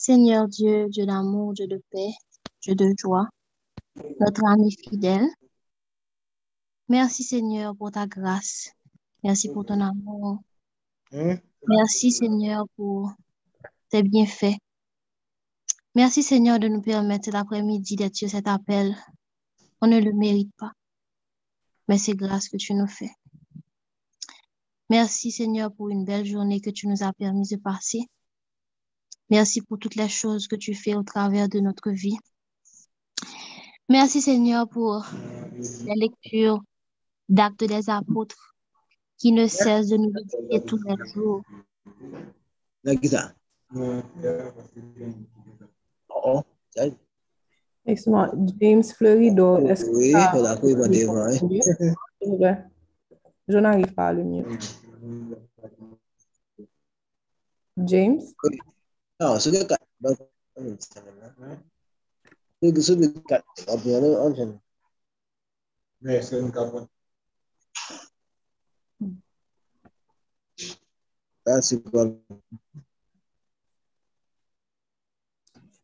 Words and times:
Seigneur 0.00 0.48
Dieu, 0.48 0.88
Dieu 0.88 1.04
d'amour, 1.04 1.52
Dieu 1.52 1.66
de 1.66 1.76
paix, 1.90 2.14
Dieu 2.62 2.74
de 2.74 2.90
joie, 2.96 3.28
notre 4.18 4.46
ami 4.46 4.74
fidèle. 4.74 5.28
Merci 6.88 7.22
Seigneur 7.22 7.76
pour 7.76 7.90
ta 7.90 8.06
grâce. 8.06 8.72
Merci 9.22 9.50
pour 9.52 9.66
ton 9.66 9.78
amour. 9.82 10.38
Merci 11.68 12.12
Seigneur 12.12 12.64
pour 12.76 13.12
tes 13.90 14.02
bienfaits. 14.02 14.56
Merci 15.94 16.22
Seigneur 16.22 16.58
de 16.58 16.68
nous 16.68 16.80
permettre 16.80 17.26
cet 17.26 17.34
après-midi 17.34 17.96
d'être 17.96 18.16
sur 18.16 18.30
cet 18.30 18.48
appel. 18.48 18.96
On 19.82 19.86
ne 19.86 20.00
le 20.00 20.14
mérite 20.14 20.54
pas, 20.56 20.72
mais 21.88 21.98
c'est 21.98 22.14
grâce 22.14 22.48
que 22.48 22.56
tu 22.56 22.72
nous 22.72 22.88
fais. 22.88 23.10
Merci 24.88 25.30
Seigneur 25.30 25.70
pour 25.70 25.90
une 25.90 26.06
belle 26.06 26.24
journée 26.24 26.62
que 26.62 26.70
tu 26.70 26.88
nous 26.88 27.02
as 27.02 27.12
permis 27.12 27.46
de 27.48 27.56
passer. 27.56 28.08
Merci 29.30 29.62
pour 29.62 29.78
toutes 29.78 29.94
les 29.94 30.08
choses 30.08 30.48
que 30.48 30.56
tu 30.56 30.74
fais 30.74 30.94
au 30.94 31.02
travers 31.02 31.48
de 31.48 31.60
notre 31.60 31.90
vie. 31.90 32.16
Merci 33.88 34.20
Seigneur 34.20 34.68
pour 34.68 35.04
la 35.86 35.94
lecture 35.94 36.60
d'actes 37.28 37.64
des 37.64 37.88
apôtres 37.90 38.54
qui 39.18 39.32
ne 39.32 39.46
cessent 39.46 39.88
de 39.88 39.96
nous 39.96 40.12
visiter 40.12 40.64
tous 40.64 40.80
les 40.84 40.96
jours. 41.12 41.42
Oh, 46.08 46.42
Excellent. 47.86 48.30
James 48.60 48.84
Florido, 48.84 49.58
est-ce 49.66 49.84
que 49.86 49.90
oui, 49.96 50.12
ça- 50.12 50.32
on 50.34 50.44
a 50.44 50.56
pris 50.56 50.74
hein. 52.44 52.64
Je 53.48 53.58
n'arrive 53.58 53.92
pas 53.94 54.08
à 54.08 54.12
le 54.12 54.24
mieux. 54.24 54.44
James, 57.78 58.20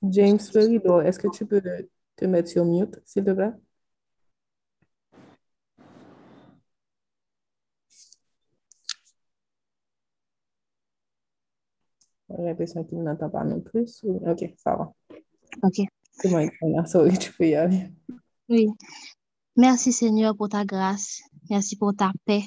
James 0.03 0.39
Florido, 0.39 1.01
est-ce 1.01 1.19
que 1.19 1.29
tu 1.29 1.45
peux 1.47 1.63
te 2.17 2.25
mettre 2.25 2.49
sur 2.49 2.65
mute, 2.65 3.01
s'il 3.05 3.25
te 3.25 3.31
plaît? 3.33 3.53
J'ai 12.31 12.45
l'impression 12.45 12.85
qu'il 12.85 13.03
n'entend 13.03 13.31
pas 13.31 13.45
non 13.45 13.61
plus. 13.61 14.05
Ok, 14.27 14.55
ça 14.57 14.77
va. 14.77 14.93
Ok. 15.63 15.87
C'est 16.11 16.31
bon, 16.31 16.49
sorry, 16.87 17.17
tu 17.19 17.33
peux 17.33 17.49
y 17.49 17.55
aller. 17.55 17.93
Oui. 18.49 18.69
Merci 19.57 19.93
Seigneur 19.93 20.37
pour 20.37 20.49
ta 20.49 20.65
grâce. 20.65 21.21
Merci 21.51 21.77
pour 21.77 21.95
ta 21.95 22.13
paix. 22.25 22.43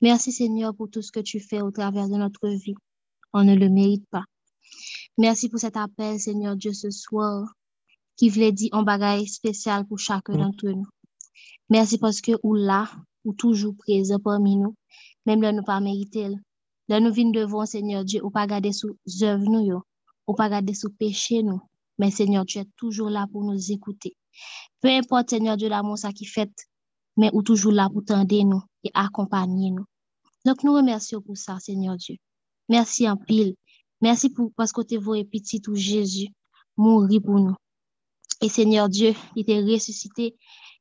Merci 0.00 0.32
Seigneur 0.32 0.74
pour 0.74 0.88
tout 0.90 1.02
ce 1.02 1.10
que 1.10 1.20
tu 1.20 1.40
fais 1.40 1.60
au 1.60 1.70
travers 1.70 2.08
de 2.08 2.14
notre 2.14 2.48
vie. 2.48 2.74
On 3.32 3.44
ne 3.44 3.54
le 3.54 3.68
mérite 3.68 4.06
pas. 4.10 4.24
Merci 5.16 5.48
pour 5.48 5.58
cet 5.58 5.76
appel, 5.76 6.20
Seigneur 6.20 6.56
Dieu, 6.56 6.72
ce 6.72 6.90
soir, 6.90 7.52
qui 8.16 8.28
voulait 8.28 8.52
dire 8.52 8.70
un 8.72 8.84
bagage 8.84 9.26
spécial 9.28 9.86
pour 9.86 9.98
chacun 9.98 10.36
d'entre 10.36 10.68
nous. 10.68 10.86
Merci 11.68 11.98
parce 11.98 12.20
que 12.20 12.32
ou 12.42 12.54
là, 12.54 12.88
ou 13.24 13.32
toujours 13.32 13.74
présent 13.76 14.18
parmi 14.18 14.56
nous, 14.56 14.74
même 15.26 15.42
là 15.42 15.52
nous 15.52 15.64
pas 15.64 15.80
mérité. 15.80 16.28
Là 16.88 17.00
nous 17.00 17.12
venons 17.12 17.30
devant 17.30 17.66
Seigneur 17.66 18.04
Dieu, 18.04 18.24
ou 18.24 18.30
pas 18.30 18.46
garder 18.46 18.72
sous 18.72 18.96
œuvre 19.22 19.44
nous, 19.44 19.82
ou 20.26 20.34
pas 20.34 20.48
garder 20.48 20.74
sous 20.74 20.90
péché 20.90 21.42
nous. 21.42 21.60
Mais 21.98 22.10
Seigneur, 22.10 22.46
tu 22.46 22.58
es 22.58 22.64
toujours 22.76 23.10
là 23.10 23.26
pour 23.30 23.44
nous 23.44 23.72
écouter. 23.72 24.16
Peu 24.80 24.88
importe, 24.88 25.30
Seigneur 25.30 25.56
Dieu, 25.56 25.68
l'amour 25.68 25.98
ça 25.98 26.12
qui 26.12 26.24
fait, 26.24 26.50
mais 27.16 27.30
ou 27.32 27.42
toujours 27.42 27.72
là 27.72 27.88
pour 27.92 28.04
tendre 28.04 28.44
nous 28.44 28.62
et 28.84 28.90
accompagner 28.94 29.70
nous. 29.70 29.84
Donc, 30.46 30.62
nous 30.62 30.72
remercions 30.72 31.20
pour 31.20 31.36
ça, 31.36 31.58
Seigneur 31.58 31.96
Dieu. 31.96 32.16
Merci 32.68 33.08
en 33.08 33.16
pile. 33.16 33.54
Merci 34.00 34.30
pour, 34.30 34.52
parce 34.56 34.72
que 34.72 34.82
tu 34.82 34.94
es 34.94 35.24
petit 35.24 35.60
tout 35.60 35.74
Jésus 35.74 36.28
mourir 36.76 37.20
pour 37.22 37.40
nous. 37.40 37.56
Et 38.40 38.48
Seigneur 38.48 38.88
Dieu, 38.88 39.14
il 39.34 39.44
t'a 39.44 39.56
ressuscité. 39.56 40.36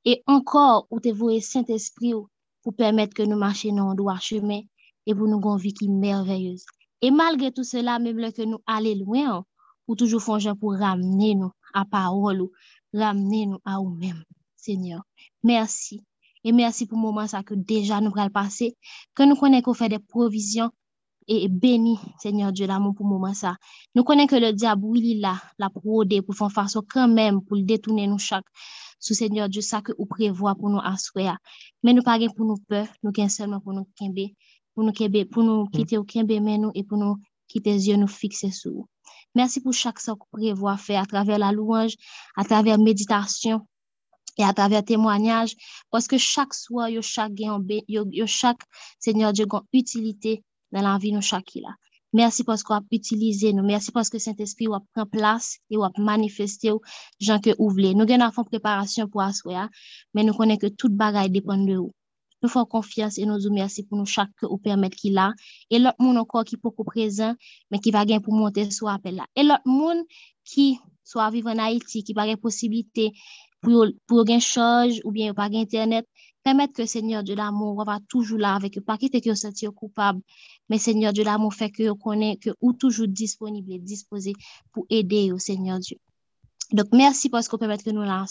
Et 0.06 0.22
encore, 0.28 0.86
où 0.92 1.00
tu 1.00 1.12
voué 1.12 1.42
Saint-Esprit 1.42 2.14
ou, 2.14 2.28
pour 2.62 2.76
permettre 2.76 3.16
que 3.16 3.24
nous 3.24 3.38
marchions 3.38 3.76
dans 3.76 3.90
le 3.90 3.96
droit 3.96 4.20
chemin 4.20 4.62
et 5.08 5.16
pour 5.16 5.28
nous 5.28 5.42
une 5.42 5.58
vie 5.58 5.74
qui 5.74 5.86
est 5.86 5.88
merveilleuse. 5.88 6.66
Et 7.02 7.10
malgré 7.10 7.52
tout 7.52 7.64
cela, 7.64 7.98
même 7.98 8.20
là 8.20 8.32
que 8.32 8.44
nous 8.44 8.60
allons 8.68 9.06
loin, 9.06 9.46
ou 9.88 9.96
toujours 9.96 10.22
font 10.22 10.38
pour 10.60 10.74
ramener 10.74 11.34
nous 11.34 11.52
à 11.74 11.86
parole 11.86 12.42
ou 12.42 12.52
ramener 12.94 13.46
nous 13.46 13.60
à 13.64 13.76
nous-mêmes, 13.76 14.24
Seigneur. 14.58 15.02
Merci. 15.44 16.04
Et 16.44 16.52
merci 16.52 16.86
pour 16.86 16.98
le 16.98 17.04
moment 17.04 17.26
ça 17.26 17.42
que 17.42 17.54
déjà 17.54 18.02
nous 18.02 18.12
allons 18.16 18.30
passer, 18.30 18.76
que 19.16 19.24
nous 19.24 19.36
connaissons 19.36 19.64
qu'on 19.64 19.74
fait 19.74 19.90
des 19.90 20.00
provisions 20.00 20.70
et 21.28 21.50
béni, 21.50 22.00
Seigneur 22.20 22.52
Dieu, 22.52 22.68
l'amour 22.68 22.96
pour 22.96 23.06
le 23.06 23.12
moment 23.12 23.34
ça. 23.34 23.56
Nous 23.96 24.04
connaissons 24.04 24.28
que 24.28 24.36
le 24.36 24.54
diable, 24.54 24.86
il 24.96 25.18
est 25.18 25.20
là, 25.20 25.42
la 25.58 25.70
prodé 25.70 26.22
pour 26.22 26.36
faire 26.36 26.52
façon 26.52 26.84
quand 26.88 27.08
même, 27.08 27.42
pour 27.42 27.58
détourner 27.58 28.08
nous 28.08 28.18
chaque, 28.18 28.46
sous 29.00 29.14
Seigneur 29.14 29.50
Dieu, 29.50 29.62
ça 29.62 29.82
que 29.82 29.92
vous 29.98 30.06
prévoit 30.06 30.56
pour 30.56 30.70
nous 30.70 30.80
assoir. 30.84 31.38
Mais 31.84 31.94
nous 31.94 32.02
pas 32.02 32.18
gain 32.18 32.30
pour 32.36 32.46
nous 32.46 32.58
peur, 32.68 32.88
nous 33.04 33.12
gain 33.12 33.30
seulement 33.30 33.60
pour 33.60 33.74
nous 33.74 33.88
kembe, 34.00 34.30
pou 34.78 34.86
nou, 34.86 34.94
kebe, 34.94 35.24
pou 35.26 35.42
nou 35.42 35.66
mm. 35.66 35.72
kite 35.74 35.98
ou 35.98 36.06
kenbe 36.06 36.38
men 36.38 36.68
nou 36.68 36.76
e 36.78 36.84
pou 36.86 37.02
nou 37.02 37.18
kite 37.50 37.74
zyon 37.82 38.04
nou 38.06 38.14
fikse 38.14 38.52
sou. 38.54 38.86
Mersi 39.34 39.64
pou 39.66 39.74
chak 39.74 39.98
sa 39.98 40.14
kou 40.14 40.30
prevo 40.38 40.70
a 40.70 40.76
fe 40.78 41.00
a 41.02 41.08
traver 41.10 41.42
la 41.42 41.50
louange, 41.56 41.98
a 42.38 42.46
traver 42.46 42.78
meditasyon, 42.78 43.64
e 44.38 44.46
a 44.46 44.54
traver 44.54 44.86
témoignage, 44.86 45.58
paske 45.90 46.22
chak 46.22 46.54
swa 46.54 46.92
yo 46.94 47.02
chak 47.02 47.34
gen, 47.34 47.66
yo, 47.90 48.06
yo 48.14 48.30
chak 48.30 48.62
seigneur 49.02 49.34
Diyo 49.34 49.50
gen 49.50 49.66
utilite 49.82 50.38
nan 50.70 50.86
la 50.86 50.98
vi 51.02 51.16
nou 51.16 51.26
chak 51.26 51.50
ki 51.50 51.66
la. 51.66 51.74
Mersi 52.14 52.46
paske 52.46 52.70
wap 52.72 52.86
utilize 52.94 53.50
nou, 53.58 53.66
mersi 53.66 53.92
paske 53.92 54.22
Saint-Esprit 54.22 54.70
wap 54.70 54.86
pren 54.94 55.10
plas, 55.10 55.58
e 55.74 55.82
wap 55.82 55.98
manifeste 55.98 56.70
ou 56.72 56.86
jan 57.18 57.42
ke 57.42 57.58
ou 57.58 57.74
vle. 57.74 57.96
Nou 57.98 58.06
gen 58.06 58.22
a 58.22 58.30
fon 58.36 58.46
preparasyon 58.46 59.10
pou 59.10 59.26
aswe 59.26 59.58
ya, 59.58 59.66
men 60.14 60.30
nou 60.30 60.38
konen 60.38 60.62
ke 60.62 60.70
tout 60.78 60.94
bagay 60.94 61.34
depan 61.34 61.66
de 61.66 61.82
ou. 61.82 61.92
nou 62.42 62.52
fò 62.54 62.66
konfians 62.70 63.18
e 63.22 63.26
nou 63.30 63.42
zou 63.44 63.54
mersi 63.56 63.86
pou 63.88 64.00
nou 64.00 64.10
chak 64.10 64.46
ou 64.50 64.60
permèt 64.62 64.96
ki 65.00 65.14
la, 65.18 65.32
e 65.74 65.82
lot 65.82 65.98
moun 66.04 66.20
anko 66.22 66.44
ki 66.48 66.60
pou 66.62 66.76
kou 66.76 66.88
prezen, 66.88 67.38
men 67.72 67.84
ki 67.84 67.94
va 67.96 68.06
gen 68.10 68.24
pou 68.26 68.36
monte 68.36 68.68
sou 68.72 68.92
apel 68.94 69.20
la. 69.22 69.28
E 69.36 69.46
lot 69.48 69.66
moun 69.66 70.06
ki 70.48 70.76
sou 71.08 71.24
aviv 71.24 71.48
an 71.52 71.64
Haiti, 71.64 72.04
ki 72.06 72.14
pa 72.18 72.28
gen 72.30 72.40
posibilite 72.42 73.12
pou, 73.64 73.90
pou 74.08 74.28
gen 74.28 74.44
chaj 74.44 75.02
ou 75.04 75.14
bien 75.16 75.32
ou 75.32 75.38
pa 75.38 75.50
gen 75.52 75.66
internet, 75.66 76.06
Permet 76.48 76.72
ke 76.72 76.86
Seigneur 76.88 77.24
de 77.28 77.34
l'Amour 77.36 77.76
wava 77.76 77.98
toujou 78.08 78.38
la 78.40 78.54
avek 78.56 78.78
yo, 78.78 78.82
pa 78.90 78.96
ki 79.00 79.10
te 79.12 79.20
ki 79.20 79.28
yo 79.28 79.34
senti 79.36 79.66
yo 79.66 79.74
koupab, 79.76 80.22
men 80.72 80.80
Seigneur 80.80 81.12
de 81.12 81.26
l'Amour 81.28 81.52
fek 81.52 81.82
yo 81.84 81.96
konen 82.00 82.38
ke 82.40 82.54
ou 82.62 82.72
toujou 82.72 83.04
disponible, 83.22 83.82
dispose 83.84 84.32
pou 84.72 84.88
ede 84.88 85.26
yo 85.26 85.36
oh 85.36 85.44
Seigneur 85.44 85.82
Diyo. 85.84 86.00
Donc, 86.74 86.88
merci 86.92 87.30
parce 87.30 87.48
qu'on 87.48 87.58
permet 87.58 87.78
que 87.78 87.90
nous 87.92 88.02
la 88.02 88.26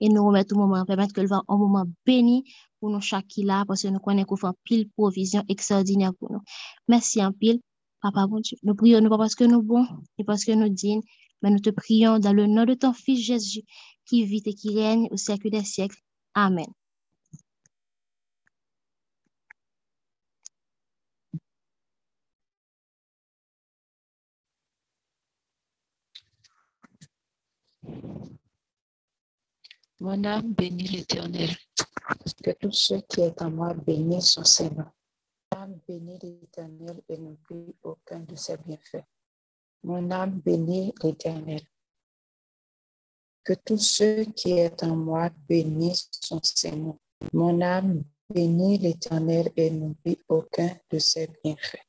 et 0.00 0.08
nous 0.08 0.26
remettre 0.26 0.54
au 0.54 0.58
moment, 0.58 0.84
permettre 0.84 1.12
que 1.12 1.20
le 1.20 1.28
vent 1.28 1.42
un 1.48 1.56
moment 1.56 1.84
béni 2.04 2.44
pour 2.80 2.90
nous 2.90 3.00
chaque 3.00 3.26
là, 3.36 3.64
parce 3.66 3.82
que 3.82 3.88
nous 3.88 4.00
connaissons 4.00 4.26
qu'on 4.26 4.36
fait 4.36 4.56
pile 4.64 4.90
provision 4.90 5.42
extraordinaire 5.48 6.12
pour 6.18 6.32
nous. 6.32 6.40
Merci 6.88 7.24
en 7.24 7.32
pile, 7.32 7.60
Papa 8.02 8.26
bon 8.26 8.40
Dieu. 8.40 8.58
Nous 8.64 8.74
prions, 8.74 9.00
non 9.00 9.08
pas 9.08 9.18
parce 9.18 9.36
que 9.36 9.44
nous 9.44 9.62
bons, 9.62 9.86
et 10.18 10.24
parce 10.24 10.44
que 10.44 10.52
nous 10.52 10.68
dignes, 10.68 11.02
mais 11.42 11.50
nous 11.50 11.60
te 11.60 11.70
prions 11.70 12.18
dans 12.18 12.32
le 12.32 12.46
nom 12.46 12.64
de 12.64 12.74
ton 12.74 12.92
Fils 12.92 13.24
Jésus, 13.24 13.62
qui 14.04 14.24
vit 14.24 14.42
et 14.46 14.54
qui 14.54 14.74
règne 14.74 15.08
au 15.12 15.16
siècle 15.16 15.50
des 15.50 15.64
siècles. 15.64 15.98
Amen. 16.34 16.66
Mon 30.00 30.24
âme 30.24 30.52
bénit 30.54 30.88
l'Éternel. 30.88 31.50
Que 32.42 32.50
tout 32.50 32.72
ce 32.72 32.94
qui 32.94 33.20
est 33.20 33.40
en 33.40 33.50
moi 33.50 33.74
bénisse 33.74 34.32
son 34.32 34.44
Seigneur. 34.44 34.90
Mon 35.52 35.58
âme 35.60 35.78
bénit 35.86 36.18
l'Éternel 36.20 37.00
et 37.08 37.16
n'oublie 37.16 37.74
aucun 37.82 38.20
de 38.20 38.34
ses 38.34 38.56
bienfaits. 38.56 39.04
Mon 39.84 40.10
âme 40.10 40.40
bénit 40.40 40.92
l'Éternel. 41.02 41.60
Que 43.44 43.52
tout 43.52 43.78
ce 43.78 44.24
qui 44.30 44.52
est 44.52 44.82
en 44.82 44.96
moi 44.96 45.30
bénisse 45.48 46.10
son 46.20 46.40
Seigneur. 46.42 46.96
Mon 47.32 47.60
âme 47.60 48.02
bénit 48.28 48.78
l'Éternel 48.78 49.52
et 49.56 49.70
n'oublie 49.70 50.18
aucun 50.28 50.76
de 50.90 50.98
ses 50.98 51.28
bienfaits. 51.42 51.86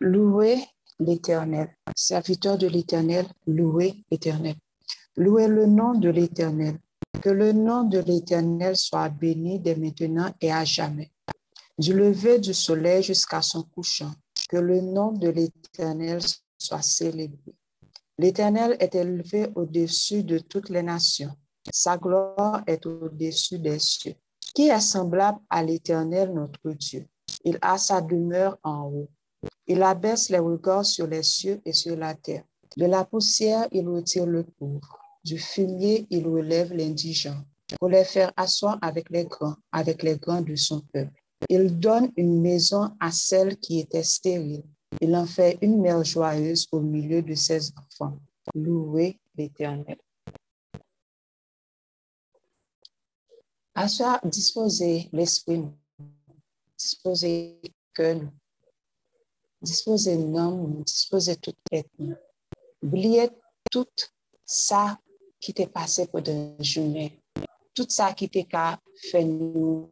Louez 0.00 0.58
l'Éternel. 0.98 1.74
Serviteur 1.96 2.58
de 2.58 2.66
l'Éternel, 2.66 3.26
louez 3.46 3.94
l'Éternel. 4.10 4.56
Louez 5.16 5.48
le 5.48 5.66
nom 5.66 5.94
de 5.94 6.10
l'Éternel. 6.10 6.78
Que 7.22 7.30
le 7.30 7.52
nom 7.52 7.84
de 7.84 7.98
l'Éternel 7.98 8.76
soit 8.76 9.08
béni 9.08 9.58
dès 9.58 9.74
maintenant 9.74 10.32
et 10.40 10.52
à 10.52 10.64
jamais. 10.64 11.10
Du 11.78 11.92
lever 11.92 12.38
du 12.38 12.54
soleil 12.54 13.02
jusqu'à 13.02 13.42
son 13.42 13.62
couchant, 13.62 14.12
que 14.48 14.56
le 14.56 14.80
nom 14.80 15.12
de 15.12 15.28
l'Éternel 15.28 16.20
soit 16.58 16.82
célébré. 16.82 17.54
L'Éternel 18.18 18.76
est 18.80 18.94
élevé 18.94 19.48
au-dessus 19.54 20.24
de 20.24 20.38
toutes 20.38 20.70
les 20.70 20.82
nations. 20.82 21.34
Sa 21.70 21.96
gloire 21.96 22.62
est 22.66 22.84
au-dessus 22.86 23.58
des 23.58 23.78
cieux. 23.78 24.14
Qui 24.54 24.68
est 24.68 24.80
semblable 24.80 25.38
à 25.48 25.62
l'Éternel, 25.62 26.32
notre 26.32 26.70
Dieu? 26.72 27.06
Il 27.44 27.58
a 27.62 27.78
sa 27.78 28.00
demeure 28.00 28.58
en 28.64 28.86
haut. 28.86 29.08
Il 29.66 29.82
abaisse 29.82 30.30
les 30.30 30.38
regards 30.38 30.84
sur 30.84 31.06
les 31.06 31.22
cieux 31.22 31.60
et 31.64 31.72
sur 31.72 31.96
la 31.96 32.14
terre. 32.14 32.42
De 32.76 32.86
la 32.86 33.04
poussière, 33.04 33.68
il 33.70 33.88
retire 33.88 34.26
le 34.26 34.42
pauvre. 34.42 34.97
Du 35.24 35.38
fumier, 35.38 36.06
il 36.10 36.26
relève 36.26 36.72
l'indigent 36.72 37.36
pour 37.78 37.88
les 37.88 38.04
faire 38.04 38.32
asseoir 38.36 38.78
avec 38.80 39.10
les 39.10 39.24
grands, 39.24 39.56
avec 39.72 40.02
les 40.02 40.16
grands 40.16 40.40
de 40.40 40.56
son 40.56 40.80
peuple. 40.80 41.12
Il 41.48 41.78
donne 41.78 42.10
une 42.16 42.40
maison 42.40 42.96
à 42.98 43.10
celle 43.10 43.56
qui 43.58 43.80
était 43.80 44.02
stérile. 44.02 44.64
Il 45.00 45.14
en 45.14 45.26
fait 45.26 45.58
une 45.60 45.80
mère 45.80 46.02
joyeuse 46.04 46.66
au 46.72 46.80
milieu 46.80 47.22
de 47.22 47.34
ses 47.34 47.70
enfants. 47.76 48.18
Louez 48.54 49.18
l'Éternel. 49.36 49.98
Asseoir, 53.74 54.18
disposer 54.24 55.08
l'esprit, 55.12 55.62
disposer 56.76 57.60
que 57.94 58.14
nous, 58.14 58.32
disposer 59.62 60.16
nous, 60.16 60.82
disposer 60.82 61.36
toute 61.36 61.58
tête. 61.70 61.88
Oubliez 62.82 63.28
tout 63.70 63.86
ça 64.44 64.98
qui 65.40 65.54
t'est 65.54 65.66
passé 65.66 66.06
pour 66.06 66.20
une 66.26 66.62
journée, 66.62 67.20
tout 67.74 67.86
ça 67.88 68.12
qui 68.12 68.28
t'est 68.28 68.48
fait 69.10 69.24
nous 69.24 69.90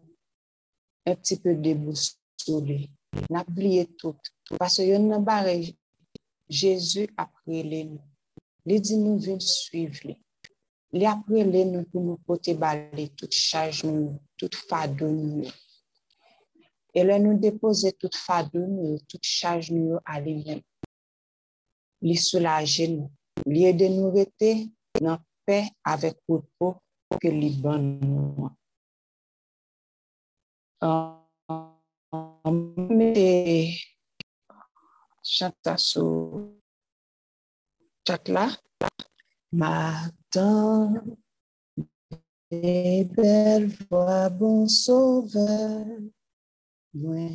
un 1.06 1.14
petit 1.14 1.38
peu 1.38 1.54
déboussolé. 1.54 2.90
N'oubliez 3.31 3.87
tout. 3.87 4.16
Parce 4.58 4.76
que 4.78 4.98
nan 4.98 5.25
bare 5.25 5.62
Jésus 6.48 7.08
après 7.16 7.62
les 7.62 7.84
nous. 7.84 8.00
Il 8.64 8.81
dit 8.81 8.96
nous 8.96 9.19
venons 9.19 9.40
suivre. 9.40 10.14
Il 10.93 11.06
après 11.06 11.44
les 11.44 11.64
nous 11.64 11.84
pour 11.84 12.02
nous 12.02 12.16
porter 12.19 12.56
toute 13.16 13.32
charge 13.32 13.84
nous, 13.84 14.20
toute 14.37 14.54
fardeau 14.54 15.08
nous. 15.08 15.49
Et 16.94 17.04
là 17.04 17.19
nous 17.19 17.38
déposer 17.38 17.92
toute 17.92 18.16
fardeau 18.16 18.66
nous, 18.66 18.99
toute 19.08 19.25
charge 19.25 19.70
nous 19.70 19.99
à 20.04 20.20
lui-même. 20.20 20.60
Il 22.02 22.19
nous. 22.88 23.10
Il 23.46 23.64
aider 23.64 23.88
nous 23.88 24.10
rester 24.10 24.69
dans 25.00 25.19
paix 25.46 25.70
avec 25.84 26.16
repos 26.28 26.76
que 27.20 27.28
li 27.28 27.50
ban 27.62 27.78
nous. 27.78 28.50
mette 32.98 33.78
chanta 35.22 35.76
sou 35.78 36.60
chat 38.06 38.28
la. 38.28 38.46
Bon 44.38 44.69
sauveur, 44.69 45.87
moi, 46.94 47.31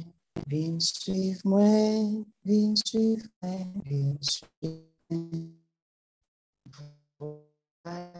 vin 0.48 0.80
suivre 0.80 1.42
moi, 1.46 2.26
vin 2.46 2.74
suivre 2.76 3.26
moi, 3.42 3.58
vin 3.86 4.18
suivre 4.22 5.61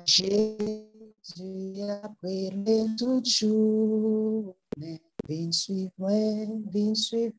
Jésus 0.06 1.82
après 2.04 2.50
les 2.66 2.88
tout 2.98 3.22
jour, 3.24 4.56
vin 4.76 5.52
suivre 5.52 5.92
moi, 6.00 6.10
vin 6.74 6.96
suivre 6.96 7.36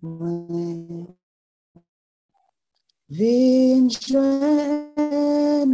moi, 0.00 0.46
vin 3.10 3.88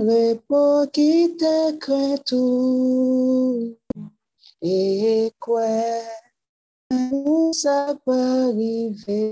repos 0.00 0.90
qui 0.93 1.37
te 1.37 1.76
craint 1.76 2.19
tout, 2.26 3.76
et 4.61 5.32
quoi, 5.38 6.02
où 6.90 7.52
ça 7.52 7.96
peut 8.05 8.12
arriver, 8.50 9.31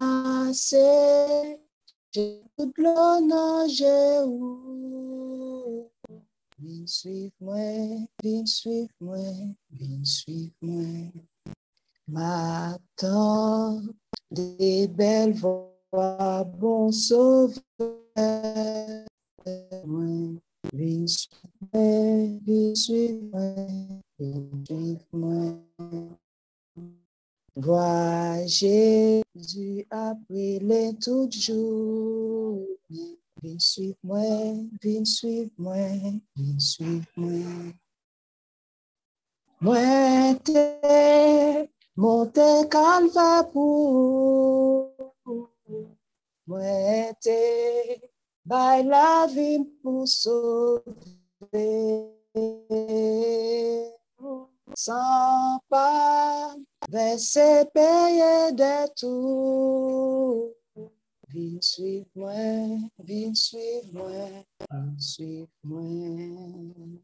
assez, 0.00 1.60
Je 2.12 2.40
tout 2.56 2.72
l'honneur, 2.76 3.68
Jésus. 3.68 4.26
Vin 6.58 6.86
suivre-moi, 6.86 8.08
vin 8.22 8.44
suivre-moi, 8.46 9.18
vin 9.70 10.04
suivre-moi. 10.04 11.12
M'attends 12.08 13.80
des 14.28 14.88
belles 14.88 15.34
voix, 15.34 16.44
bon 16.58 16.90
sauveur. 16.90 17.62
Vin 19.46 20.36
suivre-moi, 20.72 22.40
vin 22.44 22.74
suivre-moi, 22.74 23.54
vin 24.18 24.64
suivre-moi. 24.66 25.54
Vois 27.56 28.46
Jésus 28.46 29.86
après 29.90 30.58
les 30.60 30.94
tout 31.02 31.28
jours. 31.30 32.66
Viens 33.42 33.58
suivre 33.58 33.96
moi, 34.02 34.20
viens 34.80 35.04
suivre 35.04 35.50
moi, 35.58 35.74
viens 36.36 36.58
suivre 36.58 37.06
moi. 37.16 37.72
Moi, 39.60 40.34
t'es 40.44 41.70
monté 41.96 42.68
calva 42.70 43.44
pour. 43.44 44.92
Moi, 46.46 47.12
t'es 47.20 48.00
by 48.44 48.82
la 48.84 49.26
vie 49.26 49.64
pour 49.82 50.06
sauver. 50.06 50.84
Sans 54.74 55.60
pas 55.68 56.54
Versè 56.88 57.66
peye 57.74 58.52
de 58.52 58.88
tout. 58.96 60.54
Vin 61.28 61.60
suiv 61.60 62.06
viens 63.04 63.34
suivre, 63.34 63.92
suiv 63.92 63.92
suivre. 63.92 64.44
suiv 64.98 65.48
mwen. 65.62 66.98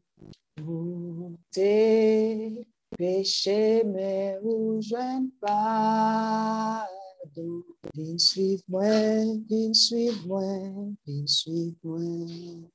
Boutè, 0.57 2.65
peche 2.97 3.83
mais 3.85 4.39
ou 4.43 4.81
ne 4.81 5.29
padon. 5.39 7.63
Vin 7.93 8.17
suiv 8.17 8.63
mwen, 8.67 9.45
viens 9.47 9.73
suivre, 9.73 10.25
mwen, 10.25 10.97
vin 11.05 11.27
suiv 11.27 11.75
mwen. 11.83 12.71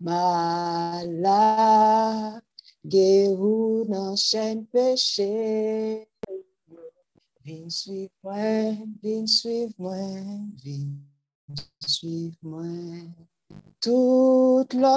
Malak. 0.00 1.02
Malade, 2.84 2.90
guérou 2.90 3.84
dans 3.88 4.16
chaîne 4.16 4.66
péché. 4.66 6.08
Viens 7.44 7.68
suivre 7.68 8.10
moi, 8.22 8.34
viens 9.02 9.26
suivre 9.26 9.72
moi, 9.78 9.96
viens 10.62 10.86
suivre 11.86 12.36
moi. 12.42 12.62
Toute 13.80 14.74
l'autre 14.74 14.92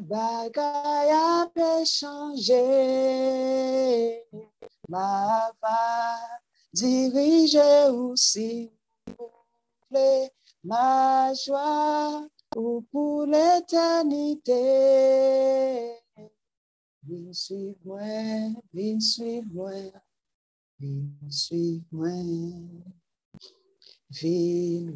bagaille 0.00 1.10
a 1.10 1.46
pu 1.54 1.86
changer. 1.86 2.64
Ma 4.88 5.52
va 5.62 6.18
diriger 6.72 7.88
aussi 7.90 8.72
ma 10.64 11.32
joie 11.34 12.26
ou 12.58 12.82
pour 12.90 13.24
l'éternité. 13.26 14.52
Vin 17.04 17.32
suivre-moi, 17.32 18.00
vin 18.74 18.98
suivre-moi, 19.00 19.70
vin 20.80 21.30
suivre-moi. 21.30 22.10
Vin 24.10 24.92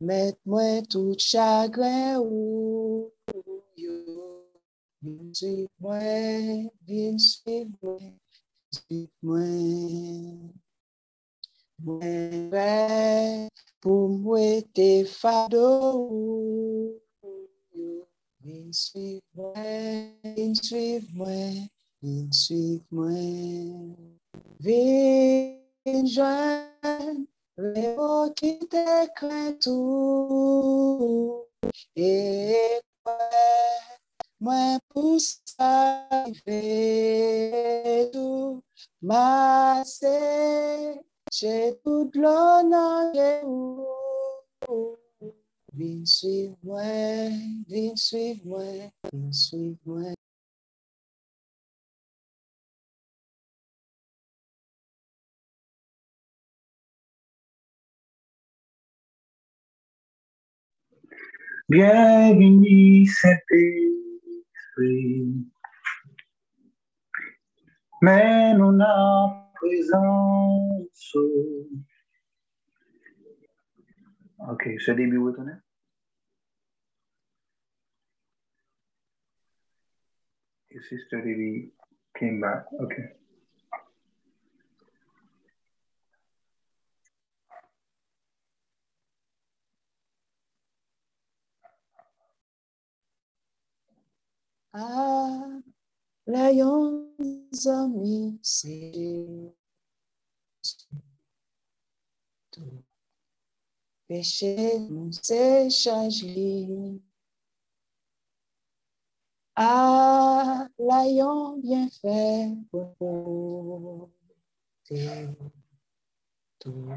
mette-moi 0.00 0.82
tout 0.88 1.14
chagrin 1.18 2.18
ou 2.20 3.12
Vin 5.02 5.34
suivre-moi, 5.34 5.98
vin 6.88 7.18
suivre-moi, 7.18 7.98
suivre-moi. 8.72 10.50
Mwen 11.82 13.48
pou 13.80 14.08
mwen 14.12 14.60
te 14.76 14.88
fado 15.08 15.64
ou, 15.88 17.00
vin 18.44 18.68
suiv 18.76 19.22
mwen, 19.32 20.12
vin 20.36 20.52
suiv 20.60 21.06
mwen, 21.16 21.56
vin 22.02 22.28
suiv 22.36 22.84
mwen. 22.92 23.96
Vin 24.60 26.04
jwen, 26.04 27.24
le 27.56 27.86
ou 27.96 28.28
ki 28.36 28.52
te 28.68 28.84
kwen 29.16 29.56
tou, 29.64 31.46
e 31.96 32.14
kwen 33.00 34.00
mwen 34.44 34.80
pou 34.92 35.16
sa 35.16 35.76
ve 36.44 38.10
tou, 38.12 38.58
ma 39.00 39.80
se. 39.88 40.18
Chegou 41.32 42.10
glória, 42.10 43.40
eu 43.44 44.98
vim 45.72 46.04
suivre, 46.04 47.30
vim 47.68 47.96
suivre, 47.96 48.90
vim 49.12 49.32
suivre. 49.32 50.14
Bienvenue, 61.68 63.06
Saint-Esprit. 63.06 64.42
Mais 68.02 68.52
nous 68.54 68.72
n'avons 68.72 69.49
présence. 69.60 71.16
Ok, 74.48 74.68
ce 74.78 74.92
début 74.92 75.18
est-on 75.18 75.48
est? 75.48 75.60
Your 80.70 80.82
sister 80.84 81.20
Lily 81.22 81.72
came 82.14 82.40
back. 82.40 82.64
Okay. 82.80 83.04
Ah, 94.72 95.60
lions 96.30 97.08
amis, 97.66 98.38
c'est 98.42 99.52
tout. 102.50 102.84
Péché 104.06 104.88
est 105.28 105.70
chargé. 105.70 107.00
Ah, 109.56 110.68
lion 110.78 111.58
bien 111.58 111.88
fait 111.88 112.54
pour 112.70 114.10
tout. 116.58 116.88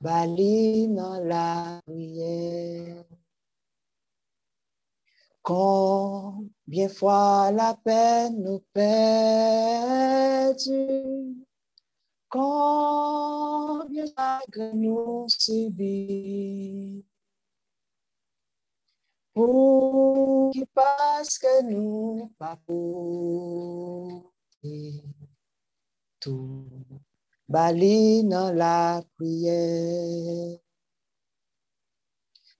Bali 0.00 0.88
dans 0.88 1.22
la 1.24 1.80
prière. 1.86 3.04
Combien 5.42 6.88
fois 6.88 7.50
la 7.50 7.74
peine 7.74 8.44
nous 8.44 8.60
perdue, 8.72 8.94
combien 12.28 14.04
chagrin 14.06 14.72
nous 14.74 15.26
subit, 15.28 17.04
pour 19.34 20.52
qui 20.52 20.64
parce 20.72 21.38
que 21.38 21.62
nous 21.64 22.32
pas 22.38 22.56
pour 22.64 24.32
tout, 26.20 26.68
bali 27.48 28.22
dans 28.22 28.52
la 28.52 29.02
prière. 29.16 30.58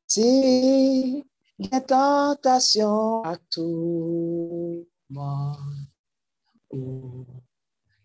Si 0.09 1.25
la 1.71 1.81
tentation 1.81 3.23
à 3.25 3.37
tout 3.51 4.87
monde, 5.11 7.27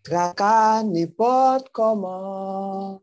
tracas 0.02 0.82
n'importe 0.84 1.68
comment. 1.72 3.02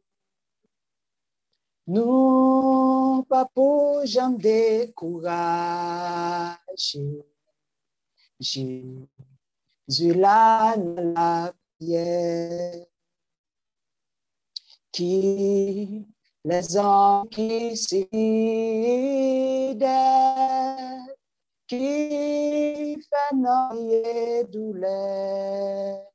Nous, 1.88 3.24
pas 3.30 3.46
pour 3.46 4.06
jamais 4.06 4.88
décourager. 4.88 6.58
Jésus 8.40 10.14
là 10.14 10.76
la 10.78 11.54
prière, 11.78 12.86
qui 14.92 16.08
les 16.46 16.78
hommes 16.78 17.28
qui 17.30 17.76
s'y 17.76 18.08
qui 21.68 23.02
fait 23.02 23.36
douleur. 24.52 26.06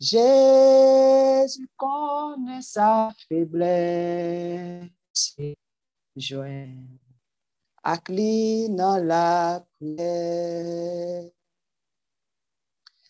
Jésus 0.00 1.68
connaît 1.76 2.62
sa 2.62 3.10
faiblesse, 3.28 4.88
joint 6.14 6.76
dans 8.68 9.04
la 9.04 9.66
prière. 9.80 11.30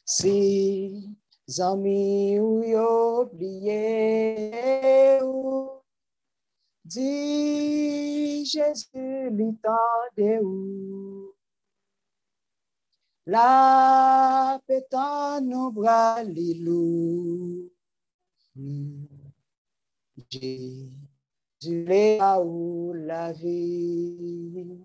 Si 0.07 1.18
amis 1.61 2.39
ou 2.39 2.63
oublié 3.23 4.53
ou 5.23 5.79
Dis 6.89 8.47
Jésus, 8.47 9.31
l'entendez 9.31 10.39
où? 10.43 11.35
La 13.27 14.59
pétant 14.67 15.39
nos 15.43 15.71
bras, 15.71 16.23
l'ilou. 16.25 17.71
Jésus, 20.31 20.89
là 21.63 22.41
où 22.41 22.95
la 22.95 23.33
vie. 23.33 24.83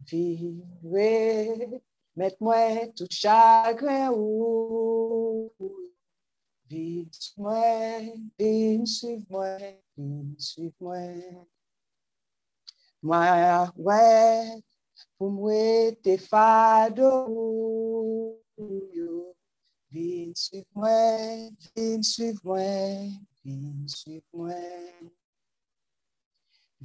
Vivez, 0.00 1.82
mettez-moi 2.16 2.86
tout 2.96 3.06
chagrin 3.10 4.10
ou. 4.12 5.52
Viens, 6.68 7.06
moi, 7.36 8.00
viens, 8.38 8.84
suive-moi, 8.84 9.56
viens, 9.96 10.34
suive-moi. 10.36 10.98
Moi, 13.02 13.72
ouais, 13.76 14.62
pour 15.16 15.30
moi, 15.30 15.92
t'es 16.02 16.18
fado. 16.18 17.12
Viens, 19.90 20.32
suive-moi, 20.34 21.50
viens, 21.76 22.02
suive-moi, 22.02 22.58
viens, 23.44 23.86
suive-moi. 23.86 24.54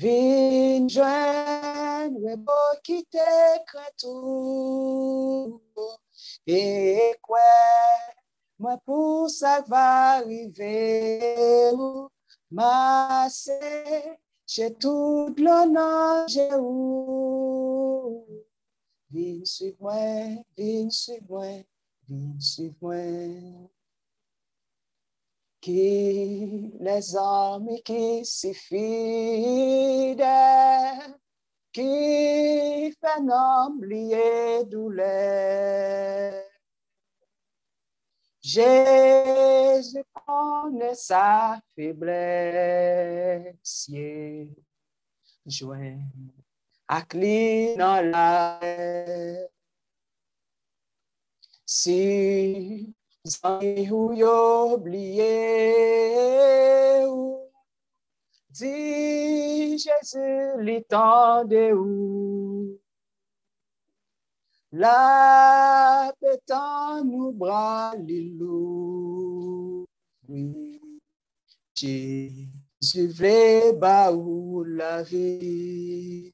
Vin 0.02 0.88
jwen 0.90 2.16
we 2.24 2.34
bo 2.46 2.62
kite 2.84 3.32
kretou, 3.70 5.62
E 6.48 7.14
kwe 7.22 7.50
mwen 8.58 8.80
pou 8.86 9.30
sak 9.30 9.68
va 9.70 10.22
rive 10.26 10.74
ou, 11.76 12.10
Mase 12.52 13.60
che 14.48 14.70
tout 14.82 15.36
l'onan 15.38 16.26
je 16.28 16.48
ou. 16.58 18.26
Vin 19.14 19.46
suiv 19.46 19.76
mwen, 19.80 20.42
vin 20.58 20.90
suiv 20.90 21.30
mwen, 21.30 21.62
vin 22.10 22.34
suiv 22.42 22.74
mwen. 22.82 23.70
Qui 25.62 26.74
les 26.80 27.16
hommes 27.16 27.78
qui 27.86 28.26
s'y 28.26 28.54
fidèles, 28.54 30.26
qui 31.72 32.92
fait 32.92 33.22
oublier 33.70 34.66
douleur. 34.66 36.44
Jésus 38.42 40.04
connaît 40.26 40.96
sa 40.96 41.62
faiblesse. 41.76 43.56
Joint 45.46 46.00
à 46.88 47.04
dans 47.78 48.02
la 48.12 48.60
Si 51.66 52.94
vous 53.24 53.32
oublié 54.74 55.36
ou 57.06 57.40
dit 58.50 59.78
Jésus 59.78 60.58
l'étendait 60.60 61.74
où? 61.74 62.80
La 64.72 66.12
pétant 66.20 67.04
nous 67.04 67.32
bras 67.32 67.94
l'ilou. 67.96 69.86
Oui, 70.28 70.82
Jésus 71.76 72.48
voulait 73.08 73.74
bas 73.74 74.12
où 74.12 74.64
la 74.64 75.04
vie. 75.04 76.34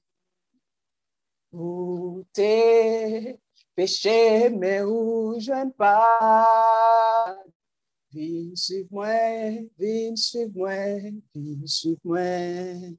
Où 1.51 2.23
t'es 2.31 3.39
Peche 3.77 4.49
me 4.49 4.81
ou 4.81 5.37
jwen 5.37 5.69
pa, 5.77 5.93
Vin 8.09 8.55
suiv 8.57 8.87
mwen, 8.89 9.67
vin 9.77 10.15
suiv 10.17 10.55
mwen, 10.57 11.19
vin 11.35 11.67
suiv 11.69 11.99
mwen. 12.01 12.95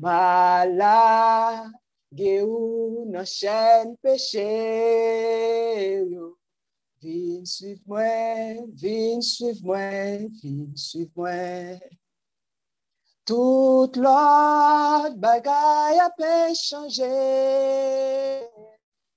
Ma 0.00 0.64
la 0.64 1.68
ge 2.16 2.38
ou 2.46 3.04
nan 3.12 3.28
chen 3.28 3.92
peche 4.00 4.48
yo, 6.14 6.32
Vin 7.04 7.44
suiv 7.44 7.84
mwen, 7.84 8.72
vin 8.80 9.20
suiv 9.20 9.60
mwen, 9.68 10.30
vin 10.40 10.72
suiv 10.80 11.12
mwen. 11.12 11.76
Tout 13.28 14.00
lot 14.00 15.20
bagay 15.20 16.00
apen 16.08 16.56
chanje, 16.56 17.12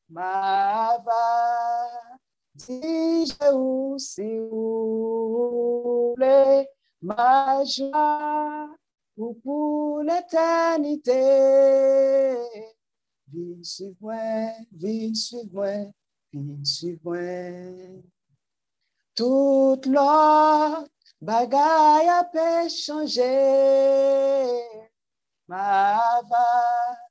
Ma 0.10 0.98
va 1.06 2.20
dije 2.56 3.50
ou 3.52 3.98
si 4.00 4.40
ou 4.52 6.14
ple. 6.16 6.68
Ma 7.02 7.64
joie 7.66 8.70
ou 9.18 9.34
pour 9.44 10.04
l'éternité. 10.04 11.14
Vin 13.34 13.64
suiv 13.64 13.96
mwen, 14.02 14.66
vin 14.72 15.14
suiv 15.14 15.54
mwen, 15.54 15.92
vin 16.34 16.64
suiv 16.66 17.00
mwen. 17.04 18.04
Tout 19.16 19.86
lot 19.90 20.88
bagay 21.22 22.10
apè 22.20 22.70
chanje. 22.70 23.34
Ma 25.48 26.22
va 26.30 27.05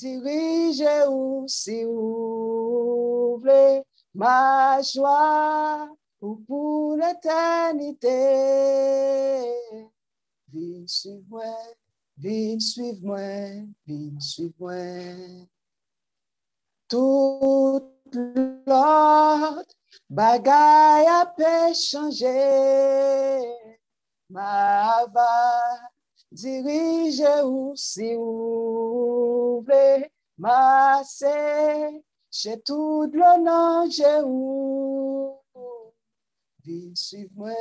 dirigez 0.00 1.06
ou 1.08 1.44
s'il 1.48 1.86
vous 1.86 3.38
plaît, 3.42 3.82
ma 4.14 4.80
joie 4.82 5.88
ou 6.20 6.36
pour 6.46 6.96
l'éternité. 6.96 8.08
Viens, 10.52 10.86
suivre 10.86 11.22
moi 11.28 11.44
viens, 12.18 12.60
suivre 12.60 13.00
moi 13.02 13.18
viens, 13.86 14.20
suivre 14.20 14.54
moi 14.58 14.74
Tout 16.88 17.82
l'ordre 18.66 19.64
bagaille 20.08 21.06
a 21.06 21.26
pu 21.26 21.74
changer. 21.74 23.42
Ma 24.28 25.06
va 25.06 25.78
Dirigez 26.32 27.42
où 27.44 27.72
si 27.76 28.14
vous 28.14 29.15
מעשה 30.38 31.88
שתודלנו 32.30 33.90
שהוא. 33.90 35.36
Viens 36.66 36.96
suivre-moi, 36.96 37.54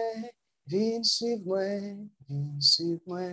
viens 0.65 1.03
suivre-moi, 1.03 2.07
viens 2.27 2.59
suivre-moi. 2.59 3.29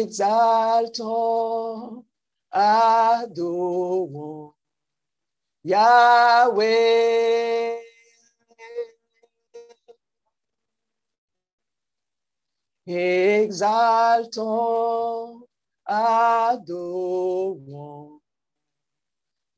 Exaltons, 0.00 2.04
adorons 2.52 4.54
Yahweh. 5.64 6.66
Exaltons, 12.88 14.32
adorons 15.88 18.20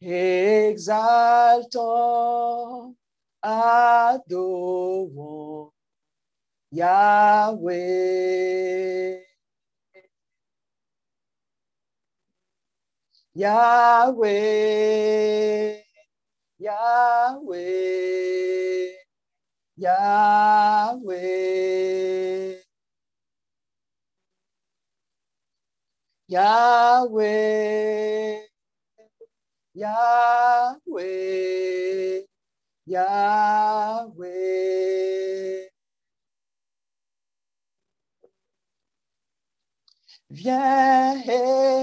Exaltó, 0.00 1.84
adoró, 3.42 4.54
Yahweh. 6.70 8.06
Yahweh. 13.34 14.26
Yahweh, 16.58 17.60
Yahweh. 19.76 21.76
Yahweh, 26.28 28.40
Yahweh, 29.74 30.76
Yahweh. 32.86 34.26
Viens, 40.30 41.22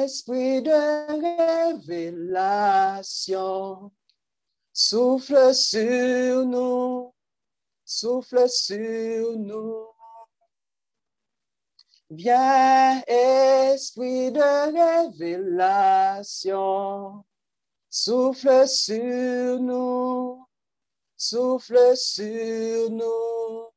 esprit 0.03 0.61
de 0.61 1.73
révélation, 1.79 3.91
souffle 4.73 5.53
sur 5.53 6.45
nous, 6.45 7.13
souffle 7.85 8.49
sur 8.49 9.37
nous. 9.37 9.87
Viens, 12.09 13.01
esprit 13.07 14.31
de 14.31 15.07
révélation, 15.07 17.23
souffle 17.89 18.67
sur 18.67 19.59
nous, 19.59 20.45
souffle 21.15 21.95
sur 21.95 22.89
nous. 22.91 23.67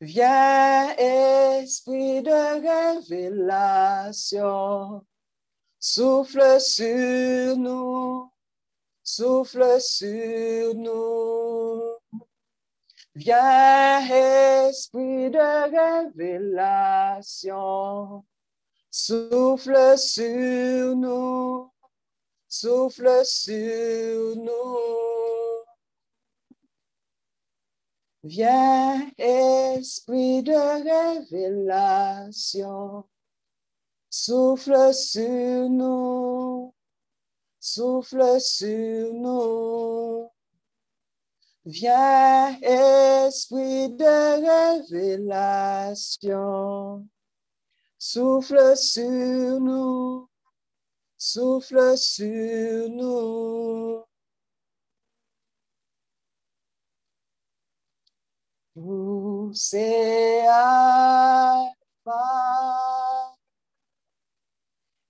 Viens, 0.00 0.88
esprit 0.96 2.22
de 2.22 2.96
révélation, 2.98 5.06
souffle 5.78 6.60
sur 6.60 7.56
nous, 7.56 8.33
souffle 9.04 9.80
sur 9.80 10.74
nous. 10.74 11.80
Viens, 13.14 14.00
esprit 14.70 15.30
de 15.30 16.08
révélation, 16.16 18.24
souffle 18.90 19.96
sur 19.98 20.96
nous, 20.96 21.70
souffle 22.48 23.24
sur 23.24 24.36
nous. 24.36 24.78
Viens, 28.24 29.10
esprit 29.18 30.42
de 30.42 31.20
révélation, 31.30 33.04
souffle 34.08 34.94
sur 34.94 35.68
nous, 35.68 36.53
souffle 37.64 38.38
sur 38.42 39.14
nous. 39.14 40.30
Viens, 41.64 42.60
esprit 42.60 43.88
de 43.88 44.84
révélation, 45.72 47.08
souffle 47.98 48.76
sur 48.76 49.60
nous, 49.60 50.28
souffle 51.16 51.96
sur 51.96 52.90
nous. 52.90 54.04
C'est 59.54 60.46
Alpha 60.46 61.64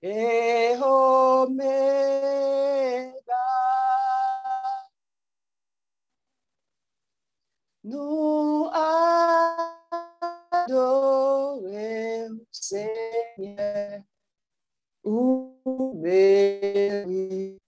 et 0.05 0.77
Omega. 0.81 1.65
Nous 7.83 8.69
adorons 10.63 11.61
Seigneur, 12.51 14.01
méritez 15.95 17.59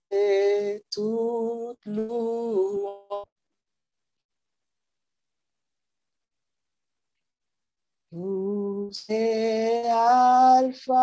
toute 0.90 1.84
louange. 1.86 3.24
Vous 8.10 8.90
c'est 8.92 9.88
Alpha 9.90 10.98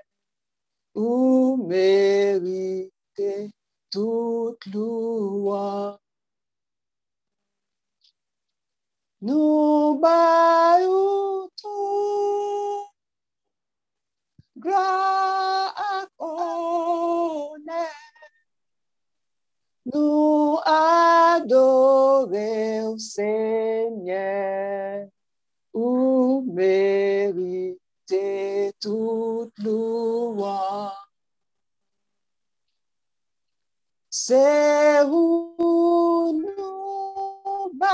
o 0.94 1.56
mérite 1.56 2.90
tudo 3.90 4.59
gloire 4.62 5.98
nous 9.22 9.98
baillons 9.98 11.48
tout 11.56 12.87
grâce 14.56 15.19
nous 19.92 20.59
adorer 20.64 22.81
au 22.83 22.96
Seigneur, 22.98 25.09
ou 25.72 26.44
mériter 26.53 27.81
toute 28.81 29.59
louange. 29.59 30.92
C'est 34.09 35.03
où 35.05 36.33
nous 36.33 37.70
battons. 37.74 37.90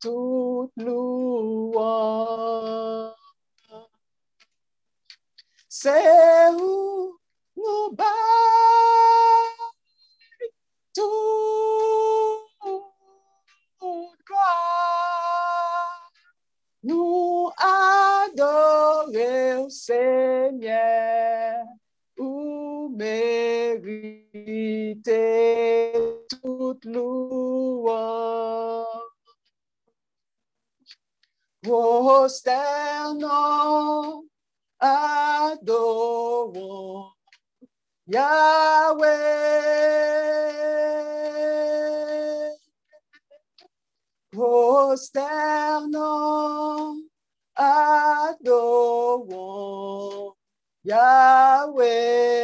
toute 0.00 0.72
louange. 0.76 2.30
C'est 5.68 6.50
où 6.60 7.18
nous 7.56 7.90
bas 7.92 8.04
tout 10.94 11.00
gloire. 14.26 16.10
Nous 16.82 17.50
adorer, 18.26 19.68
Seigneur, 19.70 21.64
vous 22.16 22.94
méritez 22.94 23.80
luwa. 26.84 28.00
Wosterno 31.66 33.40
adowo 34.80 36.68
Yahweh. 38.06 39.20
Wosterno 44.32 46.10
adowo 47.54 49.44
Yahweh. 50.84 52.40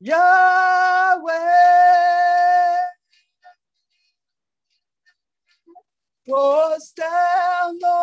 Yahweh. 0.00 0.39
Costello 6.30 7.98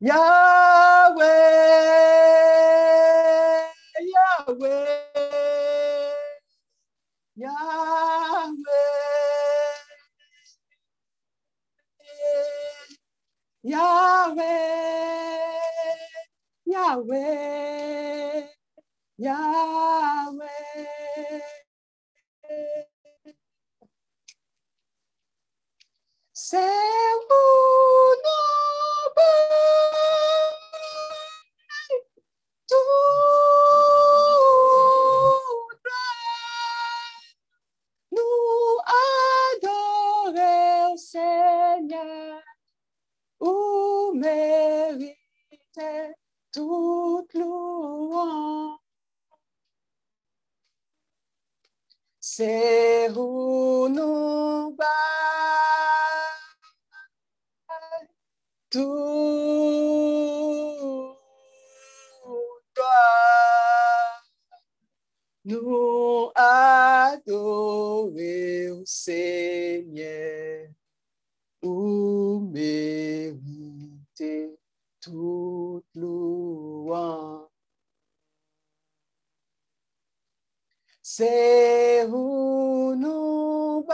Yahweh, 0.01 1.27
Yahweh, 4.15 4.87
Yahweh, 7.37 8.57
Yahweh. 13.65 14.92
Yahweh, 16.93 18.45
Yahweh. 19.19 20.51
Sell 26.35 27.21
toute 47.33 47.41
louange. 47.41 48.79
C'est 52.21 53.11
où 53.11 53.89
nous 53.89 54.75
bat 54.77 54.87
tout 58.71 58.81
doit 62.75 64.23
nous 65.45 66.31
adorer 66.35 67.51
au 68.71 68.85
Seigneur 68.87 70.69
ou 71.63 72.41
mériter 72.53 73.31
toute 75.01 75.85
louange. 75.95 76.72
C'est 81.03 82.07
où 82.07 82.95
nous 82.95 83.85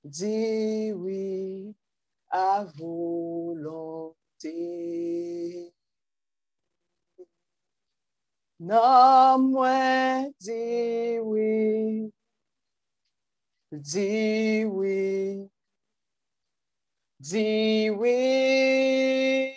Diwi, 0.05 1.75
à 2.31 2.65
volonté. 2.77 4.15
Non, 8.61 9.39
moi, 9.39 10.29
dis 10.39 11.19
oui, 11.21 12.13
dis 13.73 14.65
oui, 14.67 15.49
dis 17.19 17.89
oui. 17.91 19.55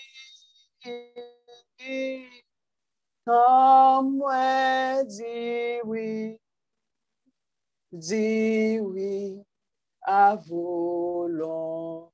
Non, 3.28 4.04
moi, 4.04 5.04
dis 5.04 5.82
oui, 5.84 6.40
oui 8.80 9.44
à 10.02 10.36
volonté. 10.36 12.12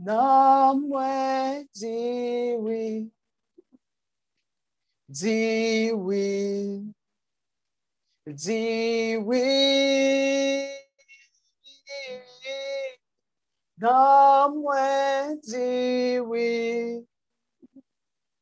Non, 0.00 0.78
moi, 0.78 1.64
dis 1.74 2.54
oui, 2.58 3.10
dis 5.08 5.90
oui, 5.92 6.94
dis 8.26 9.16
oui. 9.16 10.68
Non, 13.80 14.54
moi, 14.54 15.34
dis 15.42 16.20
oui, 16.20 17.06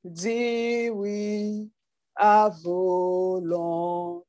dis 0.04 0.90
oui 0.90 1.70
à 2.16 2.50
volonté. 2.62 4.26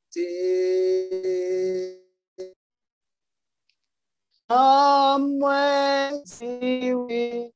Somewhere 4.50 6.24
jiwi, 6.24 7.52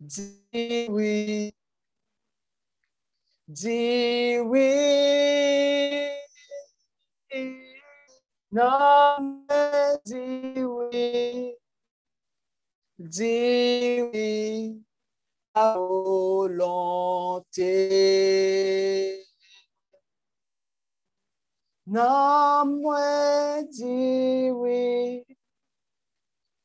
jiwi, 0.00 1.52
jiwi, 3.58 4.68
number 8.50 10.00
jiwi, 10.06 11.56
jiwi, 12.98 14.82
à 15.54 15.76
volonté 15.76 17.66
namwe 21.86 23.04
jiwi 23.76 24.82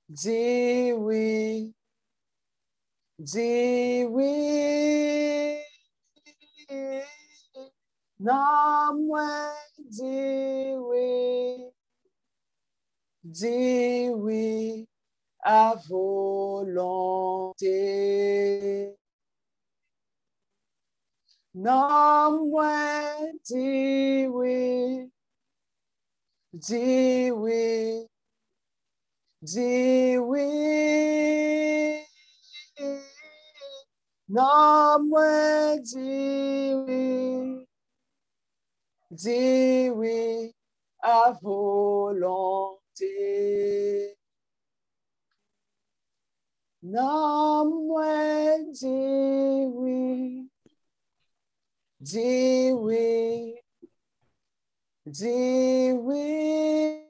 jiwi 0.10 1.74
jiwi. 3.32 4.34
Namwe 8.20 9.28
jiwi 9.96 11.10
jiwi. 13.26 14.88
À 15.44 15.74
volonté 15.90 17.68
namwe 21.56 22.72
jiwi 23.44 25.11
Dewey, 26.62 28.06
Dewey, 29.44 30.46
Namwe 34.30 35.80
Dewey, 35.82 37.66
Dewey 39.10 40.54
à 41.02 41.32
volonté. 41.42 42.78
Namwe 46.84 48.68
Dewey, 48.80 50.46
Dewey 52.00 53.61
Dewey. 55.10 57.02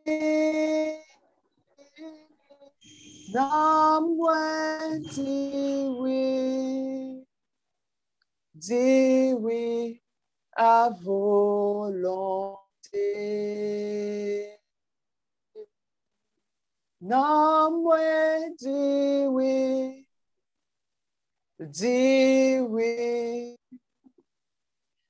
Someone 3.33 5.03
Dewey. 5.13 7.25
Dewey. 8.55 10.01
À 10.55 10.89
volonté. 11.01 12.57
Nomwe 17.01 18.55
Dewey. 18.59 20.05
Dewey. 21.59 23.57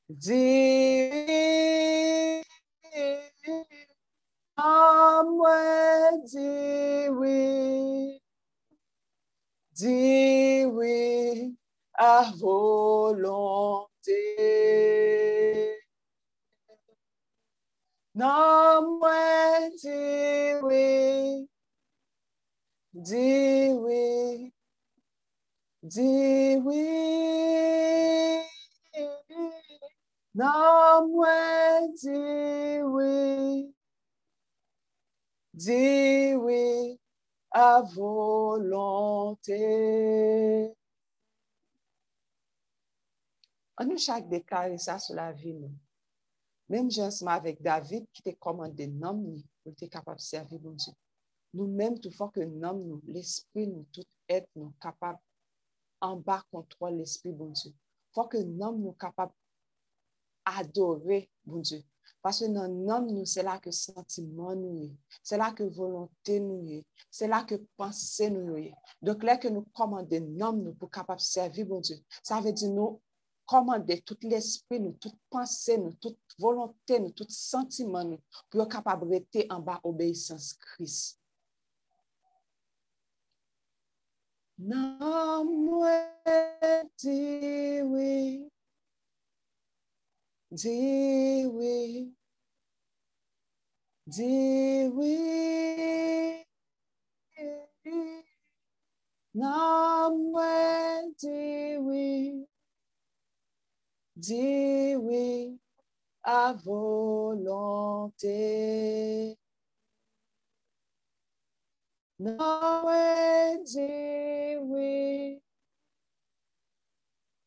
Dewey. 0.09 1.61
Somewhere 4.57 6.21
diwi, 6.31 8.21
diwi 9.75 11.55
à 11.97 12.31
volonté. 12.37 13.87
Somewhere 18.17 19.71
diwi, 19.81 21.47
diwi, 22.93 24.53
diwi. 25.83 26.85
Dis 30.33 32.07
oui. 32.83 33.75
Dis 35.53 36.35
oui 36.35 36.97
à 37.51 37.81
volonté. 37.81 39.53
On 43.77 43.85
nous 43.85 43.97
chaque 43.97 44.29
déclaré 44.29 44.77
ça 44.77 44.97
sur 44.99 45.15
la 45.15 45.33
vie. 45.33 45.53
nous. 45.53 45.71
Même 46.69 46.87
ensemble 46.97 47.31
avec 47.31 47.61
David 47.61 48.07
qui 48.13 48.23
te 48.23 48.29
commandé 48.29 48.87
nom 48.87 49.21
pour 49.61 49.73
être 49.73 49.89
capable 49.89 50.19
de 50.19 50.23
servir 50.23 50.59
bon 50.59 50.71
Dieu. 50.71 50.93
Nous-mêmes, 51.53 51.99
tout 51.99 52.11
fois 52.11 52.31
que 52.33 52.39
nom 52.39 52.73
nous, 52.73 53.01
l'esprit 53.05 53.67
nous, 53.67 53.85
tout 53.91 54.05
être 54.29 54.47
nous 54.55 54.71
capable 54.81 55.19
en 55.99 56.15
bas 56.15 56.41
contrôle 56.49 56.93
l'esprit 56.93 57.33
bon 57.33 57.49
Dieu. 57.49 57.73
Faut 58.13 58.27
que 58.27 58.37
nom 58.37 58.71
nous 58.71 58.93
capable 58.93 59.33
adorer 60.57 61.29
bon 61.45 61.59
Dieu. 61.59 61.83
Parce 62.21 62.39
que 62.39 62.45
dans 62.45 62.67
nom 62.67 63.01
nous, 63.01 63.25
c'est 63.25 63.41
là 63.41 63.57
que 63.57 63.71
sentiment 63.71 64.55
nous 64.55 64.83
est. 64.83 64.95
C'est 65.23 65.37
là 65.37 65.51
que 65.51 65.63
volonté 65.63 66.39
nous 66.39 66.67
est. 66.69 66.85
C'est 67.09 67.27
là 67.27 67.43
que 67.43 67.55
pensée 67.75 68.29
nous 68.29 68.57
est. 68.57 68.73
Donc 69.01 69.23
là 69.23 69.37
que 69.37 69.47
nous 69.47 69.65
commandons 69.73 70.27
nom 70.29 70.53
nous 70.53 70.73
pour 70.73 70.91
capable 70.91 71.19
servir 71.19 71.65
bon 71.65 71.81
Dieu. 71.81 71.97
Ça 72.21 72.39
veut 72.39 72.53
dire 72.53 72.69
nous 72.69 73.01
commander 73.45 74.01
tout 74.01 74.17
l'esprit 74.21 74.79
nous, 74.79 74.93
toute 74.93 75.17
pensée 75.29 75.77
nous, 75.77 75.93
toute 75.93 76.17
volonté 76.39 76.99
nous, 76.99 77.11
tout 77.11 77.25
sentiment 77.27 78.03
nous 78.03 78.19
pour 78.49 78.61
être 78.61 78.71
capable 78.71 79.07
de 79.07 79.15
rester 79.15 79.47
en 79.49 79.59
bas 79.59 79.81
obéissance 79.83 80.53
Christ. 80.53 81.19
Non, 84.57 85.43
moi, 85.43 86.11
Dewi, 90.51 92.11
Dewi, 94.05 95.17
Namwe 99.33 101.13
Dewi, 101.21 102.45
Dewi, 104.17 105.59
à 106.23 106.53
volonté. 106.53 108.37
Namwe 112.19 113.63
Dewi, 113.63 115.41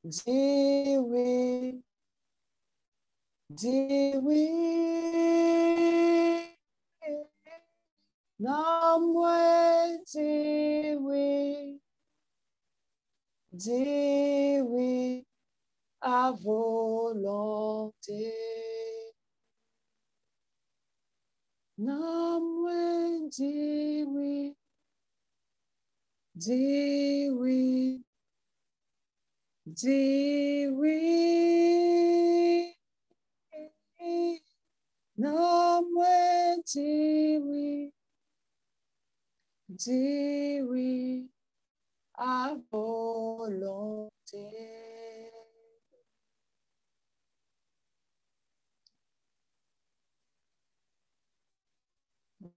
Dewi, 0.04 1.84
Diwi 3.60 4.44
Namwe 8.40 10.00
Diwi 10.12 11.80
Diwi 13.52 15.24
à 16.02 16.32
volonté. 16.32 18.32
Namwe 21.78 23.30
Diwi 23.30 24.56
Diwi 26.36 28.02
Diwi 29.66 30.98
Oui. 37.40 37.92
Dis 39.68 40.60
oui 40.62 41.30
à 42.14 42.54
volonté. 42.70 44.10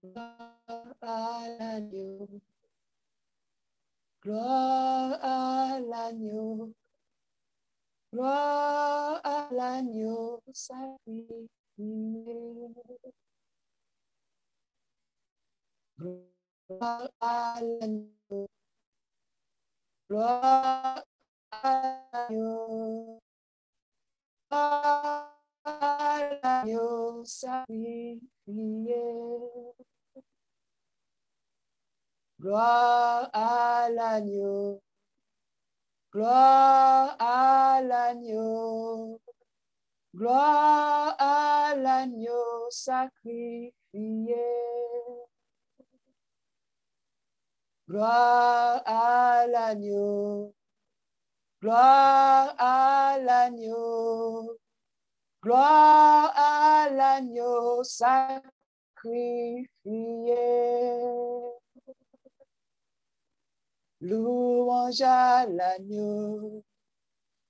Gloire 0.02 0.94
à 1.00 1.48
l'agneau. 1.58 2.28
Gloire 4.22 5.18
à 5.22 5.80
l'agneau. 5.80 6.72
Gloire 8.12 9.20
à 9.24 9.48
l'agneau 9.52 10.42
sacrifié. 10.52 11.48
Gloria 11.78 12.74
a 21.62 22.26
Dios, 22.28 23.20
para 24.48 26.64
Gloire 32.40 33.30
à 33.32 33.88
l'agneau, 33.90 34.80
gloire 36.12 37.16
à 37.20 37.80
l'agneau, 37.82 39.20
Gloire 40.18 41.14
à 41.16 41.76
l'agneau 41.76 42.68
sacrifié. 42.70 43.72
Gloire 47.88 48.82
à 48.84 49.46
l'agneau. 49.46 50.52
Gloire 51.62 52.52
à 52.58 53.16
l'agneau. 53.20 54.58
Gloire 55.40 56.32
à 56.34 56.90
l'agneau 56.90 57.84
sacrifié. 57.84 58.42
Louange 64.00 65.00
à 65.00 65.46
l'agneau. 65.46 66.64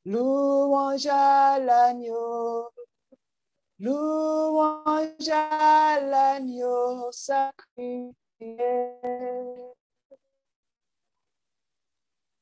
Louange 0.08 1.06
à 1.06 1.58
l'agneau. 1.58 2.70
Louange 3.78 5.28
à 5.30 6.00
l'agneau 6.00 7.12
sacrifié. 7.12 8.14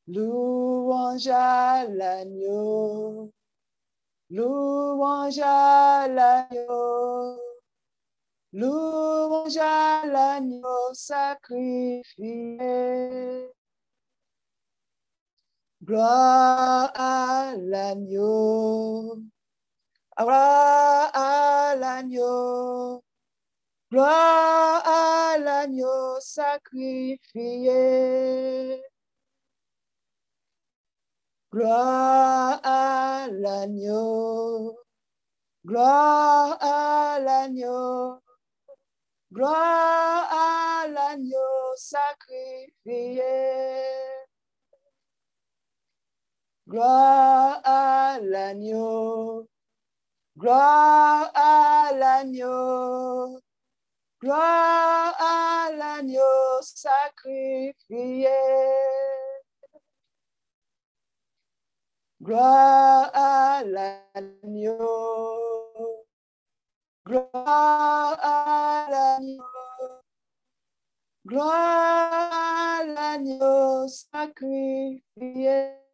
Louange 0.07 1.27
à 1.27 1.85
l'agneau. 1.89 3.33
Louange 4.31 5.41
à 5.43 6.07
l'agneau. 6.07 7.41
Louange 8.53 9.57
à 9.57 10.07
l'agneau 10.07 10.95
sacrifié. 10.95 12.61
Gloire 15.87 16.91
à 16.97 17.55
l'agneau. 17.57 19.23
Gloire 20.19 21.11
à 21.15 21.77
l'agneau. 21.77 23.05
Gloire 23.93 24.83
à 24.85 25.39
l'agneau 25.39 26.19
sacrifié. 26.19 27.23
Gloire 31.53 32.61
à 32.65 33.29
l'agneau. 33.31 34.77
Gloire 35.65 36.59
à 36.61 37.21
l'agneau. 37.21 38.19
Gloire 39.33 40.33
à 40.33 40.89
l'agneau 40.89 41.77
sacrifié. 41.77 43.23
Gloire 46.69 47.61
à 47.63 48.19
l'agneau. 48.21 49.47
Gloire 50.37 51.31
à 51.33 51.93
l'agneau. 51.95 53.41
Gloire 54.21 55.15
à 55.21 55.71
l'agneau 55.71 56.61
sacrifié. 56.63 58.27
Gloire 62.21 63.11
à 63.15 63.63
l'agneau. 63.65 64.83
Gloire 67.07 68.19
à 68.21 68.89
l'agneau. 68.91 69.45
Gloire 71.25 72.13
à 72.13 72.85
l'agneau 72.85 73.87
sacrifié. 73.87 75.86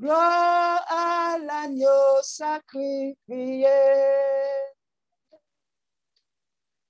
Gloire 0.00 0.82
à 0.88 1.36
l'agneau. 1.38 2.22
Sacrifié. 2.22 3.68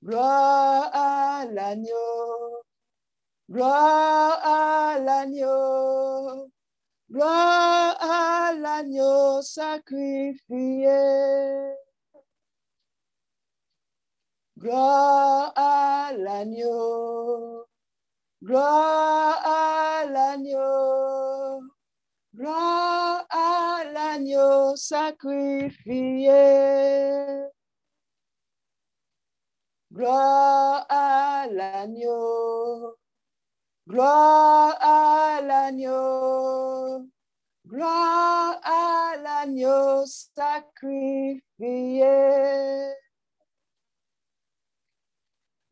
Gloire 0.00 0.90
à 0.92 1.44
l'agneau. 1.50 2.62
Gloire 3.50 4.38
à 4.44 4.98
l'agneau. 5.00 6.50
Gloire 7.10 7.96
à 8.00 8.52
l'agneau 8.54 9.42
sacrifié. 9.42 10.86
Gloire 14.56 15.52
à 15.56 16.12
l'agneau. 16.16 17.66
Gloire 18.40 19.42
à 19.44 20.04
l'agneau. 20.06 21.29
Gloire 22.40 23.26
à 23.28 23.84
l'agneau 23.92 24.74
sacrifié. 24.74 26.32
Gloire 29.92 30.86
à 30.88 31.46
l'agneau. 31.50 32.96
Gloire 33.86 34.74
à 34.80 35.42
l'agneau. 35.42 37.06
Gloire 37.66 38.58
à 38.64 39.16
l'agneau 39.22 40.06
sacrifié. 40.06 41.44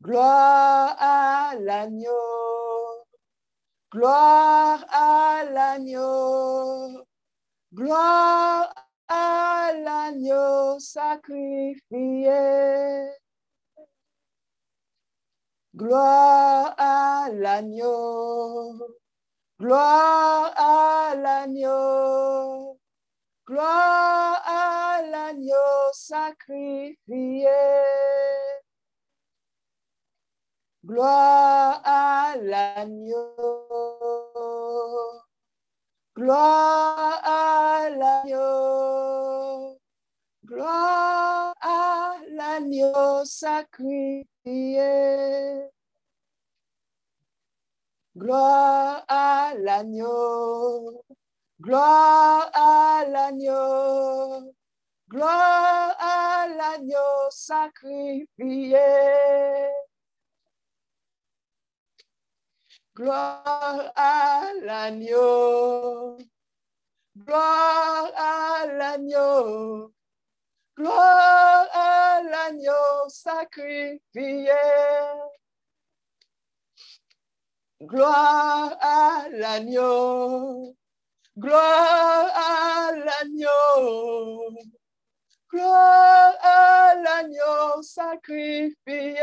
Gloire 0.03 0.95
à 0.99 1.55
l'agneau. 1.57 2.68
Gloire 3.91 4.85
à 4.89 5.43
l'agneau. 5.51 7.03
Gloire 7.73 8.71
à 9.07 9.71
l'agneau 9.73 10.79
sacrifié. 10.79 12.29
Gloire 15.75 16.75
à 16.77 17.29
l'agneau. 17.33 18.79
Gloire 19.59 20.53
à 20.55 21.15
l'agneau. 21.15 22.79
Gloire 23.47 24.43
à 24.45 25.01
l'agneau 25.01 25.91
sacrifié. 25.93 27.47
Gloire 30.85 31.81
à 31.83 32.35
l'agneau. 32.39 33.17
Gloire 36.15 37.21
à 37.23 37.89
l'agneau. 37.89 39.77
Gloire 40.45 41.53
à 41.59 42.15
l'agneau 42.29 43.25
sacrifié. 43.25 44.25
Gloire 48.15 49.03
à 49.09 49.53
l'agneau. 49.57 51.03
Gloire 51.59 52.49
à 52.53 53.03
l'agneau. 53.05 54.53
Gloire 55.09 55.95
à 55.99 56.47
l'agneau 56.47 57.29
sacrifié. 57.31 58.77
Gloire 62.99 63.93
à 63.95 64.51
l'agneau. 64.61 66.17
Gloire 67.15 68.11
à 68.13 68.65
l'agneau. 68.65 69.93
Gloire 70.75 71.67
à 71.71 72.21
l'agneau 72.23 73.07
sacrifié. 73.07 74.51
Gloire 77.81 78.77
à 78.81 79.29
l'agneau. 79.31 80.75
Gloire 81.37 82.31
à 82.35 82.91
l'agneau. 82.91 84.57
Gloire 85.49 86.35
à 86.41 86.95
l'agneau 86.95 87.81
sacrifié. 87.81 89.15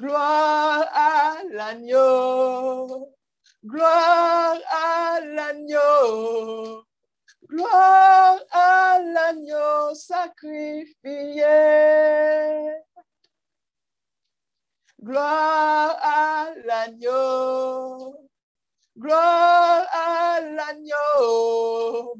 Gloire 0.00 0.88
à 0.94 1.42
l'agneau. 1.50 3.12
Gloire 3.62 4.56
à 4.72 5.20
l'agneau. 5.20 6.84
Gloire 7.46 8.38
à 8.50 8.98
l'agneau 8.98 9.94
sacrifié. 9.94 11.44
Gloire 15.02 15.98
à 16.00 16.48
l'agneau. 16.64 18.26
Gloire 18.96 19.86
à 19.92 20.40
l'agneau. 20.40 22.14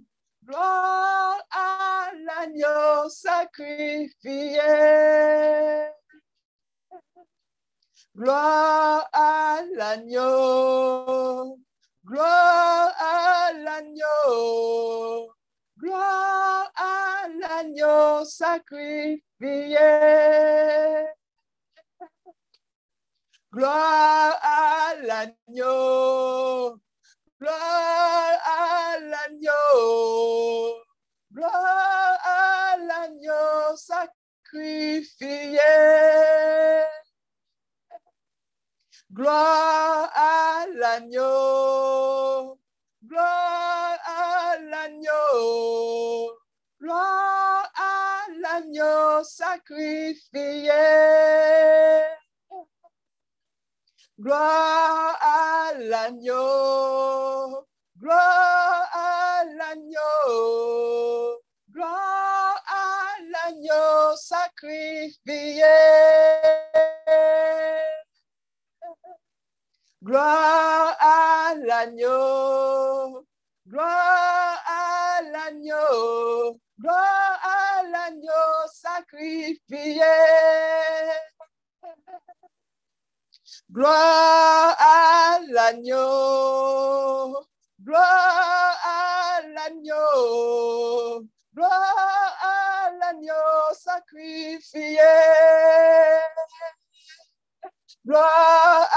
Gloire 0.44 1.40
à 1.50 2.10
l'agneau 2.12 3.08
sacrifié. 3.08 4.60
Gloire 8.16 9.08
à 9.12 9.62
l'agneau. 9.76 11.58
Gloire 12.04 12.92
à 12.98 13.52
l'agneau. 13.52 15.32
Gloire 15.78 16.72
à 16.74 17.28
l'agneau 17.28 18.24
sacrifié. 18.24 19.22
Gloire 23.52 24.38
à 24.42 24.94
l'agneau. 25.02 26.78
Gloire 27.40 28.38
à 28.44 28.98
l'agneau. 28.98 30.82
Gloire 31.32 32.18
à 32.24 32.76
l'agneau 32.76 33.76
sacrifié. 33.76 35.60
Gloire 39.12 40.08
à 40.14 40.66
l'agneau, 40.72 42.56
gloire 43.04 43.98
à 44.06 44.56
l'agneau, 44.56 46.30
gloire 46.80 47.72
à 47.74 48.30
l'agneau 48.38 49.24
sacrifié. 49.24 50.70
Gloire 54.16 55.18
à 55.20 55.72
l'agneau, 55.76 57.66
gloire 57.98 58.90
à 58.92 59.42
l'agneau, 59.58 61.40
gloire 61.68 62.62
à 62.64 63.16
l'agneau 63.28 64.14
sacrifié. 64.14 65.64
Gloire 70.02 70.96
à 70.98 71.54
l'agneau, 71.56 73.22
gloire 73.68 74.64
à 74.66 75.20
l'agneau, 75.30 76.58
gloire 76.80 77.38
à 77.44 77.82
l'agneau 77.82 78.66
sacrifié. 78.72 80.00
Gloire 83.70 84.74
à 84.78 85.38
l'agneau, 85.50 85.96
gloire 87.84 88.76
à 88.82 89.42
l'agneau, 89.48 91.26
gloire 91.54 92.38
à 92.40 92.90
l'agneau 92.98 93.74
sacrifié. 93.74 94.96
Gloire 98.06 98.88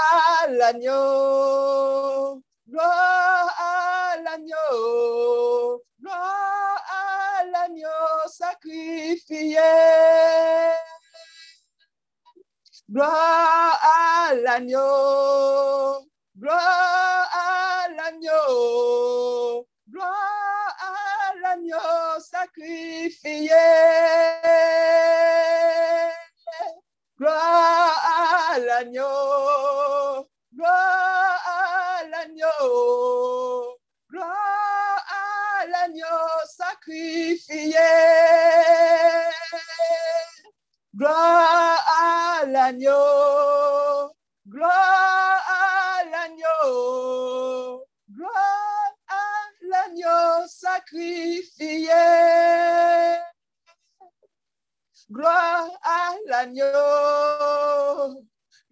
à 0.42 0.46
l'agneau, 0.48 2.42
gloire 2.66 3.54
à 3.58 4.16
l'agneau, 4.16 5.84
gloire 6.00 6.84
à 6.88 7.44
l'agneau 7.44 8.28
sacrifié. 8.28 9.58
Gloire 12.90 13.78
à 13.82 14.34
l'agneau, 14.36 16.08
gloire 16.38 17.28
à 17.30 17.88
l'agneau, 17.90 19.66
gloire 19.86 20.76
à 20.80 21.34
l'agneau 21.42 22.20
sacrifié. 22.20 23.50
Gloire 27.24 28.02
à 28.04 28.58
l'agneau, 28.58 30.26
gloire 34.10 35.06
à 35.08 35.66
l'agneau, 35.66 36.04
sacrifié. 36.46 37.72
Gloire 40.94 41.82
à 41.88 42.44
l'agneau, 42.44 44.12
gloire 44.46 45.46
à 45.48 46.04
l'agneau, 46.04 47.86
gloire 48.10 48.92
à 49.08 49.48
l'agneau 49.62 50.46
sacrifié. 50.46 51.88
Gloire 55.10 55.68
à 55.82 56.14
l'agneau, 56.26 56.64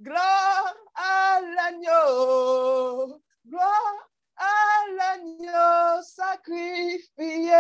gloire 0.00 0.74
à 0.94 1.40
l'agneau, 1.42 3.20
gloire 3.46 4.08
à 4.38 4.88
l'agneau 4.96 6.02
sacrifié. 6.02 7.52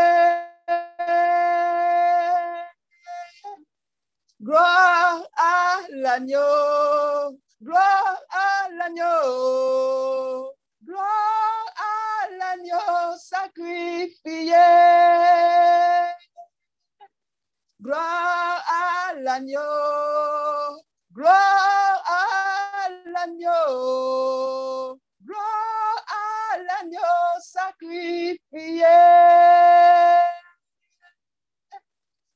Gloire 4.40 5.22
à 5.36 5.80
l'agneau, 5.90 7.38
gloire 7.62 8.22
à 8.30 8.70
l'agneau, 8.70 10.54
gloire 10.82 11.74
à 11.76 12.30
l'agneau 12.38 13.16
sacrifié. 13.18 14.54
Gloire 17.82 18.41
l'agneau, 19.32 20.82
gloire 21.10 22.04
à 22.06 22.88
l'agneau, 23.06 25.00
gloire 25.24 26.04
à 26.06 26.58
l'agneau 26.58 27.40
sacrifié. 27.40 28.84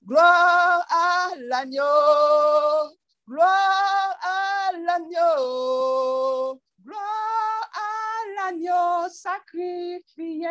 Gloire 0.06 0.86
à 0.88 1.34
l'agneau, 1.36 2.96
gloire 3.28 4.18
à 4.22 4.72
l'agneau, 4.86 6.60
gloire 6.82 7.70
à 7.74 8.24
l'agneau 8.36 9.08
sacrifié. 9.10 10.48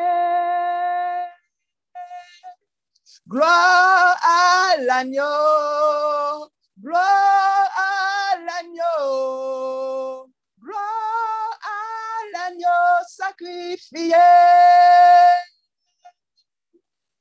Gloire 3.28 4.16
à 4.22 4.78
l'agneau, 4.78 6.48
gloire 6.80 7.72
à 7.76 8.38
l'agneau, 8.38 10.30
gloire 10.62 11.60
à 11.64 12.38
l'agneau 12.38 13.04
sacrifié. 13.08 14.14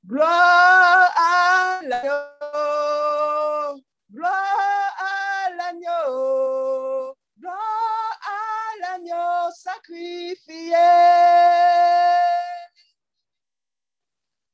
Gloire 0.06 1.10
à 1.16 1.80
l'agneau, 1.84 3.80
gloire 4.12 4.94
à 4.98 5.50
l'agneau, 5.56 7.16
gloire 7.40 8.20
à 8.28 8.78
l'agneau 8.82 9.50
sacrifié. 9.56 10.74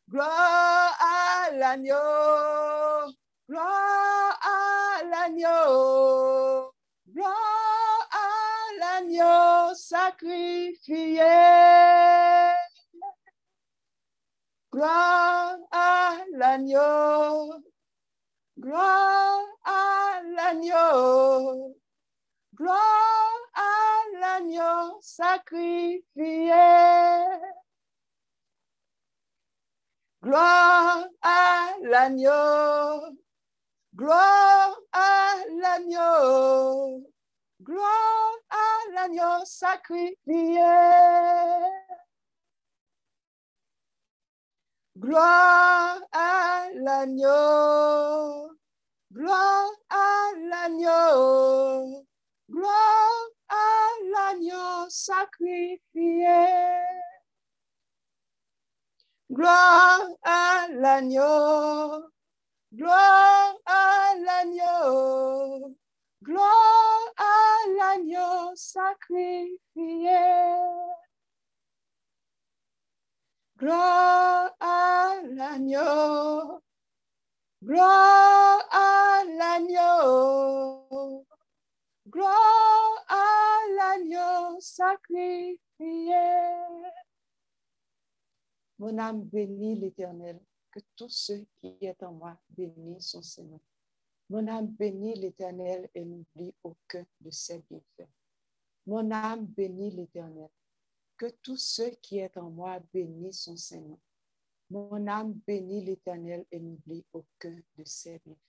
Gloire 0.09 0.70
l'agneau, 1.71 3.15
gloire 3.49 4.41
à 4.43 5.05
l'agneau, 5.05 6.73
gloire 7.07 8.09
à 8.11 8.79
l'agneau 8.81 9.75
sacrifié. 9.75 11.21
Gloire 14.73 15.59
à 15.71 16.17
l'agneau, 16.33 17.55
gloire 18.59 19.45
à 19.65 20.23
l'agneau, 20.25 21.77
gloire 22.55 23.41
à 23.55 24.19
l'agneau 24.19 24.99
sacrifié. 25.01 26.51
Gloire 30.23 31.07
à 31.23 31.73
l'agneau, 31.81 33.17
gloire 33.97 34.77
à 34.93 35.35
l'agneau, 35.63 37.11
gloire 37.63 38.35
à 38.51 38.93
l'agneau 38.93 39.43
sacrifié. 39.47 40.61
Gloire 44.99 46.03
à 46.13 46.69
l'agneau, 46.75 48.51
gloire 49.11 49.73
à 49.89 50.33
l'agneau, 50.37 52.07
gloire 52.51 53.27
à 53.49 53.89
l'agneau 54.13 54.87
sacrifié. 54.91 55.81
Gloire 59.33 60.09
à 60.25 60.67
l'agneau, 60.73 62.11
gloire 62.75 63.55
à 63.65 64.15
l'agneau, 64.19 65.77
gloire 66.21 67.15
à 67.17 67.69
l'agneau 67.79 68.51
sacrifié. 68.57 70.19
Gloire 73.57 74.51
à 74.59 75.15
l'agneau, 75.23 76.61
gloire 77.63 78.69
à 78.73 79.23
l'agneau, 79.39 81.25
gloire 82.09 83.05
à 83.09 83.61
l'agneau 83.77 84.59
sacrifié. 84.59 85.61
Mon 88.81 88.97
âme 88.97 89.25
bénit 89.25 89.79
l'Éternel, 89.79 90.41
que 90.71 90.81
tout 90.97 91.11
ce 91.11 91.35
qui 91.59 91.77
est 91.83 92.03
en 92.03 92.13
moi 92.13 92.41
bénisse 92.49 93.11
son 93.11 93.21
Seigneur. 93.21 93.61
Mon 94.31 94.49
âme 94.49 94.69
bénit 94.69 95.15
l'Éternel 95.17 95.91
et 95.95 96.03
n'oublie 96.03 96.55
aucun 96.63 97.05
de 97.21 97.31
ses 97.31 97.59
bienfaits. 97.59 98.09
Mon 98.87 99.11
âme 99.11 99.45
bénit 99.45 99.91
l'Éternel 99.91 100.49
que 101.19 101.27
tout 101.43 101.59
ce 101.59 101.91
qui 101.97 102.21
est 102.21 102.35
en 102.39 102.49
moi 102.49 102.81
bénisse 102.91 103.43
son 103.43 103.57
Seigneur. 103.59 103.99
Mon 104.71 105.07
âme 105.07 105.35
bénit 105.47 105.85
l'Éternel 105.85 106.47
et 106.51 106.59
n'oublie 106.59 107.05
aucun 107.13 107.61
de 107.77 107.85
ses 107.85 108.19
bienfaits. 108.21 108.41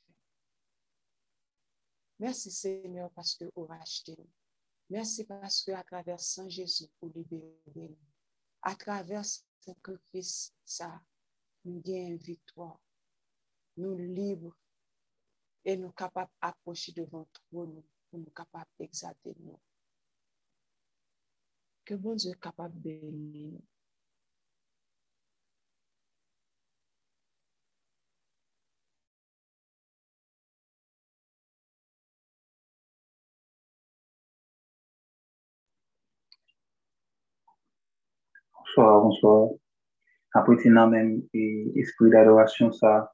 Merci 2.19 2.51
Seigneur 2.51 3.11
parce 3.11 3.35
que 3.35 3.51
vous 3.53 3.65
rachetez. 3.65 4.17
Merci 4.89 5.25
parce 5.25 5.61
que 5.61 5.73
à 5.73 5.83
travers 5.83 6.21
Saint 6.21 6.47
Jésus, 6.47 6.87
vous 7.01 7.11
libérez. 7.13 7.97
À 8.61 8.75
travers 8.75 9.25
ce 9.61 9.71
sacrifice, 9.71 10.53
ça, 10.65 11.01
nous 11.65 11.81
gagnons 11.81 12.17
victoire. 12.17 12.79
Nous 13.77 13.95
libres 13.95 14.57
et 15.63 15.77
nous 15.77 15.91
capables 15.91 16.31
d'approcher 16.41 16.91
devant 16.91 17.27
toi, 17.49 17.65
nous, 17.67 17.85
pour 18.09 18.19
nous 18.19 18.31
capables 18.31 18.69
d'exalter 18.79 19.35
nous. 19.39 19.59
Que 21.85 21.93
bon 21.95 22.15
Dieu 22.15 22.33
capable 22.33 22.75
de 22.81 22.89
bénir 22.89 23.51
nous. 23.51 23.70
Bonsoir, 38.73 39.01
bonsoir. 39.01 39.49
N'as 40.33 40.87
même 40.87 41.23
et 41.33 41.71
esprit 41.75 42.09
d'adoration, 42.09 42.71
ça. 42.71 43.11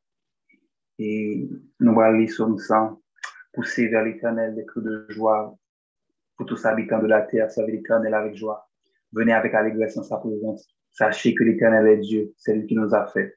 Et 0.99 1.49
nous 1.79 1.99
allons 1.99 2.19
lire 2.19 2.29
somme 2.29 2.59
ça. 2.59 2.95
Pousser 3.53 3.87
vers 3.87 4.03
l'éternel 4.03 4.53
des 4.53 4.67
cris 4.67 4.83
de 4.83 5.07
joie. 5.09 5.55
Pour 6.35 6.45
tous 6.45 6.63
habitants 6.63 6.99
de 6.99 7.07
la 7.07 7.21
terre, 7.23 7.49
servez 7.49 7.71
l'éternel 7.71 8.13
avec 8.13 8.35
joie. 8.35 8.69
Venez 9.13 9.33
avec 9.33 9.55
allégresse 9.55 9.97
en 9.97 10.03
sa 10.03 10.17
présence. 10.17 10.67
Sachez 10.91 11.33
que 11.33 11.43
l'éternel 11.43 11.87
est 11.87 11.97
Dieu, 11.97 12.33
c'est 12.37 12.53
lui 12.53 12.67
qui 12.67 12.75
nous 12.75 12.93
a 12.93 13.07
fait. 13.07 13.33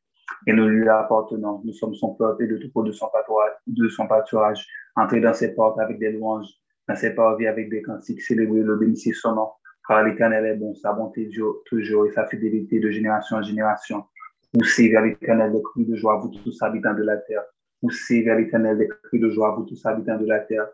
Et 0.47 0.53
nous 0.53 0.69
lui 0.69 0.87
appartenons. 0.91 1.63
Nous 1.65 1.73
sommes 1.73 1.95
son 1.95 2.17
peuple 2.17 2.45
et 2.45 2.49
de 2.49 2.59
tout 2.59 2.83
de 2.83 2.93
son 2.93 3.09
pâturage, 3.09 3.53
de 3.67 3.89
son 3.89 4.07
pâturage. 4.07 4.67
Entrez 4.95 5.21
dans 5.21 5.33
ses 5.33 5.55
portes 5.55 5.81
avec 5.81 5.99
des 5.99 6.13
louanges, 6.13 6.51
dans 6.87 6.97
ses 6.97 7.15
parvis 7.15 7.47
avec 7.47 7.71
des 7.71 7.81
cantiques. 7.81 8.21
Célébrez 8.21 8.61
le 8.61 8.77
bénissez 8.77 9.15
son 9.15 9.37
nom. 9.37 9.49
Car 9.91 10.05
l'éternel 10.05 10.47
est 10.47 10.55
bon, 10.55 10.73
sa 10.77 10.93
bonté 10.93 11.27
dure 11.27 11.65
toujours 11.67 12.07
et 12.07 12.13
sa 12.13 12.25
fidélité 12.25 12.79
de 12.79 12.91
génération 12.91 13.39
en 13.39 13.43
génération. 13.43 14.05
Poussez 14.53 14.89
vers 14.89 15.03
l'éternel 15.03 15.51
des 15.51 15.61
cris 15.63 15.85
de 15.85 15.97
joie, 15.97 16.17
vous 16.19 16.29
tous 16.29 16.63
habitants 16.63 16.95
de 16.95 17.03
la 17.03 17.17
terre. 17.17 17.43
Poussez 17.81 18.23
vers 18.23 18.37
l'éternel 18.37 18.79
des 18.79 18.87
cris 18.87 19.19
de 19.19 19.29
joie, 19.31 19.53
vous 19.57 19.65
tous 19.65 19.85
habitants 19.85 20.17
de 20.17 20.27
la 20.27 20.39
terre. 20.39 20.69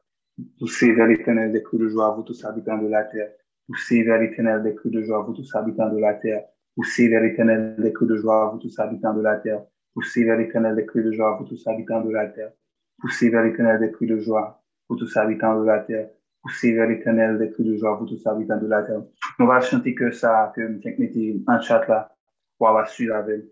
Poussez 0.59 0.93
vers 0.93 1.07
l'éternel 1.07 1.51
des 1.51 1.63
cris 1.63 1.79
de 1.79 1.89
joie, 1.89 2.11
vous 2.15 2.25
tous 2.25 2.45
habitants 2.45 2.77
de 2.77 2.89
la 2.89 3.05
terre. 3.05 3.31
Poussez 3.67 4.03
vers 4.03 4.19
l'éternel 4.21 4.63
des 4.63 4.75
cris 4.75 4.91
de 4.91 5.01
joie, 5.01 5.23
vous 5.23 5.33
tous 5.33 5.55
habitants 5.55 5.89
de 5.89 5.99
la 5.99 6.13
terre. 6.13 6.43
Poussez 6.75 7.09
vers 7.09 7.23
l'éternel 7.23 7.81
des 7.81 7.93
cris 7.95 8.07
de 8.07 8.17
joie, 8.17 8.51
vous 8.53 8.59
tous 8.59 8.79
habitants 8.79 9.15
de 9.15 9.23
la 9.23 9.37
terre. 9.39 9.63
Poussez 9.95 10.25
vers 10.25 10.37
l'éternel 10.37 10.77
des 10.77 10.85
cris 10.85 11.03
de 11.03 11.11
joie, 11.11 11.39
vous 11.39 11.47
tous 11.47 11.67
habitants 11.67 12.03
de 12.03 12.11
la 12.11 12.27
terre. 12.27 12.53
Poussez 13.01 13.31
vers 13.31 13.45
l'éternel 13.45 13.81
des 13.81 13.91
cris 13.93 14.07
de 14.07 14.19
joie, 14.19 14.63
vous 14.91 14.97
tous 14.97 15.17
habitants 15.17 15.59
de 15.59 15.65
la 15.65 15.79
terre. 15.79 16.11
Poussez 16.47 16.75
vers 16.75 16.87
l'éternel 16.87 17.39
des 17.39 17.51
cris 17.51 17.65
de 17.65 17.77
joie, 17.77 17.97
vous 17.97 18.07
tous 18.07 18.25
habitants 18.25 18.57
de 18.57 18.69
la 18.69 18.85
terre. 18.85 19.03
On 19.41 19.47
va 19.47 19.61
chanter 19.61 19.97
que 19.97 20.13
ça, 20.13 20.53
que 20.55 20.63
je 20.63 20.89
mettez 20.97 21.43
en 21.49 21.61
chat 21.61 21.85
là, 21.89 22.15
pour 22.57 22.69
avoir 22.69 22.89
su 22.89 23.13
avec. 23.13 23.43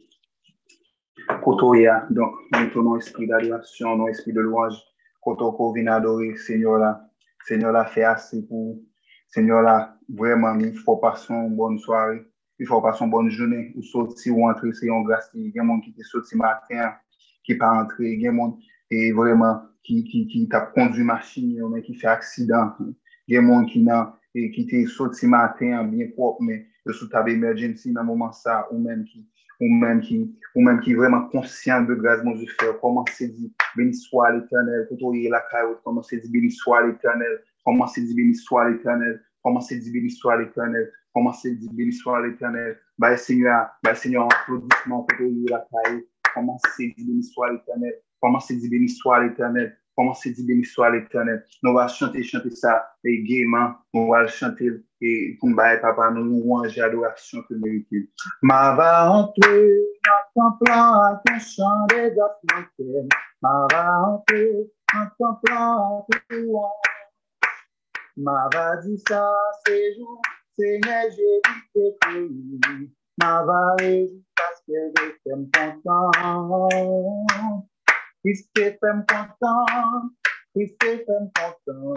Kotoya, 1.42 2.06
donc, 2.10 2.34
nous 2.76 2.96
esprit 2.96 3.26
d'adoration, 3.26 3.96
non 3.96 4.06
esprit 4.06 4.32
de 4.32 4.40
louange. 4.40 4.76
Koto 5.20 5.50
ko 5.52 5.72
vin 5.72 5.88
adorer, 5.88 6.36
Seigneur 6.36 6.78
là. 6.78 7.00
Seigneur 7.44 7.72
là, 7.72 7.84
fait 7.84 8.04
assez 8.04 8.46
pour. 8.46 8.78
Seigneur 9.26 9.62
là, 9.62 9.96
vraiment, 10.08 10.54
il 10.60 10.76
faut 10.78 10.96
passer 10.96 11.32
une 11.34 11.56
bonne 11.56 11.78
soirée. 11.78 12.22
Il 12.60 12.66
faut 12.66 12.80
passer 12.80 13.04
une 13.04 13.10
bonne 13.10 13.30
journée. 13.30 13.72
Ou 13.74 13.82
sortir 13.82 14.38
ou 14.38 14.48
entrer, 14.48 14.72
c'est 14.72 14.88
un 14.88 15.02
grâce. 15.02 15.30
Il 15.34 15.46
y 15.46 15.58
a 15.58 15.62
des 15.62 15.68
gens 15.68 15.80
qui 15.80 15.92
sont 15.98 16.20
sortis 16.20 16.36
matin, 16.36 16.94
qui 17.42 17.56
pas 17.56 17.72
entré. 17.72 18.12
Il 18.12 18.20
y 18.20 18.28
a 18.28 18.30
des 18.30 18.36
gens 18.36 18.56
e 18.90 19.12
vreman 19.16 19.62
ki, 19.84 20.02
ki, 20.08 20.26
ki 20.32 20.46
tap 20.52 20.72
kondu 20.74 21.04
masin 21.04 21.54
yo 21.56 21.68
men 21.68 21.84
ki 21.84 21.94
fe 22.00 22.08
aksidan. 22.08 22.74
Gen 23.28 23.46
moun 23.48 23.68
ki 23.70 23.84
nan, 23.84 24.12
e, 24.36 24.48
ki 24.52 24.66
te 24.70 24.84
sot 24.96 25.16
si 25.16 25.28
maten 25.30 25.76
an 25.78 25.92
bien 25.92 26.10
pop 26.16 26.40
men, 26.44 26.64
yo 26.84 26.92
sou 26.92 27.08
tab 27.12 27.28
emergency 27.32 27.92
nan 27.92 28.08
mouman 28.08 28.32
sa, 28.36 28.64
ou 28.70 28.80
men 28.80 29.04
ki, 29.08 29.22
ou 29.60 29.78
men 29.80 30.02
ki, 30.04 30.18
ou 30.54 30.64
men 30.66 30.80
ki 30.84 30.96
vreman 30.98 31.28
konsyant 31.32 31.88
de 31.88 31.96
graz 32.00 32.24
moun 32.24 32.36
ju 32.40 32.48
fe, 32.58 32.72
koman 32.82 33.06
se 33.16 33.30
di, 33.32 33.48
beni 33.76 33.94
swa 33.96 34.30
l'Eternel, 34.34 34.84
koto 34.90 35.14
ye 35.16 35.30
la 35.32 35.40
kayot, 35.52 35.80
koman 35.86 36.04
se 36.04 36.20
di 36.20 36.32
beni 36.32 36.50
swa 36.52 36.82
l'Eternel, 36.84 37.38
koman 37.64 37.88
se 37.88 38.04
di 38.04 38.16
beni 38.16 38.36
swa 38.36 38.68
l'Eternel, 38.68 39.18
koman 39.44 39.64
se 39.64 39.78
di 39.80 39.92
beni 39.94 40.12
swa 40.12 40.36
l'Eternel, 40.40 40.88
koman 41.16 41.36
se 41.40 41.54
di 41.56 41.70
beni 41.72 41.92
swa 41.92 42.20
l'Eternel, 42.24 42.74
baye 42.98 43.16
senyo 43.20 43.52
an, 43.52 43.70
baye 43.86 43.96
senyo 44.02 44.26
an, 44.26 44.36
koto 44.48 45.30
ye 45.30 45.48
la 45.52 45.62
kayot, 45.70 46.04
koman 46.34 46.60
se 46.74 46.90
di 46.92 47.06
beni 47.06 47.24
swa 47.32 47.52
l'Eternel, 47.52 47.96
soit 48.88 49.22
l'éternel, 49.22 49.76
commencez 49.96 50.30
à 50.30 50.32
dire, 50.32 50.46
béni 50.46 50.64
soit 50.64 50.90
l'éternel? 50.90 51.44
Nous 51.62 51.78
allons 51.78 51.88
chanter, 51.88 52.22
chanter 52.22 52.50
ça, 52.50 52.86
et 53.04 53.22
gaiement, 53.22 53.74
nous 53.92 54.12
allons 54.14 54.28
chanter, 54.28 54.70
et 55.00 55.36
pour 55.38 55.50
me 55.50 55.80
papa, 55.80 56.10
nous 56.10 56.24
louange 56.24 56.76
et 56.78 56.80
adoration 56.80 57.42
que 57.48 57.54
mérite. 57.54 57.88
Ma 58.42 58.74
va 58.74 59.10
entrer 59.10 59.78
dans 60.06 60.24
ton 60.34 60.64
plan, 60.64 60.94
à 60.94 61.22
ton 61.26 61.86
des 61.88 62.10
montaines. 62.52 63.08
Ma 63.42 63.66
va 63.70 64.00
entrer 64.08 64.70
dans 64.92 65.08
ton 65.18 65.34
plan, 65.44 65.98
à 65.98 66.16
ton. 66.30 66.62
Ma 68.16 68.48
va 68.52 68.80
c'est 69.66 69.94
jour, 69.96 70.22
Seigneur, 70.56 71.04
j'ai 71.10 71.40
dit 71.44 71.62
tes 71.74 71.96
pays. 72.00 72.90
Ma 73.18 73.44
va 73.44 73.76
que 74.66 74.72
je 74.96 75.12
t'aime 75.24 75.50
content, 79.06 80.10
Christ 80.54 80.82
est 80.82 81.04
content. 81.04 81.94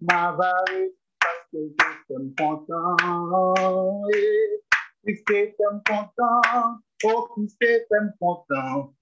Ma 0.00 0.32
réjouir 0.32 0.54
parce 1.20 1.44
que 1.52 1.58
je 1.68 1.84
t'aime 2.08 2.34
content. 2.38 4.02
Christ 5.04 5.30
est 5.30 5.54
content, 5.58 6.80
oh 7.04 7.28
est 7.60 7.86
content. 8.18 8.94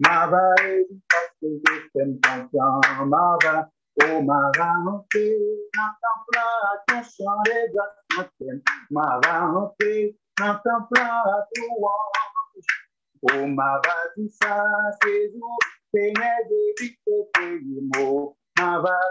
Ma 0.00 0.26
va 0.26 0.54
réjouir 0.58 1.00
parce 1.10 1.34
que 1.42 1.48
je 1.66 1.88
t'aime 1.92 2.18
content. 2.20 2.80
Ma 3.04 3.36
va, 3.42 3.68
oh 4.02 4.22
ma 4.22 4.50
va 4.56 4.72
entrer 4.88 5.36
dans 5.74 5.92
ton 6.00 6.16
plan, 6.32 6.50
à 6.64 6.82
ton 6.88 7.02
chant 7.02 7.42
des 7.44 7.72
grâces 7.74 8.56
Ma 8.90 9.20
va 9.22 9.48
entrer 9.48 10.16
dans 10.38 10.54
ton 10.54 10.86
plan, 10.90 11.04
à 11.04 11.46
ton 11.54 11.62
louange. 11.76 12.64
Oh 13.22 13.46
ma 13.48 13.80
va 13.84 13.96
dire 14.16 14.30
ça, 14.42 14.64
c'est 15.02 15.30
jour. 15.30 15.58
Seigneur, 15.94 16.38
que 17.06 17.16
tes 17.34 17.60
mots, 17.96 18.36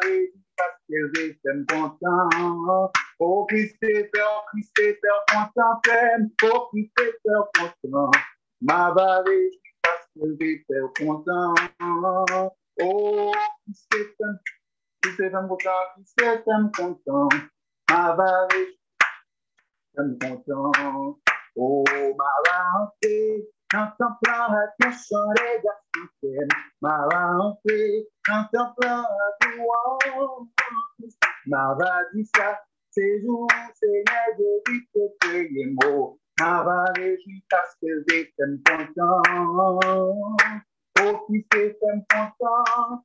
réjouir 0.03 0.29
parce 0.57 0.79
que 0.89 1.11
je 1.15 1.33
t'aime 1.43 1.65
content. 1.67 2.91
Oh, 3.19 3.45
Christopher, 3.47 4.43
content, 5.31 5.79
plein. 5.83 6.29
Oh, 6.43 6.69
Christopher, 6.71 7.41
content. 7.55 8.11
Ma 8.61 8.91
va 8.93 9.21
réjouir 9.21 9.59
parce 9.83 10.07
que 10.15 10.25
je 10.39 10.63
t'aime 10.67 10.91
content. 10.97 11.53
Oh, 12.81 13.31
Christopher, 13.65 14.33
Christopher, 15.01 15.47
content, 15.47 15.81
Christopher, 15.95 16.61
content. 16.75 17.29
T'aime 19.95 20.17
content. 20.19 21.19
Oh, 21.57 21.83
ma 22.17 22.31
entrer 22.79 23.47
dans 23.73 23.91
ton 23.99 24.11
plan, 24.23 24.47
ton 24.79 24.91
chant, 24.91 25.31
les 25.37 25.61
ma 26.81 27.07
va 27.11 27.37
entrer 27.37 28.07
dans 28.27 28.45
ton 28.51 28.73
plan, 28.79 29.03
louange. 29.57 30.49
Ma 31.47 31.73
va 31.73 32.03
dire 32.13 32.25
ça, 32.35 32.59
c'est 32.91 33.21
jour, 33.21 33.47
Seigneur, 33.75 34.25
je 34.37 34.71
dis 34.71 34.87
que 34.93 34.99
tu 35.21 35.59
es 35.61 35.65
mot. 35.83 36.19
Ma 36.39 36.63
va 36.63 36.85
réjouir 36.95 37.41
parce 37.49 37.75
que 37.81 38.03
t'aime 38.05 38.61
content. 38.67 39.21
Oh, 40.99 41.25
qui 41.27 41.45
t'aime 41.49 42.03
content, 42.09 43.03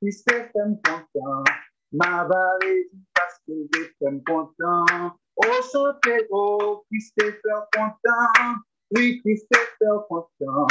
qui 0.00 0.24
t'aime 0.24 0.80
content. 0.84 1.44
Ma 1.92 2.24
va 2.24 2.58
réjouir 2.60 3.02
parce 3.14 3.38
que 3.46 3.52
t'aime 4.00 4.22
content. 4.24 5.16
Oh, 5.36 5.62
chantez, 5.72 6.26
oh, 6.30 6.84
qui 6.90 6.98
t'aime 7.16 7.34
content. 7.72 8.54
Oui, 8.94 9.20
Christophe 9.20 10.06
content. 10.08 10.66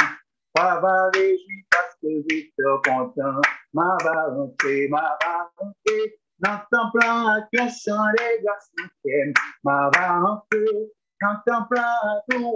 Ma 0.56 0.80
va 0.80 1.10
réjouir 1.12 1.64
parce 1.70 1.94
que 2.02 2.08
j'étais 2.28 2.50
content. 2.84 3.40
Ma 3.74 3.96
va 4.02 4.28
rentrer, 4.28 4.88
ma 4.88 5.18
va 5.22 5.50
rentrer. 5.58 6.18
Dans 6.38 6.60
ton 6.70 6.90
plan, 6.92 7.28
à 7.28 7.42
ton 7.52 7.68
chant, 7.68 8.06
les 8.18 8.42
garçons 8.42 8.88
t'aiment. 9.04 9.34
Ma 9.64 9.90
va 9.94 10.20
rentrer. 10.20 10.90
Dans 11.20 11.36
ton 11.46 11.64
plan, 11.70 11.82
à 11.82 12.22
ton 12.30 12.52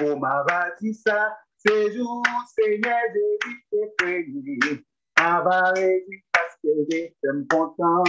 Oh, 0.00 0.16
ma 0.16 0.42
va 0.42 0.70
dire 0.80 0.94
ça. 1.06 1.38
C'est 1.56 1.92
jour, 1.92 2.22
Seigneur, 2.54 2.98
dit 3.14 3.54
que 3.72 3.94
prier. 3.96 4.84
Ma 5.18 5.40
va 5.40 5.70
réjouir 5.70 6.20
parce 6.32 6.56
que 6.62 6.68
j'étais 6.90 7.14
content. 7.48 8.04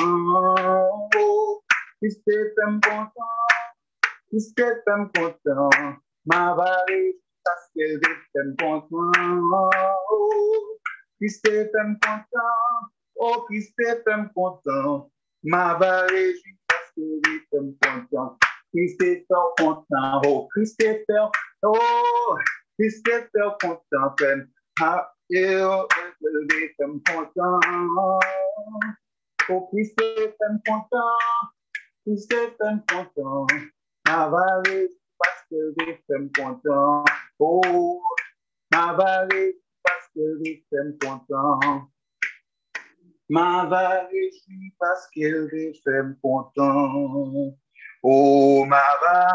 Oh, 1.17 1.61
Christophe 2.01 2.81
content. 2.83 3.11
Puisque 4.29 4.55
t'aimes 4.85 5.09
content, 5.15 5.69
ma 6.25 6.53
varie, 6.55 7.15
parce 7.45 7.67
que 7.75 7.87
je 7.87 7.99
t'aime 8.33 8.55
content. 8.57 9.69
Puisque 11.19 11.43
t'aimes 11.43 11.97
content, 12.01 12.89
Oh, 13.17 13.45
Christ 13.47 13.73
fait 13.77 14.03
content. 14.33 15.09
Ma 15.43 15.75
va 15.75 16.01
réjouir 16.01 16.55
parce 16.67 16.91
que 16.95 17.01
lui 17.01 17.39
fait 17.49 17.57
content. 17.81 18.37
Christ 18.73 19.01
est 19.03 19.25
content. 19.57 20.21
Oh, 20.25 20.47
Christ 20.53 20.81
est 20.83 21.05
Oh, 21.63 22.37
Christ 22.77 23.07
est 23.07 23.29
content. 23.61 24.15
Ah, 24.81 25.09
oh, 25.31 25.87
lui 26.51 26.67
fait 26.67 26.75
content. 26.77 27.59
Oh, 29.49 29.69
Christ 29.71 30.01
est 30.01 30.35
content. 30.67 31.17
Christ 32.05 32.33
est 32.33 32.57
content. 32.91 33.47
Ma 34.07 34.27
va 34.27 34.61
réjouir 34.65 34.89
lui 35.51 35.97
fait 36.07 36.41
content. 36.41 37.03
Oh, 37.39 38.01
ma 38.71 38.93
va 38.93 39.25
réjouir 39.25 39.53
parce 39.83 40.07
que 40.15 40.43
lui 40.43 40.65
fait 40.69 41.05
content. 41.05 41.59
Ma 43.29 43.65
va 43.65 44.07
réjouir 44.07 44.71
parce 44.79 45.07
qu'elle 45.13 45.49
fait 45.83 46.21
content. 46.21 47.55
Oh, 48.03 48.65
ma 48.65 48.83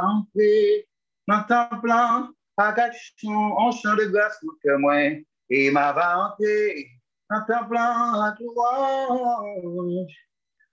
entrer 0.02 0.88
dans 1.26 1.42
ton 1.44 1.80
plan, 1.80 2.28
action, 2.56 3.32
en 3.32 3.72
chant 3.72 3.96
de 3.96 4.04
grâce 4.06 4.38
que 4.62 4.76
moi. 4.76 5.22
Et 5.48 5.70
ma 5.70 5.90
entrer 5.90 6.86
dans 7.28 7.44
ton 7.46 7.68
plan, 7.68 8.22
à 8.22 8.36
toi. 8.38 9.44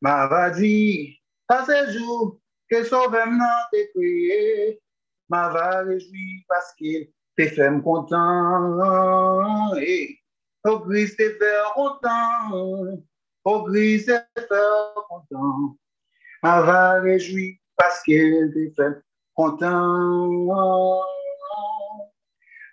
Ma 0.01 0.27
va 0.27 0.51
dire, 0.51 1.15
à 1.47 1.65
ce 1.65 1.97
jour, 1.97 2.39
que 2.69 2.83
sauve 2.83 3.11
maintenant 3.11 3.45
t'es 3.71 3.89
crié. 3.95 4.79
Ma 5.29 5.49
va 5.49 5.83
réjouir 5.83 6.43
parce 6.47 6.73
qu'il 6.73 7.09
te 7.37 7.47
fait 7.47 7.81
content. 7.83 9.75
Et, 9.77 10.17
oh, 10.65 10.79
Christ 10.79 11.17
te 11.17 11.29
fait 11.29 11.63
content. 11.75 13.01
Oh, 13.43 13.63
Christ 13.65 14.07
te 14.35 14.41
fait 14.41 15.01
content. 15.09 15.77
Ma 16.43 16.61
va 16.61 17.01
réjouir 17.01 17.55
parce 17.75 18.01
qu'il 18.03 18.51
te 18.53 18.69
fait 18.75 19.01
content. 19.33 20.29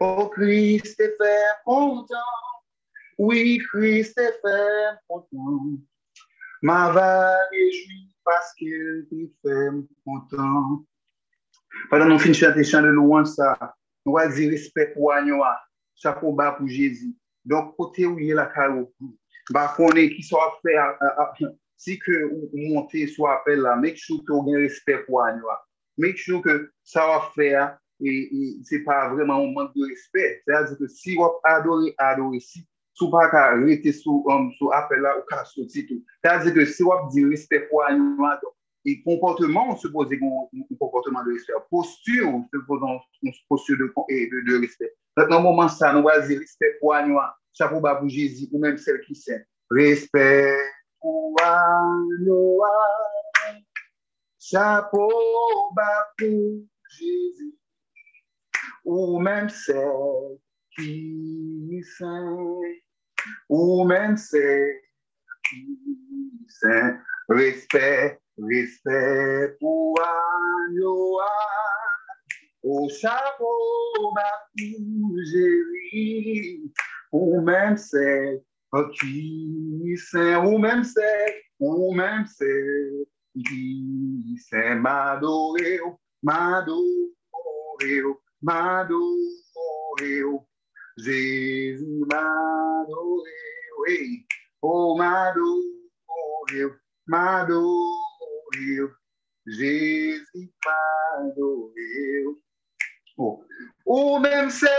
Oh, 0.01 0.29
Christ 0.29 0.97
te 0.97 1.03
fait 1.03 1.47
content. 1.65 2.15
Oui, 3.19 3.59
Christ 3.69 4.17
te 4.17 4.23
fait 4.23 4.97
content. 5.09 5.79
Ma 6.63 6.91
va 6.91 7.37
réjouir 7.51 8.09
parce 8.25 8.55
qu'il 8.55 9.07
te 9.11 9.17
fait 9.43 9.71
content. 10.05 10.85
Padan 11.91 12.09
nou 12.11 12.23
fin 12.23 12.35
chante 12.37 12.65
chan 12.67 12.87
de 12.87 12.93
louan 12.95 13.27
sa, 13.29 13.55
nou 14.07 14.19
a 14.21 14.29
zi 14.31 14.49
respet 14.53 14.95
pou 14.95 15.13
anyo 15.15 15.43
a, 15.47 15.53
chakou 16.01 16.35
ba 16.37 16.53
pou 16.57 16.71
Jezi. 16.71 17.13
Donk 17.45 17.75
kote 17.77 18.07
ou 18.09 18.21
ye 18.23 18.35
la 18.37 18.47
karo 18.53 18.87
pou. 18.97 19.13
Ba 19.53 19.69
konen 19.77 20.09
ki 20.15 20.25
so 20.25 20.41
ap 20.41 20.61
fe, 20.65 20.73
si 21.77 21.99
ke 22.01 22.17
ou 22.25 22.49
monte 22.73 23.05
so 23.13 23.29
apel 23.29 23.61
la, 23.67 23.77
mek 23.77 23.99
chou 24.01 24.17
sure 24.17 24.25
ki 24.25 24.33
ou 24.33 24.45
gen 24.47 24.63
respet 24.65 25.05
pou 25.09 25.21
anyo 25.21 25.51
a. 25.53 25.59
Mek 26.01 26.17
chou 26.17 26.41
sure 26.41 26.45
ke 26.47 26.55
sa 26.89 27.05
wap 27.11 27.35
fe 27.37 27.51
a, 27.61 27.67
e, 28.01 28.09
e 28.09 28.47
se 28.65 28.81
pa 28.87 29.03
vreman 29.13 29.43
ou 29.43 29.53
mank 29.53 29.75
de 29.77 29.85
respet. 29.91 30.41
Se 30.49 30.57
a 30.57 30.63
zi 30.71 30.79
ke 30.81 30.89
si 30.89 31.19
wap 31.21 31.45
adore, 31.51 31.93
adore 32.01 32.41
si, 32.41 32.65
sou 32.97 33.13
pa 33.13 33.27
ka 33.33 33.45
rete 33.61 33.93
sou, 33.99 34.25
um, 34.33 34.49
sou 34.57 34.73
apel 34.73 35.05
la 35.05 35.19
ou 35.21 35.29
ka 35.29 35.43
sou 35.51 35.69
titou. 35.69 36.01
Se 36.25 36.33
a 36.33 36.39
zi 36.47 36.55
ke 36.57 36.65
si 36.71 36.87
wap 36.89 37.11
di 37.13 37.27
respet 37.29 37.69
pou 37.69 37.85
anyo 37.85 38.31
a, 38.31 38.39
donk. 38.41 38.57
Et 38.85 39.03
comportement, 39.03 39.71
on 39.71 39.77
suppose 39.77 40.09
un, 40.13 40.17
un 40.17 40.77
comportement 40.79 41.25
de 41.25 41.33
respect. 41.33 41.53
Posture, 41.71 42.29
on 42.29 42.45
suppose 42.53 42.81
une 43.23 43.33
posture 43.49 43.79
de, 43.79 43.85
de, 43.85 44.53
de 44.53 44.61
respect. 44.61 44.95
Le 45.17 45.41
moment 45.41 45.69
ça, 45.69 45.93
nous 45.93 46.07
allons 46.09 46.27
dire 46.27 46.41
respect 46.41 46.77
pour 46.81 46.95
Agnoa, 46.95 47.37
chapeau 47.53 47.81
bas 47.81 48.03
Jésus, 48.07 48.49
ou 48.53 48.59
même 48.59 48.77
celle 48.77 49.01
qui 49.03 49.15
sait. 49.15 49.47
Respect 49.71 50.59
pour 51.01 51.37
Agnoa, 51.43 52.69
chapeau 54.39 55.09
bas 55.75 56.07
Jésus, 56.19 57.55
ou 58.85 59.19
même 59.21 59.49
celle 59.49 60.39
qui 60.77 61.83
sait, 61.97 62.05
ou 63.49 63.85
même 63.85 64.17
celle 64.17 64.81
qui 65.49 65.79
sait. 66.49 66.97
Respect, 67.29 68.21
Estepuano 68.37 70.25
o 72.65 72.89
sabor 72.89 74.15
da 74.15 74.47
fugir, 74.59 75.83
o 77.13 77.41
mesmo 77.43 77.77
ser 77.77 78.43
aqui, 78.73 79.95
o 80.43 80.59
mesmo 80.59 80.85
ser, 80.85 81.43
o 81.61 81.95
mesmo 81.95 82.27
ser, 82.27 83.07
e 83.37 84.35
sem 84.49 84.81
Madoeu, 84.81 86.01
Madoeu, 86.23 86.97
oh, 87.35 88.19
Madoeu, 88.43 89.07
Jesus 90.99 92.09
Madoeu, 92.11 93.25
ei, 93.89 94.25
o 94.63 94.97
Madoeu, 94.97 96.75
Madoeu. 97.07 98.04
meu, 98.57 98.91
Jesus 99.47 100.51
Manuel. 100.65 102.39
Oh. 103.17 103.45
O 103.87 104.19
meu 104.19 104.51
Samuel, 104.51 104.75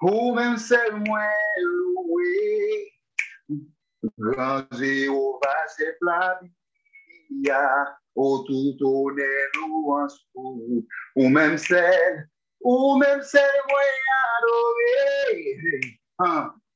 o 0.00 0.34
meu 0.34 0.58
Samuel, 0.58 1.28
Ranze 4.18 5.08
o 5.08 5.40
vase 5.42 5.96
flavia, 5.98 6.50
o 8.14 8.44
tuto 8.44 9.10
nero 9.14 9.96
ansu, 9.96 10.86
o 11.16 11.30
meu 11.30 11.56
Samuel, 11.58 11.88
ah, 12.20 12.54
o 12.68 12.68
meu 12.98 13.22
Samuel, 13.22 13.64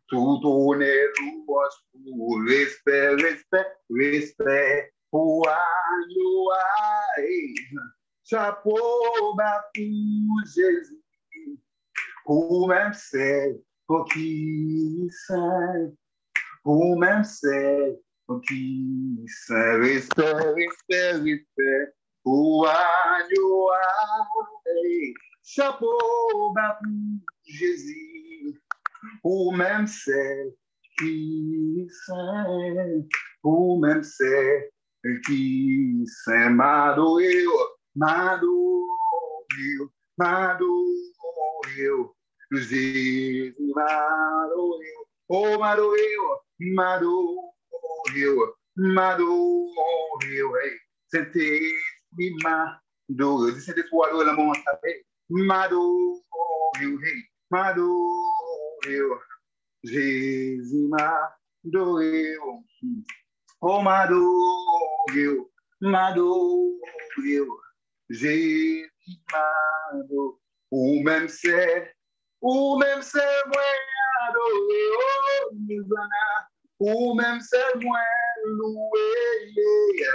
tout 0.07 0.41
honneur 0.43 1.07
louange 1.21 1.73
pour, 1.93 2.41
respect, 2.47 3.15
respect, 3.15 3.67
respect, 3.89 4.93
pour 5.09 5.47
Agnoa, 5.47 6.57
chapeau 8.23 9.35
bas 9.37 9.63
pour 9.73 10.41
Jésus, 10.53 11.01
ou 12.25 12.67
même 12.67 12.93
celle 12.93 13.61
pour 13.87 14.05
qui 14.11 15.09
saint, 15.27 15.91
ou 16.65 16.95
même 16.97 17.23
celle 17.23 17.99
pour 18.25 18.41
qui 18.41 19.25
saint, 19.47 19.77
respect, 19.79 20.33
respect, 20.33 21.11
respect, 21.13 21.93
pour 22.21 22.67
chapeau 25.43 26.53
pour 26.53 27.21
Jésus, 27.45 28.61
ou 29.23 29.51
même 29.51 29.87
celle 29.87 30.53
qui 30.97 31.87
saint, 32.05 33.03
ou 33.43 33.79
même 33.79 34.03
celle 34.03 34.69
qui 35.25 36.05
saint, 36.23 36.49
m'adorer, 36.49 37.45
m'adorer, 37.95 38.87
m'adorer, 40.17 41.89
Jésus 42.51 43.55
m'adorer, 43.75 44.93
oh 45.29 45.57
m'adorer, 45.59 45.99
m'adorer, 46.59 47.41
m'adorer, 48.75 50.79
Saint-Esprit 51.07 52.35
m'adorer, 52.43 53.59
Saint-Esprit 53.59 53.97
adorer 54.07 54.25
le 54.25 54.35
moment 54.35 54.53
fait, 55.33 55.43
m'adorer, 55.43 56.99
m'adorer, 57.49 58.99
Jésus 59.83 60.87
m'adorer, 60.89 62.37
oh. 62.37 63.81
M'adorer, 63.81 65.37
m'adorer, 65.81 67.47
Jésus 68.09 68.89
m'adorer, 69.31 70.37
ou 70.71 71.03
même 71.03 71.27
c'est, 71.27 71.95
ou 72.41 72.77
même 72.77 73.01
c'est 73.01 73.45
moi 73.47 73.61
adoré, 74.27 74.83
oh 74.97 75.55
Hosanna, 75.69 76.49
ou 76.79 77.13
même 77.15 77.39
c'est 77.41 77.75
moi 77.81 77.99
loué, 78.45 80.05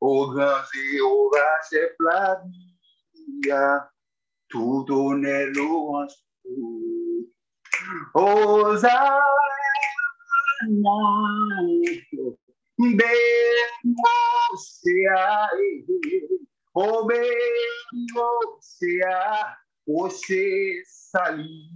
au 0.00 0.30
grand 0.30 0.60
Jéhovah 0.72 1.60
chef 1.70 1.92
la 2.00 2.42
vie, 2.44 2.76
tudo 4.52 5.14
nelo 5.14 5.96
azul. 5.98 7.26
Osana, 8.14 9.02
bem-se-ai, 12.78 13.94
o 16.74 17.06
bem-se-a, 17.06 18.36
você 19.86 20.82
sair. 20.84 21.70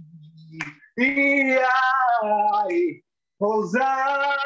E 0.99 1.59
aí, 2.21 3.03
Osana, 3.39 4.37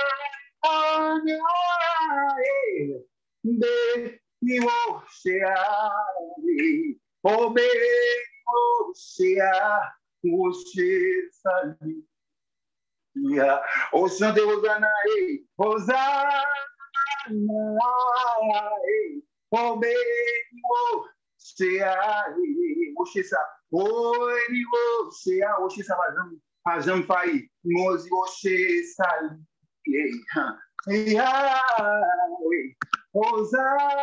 bem-se-ai, 3.43 4.21
Obeia, 7.23 7.69
Oxê, 8.47 9.39
Aleluia. 13.15 13.61
O 13.93 14.07
Santo 14.07 14.39
Osana, 14.47 14.89
ei, 15.07 15.45
Osana, 15.57 16.43
ei, 18.85 19.23
o 19.53 19.79
Sea, 21.37 22.35
O 23.71 23.83
Oi, 24.23 25.11
Sea, 25.11 25.49
ah, 25.49 25.63
Oxissa, 25.63 25.95
Vazam, 25.95 26.39
Vazam, 26.65 27.03
Pai, 27.05 27.49
Mozi, 27.63 28.09
Oxissa, 28.11 29.07
ei, 29.87 30.11
ah, 30.37 30.57
Osana, 33.13 33.95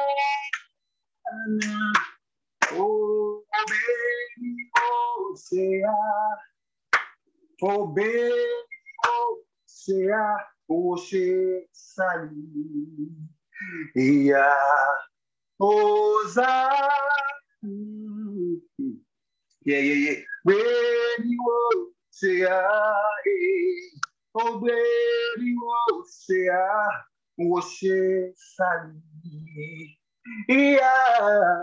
o 2.72 3.44
bem 3.68 4.56
você 5.30 5.82
o 7.62 7.86
bem 7.86 8.66
você 9.74 10.10
você 10.68 11.66
sair 11.72 12.30
e 13.96 14.32
a 14.34 14.56
ousar 15.58 16.88
yeah 19.66 19.82
yeah 19.82 19.96
yeah 19.96 20.24
bem 20.44 21.36
você 21.36 22.46
o 24.34 24.60
bem 24.60 25.54
você 25.56 26.50
você 27.38 28.32
sair 28.36 29.98
e 30.50 30.78
a 30.78 31.62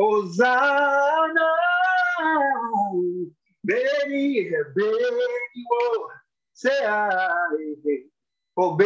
Hosanna, 0.00 1.52
Beri, 3.62 4.50
o 5.70 6.08
Seaide, 6.54 8.08
o 8.56 8.78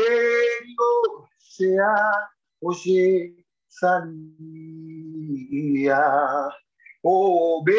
Sea, 1.39 2.29
Oxe, 2.61 3.33
Sania, 3.69 4.33
Oberi, 7.05 7.77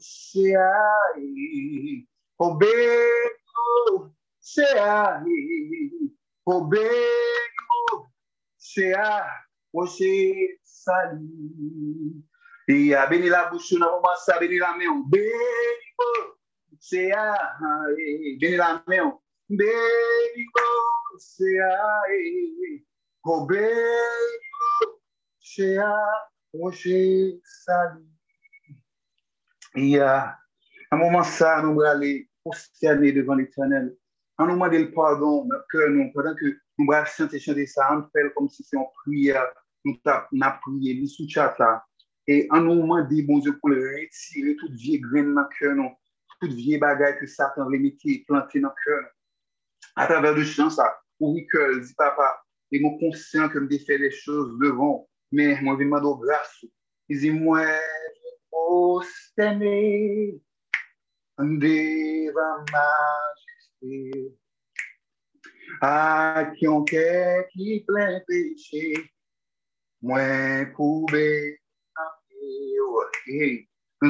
Seai, 0.00 2.08
o 2.38 2.58
Seai, 4.40 5.28
se 8.56 8.94
a. 8.94 9.47
oh, 9.72 9.86
sea, 9.86 10.48
oh, 10.60 10.60
beni, 10.60 10.60
oh, 10.60 10.60
sea, 10.62 10.62
oxe, 10.62 10.62
salia. 10.62 11.28
E 12.70 12.94
a 12.94 13.06
béni 13.06 13.28
la 13.28 13.48
bouche, 13.48 13.72
nous 13.72 13.82
avons 13.82 14.02
commencé 14.02 14.30
à 14.30 14.38
bénir 14.38 14.60
la 14.60 14.76
main. 14.76 15.02
Béni, 15.08 15.32
c'est 16.78 17.12
à, 17.12 17.34
béni 18.38 18.56
la 18.56 18.82
main. 18.86 19.18
Béni, 19.48 20.46
c'est 21.18 21.58
à, 21.60 22.02
béni, 23.46 23.62
c'est 25.40 25.78
à, 25.78 25.96
c'est 26.72 27.40
salut. 27.42 28.06
Et 29.74 29.98
à 29.98 30.38
un 30.90 30.96
moment 30.96 31.22
ça, 31.22 31.62
nous 31.62 31.80
allons 31.80 31.80
aller 31.80 32.28
prosterner 32.44 33.12
devant 33.12 33.34
l'éternel. 33.34 33.96
En 34.36 34.46
nous 34.46 34.52
demandant 34.52 34.78
le 34.78 34.92
pardon, 34.92 35.44
notre 35.46 35.66
cœur, 35.68 35.90
nous, 35.90 36.12
pendant 36.12 36.34
que 36.34 36.58
nous 36.78 36.92
allons 36.92 37.06
chanter, 37.06 37.66
ça, 37.66 37.88
on 37.92 38.08
comme 38.36 38.48
si 38.48 38.62
c'était 38.62 38.76
une 38.76 38.86
prière. 39.04 39.46
Nous 39.84 39.98
avons 40.04 40.58
prié, 40.62 41.00
nous 41.00 41.08
sous 41.08 41.28
chat 41.28 41.54
là. 41.58 41.84
Et 42.26 42.46
en 42.50 42.60
nous 42.60 42.76
demandant, 42.76 43.08
bon 43.26 43.38
Dieu, 43.38 43.58
pour 43.58 43.70
retirer 43.70 44.56
toute 44.56 44.72
vieille 44.72 45.00
graine 45.00 45.34
dans 45.34 45.42
le 45.42 45.48
cœur, 45.58 45.74
non, 45.74 45.90
toute 46.40 46.52
vieille 46.52 46.78
bagaille 46.78 47.18
que 47.18 47.26
Satan 47.26 47.68
veut 47.68 47.78
mettre 47.78 47.96
planter 48.26 48.60
dans 48.60 48.68
le 48.68 48.74
cœur. 48.84 49.10
À 49.96 50.06
travers 50.06 50.34
le 50.34 50.44
chant, 50.44 50.70
ça, 50.70 51.00
oui, 51.20 51.46
que 51.46 51.80
dit 51.80 51.94
papa, 51.94 52.42
et 52.70 52.80
mon 52.80 52.98
conscient 52.98 53.48
que 53.48 53.58
me 53.58 53.66
défait 53.66 53.98
les 53.98 54.10
choses 54.10 54.58
devant, 54.60 55.08
mais 55.32 55.60
moi, 55.62 55.76
je 55.78 55.84
demande 55.84 56.20
grâce. 56.20 56.64
Il 57.08 57.18
dit, 57.18 57.30
moi, 57.30 57.64
je 57.64 58.28
majesté. 63.80 64.38
À 65.80 66.50
qui 66.56 66.66
on 66.66 66.84
qui 66.84 67.84
plein 67.86 68.20
péché, 68.26 68.94
moi, 70.02 70.20
pouvais 70.74 71.58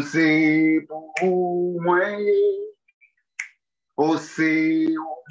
c'est 0.03 0.87
pour 0.87 1.13
moi, 1.83 2.07
você 3.97 4.87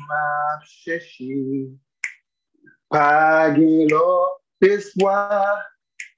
m'a 0.07 0.59
cherché, 0.65 1.69
pas 2.89 3.49
l'espoir 4.61 5.63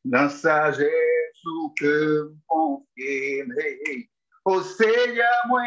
dans 0.05 0.29
sagesse 0.29 0.89
ou 1.45 1.73
que 1.79 2.31
mon 2.49 2.85
Au 4.45 4.61
Seigneur, 4.61 5.45
moi, 5.47 5.61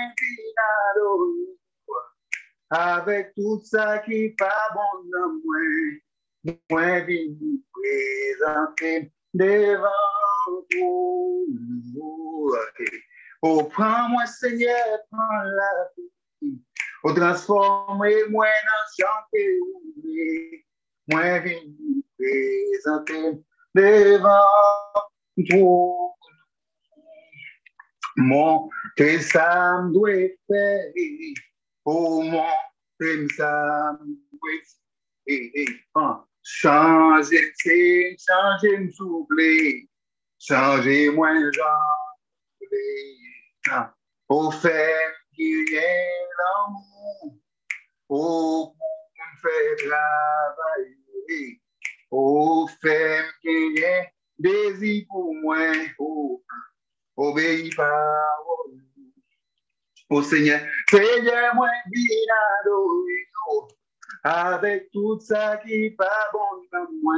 avec 2.73 3.35
tout 3.35 3.61
ça 3.65 3.99
qui 3.99 4.31
pas 4.31 4.69
bon 4.75 5.09
dans 5.11 5.33
moi, 5.45 6.57
moi, 6.71 7.01
venu 7.01 7.61
présenter 7.71 9.13
devant 9.35 9.89
Oh, 13.43 13.65
prends-moi, 13.65 14.27
Seigneur, 14.27 14.99
prends 15.11 15.43
la 15.43 15.91
vie. 15.97 16.59
Oh, 17.05 17.13
transforme-moi 17.13 18.47
dans 18.47 19.07
chanter. 19.07 19.61
Moi, 21.09 21.39
viens 21.41 21.59
présenter 22.19 23.43
devant 23.75 24.49
toi. 25.51 26.15
Mon 28.17 28.71
que 28.97 29.19
ça 29.21 29.83
me 29.83 29.93
doit 29.93 30.29
faire. 30.49 30.93
Me 31.87 32.31
doit 32.31 32.47
faire. 35.95 36.25
Changer, 36.45 37.55
changer, 38.19 38.79
me 38.79 38.91
souffler. 38.91 39.89
Changez-moi, 40.39 41.29
j'en 41.53 41.63
Au 44.29 44.51
fait 44.51 45.15
qu'il 45.35 45.71
y 45.71 45.75
ait 45.75 46.27
l'amour, 46.39 47.39
me 48.11 48.75
fait 49.41 49.77
travailler, 49.87 51.63
au 52.11 52.69
fait 52.81 53.25
qu'il 53.41 53.79
y 53.79 53.83
ait 53.83 54.13
désir 54.39 55.07
pour 55.09 55.33
moi, 55.37 55.73
obéis 57.17 57.71
parole. 57.77 58.42
Seigneur, 60.21 60.61
Seigneur, 60.91 61.55
moi, 61.55 61.69
bien 61.91 62.17
adoré, 62.61 63.67
avec 64.25 64.91
tout 64.93 65.19
ça 65.21 65.57
qui 65.65 65.91
pas 65.91 66.29
bon 66.33 66.41
dans 66.73 66.87
moi 67.03 67.17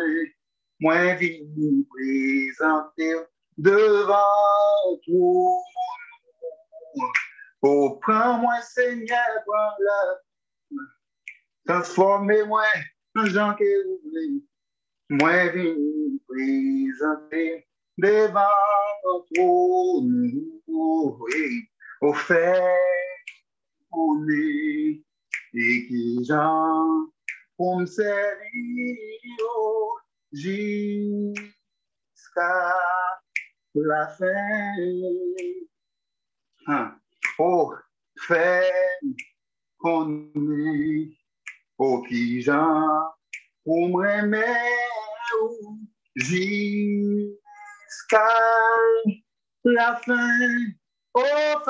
moi 0.80 1.14
venu 1.14 1.86
présenter 1.88 3.14
devant 3.56 5.00
toi. 5.06 5.50
Oh, 7.62 7.98
prends-moi, 8.02 8.60
Seigneur, 8.60 9.18
prends 9.46 9.76
la 9.80 10.20
transformez-moi 11.66 12.64
en 13.16 13.24
gens 13.24 13.54
que 13.54 13.86
vous 13.86 14.00
voulez. 14.04 14.42
Moi 15.08 15.48
venu 15.52 16.20
présenter 16.28 17.66
devant 17.96 18.40
toi. 19.34 19.44
Au 20.68 21.16
fait, 22.12 22.60
on 23.92 24.26
est 24.28 25.02
et 25.54 25.86
qui 25.86 26.24
gens 26.24 27.06
pour 27.56 27.78
me 27.80 27.86
servir 27.86 28.96
jusqu'à 30.32 31.44
la 33.74 34.08
fin. 34.08 34.76
Oh, 37.38 37.72
fait 38.18 38.72
qu'on 39.78 40.30
est, 40.34 41.16
oh, 41.78 42.02
qui 42.08 42.42
j'en 42.42 43.14
pour 43.64 43.88
me 43.88 44.74
jusqu'à 46.16 47.28
la 49.64 49.96
fin. 49.96 50.74
Oh, 51.14 51.62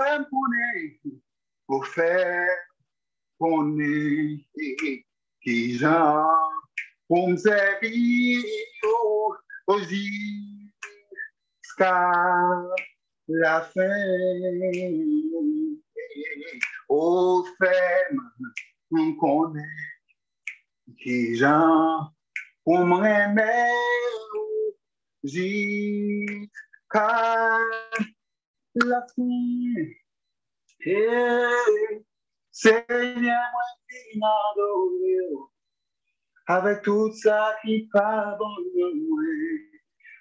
faire 1.83 2.49
connaît, 3.39 4.47
qui 5.43 5.77
j'en, 5.77 6.25
pour 7.07 7.29
me 7.29 7.37
servir, 7.37 8.43
oh, 8.85 9.35
oh, 9.67 9.79
jusqu'à 9.81 10.93
la 13.29 13.61
fin. 13.61 13.83
Oh, 16.89 17.47
femme, 17.59 18.33
on 18.93 19.15
connaît, 19.17 19.63
qui 21.03 21.37
j'en, 21.37 22.11
pour 22.65 22.87
me 22.87 22.95
remettre 22.95 23.75
jusqu'à 25.23 26.49
la 28.75 29.07
fin. 29.15 29.95
Hey, 30.81 32.05
Seigneur, 32.51 33.43
moi, 33.53 33.63
m'adore, 34.17 35.53
avec 36.47 36.83
tout 36.83 37.11
ça 37.13 37.55
qui 37.63 37.89
pardonne, 37.93 38.47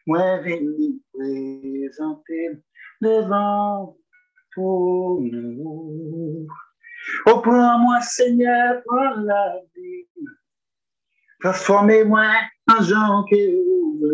moi, 0.05 0.41
venir 0.41 0.99
présenter 1.13 2.61
devant 3.01 3.97
pour 4.53 5.21
nous. 5.21 6.47
Oh, 7.25 7.41
prends-moi, 7.41 8.01
Seigneur, 8.01 8.81
prends 8.85 9.15
la 9.21 9.59
vie. 9.75 10.07
Transformez-moi 11.41 12.31
en 12.69 12.81
gens 12.81 13.23
qui 13.25 13.55
ouvrent. 13.55 14.13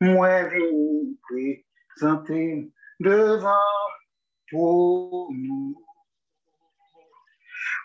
Moi, 0.00 0.44
venir 0.44 1.14
présenter 1.28 2.72
devant 3.00 3.90
pour 4.50 5.30
nous. 5.32 5.82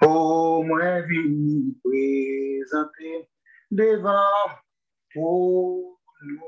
Oh, 0.01 0.61
moi, 0.65 1.01
venir 1.01 1.73
présenter 1.83 3.29
devant 3.71 4.29
pour 5.13 5.99
nous. 6.21 6.39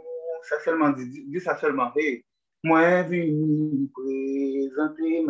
Ça 0.43 0.59
seulement, 0.59 0.89
dis, 0.89 1.25
dis 1.27 1.39
ça 1.39 1.57
seulement. 1.57 1.91
Hey. 1.95 2.25
Moi, 2.63 3.03
venir 3.03 3.87
présenter 3.93 5.25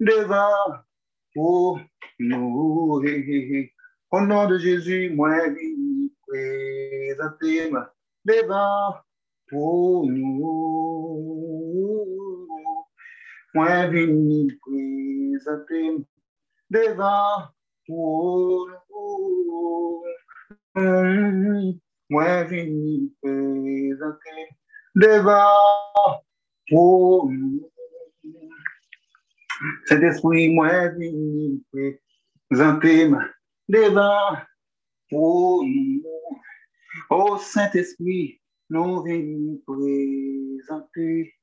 devant 0.00 0.78
pour 1.34 1.80
nous. 2.18 3.02
Au 4.10 4.20
nom 4.22 4.48
de 4.48 4.58
Jésus, 4.58 5.10
moi, 5.10 5.36
venir 5.48 6.10
présenter 6.26 7.70
devant 8.24 8.94
pour 9.50 10.06
nous. 10.06 11.37
Moi, 13.58 13.88
venir 13.88 14.54
présenter 14.60 16.06
devant 16.70 17.50
pour 26.68 27.28
nous. 27.28 27.68
Cet 29.86 30.04
esprit, 30.04 30.54
moi, 30.54 30.90
venir 30.90 31.58
présenter 31.72 33.10
devant 33.68 34.36
pour 35.10 35.64
nous. 35.64 36.04
Saint-Esprit, 37.40 38.40
nous 38.70 39.02
venons 39.02 39.60
présenter 39.66 41.34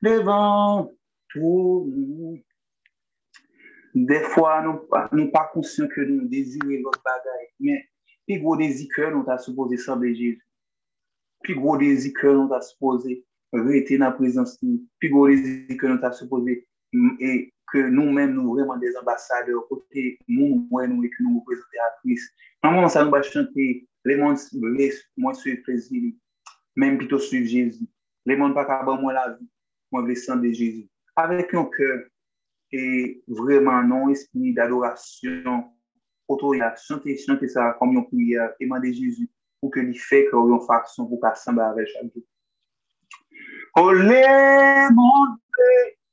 devant 0.00 0.88
pou 1.34 2.38
defwa 3.94 4.58
nou, 4.64 4.80
nou 5.14 5.30
pa 5.34 5.44
konsyon 5.52 5.88
ke 5.92 6.02
nou 6.08 6.26
dezire 6.30 6.80
lot 6.82 6.98
bagay, 7.06 7.46
men 7.62 7.82
pi 8.26 8.40
gwo 8.42 8.56
dezi 8.58 8.88
ke 8.90 9.06
nou 9.12 9.26
ta 9.26 9.38
suppose 9.38 9.78
sa 9.84 9.94
bejez, 10.00 10.40
pi 11.46 11.54
gwo 11.58 11.76
dezi 11.80 12.10
ke 12.16 12.32
nou 12.32 12.50
ta 12.50 12.58
suppose 12.64 13.20
rete 13.54 13.98
nan 14.02 14.16
prezans 14.18 14.56
nou, 14.64 14.80
pi 14.98 15.10
gwo 15.12 15.28
dezi 15.30 15.78
ke 15.78 15.90
nou 15.90 16.02
ta 16.02 16.10
suppose 16.16 16.58
mm, 16.96 17.14
e 17.22 17.32
ke 17.70 17.84
nou 17.90 18.10
men 18.14 18.34
nou 18.34 18.56
vreman 18.56 18.82
des 18.82 18.98
ambasade 18.98 19.54
kote 19.70 20.06
moun 20.26 20.64
mwen 20.72 20.90
nou 20.90 21.06
e 21.06 21.10
ke 21.12 21.22
nou 21.22 21.44
prezante 21.46 21.82
akris. 21.88 22.26
Nanman 22.66 22.90
sa 22.90 23.04
nou 23.04 23.14
ba 23.14 23.22
chante 23.22 23.68
le 24.04 24.18
moun 24.18 24.36
sou 24.36 25.54
prezili, 25.64 26.16
men 26.76 26.98
pito 26.98 27.20
sou 27.22 27.38
jezi, 27.38 27.86
le 28.26 28.36
moun 28.40 28.56
pa 28.56 28.66
kaban 28.66 28.98
mwen 29.00 29.16
la 29.16 29.28
vi, 29.36 29.46
mwen 29.94 30.08
vle 30.08 30.18
san 30.18 30.42
de 30.42 30.50
jezi. 30.50 30.84
Avec 31.16 31.54
un 31.54 31.64
cœur 31.64 32.04
et 32.72 33.22
vraiment 33.28 33.82
non 33.82 34.08
esprit 34.08 34.52
d'adoration, 34.52 35.70
autorisation, 36.26 36.96
chanter, 36.96 37.16
chanter 37.16 37.48
ça 37.48 37.76
comme 37.78 37.92
une 37.92 38.06
prière, 38.06 38.50
demander 38.60 38.92
Jésus 38.92 39.30
pour 39.60 39.70
que 39.70 39.80
lui 39.80 39.96
fait 39.96 40.26
que 40.26 40.36
nous 40.36 40.60
façon 40.60 41.06
pour 41.06 41.20
sembler 41.36 41.62
avec 41.62 41.88
chaque 41.88 42.12
jour. 42.12 42.22
Oh, 43.76 43.92
les 43.92 44.88
mondes, 44.92 45.38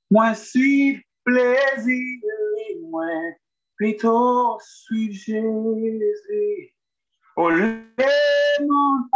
moi, 0.09 0.33
suivre 0.33 1.01
plaisir, 1.23 2.19
moi, 2.81 3.05
plutôt 3.75 4.57
suivre 4.59 5.13
Jésus. 5.13 6.75
Oh, 7.35 7.49
les 7.49 7.83
mondes, 8.61 9.09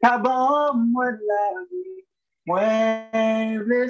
qu'avant 0.00 0.74
moi 0.74 1.10
la 1.10 1.64
vie, 1.70 2.04
moi, 2.46 2.60
le 3.12 3.88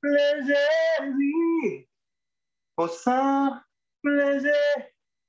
plaisir, 0.00 1.84
au 2.76 2.88
sang, 2.88 3.60
plaisir, 4.02 4.52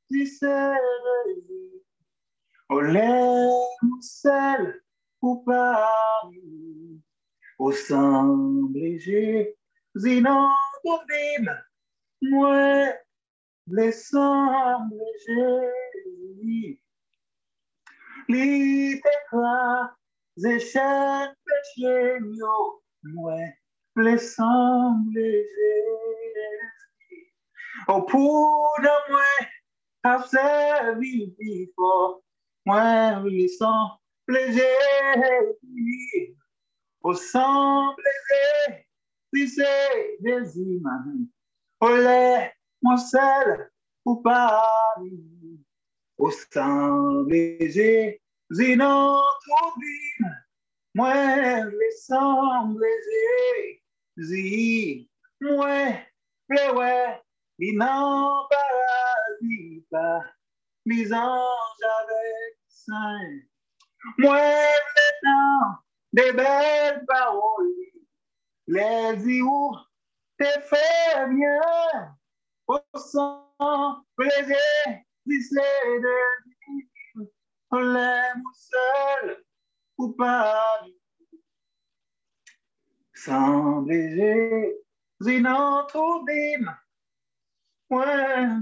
si 0.09 0.27
c'est 0.27 0.77
au 2.69 2.79
lait, 2.79 3.49
seul, 3.99 4.81
ou 5.21 5.43
pas, 5.43 5.91
au 7.59 7.71
sang, 7.71 8.69
léger, 8.73 9.57
sinon, 9.95 10.49
vivre, 10.85 11.57
moi, 12.21 12.93
le 13.67 13.91
sang, 13.91 14.89
léger, 14.89 16.81
l'éclat, 18.29 19.95
échec, 20.45 21.29
péché, 21.45 22.17
yo, 22.33 22.83
moi, 23.03 23.37
le 23.95 24.15
léger, 25.13 25.47
Oh, 27.87 28.03
pour 28.03 28.75
de 28.79 29.11
moi, 29.11 29.21
a 30.03 30.23
servi 30.23 31.33
before, 31.37 32.21
moi, 32.65 33.21
le 33.23 33.47
sang, 33.47 33.99
léger, 34.27 34.63
au 37.01 37.13
sang, 37.13 37.95
léger, 37.97 38.87
si 39.33 39.61
des 40.19 40.59
images, 40.59 41.27
au 41.79 41.95
lait, 41.95 42.53
mon 42.83 42.97
seul, 42.97 43.71
ou 44.05 44.21
au 46.17 46.31
sang, 46.31 47.23
léger, 47.23 48.21
sinon, 48.51 49.19
trop 49.47 49.73
vite, 49.79 50.27
moi, 50.93 51.61
le 51.61 51.91
sang, 51.97 52.73
léger, 52.73 53.80
zi, 54.21 55.09
moi, 55.39 55.93
le 56.49 56.75
ouais, 56.75 57.21
il 57.59 57.77
n'en 57.77 58.47
paradis 58.49 59.85
pas, 59.89 60.23
les 60.85 61.13
anges 61.13 61.85
avec 62.01 62.57
saint. 62.67 63.39
Moi, 64.17 64.39
temps 65.23 65.83
des 66.13 66.33
belles 66.33 67.05
paroles, 67.07 67.75
les 68.67 69.13
yeux 69.13 69.45
te 70.37 70.45
fait 70.61 71.27
bien, 71.29 72.17
au 72.67 72.79
sang, 72.95 74.05
plaisir, 74.15 74.57
si 75.27 75.43
c'est 75.43 75.99
de 75.99 76.17
dire, 76.45 77.27
on 77.71 77.79
l'aime 77.79 78.43
seul 78.53 79.43
ou 79.97 80.09
pas. 80.13 80.81
Sans 80.83 81.00
trop 85.87 86.25
d'hymne, 86.25 86.75
moi, 87.89 88.05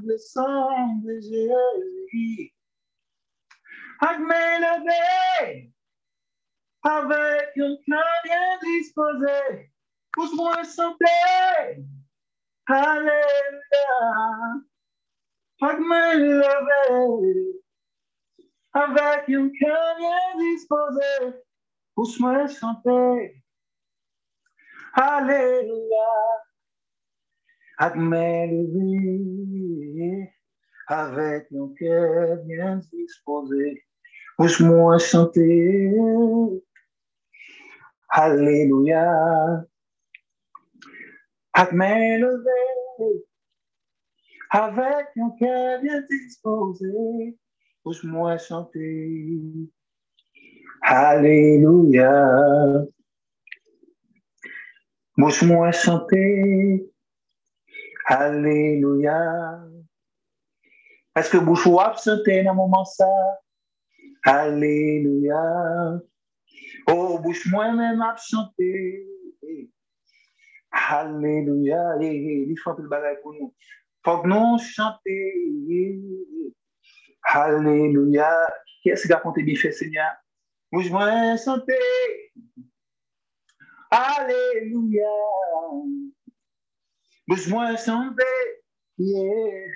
le 0.04 0.18
sang 0.18 0.96
de 1.04 1.20
Jésus. 1.20 2.54
À 4.02 4.18
m'élever 4.18 5.72
avec 6.84 7.58
un 7.58 7.76
cœur 7.86 8.22
bien 8.24 8.60
disposé, 8.64 9.72
pour 10.14 10.36
moi 10.36 10.64
santé. 10.64 11.06
Alléluia. 12.66 13.20
M'élever 15.62 17.60
avec 18.74 19.30
un 19.30 19.50
cœur 19.50 19.98
bien 19.98 20.38
disposé, 20.38 21.44
pousse-moi 21.96 22.48
chanter. 24.94 24.94
Alléluia, 24.94 26.08
admets 27.78 28.50
avec 30.88 31.48
un 31.52 31.74
cœur 31.78 32.38
bien 32.46 32.80
disposé, 32.92 33.84
pousse-moi 34.38 34.98
chanter. 34.98 35.92
Alléluia, 38.10 39.64
admets 41.54 42.22
avec 44.52 45.08
un 45.18 45.30
cœur 45.40 45.82
bien 45.82 46.02
disposé, 46.10 47.38
pousse-moi 47.84 48.38
chanter. 48.38 49.40
Alléluia. 50.82 52.86
Pousse-moi 55.20 55.72
chanter. 55.74 56.90
Alléluia. 58.06 59.60
Est-ce 61.14 61.30
que 61.30 61.38
bouche 61.38 61.66
ou 61.68 61.78
chanter 61.78 62.44
dans 62.44 62.56
moment 62.56 62.86
ça? 62.86 63.06
Alléluia. 64.24 66.00
Oh, 66.88 67.20
bouche 67.20 67.52
moi 67.52 67.74
même 67.74 68.02
à 68.02 68.16
chanter. 68.16 69.06
Alléluia. 70.72 71.98
Il 72.02 72.56
faut 72.64 72.74
que 72.76 72.82
le 72.82 72.88
pour 73.22 73.34
nous. 73.34 73.54
Faut 74.06 74.26
nous 74.26 74.58
chanter. 74.58 76.00
Alléluia. 77.24 78.32
Qu'est-ce 78.82 79.06
qui 79.06 79.12
a 79.12 79.18
compté 79.18 79.44
bien 79.44 79.56
fait, 79.56 79.74
Seigneur? 79.74 80.12
Bouge-moi 80.72 81.36
chanter. 81.36 81.74
Alléluia. 83.92 85.10
Bouge-moi 87.28 87.76
chanter. 87.78 88.24
Yeah. 88.98 89.72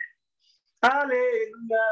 Alléluia. 0.82 1.88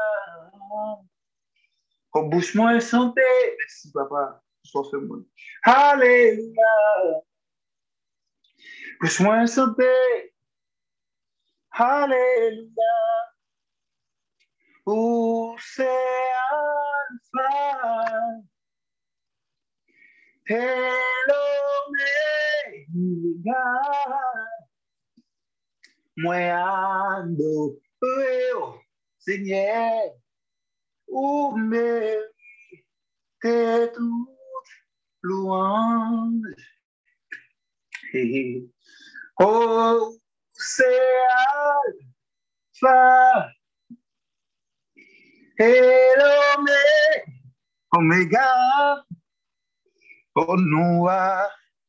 Oh, 2.14 2.28
bouge-moi 2.28 2.78
chanter. 2.80 3.56
Merci, 3.58 3.90
papa. 3.92 4.42
Sois 4.64 4.84
ce 4.90 4.96
monde. 4.96 5.24
Alléluia. 5.64 7.22
Bouge-moi 9.00 9.46
chanter. 9.46 10.34
Alléluia. 11.72 12.94
Où 14.84 15.56
c'est 15.58 15.88
Alpha 16.50 18.42
et 20.48 20.90
l'Oméga. 23.44 23.80
Moi 26.16 26.52
ando, 26.52 27.80
eu, 28.02 28.80
Seigneur, 29.18 30.12
o 31.08 31.56
mérite 31.56 32.28
toute 33.94 34.28
louange. 35.22 36.54
Oh, 39.40 40.14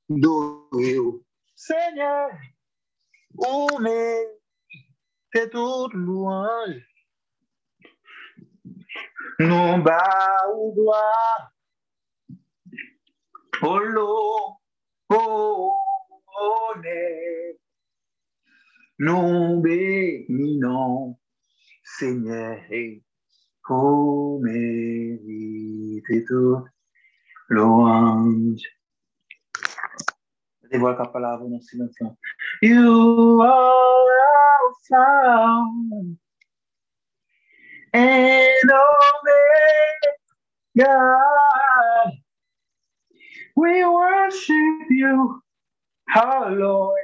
adorons, 0.10 1.24
Seigneur, 1.66 2.30
o 3.38 3.80
mérite 3.80 5.49
toute 5.49 5.93
louange? 5.93 6.84
Nous 9.39 9.82
bas 9.82 10.45
au 10.53 10.74
doigt, 10.76 11.53
au 13.61 13.80
lot, 13.80 14.57
au 15.09 15.74
honneur. 16.36 17.53
Nous 18.99 19.61
bénissons, 19.61 21.18
Seigneur, 21.82 22.59
au 23.70 24.39
mérite 24.43 26.28
toute 26.28 26.68
louange. 27.47 28.83
Devolve 30.74 31.04
a 31.04 31.08
palavra 31.08 31.48
no 31.48 31.62
silêncio. 31.62 32.18
You 32.60 33.40
are 33.44 34.10
Alpha 34.90 35.86
and 37.94 38.72
Omega. 40.76 40.98
We 43.56 43.86
worship 43.86 44.90
you, 44.90 45.44
our 46.16 46.50
Lord. 46.50 46.98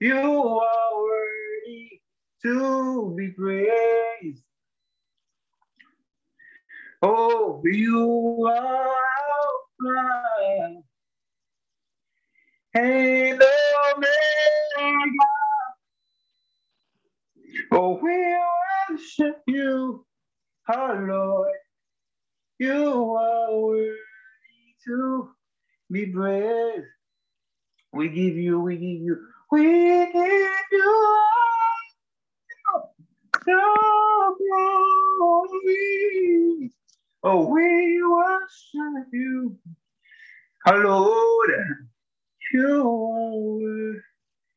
You 0.00 0.58
are 0.58 1.00
worthy 1.00 2.00
to 2.42 3.14
be 3.16 3.28
praised. 3.28 4.42
Oh, 7.02 7.62
you 7.64 8.48
are 8.48 8.96
Alpha 9.86 10.87
and 12.74 13.42
Omega. 13.94 15.26
Oh, 17.72 17.98
we 18.02 18.36
worship 18.90 19.42
you, 19.46 20.04
our 20.68 21.08
Lord. 21.08 21.52
You 22.58 23.14
are 23.14 23.56
worthy 23.60 23.96
to 24.86 25.30
be 25.92 26.06
praised. 26.06 26.86
We 27.92 28.08
give 28.10 28.36
you, 28.36 28.60
we 28.60 28.74
give 28.76 29.02
you, 29.02 29.18
we 29.52 29.62
give 29.62 30.14
you 30.72 31.24
all 33.48 34.36
glory. 34.38 36.72
Oh, 37.24 37.46
we 37.48 38.02
worship 38.04 39.08
you, 39.12 39.58
our 40.66 40.84
Lord. 40.84 41.87
show 42.50 42.86
our 42.86 44.02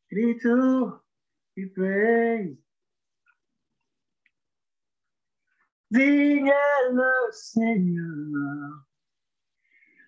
grito 0.09 1.01
e 1.57 1.67
Senhor, 7.31 8.85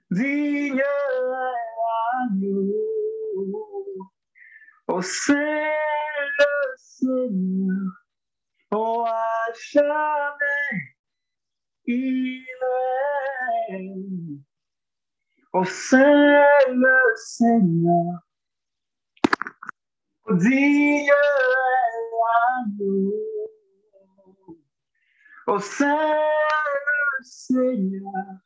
digno 0.10 0.80
é 0.80 2.30
Deus. 2.40 2.74
O 4.88 5.02
Senhor, 5.02 5.74
Senhor, 6.78 7.92
o 8.74 9.06
achame 9.06 10.46
e 11.88 12.46
não. 12.62 13.04
É 13.70 14.33
Oh, 15.56 15.60
Conselha, 15.60 17.16
Senhor, 17.16 18.24
o 20.26 20.36
dia 20.36 21.14
é 21.14 22.64
amor. 22.64 23.14
Oh, 25.46 25.54
Conselha, 25.54 26.18
Senhor, 27.22 28.42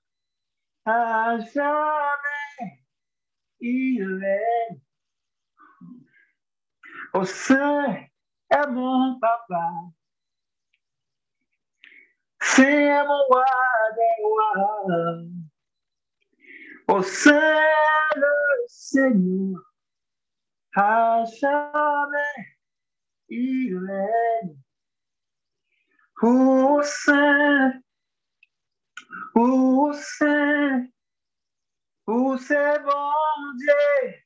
a 0.86 1.40
jamais 1.40 2.78
e 3.62 4.04
O 7.14 7.20
Você 7.20 7.56
é 8.52 8.68
bom, 8.68 9.18
papai. 9.18 9.94
Sem 12.44 12.92
amor, 12.92 13.46
né? 16.88 16.94
O 16.96 17.04
Senhor, 18.70 19.66
Rachame 20.74 22.18
e 23.30 23.74
Lene. 23.74 24.58
O 26.24 26.82
Senhor, 26.82 27.82
o 29.36 29.94
Senhor, 29.94 30.90
o 32.08 32.38
Sé 32.38 32.80
bom 32.80 33.56
de 33.58 34.24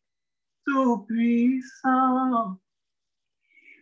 suplição. 0.70 2.62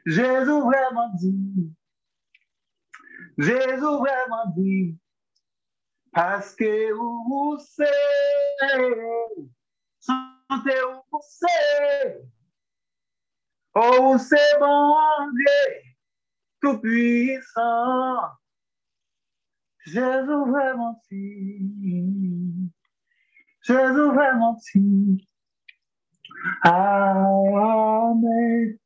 Jesus 0.08 0.74
é 0.74 0.94
bonzinho, 0.94 1.76
Jesus 3.38 4.10
é 4.10 4.28
bonzinho. 4.30 5.00
Parce 6.12 6.56
que 6.56 6.92
vous 6.94 7.58
savez, 7.60 7.92
sentez 10.00 10.82
vous 11.12 11.20
savez, 11.22 12.16
oh 13.76 14.18
c'est 14.18 14.60
bon 14.60 14.96
Dieu, 15.34 15.82
tout 16.62 16.80
puissant. 16.80 18.22
Jésus 19.86 20.50
vraiment 20.50 21.00
si, 21.08 22.72
Jésus 23.62 24.12
vraiment 24.14 24.58
si. 24.60 25.28
Amen. 26.64 28.78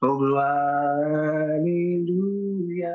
Oh 0.00 0.16
gloire, 0.16 1.54
Alléluia. 1.54 2.94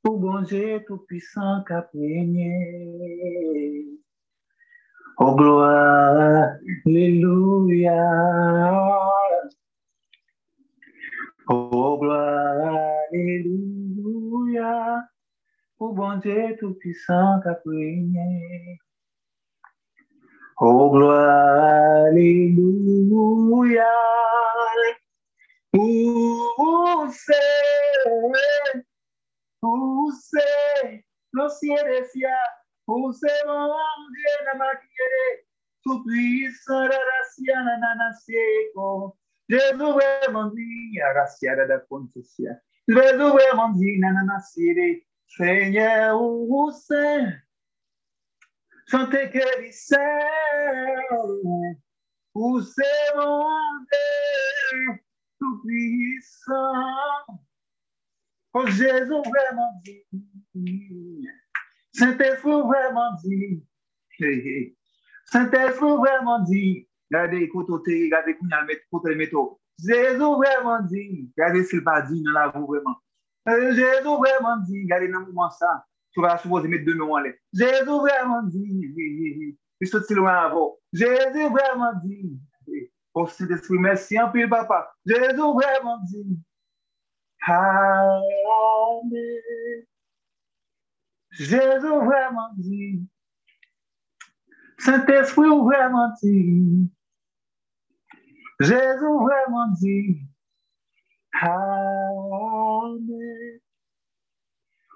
o 0.04 0.18
bom 0.18 0.44
jeito 0.44 0.98
pisanca 1.06 1.82
penhe. 1.92 2.48
É. 2.48 3.84
Oh, 5.20 5.36
glória, 5.36 6.58
aleluia. 6.84 7.94
Oh, 11.48 11.96
glória, 11.96 13.06
aleluia, 13.12 15.04
o 15.78 15.92
bom 15.92 16.20
jeito 16.20 16.74
pisanca 16.80 17.54
penhe. 17.64 18.18
É. 18.18 18.76
Oh, 20.60 20.90
glória, 20.90 22.08
aleluia. 22.08 23.86
Tú 25.72 27.10
sé, 27.10 28.84
tú 29.58 30.12
sé, 30.20 31.06
lo 31.32 31.48
sienes 31.48 32.10
ya, 32.12 32.36
tú 32.84 33.10
sé, 33.14 33.30
la 33.46 34.54
magia, 34.58 34.82
tu 35.82 36.04
pisa, 36.04 36.74
la 36.74 36.88
racia, 36.88 37.62
la 37.62 37.78
nana 37.78 38.12
seco, 38.12 39.16
Gesù 39.48 39.96
è 39.96 40.30
mondia, 40.30 41.12
razziare 41.12 41.64
da 41.64 41.80
Pontussia, 41.80 42.62
Gesù 42.84 43.34
è 43.36 43.54
mondina, 43.54 44.10
nana 44.10 44.40
siri, 44.40 45.02
segna 45.24 46.14
use, 46.14 47.48
sante 48.84 49.30
che 49.30 49.56
vi 49.58 49.72
sei, 49.72 50.00
use 52.32 52.84
monde, 53.16 53.96
c'est 55.42 55.50
mon 55.50 55.62
Dieu, 55.62 55.62
tout 55.62 55.62
puissant. 55.62 57.40
Oh 58.54 58.66
Jésus 58.66 59.08
vraiment 59.08 59.80
dit, 59.84 60.04
Saint-Esprit 61.92 62.50
vraiment 62.50 63.14
dit, 63.24 63.66
Saint-Esprit 65.26 65.96
vraiment 65.96 66.40
dit, 66.40 66.88
regardez, 67.10 67.48
côté, 67.48 68.04
regardez, 68.04 68.36
côté 68.90 69.10
le 69.10 69.16
métro. 69.16 69.60
Jésus 69.78 70.18
vraiment 70.18 70.80
dit, 70.82 71.32
regardez 71.36 71.64
s'il 71.64 71.82
pas 71.82 72.02
dit 72.02 72.22
dans 72.22 72.32
la 72.32 72.48
voix 72.48 72.66
vraiment. 72.66 72.96
Jésus 73.46 74.04
vraiment 74.04 74.58
dit, 74.58 74.82
regardez 74.82 75.08
dans 75.08 75.20
le 75.20 75.26
moment 75.26 75.50
ça, 75.50 75.86
tu 76.12 76.20
vas 76.20 76.36
supposer 76.38 76.68
mettre 76.68 76.84
deux 76.84 76.94
noms 76.94 77.14
en 77.14 77.18
l'air. 77.18 77.34
Jésus 77.54 77.84
vraiment 77.84 78.42
dit, 78.42 78.92
il 79.80 79.88
saute 79.88 80.04
si 80.04 80.14
loin 80.14 80.34
avant. 80.34 80.76
Jésus 80.92 81.48
vraiment 81.50 81.94
dit, 82.04 82.38
au 83.14 83.26
Saint-Esprit, 83.26 83.78
merci 83.78 84.18
un 84.18 84.28
peu, 84.28 84.48
papa. 84.48 84.94
Jésus 85.04 85.36
vraiment 85.36 85.98
dit, 86.04 86.38
Amen. 87.46 88.22
Jésus 91.32 91.86
vraiment 91.86 92.50
dit, 92.56 93.06
Saint-Esprit 94.78 95.48
vraiment 95.48 96.12
dit, 96.22 96.90
Jésus 98.60 99.18
vraiment 99.22 99.68
dit, 99.80 100.20
Amen. 101.42 103.08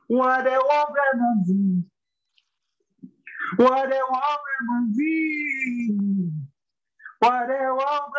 What 0.09 0.45
they 0.45 0.57
want 0.57 0.91
vraiment 0.93 1.43
dit, 1.45 1.85
what 3.59 3.89
they 3.91 4.01
want 4.09 4.41
vraiment 4.45 4.87
dit, 4.93 6.46
what 7.27 7.51
a 7.51 7.75
world 7.75 8.15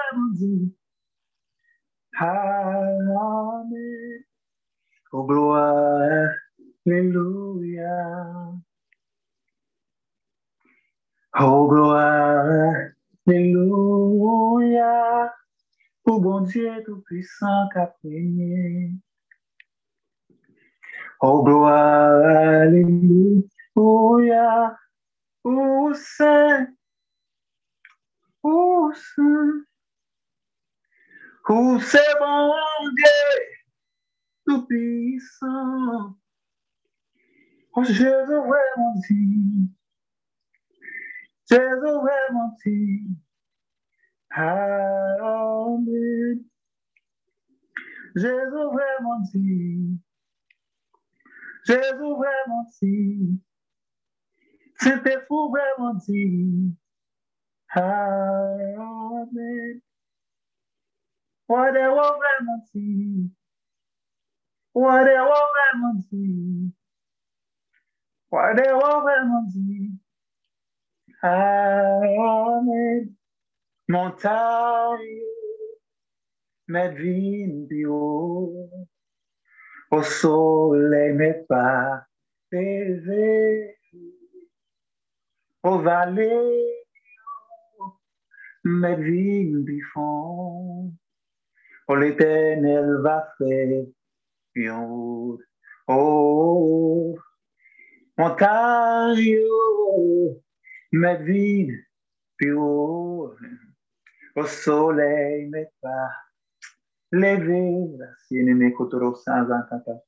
Amen. 2.21 4.25
Oh, 5.13 5.23
glory, 5.25 6.29
hallelujah. 6.85 8.61
Oh, 11.39 11.67
hallelujah. 13.27 15.31
O 16.07 16.21
bon 16.21 16.43
dia 16.45 16.81
do 16.84 17.03
Puissant 17.07 17.69
qu'a 17.73 17.88
prié. 18.01 18.91
Oh, 21.21 21.43
gloire, 21.43 22.65
alléluia. 22.65 23.38
O 25.43 25.93
Senhor. 25.95 26.77
Oh 28.49 28.94
c'est 31.80 32.19
bon 32.19 32.53
Dieu 32.95 33.06
tout-puissant. 34.45 36.15
Oh 37.76 37.84
Jésus 37.84 38.06
vraiment 38.06 38.94
dit. 39.10 39.69
Jésus 41.49 41.82
vraiment 41.82 42.56
dit. 42.65 43.07
Amen. 44.32 46.44
Jésus 48.15 48.68
vraiment 48.72 49.19
dit. 49.34 49.99
Jésus 51.65 51.98
vraiment 51.98 52.65
dit. 52.82 53.41
C'était 54.80 55.22
fou 55.28 55.49
vraiment 55.49 55.95
dit. 55.95 56.76
Amen. 57.76 58.81
What 61.48 61.77
a 61.77 61.89
woman 61.89 62.61
What 64.73 65.07
a 65.07 65.23
woman 65.23 66.73
What 68.30 68.60
a 68.60 68.76
woman 68.76 69.48
Amen. 71.23 73.18
Montagne, 73.89 75.22
Medvin 76.68 77.68
Bio, 77.69 78.69
au 79.89 80.03
soleil 80.03 81.14
mes 81.14 81.45
pas, 81.48 82.06
au 85.64 85.80
vallée, 85.80 86.77
mes 88.68 88.95
vignes 88.95 89.64
bifont, 89.64 90.94
oh 91.88 91.95
l'éternel 91.95 92.99
va 93.02 93.34
faire 93.38 93.85
une 94.56 94.72
route, 94.72 95.41
oh, 95.88 97.18
montagne, 98.18 99.39
mes 100.91 101.18
vignes 101.23 101.77
bio, 102.39 103.35
au 104.35 104.45
soleil 104.45 105.49
mes 105.49 105.68
pas 105.81 106.10
levé, 107.11 107.98
la 107.98 108.07
sienne 108.27 108.53
mes 108.56 108.73
kotoro 108.73 109.15
sans 109.15 109.49
encanta. 109.49 110.03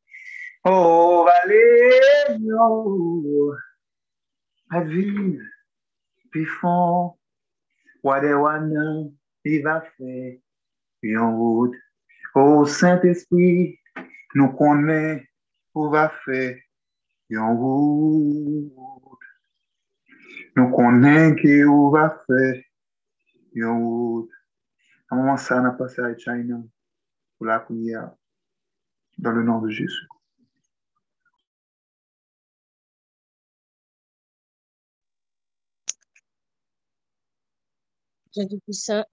Oh, 0.66 1.26
vallée, 1.26 2.38
oh, 2.60 3.54
à 4.72 4.82
vivre, 4.82 5.42
puis 6.32 6.46
fond, 8.02 8.10
whatever 8.10 9.10
il 9.46 9.64
va 9.64 9.82
faire, 9.82 10.38
une 11.02 11.20
route. 11.20 11.76
Oh, 12.36 12.66
Saint-Esprit, 12.66 13.80
nous 14.36 14.52
connaît, 14.54 15.28
où 15.74 15.90
va 15.90 16.10
faire, 16.26 16.58
une 17.30 17.40
route. 17.40 18.74
Nous 20.56 20.70
connaissons 20.72 21.36
qui 21.36 21.64
où 21.64 21.92
va 21.92 22.10
faire, 22.28 22.62
une 23.54 23.66
route. 23.66 24.32
Moment, 25.12 25.38
ça 25.38 25.60
n'a 25.60 25.72
passé 25.72 26.02
à 26.02 26.16
China 26.16 26.62
pour 27.38 27.48
la 27.48 27.60
prière? 27.60 28.12
Dans 29.18 29.32
le 29.32 29.44
nom 29.44 29.60
de 29.60 29.70
Jésus. 29.70 30.08
Dieu 38.34 38.46
de 38.46 38.58
puissant, 38.58 39.04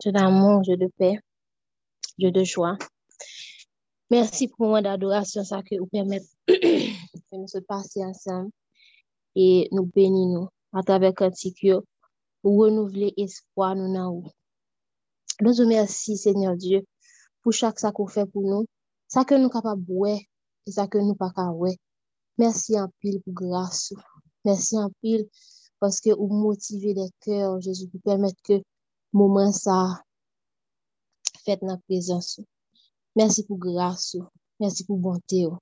Dieu 0.00 0.12
d'amour, 0.12 0.62
Dieu 0.62 0.76
de 0.76 0.88
paix. 0.98 1.18
Dieu 2.18 2.32
de 2.32 2.42
joie. 2.42 2.76
Merci 4.10 4.48
pour 4.48 4.66
moment 4.66 4.82
d'adoration, 4.82 5.44
ça 5.44 5.62
que 5.62 5.78
vous 5.78 5.86
permettez 5.86 6.26
de 6.48 7.36
nous 7.36 7.46
se 7.46 7.58
passer 7.58 8.04
ensemble 8.04 8.50
et 9.36 9.68
nous 9.70 9.86
bénir 9.86 10.26
nous 10.26 10.48
à 10.72 10.82
travers 10.82 11.14
cantique 11.14 11.66
pour 12.42 12.58
renouveler 12.58 13.14
espoir 13.16 13.76
nous 13.76 13.94
dans. 13.94 14.24
Nous 15.40 15.52
vous 15.52 15.62
remercions, 15.62 16.16
Seigneur 16.16 16.56
Dieu, 16.56 16.84
pour 17.42 17.52
chaque 17.52 17.78
ça 17.78 17.92
qu'on 17.92 18.08
fait 18.08 18.26
pour 18.26 18.42
nous, 18.42 18.66
ça 19.06 19.24
que 19.24 19.36
nous 19.36 19.48
capables 19.48 19.84
de 19.84 19.92
voir 19.92 20.18
et 20.66 20.70
ça 20.72 20.88
que 20.88 20.98
nous 20.98 21.14
pas 21.14 21.30
capable 21.30 21.76
Merci 22.36 22.78
en 22.78 22.88
pile 23.00 23.20
pour 23.22 23.34
grâce. 23.34 23.92
Merci 24.44 24.76
en 24.76 24.90
pile 25.00 25.28
paske 25.80 26.10
ou 26.22 26.28
motive 26.44 26.90
de 26.98 27.06
kèr, 27.24 27.48
Jezou, 27.64 27.88
pou 27.92 28.06
permèt 28.08 28.36
ke 28.46 28.56
mouman 29.16 29.50
sa 29.64 29.76
fèt 31.44 31.60
nan 31.66 31.78
prezansou. 31.86 32.44
Mersi 33.16 33.40
pou 33.46 33.56
grasou, 33.64 34.22
mersi 34.60 34.82
pou 34.86 34.96
bonte 35.04 35.40
ou. 35.48 35.56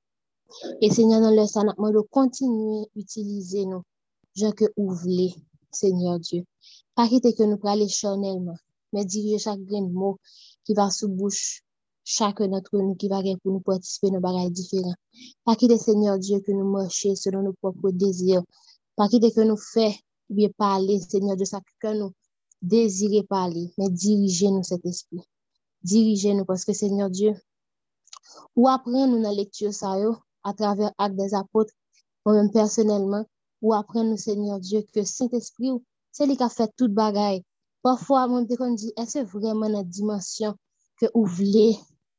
E 0.84 0.86
Seigneur 0.94 1.20
nan 1.22 1.36
lè 1.38 1.44
sa 1.52 1.60
nan 1.66 1.76
mwen 1.80 1.94
do 1.96 2.02
kontinuye 2.16 2.80
utilize 3.02 3.62
nou, 3.70 3.82
jan 4.38 4.52
ke 4.58 4.66
ou 4.80 4.88
vle, 5.02 5.28
Seigneur 5.80 6.16
Diyo. 6.24 6.42
Pakite 6.96 7.30
ke 7.36 7.44
nou 7.48 7.60
prale 7.62 7.86
chanelman, 7.98 8.58
men 8.92 9.08
dirije 9.12 9.38
chak 9.44 9.58
gren 9.68 9.86
mou 10.00 10.12
ki 10.64 10.72
va 10.78 10.86
sou 10.96 11.08
bouch, 11.18 11.42
chak 12.16 12.36
notre 12.52 12.76
nou 12.82 12.98
ki 13.00 13.10
va 13.12 13.22
gen 13.26 13.40
pou 13.40 13.50
nou 13.54 13.64
patispe 13.68 14.10
nou 14.12 14.24
bagay 14.26 14.48
diferan. 14.58 14.96
Pakite 15.46 15.76
Seigneur 15.86 16.16
Diyo 16.24 16.38
ke 16.44 16.52
nou 16.56 16.68
mòche 16.74 17.14
selon 17.22 17.46
nou 17.46 17.58
propre 17.62 17.92
dezir, 18.02 18.44
Pakite 18.96 19.28
ke 19.34 19.44
nou 19.44 19.60
fe, 19.60 19.90
biye 20.32 20.48
pale, 20.56 20.94
Seigneur, 21.04 21.36
de 21.36 21.44
sa 21.48 21.58
ke 21.82 21.90
nou 21.92 22.14
dezire 22.72 23.20
pale, 23.28 23.66
men 23.76 23.92
dirije 23.92 24.48
nou 24.54 24.64
set 24.64 24.86
espri. 24.88 25.20
Dirije 25.84 26.32
nou, 26.32 26.48
paske 26.48 26.72
Seigneur 26.74 27.10
Diyo, 27.12 27.34
ou 28.56 28.70
apren 28.72 29.10
nou 29.12 29.20
nan 29.20 29.36
lektyo 29.36 29.72
sa 29.80 29.92
yo, 30.00 30.14
a 30.48 30.54
traver 30.56 30.94
ak 30.96 31.12
des 31.18 31.36
apotre, 31.36 31.76
ou 32.24 32.38
men 32.38 32.48
personelman, 32.56 33.28
ou 33.60 33.76
apren 33.76 34.08
nou 34.08 34.24
Seigneur 34.24 34.64
Diyo, 34.64 34.80
ke 34.94 35.04
set 35.04 35.36
espri 35.36 35.74
ou, 35.74 35.84
se 36.16 36.24
li 36.24 36.38
ka 36.40 36.48
fet 36.48 36.72
tout 36.80 36.96
bagay. 37.02 37.42
Parfwa, 37.84 38.24
mwen 38.32 38.48
te 38.48 38.56
kon 38.56 38.80
di, 38.80 38.94
ese 38.96 39.26
vreman 39.28 39.76
nan 39.76 39.92
dimensyon 39.92 40.56
ke 40.96 41.12
ou 41.12 41.28
vle, 41.36 41.68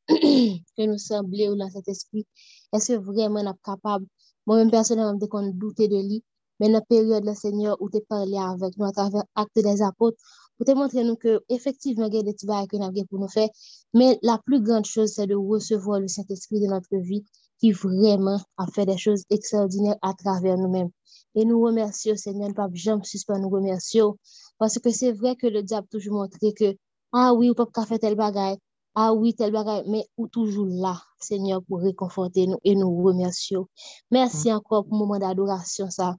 ke 0.07 0.85
nou 0.89 1.01
semble 1.01 1.49
ou 1.49 1.57
nan 1.57 1.73
set 1.73 1.89
espri, 1.89 2.27
ese 2.69 3.01
vreman 3.01 3.49
ap 3.49 3.57
kapab, 3.65 4.05
mwen 4.45 4.67
men 4.67 4.75
personelman 4.77 5.17
te 5.17 5.33
kon 5.33 5.55
doute 5.57 5.89
de 5.89 6.05
li, 6.13 6.21
mais 6.59 6.67
dans 6.67 6.73
la 6.73 6.81
période, 6.81 7.25
le 7.25 7.34
Seigneur, 7.34 7.77
où 7.81 7.89
tu 7.89 7.99
parlé 8.01 8.38
avec 8.38 8.77
nous 8.77 8.85
à 8.85 8.91
travers 8.91 9.23
Actes 9.35 9.55
des 9.55 9.81
apôtres, 9.81 10.17
pour 10.57 10.65
te 10.65 10.71
montrer 10.71 11.03
nous 11.03 11.15
que 11.15 11.41
effectivement 11.49 12.07
il 12.07 12.15
y 12.15 12.19
a 12.19 12.23
des 12.23 12.34
petits 12.34 12.47
que 12.47 12.77
nous 12.77 13.05
pour 13.05 13.19
nous 13.19 13.27
faire 13.27 13.49
mais 13.93 14.19
la 14.23 14.39
plus 14.43 14.61
grande 14.61 14.85
chose 14.85 15.13
c'est 15.13 15.27
de 15.27 15.35
recevoir 15.35 15.99
le 15.99 16.07
Saint-Esprit 16.07 16.59
de 16.59 16.67
notre 16.67 16.97
vie 16.97 17.23
qui 17.59 17.71
vraiment 17.71 18.39
a 18.57 18.67
fait 18.67 18.85
des 18.85 18.97
choses 18.97 19.23
extraordinaires 19.29 19.97
à 20.01 20.13
travers 20.13 20.57
nous-mêmes 20.57 20.89
et 21.35 21.45
nous 21.45 21.61
remercions 21.61 22.15
Seigneur 22.15 22.53
pas 22.55 22.67
jamais 22.73 23.03
suspendre 23.03 23.41
nous 23.41 23.49
remercions 23.49 24.17
parce 24.57 24.79
que 24.79 24.89
c'est 24.89 25.11
vrai 25.11 25.35
que 25.35 25.47
le 25.47 25.61
diable 25.61 25.88
toujours 25.91 26.15
montré 26.15 26.53
que 26.53 26.75
ah 27.13 27.34
oui 27.34 27.49
ou 27.49 27.53
pas 27.53 27.85
faire 27.85 27.99
tel 27.99 28.15
bagaille 28.15 28.57
ah 28.99 29.13
oui, 29.13 29.35
tel 29.35 29.51
bagaille, 29.51 29.84
mais 29.88 30.07
ou 30.17 30.27
toujours 30.27 30.65
là, 30.65 30.99
Seigneur, 31.19 31.61
pour 31.61 31.81
réconforter 31.81 32.47
nous 32.47 32.57
et 32.63 32.73
nous 32.73 33.03
remercions. 33.03 33.67
Merci 34.09 34.51
encore 34.51 34.85
pour 34.85 34.95
le 34.95 35.05
moment 35.05 35.19
d'adoration, 35.19 35.91
ça. 35.91 36.15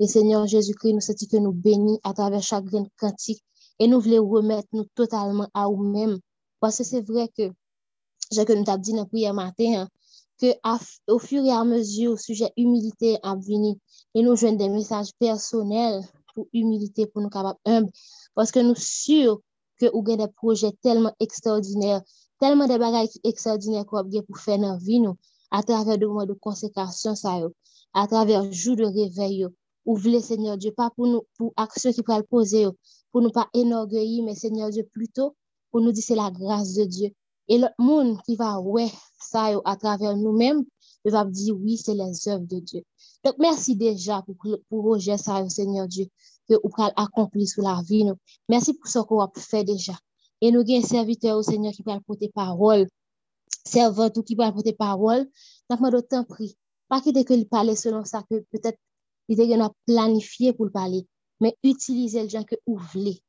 Et 0.00 0.06
Seigneur 0.06 0.46
Jésus-Christ, 0.46 0.94
nous 0.94 1.00
sentons 1.00 1.26
que 1.26 1.36
nous 1.38 1.52
bénis 1.52 1.98
à 2.04 2.12
travers 2.12 2.42
chaque 2.42 2.64
grain 2.64 2.82
de 2.82 2.90
cantique 2.98 3.42
et 3.78 3.88
nous 3.88 4.00
voulons 4.00 4.28
remettre 4.28 4.68
nous 4.72 4.84
totalement 4.94 5.48
à 5.54 5.64
nous-mêmes. 5.64 6.18
Parce 6.60 6.78
que 6.78 6.84
c'est 6.84 7.00
vrai 7.00 7.28
que, 7.36 7.50
je 8.32 8.42
que 8.42 8.52
nous 8.52 8.64
t'avons 8.64 8.78
dit 8.78 8.92
dans 8.92 8.98
la 8.98 9.06
prière 9.06 9.34
matin, 9.34 9.82
hein, 9.82 9.88
que 10.40 10.54
à, 10.62 10.78
au 11.08 11.18
fur 11.18 11.44
et 11.44 11.50
à 11.50 11.64
mesure, 11.64 12.12
au 12.12 12.16
sujet 12.16 12.52
humilité 12.56 13.18
à 13.22 13.34
venir, 13.34 13.74
et 14.14 14.22
nous 14.22 14.36
jouons 14.36 14.52
des 14.52 14.68
messages 14.68 15.10
personnels 15.18 16.02
pour 16.34 16.46
humilité, 16.52 17.06
pour 17.06 17.22
nous 17.22 17.28
capables 17.28 17.58
humbles. 17.64 17.90
Parce 18.34 18.52
que 18.52 18.60
nous 18.60 18.74
sommes 18.74 18.84
sûrs 18.84 19.40
que 19.80 19.86
nous 19.86 20.12
avons 20.12 20.24
des 20.24 20.32
projets 20.32 20.72
tellement 20.82 21.12
extraordinaires, 21.18 22.02
tellement 22.38 22.66
des 22.66 22.78
bagages 22.78 23.18
extraordinaires 23.24 23.84
qu'on 23.86 23.98
a 23.98 24.22
pour 24.22 24.38
faire 24.38 24.58
dans 24.58 24.72
la 24.72 24.78
vie, 24.78 25.00
nous, 25.00 25.16
à 25.50 25.62
travers 25.62 25.98
des 25.98 26.06
moments 26.06 26.26
de 26.26 26.34
consécration, 26.34 27.14
ça, 27.16 27.40
à 27.94 28.06
travers 28.06 28.52
jours 28.52 28.76
de 28.76 28.84
réveil, 28.84 29.46
ou 29.88 29.96
voulez, 29.96 30.20
Seigneur 30.20 30.58
Dieu, 30.58 30.70
pas 30.70 30.90
pour 30.90 31.06
nous, 31.06 31.22
pour 31.38 31.54
action 31.56 31.90
qui 31.90 32.02
pourrait 32.02 32.22
poser, 32.22 32.66
pour 33.10 33.22
nous 33.22 33.30
pas 33.30 33.48
énorgueillir, 33.54 34.22
mais 34.22 34.34
Seigneur 34.34 34.68
Dieu, 34.68 34.86
plutôt 34.92 35.34
pour 35.70 35.80
nous 35.80 35.92
dire 35.92 36.04
c'est 36.06 36.14
la 36.14 36.30
grâce 36.30 36.74
de 36.74 36.84
Dieu. 36.84 37.08
Et 37.48 37.56
le 37.56 37.68
monde 37.78 38.18
qui 38.26 38.36
va, 38.36 38.60
ouais, 38.60 38.90
ça 39.18 39.46
à 39.64 39.76
travers 39.76 40.14
nous-mêmes, 40.14 40.62
il 41.06 41.10
va 41.10 41.24
dire 41.24 41.56
oui, 41.56 41.78
c'est 41.78 41.94
les 41.94 42.28
œuvres 42.28 42.44
de 42.44 42.58
Dieu. 42.58 42.82
Donc, 43.24 43.36
merci 43.38 43.76
déjà 43.76 44.22
pour, 44.26 44.36
pour 44.68 44.82
Roger, 44.84 45.16
ça, 45.16 45.48
Seigneur 45.48 45.88
Dieu, 45.88 46.04
que 46.46 46.56
vous 46.62 46.68
pouvez 46.68 46.90
accomplir 46.94 47.48
sur 47.48 47.62
la 47.62 47.80
vie. 47.82 48.04
Nous. 48.04 48.16
Merci 48.46 48.74
pour 48.74 48.88
ce 48.88 48.98
qu'on 48.98 49.20
a 49.20 49.30
fait 49.36 49.64
déjà. 49.64 49.94
Et 50.42 50.52
nous 50.52 50.60
avons 50.60 50.76
un 50.76 50.82
serviteur 50.82 51.38
au 51.38 51.42
Seigneur 51.42 51.72
qui 51.72 51.82
peut 51.82 51.98
porter 52.06 52.28
parole, 52.28 52.86
servant 53.64 54.10
qui 54.10 54.36
peut 54.36 54.52
porter 54.52 54.74
parole. 54.74 55.26
Donc, 55.70 55.80
moi, 55.80 55.90
d'autant 55.90 56.24
prie. 56.24 56.58
Pas 56.88 57.00
qu'il 57.00 57.24
que 57.24 57.44
parle 57.44 57.74
selon 57.74 58.04
ça, 58.04 58.22
que 58.30 58.44
peut-être 58.52 58.78
il 59.28 59.60
a 59.60 59.70
planifié 59.86 60.52
pour 60.52 60.64
le 60.64 60.70
parler 60.70 61.06
mais 61.40 61.56
utilisez 61.62 62.22
le 62.22 62.28
gens 62.28 62.44
que 62.44 62.56
vous 62.66 62.78
voulez. 62.92 63.22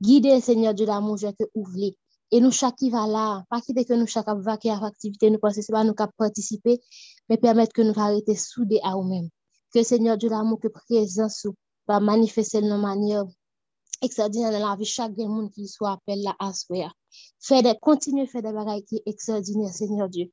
Guidez 0.00 0.36
le 0.36 0.40
Seigneur 0.40 0.74
Dieu 0.74 0.86
d'amour, 0.86 1.18
que 1.18 1.44
vous 1.54 1.64
voulez. 1.64 1.96
Et 2.30 2.40
nous, 2.40 2.50
chaque 2.50 2.76
qui 2.76 2.90
va 2.90 3.06
là, 3.06 3.44
pas 3.48 3.60
quitter 3.60 3.84
que 3.84 3.94
nous, 3.94 4.06
chaque 4.06 4.26
va 4.26 4.56
qui 4.56 4.68
a 4.68 4.84
activité, 4.84 5.30
nous 5.30 5.38
pensons, 5.38 5.62
c'est 5.62 5.72
pas 5.72 5.84
nous 5.84 5.94
qui 5.94 6.04
participer, 6.18 6.80
mais 7.28 7.36
permettre 7.36 7.72
que 7.72 7.82
nous 7.82 7.94
arrêter 7.96 8.34
soudés 8.34 8.80
à 8.82 8.92
nous-mêmes. 8.92 9.28
Que 9.72 9.78
le 9.78 9.84
Seigneur 9.84 10.16
Dieu 10.16 10.28
d'amour, 10.28 10.58
que 10.60 10.68
présence 10.68 11.46
va 11.86 12.00
manifester 12.00 12.60
de 12.60 12.74
manière 12.74 13.24
extraordinaire 14.02 14.52
dans 14.52 14.68
la 14.68 14.76
vie 14.76 14.84
chaque 14.84 15.16
monde 15.16 15.52
qui 15.52 15.68
soit 15.68 15.92
appelé 15.92 16.22
là 16.22 16.34
à 16.38 16.52
soi. 16.52 16.92
Faire 17.40 17.62
des, 17.62 17.74
continuer 17.80 18.22
à 18.22 18.26
faire 18.26 18.42
des 18.42 18.52
bagages 18.52 18.82
qui 18.88 18.96
sont 18.96 19.02
extraordinaires, 19.06 19.72
Seigneur 19.72 20.08
Dieu. 20.08 20.30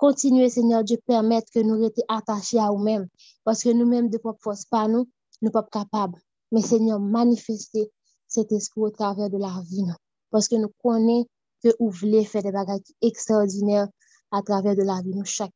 Continuez, 0.00 0.48
Seigneur 0.48 0.82
Dieu, 0.82 0.96
permettre 1.06 1.52
que 1.52 1.60
nous 1.60 1.78
restions 1.78 2.02
attachés 2.08 2.58
à 2.58 2.68
nous-mêmes. 2.68 3.06
Parce 3.44 3.62
que 3.62 3.68
nous-mêmes, 3.68 4.08
de 4.08 4.16
propre 4.16 4.40
force, 4.40 4.64
pas 4.64 4.88
nous, 4.88 5.06
nous 5.42 5.48
ne 5.48 5.52
sommes 5.52 5.52
pas 5.52 5.84
capables. 5.84 6.18
Mais 6.50 6.62
Seigneur, 6.62 6.98
manifestez 6.98 7.92
cet 8.26 8.50
esprit 8.50 8.80
au 8.80 8.88
travers 8.88 9.28
de 9.28 9.36
la 9.36 9.62
vie. 9.68 9.84
Parce 10.30 10.48
que 10.48 10.56
nous 10.56 10.72
connaissons 10.82 11.26
que 11.62 11.68
vous 11.78 11.90
voulez 11.90 12.24
faire 12.24 12.42
des 12.42 12.50
bagages 12.50 12.80
extraordinaires 13.02 13.88
à 14.30 14.40
travers 14.40 14.74
de 14.74 14.82
la 14.82 15.02
vie, 15.02 15.14
nous 15.14 15.26
chaque 15.26 15.52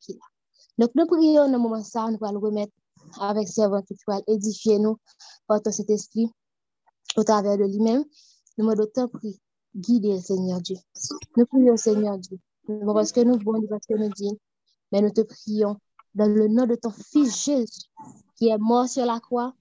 Donc, 0.77 0.91
nous 0.95 1.07
prions 1.07 1.51
dans 1.51 1.59
moment 1.59 1.83
ça, 1.83 2.11
nous 2.11 2.19
allons 2.21 2.41
remettre 2.41 2.73
avec 3.21 3.49
servant 3.49 3.81
qui 3.81 3.97
va 4.07 4.21
édifier 4.27 4.79
nous 4.79 4.99
par 5.47 5.61
cet 5.71 5.89
esprit 5.89 6.29
au 7.16 7.25
travers 7.25 7.57
de 7.57 7.65
lui-même. 7.65 8.05
Nous 8.59 8.65
demandons 8.66 8.91
tant 8.95 9.09
prix, 9.09 9.41
guider 9.75 10.21
Seigneur 10.21 10.61
Dieu. 10.61 10.77
Nous 11.35 11.47
prions 11.47 11.79
Seigneur 11.79 12.19
Dieu. 12.19 12.39
Parce 12.66 13.12
que 13.12 13.20
nous 13.20 13.39
voulons, 13.39 13.66
parce 13.69 13.86
que 13.86 13.95
nous 13.95 14.09
disons, 14.11 14.39
mais 14.93 15.03
nous 15.03 15.11
te 15.11 15.20
prions 15.20 15.77
dans 16.15 16.27
le 16.27 16.49
nom 16.49 16.66
de 16.66 16.74
ton 16.77 16.91
Fils 16.91 17.45
Jésus, 17.45 17.89
qui 18.36 18.49
est 18.49 18.59
mort 18.59 18.89
sur 18.89 19.05
la 19.05 19.20
croix, 19.20 19.55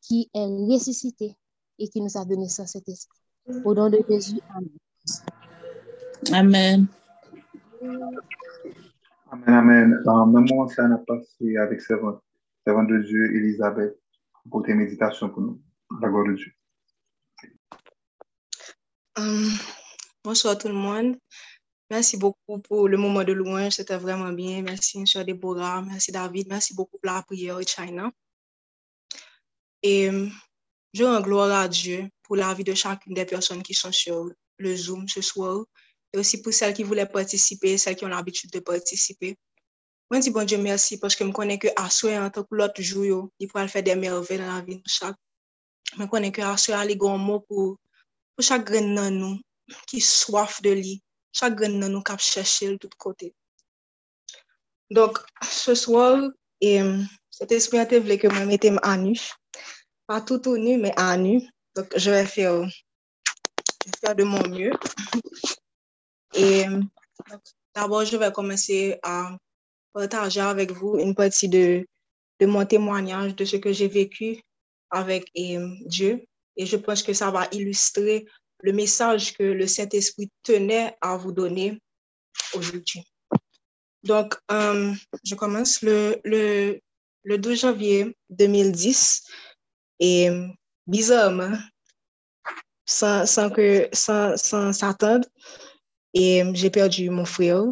qui 0.00 0.30
est 0.34 0.46
ressuscité 0.72 1.36
et 1.78 1.88
qui 1.88 2.00
nous 2.00 2.16
a 2.16 2.24
donné 2.24 2.48
ça, 2.48 2.66
cet 2.66 2.88
esprit. 2.88 3.18
Au 3.64 3.74
nom 3.74 3.90
de 3.90 4.00
Jésus, 4.08 4.40
Amen. 6.32 6.86
Amen. 7.82 8.06
Amen, 9.30 9.54
amen. 9.54 10.02
Dans 10.04 10.24
le 10.24 10.32
moment, 10.32 10.66
ça 10.68 10.88
n'a 10.88 10.98
passé 10.98 11.56
avec 11.56 11.80
servant, 11.80 12.20
servant 12.64 12.84
de 12.84 12.98
Dieu, 12.98 13.36
Elisabeth, 13.36 13.96
pour 14.50 14.62
tes 14.62 14.74
méditations 14.74 15.28
pour 15.28 15.42
nous. 15.42 15.60
La 16.00 16.08
gloire 16.08 16.26
de 16.26 16.34
Dieu. 16.34 16.52
Um, 19.18 19.50
bonsoir 20.24 20.58
tout 20.58 20.68
le 20.68 20.74
monde. 20.74 21.16
Merci 21.90 22.16
beaucoup 22.16 22.58
pour 22.58 22.88
le 22.88 22.96
moment 22.96 23.22
de 23.22 23.32
louange. 23.32 23.74
C'était 23.74 23.96
vraiment 23.96 24.32
bien. 24.32 24.62
Merci, 24.62 24.98
M. 24.98 25.24
Deborah. 25.24 25.82
Merci, 25.82 26.10
David. 26.10 26.48
Merci 26.48 26.74
beaucoup 26.74 26.98
pour 26.98 27.12
la 27.12 27.22
prière, 27.22 27.58
China. 27.66 28.10
Et 29.82 30.10
je 30.92 31.04
rends 31.04 31.20
gloire 31.20 31.60
à 31.60 31.68
Dieu 31.68 32.08
pour 32.22 32.36
la 32.36 32.52
vie 32.54 32.64
de 32.64 32.74
chacune 32.74 33.14
des 33.14 33.24
personnes 33.24 33.62
qui 33.62 33.74
sont 33.74 33.92
sur 33.92 34.30
le 34.58 34.76
Zoom 34.76 35.06
ce 35.08 35.20
soir 35.20 35.64
et 36.12 36.18
aussi 36.18 36.40
pour 36.40 36.52
celles 36.52 36.74
qui 36.74 36.82
voulaient 36.82 37.06
participer, 37.06 37.78
celles 37.78 37.96
qui 37.96 38.04
ont 38.04 38.08
l'habitude 38.08 38.50
de 38.50 38.60
participer. 38.60 39.36
Moi, 40.10 40.20
je 40.20 40.24
dis 40.26 40.30
bon 40.30 40.44
Dieu 40.44 40.58
merci 40.58 40.98
parce 40.98 41.14
que 41.16 41.26
je 41.26 41.30
connais 41.32 41.58
que 41.58 41.68
à 41.76 41.90
soi, 41.90 42.12
en 42.18 42.30
tant 42.30 42.44
que 42.44 42.54
l'autre 42.54 42.80
jour, 42.80 43.30
il 43.38 43.48
pourra 43.48 43.66
faire 43.68 43.82
des 43.82 43.94
merveilles 43.94 44.38
dans 44.38 44.54
la 44.54 44.60
vie 44.62 44.76
de 44.76 44.82
chaque. 44.86 45.16
Je 45.98 46.04
connais 46.04 46.32
que 46.32 46.42
à 46.42 46.56
il 46.56 46.70
y 46.70 47.06
a 47.06 47.10
un 47.10 47.16
mot 47.18 47.40
pour, 47.40 47.78
pour 48.34 48.44
chaque 48.44 48.64
grain 48.64 49.10
nous 49.10 49.40
qui 49.86 50.00
soif 50.00 50.62
de 50.62 50.70
lui, 50.70 51.02
chaque 51.36 51.56
grain 51.56 51.78
de 51.78 51.88
nous 51.88 52.02
qui 52.02 52.14
cherché 52.18 52.68
de 52.72 52.76
tous 52.76 52.88
côtés. 52.96 53.34
Donc, 54.90 55.18
ce 55.42 55.74
soir, 55.74 56.30
et, 56.60 56.80
cet 57.30 57.52
esprit 57.52 57.78
a 57.78 57.84
voulu 57.84 58.16
que 58.16 58.30
je 58.30 58.40
me 58.40 58.46
mette 58.46 58.66
à 58.82 58.96
nu 58.96 59.14
pas 60.06 60.20
tout 60.20 60.48
au 60.48 60.56
nu, 60.56 60.78
mais 60.78 60.92
à 60.96 61.16
nu. 61.16 61.42
Donc, 61.74 61.92
je 61.96 62.10
vais 62.10 62.24
faire, 62.24 62.62
je 62.62 63.90
vais 63.90 63.98
faire 64.00 64.14
de 64.14 64.24
mon 64.24 64.46
mieux. 64.48 64.72
Et 66.34 66.64
D'abord, 67.74 68.06
je 68.06 68.16
vais 68.16 68.32
commencer 68.32 68.98
à 69.02 69.36
partager 69.92 70.40
avec 70.40 70.72
vous 70.72 70.98
une 70.98 71.14
partie 71.14 71.48
de, 71.48 71.86
de 72.40 72.46
mon 72.46 72.64
témoignage 72.64 73.36
de 73.36 73.44
ce 73.44 73.56
que 73.56 73.72
j'ai 73.72 73.88
vécu 73.88 74.40
avec 74.90 75.30
Dieu. 75.34 76.24
Et 76.56 76.64
je 76.64 76.76
pense 76.76 77.02
que 77.02 77.12
ça 77.12 77.30
va 77.30 77.48
illustrer 77.52 78.26
le 78.60 78.72
message 78.72 79.34
que 79.34 79.42
le 79.42 79.66
Saint-Esprit 79.66 80.30
tenait 80.42 80.96
à 81.00 81.16
vous 81.16 81.32
donner 81.32 81.80
aujourd'hui. 82.54 83.04
Donc, 84.02 84.36
euh, 84.50 84.92
je 85.24 85.34
commence 85.34 85.82
le, 85.82 86.20
le, 86.24 86.80
le 87.24 87.38
12 87.38 87.60
janvier 87.60 88.16
2010 88.30 89.24
et 90.00 90.30
bizarrement, 90.86 91.58
sans, 92.84 93.26
sans 93.26 93.50
que, 93.50 93.88
sans, 93.92 94.36
sans 94.36 94.72
s'attendre, 94.72 95.26
et 96.14 96.42
j'ai 96.54 96.70
perdu 96.70 97.10
mon 97.10 97.24
frère. 97.24 97.64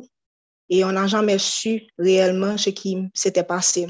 Et 0.69 0.85
on 0.85 0.93
n'a 0.93 1.07
jamais 1.07 1.39
su 1.39 1.87
réellement 1.99 2.57
ce 2.59 2.71
qui 2.71 2.97
s'était 3.15 3.45
passé. 3.45 3.87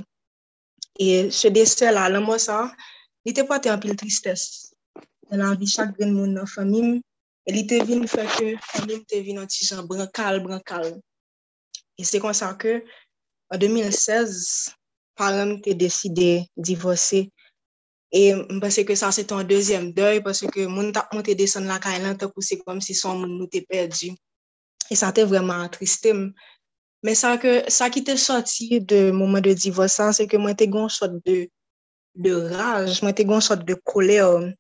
Et 0.99 1.31
ce 1.31 1.49
décès-là, 1.49 2.09
le 2.09 2.21
mot 2.21 2.39
ça, 2.39 2.73
il 3.25 3.31
était 3.31 3.45
pas 3.45 3.61
un 3.65 3.79
peu 3.79 3.95
tristesse 3.97 4.64
nan 5.31 5.41
la 5.43 5.55
vi 5.59 5.67
chak 5.75 5.97
gen 5.99 6.15
moun 6.17 6.35
nan 6.37 6.49
famim, 6.55 7.01
e 7.47 7.51
li 7.57 7.65
te 7.71 7.81
vin 7.89 8.07
fè 8.09 8.25
ke 8.37 8.55
famim 8.71 9.03
te 9.09 9.21
vin 9.27 9.41
an 9.43 9.51
ti 9.51 9.67
jan 9.69 9.87
brankal, 9.89 10.41
brankal. 10.45 10.87
E 12.01 12.03
se 12.09 12.21
kon 12.23 12.35
sa 12.35 12.55
ke, 12.61 12.81
an 13.53 13.61
2016, 13.61 14.75
paran 15.19 15.61
te 15.63 15.75
deside 15.75 16.47
divose. 16.57 17.29
E 18.15 18.35
mpase 18.57 18.85
ke 18.87 18.95
sa 18.97 19.11
se 19.15 19.25
ton 19.27 19.47
dezyem 19.47 19.91
dèy, 19.95 20.21
pase 20.23 20.47
ke 20.55 20.67
moun 20.71 20.93
tak 20.95 21.11
moun 21.13 21.25
te 21.27 21.35
desen 21.35 21.67
la 21.71 21.81
ka 21.83 21.95
elan 21.99 22.19
te 22.19 22.29
kouse 22.31 22.61
kom 22.63 22.81
si 22.83 22.95
son 22.95 23.23
moun 23.23 23.39
nou 23.39 23.51
te 23.51 23.65
perdi. 23.67 24.13
E 24.91 24.95
sa 24.99 25.11
te 25.15 25.25
vreman 25.27 25.65
atristem. 25.67 26.29
Men 27.05 27.19
sa, 27.19 27.35
ke, 27.41 27.67
sa 27.69 27.91
ki 27.93 28.05
te 28.07 28.15
soti 28.17 28.79
de 28.81 29.11
mouman 29.13 29.43
de 29.45 29.53
divosan, 29.59 30.15
se 30.17 30.29
ke 30.31 30.39
mwen 30.41 30.57
te 30.57 30.69
gon 30.71 30.87
sot 30.89 31.19
de, 31.27 31.49
de 32.17 32.33
raj, 32.55 33.03
mwen 33.05 33.17
te 33.19 33.27
gon 33.29 33.43
sot 33.45 33.67
de 33.67 33.77
koler. 33.85 34.55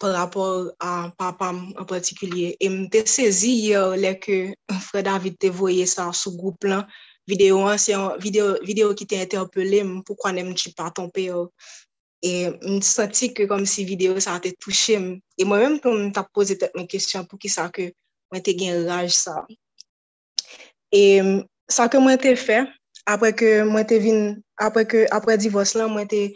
par 0.00 0.12
rapport 0.12 0.72
a 0.80 1.10
papam 1.18 1.72
an 1.78 1.86
patikulye. 1.86 2.56
E 2.60 2.68
mte 2.68 3.04
sezi 3.06 3.52
yor 3.70 3.96
lè 3.96 4.14
ke 4.20 4.54
Fred 4.86 5.06
David 5.08 5.38
te 5.38 5.50
voye 5.50 5.86
sa 5.86 6.10
sou 6.12 6.36
goup 6.38 6.64
lan, 6.64 6.84
videyo 7.28 7.60
an, 7.68 7.78
se 7.78 7.92
yon 7.92 8.18
videyo, 8.22 8.54
videyo 8.66 8.94
ki 8.98 9.06
te 9.08 9.20
interpele 9.22 9.82
m 9.84 9.98
pou 10.06 10.18
kwa 10.18 10.32
nem 10.34 10.52
ti 10.54 10.72
pa 10.76 10.90
tompe 10.94 11.26
yo. 11.28 11.48
E 12.24 12.50
m 12.50 12.80
senti 12.84 13.30
ke 13.36 13.46
kom 13.50 13.66
si 13.68 13.84
videyo 13.88 14.16
sa 14.20 14.38
te 14.42 14.54
touche 14.58 14.98
m. 14.98 15.10
E 15.38 15.46
mwen 15.46 15.62
menm 15.62 15.78
kon 15.84 16.08
m 16.08 16.12
ta 16.14 16.24
pose 16.24 16.58
tek 16.60 16.74
mwen 16.76 16.88
kesyon 16.90 17.28
pou 17.30 17.40
ki 17.40 17.52
sa 17.52 17.68
ke 17.72 17.90
mwen 18.32 18.44
te 18.44 18.56
gen 18.58 18.84
raj 18.88 19.12
sa. 19.14 19.44
E 20.94 21.22
sa 21.70 21.88
ke 21.92 22.00
mwen 22.02 22.18
te 22.20 22.34
fe, 22.40 22.64
apre 23.06 23.32
ke 23.36 23.54
mwen 23.68 23.86
te 23.88 24.00
vin, 24.02 24.20
apre 24.60 24.84
ke, 24.88 25.06
apre 25.14 25.38
divos 25.40 25.76
lan, 25.78 25.92
mwen 25.94 26.08
te, 26.10 26.26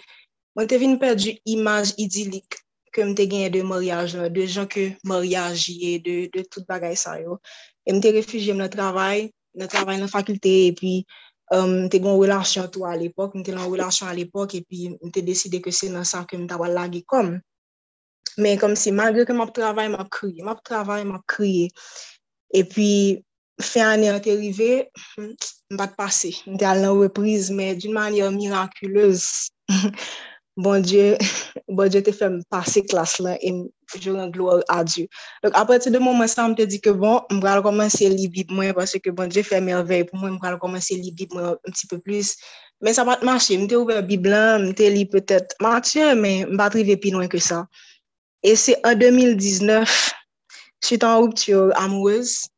mwen 0.57 0.71
te 0.71 0.79
vin 0.81 0.97
perdi 1.01 1.39
imaj 1.49 1.97
idilik 2.01 2.61
ke 2.93 3.05
mte 3.05 3.27
genye 3.31 3.51
de 3.53 3.63
moryaj 3.67 4.17
la, 4.19 4.29
de 4.33 4.47
jan 4.47 4.69
ke 4.71 4.93
moryaj 5.09 5.69
ye, 5.73 5.99
de, 6.05 6.17
de 6.33 6.45
tout 6.49 6.67
bagay 6.69 6.97
sa 6.97 7.17
yo. 7.21 7.39
E 7.87 7.95
mte 7.97 8.13
refujye 8.17 8.55
m 8.55 8.63
nan 8.63 8.73
travay, 8.73 9.29
nan 9.59 9.71
travay 9.73 9.99
nan 10.01 10.11
fakulte, 10.13 10.55
e 10.69 10.73
pi 10.79 10.95
um, 11.55 11.87
mte 11.87 12.01
gon 12.05 12.19
relasyon 12.21 12.71
tou 12.73 12.89
al 12.89 13.05
epok, 13.07 13.37
mte 13.39 13.55
lan 13.57 13.71
relasyon 13.73 14.13
al 14.13 14.23
epok, 14.25 14.57
e 14.59 14.65
pi 14.65 14.89
mte 14.97 15.25
deside 15.27 15.63
ke 15.65 15.75
se 15.75 15.91
nan 15.93 16.07
sa 16.09 16.25
ke 16.29 16.41
mta 16.41 16.61
wala 16.61 16.85
lage 16.85 17.05
kom. 17.09 17.37
Men 18.39 18.59
kom 18.61 18.77
si 18.79 18.93
magre 18.95 19.27
ke 19.27 19.35
m 19.35 19.43
ap 19.43 19.55
travay, 19.57 19.89
m 19.91 19.99
ap 19.99 20.11
kriye, 20.15 20.45
m 20.45 20.53
ap 20.53 20.63
travay, 20.67 21.03
m 21.07 21.17
ap 21.17 21.25
kriye. 21.31 21.71
E 22.55 22.63
pi 22.69 22.91
fe 23.59 23.83
ane 23.83 24.13
an 24.13 24.21
te 24.23 24.37
rive, 24.39 24.87
m 25.19 25.33
bat 25.81 25.97
pase, 25.99 26.31
m 26.47 26.59
te 26.61 26.69
al 26.69 26.85
nan 26.85 27.01
repriz, 27.01 27.51
men 27.51 27.79
d'un 27.79 27.97
manye 27.97 28.29
mirakuleuse. 28.37 29.51
bon 30.59 30.83
Dieu, 30.83 31.17
bon 31.69 31.89
Dieu 31.89 32.03
te 32.03 32.13
fèm 32.13 32.41
pase 32.53 32.83
klas 32.91 33.17
lan, 33.23 33.39
e 33.39 33.53
jounan 34.03 34.33
gloa 34.35 34.59
a 34.69 34.83
Dieu. 34.85 35.07
Donc, 35.45 35.55
apre 35.57 35.79
te 35.79 35.93
de 35.95 36.01
mouman 36.03 36.29
sa, 36.29 36.49
mte 36.51 36.67
di 36.69 36.81
ke 36.83 36.93
bon, 36.93 37.23
mbral 37.39 37.63
komanse 37.65 38.11
li 38.11 38.27
bib 38.35 38.51
mwen, 38.51 38.75
parce 38.77 38.99
ke 39.01 39.15
bon 39.15 39.31
Dieu 39.31 39.47
fè 39.47 39.63
merveil 39.63 40.05
pou 40.11 40.19
mwen, 40.19 40.35
mbral 40.37 40.59
komanse 40.61 40.99
li 40.99 41.15
bib 41.15 41.33
mwen 41.37 41.55
un 41.55 41.79
ti 41.79 41.87
peu 41.89 42.03
plus, 42.03 42.35
men 42.83 42.97
sa 42.99 43.07
pat 43.07 43.23
manche, 43.27 43.55
mte 43.63 43.79
ouve 43.79 44.03
bib 44.11 44.27
lan, 44.27 44.67
mte 44.73 44.91
li 44.93 45.07
petet 45.09 45.55
manche, 45.63 46.11
men 46.19 46.51
mba 46.57 46.69
trive 46.75 46.99
pi 47.01 47.15
loin 47.15 47.31
ke 47.31 47.41
sa. 47.43 47.63
E 48.43 48.55
se 48.59 48.75
an 48.87 48.99
2019, 48.99 49.97
suite 50.83 51.07
an 51.07 51.23
ruptur 51.23 51.71
amoureuse, 51.79 52.51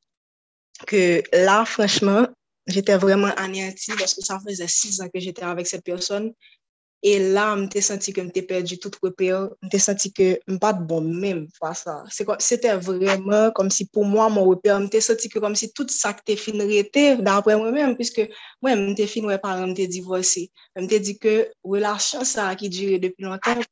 que 0.87 1.23
là, 1.33 1.65
franchement, 1.67 2.27
j'étais 2.67 2.97
vraiment 2.97 3.33
anéantie 3.37 3.93
parce 3.99 4.15
que 4.15 4.25
ça 4.25 4.39
faisait 4.47 4.69
six 4.69 5.01
ans 5.01 5.09
que 5.13 5.21
j'étais 5.21 5.43
avec 5.43 5.67
cette 5.67 5.85
personne 5.85 6.33
E 7.03 7.15
la, 7.33 7.55
mte 7.57 7.81
senti 7.81 8.13
ke 8.13 8.21
mte 8.27 8.43
perdi 8.45 8.77
tout 8.77 8.97
repèr, 9.01 9.47
mte 9.65 9.79
senti 9.81 10.11
ke 10.13 10.27
mpat 10.53 10.83
bon 10.89 11.07
mèm 11.23 11.47
fwa 11.57 11.71
sa. 11.73 11.95
Sete 12.13 12.75
vreman 12.85 13.55
kom 13.57 13.71
si 13.73 13.87
pou 13.89 14.05
mwa 14.05 14.27
mwen 14.29 14.51
repèr, 14.51 14.77
mte 14.85 15.01
senti 15.05 15.31
ke 15.33 15.41
kom 15.41 15.57
si 15.57 15.71
tout 15.73 15.89
sa 15.89 16.13
ki 16.17 16.27
te 16.29 16.37
fin 16.37 16.61
rete 16.61 17.05
dapre 17.25 17.57
mwen 17.57 17.73
mèm, 17.79 17.95
pwiske 17.97 18.27
mwen 18.61 18.91
mte 18.91 19.09
fin 19.09 19.31
wè 19.31 19.39
paran 19.41 19.73
mte 19.73 19.89
divorse. 19.89 20.45
Mte 20.77 21.01
di 21.07 21.17
ke 21.23 21.35
wè 21.65 21.81
la 21.81 21.95
chansa 21.97 22.51
ki 22.61 22.69
dure 22.69 23.01
depi 23.07 23.25
lontan, 23.25 23.65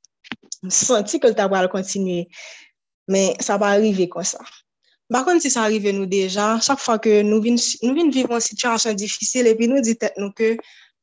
m 0.64 0.72
senti 0.72 1.20
ke 1.20 1.28
l 1.28 1.36
tabal 1.36 1.68
kontinye. 1.74 2.24
Men 3.12 3.36
sa 3.44 3.60
pa 3.60 3.74
arrive 3.76 4.09
kon 4.09 4.24
sa. 4.24 4.40
Bakon 5.12 5.40
si 5.40 5.48
sa 5.48 5.64
arrive 5.64 5.92
nou 5.96 6.09
deja, 6.09 6.59
chak 6.64 6.80
fwa 6.84 6.98
ke 7.00 7.22
nou 7.24 7.40
vin, 7.44 7.56
vin 7.96 8.10
vivon 8.12 8.40
situasyon 8.44 8.96
difisil, 9.00 9.48
epi 9.48 9.68
nou 9.68 9.80
di 9.80 9.94
tet 9.96 10.16
nou 10.20 10.32
ke 10.36 10.56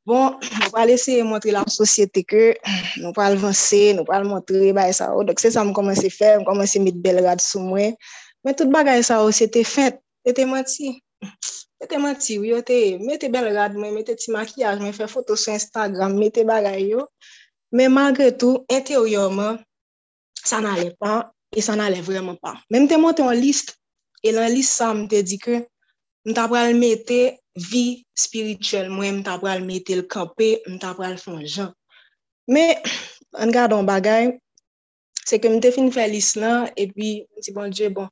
Bon, 0.06 0.38
nou 0.61 0.69
pa 0.69 0.84
lese 0.86 1.18
montre 1.26 1.49
la 1.53 1.64
sosyete 1.65 2.22
ke, 2.30 2.52
nou 3.02 3.10
pa 3.15 3.26
alvanse, 3.26 3.82
nou 3.98 4.06
pa 4.06 4.19
almontre, 4.19 4.69
ba 4.77 4.86
e 4.86 4.94
sa 4.94 5.10
ou. 5.14 5.23
Oh, 5.23 5.26
Dok 5.26 5.41
se 5.41 5.49
sa 5.56 5.65
m 5.65 5.73
komanse 5.73 6.11
fe, 6.14 6.36
m 6.38 6.45
komanse 6.45 6.82
mit 6.84 6.99
bel 7.02 7.23
rad 7.26 7.41
sou 7.41 7.64
mwen. 7.65 7.95
Men 8.45 8.53
tout 8.57 8.69
bagay 8.69 9.02
sa 9.06 9.23
ou, 9.26 9.34
se 9.34 9.49
te 9.49 9.65
fet, 9.65 9.98
se 10.22 10.36
te 10.38 10.45
mati. 10.45 10.94
Se 11.49 11.90
te 11.90 11.98
mati, 11.98 12.38
yo 12.38 12.61
te, 12.65 12.99
mette 13.02 13.32
bel 13.34 13.49
rad 13.56 13.73
mwen, 13.73 13.95
mette 13.98 14.14
ti 14.22 14.30
makiyaj 14.34 14.77
mwen, 14.84 14.94
fe 14.94 15.10
foto 15.10 15.34
sou 15.34 15.57
Instagram, 15.57 16.19
mette 16.22 16.45
bagay 16.45 16.86
yo. 16.91 17.07
Men 17.73 17.95
magre 17.98 18.30
tou, 18.38 18.61
interiorman, 18.69 19.57
sa 20.45 20.61
nan 20.61 20.77
ale 20.77 20.94
pa, 21.02 21.23
e 21.49 21.65
sa 21.65 21.73
nan 21.73 21.90
ale 21.90 22.06
vreman 22.06 22.38
pa. 22.38 22.53
Men 22.69 22.86
m 22.86 22.91
te 22.94 23.02
monte 23.02 23.26
an 23.26 23.41
list, 23.41 23.73
e 24.22 24.30
lan 24.38 24.53
list 24.53 24.77
sa 24.77 24.94
m 24.94 25.07
te 25.10 25.26
di 25.26 25.41
ke, 25.41 25.64
m 26.30 26.38
ta 26.38 26.45
pral 26.52 26.77
mette, 26.77 27.40
vi 27.56 28.06
spirituel 28.18 28.90
mwen 28.91 29.22
mta 29.22 29.38
pral 29.40 29.64
mette 29.64 29.95
l 29.95 30.03
kampe, 30.11 30.60
mta 30.68 30.94
pral 30.98 31.18
fon 31.18 31.44
jan. 31.44 31.72
Me, 32.52 32.76
an 33.41 33.52
gade 33.52 33.76
an 33.76 33.88
bagay, 33.88 34.34
se 35.26 35.40
ke 35.40 35.49
mte 35.49 35.72
fin 35.73 35.91
fè 35.91 36.10
lis 36.11 36.36
lan, 36.36 36.68
e 36.76 36.90
pi 36.91 37.22
mti 37.38 37.56
bon 37.56 37.72
dje 37.72 37.90
bon, 37.95 38.11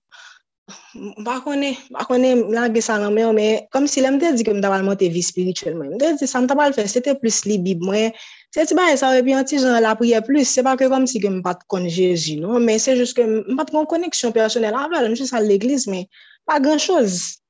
mpa 1.20 1.42
konen, 1.44 1.76
mpa 1.92 2.08
konen 2.08 2.46
mlage 2.48 2.82
sa 2.86 2.98
nan 3.02 3.14
men, 3.14 3.36
men, 3.36 3.68
kom 3.76 3.88
si 3.88 4.02
la 4.02 4.14
mte 4.16 4.32
di 4.38 4.48
ke 4.48 4.56
mta 4.56 4.72
pral 4.72 4.88
mante 4.88 5.12
vi 5.12 5.22
spirituel 5.22 5.76
mwen, 5.76 5.98
mte 5.98 6.16
di 6.22 6.30
sa 6.30 6.42
mta 6.42 6.56
pral 6.58 6.74
fè, 6.74 6.88
se 6.88 7.04
te 7.04 7.14
plus 7.20 7.44
li 7.50 7.60
bib 7.60 7.84
mwen, 7.84 8.16
se 8.56 8.64
ti 8.70 8.80
ba 8.80 8.88
e 8.94 8.98
sa 8.98 9.12
repi 9.12 9.36
an 9.36 9.46
ti 9.50 9.60
jan 9.60 9.76
la 9.84 9.94
priye 10.00 10.24
plus, 10.24 10.48
se 10.56 10.64
pa 10.64 10.78
ke 10.80 10.88
kom 10.88 11.06
si 11.10 11.20
ke 11.20 11.30
mpat 11.42 11.68
kon 11.68 11.84
Jeji, 11.92 12.40
non, 12.40 12.64
men 12.64 12.80
se 12.80 12.96
jous 12.96 13.12
ke 13.14 13.28
mpat 13.28 13.76
kon 13.76 13.92
koneksyon 13.92 14.32
personel 14.32 14.80
avèl, 14.80 15.12
mjous 15.12 15.36
al 15.36 15.52
l'eglis, 15.52 15.84
men, 15.92 16.08
pa 16.48 16.64
gran 16.64 16.80
chouz, 16.80 17.43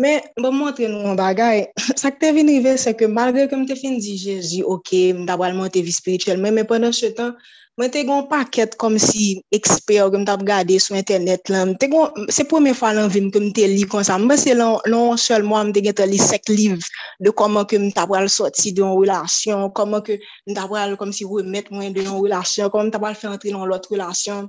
Men, 0.00 0.22
bon 0.40 0.54
montre 0.56 0.86
nou 0.88 1.10
an 1.10 1.16
bagay, 1.18 1.66
sa 2.00 2.08
ke 2.08 2.22
te 2.22 2.28
vin 2.32 2.48
rive 2.48 2.72
se 2.80 2.94
ke 2.96 3.04
malgre 3.04 3.42
ke 3.50 3.56
mte 3.58 3.74
fin 3.76 3.98
di 4.00 4.14
Jezi, 4.16 4.62
ok, 4.64 4.92
mta 5.18 5.36
bral 5.36 5.52
monte 5.58 5.82
vi 5.84 5.92
spirituel, 5.92 6.40
men 6.40 6.56
men 6.56 6.64
pendant 6.70 6.96
se 6.96 7.10
tan, 7.18 7.34
mwen 7.76 7.92
te 7.92 8.06
gon 8.08 8.24
paket 8.30 8.78
kom 8.80 8.96
si 8.96 9.42
eksper 9.52 10.08
ke 10.14 10.22
mta 10.22 10.38
gade 10.48 10.78
sou 10.80 10.96
internet 10.96 11.52
lan, 11.52 11.74
mte 11.74 11.90
gon, 11.92 12.24
se 12.32 12.48
pweme 12.48 12.72
fwa 12.78 12.94
lan 12.96 13.12
vin 13.12 13.28
ke 13.34 13.44
mte 13.44 13.68
li 13.74 13.84
kon 13.92 14.08
sa, 14.08 14.16
mwen 14.16 14.40
se 14.40 14.56
lan, 14.56 14.78
lan 14.88 15.20
sol 15.20 15.44
mwa 15.44 15.66
mte 15.68 15.84
gen 15.84 16.00
te 16.00 16.08
li 16.08 16.22
sek 16.30 16.48
liv 16.48 16.80
de 17.20 17.36
koman 17.36 17.68
ke 17.68 17.76
mta 17.84 18.08
bral 18.08 18.32
soti 18.32 18.72
de 18.72 18.80
yon 18.80 18.96
relasyon, 19.02 19.68
koman 19.76 20.00
ke 20.06 20.16
mta 20.48 20.64
bral 20.70 20.96
kom 20.96 21.12
si 21.12 21.28
remet 21.28 21.68
mwen 21.68 21.92
de 21.92 22.08
yon 22.08 22.22
relasyon, 22.24 22.72
koman 22.72 22.88
mta 22.88 23.04
bral 23.04 23.20
fe 23.20 23.28
entri 23.28 23.52
lan 23.52 23.68
lot 23.68 23.84
relasyon. 23.92 24.48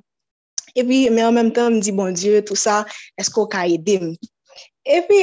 E 0.71 0.85
pi, 0.87 1.09
men 1.11 1.25
an 1.27 1.35
menm 1.35 1.51
tan, 1.51 1.81
mdi 1.81 1.91
bon 1.91 2.15
Diyo, 2.15 2.39
tout 2.47 2.55
sa, 2.55 2.85
esko 3.19 3.49
ka 3.51 3.67
edem? 3.67 4.13
E 4.85 5.01
pi, 5.07 5.19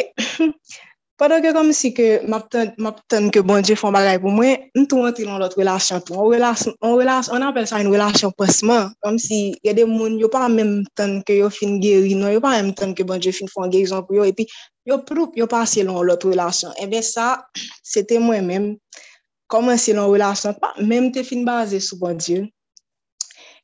padan 1.19 1.43
ke 1.43 1.51
kom 1.57 1.73
si 1.75 1.91
ke 1.91 2.23
map 2.31 2.47
ten 2.51 3.31
ke 3.35 3.43
bon 3.43 3.65
Dje 3.65 3.75
fon 3.79 3.95
bagay 3.95 4.21
pou 4.23 4.31
mwen, 4.31 4.69
m 4.79 4.87
tou 4.91 5.09
ti 5.11 5.27
nan 5.27 5.43
lot 5.43 5.57
relasyon 5.59 6.05
tou. 6.07 6.31
On 6.31 7.03
on 7.35 7.47
apel 7.49 7.67
sa 7.67 7.83
yon 7.83 7.93
relasyon 7.93 8.35
posman. 8.39 8.95
Kom 9.03 9.19
si 9.19 9.59
yade 9.67 9.83
moun, 9.89 10.19
yo 10.19 10.31
pa 10.31 10.47
mèm 10.47 10.85
ten 10.95 11.23
ke 11.27 11.41
yo 11.43 11.51
fin 11.51 11.81
geri 11.83 12.15
non, 12.15 12.31
yo 12.31 12.41
pa 12.41 12.55
mèm 12.59 12.75
ten 12.75 12.95
ke 12.95 13.03
bon 13.05 13.19
Dje 13.19 13.35
fin 13.35 13.51
fon 13.51 13.71
gerizon 13.71 14.07
pou 14.07 14.21
yo, 14.21 14.25
e 14.25 14.33
pi 14.33 14.47
yo 14.87 15.03
proup, 15.05 15.35
yo 15.37 15.47
pa 15.51 15.67
se 15.67 15.83
lon 15.83 16.07
lot 16.07 16.23
relasyon. 16.23 16.73
E 16.79 16.87
ben 16.87 17.03
sa, 17.03 17.37
se 17.83 18.07
te 18.07 18.23
mwen 18.23 18.47
mèm. 18.47 18.75
koman 19.49 19.81
se 19.81 19.97
lon 19.97 20.13
relasyon 20.13 20.57
pa, 20.61 20.75
mèm 20.79 21.09
te 21.13 21.25
fin 21.27 21.43
baze 21.49 21.81
sou 21.83 21.99
bon 22.01 22.21
Dje. 22.21 22.45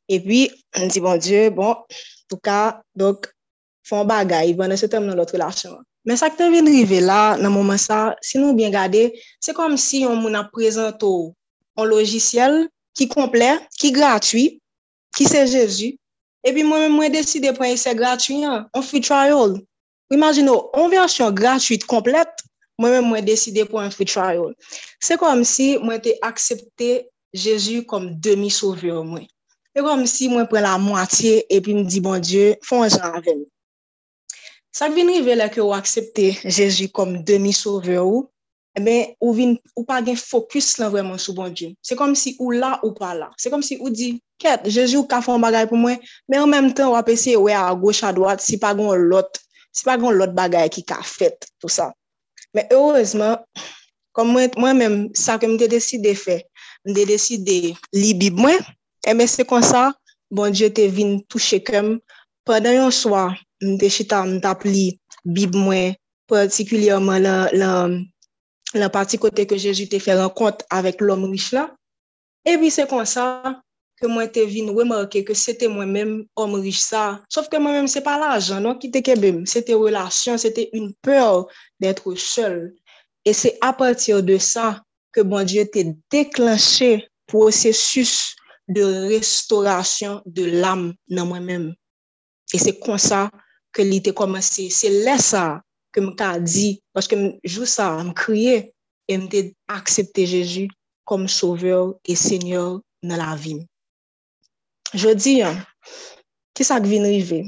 E 0.09 0.19
pi, 0.21 0.41
an 0.77 0.89
di 0.91 1.01
bon 1.01 1.21
Dje, 1.21 1.47
bon, 1.53 1.85
tou 2.29 2.41
ka, 2.43 2.81
dok, 2.97 3.29
fon 3.85 4.07
bagay, 4.09 4.53
vwene 4.57 4.77
se 4.79 4.89
tem 4.91 5.05
nan 5.05 5.17
lot 5.19 5.31
relasyon. 5.33 5.77
Men 6.05 6.19
sa 6.21 6.29
ki 6.29 6.37
te 6.37 6.47
vin 6.53 6.67
rive 6.69 6.99
la 7.01 7.35
nan 7.39 7.53
mouman 7.53 7.79
sa, 7.81 8.13
si 8.21 8.37
nou 8.41 8.53
bien 8.57 8.73
gade, 8.73 9.07
se 9.41 9.53
kom 9.57 9.77
si 9.81 10.03
yon 10.03 10.19
moun 10.21 10.37
ap 10.37 10.51
prezento 10.53 11.33
an 11.77 11.89
logisyel 11.89 12.65
ki 12.97 13.09
komple, 13.11 13.49
ki 13.81 13.91
gratwi, 13.95 14.45
ki 15.17 15.27
se 15.27 15.45
Jezu, 15.49 15.93
epi 16.45 16.65
mwen 16.65 16.93
mwen 16.93 17.13
deside 17.13 17.53
pren 17.57 17.73
se 17.79 17.93
gratwi 17.97 18.43
an, 18.45 18.67
an 18.73 18.85
free 18.85 19.03
trial. 19.03 19.57
Imagino, 20.13 20.67
an 20.77 20.91
versyon 20.93 21.33
gratwi 21.35 21.79
komplet, 21.89 22.45
mwen 22.77 22.99
mwen 22.99 23.09
mwen 23.09 23.25
deside 23.27 23.65
pren 23.69 23.89
free 23.93 24.09
trial. 24.09 24.53
Se 25.03 25.17
kom 25.21 25.41
si 25.47 25.75
mwen 25.81 26.01
te 26.05 26.15
aksepte 26.25 27.07
Jezu 27.35 27.81
kom 27.89 28.13
demi 28.23 28.53
souve 28.53 28.93
mwen. 29.03 29.25
Se 29.75 29.83
kom 29.83 30.05
si 30.07 30.29
mwen 30.31 30.45
pren 30.51 30.63
la 30.69 30.77
mwatiye 30.79 31.43
epi 31.51 31.73
mwen 31.73 31.89
di 31.89 32.01
bon 32.05 32.21
Diyo, 32.21 32.53
fon 32.63 32.85
jan 32.87 33.17
avèm. 33.17 33.43
Sak 34.75 34.91
vin 34.91 35.07
rive 35.07 35.37
la 35.39 35.45
ke 35.47 35.61
ou 35.63 35.71
aksepte 35.71 36.33
Jezu 36.43 36.89
kom 36.91 37.13
demi 37.23 37.53
sove 37.55 37.95
ou, 38.01 38.25
e 38.75 38.95
ou, 39.23 39.31
vin, 39.31 39.53
ou 39.71 39.85
pa 39.87 40.01
gen 40.03 40.17
fokus 40.19 40.73
lan 40.81 40.89
vreman 40.91 41.21
sou 41.21 41.31
bon 41.37 41.53
Dje. 41.53 41.69
Se 41.79 41.95
kom 41.95 42.11
si 42.19 42.33
ou 42.41 42.51
la 42.51 42.73
ou 42.81 42.91
pa 42.97 43.13
la. 43.15 43.29
Se 43.39 43.47
kom 43.53 43.63
si 43.63 43.77
ou 43.79 43.87
di, 43.87 44.17
ket, 44.41 44.67
Jezu 44.67 44.99
ou 44.99 45.07
ka 45.07 45.21
fon 45.23 45.39
bagay 45.39 45.69
pou 45.69 45.79
mwen, 45.79 46.01
men 46.27 46.43
an 46.43 46.51
menm 46.51 46.73
tan 46.75 46.89
ou 46.91 46.99
apese 46.99 47.37
we 47.39 47.55
a 47.55 47.69
goch 47.71 48.03
a 48.03 48.11
doat 48.17 48.43
si 48.43 48.59
pa 48.59 48.73
gon 48.75 49.07
lot, 49.07 49.39
si 49.71 49.87
pa 49.87 49.95
gon 50.01 50.19
lot 50.19 50.35
bagay 50.35 50.67
ki 50.67 50.83
ka 50.83 50.99
fet, 51.07 51.47
tout 51.63 51.71
sa. 51.71 51.93
Men 52.51 52.67
heurezman, 52.73 53.39
kom 54.11 54.35
mwen 54.35 54.75
menm 54.75 54.99
sa 55.15 55.39
ke 55.39 55.47
mte 55.47 55.71
deside 55.71 56.17
fe, 56.19 56.41
mte 56.83 57.07
deside 57.07 57.77
li 57.95 58.11
bib 58.19 58.43
mwen, 58.43 58.59
e 59.07 59.15
se 59.31 59.47
kon 59.47 59.63
sa, 59.63 59.93
bon 60.35 60.51
Dje 60.51 60.67
te 60.75 60.91
vin 60.91 61.21
touche 61.31 61.63
kem, 61.63 61.95
padan 62.43 62.75
yon 62.75 62.91
swa, 62.91 63.29
mte 63.63 63.89
chita 63.89 64.23
mtap 64.25 64.65
li 64.67 64.99
bib 65.25 65.55
mwen, 65.55 65.95
partikulyaman 66.29 67.21
la, 67.23 67.35
la, 67.53 67.71
la 68.73 68.89
parti 68.89 69.17
kote 69.21 69.45
ke 69.49 69.57
Jezu 69.61 69.87
te 69.89 69.99
fè 70.01 70.17
renkont 70.17 70.65
avèk 70.73 71.01
l'om 71.05 71.27
riche 71.29 71.55
la. 71.57 71.67
E 72.45 72.57
bi 72.61 72.69
se 72.73 72.85
kon 72.89 73.05
sa, 73.09 73.55
ke 73.95 74.09
mwen 74.11 74.29
te 74.33 74.43
vin 74.49 74.71
remarke 74.75 75.23
ke 75.25 75.35
se 75.37 75.55
te 75.57 75.69
mwen 75.71 75.93
men 75.93 76.15
om 76.39 76.57
riche 76.59 76.83
sa. 76.83 77.03
Sof 77.31 77.49
ke 77.51 77.61
mwen 77.61 77.79
men 77.79 77.91
se 77.91 78.03
pa 78.05 78.17
la 78.19 78.33
l'ajan, 78.35 78.65
non 78.65 78.79
ki 78.81 78.91
te 78.93 79.01
kebem. 79.05 79.43
Sete 79.49 79.77
relasyon, 79.79 80.41
se 80.41 80.51
te 80.53 80.67
un 80.77 80.91
peur 81.05 81.45
d'etre 81.81 82.15
chel. 82.19 82.59
E 83.25 83.33
se 83.33 83.55
apatir 83.65 84.21
de 84.25 84.37
sa 84.41 84.81
ke 85.15 85.23
bon 85.25 85.47
Diyo 85.47 85.63
te 85.71 85.87
deklanche 86.13 87.05
prosesus 87.29 88.35
de 88.67 88.83
restaurasyon 89.09 90.21
de 90.25 90.45
l'am 90.59 90.91
nan 91.09 91.29
mwen 91.29 91.47
men. 91.47 91.65
E 92.53 92.61
se 92.61 92.75
kon 92.81 92.99
sa, 93.01 93.25
ke 93.75 93.83
li 93.83 93.99
te 94.03 94.15
komanse. 94.15 94.69
Se 94.71 94.89
lè 94.89 95.17
sa 95.21 95.59
ke 95.93 96.03
m 96.03 96.13
ka 96.19 96.35
di, 96.39 96.75
paske 96.95 97.17
m 97.19 97.27
jou 97.43 97.67
sa, 97.67 97.91
m 98.03 98.13
kriye, 98.17 98.63
e 99.07 99.17
m 99.19 99.27
te 99.31 99.49
aksepte 99.71 100.25
Jeju 100.25 100.65
kom 101.05 101.27
soveur 101.29 101.93
e 102.07 102.15
senyor 102.17 102.81
nan 103.05 103.21
la 103.21 103.35
vim. 103.37 103.61
Je 104.95 105.13
di, 105.15 105.37
ki 106.55 106.63
sa 106.65 106.79
k 106.81 106.89
vin 106.89 107.05
rive? 107.05 107.43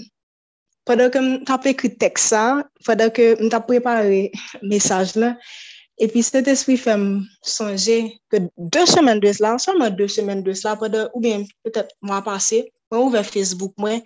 Fada 0.88 1.10
ke 1.12 1.20
m 1.20 1.32
tap 1.48 1.66
ekri 1.68 1.92
tek 2.00 2.20
sa, 2.22 2.64
fada 2.86 3.10
ke 3.12 3.36
m 3.42 3.50
tap 3.52 3.68
prepare 3.68 4.30
mesaj 4.64 5.18
la, 5.20 5.34
e 5.98 6.06
pi 6.12 6.22
set 6.22 6.48
espri 6.52 6.78
fèm 6.78 7.26
sonje 7.42 7.98
ke 8.32 8.44
2 8.56 8.86
semen 8.94 9.20
de 9.24 9.34
sla, 9.34 9.56
seman 9.60 9.96
2 9.98 10.08
semen 10.14 10.44
de 10.46 10.54
sla, 10.56 10.78
padè 10.80 11.08
ou 11.10 11.24
bien, 11.24 11.44
petèp 11.66 11.90
mwa 12.06 12.22
pase, 12.24 12.68
mwen 12.92 13.02
ouve 13.02 13.24
Facebook 13.26 13.74
mwen, 13.82 14.04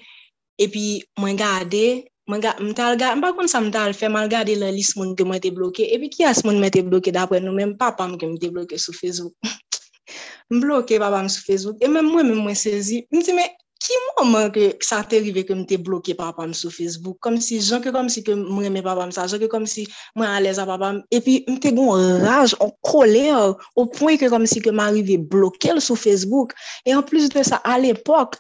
e 0.58 0.70
pi 0.72 0.86
mwen 1.20 1.38
gade, 1.38 2.08
Mta 2.32 2.56
al 2.88 2.96
gade, 2.96 3.20
pa 3.20 3.34
kon 3.36 3.50
sa 3.52 3.60
mwen 3.60 3.74
tal 3.76 3.94
fe, 3.98 4.08
mwen 4.08 4.30
gade 4.32 4.56
la 4.56 4.70
lis 4.72 4.94
moun 4.96 5.16
ke 5.20 5.26
mwen 5.28 5.42
te 5.44 5.52
bloke, 5.52 5.84
epi 5.84 6.08
ki 6.14 6.24
as 6.30 6.46
moun 6.48 6.62
mwen 6.62 6.72
te 6.72 6.84
bloke 6.86 7.12
dapre 7.12 7.42
nou, 7.44 7.52
men 7.52 7.74
papa 7.80 8.08
mwen 8.08 8.20
ke 8.22 8.30
mwen 8.30 8.40
te 8.40 8.52
bloke 8.54 8.78
sou 8.80 8.96
Facebook. 8.96 9.36
mwen 10.50 10.62
bloke 10.64 11.00
papa 11.02 11.20
mwen 11.20 11.34
sou 11.34 11.44
Facebook, 11.44 11.82
e 11.84 11.90
men 11.92 12.08
mwen 12.08 12.30
mwen 12.30 12.46
mwen 12.46 12.56
sezi, 12.56 13.02
mwen 13.12 13.26
se 13.28 13.36
mwen, 13.36 13.50
ki 13.84 13.98
mwen 14.06 14.30
mwen 14.32 14.54
ke 14.56 14.68
sa 14.86 15.02
te 15.04 15.20
rive 15.26 15.44
ke 15.44 15.58
mwen 15.58 15.66
te 15.68 15.80
bloke 15.82 16.16
papa 16.20 16.46
mwen 16.46 16.56
sou 16.56 16.72
Facebook, 16.72 17.18
kom 17.26 17.40
si 17.44 17.60
jan 17.60 17.84
ke 17.84 17.92
kom 17.92 18.08
si 18.14 18.24
ke 18.24 18.38
mwen 18.38 18.70
reme 18.70 18.86
papa 18.86 19.04
mwen 19.04 19.16
sa, 19.18 19.26
jan 19.28 19.42
ke 19.42 19.50
kom 19.52 19.68
si 19.68 19.84
mwen 20.16 20.32
alez 20.32 20.62
a 20.62 20.68
papa 20.70 20.94
mwen, 20.94 21.02
epi 21.12 21.42
mwen 21.50 21.60
te 21.66 21.74
gon 21.76 22.22
raj, 22.24 22.56
an 22.64 22.72
koler, 22.88 23.58
ou 23.76 23.90
pwen 23.98 24.22
ke 24.22 24.32
kom 24.32 24.48
si 24.48 24.64
ke 24.64 24.72
mwen 24.72 24.96
rive 25.02 25.20
bloke 25.34 25.76
l 25.76 25.84
sou 25.84 26.00
Facebook, 26.00 26.56
e 26.88 26.96
an 26.96 27.04
plus 27.04 27.28
de 27.34 27.44
sa, 27.44 27.60
al 27.68 27.90
epok, 27.92 28.40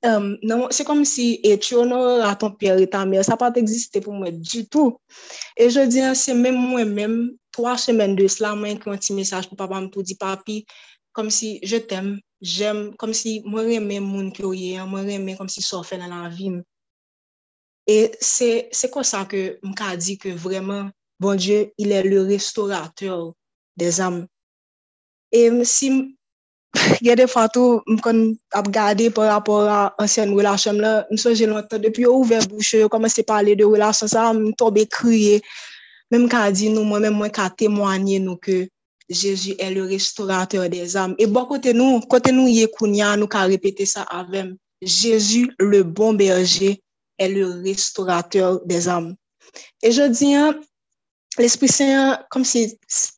Um, 0.00 0.36
non, 0.42 0.70
se 0.72 0.84
kom 0.84 1.04
si 1.08 1.40
etyo 1.46 1.84
nan 1.88 2.22
raton 2.22 2.54
piyeri 2.58 2.88
tan 2.90 3.10
mer, 3.10 3.24
sa 3.26 3.36
pat 3.40 3.56
egziste 3.60 4.00
pou 4.04 4.16
mwen 4.16 4.40
du 4.40 4.64
tout. 4.70 4.98
E 5.58 5.68
je 5.72 5.84
di 5.90 6.02
an, 6.04 6.16
se 6.18 6.34
men 6.36 6.56
mwen 6.58 6.92
men, 6.96 7.16
3 7.56 7.76
semen 7.80 8.16
de 8.16 8.28
sla, 8.32 8.54
mwen 8.56 8.80
kwen 8.80 9.00
ti 9.02 9.14
mesaj 9.16 9.48
pou 9.50 9.60
papa 9.60 9.80
m 9.80 9.90
tou 9.92 10.04
di 10.06 10.16
papi, 10.18 10.62
kom 11.16 11.28
si 11.30 11.58
je 11.66 11.82
tem, 11.84 12.14
jem, 12.40 12.90
kom 13.00 13.12
si 13.16 13.40
mwen 13.44 13.68
remen 13.68 14.06
moun 14.06 14.32
ki 14.34 14.46
ouye, 14.48 14.82
mwen 14.88 15.08
remen 15.10 15.38
kom 15.38 15.50
si 15.52 15.64
sofe 15.64 15.98
nan 16.00 16.14
la 16.14 16.30
vim. 16.32 16.62
E 17.88 17.98
se, 18.22 18.68
se 18.72 18.88
konsa 18.94 19.24
ke 19.28 19.58
m 19.66 19.74
ka 19.76 19.92
di 19.98 20.16
ke 20.20 20.32
vreman, 20.38 20.90
bon 21.22 21.36
Diyo, 21.38 21.70
il 21.78 21.92
e 21.92 22.02
le 22.02 22.24
restaurateur 22.26 23.32
de 23.76 23.90
zanm. 23.90 24.26
E 25.30 25.64
si 25.64 26.16
gen 27.04 27.18
defan 27.20 27.50
tou 27.52 27.80
m 27.90 27.98
kon 28.04 28.20
ap 28.56 28.68
gade 28.72 29.10
par 29.16 29.28
rapor 29.28 29.68
a 29.68 29.80
ansyen 30.02 30.32
relasyon 30.36 30.80
la, 30.82 30.92
m 31.12 31.20
soje 31.20 31.48
lontan, 31.48 31.82
depi 31.82 32.06
yo 32.06 32.16
ouve 32.16 32.40
bouche, 32.48 32.80
yo 32.80 32.88
komanse 32.92 33.24
pale 33.28 33.56
de 33.58 33.66
relasyon 33.68 34.10
sa, 34.12 34.30
m 34.32 34.52
tobe 34.58 34.86
kriye, 34.88 35.40
men 36.10 36.24
m 36.26 36.30
ka 36.32 36.48
di 36.50 36.72
nou, 36.72 36.84
mwen 36.88 37.08
men 37.08 37.18
mwen 37.18 37.34
ka 37.34 37.50
temwanyen 37.52 38.24
nou 38.28 38.40
ke 38.40 38.66
Jezu 39.12 39.52
e 39.60 39.68
le 39.74 39.82
restaurateur 39.90 40.68
des 40.72 40.96
am. 40.96 41.12
E 41.18 41.26
bo 41.28 41.44
kote 41.50 41.74
nou, 41.76 42.00
kote 42.08 42.32
nou 42.32 42.48
ye 42.48 42.68
kounya, 42.72 43.12
nou 43.20 43.28
ka 43.28 43.44
repete 43.50 43.84
sa 43.88 44.06
avem, 44.08 44.54
Jezu 44.80 45.50
le 45.60 45.82
bon 45.84 46.16
berje 46.16 46.78
e 47.20 47.28
le 47.28 47.48
restaurateur 47.66 48.62
des 48.64 48.88
am. 48.88 49.12
E 49.84 49.92
je 49.92 50.08
diyan, 50.08 50.62
l'Esprit 51.38 51.68
Saint, 51.72 52.18
kom 52.28 52.44
si 52.44 52.66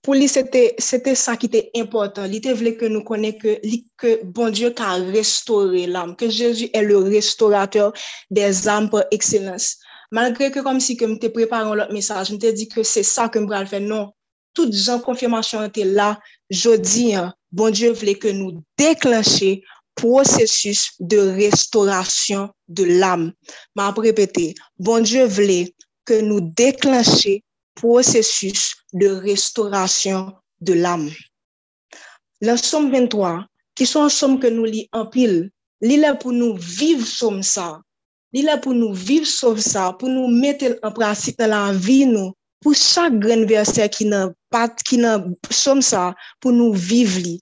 pou 0.05 0.15
li 0.15 0.29
sete 0.31 1.15
sa 1.19 1.35
ki 1.41 1.49
te 1.51 1.63
important, 1.79 2.29
li 2.31 2.41
te 2.43 2.53
vle 2.55 2.75
ke 2.79 2.91
nou 2.93 3.03
konen 3.07 3.35
ke 3.41 3.57
li 3.67 3.81
ke 3.99 4.21
bon 4.37 4.55
Diyo 4.55 4.71
ka 4.77 4.95
restore 5.15 5.87
l'am, 5.91 6.15
ke 6.15 6.29
Jésus 6.31 6.71
e 6.71 6.83
le 6.85 7.01
restaurateur 7.09 7.93
des 8.31 8.69
am 8.69 8.91
par 8.91 9.09
excellence. 9.11 9.81
Malgre 10.15 10.53
ke 10.55 10.63
kom 10.63 10.79
si 10.79 10.95
ke 11.01 11.09
mte 11.11 11.33
preparan 11.35 11.75
lot 11.75 11.91
mesaj, 11.95 12.31
mte 12.37 12.53
di 12.55 12.69
ke 12.71 12.85
se 12.87 13.03
sa 13.03 13.27
ke 13.27 13.43
mbral 13.43 13.67
fe, 13.67 13.81
non, 13.83 14.13
tout 14.55 14.71
jan 14.71 15.03
konfirmasyon 15.03 15.73
te 15.75 15.87
la, 15.89 16.15
jodi, 16.51 17.15
bon 17.51 17.75
Dieu 17.75 17.97
vle 17.99 18.15
ke 18.21 18.35
nou 18.37 18.61
deklanche 18.79 19.57
prosesus 19.99 20.93
de 21.01 21.19
restaurasyon 21.35 22.47
de 22.69 22.87
l'am. 23.01 23.33
Ma 23.75 23.91
ap 23.91 23.99
repete, 24.03 24.53
bon 24.79 25.03
Dieu 25.03 25.27
vle 25.27 25.65
ke 26.07 26.21
nou 26.23 26.43
deklanche 26.55 27.41
processus 27.75 28.77
de 28.93 29.09
restauration 29.09 30.33
de 30.61 30.75
l'âme. 30.75 31.11
Le 32.41 32.57
somme 32.57 32.91
23, 32.91 33.47
qui 33.75 33.87
sont 33.87 34.09
somme 34.09 34.39
que 34.39 34.47
nous 34.47 34.65
lit 34.65 34.89
en 34.93 35.07
pile, 35.07 35.51
li 35.81 35.97
là 35.97 36.15
pour 36.15 36.33
nous 36.33 36.57
vivre 36.57 37.07
somme 37.07 37.43
ça. 37.43 37.81
Li 38.33 38.43
là 38.43 38.59
pour 38.59 38.75
nous 38.75 38.93
vivre 38.93 39.27
somme 39.27 39.59
ça, 39.59 39.93
pour 39.99 40.09
nous 40.09 40.29
mettre 40.29 40.79
en 40.83 40.93
pratique 40.93 41.39
dans 41.39 41.47
la 41.47 41.73
vie 41.73 42.07
nous, 42.07 42.33
pour 42.61 42.75
chaque 42.75 43.19
grand 43.19 43.47
verset 43.47 43.89
qui 43.89 44.07
n'a 44.07 44.31
pas 44.51 44.69
qui 44.69 44.97
n'a 44.97 45.25
somme 45.51 45.83
ça 45.83 46.15
pour 46.41 46.53
nous 46.53 46.73
vivre 46.73 47.19
li. 47.19 47.41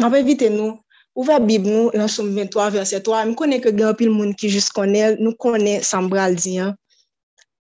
On 0.00 0.08
va 0.08 0.20
éviter 0.20 0.50
nous 0.50 0.78
Ouve 1.18 1.34
bib 1.42 1.64
nou 1.66 1.90
lan 1.98 2.06
soum 2.06 2.28
23 2.30 2.68
verset 2.70 3.02
3, 3.02 3.24
m 3.26 3.32
konen 3.34 3.58
ke 3.58 3.72
gen 3.74 3.88
apil 3.90 4.12
moun 4.14 4.30
ki 4.38 4.46
jist 4.54 4.70
konen, 4.76 5.16
nou 5.18 5.34
konen 5.42 5.82
sambral 5.82 6.36
diyan. 6.38 6.76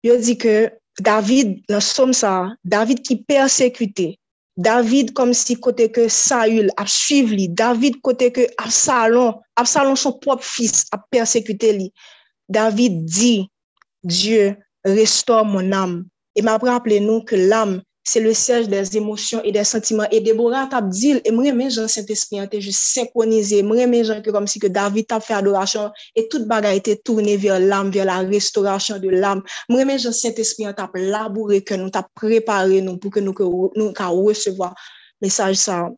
Yo 0.07 0.15
di 0.23 0.37
ke 0.39 0.53
David, 1.01 1.59
nan 1.71 1.81
som 1.83 2.13
sa, 2.15 2.53
David 2.63 3.01
ki 3.07 3.21
persekute, 3.29 4.13
David 4.61 5.13
kom 5.17 5.31
si 5.33 5.55
kote 5.55 5.87
ke 5.95 6.05
Saül 6.11 6.69
ap 6.77 6.89
suiv 6.91 7.31
li, 7.33 7.47
David 7.47 8.01
kote 8.05 8.29
ke 8.35 8.47
Absalon, 8.61 9.39
Absalon 9.57 9.97
son 9.97 10.17
prop 10.21 10.43
fils 10.43 10.85
ap 10.93 11.07
persekute 11.13 11.71
li. 11.77 11.87
David 12.51 12.99
di, 13.07 13.33
Diyo, 14.03 14.51
restore 14.85 15.47
mon 15.47 15.73
am. 15.73 15.93
E 16.35 16.43
ma 16.43 16.57
praple 16.61 16.99
nou 17.03 17.23
ke 17.27 17.39
l'am 17.39 17.79
c'est 18.03 18.19
le 18.19 18.33
siège 18.33 18.67
des 18.67 18.97
émotions 18.97 19.41
et 19.43 19.51
des 19.51 19.63
sentiments. 19.63 20.07
Et 20.11 20.21
Déborah 20.21 20.67
t'a 20.67 20.81
dit, 20.81 21.21
aimerait 21.25 21.53
mes 21.53 21.69
gens 21.69 21.87
Saint-Esprit, 21.87 22.39
juste 22.59 22.81
synchronisé, 22.81 23.59
aimerait 23.59 23.87
mes 23.87 24.03
gens 24.03 24.21
que 24.21 24.31
comme 24.31 24.47
si 24.47 24.59
que 24.59 24.67
David 24.67 25.07
t'a 25.07 25.19
fait 25.19 25.33
adoration 25.33 25.91
et 26.15 26.27
toute 26.27 26.47
bagarre 26.47 26.73
était 26.73 26.97
tournée 26.97 27.37
vers 27.37 27.59
l'âme, 27.59 27.91
vers 27.91 28.05
la 28.05 28.19
restauration 28.19 28.97
de 28.97 29.09
l'âme. 29.09 29.43
Aimerait 29.69 29.85
mes 29.85 29.99
gens 29.99 30.11
Saint-Esprit, 30.11 30.65
t'a 30.75 30.89
labouré 30.93 31.63
que 31.63 31.75
nous 31.75 31.89
t'a 31.89 32.07
préparé 32.15 32.81
nous 32.81 32.97
pour 32.97 33.11
que 33.11 33.19
nous 33.19 33.35
nous 33.75 33.93
recevoir 34.23 34.73
message 35.21 35.57
ça 35.57 35.89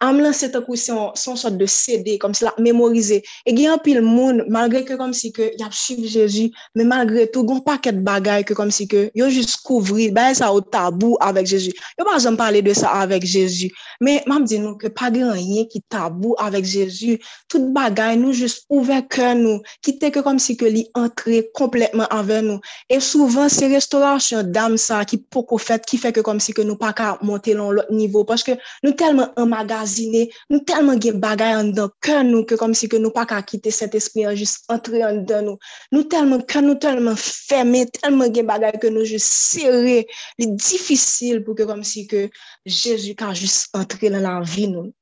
am 0.00 0.20
lan 0.22 0.34
se 0.36 0.48
takou 0.52 0.76
son, 0.78 1.10
son 1.18 1.36
sot 1.36 1.56
de 1.58 1.66
sede, 1.66 2.18
kom 2.22 2.34
se 2.36 2.46
la 2.46 2.52
memorize. 2.62 3.18
E 3.44 3.54
gen 3.56 3.72
apil 3.74 4.00
moun, 4.04 4.44
malgre 4.52 4.84
ke 4.86 4.96
kom 4.98 5.12
si 5.16 5.32
ke 5.34 5.50
yap 5.58 5.74
suiv 5.74 6.06
Jezu, 6.06 6.48
men 6.78 6.88
malgre 6.90 7.26
tou 7.34 7.46
gon 7.48 7.60
paket 7.66 7.98
bagay 8.06 8.44
ke 8.46 8.54
kom 8.58 8.70
si 8.74 8.86
ke 8.90 9.08
yo 9.18 9.28
jis 9.32 9.56
kouvri, 9.66 10.08
baye 10.14 10.36
sa 10.38 10.52
ou 10.54 10.62
tabou 10.62 11.18
avek 11.24 11.50
Jezu. 11.50 11.74
Yo 11.98 12.06
pa 12.06 12.18
jom 12.22 12.38
pale 12.38 12.62
de 12.64 12.74
sa 12.78 12.94
avek 13.02 13.26
Jezu. 13.26 13.72
Men 14.04 14.22
mam 14.30 14.46
di 14.46 14.60
nou 14.62 14.78
ke 14.78 14.92
pa 14.94 15.10
gen 15.14 15.32
anye 15.32 15.66
ki 15.70 15.82
tabou 15.90 16.38
avek 16.42 16.66
Jezu. 16.68 17.18
Tout 17.50 17.72
bagay 17.74 18.14
nou 18.20 18.36
jis 18.36 18.60
ouve 18.70 19.00
ke 19.10 19.32
nou, 19.38 19.58
kite 19.82 20.12
ke 20.14 20.22
kom 20.22 20.38
si 20.42 20.54
ke 20.58 20.70
li 20.70 20.86
entre 20.98 21.42
kompletman 21.58 22.06
avek 22.14 22.46
nou. 22.46 22.62
E 22.86 23.00
souvan 23.02 23.50
se 23.50 23.66
restaurasyon 23.72 24.54
dam 24.54 24.78
sa 24.78 25.02
ki 25.08 25.18
poko 25.32 25.58
fet, 25.58 25.86
ki 25.88 25.98
feke 25.98 26.22
kom 26.26 26.38
si 26.42 26.54
ke 26.54 26.62
nou 26.62 26.78
pa 26.78 26.94
ka 26.94 27.16
monte 27.26 27.50
lon 27.56 27.74
lot 27.80 27.90
nivou, 27.90 28.22
paske 28.28 28.54
nou 28.84 28.94
telman 28.98 29.34
emagas 29.40 29.87
magazine, 29.88 30.28
nou 30.48 30.60
telman 30.64 31.00
gen 31.00 31.20
bagay 31.20 31.54
an 31.56 31.72
dan 31.74 31.90
kwen 32.04 32.30
nou 32.30 32.44
ke 32.44 32.56
kom 32.58 32.74
si 32.74 32.88
ke 32.88 32.98
nou 32.98 33.10
pa 33.10 33.24
ka 33.26 33.40
kite 33.42 33.70
set 33.72 33.94
espri 33.94 34.26
an 34.26 34.36
jist 34.36 34.64
antre 34.68 35.02
an 35.02 35.24
dan 35.26 35.46
nou. 35.46 35.58
Nou 35.92 36.04
telman 36.08 36.44
kwen 36.46 36.68
nou 36.68 36.78
telman 36.78 37.16
ferme, 37.16 37.86
telman 38.00 38.32
gen 38.34 38.46
bagay 38.46 38.76
ke 38.80 38.90
nou 38.90 39.04
jist 39.04 39.28
serre, 39.52 40.04
li 40.38 40.46
difisil 40.56 41.42
pou 41.44 41.54
ke 41.54 41.66
kom 41.66 41.82
si 41.82 42.06
ke 42.06 42.28
Jezu 42.66 43.14
ka 43.16 43.32
jist 43.32 43.74
antre 43.74 44.10
lan 44.10 44.22
la 44.22 44.40
vi 44.42 44.68
nou. 44.68 44.92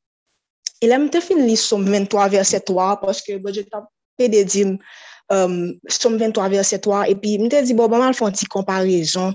E 0.80 0.86
lem 0.86 1.08
te 1.08 1.20
fin 1.20 1.40
li 1.46 1.56
som 1.56 1.84
23 1.84 2.30
verset 2.36 2.66
3, 2.68 2.96
poske 3.02 3.40
bo 3.42 3.52
je 3.52 3.64
tap 3.66 3.88
pe 4.16 4.28
de 4.28 4.44
di 4.44 4.64
um, 5.32 5.56
som 5.88 6.18
23 6.18 6.52
verset 6.52 6.84
3, 6.84 7.06
epi 7.12 7.38
mte 7.40 7.64
di 7.64 7.74
bo, 7.74 7.88
bon 7.88 8.04
mal 8.04 8.14
fon 8.16 8.32
ti 8.32 8.46
komparison, 8.46 9.34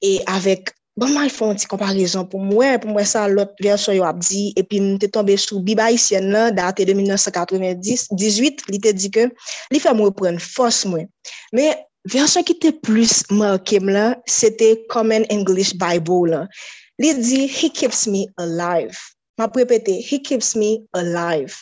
e 0.00 0.18
avek 0.30 0.72
Bon, 0.98 1.12
ma 1.14 1.28
y 1.28 1.30
fon 1.30 1.54
ti 1.54 1.68
komparison 1.70 2.24
pou 2.26 2.42
mwen, 2.42 2.80
pou 2.82 2.90
mwen 2.90 3.06
sa 3.06 3.28
lot 3.30 3.52
verso 3.62 3.92
yo 3.94 4.02
ap 4.02 4.18
di, 4.18 4.48
epi 4.58 4.80
mwen 4.82 4.96
te 4.98 5.06
tombe 5.14 5.36
sou 5.38 5.60
Biba 5.62 5.86
Isyen 5.94 6.26
lan, 6.34 6.56
date 6.56 6.82
de 6.88 6.96
1998, 6.98 8.64
li 8.66 8.80
te 8.82 8.90
di 8.96 9.10
ke 9.14 9.28
li 9.70 9.78
fe 9.78 9.92
mwen 9.94 10.10
pren 10.18 10.40
fos 10.42 10.80
mwen. 10.90 11.06
Me 11.54 11.68
verso 12.10 12.42
ki 12.42 12.56
te 12.64 12.72
plus 12.82 13.20
markem 13.30 13.92
lan, 13.94 14.16
se 14.26 14.50
te 14.58 14.72
Common 14.90 15.28
English 15.30 15.76
Bible 15.78 16.32
lan. 16.32 16.50
Li 16.98 17.14
di, 17.20 17.44
he 17.46 17.70
keeps 17.70 18.08
me 18.10 18.26
alive. 18.42 18.98
Ma 19.38 19.46
prepete, 19.46 20.00
he 20.02 20.18
keeps 20.18 20.56
me 20.58 20.80
alive. 20.98 21.54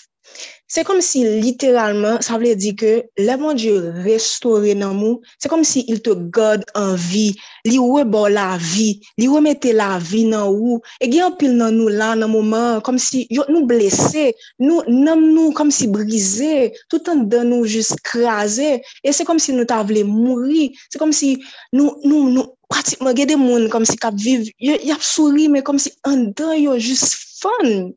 Se 0.66 0.82
kom 0.82 0.98
si 0.98 1.20
literalman, 1.22 2.18
sa 2.26 2.40
vle 2.40 2.56
di 2.58 2.72
ke, 2.74 3.04
le 3.22 3.34
bon 3.38 3.54
Diyo 3.54 3.78
restore 4.02 4.72
nan 4.74 4.96
mou, 4.98 5.20
se 5.38 5.46
kom 5.46 5.62
si 5.62 5.84
il 5.86 6.00
te 6.02 6.10
god 6.34 6.64
an 6.74 6.96
vi, 6.98 7.28
li 7.68 7.76
we 7.78 8.02
bo 8.02 8.24
la 8.26 8.56
vi, 8.58 8.88
li 9.14 9.28
we 9.30 9.38
mette 9.44 9.70
la 9.76 9.92
vi 10.02 10.24
nan 10.26 10.48
ou, 10.50 10.80
e 10.98 11.06
gen 11.12 11.36
pil 11.38 11.54
nan 11.54 11.76
nou 11.78 11.92
la 11.92 12.16
nan 12.18 12.32
mouman, 12.32 12.80
kom 12.86 12.98
si 12.98 13.22
yo 13.30 13.44
nou 13.46 13.62
blese, 13.70 14.32
nou 14.58 14.82
nam 14.90 15.22
nou 15.36 15.52
kom 15.54 15.70
si 15.70 15.86
brise, 15.92 16.72
tout 16.90 17.12
an 17.14 17.28
dan 17.30 17.46
nou 17.54 17.62
jis 17.70 17.92
kraze, 18.02 18.80
e 18.82 19.14
se 19.14 19.26
kom 19.28 19.38
si 19.38 19.54
nou 19.54 19.68
ta 19.70 19.84
vle 19.86 20.02
mouri, 20.08 20.72
se 20.90 20.98
kom 20.98 21.14
si 21.14 21.36
nou, 21.70 21.94
nou, 22.02 22.26
nou, 22.34 22.50
pratikman 22.66 23.14
gen 23.14 23.30
de 23.30 23.38
moun 23.38 23.68
kom 23.70 23.86
si 23.86 23.94
kap 24.02 24.18
viv, 24.18 24.50
yo, 24.58 24.74
yap 24.82 25.06
souri, 25.14 25.46
me 25.46 25.62
kom 25.62 25.78
si 25.78 25.94
an 26.10 26.32
dan 26.34 26.56
yo 26.58 26.74
jis 26.74 27.06
fon, 27.38 27.94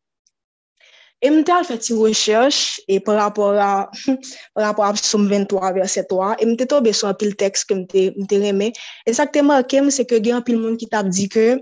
E 1.19 1.29
mte 1.33 1.51
al 1.51 1.67
fè 1.67 1.75
ti 1.83 1.95
rechèche, 1.97 2.79
e 2.87 2.99
par 3.03 3.19
rapport 3.19 3.59
a, 3.59 3.89
par 4.55 4.63
rapport 4.63 4.87
a 4.87 4.93
psoum 4.95 5.27
23 5.27 5.73
verset 5.75 6.07
3, 6.11 6.37
e 6.39 6.47
mte 6.47 6.69
tobe 6.71 6.93
sou 6.95 7.11
apil 7.11 7.35
tekst 7.39 7.67
ke 7.67 7.75
mte, 7.81 8.05
mte 8.15 8.39
remè. 8.45 8.71
E 9.03 9.15
sak 9.15 9.35
te 9.35 9.43
markem 9.43 9.91
se 9.91 10.07
ke 10.07 10.21
gen 10.23 10.39
apil 10.39 10.61
moun 10.61 10.79
ki 10.79 10.87
tap 10.93 11.11
di 11.11 11.27
ke, 11.31 11.59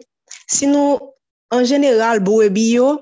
si 0.51 0.69
nou, 0.69 0.99
an 1.55 1.65
general, 1.65 2.21
bi 2.21 2.69
yo, 2.75 2.97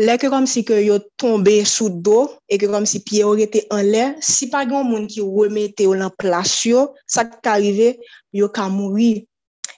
Lè 0.00 0.14
ke 0.16 0.30
kom 0.32 0.46
si 0.48 0.62
ke 0.64 0.78
yo 0.80 0.96
tombe 1.20 1.52
sou 1.68 1.90
do, 1.92 2.24
e 2.48 2.56
ke 2.56 2.68
kom 2.72 2.86
si 2.88 3.02
piye 3.04 3.26
ou 3.28 3.36
rete 3.36 3.60
an 3.76 3.84
lè, 3.92 4.04
si 4.24 4.48
pa 4.48 4.62
gen 4.64 4.88
moun 4.88 5.04
ki 5.04 5.20
remete 5.20 5.84
ou 5.84 5.98
lan 5.98 6.10
plas 6.16 6.54
yo, 6.64 6.86
sa 7.04 7.26
ka 7.28 7.58
rive, 7.60 7.98
yo 8.32 8.48
ka 8.48 8.70
mouri. 8.72 9.26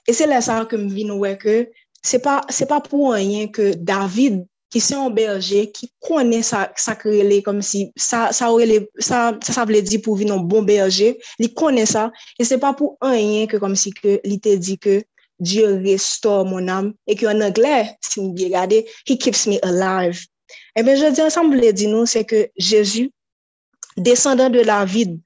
E 0.07 0.15
se 0.15 0.23
lè 0.29 0.39
sa 0.39 0.61
ke 0.71 0.79
m 0.79 0.87
vin 0.93 1.11
wè 1.19 1.33
ke, 1.41 1.57
se 1.99 2.21
pa, 2.23 2.39
se 2.47 2.63
pa 2.69 2.79
pou 2.85 3.11
anyen 3.11 3.51
ke 3.51 3.73
David 3.75 4.45
ki 4.75 4.81
se 4.83 4.97
yon 4.97 5.13
berje, 5.15 5.61
ki 5.71 5.87
konen 6.03 6.43
sa, 6.43 6.65
sa 6.75 6.97
krele 6.99 7.37
kom 7.45 7.61
si, 7.63 7.85
sa, 7.95 8.25
sa, 8.35 8.49
orele, 8.51 8.81
sa, 8.99 9.29
sa 9.39 9.63
vle 9.63 9.79
di 9.79 10.01
pou 10.03 10.19
vi 10.19 10.27
nan 10.27 10.43
bon 10.51 10.67
berje, 10.67 11.13
li 11.39 11.47
konen 11.55 11.87
sa, 11.87 12.09
e 12.35 12.43
se 12.43 12.57
pa 12.59 12.73
pou 12.75 12.97
anyen 13.07 13.47
ke 13.47 13.61
kom 13.61 13.77
si 13.79 13.93
ke 13.95 14.17
li 14.27 14.39
te 14.43 14.57
di 14.59 14.75
ke 14.75 15.03
Diyo 15.39 15.73
restore 15.83 16.45
mon 16.47 16.69
am, 16.71 16.85
e 17.03 17.15
ki 17.19 17.27
an 17.27 17.43
anglè, 17.43 17.81
si 18.03 18.21
mi 18.23 18.29
biye 18.37 18.53
gade, 18.53 18.77
he 19.03 19.17
keeps 19.19 19.43
me 19.51 19.59
alive. 19.67 20.23
E 20.75 20.83
ben 20.83 20.95
je 20.95 21.09
di 21.11 21.23
ansan 21.23 21.51
vle 21.51 21.73
di 21.75 21.89
nou, 21.91 22.07
se 22.07 22.23
ke 22.23 22.45
Jezu, 22.55 23.09
descendant 23.97 24.49
de 24.49 24.63
David, 24.63 25.19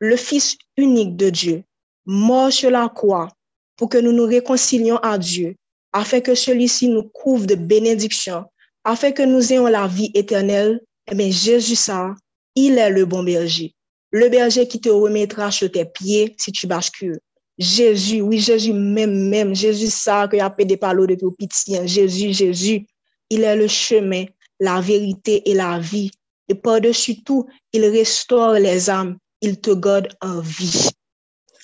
le 0.00 0.16
fils 0.16 0.56
unique 0.76 1.16
de 1.16 1.30
Dieu, 1.30 1.62
mort 2.04 2.52
sur 2.52 2.70
la 2.70 2.90
croix 2.90 3.28
pour 3.76 3.88
que 3.88 3.96
nous 3.96 4.12
nous 4.12 4.26
réconcilions 4.26 4.98
à 4.98 5.16
Dieu, 5.16 5.56
afin 5.92 6.20
que 6.20 6.34
celui-ci 6.34 6.88
nous 6.88 7.04
couvre 7.04 7.46
de 7.46 7.54
bénédictions 7.54 8.44
afin 8.84 9.12
que 9.12 9.22
nous 9.22 9.52
ayons 9.52 9.66
la 9.66 9.86
vie 9.86 10.10
éternelle, 10.14 10.80
eh 11.10 11.14
bien, 11.14 11.30
Jésus, 11.30 11.76
ça, 11.76 12.14
il 12.54 12.78
est 12.78 12.90
le 12.90 13.04
bon 13.04 13.22
berger. 13.22 13.74
Le 14.10 14.28
berger 14.28 14.68
qui 14.68 14.80
te 14.80 14.88
remettra 14.88 15.50
sur 15.50 15.70
tes 15.70 15.84
pieds 15.84 16.34
si 16.38 16.52
tu 16.52 16.66
bascules. 16.66 17.18
Jésus, 17.58 18.20
oui, 18.20 18.38
Jésus 18.38 18.72
même, 18.72 19.28
même, 19.28 19.54
Jésus, 19.54 19.88
ça, 19.88 20.28
que 20.28 20.36
y 20.36 20.40
a 20.40 20.54
fait 20.54 20.64
des 20.64 20.76
paroles 20.76 21.06
depuis 21.08 21.46
petit, 21.46 21.76
hein. 21.76 21.86
Jésus, 21.86 22.32
Jésus, 22.32 22.86
il 23.30 23.42
est 23.42 23.56
le 23.56 23.68
chemin, 23.68 24.24
la 24.60 24.80
vérité 24.80 25.48
et 25.48 25.54
la 25.54 25.78
vie. 25.78 26.10
Et 26.48 26.54
par-dessus 26.54 27.22
tout, 27.22 27.46
il 27.72 27.84
restaure 27.86 28.54
les 28.54 28.90
âmes, 28.90 29.18
il 29.40 29.60
te 29.60 29.70
garde 29.70 30.08
en 30.20 30.40
vie. 30.40 30.90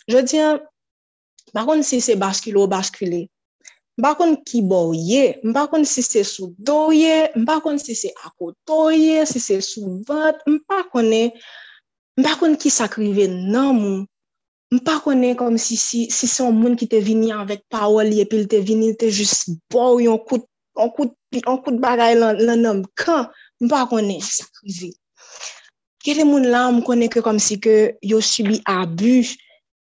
Je 0.08 0.18
dis, 0.18 0.38
par 1.52 1.66
contre, 1.66 1.84
si 1.84 2.00
c'est 2.00 2.16
basculer 2.16 2.56
ou 2.56 2.66
basculer, 2.66 3.28
Mba 4.00 4.14
kon 4.16 4.32
ki 4.48 4.62
bo 4.64 4.94
ye, 4.96 5.36
mba 5.44 5.66
kon 5.68 5.84
si 5.84 6.00
se 6.00 6.22
sou 6.24 6.54
do 6.56 6.88
ye, 6.88 7.28
mba 7.36 7.60
kon 7.60 7.76
si 7.76 7.92
se 8.02 8.08
akoto 8.24 8.88
ye, 8.96 9.26
si 9.28 9.40
se 9.46 9.60
sou 9.60 10.00
vat, 10.08 10.40
mba 10.48 10.78
konen, 10.92 11.28
mba 12.16 12.32
kon 12.40 12.56
ki 12.56 12.72
sakrive 12.72 13.26
nan 13.28 13.76
moun. 13.76 14.00
Mpa 14.72 15.00
konen 15.04 15.34
kom 15.36 15.58
si 15.58 15.76
si, 15.76 16.06
si 16.16 16.26
son 16.30 16.54
moun 16.54 16.76
ki 16.78 16.86
te 16.88 17.00
vini 17.02 17.28
anvek 17.34 17.64
pawol 17.74 18.08
ye, 18.16 18.24
pil 18.24 18.46
te 18.48 18.60
vini 18.62 18.94
te 18.96 19.10
jis 19.12 19.50
bo 19.68 19.98
yon 20.00 20.16
kout, 20.28 20.46
yon 20.78 20.92
kout, 20.96 21.12
yon 21.34 21.58
kout 21.60 21.76
bagay 21.82 22.14
lan, 22.16 22.40
lan 22.46 22.62
nom 22.64 22.80
kan, 22.96 23.28
mpa 23.60 23.84
konen 23.90 24.22
sakrive. 24.24 24.94
Kere 26.00 26.24
moun 26.24 26.48
la 26.48 26.68
m 26.72 26.80
konen 26.86 27.12
ke 27.12 27.20
kom 27.20 27.42
si 27.42 27.60
ke 27.60 27.98
yo 28.00 28.22
subi 28.24 28.62
abu, 28.64 29.20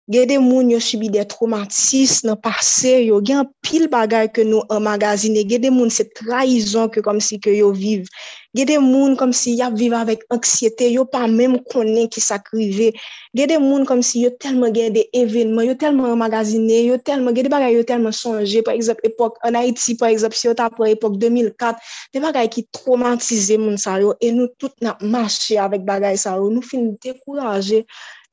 Gede 0.06 0.38
moun 0.38 0.70
yo 0.70 0.78
subi 0.78 1.08
de 1.10 1.24
traumatis 1.26 2.20
nan 2.22 2.36
pase 2.38 2.92
yo, 3.08 3.18
gen 3.26 3.42
pil 3.66 3.88
bagay 3.90 4.28
ke 4.30 4.44
nou 4.46 4.62
an 4.70 4.84
magazine, 4.86 5.42
gede 5.42 5.66
moun 5.74 5.90
se 5.90 6.04
traizon 6.14 6.86
ke 6.94 7.02
kom 7.02 7.18
si 7.18 7.40
ke 7.42 7.50
yo 7.50 7.72
viv. 7.74 8.06
Gede 8.54 8.78
moun 8.78 9.16
kom 9.18 9.32
si 9.34 9.56
yap 9.58 9.74
viv 9.74 9.96
avèk 9.98 10.22
anksyete, 10.30 10.86
yo 10.94 11.02
pa 11.10 11.26
mèm 11.26 11.58
konen 11.72 12.06
ki 12.06 12.22
sakrive. 12.22 12.92
Gede 13.34 13.58
moun 13.58 13.82
kom 13.82 13.98
si 13.98 14.22
yo 14.22 14.30
telman 14.38 14.70
gen 14.76 14.94
de 14.94 15.02
evenman, 15.10 15.66
yo 15.66 15.74
telman 15.74 16.14
an 16.14 16.22
magazine, 16.22 16.78
yo 16.86 17.00
telman, 17.02 17.34
gede 17.34 17.50
bagay 17.50 17.74
yo 17.74 17.82
telman 17.82 18.14
sonje. 18.14 18.62
Par 18.62 18.78
exemple, 18.78 19.02
epok, 19.10 19.40
an 19.42 19.58
Haiti, 19.58 19.96
par 19.98 20.14
exemple, 20.14 20.38
si 20.38 20.46
yo 20.46 20.54
ta 20.54 20.70
pou 20.70 20.86
epok 20.86 21.18
2004, 21.18 21.82
de 22.14 22.22
bagay 22.22 22.46
ki 22.46 22.62
traumatize 22.70 23.58
moun 23.58 23.74
sa 23.74 23.98
yo, 23.98 24.14
e 24.22 24.30
nou 24.30 24.54
tout 24.54 24.78
nan 24.86 24.94
mache 25.02 25.58
avèk 25.58 25.82
bagay 25.82 26.14
sa 26.14 26.38
yo, 26.38 26.46
nou 26.54 26.62
fin 26.62 26.94
dekouraje. 27.02 27.82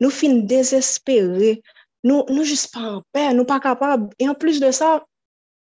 nou 0.02 0.12
fin 0.14 0.42
desespere, 0.50 1.58
nou, 2.04 2.24
nou 2.30 2.46
jist 2.48 2.72
pa 2.74 2.84
anper, 2.98 3.30
nou 3.36 3.46
pa 3.50 3.60
kapab, 3.64 4.10
e 4.20 4.30
an 4.30 4.38
plus 4.40 4.62
de 4.64 4.72
sa, 4.76 4.98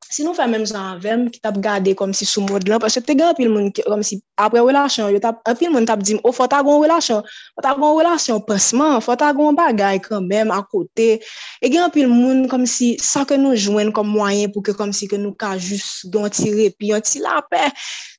Si 0.05 0.21
nou 0.21 0.37
fè 0.37 0.45
mèm 0.45 0.61
jan 0.69 0.83
avèm 0.93 1.23
ki 1.33 1.39
tap 1.41 1.55
gade 1.63 1.95
kom 1.97 2.11
si 2.13 2.27
sou 2.29 2.43
mod 2.45 2.67
lan, 2.69 2.77
pasè 2.81 3.01
te 3.01 3.15
gen 3.17 3.31
apil 3.31 3.49
moun 3.49 3.71
ki, 3.73 3.81
kom 3.89 4.03
si 4.05 4.19
apre 4.37 4.61
relasyon, 4.61 5.09
yo 5.15 5.21
tap, 5.23 5.39
apil 5.49 5.71
moun 5.73 5.87
tap 5.89 6.03
dim, 6.05 6.19
o 6.21 6.29
oh, 6.29 6.33
fota 6.35 6.59
gon 6.65 6.83
relasyon, 6.83 7.25
fota 7.57 7.71
gon 7.79 7.95
relasyon 7.97 8.43
pensman, 8.45 8.99
fota 9.01 9.31
gon 9.33 9.57
bagay 9.57 9.97
kan 10.03 10.21
mèm 10.29 10.53
akote, 10.53 11.07
e 11.17 11.71
gen 11.73 11.87
apil 11.87 12.11
moun 12.11 12.43
kom 12.51 12.67
si 12.69 12.91
sa 13.01 13.23
ke 13.25 13.39
nou 13.41 13.57
jwen 13.57 13.89
kom 13.95 14.11
mwayen 14.13 14.53
pou 14.53 14.61
ke 14.61 14.75
kom 14.77 14.93
si 14.93 15.09
ke 15.09 15.17
nou 15.17 15.33
ka 15.33 15.55
jous 15.57 16.05
don 16.13 16.29
ti 16.29 16.53
repi, 16.53 16.91
yon 16.93 17.01
ti 17.01 17.23
la 17.25 17.39
pe, 17.49 17.65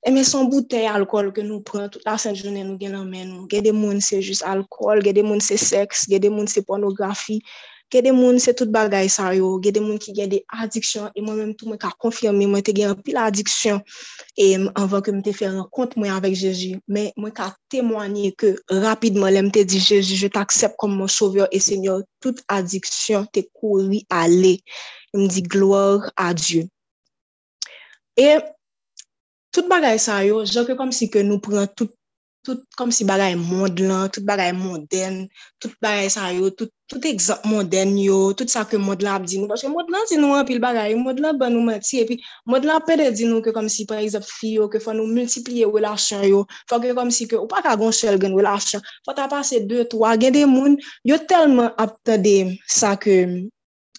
e 0.03 0.15
mè 0.17 0.27
son 0.27 0.51
boutey 0.51 0.91
alkol 0.91 1.31
ke 1.37 1.47
nou 1.47 1.63
pren, 1.71 1.87
tout 1.87 2.03
la 2.09 2.19
sen 2.19 2.35
jounen 2.35 2.67
nou 2.67 2.83
gen 2.83 2.99
nan 2.99 3.07
men 3.07 3.31
nou, 3.31 3.47
gen 3.53 3.63
de 3.63 3.77
moun 3.77 4.03
se 4.03 4.19
jous 4.19 4.43
alkol, 4.43 5.07
gen 5.07 5.21
de 5.21 5.27
moun 5.31 5.45
se 5.45 5.61
seks, 5.61 6.09
gen 6.11 6.27
de 6.27 6.35
moun 6.35 6.51
se 6.51 6.67
pornografi, 6.67 7.39
Gede 7.91 8.11
moun 8.11 8.39
se 8.43 8.51
tout 8.53 8.67
bagay 8.67 9.07
sa 9.09 9.31
yo, 9.31 9.61
gede 9.63 9.79
moun 9.79 9.99
ki 10.03 10.11
gen 10.15 10.31
de 10.33 10.41
adiksyon, 10.51 11.13
e 11.15 11.23
mwen 11.23 11.37
mèm 11.39 11.53
tou 11.55 11.71
mwen 11.71 11.79
ka 11.79 11.93
konfirme, 12.03 12.43
mwen 12.51 12.65
te 12.67 12.73
gen 12.75 12.91
apil 12.91 13.19
adiksyon, 13.23 13.79
e 14.35 14.47
anvan 14.75 15.05
ke 15.07 15.15
mwen 15.15 15.23
te 15.23 15.35
fè 15.37 15.53
renkont 15.53 15.95
mwen 15.95 16.11
avèk 16.17 16.35
Jeji, 16.41 16.73
men 16.91 17.13
mwen 17.15 17.35
ka 17.37 17.53
temwanyè 17.71 18.33
ke 18.43 18.57
rapidman 18.83 19.31
lèm 19.37 19.53
te 19.55 19.63
di 19.63 19.79
Jeji, 19.79 20.19
je 20.19 20.31
t'aksep 20.35 20.75
kom 20.83 20.97
mwen 20.99 21.13
sovyor, 21.13 21.47
e 21.55 21.63
senyor, 21.63 22.03
tout 22.19 22.43
adiksyon 22.51 23.29
te 23.31 23.47
kouri 23.55 24.03
ale, 24.11 24.57
mwen 25.15 25.31
di 25.31 25.47
gloire 25.47 26.11
a 26.19 26.33
Diyo. 26.35 26.67
E 28.19 28.29
tout 29.55 29.71
bagay 29.71 30.03
sa 30.03 30.25
yo, 30.27 30.43
jòkè 30.43 30.75
kom 30.75 30.91
si 30.91 31.07
ke 31.13 31.23
nou 31.23 31.39
pran 31.39 31.71
tout 31.79 31.95
tout 32.47 32.63
kom 32.79 32.95
si 32.95 33.03
bagay 33.03 33.35
mond 33.35 33.75
lan, 33.83 34.07
tout 34.15 34.23
bagay 34.23 34.53
monden, 34.55 35.27
tout 35.59 35.75
bagay 35.83 36.07
sa 36.07 36.31
yo, 36.31 36.47
tout, 36.55 36.71
tout 36.87 37.03
ekzamp 37.11 37.43
monden 37.51 37.97
yo, 37.99 38.31
tout 38.39 38.47
sa 38.47 38.63
ke 38.71 38.79
mod 38.79 39.03
lan 39.03 39.19
ap 39.19 39.25
di 39.27 39.41
nou, 39.41 39.51
paske 39.51 39.67
mod 39.73 39.91
lan 39.91 40.07
di 40.07 40.21
nou 40.23 40.39
apil 40.39 40.63
bagay, 40.63 40.95
mod 40.95 41.19
lan 41.19 41.35
ban 41.41 41.51
nou 41.51 41.67
mati, 41.67 42.05
epi 42.05 42.21
mod 42.47 42.63
lan 42.69 42.79
pede 42.87 43.11
di 43.19 43.27
nou 43.27 43.43
ke 43.43 43.51
kom 43.57 43.67
si 43.73 43.83
par 43.91 43.99
ekzamp 43.99 44.23
fi 44.31 44.55
yo, 44.61 44.71
ke 44.71 44.79
fwa 44.85 44.95
nou 44.95 45.11
multipliye 45.11 45.67
relasyon 45.67 46.23
yo, 46.31 46.45
fwa 46.71 46.79
ke 46.85 46.95
kom 46.95 47.11
si 47.11 47.27
ke 47.27 47.35
ou 47.41 47.51
pa 47.51 47.65
kagon 47.67 47.91
chel 47.91 48.21
gen 48.23 48.39
relasyon, 48.39 48.87
fwa 49.03 49.19
ta 49.19 49.27
pase 49.33 49.65
2, 49.67 49.91
3, 49.91 50.15
gen 50.23 50.39
de 50.39 50.47
moun, 50.47 50.79
yo 51.03 51.19
telman 51.27 51.75
ap 51.83 51.99
te 52.07 52.15
de 52.23 52.39
sa 52.71 52.95
ke 52.95 53.19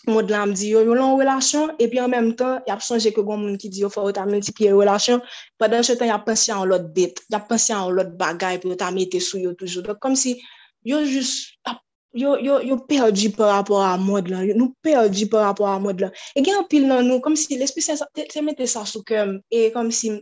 mod 0.08 0.32
la 0.32 0.46
m 0.46 0.54
di 0.58 0.72
yo, 0.74 0.84
yo 0.88 0.96
lan 0.98 1.16
relasyon, 1.20 1.76
epi 1.84 2.00
an 2.02 2.12
menm 2.14 2.30
tan, 2.40 2.62
yap 2.70 2.82
sonje 2.84 3.12
ke 3.16 3.24
goun 3.24 3.44
moun 3.44 3.58
ki 3.62 3.72
di 3.74 3.84
yo 3.84 3.90
fwa 3.94 4.06
ou 4.08 4.16
ta 4.16 4.26
multipliye 4.28 4.72
relasyon, 4.76 5.22
padan 5.60 5.84
che 5.84 5.98
tan 6.00 6.12
yap 6.12 6.26
pensi 6.28 6.54
an 6.56 6.68
lot 6.70 6.88
bet, 6.96 7.22
yap 7.34 7.48
pensi 7.50 7.76
an 7.76 7.92
lot 7.96 8.16
bagay, 8.20 8.62
pou 8.62 8.72
yo 8.72 8.80
ta 8.80 8.92
mette 8.96 9.22
sou 9.24 9.42
yo 9.42 9.54
toujou. 9.60 9.84
Dok 9.86 10.00
kom 10.04 10.16
si 10.16 10.38
yo 10.88 11.04
jist, 11.06 11.54
yo, 12.18 12.38
yo, 12.40 12.62
yo 12.64 12.80
perdi 12.88 13.30
par 13.36 13.54
rapport 13.56 13.84
a 13.86 13.98
mod 13.98 14.32
lan, 14.32 14.48
yo 14.48 14.56
nou 14.58 14.74
perdi 14.82 15.28
par 15.30 15.46
rapport 15.50 15.70
a 15.70 15.80
mod 15.80 16.02
lan. 16.02 16.16
E 16.36 16.44
gen 16.46 16.64
apil 16.64 16.88
nan 16.88 17.06
nou, 17.08 17.22
kom 17.22 17.36
si 17.36 17.60
l'espèse 17.60 18.00
se 18.00 18.42
mette 18.46 18.68
sa 18.68 18.86
sou 18.88 19.04
kem, 19.06 19.38
e 19.52 19.70
kom 19.76 19.92
si 19.92 20.16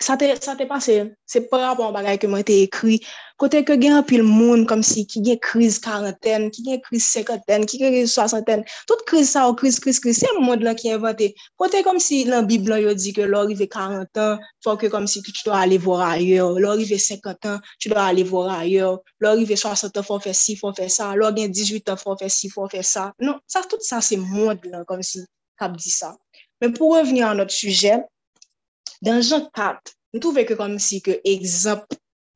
sa 0.00 0.16
te, 0.16 0.32
sa 0.40 0.56
te 0.56 0.64
pase, 0.64 0.94
se 1.28 1.40
pa 1.50 1.60
rapon 1.60 1.92
bagay 1.92 2.16
ke 2.20 2.28
mwen 2.30 2.44
te 2.46 2.54
ekri, 2.64 2.96
kote 3.40 3.60
ke 3.68 3.76
gen 3.80 3.98
apil 3.98 4.22
moun 4.24 4.64
kom 4.68 4.80
si 4.84 5.04
ki 5.08 5.20
gen 5.26 5.38
kriz 5.44 5.76
karenten, 5.84 6.48
ki 6.54 6.64
gen 6.64 6.80
kriz 6.86 7.04
sekoten, 7.12 7.66
ki 7.68 7.80
gen 7.82 7.92
kriz 7.94 8.14
soasanten, 8.16 8.64
tout 8.88 9.04
kriz 9.08 9.32
sa 9.36 9.44
ou 9.48 9.56
kriz, 9.60 9.78
kriz, 9.82 10.00
kriz, 10.00 10.22
se 10.22 10.30
moun 10.38 10.60
de 10.60 10.64
la 10.64 10.74
ki 10.76 10.94
invante. 10.96 11.30
Kote 11.60 11.82
kom 11.84 12.00
si 12.00 12.22
lan 12.28 12.48
biblan 12.48 12.80
yo 12.80 12.94
di 12.96 13.12
ke 13.16 13.28
lor 13.28 13.52
ive 13.52 13.68
karenten, 13.72 14.40
fok 14.64 14.86
yo 14.86 14.92
kom 14.92 15.08
si 15.10 15.20
ki 15.26 15.36
tu 15.36 15.50
do 15.50 15.56
ale 15.56 15.76
vora 15.80 16.14
ayer, 16.16 16.48
lor 16.64 16.80
ive 16.80 16.96
sekoten, 17.00 17.60
tu 17.80 17.92
do 17.92 18.00
ale 18.00 18.24
vora 18.24 18.62
ayer, 18.64 18.96
lor 19.20 19.42
ive 19.44 19.58
soasanten, 19.60 20.06
fon 20.06 20.22
fè 20.24 20.32
si, 20.36 20.56
fon 20.56 20.76
fè 20.76 20.88
sa, 20.88 21.12
lor 21.14 21.36
gen 21.36 21.52
18 21.52 21.92
an, 21.92 22.00
fon 22.00 22.16
fè 22.20 22.30
si, 22.32 22.48
fon 22.52 22.72
fè 22.72 22.80
sa. 22.84 23.10
Non, 23.20 23.36
sa 23.48 23.64
tout 23.68 23.84
sa 23.84 24.00
se 24.00 24.16
moun 24.16 24.56
de 24.64 24.72
la 24.72 24.86
kom 24.88 25.04
si 25.04 25.20
kap 25.60 25.76
di 25.76 25.92
sa. 25.92 26.14
Men 26.60 26.72
pou 26.76 26.96
reveni 26.96 27.22
an 27.24 27.40
not 27.40 27.52
sujet, 27.52 28.08
Dan 29.04 29.22
jan 29.24 29.46
kat, 29.56 29.94
m 30.14 30.20
touve 30.20 30.44
ke 30.48 30.56
kom 30.58 30.78
si 30.78 31.00
ke 31.04 31.18
egzamp, 31.24 31.86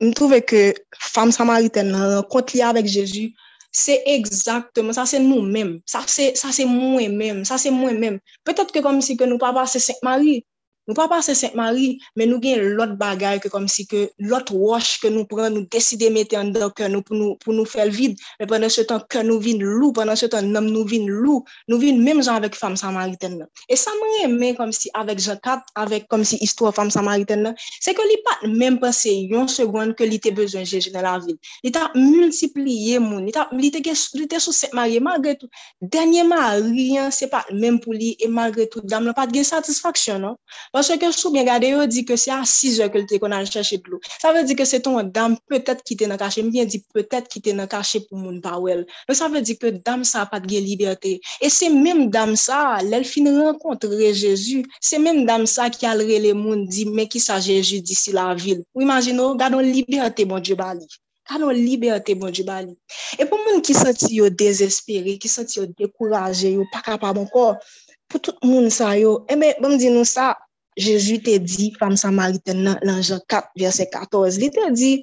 m 0.00 0.12
touve 0.16 0.40
ke 0.40 0.72
fam 1.12 1.32
samariten 1.34 1.92
nan 1.92 2.22
kont 2.32 2.54
li 2.54 2.62
avèk 2.64 2.88
Jezu, 2.88 3.28
se 3.74 3.98
egzaktman, 4.06 4.94
sa 4.94 5.04
se 5.04 5.18
nou 5.18 5.42
mèm, 5.42 5.76
sa 5.84 6.04
se 6.06 6.64
mwen 6.70 7.16
mèm, 7.18 7.42
sa 7.44 7.58
se 7.58 7.72
mwen 7.74 7.98
mèm. 8.00 8.18
Petèt 8.46 8.70
ke 8.72 8.80
kom 8.84 9.00
si 9.02 9.16
ke 9.18 9.26
nou 9.26 9.40
pa 9.42 9.50
pase 9.56 9.82
Saint 9.82 9.98
Marie, 10.06 10.44
Nou 10.84 10.92
pa 10.92 11.06
pase 11.08 11.32
Saint-Marie, 11.32 11.96
men 12.12 12.28
nou 12.28 12.42
gen 12.44 12.60
lot 12.76 12.90
bagay 13.00 13.38
ke 13.40 13.48
kom 13.48 13.64
si 13.72 13.86
ke 13.88 14.02
lot 14.28 14.50
wosh 14.52 14.98
ke 15.00 15.08
nou 15.08 15.24
pran 15.28 15.54
nou 15.56 15.64
deside 15.72 16.10
mette 16.12 16.36
an 16.36 16.50
do 16.52 16.66
ke 16.76 16.90
nou 16.92 17.00
pou 17.00 17.16
nou, 17.16 17.38
pou 17.40 17.56
nou 17.56 17.64
fel 17.64 17.88
vide. 17.88 18.20
Men 18.36 18.50
pwene 18.50 18.68
se 18.68 18.84
tan 18.90 19.00
ke 19.08 19.22
nou 19.24 19.40
vin 19.40 19.62
lou, 19.64 19.94
pwene 19.96 20.12
se 20.20 20.28
tan 20.28 20.50
nam 20.52 20.68
nou 20.68 20.84
vin 20.90 21.08
lou, 21.08 21.40
nou 21.72 21.80
vin 21.80 22.02
menm 22.04 22.20
jan 22.20 22.36
avèk 22.36 22.58
fam 22.60 22.76
Samariten 22.76 23.38
nan. 23.40 23.48
E 23.64 23.78
sa 23.80 23.94
mwen 23.96 24.26
eme 24.26 24.50
kom 24.58 24.74
si 24.76 24.92
avèk 25.00 25.22
Jean-Cap, 25.24 25.72
avèk 25.80 26.04
kom 26.12 26.26
si 26.28 26.36
istwa 26.44 26.74
fam 26.76 26.92
Samariten 26.92 27.46
nan, 27.48 27.56
se 27.80 27.96
ke 27.96 28.04
li 28.04 28.20
pat 28.28 28.44
menm 28.52 28.76
pase 28.82 29.14
yon 29.32 29.48
segonde 29.48 29.96
ke 29.96 30.04
li 30.10 30.20
te 30.20 30.34
bezon 30.36 30.68
Jeje 30.68 30.92
nan 30.92 31.08
la 31.08 31.16
vil. 31.24 31.40
Li 31.64 31.72
ta 31.72 31.86
multipliye 31.96 33.00
moun, 33.00 33.24
li, 33.24 33.32
ta, 33.32 33.46
li 33.56 33.72
te, 33.72 33.80
te 33.80 34.42
sou 34.42 34.52
Saint-Marie, 34.52 35.00
magre 35.00 35.32
tout. 35.40 35.64
Denye 35.80 36.28
ma 36.28 36.58
riyan 36.60 37.08
se 37.08 37.32
pat 37.32 37.48
menm 37.56 37.80
pou 37.80 37.96
li, 37.96 38.12
e 38.20 38.28
magre 38.28 38.68
tout 38.68 38.84
dam 38.84 39.08
la 39.08 39.16
pat 39.16 39.32
gen 39.32 39.48
satisfaksyon 39.48 40.28
nan. 40.28 40.36
Parce 40.74 40.90
que 40.98 41.12
sou 41.12 41.30
bien 41.30 41.44
gade 41.46 41.68
yo 41.70 41.86
di 41.86 42.02
ke 42.02 42.16
se 42.18 42.32
a 42.34 42.40
6 42.42 42.80
heures 42.80 42.90
ke 42.90 42.98
lte 42.98 43.20
kon 43.22 43.30
al 43.30 43.46
chèche 43.46 43.76
de 43.78 43.92
l'eau. 43.92 44.00
Sa 44.18 44.32
ve 44.34 44.40
di 44.42 44.56
ke 44.58 44.64
se 44.66 44.80
ton 44.82 44.96
dam 45.06 45.36
peut-être 45.46 45.84
ki 45.86 45.94
te 46.00 46.08
nan 46.10 46.18
kache. 46.18 46.42
Mbyen 46.42 46.66
di 46.66 46.80
peut-être 46.92 47.28
ki 47.30 47.40
te 47.46 47.52
nan 47.54 47.68
kache 47.70 48.00
pou 48.08 48.18
moun 48.18 48.40
pa 48.42 48.56
wel. 48.58 48.82
Donc 49.06 49.14
sa 49.14 49.28
ve 49.30 49.38
di 49.38 49.54
ke 49.54 49.70
dam 49.86 50.02
sa 50.02 50.24
pat 50.26 50.42
gen 50.50 50.66
liberté. 50.66 51.20
Et 51.40 51.48
se 51.48 51.70
mèm 51.70 52.10
dam 52.10 52.34
sa, 52.34 52.82
lèl 52.82 53.06
fin 53.06 53.30
renkontre 53.30 54.10
Jésus. 54.12 54.66
Se 54.80 54.98
mèm 54.98 55.22
dam 55.28 55.46
sa 55.46 55.68
ki 55.70 55.86
al 55.86 56.02
rele 56.02 56.34
moun 56.34 56.66
di, 56.66 56.88
mè 56.90 57.06
ki 57.06 57.22
sa 57.22 57.38
Jésus 57.38 57.78
disi 57.78 58.10
la 58.10 58.34
vil. 58.34 58.66
Ou 58.74 58.82
imagino, 58.82 59.36
gade 59.38 59.54
yon 59.54 59.70
liberté 59.70 60.26
bon 60.26 60.42
Dieu 60.42 60.58
bali. 60.58 60.90
Kanon 61.30 61.54
liberté, 61.54 62.16
bon 62.16 62.34
Dieu 62.34 62.44
bali. 62.44 62.74
E 63.14 63.22
pou 63.22 63.38
moun 63.46 63.62
ki 63.62 63.78
senti 63.78 64.16
yo 64.18 64.26
désespéré, 64.28 65.20
ki 65.22 65.30
senti 65.30 65.60
yo 65.60 65.70
découragé, 65.70 66.50
yo 66.58 66.66
pa 66.74 66.82
kapab 66.82 67.22
ankor, 67.22 67.62
pou 68.10 68.18
tout 68.18 68.42
moun 68.42 68.68
sa 68.74 68.90
yo, 68.98 69.20
e 69.28 69.32
eh 69.32 69.38
mè, 69.38 69.54
bom 69.62 69.78
di 69.78 69.88
nou 69.94 70.04
sa, 70.04 70.34
Jésus 70.76 71.20
te 71.22 71.38
di, 71.38 71.70
fam 71.78 71.96
samariten 71.98 72.64
nan, 72.66 72.78
lan 72.82 73.02
Jean 73.02 73.20
4, 73.30 73.52
verset 73.58 73.90
14, 73.92 74.40
li 74.42 74.50
te 74.54 74.64
di, 74.74 74.94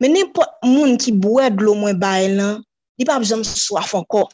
men 0.00 0.14
nepot 0.14 0.60
moun 0.66 0.94
ki 1.00 1.14
bouè 1.18 1.50
dlo 1.54 1.74
mwen 1.78 1.98
bay 1.98 2.28
lan, 2.36 2.62
li 2.98 3.08
pa 3.08 3.18
bjom 3.22 3.42
soaf 3.46 3.94
anko. 3.98 4.28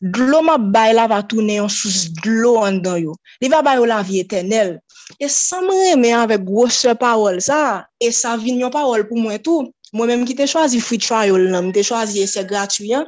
Dlo 0.00 0.42
mwen 0.44 0.70
bay 0.74 0.92
la 0.94 1.06
va 1.10 1.22
toune 1.24 1.56
yon 1.56 1.72
sous 1.72 2.10
dlo 2.20 2.58
an 2.62 2.82
dan 2.84 3.00
yo. 3.00 3.16
Li 3.40 3.48
va 3.52 3.62
bay 3.66 3.80
yo 3.80 3.86
la 3.88 4.02
vi 4.06 4.20
etenel. 4.22 4.76
E 5.18 5.30
sa 5.32 5.62
mwen 5.64 5.82
reme 5.88 6.12
avè 6.14 6.38
gwo 6.42 6.66
se 6.70 6.94
parol 7.00 7.40
sa, 7.42 7.86
e 8.02 8.12
sa 8.12 8.36
vin 8.40 8.60
yon 8.60 8.74
parol 8.74 9.06
pou 9.08 9.18
mwen 9.18 9.42
tou. 9.42 9.70
Mwen 9.96 10.10
menm 10.10 10.26
ki 10.28 10.36
te 10.36 10.46
chwazi 10.50 10.82
free 10.82 11.00
trial 11.00 11.48
nan, 11.50 11.72
te 11.72 11.82
chwazi 11.86 12.22
ese 12.22 12.44
gratuyan. 12.46 13.06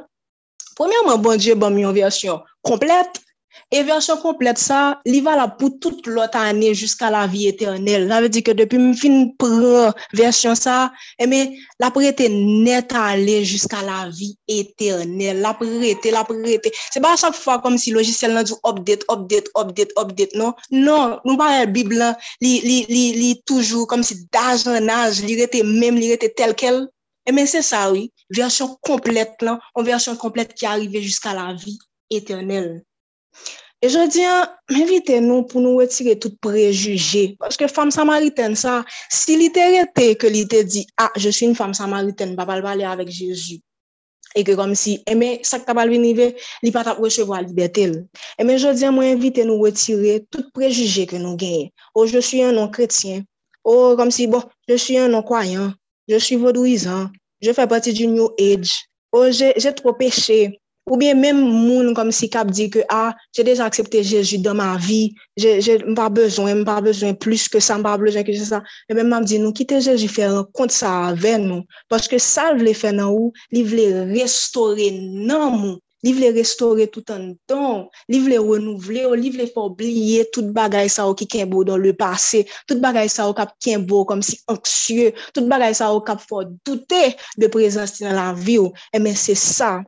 Premèman, 0.79 1.19
bon 1.21 1.39
Dje 1.39 1.57
bom 1.59 1.75
yon 1.75 1.93
versyon 1.95 2.39
komplet, 2.65 3.19
E 3.69 3.83
versyon 3.85 4.17
komplet 4.17 4.57
sa, 4.57 4.97
li 5.05 5.19
valab 5.21 5.51
pou 5.59 5.69
tout 5.77 6.07
lot 6.09 6.33
ane 6.33 6.71
jiska 6.73 7.11
la 7.13 7.27
vi 7.29 7.43
eternel. 7.51 8.07
Eh 8.07 8.09
la 8.09 8.17
ve 8.23 8.29
di 8.33 8.41
ke 8.41 8.55
depi 8.57 8.79
m 8.81 8.95
fin 8.97 9.17
pran 9.37 9.93
versyon 10.17 10.57
sa, 10.57 10.77
eme, 11.21 11.53
la 11.77 11.91
prete 11.93 12.25
net 12.33 12.95
ale 12.97 13.35
jiska 13.45 13.83
la 13.85 13.99
vi 14.09 14.31
eternel. 14.49 15.43
La 15.45 15.53
prete, 15.59 16.09
la 16.09 16.25
prete. 16.25 16.73
Se 16.89 16.97
ba 16.97 17.13
chak 17.13 17.37
fwa 17.37 17.59
kom 17.61 17.77
si 17.77 17.93
logiciel 17.93 18.33
nan 18.33 18.49
djou 18.49 18.57
update, 18.65 19.05
update, 19.13 19.53
update, 19.53 19.93
update, 20.01 20.33
non? 20.33 20.57
Non, 20.73 21.19
nou 21.21 21.37
pa 21.37 21.51
el 21.59 21.69
bib 21.77 21.93
lan, 21.93 22.17
li, 22.41 22.57
li, 22.89 23.31
toujou 23.45 23.85
kom 23.85 24.01
si 24.01 24.17
daj 24.33 24.65
an 24.65 24.89
aj, 24.89 25.21
li 25.29 25.37
rete 25.43 25.61
mem, 25.61 26.01
li 26.01 26.09
rete 26.15 26.33
tel 26.33 26.57
kel. 26.57 26.87
Eme, 27.29 27.45
se 27.45 27.61
sa, 27.61 27.85
oui, 27.93 28.09
versyon 28.33 28.79
komplet 28.81 29.37
lan, 29.45 29.61
an 29.77 29.85
versyon 29.85 30.17
komplet 30.17 30.57
ki 30.57 30.65
arrive 30.73 31.05
jiska 31.05 31.37
la 31.37 31.51
vi 31.53 31.77
eternel. 32.09 32.79
E 33.79 33.87
jodi 33.87 34.25
an, 34.27 34.49
m'invite 34.73 35.21
nou 35.23 35.45
pou 35.47 35.63
nou 35.63 35.79
wetire 35.79 36.17
tout 36.19 36.35
prejuge. 36.43 37.37
Paske 37.39 37.69
fam 37.71 37.93
samariten 37.95 38.57
sa, 38.59 38.81
si 39.07 39.37
li 39.39 39.47
te 39.55 39.63
rete 39.77 40.09
ke 40.19 40.31
li 40.33 40.43
te 40.51 40.65
di, 40.67 40.83
ah, 40.99 41.11
je 41.15 41.31
suis 41.31 41.47
une 41.47 41.55
femme 41.55 41.73
samariten, 41.73 42.35
pa 42.35 42.45
pal 42.49 42.63
pale 42.65 42.83
avèk 42.83 43.07
Jésus. 43.07 43.61
E 44.35 44.43
ke 44.45 44.53
kom 44.59 44.75
si, 44.77 44.97
eh 45.07 45.15
eme, 45.15 45.29
sak 45.47 45.63
ta 45.65 45.73
pal 45.73 45.89
vinive, 45.89 46.33
li 46.61 46.73
pat 46.75 46.91
ap 46.91 46.99
wechevo 46.99 47.33
a 47.33 47.39
libetel. 47.41 47.95
Eme, 48.35 48.57
eh 48.57 48.61
jodi 48.61 48.83
an, 48.85 48.97
mwen 48.97 49.15
invite 49.15 49.47
nou 49.47 49.63
wetire 49.63 50.19
tout 50.27 50.51
prejuge 50.53 51.07
ke 51.09 51.17
nou 51.17 51.39
genye. 51.39 51.71
Ou 51.95 52.03
oh, 52.03 52.05
je 52.05 52.19
suis 52.19 52.43
un 52.43 52.51
non-kretien. 52.51 53.23
Ou 53.63 53.93
oh, 53.93 53.95
kom 53.95 54.11
si, 54.11 54.27
bon, 54.27 54.43
je 54.67 54.75
suis 54.75 54.97
un 54.97 55.07
non-kwayan. 55.07 55.71
Je 56.09 56.17
suis 56.19 56.35
vaudouizan. 56.35 57.09
Je 57.41 57.53
fais 57.53 57.67
partie 57.67 57.93
du 57.93 58.07
New 58.07 58.29
Age. 58.39 58.89
Oh, 59.11 59.25
Ou 59.25 59.31
j'ai 59.31 59.73
trop 59.73 59.93
péché. 59.93 60.59
Ou 60.89 60.97
bien 60.97 61.13
même 61.13 61.39
moun 61.39 61.93
comme 61.93 62.11
si 62.11 62.29
cap 62.29 62.49
dit 62.49 62.69
que 62.69 62.79
ah, 62.89 63.15
j'ai 63.33 63.43
déjà 63.43 63.65
accepté 63.65 64.03
Jésus 64.03 64.39
dans 64.39 64.55
ma 64.55 64.77
vie, 64.77 65.13
j'ai 65.37 65.79
pas 65.95 66.09
besoin, 66.09 66.63
pas 66.63 66.81
besoin 66.81 67.13
plus 67.13 67.47
que 67.47 67.59
ça, 67.59 67.77
pas 67.79 67.97
besoin 67.97 68.23
que 68.23 68.33
ça. 68.33 68.63
Et 68.89 68.93
même 68.93 69.09
m'a 69.09 69.21
dit 69.21 69.39
nous 69.39 69.53
quitter 69.53 69.81
Jésus 69.81 70.07
faire 70.07 70.45
compte 70.53 70.71
ça 70.71 71.07
avec 71.07 71.37
nous. 71.39 71.63
Parce 71.89 72.07
que 72.07 72.17
ça 72.17 72.53
veut 72.53 72.73
faire 72.73 72.93
dans 72.93 73.11
ou, 73.11 73.33
eh 73.51 73.59
il 73.59 73.65
veut 73.65 74.13
restaurer 74.13 74.91
non 74.91 75.57
nous. 75.57 75.79
Li 76.05 76.13
vle 76.15 76.29
restore 76.31 76.85
tout 76.93 77.11
an 77.11 77.25
don, 77.49 77.89
li 78.07 78.21
vle 78.23 78.37
renouvle, 78.39 79.03
li 79.19 79.31
vle 79.33 79.49
forbliye 79.51 80.23
tout 80.31 80.47
bagay 80.55 80.87
sa 80.91 81.09
ou 81.09 81.17
ki 81.19 81.27
kenbo 81.27 81.65
don 81.67 81.81
le 81.83 81.91
pase, 81.91 82.45
tout 82.69 82.79
bagay 82.79 83.11
sa 83.11 83.27
ou 83.27 83.35
kap 83.35 83.51
kenbo 83.59 84.05
kom 84.07 84.23
si 84.23 84.39
anksye, 84.47 85.11
tout 85.35 85.49
bagay 85.51 85.75
sa 85.75 85.91
ou 85.91 86.03
kap 86.07 86.23
for 86.23 86.47
doute 86.63 87.03
de 87.35 87.51
prezansi 87.51 88.07
nan 88.07 88.15
la 88.15 88.29
vi 88.31 88.55
ou. 88.61 88.71
E 88.95 89.03
men 89.03 89.17
se 89.19 89.35
sa 89.35 89.79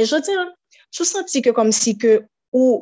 E 0.00 0.06
jodi 0.08 0.32
an, 0.40 0.54
sou 0.88 1.04
santi 1.04 1.42
ke 1.44 1.52
kom 1.56 1.70
si 1.76 1.92
ke 2.00 2.16
ou, 2.56 2.80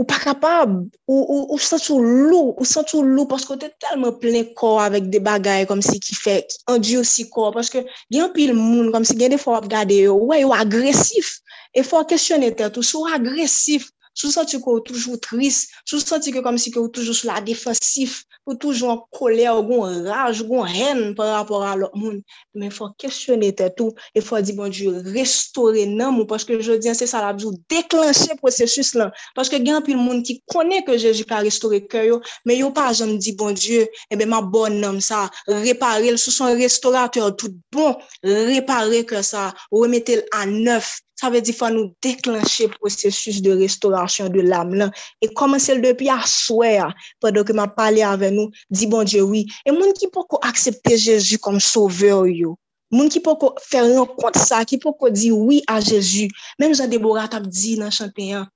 ou 0.00 0.04
pa 0.08 0.16
kapab, 0.22 0.70
ou, 1.04 1.20
ou, 1.20 1.40
ou 1.52 1.58
sentou 1.60 1.98
lou, 2.00 2.54
ou 2.56 2.64
sentou 2.64 3.02
lou, 3.04 3.26
paske 3.28 3.50
ou 3.52 3.60
te 3.60 3.68
telman 3.82 4.14
plen 4.22 4.52
kor 4.56 4.78
avèk 4.86 5.10
de 5.12 5.20
bagay 5.20 5.66
kom 5.68 5.82
si 5.84 5.98
ki 6.00 6.16
fè, 6.16 6.36
ki 6.48 6.62
andi 6.72 6.96
si 7.04 7.26
kor, 7.34 7.50
paske 7.56 7.82
gen 8.14 8.30
pil 8.36 8.54
moun 8.56 8.88
kom 8.94 9.04
si 9.04 9.18
gen 9.20 9.34
de 9.34 9.40
fò 9.42 9.58
ap 9.58 9.66
gade 9.72 9.98
yo, 10.06 10.14
wè 10.30 10.40
yo 10.40 10.54
agresif, 10.56 11.34
e 11.76 11.84
fò 11.84 12.00
kestyonete, 12.08 12.70
tou 12.72 12.86
sou 12.86 13.10
agresif, 13.12 13.90
sou 14.20 14.32
senti 14.32 14.60
ke 14.60 14.68
ou 14.68 14.82
toujou 14.84 15.16
tris, 15.24 15.64
sou 15.88 16.00
senti 16.02 16.34
ke 16.34 16.42
kom 16.44 16.58
si 16.60 16.72
ke 16.74 16.80
ou 16.80 16.92
toujou 16.92 17.16
sou 17.16 17.30
la 17.30 17.40
defensif, 17.44 18.20
ou 18.44 18.56
toujou 18.60 18.90
an 18.92 19.00
kolè, 19.16 19.46
ou 19.52 19.64
gon 19.64 20.04
raj, 20.06 20.42
ou 20.42 20.48
gon 20.50 20.68
ren 20.68 21.14
par 21.16 21.32
rapport 21.38 21.64
a 21.64 21.76
lòk 21.78 21.94
moun. 21.96 22.20
Men 22.58 22.72
fò 22.74 22.90
kèsyonè 23.00 23.52
tè 23.56 23.70
tou, 23.78 23.94
e 24.16 24.22
fò 24.24 24.40
di 24.44 24.54
bon 24.58 24.72
diyo, 24.72 24.94
restore 25.14 25.86
nan 25.88 26.16
moun, 26.16 26.28
paske 26.30 26.58
je 26.60 26.78
diyan 26.82 26.98
se 26.98 27.08
sa 27.10 27.22
la 27.24 27.32
bjou 27.36 27.54
deklanche 27.72 28.36
prosesus 28.42 28.92
lan, 28.98 29.12
paske 29.38 29.60
gen 29.60 29.80
apil 29.80 30.00
moun 30.00 30.24
ki 30.26 30.40
konè 30.50 30.82
ke 30.86 30.98
Jeji 31.00 31.26
ka 31.28 31.40
restore 31.46 31.82
kè 31.90 32.06
yo, 32.10 32.20
men 32.44 32.60
yo 32.60 32.72
pa 32.76 32.90
jom 32.96 33.16
di 33.22 33.34
bon 33.38 33.56
diyo, 33.56 33.86
ebe 34.12 34.26
eh 34.26 34.30
ma 34.30 34.42
bon 34.42 34.80
nan 34.82 35.00
sa, 35.04 35.26
repare 35.48 36.10
l 36.12 36.18
sou 36.20 36.34
son 36.34 36.56
restaurateur 36.60 37.32
tout 37.40 37.54
bon, 37.72 37.96
repare 38.24 39.04
kè 39.08 39.22
sa, 39.24 39.50
remete 39.72 40.20
l 40.20 40.26
an 40.36 40.58
neuf, 40.66 40.98
Sa 41.20 41.28
ve 41.28 41.42
di 41.44 41.52
fwa 41.52 41.68
nou 41.68 41.90
deklanche 42.00 42.70
prosesus 42.78 43.42
de 43.44 43.52
restaurasyon 43.60 44.30
de 44.32 44.40
lam 44.40 44.70
lan. 44.72 44.92
E 45.20 45.28
komanse 45.36 45.74
l 45.76 45.82
depi 45.84 46.08
a 46.08 46.16
souè 46.24 46.78
a, 46.80 46.86
pwede 47.20 47.42
ke 47.44 47.52
ma 47.56 47.66
pale 47.68 48.00
ave 48.08 48.30
nou, 48.32 48.48
di 48.72 48.88
bon 48.88 49.04
Dje 49.04 49.20
oui. 49.20 49.42
E 49.68 49.74
moun 49.76 49.92
ki 49.98 50.08
pou 50.14 50.24
ko 50.24 50.40
aksepte 50.48 50.96
Jezu 50.96 51.36
kom 51.44 51.58
soveur 51.60 52.24
yo. 52.32 52.54
Moun 52.94 53.12
ki 53.12 53.20
pou 53.26 53.36
ko 53.36 53.50
fè 53.60 53.82
renkont 53.84 54.38
sa, 54.40 54.62
ki 54.64 54.80
pou 54.80 54.96
ko 54.96 55.10
di 55.12 55.28
oui 55.34 55.60
a 55.68 55.76
Jezu. 55.84 56.30
Mem 56.56 56.72
jan 56.72 56.88
Debora 56.88 57.26
tap 57.28 57.44
di 57.52 57.76
nan 57.76 57.92
chanteyan. 57.92 58.48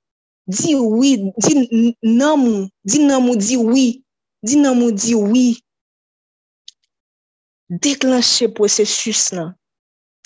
Di 0.49 0.73
oui, 0.77 1.19
di 1.45 1.53
nan 2.01 2.41
mou, 2.41 2.65
di 2.81 3.03
nan 3.05 3.21
mou 3.27 3.37
di 3.37 3.61
oui. 3.61 4.01
Di 4.41 4.57
nan 4.57 4.81
mou 4.81 4.89
di 4.89 5.13
oui. 5.13 5.61
Deklanche 7.69 8.49
prosesus 8.57 9.35
nan. 9.37 9.53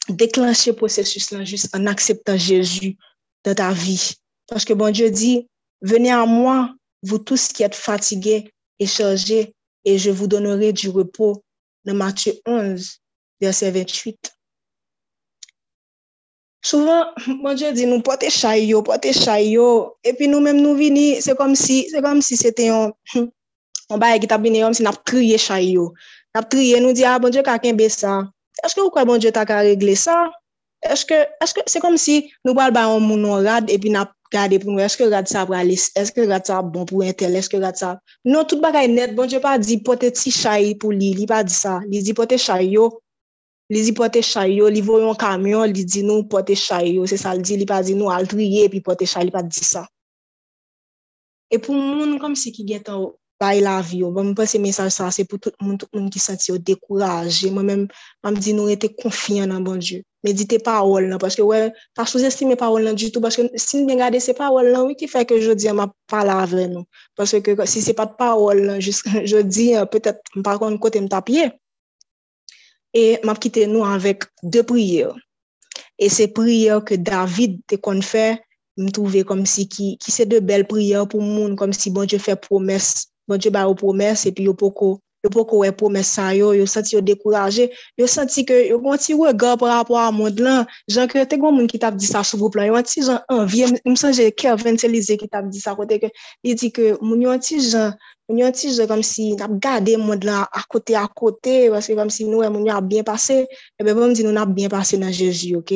déclencher 0.09 0.71
le 0.71 0.77
processus 0.77 1.31
là 1.31 1.45
juste 1.45 1.75
en 1.75 1.87
acceptant 1.87 2.37
Jésus 2.37 2.97
dans 3.45 3.55
ta 3.55 3.73
vie. 3.73 4.15
Parce 4.49 4.65
que 4.65 4.73
bon 4.73 4.91
Dieu 4.91 5.11
dit, 5.11 5.49
venez 5.83 6.11
à 6.11 6.27
moi, 6.27 6.75
vous 7.03 7.19
tous 7.19 7.49
qui 7.49 7.63
êtes 7.63 7.75
fatigués 7.75 8.51
et 8.79 8.87
chargés, 8.87 9.55
et 9.85 9.99
je 9.99 10.11
vous 10.11 10.27
donnerai 10.27 10.73
du 10.73 10.89
repos. 10.89 11.43
Dans 11.85 11.95
Matthieu 11.95 12.35
11, 12.45 12.99
verset 13.41 13.71
28. 13.71 14.33
Souvan, 16.61 17.15
mwen 17.39 17.57
je 17.57 17.69
bon 17.71 17.77
di 17.79 17.85
nou 17.87 18.03
pote 18.05 18.29
chay 18.35 18.67
yo, 18.67 18.83
pote 18.85 19.13
chay 19.15 19.53
yo, 19.55 19.95
epi 20.05 20.27
nou 20.29 20.43
menm 20.43 20.59
nou 20.59 20.75
vini, 20.77 21.21
se 21.23 21.33
kom 21.39 21.55
si, 21.57 21.85
se 21.89 22.03
kom 22.05 22.19
si 22.25 22.37
se 22.37 22.51
te 22.53 22.67
yon, 22.67 22.91
mwen 23.15 24.03
baye 24.03 24.19
ki 24.21 24.29
tabine 24.29 24.61
yon, 24.61 24.75
se 24.77 24.85
nap 24.85 24.99
kriye 25.09 25.39
chay 25.41 25.71
yo. 25.77 25.93
Nap 26.37 26.51
kriye 26.53 26.83
nou 26.83 26.93
di, 26.97 27.07
a, 27.07 27.15
ah, 27.15 27.23
mwen 27.23 27.33
je 27.33 27.45
kaken 27.47 27.79
be 27.79 27.87
sa, 27.95 28.19
eske 28.67 28.83
ou 28.83 28.93
kwa 28.95 29.07
bon 29.09 29.21
Dje 29.23 29.33
ta 29.35 29.45
ka 29.49 29.61
regle 29.67 29.95
sa? 29.99 30.27
Eske, 30.87 31.25
eske, 31.43 31.65
se 31.67 31.83
kom 31.83 31.97
si 31.99 32.21
nou 32.47 32.55
pal 32.55 32.73
bayon 32.75 33.03
moun 33.03 33.25
nou 33.25 33.41
rad, 33.43 33.71
epi 33.75 33.91
na 33.91 34.05
gade 34.33 34.61
pou 34.63 34.71
nou, 34.71 34.83
eske 34.85 35.09
rad 35.11 35.27
sa 35.31 35.43
pralis, 35.49 35.89
eske 35.99 36.27
rad 36.31 36.47
sa 36.47 36.61
bon 36.63 36.87
pou 36.87 37.03
entel, 37.03 37.35
eske 37.41 37.59
rad 37.63 37.79
sa... 37.81 37.97
Non, 38.25 38.47
tout 38.47 38.63
bagay 38.63 38.87
net, 38.93 39.17
bon 39.19 39.31
Dje 39.31 39.43
pa 39.43 39.57
di 39.59 39.81
pote 39.83 40.13
ti 40.15 40.31
chay 40.35 40.75
pou 40.79 40.95
li, 40.95 41.15
li 41.19 41.27
pa 41.27 41.43
di 41.47 41.55
sa, 41.55 41.79
li 41.91 42.03
di 42.07 42.15
pote 42.15 42.39
chay 42.39 42.71
yo, 42.77 42.89
li 43.75 43.83
di 43.85 43.95
pote 43.97 44.23
chay 44.23 44.55
yo, 44.61 44.71
li 44.71 44.85
voyon 44.85 45.19
kamyon, 45.19 45.67
li 45.75 45.83
di 45.83 46.05
nou 46.07 46.29
pote 46.31 46.55
chay 46.59 46.95
yo, 46.99 47.07
se 47.11 47.19
sa 47.19 47.35
li 47.35 47.43
di, 47.43 47.59
li 47.59 47.67
pa 47.69 47.83
di 47.83 47.99
nou 47.99 48.15
altriye, 48.15 48.69
epi 48.71 48.85
pote 48.85 49.09
chay, 49.09 49.27
li 49.27 49.35
pa 49.35 49.43
di 49.43 49.65
sa. 49.67 49.87
E 51.51 51.57
pou 51.59 51.73
moun 51.73 52.19
kom 52.21 52.35
si 52.37 52.53
ki 52.53 52.67
getan 52.69 53.01
ou, 53.01 53.15
bay 53.41 53.61
la 53.63 53.81
vi 53.83 54.03
yo. 54.03 54.11
Bon, 54.11 54.27
mwen 54.27 54.37
pense 54.37 54.59
mesaj 54.59 54.91
sa, 54.93 55.09
se 55.15 55.25
pou 55.29 55.39
tout 55.39 55.55
moun, 55.63 55.79
tout 55.79 55.91
moun 55.95 56.09
ki 56.11 56.21
senti 56.23 56.51
yo 56.51 56.59
dekouraje. 56.59 57.51
Mwen 57.55 57.67
men, 57.67 57.85
mwen 58.25 58.37
mdi 58.37 58.55
nou 58.57 58.71
ete 58.73 58.91
konfyan 58.99 59.53
nan 59.53 59.65
bon 59.67 59.79
Diyo. 59.83 60.03
Medite 60.27 60.59
parol 60.65 61.07
nan, 61.07 61.21
paske 61.23 61.45
wè, 61.47 61.61
ouais, 61.69 61.85
pa 61.95 62.03
souzestime 62.09 62.57
parol 62.59 62.89
nan 62.89 62.99
du 62.99 63.13
tout, 63.15 63.23
paske 63.23 63.47
si 63.55 63.85
mwen 63.85 64.03
gade 64.03 64.19
se 64.23 64.35
parol 64.35 64.73
nan, 64.73 64.89
wè 64.89 64.97
ki 64.99 65.07
fè 65.11 65.23
ke 65.29 65.39
jodi 65.39 65.71
an 65.71 65.79
ma 65.79 65.87
pala 66.11 66.41
avre 66.43 66.67
nou. 66.73 66.89
Paske 67.19 67.41
ke, 67.47 67.55
si 67.71 67.85
se 67.85 67.95
pat 67.99 68.17
parol 68.19 68.65
nan, 68.67 68.83
jodi 68.83 69.71
an, 69.79 69.87
petèt, 69.91 70.19
par 70.43 70.59
kon 70.59 70.79
kote 70.83 70.99
m 71.03 71.07
tapye. 71.13 71.53
E 72.97 73.05
map 73.29 73.39
kite 73.39 73.69
nou 73.71 73.87
anvek 73.87 74.27
de 74.43 74.65
priye. 74.67 75.13
E 75.99 76.09
se 76.11 76.27
priye 76.35 76.81
ke 76.89 76.99
David 76.99 77.61
te 77.71 77.79
kon 77.79 78.03
fè, 78.03 78.33
m 78.79 78.91
touve 78.95 79.23
kom 79.27 79.45
si 79.47 79.67
ki, 79.71 79.93
ki 80.03 80.15
se 80.15 80.27
de 80.27 80.43
bel 80.43 80.67
priye 80.67 81.05
pou 81.11 81.23
moun, 81.23 81.55
kom 81.59 81.71
si 81.75 81.95
bon 81.95 82.07
Diyo 82.11 82.19
fè 82.23 82.35
promes 82.43 83.07
bon 83.29 83.37
Dieu 83.37 83.51
ba 83.51 83.69
ou 83.69 83.75
promesse 83.75 84.27
et 84.27 84.33
puis 84.33 84.45
yo 84.45 84.55
poko 84.55 85.01
yo 85.25 85.31
poko 85.31 85.59
wè 85.65 85.73
promesse 85.75 86.15
sa 86.15 86.35
yo 86.35 86.53
yo 86.55 86.67
senti 86.67 86.95
yo 86.95 87.01
découragé 87.01 87.71
yo 87.99 88.07
senti 88.07 88.45
que 88.47 88.69
yo 88.69 88.79
gon 88.79 88.97
ti 88.97 89.15
regard 89.15 89.59
par 89.59 89.77
rapport 89.77 89.99
à 89.99 90.13
monde 90.13 90.39
là. 90.39 90.67
Genre 90.89 91.09
que 91.09 91.25
te 91.25 91.37
gon 91.37 91.53
moun 91.53 91.67
ki 91.67 91.79
t'a 91.79 91.91
dit 91.91 92.07
ça 92.07 92.23
sous 92.23 92.51
plan 92.51 92.65
yo 92.65 92.75
un 92.77 92.83
ti 92.83 93.03
genre 93.03 93.21
envie 93.29 93.67
me 93.85 93.97
songe 93.97 94.31
Kevin 94.37 94.77
Telize 94.77 95.17
ki 95.19 95.29
t'a 95.29 95.43
dit 95.43 95.61
ça 95.61 95.75
côté 95.75 95.99
que 95.99 96.07
il 96.45 96.55
dit 96.55 96.71
que 96.73 96.97
moun 97.03 97.21
yo 97.21 97.31
un 97.31 97.39
ti 97.39 97.61
genre 97.61 97.93
moun 98.29 98.39
yo 98.39 98.47
un 98.47 98.53
ti 98.53 98.73
genre 98.73 98.87
comme 98.87 99.03
si 99.03 99.35
n'a 99.35 99.49
gardé 99.51 99.97
monde 99.97 100.25
là 100.25 100.49
à 100.53 100.63
côté 100.69 100.95
à 100.95 101.09
côté 101.09 101.69
parce 101.69 101.89
que 101.89 101.95
comme 101.95 102.11
si 102.11 102.25
nous 102.25 102.49
moun 102.51 102.65
yo 102.65 102.73
a 102.73 102.81
bien 102.81 103.03
passé 103.03 103.49
et 103.79 103.85
ben 103.85 103.95
bon 103.95 104.09
me 104.09 104.15
dit 104.15 104.25
nous 104.25 104.33
n'a 104.33 104.47
bien 104.47 104.69
passé 104.69 104.97
dans 104.99 105.11
Jésus 105.11 105.57
OK? 105.57 105.75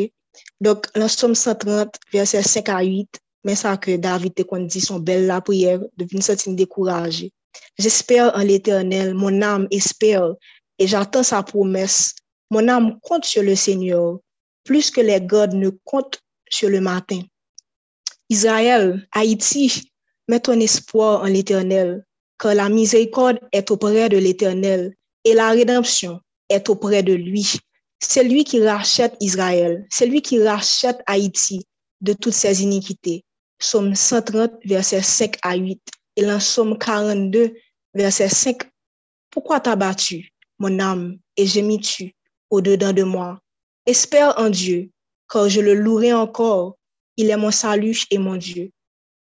Donc 0.60 0.86
dans 0.94 1.08
Somme 1.08 1.34
130 1.34 1.96
verset 2.12 2.42
5 2.42 2.68
à 2.68 2.82
8 2.82 3.08
mais 3.44 3.56
ça 3.56 3.76
que 3.76 3.96
David 3.96 4.34
te 4.34 4.42
kon 4.42 4.60
dit 4.60 4.80
son 4.80 5.00
bel 5.00 5.26
la 5.26 5.40
prière 5.40 5.80
devine 5.96 6.22
senti 6.22 6.54
découragé. 6.54 7.32
J'espère 7.78 8.34
en 8.36 8.40
l'Éternel, 8.40 9.14
mon 9.14 9.42
âme 9.42 9.66
espère 9.70 10.34
et 10.78 10.86
j'attends 10.86 11.22
sa 11.22 11.42
promesse. 11.42 12.14
Mon 12.50 12.68
âme 12.68 12.98
compte 13.00 13.24
sur 13.24 13.42
le 13.42 13.54
Seigneur, 13.54 14.18
plus 14.64 14.90
que 14.90 15.00
les 15.00 15.20
gods 15.20 15.54
ne 15.54 15.70
comptent 15.84 16.20
sur 16.50 16.68
le 16.68 16.80
matin. 16.80 17.20
Israël, 18.28 19.06
Haïti, 19.12 19.90
mets 20.28 20.40
ton 20.40 20.58
espoir 20.60 21.22
en 21.22 21.26
l'Éternel, 21.26 22.04
car 22.38 22.54
la 22.54 22.68
miséricorde 22.68 23.38
est 23.52 23.70
auprès 23.70 24.08
de 24.08 24.18
l'Éternel 24.18 24.94
et 25.24 25.34
la 25.34 25.50
rédemption 25.50 26.20
est 26.48 26.68
auprès 26.68 27.02
de 27.02 27.12
lui. 27.12 27.58
C'est 28.00 28.24
lui 28.24 28.44
qui 28.44 28.60
rachète 28.66 29.16
Israël, 29.20 29.86
c'est 29.90 30.06
lui 30.06 30.22
qui 30.22 30.42
rachète 30.42 31.00
Haïti 31.06 31.66
de 32.00 32.12
toutes 32.12 32.32
ses 32.32 32.62
iniquités. 32.62 33.24
Somme 33.60 33.94
130, 33.94 34.52
versets 34.64 35.02
5 35.02 35.36
à 35.42 35.54
8 35.54 35.80
et 36.16 36.30
en 36.30 36.40
Somme 36.40 36.78
42, 36.78 37.54
verset 37.94 38.28
5, 38.28 38.70
Pourquoi 39.30 39.60
t'as 39.60 39.76
battu, 39.76 40.30
mon 40.58 40.78
âme, 40.78 41.18
et 41.36 41.46
gémis-tu 41.46 42.14
au-dedans 42.50 42.92
de 42.92 43.02
moi? 43.02 43.38
Espère 43.86 44.38
en 44.38 44.50
Dieu, 44.50 44.90
car 45.30 45.48
je 45.48 45.60
le 45.60 45.74
louerai 45.74 46.12
encore. 46.12 46.76
Il 47.16 47.30
est 47.30 47.36
mon 47.36 47.50
salut 47.50 48.04
et 48.10 48.18
mon 48.18 48.36
Dieu. 48.36 48.70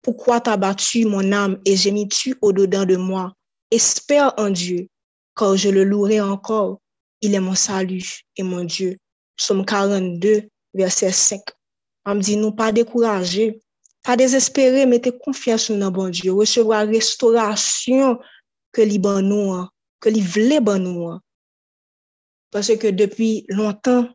Pourquoi 0.02 0.40
t'as 0.40 0.56
battu, 0.56 1.04
mon 1.06 1.32
âme, 1.32 1.60
et 1.64 1.76
gémis-tu 1.76 2.36
au-dedans 2.42 2.84
de 2.84 2.96
moi? 2.96 3.32
Espère 3.70 4.34
en 4.36 4.50
Dieu, 4.50 4.88
car 5.36 5.56
je 5.56 5.68
le 5.68 5.84
louerai 5.84 6.20
encore. 6.20 6.80
Il 7.20 7.34
est 7.34 7.40
mon 7.40 7.54
salut 7.54 8.24
et 8.36 8.42
mon 8.42 8.64
Dieu. 8.64 8.98
Somme 9.36 9.64
42, 9.64 10.48
verset 10.74 11.12
5. 11.12 11.40
On 12.04 12.16
me 12.16 12.50
pas 12.50 12.72
décourager, 12.72 13.61
Pa 14.02 14.16
dezespere, 14.18 14.82
mette 14.90 15.12
konfiansou 15.22 15.76
nan 15.78 15.92
bon 15.94 16.10
Diyo, 16.10 16.34
resevwa 16.40 16.82
restorasyon 16.88 18.16
ke 18.74 18.86
li 18.88 18.98
ban 19.02 19.22
nou 19.22 19.52
an, 19.54 19.68
ke 20.02 20.10
li 20.10 20.22
vle 20.26 20.58
ban 20.64 20.82
nou 20.82 21.12
an. 21.12 21.20
Pase 22.52 22.74
ke 22.82 22.90
depi 22.92 23.44
lontan, 23.54 24.08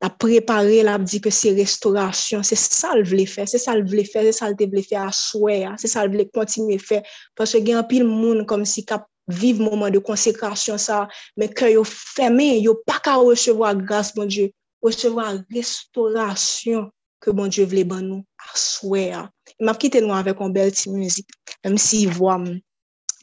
la 0.00 0.08
prepare, 0.08 0.80
la 0.84 0.96
di 1.00 1.20
ke 1.20 1.32
se 1.32 1.52
restorasyon, 1.56 2.46
se 2.48 2.56
sal 2.56 3.04
vle 3.08 3.26
fe, 3.28 3.44
se 3.48 3.60
sal 3.60 3.84
vle 3.84 4.06
fe, 4.08 4.24
se 4.28 4.32
sal 4.38 4.56
te 4.56 4.68
vle 4.72 4.82
fe 4.84 4.96
aswe, 5.00 5.58
se 5.80 5.90
sal 5.92 6.08
vle 6.12 6.26
kontinue 6.32 6.80
fe. 6.80 7.02
Pase 7.36 7.60
gen 7.64 7.82
apil 7.82 8.08
moun 8.08 8.44
kom 8.48 8.64
si 8.64 8.84
kap 8.88 9.04
vive 9.28 9.60
mouman 9.60 9.92
de 9.92 10.00
konsekrasyon 10.00 10.80
sa, 10.80 11.04
men 11.36 11.52
ke 11.52 11.72
yo 11.74 11.84
feme, 11.84 12.56
yo 12.62 12.76
pa 12.86 13.00
ka 13.04 13.18
resevo 13.20 13.66
a 13.68 13.74
grase 13.76 14.16
bon 14.16 14.32
Diyo, 14.32 14.48
resevo 14.84 15.20
a 15.20 15.34
restorasyon 15.52 16.88
ke 17.20 17.36
bon 17.36 17.52
Diyo 17.52 17.68
vle 17.68 17.84
ban 17.84 18.04
nou. 18.06 18.24
swè 18.54 19.10
a. 19.18 19.24
M 19.62 19.70
ap 19.72 19.80
kite 19.82 20.02
nou 20.04 20.14
avèk 20.16 20.40
an 20.44 20.54
bel 20.54 20.70
ti 20.74 20.92
müzik, 20.92 21.28
mèm 21.64 21.78
si 21.80 22.04
vwa 22.18 22.36
m 22.42 22.46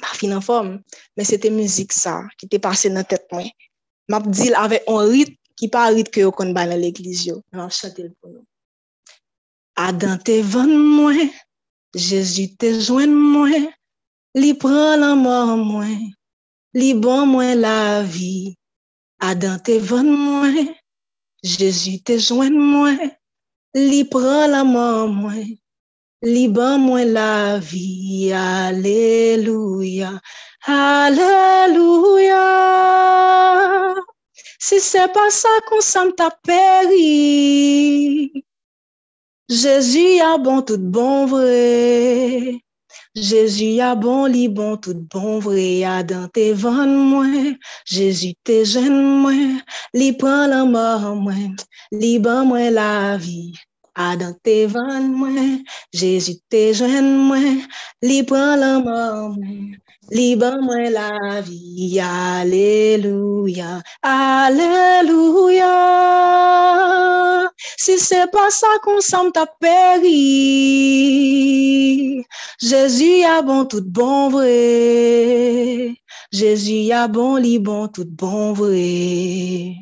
pa 0.01 0.11
fin 0.19 0.33
an 0.35 0.43
form, 0.43 0.73
mè 1.15 1.23
se 1.27 1.37
te 1.39 1.51
müzik 1.53 1.93
sa 1.95 2.21
ki 2.37 2.49
te 2.51 2.59
pase 2.63 2.91
nan 2.91 3.07
tèt 3.07 3.29
mwen. 3.31 3.51
M 4.09 4.17
ap 4.17 4.25
dil 4.31 4.57
avèk 4.59 4.89
an 4.91 5.05
rit 5.11 5.37
ki 5.59 5.69
pa 5.73 5.87
rit 5.95 6.09
ke 6.13 6.25
yo 6.25 6.33
kon 6.35 6.55
bay 6.55 6.67
nan 6.67 6.81
l'eglis 6.81 7.23
yo, 7.29 7.39
m 7.53 7.63
ap 7.63 7.71
chante 7.77 8.03
l 8.03 8.11
pou 8.19 8.33
nou. 8.33 8.43
Adan 9.79 10.19
te 10.25 10.41
ven 10.41 10.69
mwen, 10.97 11.31
Jezu 11.93 12.47
te 12.57 12.69
jwen 12.73 13.13
mwen, 13.13 13.69
li 14.37 14.51
pran 14.57 15.01
la 15.01 15.13
mor 15.17 15.55
mwen, 15.57 16.11
li 16.77 16.93
bon 16.97 17.29
mwen 17.29 17.61
la 17.61 18.01
vi. 18.01 18.53
Adan 19.21 19.59
te 19.65 19.79
ven 19.81 20.09
mwen, 20.09 20.73
Jezu 21.41 21.99
te 22.05 22.17
jwen 22.17 22.57
mwen, 22.57 23.13
li 23.73 24.03
prend 24.05 24.47
la 24.47 24.63
mort 24.63 25.07
moi, 25.07 25.33
Liban 26.21 26.79
moi 26.79 27.05
la 27.05 27.59
vie, 27.59 28.31
Alléluia, 28.33 30.19
Alléluia. 30.65 32.35
Si 34.59 34.79
c'est 34.79 35.11
pas 35.11 35.29
ça 35.29 35.49
qu'on 35.67 35.81
s'en 35.81 36.11
t'a 36.11 36.31
péri, 36.31 38.31
Jésus 39.49 40.19
a 40.21 40.37
bon 40.37 40.61
tout 40.61 40.77
bon 40.79 41.25
vrai. 41.25 42.62
Jezu 43.15 43.65
ya 43.77 43.93
bon 43.93 44.25
li 44.33 44.47
bon, 44.49 44.73
tout 44.81 44.97
bon 45.13 45.37
vre 45.45 45.67
ya 45.85 46.01
dan 46.01 46.31
te 46.33 46.45
van 46.57 46.89
mwen, 47.11 47.59
Jezu 47.85 48.33
te 48.41 48.63
jen 48.65 49.21
mwen, 49.21 49.61
li 49.93 50.07
pran 50.17 50.49
la 50.49 50.63
mor 50.65 51.13
mwen, 51.21 51.53
li 51.93 52.17
ban 52.17 52.47
mwen 52.49 52.73
la 52.73 53.13
vi. 53.21 53.53
A 53.93 54.15
dan 54.17 54.33
te 54.41 54.65
van 54.73 55.13
mwen, 55.13 55.61
Jezu 55.93 56.33
te 56.49 56.73
jen 56.73 57.05
mwen, 57.29 57.61
li 58.01 58.23
pran 58.25 58.57
la 58.65 58.79
mor 58.81 59.37
mwen, 59.37 59.77
li 60.11 60.35
ban 60.35 60.61
moi 60.61 60.89
la 60.89 61.41
vie. 61.41 61.99
Alléluia, 61.99 63.81
Alléluia. 64.01 65.69
Si 67.77 67.99
c'est 67.99 68.31
pas 68.31 68.49
ça 68.49 68.67
qu'on 68.83 69.01
s'en 69.01 69.31
t'a 69.31 69.45
péri, 69.45 70.09
Jésus 72.61 73.23
a 73.23 73.41
bon 73.41 73.65
tout 73.65 73.83
bon 73.85 74.29
vrai. 74.29 75.95
Jésus 76.31 76.91
a 76.91 77.07
bon 77.07 77.35
li 77.35 77.59
bon 77.59 77.87
tout 77.87 78.05
bon 78.07 78.53
vrai. 78.53 79.75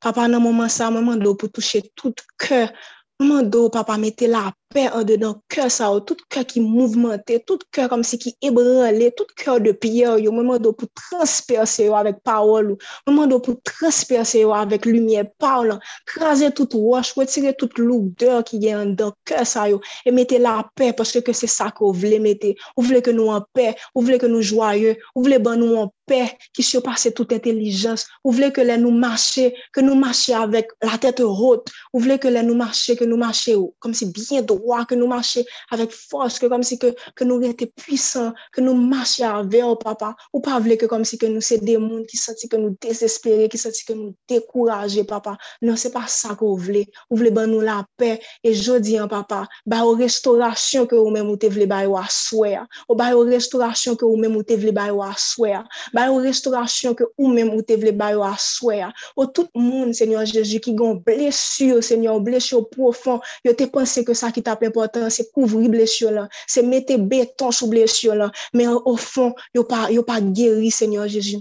Papa, 0.00 0.28
dans 0.28 0.40
moment 0.40 0.68
ça, 0.68 0.90
maman 0.90 1.18
pour 1.34 1.50
toucher 1.50 1.82
tout 1.94 2.12
cœur. 2.38 2.70
Maman 3.18 3.70
papa, 3.70 3.96
mettez 3.96 4.26
la 4.26 4.52
paix 4.74 4.90
en 4.92 5.04
dedans 5.04 5.40
cœur 5.48 5.70
ça, 5.70 5.90
tout 6.04 6.16
cœur 6.28 6.44
qui 6.44 6.60
mouvementé, 6.60 7.42
tout 7.46 7.58
cœur 7.70 7.88
comme 7.88 8.02
si 8.02 8.18
qui 8.18 8.36
ébranlé, 8.42 9.12
tout 9.16 9.24
cœur 9.36 9.60
de 9.60 9.72
pierre, 9.72 10.18
yo, 10.18 10.32
maman 10.32 10.58
pour 10.58 10.88
transpercer 10.94 11.88
avec 11.88 12.16
parole, 12.24 12.76
maman 13.06 13.40
pour 13.40 13.54
transpercer 13.62 14.44
avec 14.52 14.84
lumière, 14.84 15.26
parole, 15.38 15.78
craser 16.04 16.50
toute 16.50 16.74
roche, 16.74 17.12
retirer 17.12 17.54
toute 17.54 17.78
lourdeur 17.78 18.42
qui 18.42 18.66
est 18.66 18.74
en 18.74 18.86
dedans 18.86 19.12
cœur 19.24 19.46
ça, 19.46 19.68
yo, 19.70 19.80
et 20.04 20.10
mettez 20.10 20.38
la 20.38 20.68
paix 20.74 20.92
parce 20.92 21.18
que 21.20 21.32
c'est 21.32 21.46
ça 21.46 21.70
que 21.70 21.84
vous 21.84 21.92
voulez 21.92 22.18
mettre. 22.18 22.48
Vous 22.76 22.82
voulez 22.82 23.00
que 23.00 23.12
nous 23.12 23.28
en 23.28 23.42
paix, 23.52 23.76
vous 23.94 24.02
voulez 24.02 24.18
que 24.18 24.26
nous 24.26 24.42
joyeux, 24.42 24.96
vous 25.14 25.22
voulez 25.22 25.38
ben 25.38 25.56
nous 25.56 25.76
en 25.76 25.92
paix 26.06 26.36
qui 26.52 26.62
surpasse 26.62 27.08
toute 27.14 27.32
intelligence. 27.32 28.06
Vous 28.24 28.32
voulez 28.32 28.52
que 28.52 28.60
les 28.60 28.76
nous 28.76 28.90
marcher, 28.90 29.54
que 29.72 29.80
nous 29.80 29.94
marchions 29.94 30.42
avec 30.42 30.68
la 30.82 30.98
tête 30.98 31.20
haute. 31.20 31.68
Vous 31.92 32.00
voulez 32.00 32.18
que 32.18 32.28
les 32.28 32.42
nous 32.42 32.54
marcher, 32.54 32.96
que 32.96 33.04
nous 33.04 33.16
marchions 33.16 33.72
comme 33.78 33.94
si 33.94 34.06
bien 34.06 34.42
droit, 34.42 34.63
droit, 34.64 34.84
que 34.84 34.94
nous 34.94 35.06
marchions 35.06 35.44
avec 35.70 35.92
force, 35.92 36.38
que 36.38 36.46
comme 36.46 36.62
si 36.62 36.78
que, 36.78 36.94
que 37.14 37.24
nous 37.24 37.40
étions 37.42 37.68
puissants, 37.76 38.32
que 38.52 38.60
nous 38.60 38.74
marchions 38.74 39.28
avec 39.28 39.64
au 39.64 39.76
papa. 39.76 40.16
Ou 40.32 40.40
pas 40.40 40.58
voulez 40.58 40.76
que 40.76 40.86
comme 40.86 41.04
si 41.04 41.18
que 41.18 41.26
nous 41.26 41.40
sommes 41.40 41.58
des 41.58 41.78
mondes 41.78 42.06
qui 42.06 42.16
sentent 42.16 42.48
que 42.50 42.56
nous 42.56 42.76
désespérés, 42.80 43.48
qui 43.48 43.58
sentent 43.58 43.74
que 43.86 43.92
nous 43.92 44.14
découragés, 44.28 45.04
papa. 45.04 45.36
Non, 45.62 45.76
c'est 45.76 45.92
pas 45.92 46.06
ça 46.06 46.30
que 46.30 46.44
vous 46.44 46.56
voulez. 46.56 46.86
Vous 47.10 47.16
voulez 47.16 47.30
ben 47.30 47.46
nous 47.46 47.60
la 47.60 47.84
paix. 47.96 48.20
Et 48.42 48.54
je 48.54 48.72
dis, 48.74 48.98
hein, 48.98 49.08
papa, 49.08 49.46
bah, 49.66 49.84
aux 49.84 49.94
restauration 49.94 50.86
que 50.86 50.96
vous-même 50.96 51.26
vous 51.26 51.38
voulez, 51.50 51.66
bah, 51.66 51.86
ou 51.86 51.96
à 51.96 52.06
souhait. 52.08 52.58
Ou 52.88 52.94
bah, 52.94 53.14
aux 53.14 53.24
restauration 53.24 53.96
que 53.96 54.04
vous-même 54.04 54.32
vous 54.32 54.42
voulez, 54.48 54.72
bah, 54.72 54.92
ou 54.92 55.02
à 55.02 55.14
souhait. 55.16 55.58
Bah, 55.92 56.10
aux 56.10 56.16
restauration 56.16 56.94
que 56.94 57.04
vous-même 57.18 57.48
vous 57.48 57.62
voulez, 57.68 57.92
bah, 57.92 58.16
ou 58.16 58.22
à 58.22 58.34
souhait. 58.38 58.84
Ou 59.16 59.26
tout 59.26 59.48
le 59.54 59.60
monde, 59.60 59.94
Seigneur 59.94 60.24
Jésus, 60.24 60.60
qui 60.60 60.74
ont 60.80 60.94
blessure, 60.94 61.82
Seigneur, 61.82 62.20
blessure 62.20 62.68
profond, 62.68 63.20
yo 63.44 63.52
te 63.52 63.64
pensé 63.64 64.04
que 64.04 64.14
ça 64.14 64.30
qui 64.30 64.42
t'a 64.42 64.53
la 64.54 64.56
plus 64.56 64.68
important, 64.68 65.10
c'est 65.10 65.30
couvrir 65.32 65.68
blessure 65.68 66.10
là, 66.10 66.28
c'est 66.46 66.62
mettre 66.62 66.96
béton 66.96 67.50
sous 67.50 67.68
blessure 67.68 68.14
là, 68.14 68.30
mais 68.52 68.66
au 68.66 68.96
fond, 68.96 69.34
yo 69.54 69.64
pas 69.64 69.90
yo 69.90 70.02
pas 70.02 70.20
guéri 70.20 70.70
Seigneur 70.70 71.08
Jésus. 71.08 71.38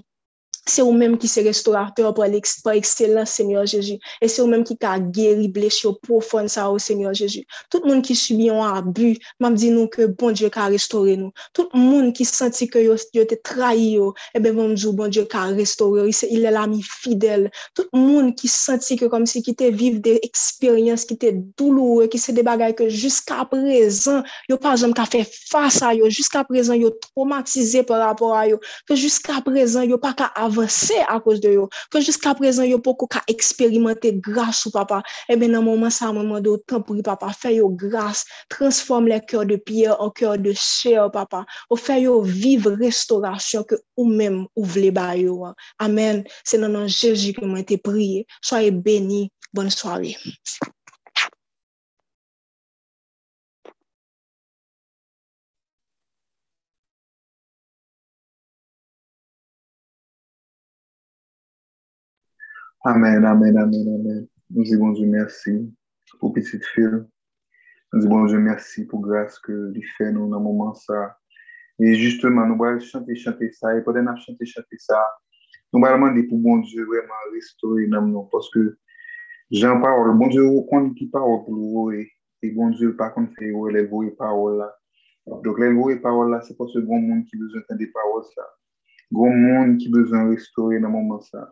Se 0.65 0.79
ou 0.79 0.93
menm 0.95 1.17
ki 1.19 1.27
se 1.27 1.41
restaurateur 1.43 2.13
par 2.15 2.31
excellence, 2.31 3.31
Seigneur 3.31 3.65
Jeju. 3.67 3.97
E 4.23 4.29
se 4.31 4.39
ou 4.39 4.47
menm 4.47 4.63
ki 4.63 4.77
ka 4.79 4.95
geri 5.11 5.49
bleche 5.51 5.83
ou 5.89 5.97
profon 6.07 6.47
sa 6.47 6.69
ou, 6.71 6.79
Seigneur 6.79 7.11
Jeju. 7.13 7.41
Tout 7.67 7.83
moun 7.83 7.99
ki 8.05 8.15
subi 8.15 8.47
yon 8.47 8.63
abu, 8.63 9.09
mam 9.43 9.57
di 9.59 9.73
nou 9.73 9.89
ke 9.91 10.07
bon 10.07 10.31
Diyo 10.31 10.47
ka 10.53 10.69
restaure 10.71 11.17
nou. 11.19 11.35
Tout 11.51 11.67
moun 11.75 12.13
ki 12.15 12.23
senti 12.23 12.69
ke 12.71 12.79
yo, 12.85 12.95
yo 13.11 13.25
te 13.27 13.35
trahi 13.43 13.89
yo, 13.97 14.13
eh 14.31 14.39
ebe 14.39 14.53
bon 14.55 14.71
Diyo, 14.71 14.93
bon 14.95 15.11
Diyo 15.11 15.25
ka 15.27 15.49
restaure 15.51 16.05
yo. 16.05 16.13
Il 16.31 16.47
e 16.47 16.55
l'ami 16.55 16.79
fidel. 16.87 17.49
Tout 17.75 17.91
moun 17.91 18.31
ki 18.31 18.47
senti 18.47 18.95
ke 19.01 19.11
kom 19.11 19.27
si 19.27 19.43
ki 19.43 19.57
te 19.59 19.67
vive 19.67 19.99
de 19.99 20.15
eksperyans, 20.23 21.03
ki 21.09 21.19
te 21.19 21.33
douloure, 21.59 22.07
ki 22.07 22.23
se 22.23 22.31
de 22.31 22.47
bagay 22.47 22.71
ke 22.71 22.87
jiska 22.87 23.43
prezan, 23.51 24.23
yo 24.47 24.55
pa 24.63 24.77
jom 24.79 24.95
ka 24.95 25.03
fe 25.11 25.25
fasa 25.27 25.91
yo. 25.99 26.07
Jiska 26.07 26.47
prezan 26.47 26.79
yo 26.79 26.95
traumatize 27.03 27.83
par 27.83 27.99
rapport 28.07 28.39
a 28.39 28.47
yo. 28.47 28.63
Ke 28.87 28.95
jiska 28.95 29.43
prezan 29.43 29.91
yo 29.91 29.99
pa 29.99 30.15
ka 30.15 30.31
avansye. 30.31 30.52
avanse 30.53 30.97
a 31.09 31.19
kouz 31.19 31.41
de 31.43 31.55
yo. 31.57 31.67
Fè 31.91 32.01
jiska 32.05 32.35
prezen 32.37 32.69
yo 32.69 32.79
pou 32.83 32.95
kou 32.95 33.09
ka 33.11 33.23
eksperimente 33.31 34.13
grase 34.23 34.67
ou 34.69 34.75
papa. 34.75 35.01
Eh 35.27 35.33
Ebe 35.33 35.49
nan 35.49 35.65
mouman 35.65 35.91
sa 35.91 36.11
mouman 36.13 36.43
do 36.45 36.55
tan 36.69 36.83
pou 36.85 36.95
li 36.95 37.03
papa. 37.05 37.31
Fè 37.33 37.55
yo 37.57 37.69
grase, 37.69 38.27
transforme 38.53 39.09
le 39.09 39.19
kèr 39.25 39.47
de 39.49 39.57
piye 39.57 39.91
an 39.97 40.13
kèr 40.13 40.37
de 40.37 40.53
chè 40.53 40.95
ou 41.01 41.11
papa. 41.13 41.43
Ou 41.71 41.79
fè 41.79 41.99
yo 42.03 42.19
vive 42.21 42.75
restaurasyon 42.77 43.65
ke 43.67 43.81
ou 43.97 44.05
mèm 44.05 44.43
ou 44.53 44.67
vle 44.75 44.93
ba 44.93 45.11
yo. 45.17 45.53
Amen. 45.81 46.23
Se 46.45 46.61
nan 46.61 46.77
nan 46.77 46.87
Jeji 46.87 47.33
ke 47.33 47.45
mwen 47.45 47.65
te 47.65 47.79
priye. 47.81 48.27
Soye 48.45 48.71
beni. 48.71 49.27
Bonne 49.53 49.69
soirée. 49.69 50.17
Amen, 62.85 63.23
amen, 63.23 63.57
amen, 63.57 63.87
amen. 63.95 64.29
Nou 64.51 64.65
zi 64.67 64.75
bonjou 64.75 65.07
mersi 65.07 65.53
pou 66.19 66.33
pitit 66.35 66.65
fil. 66.73 66.97
Nou 67.93 68.01
zi 68.03 68.09
bonjou 68.11 68.43
mersi 68.43 68.83
pou 68.91 68.99
grase 68.99 69.39
ke 69.45 69.55
li 69.71 69.83
fè 69.95 70.09
nou 70.11 70.27
nan 70.27 70.43
mouman 70.43 70.73
sa. 70.81 71.05
E 71.79 71.93
justeman 71.95 72.51
nou 72.51 72.59
wale 72.59 72.83
chante 72.83 73.15
chante 73.21 73.47
sa, 73.55 73.71
e 73.71 73.85
poden 73.87 74.11
ap 74.11 74.19
chante 74.25 74.49
chante 74.51 74.81
sa. 74.83 74.99
Nou 75.71 75.79
wale 75.85 76.01
mande 76.01 76.25
pou 76.27 76.43
bonjou 76.43 76.91
wèman 76.91 77.31
restore 77.37 77.87
nan 77.87 78.11
nou. 78.11 78.27
Paske 78.35 78.65
jan 79.61 79.79
parol, 79.79 80.11
bonjou 80.19 80.65
kon 80.67 80.91
ki 80.99 81.07
parol 81.15 81.39
pou 81.47 81.55
lwowe. 81.55 82.03
E 82.43 82.51
bonjou 82.51 82.99
pa 82.99 83.13
kon 83.15 83.31
fè 83.39 83.53
yowe 83.53 83.71
lè 83.79 83.87
vwowe 83.87 84.11
parol 84.19 84.59
la. 84.59 84.71
Dok 85.47 85.63
lè 85.63 85.71
vwowe 85.71 86.01
parol 86.03 86.35
la, 86.35 86.43
se 86.43 86.59
pos 86.59 86.75
se 86.75 86.83
goun 86.83 87.07
moun 87.07 87.23
ki 87.31 87.39
bezon 87.47 87.63
tende 87.71 87.87
parol 87.95 88.27
sa. 88.35 88.51
Goun 89.07 89.39
moun 89.47 89.77
ki 89.79 89.87
bezon 89.95 90.33
restore 90.35 90.83
nan 90.83 90.91
mouman 90.99 91.23
sa. 91.31 91.47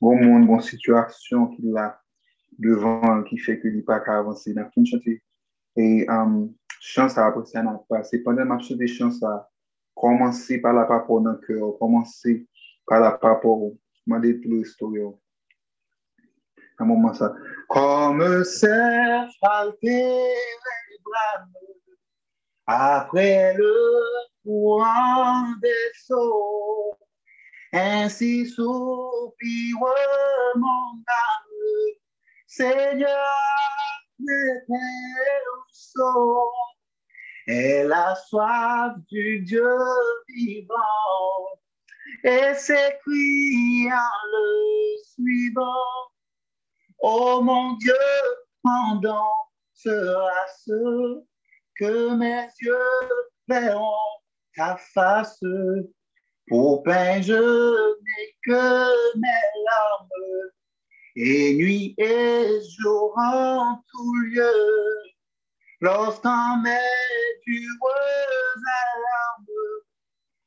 Bon 0.00 0.16
monde, 0.16 0.46
bonne 0.46 0.60
situation 0.60 1.48
qu'il 1.48 1.76
a 1.76 2.00
devant 2.58 3.22
qui 3.24 3.38
fait 3.38 3.58
que 3.60 3.68
il 3.68 3.84
pas 3.84 4.00
qu'à 4.00 4.18
avancer 4.18 4.54
dans 4.54 4.68
une 4.76 4.86
chanter. 4.86 5.22
Et 5.76 6.06
um, 6.08 6.52
chance 6.80 7.18
à 7.18 7.30
n'a 7.30 7.80
pas. 7.88 8.02
C'est 8.04 8.20
pendant 8.20 8.44
ma 8.44 8.58
chante 8.58 8.78
des 8.78 8.86
chances 8.86 9.22
à 9.22 9.48
par 10.58 10.72
la 10.72 10.84
rapport 10.84 11.20
dans 11.20 11.32
le 11.32 11.38
cœur, 11.38 11.78
commencer 11.78 12.46
par 12.86 13.00
la 13.00 13.10
rapport, 13.10 13.72
demander 14.06 14.40
tout 14.40 14.48
l'histoire. 14.48 15.12
Un 16.78 16.84
moment 16.84 17.14
ça. 17.14 17.34
Comme 17.68 18.44
les 19.82 20.98
bras 21.02 21.46
après 22.66 23.54
le 23.54 23.72
courant 24.42 25.54
des 25.62 25.90
sauts 25.94 26.75
ainsi 27.72 28.46
soupire 28.46 29.76
mon 30.56 31.02
âme, 31.06 31.96
Seigneur, 32.46 33.26
sauve. 35.70 36.48
Elle 37.46 37.92
a 37.92 38.16
soif 38.16 38.94
du 39.08 39.40
Dieu 39.40 39.76
vivant 40.28 41.46
et 42.24 42.54
en 43.92 44.16
le 44.32 45.02
suivant. 45.04 46.10
Oh 46.98 47.40
mon 47.42 47.74
Dieu, 47.74 47.94
pendant 48.62 49.32
sera 49.72 50.32
ce 50.64 51.22
que 51.78 52.14
mes 52.16 52.48
yeux 52.60 53.12
verront 53.46 53.92
ta 54.56 54.76
face 54.76 55.38
pour 56.48 56.82
pain, 56.82 57.20
je 57.20 57.32
n'ai 57.34 58.36
que 58.44 59.18
mes 59.18 59.46
larmes, 59.64 60.50
et 61.16 61.54
nuit 61.54 61.94
et 61.98 62.60
jour 62.78 63.12
en 63.16 63.82
tout 63.90 64.14
lieu. 64.32 64.96
Lorsqu'en 65.80 66.58
mes 66.58 66.78
dureuses 67.46 68.64
alarmes, 68.82 69.46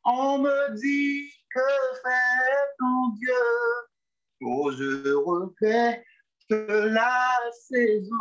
on 0.05 0.37
me 0.39 0.75
dit 0.75 1.31
que 1.53 1.59
fait 2.03 2.75
ton 2.79 3.09
Dieu? 3.15 3.33
Oh, 4.41 4.71
je 4.71 5.13
regrette 5.13 6.03
la 6.49 7.37
saison 7.51 8.15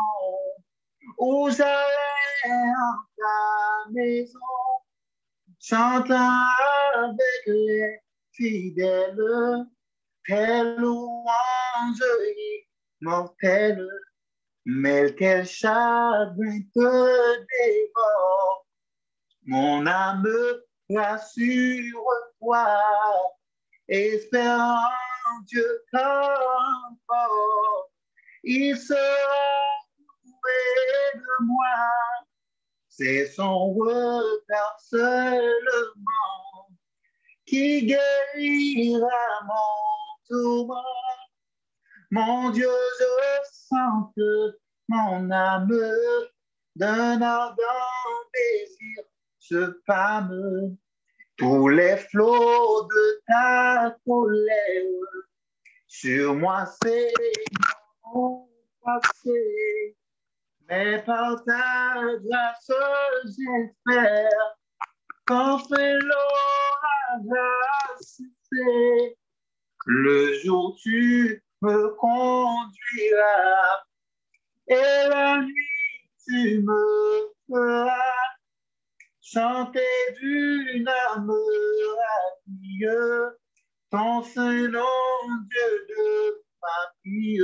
où 1.19 1.49
j'allais 1.51 2.53
en 2.53 2.95
ta 3.17 3.91
maison 3.91 4.39
chantant 5.61 6.45
avec 6.95 7.47
les 7.47 8.01
fidèles, 8.33 9.67
tes 10.27 10.77
louanges 10.77 12.03
mortelles 13.01 13.89
mais 14.71 15.15
quel 15.15 15.47
chagrin 15.47 16.61
te 16.75 17.47
dévore. 17.49 18.67
Mon 19.47 19.87
âme 19.87 20.27
rassure-toi, 20.95 22.67
espère 23.89 24.61
en 24.61 25.41
Dieu 25.47 25.67
fort. 25.91 27.91
Il 28.43 28.77
sera 28.77 28.99
doué 30.23 31.15
de 31.15 31.47
moi, 31.47 31.79
c'est 32.99 33.27
son 33.27 33.75
regard 33.75 34.81
seulement 34.81 36.69
qui 37.47 37.87
guérira 37.87 39.07
mon 39.47 40.27
tourment. 40.29 40.83
Mon 42.11 42.51
Dieu, 42.51 42.69
je 42.99 43.05
sens 43.69 44.11
que 44.17 44.59
mon 44.89 45.31
âme 45.31 45.73
d'un 46.75 47.23
ardent 47.23 47.63
désir 48.35 49.05
se 49.39 49.81
fame. 49.87 50.77
Tous 51.37 51.69
les 51.69 51.97
flots 51.99 52.89
de 52.89 53.23
ta 53.29 53.97
colère 54.05 54.83
sur 55.87 56.35
moi 56.35 56.65
c'est. 56.83 57.13
Mais 60.69 61.03
par 61.03 61.43
ta 61.45 61.95
grâce, 61.95 62.71
j'espère 63.25 64.57
qu'enfin 65.27 65.99
l'orage 65.99 67.39
a 67.39 67.97
cessé. 68.01 69.17
Le 69.87 70.35
jour 70.45 70.77
tu 70.83 71.43
me 71.63 71.89
conduiras 71.97 73.83
et 74.69 75.09
la 75.09 75.39
nuit 75.39 76.11
tu 76.27 76.61
me 76.61 77.33
feras 77.49 78.29
chanter 79.23 79.81
d'une 80.21 80.87
âme 80.87 81.33
radieuse 82.51 83.39
ton 83.91 84.23
Saint-Nom, 84.23 84.85
Dieu 85.49 85.87
de 85.89 86.45
ma 86.61 86.93
vie. 87.05 87.41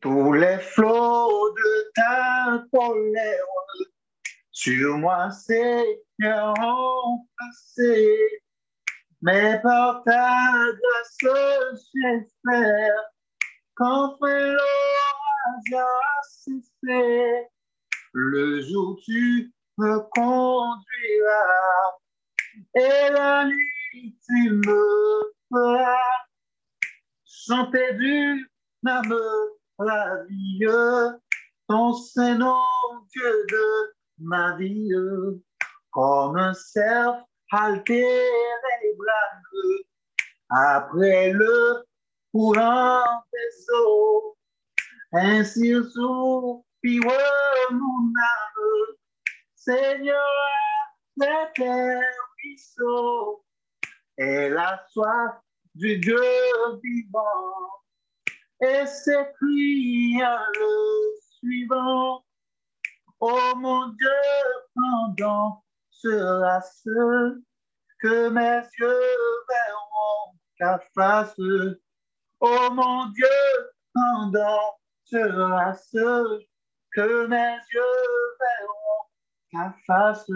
Tous 0.00 0.32
les 0.32 0.58
flots 0.58 1.54
de 1.54 1.92
ta 1.94 2.64
colère 2.72 3.44
sur 4.50 4.96
moi, 4.98 5.30
Seigneur, 5.30 6.54
ont 6.58 7.26
passé. 7.38 8.42
Mais 9.22 9.60
par 9.62 10.02
ta 10.04 10.52
grâce, 10.52 11.16
j'espère 11.94 12.94
qu'enfin 13.74 14.52
l'orage 14.52 15.72
a 15.76 16.22
cessé. 16.22 17.46
Le 18.12 18.62
jour 18.62 18.98
tu 19.04 19.52
me 19.76 19.98
conduiras 20.10 21.40
et 22.74 23.12
la 23.12 23.44
nuit 23.44 24.18
tu 24.26 24.50
me 24.50 25.32
feras 25.48 25.96
chanter 27.24 27.94
du 27.94 28.50
âme 28.86 29.14
ravie 29.80 30.60
ton 31.68 31.92
Saint-Nom, 31.92 32.56
Dieu 33.12 33.46
de 33.48 33.94
ma 34.18 34.56
vie, 34.56 34.92
comme 35.90 36.36
un 36.36 36.54
cerf 36.54 37.24
altéré 37.50 38.00
blâmeux 38.98 39.82
après 40.50 41.32
le 41.32 41.84
courant 42.32 43.22
des 43.32 43.74
eaux. 43.74 44.36
Ainsi 45.12 45.74
soupire 45.92 46.62
mon 47.70 48.12
âme, 48.20 48.96
Seigneur, 49.54 50.16
l'éternel 51.16 52.04
ruisseau, 52.36 53.44
et 54.18 54.48
la 54.50 54.84
soif 54.88 55.40
du 55.74 55.98
Dieu 55.98 56.20
vivant, 56.82 57.80
et 58.62 58.86
s'écrit 58.86 60.18
le 60.18 61.20
suivant. 61.38 62.24
Oh 63.20 63.52
mon 63.56 63.88
Dieu, 63.88 64.08
pendant 64.74 65.62
sera 65.90 66.60
ce 66.60 67.40
que 68.00 68.28
mes 68.30 68.62
yeux 68.78 69.46
verront 69.48 70.38
ta 70.58 70.80
face. 70.94 71.34
Oh 72.40 72.68
mon 72.72 73.06
Dieu, 73.06 73.26
pendant 73.94 74.78
sera 75.04 75.74
ce 75.74 76.40
que 76.92 77.26
mes 77.26 77.56
yeux 77.74 78.36
verront 78.40 79.08
ta 79.52 79.76
face. 79.86 80.26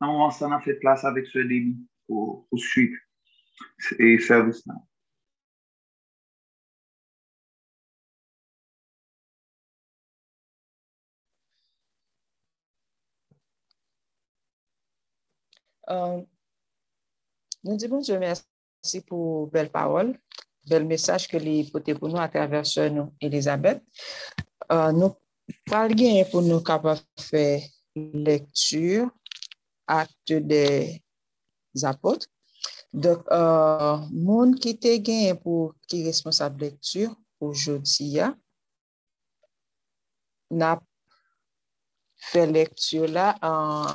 Non, 0.00 0.30
ça 0.30 0.48
n'a 0.48 0.60
fait 0.60 0.74
place 0.74 1.04
avec 1.04 1.26
ce 1.26 1.38
début 1.38 1.76
pour, 2.06 2.46
suivre 2.56 2.96
et 3.98 4.18
service 4.18 4.66
Euh, 15.88 15.94
um, 15.94 16.26
nou 17.62 17.76
di 17.78 17.88
bon, 17.90 18.02
je 18.02 18.18
mersi 18.18 19.02
pou 19.06 19.46
bel 19.52 19.68
parol, 19.70 20.14
bel 20.66 20.86
mesaj 20.88 21.28
ke 21.30 21.38
li 21.42 21.60
pote 21.70 21.94
pou 21.98 22.10
nou 22.10 22.18
a 22.22 22.28
traverse 22.30 22.88
nou, 22.94 23.12
Elizabeth. 23.22 23.82
Uh, 24.66 24.90
nou 24.94 25.14
pal 25.70 25.94
gen 25.94 26.24
pou 26.30 26.42
nou 26.42 26.64
kapap 26.66 27.02
fe 27.22 27.62
lektur 27.94 29.06
akte 29.86 30.40
de 30.42 30.64
zapot. 31.78 32.26
Dok, 32.96 33.28
uh, 33.30 34.02
moun 34.10 34.56
ki 34.58 34.74
te 34.80 34.96
gen 35.04 35.38
pou 35.42 35.70
ki 35.86 36.02
responsab 36.06 36.58
lektur 36.62 37.14
pou 37.38 37.54
jodi 37.54 38.16
ya, 38.16 38.32
nap 40.50 40.82
fe 42.32 42.46
lektur 42.48 43.10
la 43.12 43.34
an 43.44 43.94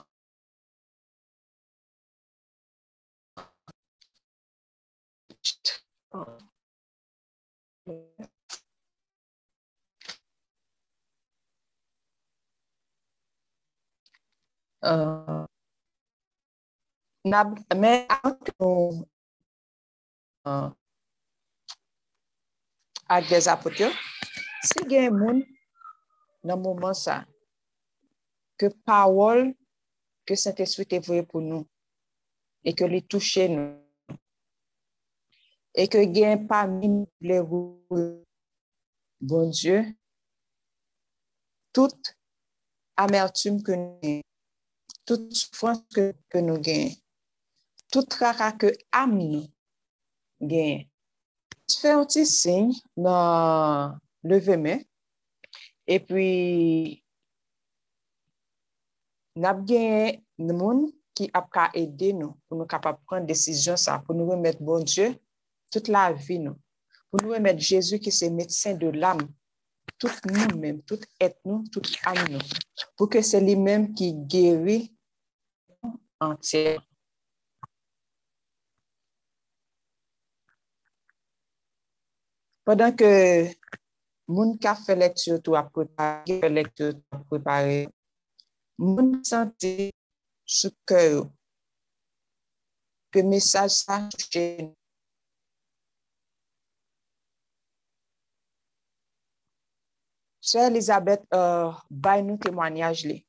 Oh. 6.13 6.25
Uh, 14.81 15.45
nab, 17.23 17.53
men 17.77 18.09
anke 18.09 18.51
nou 18.57 19.05
uh, 20.49 20.73
ak 23.05 23.29
de 23.29 23.37
euh, 23.37 23.43
zapot 23.45 23.77
yo, 23.77 23.91
se 24.65 24.83
gen 24.89 25.13
moun 25.15 25.43
nan 26.43 26.59
mouman 26.59 26.97
sa, 26.97 27.21
ke 28.57 28.71
pawol 28.83 29.53
ke 30.25 30.35
sante 30.35 30.65
swite 30.67 30.99
vwe 31.05 31.21
pou 31.29 31.45
nou, 31.45 31.63
e 32.65 32.73
ke 32.73 32.89
li 32.89 33.03
touche 33.05 33.45
nou, 33.53 33.77
e 35.73 35.87
ke 35.91 36.03
gen 36.15 36.47
pa 36.49 36.65
min 36.67 37.03
le 37.23 37.39
rou 37.39 37.79
bon 39.21 39.51
Diyo, 39.53 39.83
tout 41.71 42.11
amertume 42.97 43.61
ke 43.63 43.77
nou 43.77 43.99
gen, 44.01 44.21
tout 45.05 45.29
soufrans 45.37 45.83
ke 45.93 46.41
nou 46.43 46.59
gen, 46.65 46.95
tout 47.93 48.17
raka 48.19 48.51
ke 48.59 48.73
am 48.91 49.15
nou 49.19 49.45
gen. 50.51 50.87
Fè 51.71 51.93
an 51.95 52.07
ti 52.11 52.25
sign 52.27 52.73
nan 52.99 53.99
leve 54.27 54.57
men, 54.59 54.81
e 55.87 55.97
pi 56.03 56.27
nap 59.39 59.61
gen 59.69 60.19
moun 60.51 60.89
ki 61.15 61.29
ap 61.37 61.47
ka 61.53 61.69
ede 61.77 62.11
nou 62.17 62.35
pou 62.47 62.59
nou 62.59 62.67
kapap 62.69 62.99
pran 63.07 63.27
desisyon 63.29 63.79
sa, 63.79 64.01
pou 64.03 64.17
nou 64.17 64.33
remet 64.33 64.59
bon 64.59 64.83
Diyo 64.83 65.13
toute 65.71 65.87
la 65.87 66.11
vie 66.13 66.39
nous, 66.39 66.57
pour 67.09 67.21
nous 67.23 67.29
remettre 67.33 67.59
Jésus 67.59 67.99
qui 67.99 68.09
est 68.09 68.29
médecin 68.29 68.75
de 68.75 68.87
l'âme 68.87 69.27
tout 69.97 70.09
nous-mêmes, 70.25 70.81
tout 70.81 70.99
être 71.19 71.39
nous, 71.45 71.63
tout 71.71 71.81
nous, 72.29 72.39
pour 72.97 73.07
que 73.07 73.21
c'est 73.21 73.39
lui-même 73.39 73.93
qui 73.93 74.13
guérit 74.13 74.95
entière. 76.19 76.81
Pendant 82.63 82.91
que 82.91 83.45
mon 84.27 84.57
fait 84.85 84.95
lecture 84.95 85.41
tout 85.41 85.55
a 85.55 85.63
préparé, 85.63 86.49
lecture 86.49 86.93
tout 86.93 87.03
a 87.11 87.19
préparé, 87.19 87.87
cœur 90.85 91.29
que 93.11 93.19
message 93.19 93.71
ça 93.71 94.09
Sè 100.51 100.65
Elizabeth 100.67 101.23
uh, 101.31 101.77
bay 101.87 102.23
nou 102.25 102.39
temwanyaj 102.41 103.05
li. 103.07 103.21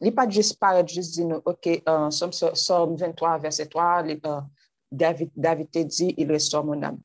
Li 0.00 0.12
pa 0.16 0.24
jis 0.24 0.54
paret 0.56 0.88
jis 0.88 1.10
di 1.18 1.26
nou, 1.28 1.42
ok, 1.44 1.68
uh, 1.84 2.08
som, 2.14 2.32
som 2.32 2.94
23 2.96 3.34
verset 3.42 3.68
3, 3.74 3.88
li, 4.08 4.16
uh, 4.24 4.40
David, 4.88 5.32
David 5.36 5.68
te 5.74 5.84
di, 5.84 6.14
il 6.16 6.32
restore 6.32 6.64
mon 6.70 6.88
am. 6.88 6.96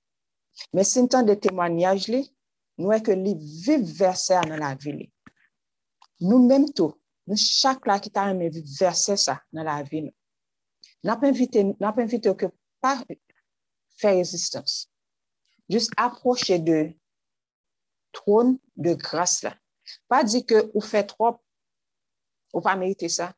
Men 0.72 0.88
sin 0.88 1.10
tan 1.12 1.28
de 1.28 1.36
temwanyaj 1.40 2.08
li, 2.14 2.24
nou 2.80 2.94
e 2.96 3.02
ke 3.04 3.16
li 3.18 3.34
viv 3.66 3.84
verset 4.00 4.48
nan 4.48 4.64
la 4.64 4.72
vi 4.80 4.94
li. 5.02 5.10
Nou 6.24 6.40
menm 6.48 6.70
tou, 6.72 6.96
nou 7.28 7.40
chak 7.42 7.86
la 7.90 8.00
ki 8.02 8.12
ta 8.14 8.30
ame 8.32 8.50
viv 8.54 8.72
verset 8.80 9.20
sa 9.22 9.38
nan 9.52 9.68
la 9.68 9.82
vi 9.86 10.06
nou. 10.08 10.16
Nap 11.06 11.24
invite, 11.28 11.64
nap 11.82 12.00
invite 12.02 12.32
ou 12.32 12.40
ke 12.40 12.50
pa 12.84 12.96
fè 13.98 14.16
rezistans. 14.16 14.86
Jis 15.68 15.92
aproche 16.00 16.58
de 16.64 16.80
trône 18.18 18.58
de 18.76 18.94
grâce 18.94 19.44
là. 19.44 19.56
Pas 20.08 20.24
dit 20.24 20.46
que 20.46 20.70
ou 20.74 20.82
fait 20.82 21.04
trop, 21.04 21.38
ou 22.54 22.62
pas 22.62 22.76
mérité 22.76 23.10
ça. 23.10 23.34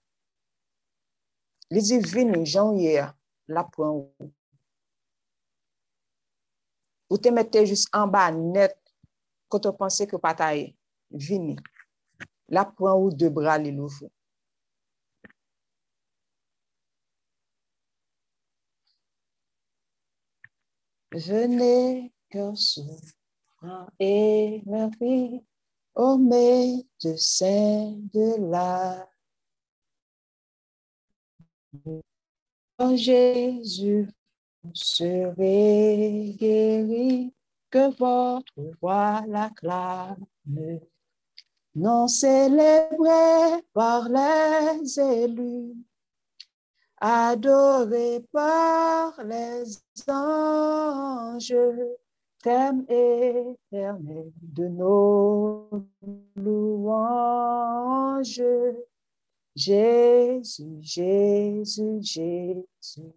Il 1.70 1.84
dit, 1.84 2.00
vini, 2.00 2.46
j'en 2.46 2.76
hier, 2.76 3.14
là 3.48 3.64
pour 3.72 3.86
vous. 4.20 4.34
Ou 7.10 7.18
te 7.18 7.30
mettez 7.30 7.66
juste 7.66 7.90
en 7.94 8.08
bas 8.08 8.32
net 8.32 8.78
quand 9.50 9.66
vous 9.66 9.74
pensez 9.74 10.08
que 10.08 10.16
pataille, 10.16 10.76
vini. 11.12 11.56
Là 12.48 12.66
pour 12.66 12.90
vous 13.00 13.12
deux 13.12 13.30
bras 13.30 13.58
les 13.58 13.72
loups. 13.72 14.10
Venez, 21.12 22.14
cœur 22.30 22.56
sourd. 22.56 23.19
Et 24.00 24.62
meurtri, 24.66 25.44
ô 25.96 26.18
médecin 26.18 27.98
de 28.14 28.50
la 28.50 29.10
Jésus, 32.96 34.10
vous 34.64 34.72
serez 34.74 36.36
guéri, 36.40 37.34
que 37.70 37.96
votre 37.98 38.54
voix 38.82 39.24
l'acclame. 39.28 40.26
Non 41.76 42.08
célébré 42.08 43.64
par 43.74 44.10
les 44.10 45.00
élus, 45.00 45.76
adoré 46.98 48.26
par 48.32 49.24
les 49.24 49.78
anges, 50.08 51.54
thème 52.42 52.86
éternel 52.88 54.32
de 54.42 54.68
nos 54.68 55.70
louanges. 56.36 58.42
Jésus, 59.56 60.78
Jésus, 60.82 61.98
Jésus, 62.02 63.14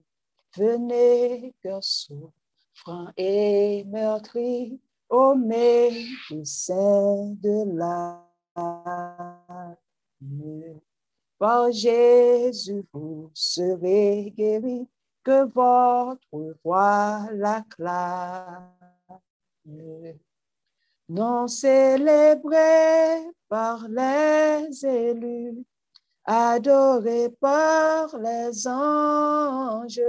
venez, 0.56 1.54
cœur 1.62 1.84
souffrant 1.84 3.08
et 3.16 3.84
meurtri, 3.84 4.80
ô 5.08 5.34
médecin 5.34 7.34
de 7.40 7.76
l'âme. 7.76 8.26
Par 11.38 11.72
Jésus, 11.72 12.84
vous 12.92 13.30
serez 13.34 14.32
guéris, 14.36 14.86
que 15.24 15.44
votre 15.44 16.56
voix 16.64 17.28
l'acclame. 17.32 18.81
Non 21.08 21.46
célébré 21.46 23.30
par 23.48 23.86
les 23.88 24.84
élus, 24.84 25.64
adoré 26.24 27.28
par 27.40 28.16
les 28.18 28.66
anges, 28.66 30.00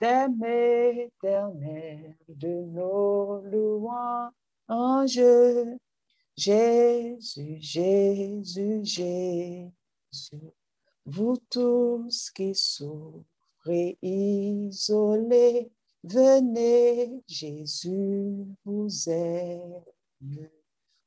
thème 0.00 0.42
éternel 0.44 2.16
de 2.28 2.64
nos 2.64 3.40
louanges. 3.42 5.20
Jésus, 6.36 7.58
Jésus, 7.60 8.80
Jésus, 8.82 9.72
vous 11.04 11.36
tous 11.50 12.30
qui 12.30 12.54
souffrez 12.54 13.98
isolés, 14.02 15.70
venez, 16.04 17.22
Jésus 17.26 18.46
vous 18.64 18.88
aime. 19.08 19.82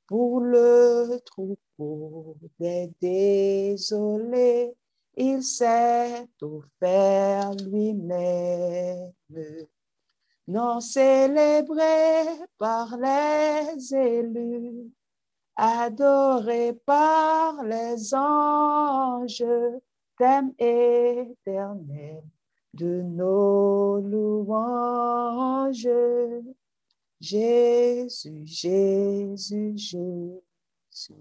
Pour 0.08 0.40
le 0.40 1.20
troupeau 1.26 2.38
des 2.60 2.92
désolés, 3.02 4.76
il 5.18 5.42
s'est 5.42 6.28
offert 6.42 7.54
lui-même. 7.66 9.12
Non 10.48 10.80
célébré 10.80 12.24
par 12.60 12.98
les 12.98 13.96
élus, 13.96 14.92
adoré 15.56 16.74
par 16.86 17.64
les 17.64 18.14
anges, 18.14 19.44
thème 20.18 20.54
éternel 20.60 22.24
de 22.76 23.02
nos 23.02 24.00
louanges. 24.02 25.88
Jésus, 27.20 28.46
Jésus, 28.46 29.74
Jésus. 29.78 31.16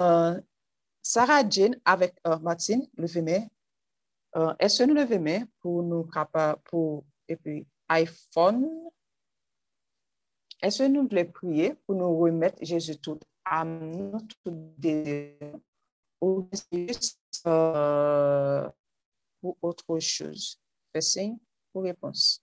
Euh, 0.00 0.40
Sarah 1.02 1.48
Jane 1.48 1.80
avec 1.84 2.14
euh, 2.26 2.38
Martine, 2.38 2.86
levez-moi. 2.96 3.48
Euh, 4.36 4.54
Est-ce 4.58 4.82
que 4.82 4.88
nous 4.88 4.94
levez-moi 4.94 5.40
pour 5.60 5.82
nous 5.82 6.04
capables, 6.04 6.60
pour, 6.64 7.04
et 7.26 7.36
puis 7.36 7.66
iPhone? 7.88 8.68
Est-ce 10.62 10.82
que 10.82 10.88
nous 10.88 11.08
voulons 11.08 11.26
prier 11.26 11.74
pour 11.86 11.94
nous 11.94 12.18
remettre 12.18 12.62
Jésus 12.62 12.98
tout 12.98 13.18
âme, 13.44 14.18
tout 14.28 14.74
désir, 14.78 15.58
ou 16.20 16.48
juste 16.70 17.19
euh, 17.46 18.68
pour 19.40 19.56
autre 19.62 19.98
chose? 19.98 20.58
Fais 20.92 21.00
signe 21.00 21.38
pour 21.72 21.82
réponse. 21.82 22.42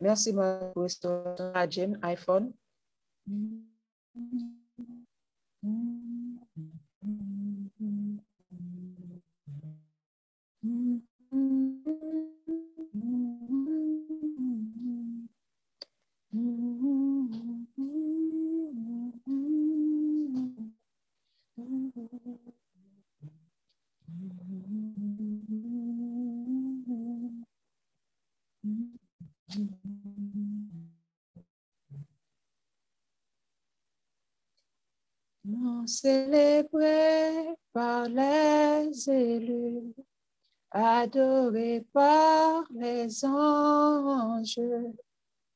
Merci, 0.00 0.32
ma 0.32 0.72
Jane, 1.68 1.98
iPhone. 2.02 2.52
Célébré 36.00 37.54
par 37.72 38.08
les 38.08 39.10
élus, 39.10 39.94
adoré 40.70 41.86
par 41.92 42.64
les 42.74 43.24
anges, 43.24 44.60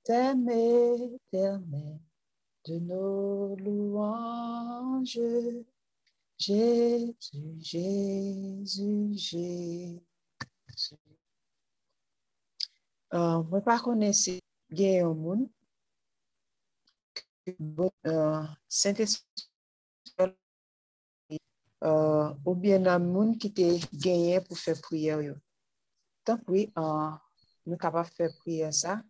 thème 0.05 0.49
éternel 0.49 1.99
de 2.67 2.79
nos 2.79 3.57
louanges. 3.57 5.21
Jésus, 6.39 7.15
Jésus, 7.61 9.13
Jésus. 9.15 10.01
Euh, 13.13 13.43
moi, 13.43 13.61
par 13.61 13.83
contre, 13.83 14.15
si 14.15 14.41
il 14.71 14.81
y 14.81 14.99
a 14.99 15.07
un 15.07 15.15
monde, 15.15 15.49
euh, 18.07 18.43
Saint-Esprit 22.71 22.79
euh, 22.79 22.79
ou 22.79 22.83
bien 22.83 22.87
un 22.87 22.99
monde 22.99 23.39
qui 23.39 23.53
te 23.53 23.97
gagné 23.97 24.41
pour 24.41 24.59
faire 24.59 24.81
prière. 24.81 25.21
yo. 25.23 25.35
Donc 26.27 26.41
oui, 26.49 26.73
euh, 26.79 27.11
nous 27.67 27.77
capables 27.77 28.09
de 28.09 28.15
faire 28.15 28.31
prier 28.39 28.73
ça 28.73 29.03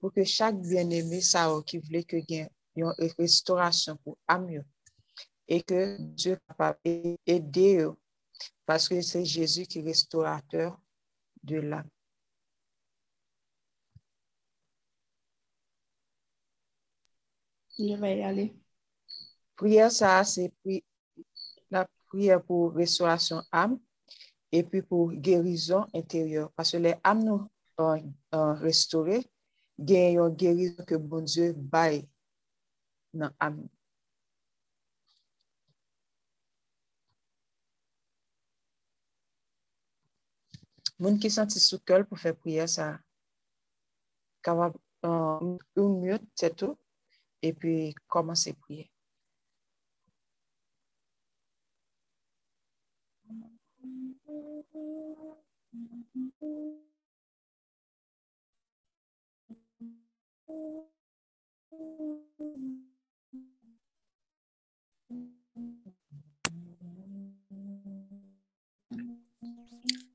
pour 0.00 0.12
que 0.12 0.24
chaque 0.24 0.60
bien-aimé 0.60 1.20
ça 1.20 1.50
qui 1.66 1.78
voulait 1.78 2.04
que 2.04 2.16
gagne 2.16 2.48
une 2.76 2.92
restauration 3.18 3.96
pour 3.96 4.18
âme 4.28 4.64
et 5.48 5.62
que 5.62 5.96
Dieu 6.00 6.38
capable 6.48 6.78
d'aider 6.84 7.78
eux 7.78 7.94
parce 8.66 8.88
que 8.88 9.00
c'est 9.00 9.24
Jésus 9.24 9.66
qui 9.66 9.80
est 9.80 9.82
restaurateur 9.82 10.80
de 11.42 11.56
l'âme. 11.56 11.88
Je 17.78 17.94
vais 18.00 18.18
y 18.18 18.22
aller. 18.22 18.56
Prière, 19.56 19.90
ça, 19.90 20.24
c'est 20.24 20.52
pri- 20.64 20.84
prière 22.14 22.42
pour 22.42 22.72
restauration 22.72 23.42
âme 23.50 23.78
et 24.52 24.62
puis 24.62 24.82
pour 24.82 25.12
guérison 25.12 25.84
intérieure. 25.92 26.52
Parce 26.54 26.70
que 26.70 26.76
les 26.76 26.94
âmes 27.02 27.24
nous 27.24 27.48
ont, 27.76 28.14
ont 28.32 28.54
restaurées, 28.54 29.26
gagnent 29.76 30.20
une 30.20 30.28
guérison 30.28 30.84
que 30.84 30.94
bon 30.94 31.22
Dieu 31.22 31.52
baille 31.56 32.08
dans 33.12 33.30
l'âme. 33.40 33.66
Moun 41.02 41.16
ki 41.18 41.28
santi 41.34 41.58
soukel 41.58 42.04
pou 42.06 42.16
fè 42.22 42.30
priye 42.38 42.68
sa 42.70 42.84
kava 44.46 44.70
euh, 44.70 45.10
um, 45.10 45.56
ou 45.74 45.98
myot 45.98 46.22
tetou 46.38 46.78
epi 47.42 47.90
komanse 48.06 48.54
priye. 48.62 48.93
Vous 54.74 54.80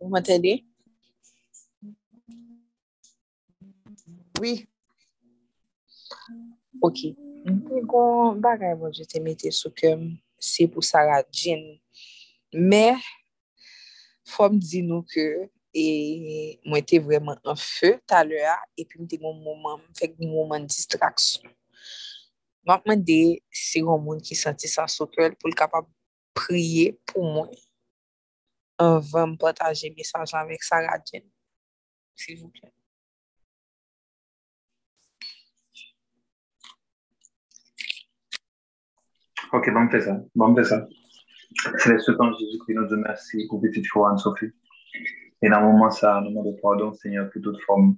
m'entendez? 0.10 0.66
Oui. 4.42 4.68
Ok. 6.82 7.16
Mwen 7.46 7.86
kon 7.88 8.42
bagay 8.44 8.76
bon, 8.76 8.90
mwen 8.90 8.98
jete 8.98 9.22
mette 9.24 9.52
sou 9.56 9.72
kem 9.72 10.04
se 10.36 10.68
pou 10.68 10.84
Sarah 10.84 11.24
Jean. 11.32 11.64
Mè, 12.52 12.98
fòm 14.30 14.60
di 14.64 14.82
nou 14.86 15.06
ke, 15.10 15.26
e 15.76 15.86
mwen 16.66 16.86
te 16.90 17.00
vreman 17.04 17.40
an 17.48 17.58
fè 17.60 17.96
talè 18.10 18.44
a, 18.50 18.58
e 18.78 18.86
pi 18.86 19.00
mwen 19.00 19.10
te 19.12 19.20
goun 19.22 19.42
mouman, 19.46 19.82
fèk 20.00 20.18
goun 20.18 20.34
mouman 20.34 20.68
distraksyon. 20.70 21.52
Mwen 22.68 22.86
mwen 22.86 23.06
de, 23.06 23.22
se 23.54 23.82
goun 23.86 24.04
moun 24.06 24.22
ki 24.26 24.38
santi 24.38 24.70
sa 24.72 24.88
sotwèl 24.90 25.38
pou 25.40 25.52
l 25.52 25.58
kapab 25.58 25.90
priye 26.38 26.94
pou 27.10 27.26
mwen. 27.26 27.52
An 28.80 29.00
vèm 29.12 29.36
potaje 29.40 29.92
mesaj 29.96 30.36
avèk 30.40 30.64
Sarah 30.64 30.96
radyen. 30.96 31.26
S'il 32.16 32.40
vous 32.40 32.50
plè. 32.50 32.68
Ok, 39.52 39.72
bon 39.74 39.88
fè 39.92 40.02
sa. 40.06 40.16
Bon 40.38 40.56
fè 40.58 40.64
sa. 40.72 40.84
C'est 41.78 42.00
ce 42.00 42.12
temps, 42.12 42.32
Jésus-Christ, 42.38 42.76
nous 42.76 42.88
dit 42.88 42.96
merci 42.96 43.48
pour 43.48 43.62
petite 43.62 43.88
foi, 43.88 44.12
Anne-Sophie. 44.12 44.52
Et 45.42 45.50
dans 45.50 45.62
le 45.62 45.68
moment, 45.68 45.90
ça, 45.90 46.22
nous 46.22 46.30
demandons 46.30 46.58
pardon, 46.62 46.94
Seigneur, 46.94 47.30
pour 47.32 47.42
toute 47.42 47.62
forme 47.62 47.96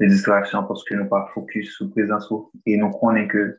de 0.00 0.06
distraction, 0.06 0.64
parce 0.64 0.84
que 0.84 0.94
nous 0.94 1.08
pas 1.08 1.30
focus 1.34 1.74
sur 1.76 1.90
présence. 1.90 2.32
Et 2.66 2.76
nous 2.76 2.90
connaissons 2.90 3.28
que, 3.28 3.58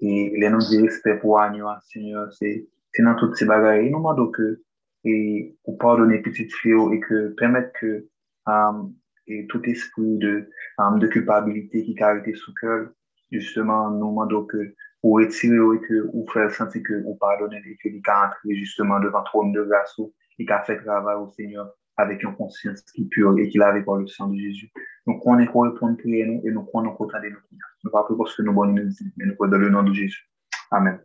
et 0.00 0.32
les 0.36 0.50
nous 0.50 0.60
dire 0.60 0.82
respect 0.82 1.18
pour 1.18 1.40
Agneau, 1.40 1.66
Seigneur, 1.82 2.32
c'est, 2.32 2.66
dans 2.98 3.14
toutes 3.16 3.36
ces 3.36 3.44
bagailles. 3.44 3.86
Et 3.86 3.90
nous 3.90 3.98
demandons 3.98 4.28
que, 4.28 4.62
et 5.04 5.56
pour 5.64 5.78
pardonner 5.78 6.18
petite 6.18 6.52
fille, 6.54 6.74
et 6.92 7.00
que 7.00 7.28
permettre 7.34 7.72
que, 7.80 8.06
euh, 8.48 8.82
et 9.26 9.46
tout 9.46 9.62
esprit 9.64 10.18
de, 10.18 10.48
euh, 10.80 10.98
de 10.98 11.06
culpabilité 11.06 11.84
qui 11.84 11.92
été 11.92 12.34
sous 12.34 12.52
cœur, 12.54 12.88
justement, 13.30 13.90
nous 13.90 14.10
demandons 14.10 14.44
que, 14.44 14.74
ou 15.02 15.14
retirer 15.14 15.56
et 15.56 15.80
que 15.80 16.08
ou 16.12 16.26
faire 16.30 16.50
sentir 16.50 16.82
que 16.82 17.02
ou 17.04 17.16
pardonner 17.16 17.62
et 17.66 17.76
que 17.76 17.88
il 17.88 18.02
a 18.06 18.30
justement 18.54 19.00
devant 19.00 19.22
trône 19.24 19.52
de 19.52 19.62
grâce 19.62 19.96
ou 19.98 20.12
il 20.38 20.50
a 20.50 20.62
fait 20.62 20.78
travail 20.82 21.16
au 21.16 21.28
Seigneur 21.28 21.72
avec 21.96 22.22
une 22.22 22.34
conscience 22.34 22.82
qui 22.82 23.02
est 23.02 23.06
pure 23.06 23.38
et 23.38 23.48
qu'il 23.48 23.62
avait 23.62 23.82
par 23.82 23.96
le 23.96 24.06
sang 24.06 24.28
de 24.28 24.38
Jésus. 24.38 24.70
Donc 25.06 25.26
on 25.26 25.38
est 25.38 25.46
pour 25.46 25.64
répondre 25.64 25.96
prier 25.96 26.26
nous 26.26 26.42
et 26.44 26.50
nous 26.50 26.64
prenons 26.64 26.94
content 26.94 27.20
de 27.20 27.28
nous. 27.28 27.38
Nous 27.84 27.90
pas 27.90 28.06
parce 28.16 28.36
que 28.36 28.42
nous 28.42 28.52
bonnes 28.52 28.74
mais 29.16 29.26
nous 29.26 29.46
dans 29.46 29.58
le 29.58 29.70
nom 29.70 29.82
de 29.82 29.92
Jésus. 29.92 30.28
Amen. 30.70 31.00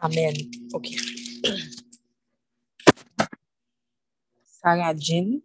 Amen. 0.00 0.34
Ok. 0.72 0.88
Sarah 4.44 4.94
Jean. 4.96 5.40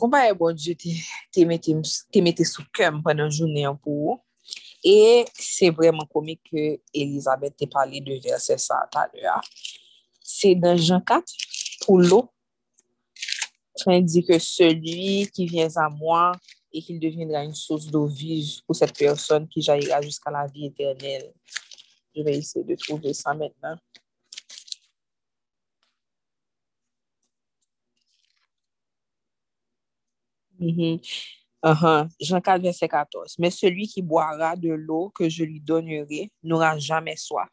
kon 0.00 0.12
pa 0.12 0.24
e 0.28 0.34
bon 0.36 0.56
Diyo 0.56 0.76
te, 0.78 0.92
te 1.34 1.46
mette, 1.48 1.74
te 2.12 2.22
mette 2.24 2.46
sou 2.48 2.66
kem 2.74 3.00
pwèndan 3.04 3.32
jounen 3.32 3.70
an 3.72 3.80
pou 3.80 4.14
ou. 4.14 4.20
E 4.84 5.24
se 5.40 5.70
vreman 5.72 6.04
komik 6.12 6.42
ke 6.50 6.76
Elisabeth 6.92 7.56
te 7.56 7.68
pale 7.70 8.02
de 8.04 8.18
verse 8.24 8.58
sa 8.60 8.82
talè 8.92 9.24
a. 9.32 9.38
Se 10.24 10.52
dan 10.60 10.76
Jean 10.80 11.00
4, 11.04 11.32
pou 11.84 12.02
l'o, 12.02 12.24
fin 13.80 14.04
di 14.04 14.22
ke 14.24 14.36
celui 14.40 15.24
ki 15.32 15.48
vien 15.50 15.72
a 15.80 15.88
moi 15.88 16.34
e 16.74 16.82
ki 16.84 16.98
deviendra 17.00 17.44
une 17.46 17.54
source 17.54 17.86
d'eau 17.86 18.06
vive 18.06 18.60
pou 18.66 18.76
set 18.76 18.92
person 18.98 19.48
ki 19.50 19.64
jaira 19.64 20.02
jusqu'a 20.02 20.32
la 20.34 20.46
vie 20.46 20.68
eternel. 20.68 21.30
Je 22.14 22.22
vais 22.22 22.38
essayer 22.38 22.64
de 22.64 22.74
trouver 22.76 23.12
ça 23.14 23.34
maintenant. 23.34 23.76
Mhm. 30.58 31.00
Uh-huh. 31.64 32.06
Jean 32.20 32.40
4, 32.40 32.60
verset 32.60 32.88
14. 32.88 33.36
Mais 33.38 33.50
celui 33.50 33.88
qui 33.88 34.02
boira 34.02 34.54
de 34.54 34.70
l'eau 34.70 35.10
que 35.14 35.28
je 35.30 35.44
lui 35.44 35.60
donnerai 35.60 36.30
n'aura 36.42 36.78
jamais 36.78 37.16
soif. 37.16 37.48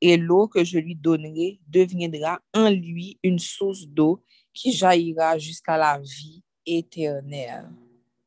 Et 0.00 0.16
l'eau 0.16 0.46
que 0.46 0.62
je 0.62 0.78
lui 0.78 0.94
donnerai 0.94 1.58
deviendra 1.66 2.40
en 2.54 2.70
lui 2.70 3.18
une 3.24 3.40
source 3.40 3.86
d'eau 3.88 4.22
qui 4.52 4.72
jaillira 4.72 5.36
jusqu'à 5.38 5.76
la 5.76 5.98
vie 5.98 6.44
éternelle. 6.64 7.70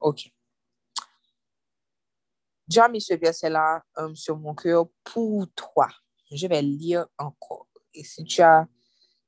OK. 0.02 0.30
J'ai 2.70 2.82
mis 2.92 3.00
ce 3.00 3.14
verset-là 3.14 3.82
euh, 3.98 4.14
sur 4.14 4.38
mon 4.38 4.54
cœur 4.54 4.88
pour 5.06 5.46
toi. 5.56 5.88
Je 6.30 6.48
vais 6.48 6.62
lire 6.62 7.08
encore. 7.18 7.68
Et 7.94 8.04
si 8.04 8.26
tu 8.26 8.42
as 8.42 8.68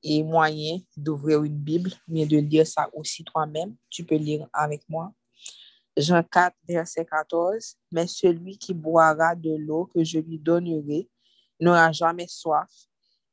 et 0.04 0.24
moyen 0.24 0.80
d'ouvrir 0.96 1.44
une 1.44 1.58
Bible, 1.58 1.92
mais 2.08 2.26
de 2.26 2.38
lire 2.38 2.66
ça 2.66 2.90
aussi 2.94 3.24
toi-même. 3.24 3.76
Tu 3.90 4.04
peux 4.04 4.16
lire 4.16 4.48
avec 4.54 4.88
moi. 4.88 5.14
Jean 5.98 6.24
4, 6.24 6.56
verset 6.68 7.06
14. 7.06 7.76
Mais 7.92 8.08
celui 8.08 8.58
qui 8.58 8.74
boira 8.74 9.36
de 9.36 9.56
l'eau 9.56 9.86
que 9.86 10.04
je 10.04 10.20
lui 10.20 10.40
donnerai 10.40 11.10
n'aura 11.60 11.92
jamais 11.92 12.28
soif, 12.28 12.70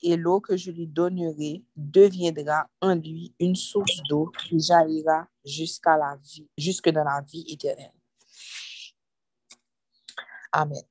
et 0.02 0.16
l'eau 0.16 0.40
que 0.40 0.56
je 0.56 0.70
lui 0.70 0.86
donnerai 0.86 1.64
deviendra 1.74 2.68
en 2.80 2.94
lui 2.94 3.34
une 3.38 3.56
source 3.56 4.02
d'eau 4.08 4.30
qui 4.38 4.60
jaillira 4.60 5.26
jusqu'à 5.44 5.96
la 5.96 6.16
vie, 6.16 6.48
jusque 6.58 6.88
dans 6.90 7.04
la 7.04 7.20
vie 7.22 7.44
éternelle. 7.48 7.92
Amen. 10.52 10.82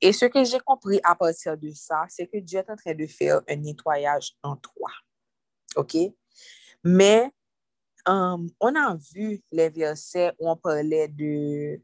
Et 0.00 0.12
ce 0.12 0.26
que 0.26 0.44
j'ai 0.44 0.60
compris 0.60 1.00
à 1.02 1.14
partir 1.14 1.56
de 1.56 1.70
ça, 1.70 2.04
c'est 2.08 2.26
que 2.26 2.38
Dieu 2.38 2.58
est 2.58 2.70
en 2.70 2.76
train 2.76 2.94
de 2.94 3.06
faire 3.06 3.40
un 3.48 3.56
nettoyage 3.56 4.32
en 4.42 4.56
toi. 4.56 4.90
OK? 5.76 5.96
Mais 6.84 7.30
um, 8.06 8.48
on 8.60 8.74
a 8.74 8.96
vu 9.12 9.42
les 9.50 9.70
versets 9.70 10.32
où 10.38 10.50
on 10.50 10.56
parlait 10.56 11.08
de 11.08 11.80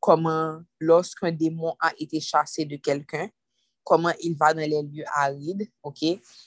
comment 0.00 0.60
lorsqu'un 0.80 1.30
démon 1.30 1.76
a 1.78 1.92
été 1.98 2.20
chassé 2.20 2.64
de 2.64 2.76
quelqu'un, 2.76 3.28
comment 3.84 4.12
il 4.20 4.36
va 4.36 4.54
dans 4.54 4.60
les 4.60 4.82
lieux 4.82 5.04
arides, 5.14 5.70
OK? 5.82 6.02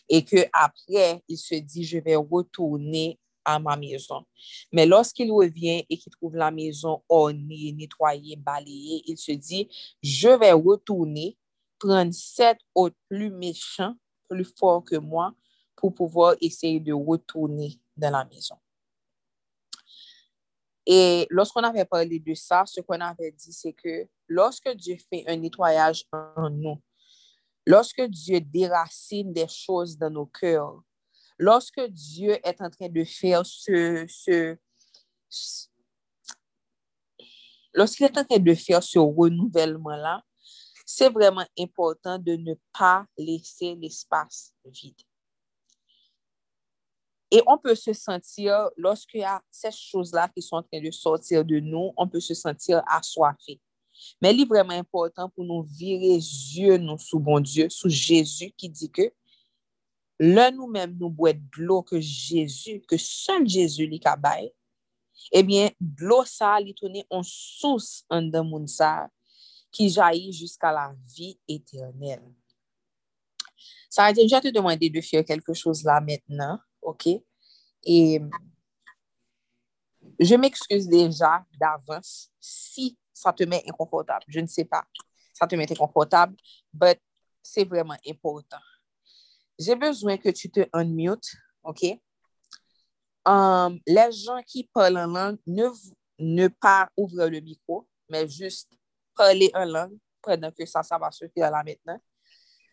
Et 0.09 0.25
que 0.25 0.45
après 0.51 1.23
il 1.27 1.37
se 1.37 1.55
dit, 1.55 1.85
je 1.85 1.99
vais 1.99 2.15
retourner 2.15 3.19
à 3.45 3.59
ma 3.59 3.77
maison. 3.77 4.25
Mais 4.71 4.85
lorsqu'il 4.85 5.31
revient 5.31 5.85
et 5.89 5.97
qu'il 5.97 6.11
trouve 6.11 6.35
la 6.35 6.51
maison 6.51 7.01
ornée, 7.07 7.71
nettoyée, 7.73 8.35
balayée, 8.35 9.03
il 9.05 9.17
se 9.17 9.31
dit, 9.31 9.69
je 10.01 10.29
vais 10.29 10.51
retourner, 10.51 11.37
prendre 11.79 12.13
sept 12.13 12.57
autres 12.73 12.97
plus 13.07 13.29
méchants, 13.29 13.95
plus 14.27 14.51
forts 14.57 14.83
que 14.83 14.97
moi, 14.97 15.33
pour 15.75 15.93
pouvoir 15.93 16.35
essayer 16.41 16.79
de 16.79 16.93
retourner 16.93 17.79
dans 17.95 18.11
la 18.11 18.25
maison. 18.25 18.55
Et 20.85 21.25
lorsqu'on 21.29 21.63
avait 21.63 21.85
parlé 21.85 22.19
de 22.19 22.33
ça, 22.33 22.63
ce 22.65 22.81
qu'on 22.81 22.99
avait 22.99 23.31
dit, 23.31 23.53
c'est 23.53 23.73
que 23.73 24.07
lorsque 24.27 24.69
Dieu 24.75 24.97
fait 25.09 25.23
un 25.27 25.35
nettoyage 25.35 26.03
en 26.11 26.49
nous, 26.49 26.81
lorsque 27.65 28.01
Dieu 28.01 28.39
déracine 28.39 29.33
des 29.33 29.47
choses 29.47 29.97
dans 29.97 30.11
nos 30.11 30.27
cœurs, 30.27 30.81
lorsque 31.37 31.81
Dieu 31.81 32.37
est 32.43 32.61
en 32.61 32.69
train 32.69 32.89
de 32.89 33.03
faire 33.03 33.45
ce, 33.45 34.05
est 37.75 38.17
en 38.17 38.25
train 38.25 38.39
de 38.39 38.53
faire 38.53 38.83
ce 38.83 38.99
renouvellement-là, 38.99 40.23
c'est 40.85 41.09
vraiment 41.09 41.45
important 41.59 42.19
de 42.19 42.33
ne 42.33 42.53
pas 42.77 43.05
laisser 43.17 43.75
l'espace 43.75 44.53
vide. 44.65 45.01
Et 47.31 47.41
on 47.47 47.57
peut 47.57 47.75
se 47.75 47.91
sentir, 47.91 48.69
lorsqu'il 48.77 49.21
y 49.21 49.23
a 49.23 49.41
ces 49.51 49.71
choses-là 49.71 50.29
qui 50.29 50.41
sont 50.41 50.57
en 50.57 50.63
train 50.63 50.79
de 50.79 50.91
sortir 50.91 51.43
de 51.43 51.59
nous, 51.59 51.91
on 51.97 52.07
peut 52.07 52.19
se 52.19 52.35
sentir 52.35 52.81
assoiffé. 52.87 53.59
Mais 54.21 54.33
il 54.33 54.41
est 54.41 54.45
vraiment 54.45 54.73
important 54.73 55.29
pour 55.29 55.43
nous 55.43 55.63
virer 55.63 56.15
yeux 56.15 56.77
nous 56.77 56.97
sous 56.97 57.19
bon 57.19 57.39
Dieu, 57.39 57.67
sous 57.69 57.89
Jésus 57.89 58.51
qui 58.55 58.69
dit 58.69 58.91
que 58.91 59.11
lè 60.21 60.47
nou 60.55 60.67
mèm 60.71 60.95
nou 60.99 61.11
bwèd 61.11 61.41
dlo 61.57 61.81
ke 61.87 61.99
Jésus, 61.99 62.81
ke 62.87 62.99
sol 63.01 63.45
Jésus 63.49 63.87
li 63.89 63.99
kabay, 64.01 64.47
ebyen 65.35 65.73
dlo 65.79 66.21
sa 66.27 66.55
li 66.61 66.75
toune 66.77 67.03
on 67.11 67.23
sous 67.25 68.05
an 68.13 68.29
dan 68.31 68.47
moun 68.47 68.67
sa 68.71 69.07
ki 69.75 69.89
jayi 69.91 70.31
jiska 70.35 70.71
la 70.71 70.89
vi 71.15 71.33
eternel. 71.51 72.23
Sa 73.91 74.07
a 74.07 74.15
te 74.15 74.23
jante 74.27 74.51
demande 74.55 74.87
de 74.91 75.03
fye 75.03 75.23
kelke 75.27 75.55
chose 75.55 75.87
la 75.87 76.01
mètnen, 76.03 76.59
ok? 76.83 77.17
E 77.83 77.97
je 80.19 80.37
m'ekskuse 80.39 80.87
deja 80.91 81.41
d'avans 81.59 82.13
si 82.39 82.93
sa 83.15 83.33
te 83.35 83.47
mè 83.47 83.61
inkonfortab, 83.67 84.23
je 84.31 84.43
ne 84.43 84.51
se 84.51 84.63
pa, 84.67 84.83
sa 85.35 85.47
te 85.47 85.59
mè 85.59 85.67
te 85.67 85.75
konfortab, 85.79 86.31
but 86.71 86.99
se 87.45 87.63
vreman 87.67 87.99
important. 88.07 88.63
J'ai 89.57 89.75
besoin 89.75 90.17
que 90.17 90.29
tu 90.29 90.49
te 90.49 90.67
unmute, 90.73 91.35
ok? 91.63 91.99
Um, 93.25 93.79
les 93.87 94.11
gens 94.11 94.41
qui 94.45 94.69
parlent 94.71 94.97
en 94.97 95.07
langue, 95.07 95.39
ne, 95.47 95.67
ne 96.19 96.47
pas 96.47 96.89
ouvrir 96.95 97.29
le 97.29 97.39
micro, 97.39 97.87
mais 98.09 98.27
juste 98.27 98.71
parler 99.15 99.49
en 99.53 99.65
langue 99.65 99.97
pendant 100.21 100.51
que 100.51 100.65
ça, 100.65 100.83
ça 100.83 100.97
va 100.97 101.09
se 101.11 101.25
faire 101.29 101.49
là 101.49 101.63
maintenant. 101.63 101.99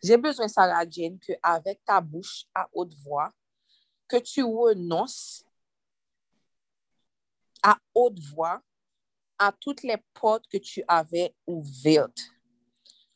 J'ai 0.03 0.17
besoin, 0.17 0.49
Sarah 0.49 0.85
Jane, 0.89 1.19
que 1.19 1.33
avec 1.43 1.85
ta 1.85 2.01
bouche 2.01 2.45
à 2.55 2.69
haute 2.73 2.95
voix, 3.03 3.31
que 4.09 4.17
tu 4.17 4.43
renonces 4.43 5.45
à 7.63 7.79
haute 7.95 8.19
voix 8.19 8.61
à 9.39 9.53
toutes 9.53 9.83
les 9.83 9.97
portes 10.15 10.47
que 10.49 10.59
tu 10.59 10.85
avais 10.87 11.35
ouvertes, 11.47 12.32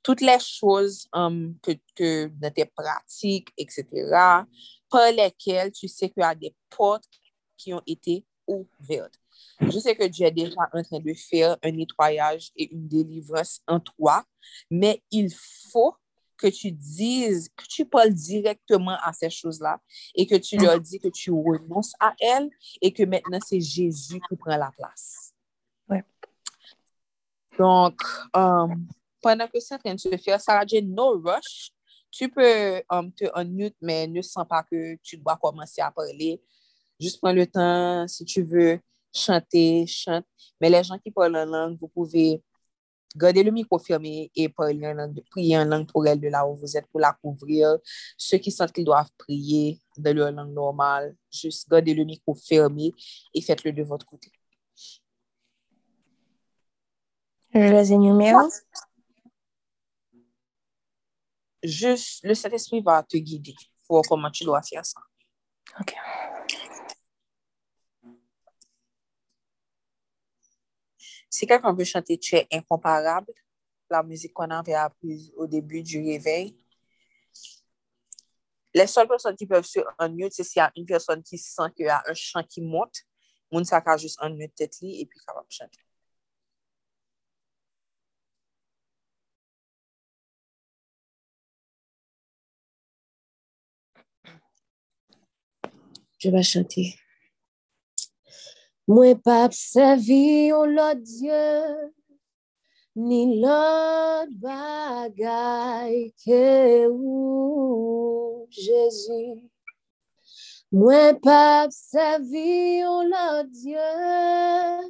toutes 0.07 0.20
les 0.20 0.39
choses 0.39 1.09
um, 1.12 1.57
que, 1.61 1.73
que 1.97 2.27
dans 2.28 2.53
tes 2.53 2.65
pratiques, 2.65 3.49
etc., 3.59 3.85
par 4.89 5.11
lesquelles 5.11 5.73
tu 5.73 5.89
sais 5.89 6.09
qu'il 6.09 6.20
y 6.20 6.24
a 6.24 6.33
des 6.33 6.55
portes 6.70 7.11
qui 7.57 7.74
ont 7.74 7.83
été 7.85 8.24
ouvertes. 8.47 9.19
Je 9.61 9.77
sais 9.81 9.97
que 9.97 10.05
Dieu 10.05 10.27
est 10.27 10.31
déjà 10.31 10.55
en 10.73 10.81
train 10.85 11.01
de 11.01 11.12
faire 11.12 11.57
un 11.61 11.73
nettoyage 11.73 12.53
et 12.55 12.73
une 12.73 12.87
délivrance 12.87 13.61
en 13.66 13.81
toi, 13.81 14.24
mais 14.70 15.03
il 15.11 15.28
faut 15.73 15.97
que 16.37 16.47
tu 16.47 16.70
dises, 16.70 17.49
que 17.57 17.65
tu 17.66 17.85
parles 17.85 18.15
directement 18.15 18.97
à 19.03 19.12
ces 19.12 19.28
choses-là 19.28 19.81
et 20.15 20.24
que 20.24 20.37
tu 20.37 20.57
leur 20.57 20.78
dis 20.78 21.01
que 21.01 21.09
tu 21.09 21.33
renonces 21.33 21.95
à 21.99 22.15
elles 22.20 22.49
et 22.81 22.93
que 22.93 23.03
maintenant 23.03 23.41
c'est 23.45 23.61
Jésus 23.61 24.20
qui 24.28 24.37
prend 24.37 24.57
la 24.57 24.70
place. 24.70 25.35
Ouais. 25.89 26.05
Donc, 27.59 28.01
um, 28.33 28.87
pendant 29.27 29.48
que 29.48 29.59
c'est 29.59 29.74
en 29.74 29.78
train 29.78 29.94
de 29.94 29.98
se 29.98 30.16
faire, 30.19 30.40
Sarah 30.40 30.65
Jane, 30.65 30.89
no 30.89 31.20
rush. 31.20 31.73
Tu 32.12 32.28
peux 32.28 32.81
um, 32.89 33.11
te 33.12 33.24
unmute, 33.35 33.74
mais 33.82 34.07
ne 34.07 34.23
sens 34.23 34.47
pas 34.48 34.62
que 34.62 34.97
tu 35.03 35.16
dois 35.16 35.36
commencer 35.36 35.81
à 35.81 35.90
parler. 35.90 36.40
Juste 37.01 37.20
prends 37.20 37.32
le 37.32 37.44
temps, 37.44 38.07
si 38.07 38.24
tu 38.24 38.43
veux 38.43 38.78
chanter, 39.12 39.85
chante. 39.89 40.24
Mais 40.61 40.70
les 40.70 40.85
gens 40.85 40.97
qui 40.98 41.11
parlent 41.11 41.36
en 41.36 41.44
langue, 41.44 41.77
vous 41.81 41.89
pouvez 41.89 42.40
garder 43.16 43.43
le 43.43 43.51
micro 43.51 43.81
fermé 43.81 44.31
et 44.36 44.48
parler 44.48 44.86
en 44.86 44.94
langue, 44.94 45.20
prier 45.28 45.59
en 45.59 45.65
langue 45.65 45.89
pour 45.90 46.07
elle 46.07 46.20
de 46.20 46.28
là 46.28 46.47
où 46.47 46.55
vous 46.55 46.77
êtes 46.77 46.86
pour 46.86 47.01
la 47.01 47.12
couvrir. 47.20 47.77
Ceux 48.16 48.39
qui 48.39 48.53
sentent 48.53 48.73
qu'ils 48.73 48.85
doivent 48.85 49.11
prier 49.19 49.81
dans 49.98 50.15
leur 50.15 50.31
langue 50.31 50.53
normale, 50.53 51.16
juste 51.32 51.69
gardez 51.69 51.94
le 51.94 52.05
micro 52.05 52.36
fermé 52.36 52.93
et 53.35 53.40
faites-le 53.40 53.73
de 53.73 53.82
votre 53.82 54.07
côté. 54.07 54.31
Les 57.53 57.97
numéros. 57.97 58.51
Juste, 61.66 62.24
le 62.24 62.34
Saint-Esprit 62.34 62.80
va 62.80 63.02
te 63.02 63.16
guider 63.16 63.55
pour 63.88 64.06
comment 64.06 64.30
tu 64.30 64.44
dois 64.44 64.62
faire 64.62 64.86
ça. 64.86 65.01
OK. 65.80 65.94
Si 71.28 71.47
quelqu'un 71.47 71.74
veut 71.74 71.84
chanter 71.84 72.18
Tu 72.18 72.36
es 72.36 72.47
incomparable, 72.52 73.32
la 73.90 74.02
musique 74.02 74.32
qu'on 74.32 74.48
avait 74.51 74.74
apprise 74.74 75.32
au 75.36 75.47
début 75.47 75.82
du 75.82 75.98
réveil, 75.98 76.56
les 78.72 78.86
seules 78.86 79.09
personnes 79.09 79.36
qui 79.36 79.47
peuvent 79.47 79.64
se 79.64 79.80
unmute, 79.98 80.32
c'est 80.32 80.44
s'il 80.44 80.60
y 80.60 80.62
a 80.62 80.70
une 80.76 80.86
personne 80.86 81.22
qui 81.22 81.36
sent 81.36 81.70
qu'il 81.74 81.86
y 81.86 81.88
a 81.88 82.02
un 82.06 82.14
chant 82.14 82.43
qui 82.44 82.60
monte, 82.60 83.05
moun 83.51 83.64
sa 83.64 83.80
ka 83.80 83.97
juste 83.97 84.22
unmute 84.22 84.55
tête 84.55 84.76
et 84.82 85.06
puis 85.06 85.18
capable 85.26 85.47
chanter. 85.48 85.85
Je 96.18 96.30
vais 96.30 96.43
chanter. 96.43 96.94
Mwen 98.86 99.18
pap 99.18 99.51
servi 99.51 100.47
yon 100.48 100.76
lot 100.76 101.01
Dieu, 101.02 101.90
ni 102.94 103.40
lot 103.43 104.30
bagay 104.44 106.14
ke 106.22 106.86
ou, 106.86 108.47
Jésus. 108.55 109.43
Mwen 110.70 111.18
pap 111.18 111.74
servi 111.74 112.78
yon 112.78 113.10
lot 113.10 113.51
Dieu, 113.51 114.86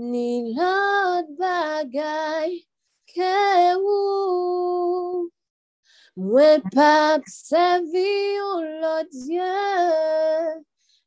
ni 0.00 0.48
lot 0.56 1.28
bagay 1.36 2.64
ke 3.12 3.36
ou. 3.76 5.28
Mwen 6.18 6.64
pap 6.74 7.22
yon 7.94 8.64
lot 8.82 9.06
Dieu, 9.14 10.64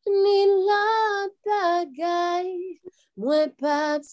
ni 0.08 0.38
lot 0.68 1.34
bagay, 1.44 2.48
mwen 3.20 3.52
pap 3.60 4.08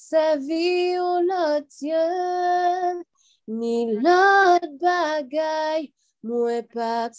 yon 0.50 1.28
lot 1.30 1.68
Dieu, 1.78 3.04
ni 3.46 3.76
lot 4.02 4.66
bagay, 4.82 5.86
mwen 6.26 6.66
pap 6.74 7.14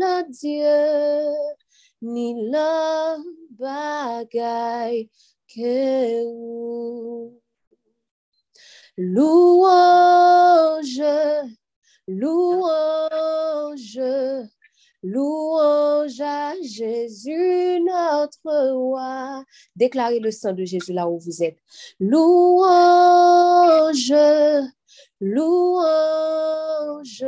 lot 0.00 0.32
Dieu, 0.40 1.52
ni 2.00 2.32
lot 2.48 3.20
bagay 3.60 5.04
ou. 6.24 7.36
Louange, 8.96 10.00
louange, 12.08 14.00
Louange 15.06 16.18
à 16.22 16.54
Jésus, 16.62 17.78
notre 17.80 18.72
roi. 18.72 19.44
Déclarez 19.76 20.18
le 20.18 20.30
sang 20.30 20.54
de 20.54 20.64
Jésus 20.64 20.94
là 20.94 21.10
où 21.10 21.18
vous 21.18 21.42
êtes. 21.42 21.58
Louange, 22.00 24.14
louange, 25.20 27.22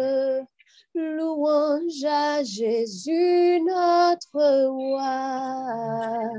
louange 0.95 2.05
à 2.07 2.43
Jésus, 2.43 3.61
notre 3.61 4.69
roi. 4.71 6.31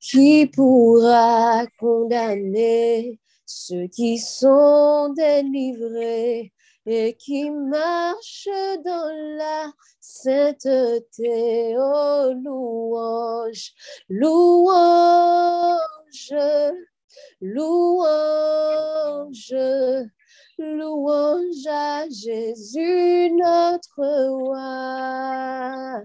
Qui 0.00 0.46
pourra 0.46 1.66
condamner 1.78 3.20
ceux 3.44 3.86
qui 3.88 4.16
sont 4.16 5.12
délivrés? 5.14 6.53
Et 6.86 7.14
qui 7.14 7.50
marchent 7.50 8.48
dans 8.84 9.10
la 9.38 9.72
sainteté, 10.00 11.74
oh 11.78 12.32
louange, 12.42 13.72
louange, 14.08 15.80
louange, 17.40 18.34
louange 20.58 21.66
à 21.68 22.04
Jésus 22.10 23.30
notre 23.32 24.28
roi. 24.28 26.02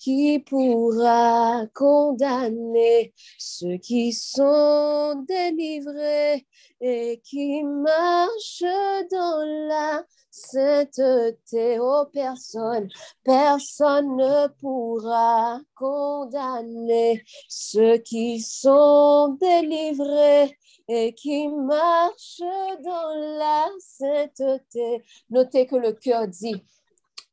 Qui 0.00 0.38
pourra 0.38 1.66
condamner 1.74 3.12
ceux 3.38 3.76
qui 3.78 4.12
sont 4.12 5.24
délivrés 5.28 6.46
et 6.80 7.20
qui 7.24 7.62
marchent 7.64 8.62
dans 9.10 9.68
la 9.68 10.04
sainteté? 10.30 11.78
Oh, 11.80 12.04
personne, 12.12 12.88
personne 13.24 14.16
ne 14.16 14.46
pourra 14.60 15.60
condamner 15.74 17.24
ceux 17.48 17.98
qui 17.98 18.40
sont 18.40 19.36
délivrés 19.40 20.56
et 20.88 21.14
qui 21.14 21.48
marchent 21.48 22.40
dans 22.82 23.38
la 23.38 23.68
sainteté. 23.78 25.02
Notez 25.30 25.66
que 25.66 25.76
le 25.76 25.92
cœur 25.92 26.26
dit, 26.28 26.64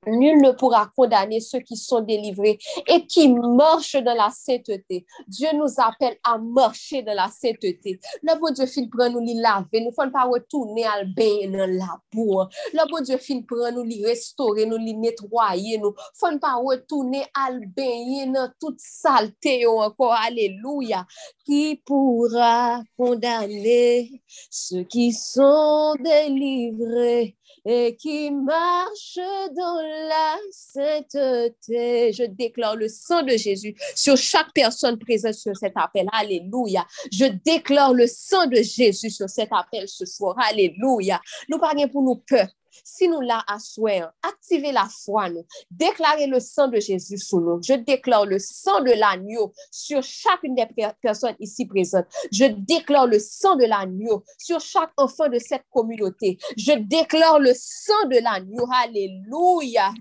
Nul 0.08 0.42
ne 0.42 0.52
pourra 0.52 0.92
condamner 0.96 1.40
ceux 1.40 1.60
qui 1.60 1.76
sont 1.76 2.02
délivrés 2.02 2.58
et 2.88 3.06
qui 3.06 3.30
marchent 3.30 4.02
dans 4.04 4.14
la 4.14 4.30
sainteté. 4.30 5.06
Dieu 5.28 5.50
nous 5.54 5.74
appelle 5.78 6.18
à 6.24 6.38
marcher 6.38 7.02
dans 7.04 7.14
la 7.14 7.28
sainteté. 7.30 8.00
Le 8.22 8.40
bon 8.40 8.54
Dieu 8.54 8.66
fin 8.66 8.88
prend 8.88 9.10
nous 9.10 9.20
les 9.20 9.36
laver, 9.36 9.82
nous 9.82 9.92
ne 9.92 10.12
pas 10.12 10.24
retourner 10.24 10.86
à 10.86 11.04
bain 11.04 11.50
dans 11.50 11.70
la 11.70 12.00
boue. 12.14 12.44
Le 12.74 12.90
bon 12.90 13.02
Dieu 13.04 13.18
fin 13.18 13.42
prend 13.42 13.72
nous 13.72 13.84
les 13.84 14.06
restaurer, 14.06 14.66
nous 14.66 14.78
les 14.78 14.94
nettoyer, 14.94 15.78
nous 15.78 15.94
ne 16.24 16.38
pas 16.38 16.56
retourner 16.56 17.24
à 17.34 17.52
baigner 17.52 18.28
dans 18.28 18.50
toute 18.60 18.80
saleté 18.80 19.66
encore. 19.66 20.14
Alléluia. 20.14 21.06
Qui 21.46 21.82
pourra 21.86 22.82
condamner 22.98 24.22
ceux 24.50 24.84
qui 24.84 25.12
sont 25.12 25.96
délivrés? 26.00 27.38
Et 27.66 27.96
qui 27.96 28.32
marche 28.32 29.20
dans 29.56 29.82
la 29.82 30.38
sainteté. 30.52 32.14
Je 32.14 32.26
déclare 32.26 32.76
le 32.76 32.88
sang 32.88 33.24
de 33.24 33.38
Jésus 33.38 33.76
sur 33.96 34.18
chaque 34.18 34.54
personne 34.54 34.98
présente 34.98 35.34
sur 35.34 35.56
cet 35.56 35.74
appel. 35.76 36.08
Alléluia. 36.12 36.86
Je 37.12 37.26
déclare 37.26 37.94
le 37.94 38.08
sang 38.08 38.48
de 38.48 38.58
Jésus 38.58 39.10
sur 39.10 39.30
cet 39.30 39.50
appel 39.52 39.88
ce 39.88 40.06
soir. 40.06 40.36
Alléluia. 40.40 41.20
Nous 41.50 41.58
parlons 41.58 41.88
pour 41.88 42.04
nous 42.04 42.16
peur. 42.16 42.48
Si 42.84 43.08
nous 43.08 43.22
la 43.22 43.44
assoyons, 43.48 44.08
activez 44.24 44.72
la 44.72 44.88
foi, 45.04 45.30
nous. 45.30 45.46
Déclarez 45.72 46.28
le 46.28 46.40
sang 46.40 46.68
de 46.68 46.80
Jésus 46.80 47.18
sous 47.18 47.40
nous. 47.40 47.62
Je 47.62 47.74
déclare 47.74 48.26
le 48.26 48.40
sang 48.40 48.82
de 48.82 48.92
l'agneau 48.92 49.54
sur 49.72 50.02
chacune 50.04 50.56
des 50.56 50.68
personnes 51.02 51.36
ici 51.40 51.66
présentes. 51.66 52.06
Je 52.32 52.46
déclare 52.46 53.08
le 53.08 53.20
sang 53.20 53.56
de 53.56 53.66
l'agneau 53.66 54.24
sur 54.38 54.60
chaque 54.60 54.92
enfant 54.98 55.30
de 55.30 55.40
cette 55.40 55.66
communauté. 55.72 56.38
Je 56.58 56.74
déclare 56.74 57.40
le 57.40 57.54
sang 57.54 58.08
de 58.10 58.22
l'agneau. 58.22 58.66
Alléluia. 58.84 59.92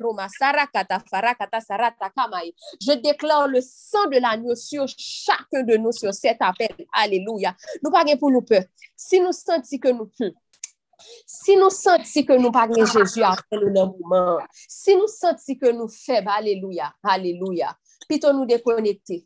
Je 2.80 2.92
déclare 2.94 3.48
le 3.48 3.60
sang 3.60 4.06
de 4.10 4.18
l'agneau 4.18 4.54
sur 4.54 4.86
chacun 4.96 5.62
de 5.62 5.76
nous 5.76 5.92
sur 5.92 6.12
cet 6.12 6.38
appel. 6.40 6.68
Alléluia. 6.92 7.54
Nous 7.82 7.90
parlons 7.90 8.16
pour 8.16 8.30
nous 8.30 8.42
peur. 8.42 8.62
Si 8.96 9.20
nous 9.20 9.32
sentons 9.32 9.78
que 9.78 9.88
nous, 9.88 10.10
hmm, 10.18 10.30
Si 11.26 11.58
nou 11.58 11.72
senti 11.74 12.24
ke 12.26 12.38
nou 12.40 12.52
pa 12.54 12.66
gen 12.70 12.86
Jezu 12.86 13.24
apre 13.26 13.60
nou 13.60 13.72
nan 13.74 13.92
mouman, 13.92 14.48
si 14.68 14.96
nou 14.98 15.10
senti 15.10 15.58
ke 15.60 15.72
nou 15.74 15.90
feb, 15.92 16.28
aleluya, 16.30 16.90
aleluya, 17.14 17.72
pito 18.08 18.32
nou 18.34 18.48
dekonekte. 18.48 19.22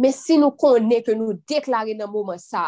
Men 0.00 0.14
si 0.16 0.36
nou 0.40 0.54
konen 0.56 1.02
ke 1.04 1.14
nou 1.16 1.34
deklare 1.48 1.94
nan 1.96 2.10
mouman 2.10 2.40
sa, 2.40 2.62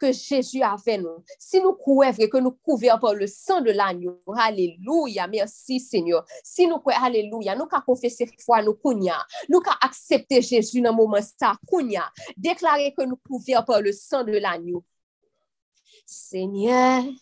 ke 0.00 0.12
Jezu 0.16 0.62
ave 0.66 0.96
nou, 1.02 1.20
si 1.40 1.60
nou 1.62 1.76
kouevre 1.78 2.28
ke 2.32 2.40
nou 2.42 2.56
kouver 2.64 2.96
por 3.02 3.18
le 3.18 3.28
san 3.30 3.64
de 3.64 3.74
lanyo, 3.76 4.16
aleluya, 4.32 5.28
mersi 5.30 5.80
Senyor, 5.82 6.24
si 6.46 6.66
nou 6.70 6.80
kouevre, 6.82 7.10
aleluya, 7.10 7.56
nou 7.58 7.68
ka 7.70 7.82
konfese 7.84 8.28
fwa 8.44 8.62
nou 8.64 8.78
kounya, 8.80 9.18
nou 9.52 9.62
ka 9.64 9.76
aksepte 9.84 10.40
Jezu 10.40 10.82
nan 10.84 10.96
mouman 10.96 11.24
sa, 11.26 11.54
kounya, 11.68 12.06
deklare 12.36 12.92
ke 12.96 13.06
nou 13.08 13.20
kouver 13.28 13.64
por 13.68 13.84
le 13.84 13.94
san 13.96 14.26
de 14.28 14.40
lanyo. 14.42 14.82
Senyor, 16.08 17.12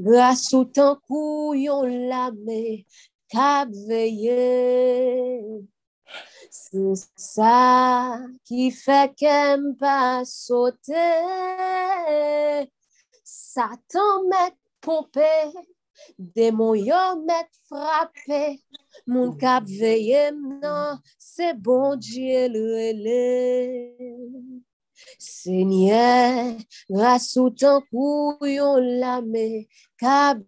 Grasou 0.00 0.64
tankou 0.76 1.54
yon 1.58 2.08
lame 2.10 2.84
kab 3.32 3.70
veye. 3.88 5.64
Se 6.50 6.82
sa 7.18 8.20
ki 8.46 8.70
fekem 8.74 9.72
pa 9.80 10.22
sote, 10.28 11.08
Satan 13.24 14.28
met 14.30 14.54
pompe, 14.84 15.32
demon 16.36 16.74
yo 16.78 17.02
met 17.26 17.50
frape, 17.68 18.58
Moun 19.06 19.34
kab 19.40 19.66
veye 19.80 20.30
mnan 20.32 21.00
se 21.18 21.50
bon 21.64 21.96
diye 22.00 22.46
lwele. 22.54 23.24
Seigneur, 25.18 26.56
grâce 26.90 27.36
au 27.36 27.50
temps 27.50 27.82
couillon 27.90 28.76
la 28.76 29.20
mer, 29.22 29.64
cap 29.98 30.38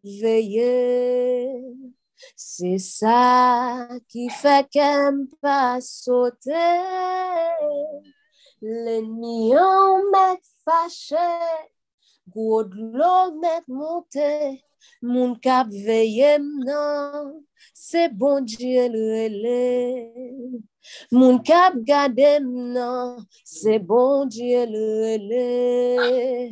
C'est 2.34 2.78
ça 2.78 3.88
qui 4.08 4.28
fait 4.30 4.68
qu'elle 4.70 5.26
pas 5.40 5.80
sauter. 5.80 6.52
L'ennemi 8.62 9.56
en 9.56 9.98
met 10.10 10.40
fâché, 10.64 11.16
gros 12.28 12.64
de 12.64 12.74
l'eau 12.74 13.40
monté, 13.68 14.64
mon 15.02 15.34
cap 15.36 15.68
veillé, 15.68 16.38
non, 16.38 17.44
c'est 17.74 18.08
bon 18.08 18.40
Dieu 18.40 18.88
le 18.88 20.58
Moun 21.10 21.38
kap 21.42 21.74
gade 21.86 22.38
nan, 22.42 23.20
se 23.44 23.78
bon 23.78 24.26
Dieu 24.26 24.64
le. 24.66 26.50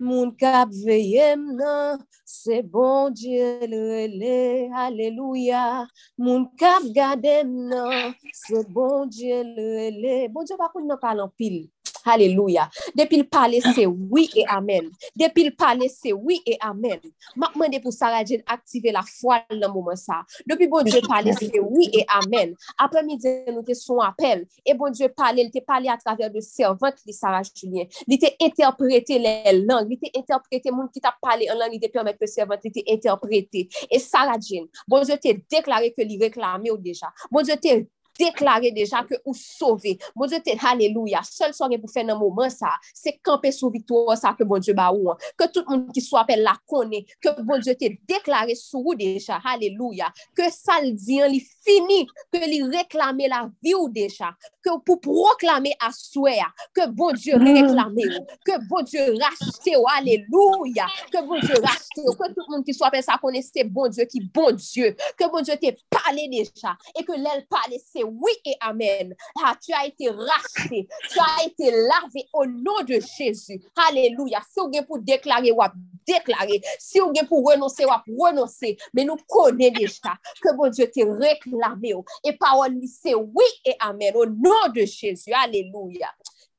Moun 0.00 0.30
kap 0.40 0.70
veye 0.72 1.34
nan, 1.36 2.00
se 2.24 2.62
bon 2.62 3.10
Dieu 3.10 3.60
le 3.68 4.06
le. 4.08 4.38
Alléluia. 4.86 5.86
Moun 6.18 6.46
kap 6.56 6.86
gade 6.96 7.42
nan, 7.44 8.14
se 8.32 8.64
bon 8.68 9.06
Dieu 9.06 9.42
le 9.44 9.90
le. 10.02 10.16
Bon 10.28 10.44
Dieu 10.44 10.56
pa 10.56 10.70
koun 10.72 10.88
nan 10.88 11.00
palan 11.00 11.28
pil. 11.36 11.66
Haleluya. 12.04 12.68
Depil 12.94 13.26
pale 13.28 13.60
ah. 13.64 13.72
se 13.72 13.86
oui 13.86 14.28
e 14.34 14.44
amen. 14.48 14.90
Depil 15.16 15.54
pale 15.56 15.88
se 15.88 16.12
oui 16.12 16.40
e 16.46 16.56
amen. 16.60 17.00
Makman 17.36 17.70
de 17.70 17.80
pou 17.82 17.92
Sarah 17.92 18.24
Jane 18.24 18.44
aktive 18.46 18.92
la 18.94 19.02
fwa 19.06 19.40
nan 19.52 19.70
mouman 19.72 19.98
sa. 19.98 20.22
Depi 20.48 20.68
bon 20.70 20.86
Dieu 20.86 21.02
pale 21.06 21.34
se 21.36 21.50
oui 21.60 21.90
e 21.92 22.04
amen. 22.20 22.54
Apre 22.80 23.02
midi 23.06 23.32
nou 23.50 23.64
te 23.66 23.76
son 23.78 24.02
apel. 24.04 24.46
E 24.64 24.74
bon 24.78 24.94
Dieu 24.94 25.10
pale, 25.16 25.44
li 25.44 25.52
te 25.52 25.62
pale 25.64 25.90
a 25.92 25.98
traver 26.00 26.30
de 26.32 26.42
servante 26.44 27.04
li 27.06 27.16
Sarah 27.16 27.44
Julien. 27.44 27.88
Li 28.08 28.18
te 28.20 28.32
interprete 28.40 29.20
le 29.20 29.54
lang. 29.60 29.88
Li 29.88 30.00
te 30.00 30.12
interprete 30.14 30.72
moun 30.74 30.90
ki 30.92 31.02
ta 31.04 31.14
pale 31.20 31.50
an 31.52 31.60
lang 31.60 31.74
li 31.74 31.80
te 31.82 31.92
permette 31.92 32.24
le 32.24 32.30
servante. 32.30 32.68
Li 32.70 32.76
te 32.80 32.86
interprete. 32.96 33.66
E 33.90 34.00
Sarah 34.02 34.40
Jane, 34.40 34.68
bon 34.88 35.04
Dieu 35.04 35.20
te 35.20 35.36
deklare 35.50 35.92
ke 35.96 36.06
li 36.06 36.20
reklame 36.20 36.72
ou 36.72 36.80
deja. 36.80 37.12
Bon 37.30 37.44
Dieu 37.44 37.58
te 37.60 37.82
déclaré 38.20 38.70
déjà 38.70 39.02
que 39.02 39.14
ou 39.24 39.34
sauvé. 39.34 39.98
Bon 40.14 40.26
Dieu, 40.26 40.38
t'es 40.44 40.56
alléluia. 40.62 41.20
Seul 41.22 41.54
soirée 41.54 41.78
pour 41.78 41.90
faire 41.90 42.08
un 42.08 42.18
moment 42.18 42.50
ça, 42.50 42.72
c'est 42.94 43.18
camper 43.22 43.50
sous 43.50 43.70
victoire 43.70 44.16
ça 44.16 44.34
que 44.38 44.44
bon 44.44 44.58
Dieu 44.58 44.74
ba 44.74 44.92
ou. 44.92 45.10
Que 45.36 45.50
tout 45.50 45.64
le 45.66 45.76
monde 45.76 45.92
qui 45.92 46.02
soit 46.02 46.20
appelé 46.20 46.42
la 46.42 46.56
connaît, 46.68 47.04
que 47.20 47.40
bon 47.42 47.58
Dieu 47.58 47.74
déclaré 48.06 48.54
sous 48.54 48.82
vous 48.82 48.94
déjà. 48.94 49.40
Alléluia. 49.44 50.12
Que 50.36 50.50
ça 50.50 50.80
le 50.82 50.92
dit, 50.92 51.20
il 51.30 51.40
fini, 51.64 52.06
que 52.32 52.38
il 52.46 52.64
réclamer 52.64 53.28
la 53.28 53.50
vie 53.62 53.74
ou 53.74 53.88
déjà. 53.88 54.30
Que 54.62 54.78
pour 54.84 55.00
proclamer 55.00 55.72
à 55.80 55.90
souhait, 55.92 56.40
que 56.74 56.88
bon 56.88 57.12
Dieu 57.12 57.36
réclame 57.36 57.96
que 58.44 58.68
bon 58.68 58.82
Dieu 58.82 59.00
rachète, 59.00 59.74
alléluia. 59.96 60.86
Que 61.12 61.24
bon 61.26 61.38
Dieu 61.40 61.54
rachète, 61.62 62.18
que 62.18 62.28
tout 62.28 62.44
le 62.48 62.56
monde 62.56 62.64
qui 62.64 62.74
soit 62.74 62.88
appelé 62.88 63.02
ça 63.02 63.18
connaît, 63.20 63.42
c'est 63.42 63.64
bon 63.64 63.88
Dieu 63.88 64.04
qui 64.04 64.20
bon 64.20 64.52
Dieu. 64.52 64.94
Que 65.16 65.30
bon 65.30 65.40
Dieu 65.40 65.54
t'ait 65.60 65.76
parlé 65.88 66.28
déjà 66.28 66.76
et 66.98 67.04
que 67.04 67.12
l'aile 67.12 67.46
parle, 67.48 67.72
c'est 67.92 68.04
oui 68.10 68.32
et 68.44 68.54
amen. 68.60 69.14
Ah, 69.42 69.56
tu 69.60 69.72
as 69.72 69.86
été 69.86 70.08
racheté, 70.08 70.88
tu 71.10 71.18
as 71.18 71.46
été 71.46 71.70
lavé 71.70 72.26
au 72.32 72.46
nom 72.46 72.82
de 72.86 72.98
Jésus. 73.18 73.60
Alléluia. 73.88 74.40
Si 74.48 74.60
vous 74.60 74.84
pour 74.86 74.98
déclarer, 74.98 75.52
ou 75.52 75.60
déclarer. 76.06 76.60
Si 76.78 76.98
vous 76.98 77.12
pour 77.28 77.48
renoncer, 77.48 77.84
ou 77.84 78.22
renoncer. 78.22 78.76
Mais 78.94 79.04
nous 79.04 79.16
connaissons 79.28 79.74
déjà 79.78 80.14
que 80.40 80.56
bon 80.56 80.68
Dieu 80.70 80.90
t'a 80.90 81.04
réclamé. 81.04 81.94
Et 82.24 82.32
parole, 82.32 82.76
c'est 82.86 83.14
oui 83.14 83.44
et 83.64 83.74
amen. 83.80 84.12
Au 84.16 84.26
nom 84.26 84.72
de 84.74 84.84
Jésus. 84.84 85.32
Alléluia. 85.32 86.08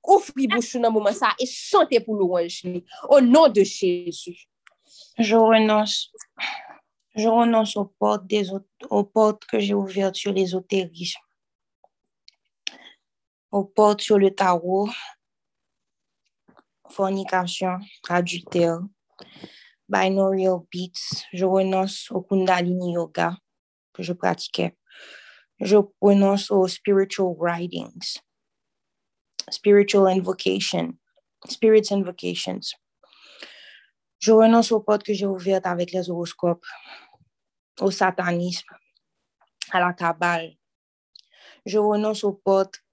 Ouvrez 0.03 0.47
bouche 0.47 0.75
dans 0.77 0.91
moment 0.91 1.11
ça 1.11 1.29
et 1.39 1.45
chantez 1.45 1.99
pour 1.99 2.15
louange. 2.15 2.63
Au 3.09 3.21
nom 3.21 3.47
de 3.47 3.63
Jésus. 3.63 4.47
Je 5.17 5.35
renonce. 5.35 6.11
Je 7.15 7.27
renonce 7.27 7.75
aux 7.75 7.85
portes, 7.99 8.25
des, 8.25 8.47
aux 8.89 9.03
portes 9.03 9.45
que 9.45 9.59
j'ai 9.59 9.73
ouvertes 9.73 10.15
sur 10.15 10.31
l'ésotérisme 10.31 11.19
aux 13.51 13.65
portes 13.65 14.01
sur 14.01 14.17
le 14.17 14.31
tarot, 14.31 14.89
fornication, 16.89 17.79
adultère, 18.09 18.79
binaural 19.89 20.61
beats. 20.71 21.25
Je 21.33 21.45
renonce 21.45 22.09
au 22.11 22.21
Kundalini 22.21 22.93
Yoga 22.93 23.37
que 23.93 24.03
je 24.03 24.13
pratiquais. 24.13 24.75
Je 25.59 25.77
renonce 26.01 26.49
aux 26.49 26.67
spiritual 26.67 27.35
writings, 27.37 28.19
spiritual 29.49 30.07
invocation, 30.07 30.93
spirits 31.47 31.91
invocations. 31.91 32.59
Je 34.19 34.31
renonce 34.31 34.71
aux 34.71 34.79
portes 34.79 35.03
que 35.03 35.13
j'ai 35.13 35.25
ouvertes 35.25 35.65
avec 35.65 35.91
les 35.91 36.09
horoscopes. 36.09 36.65
au 37.79 37.89
satanisme, 37.89 38.75
à 39.71 39.79
la 39.79 39.93
cabale. 39.93 40.53
Je 41.65 41.79
renonce 41.79 42.23
aux 42.23 42.33
portes 42.33 42.83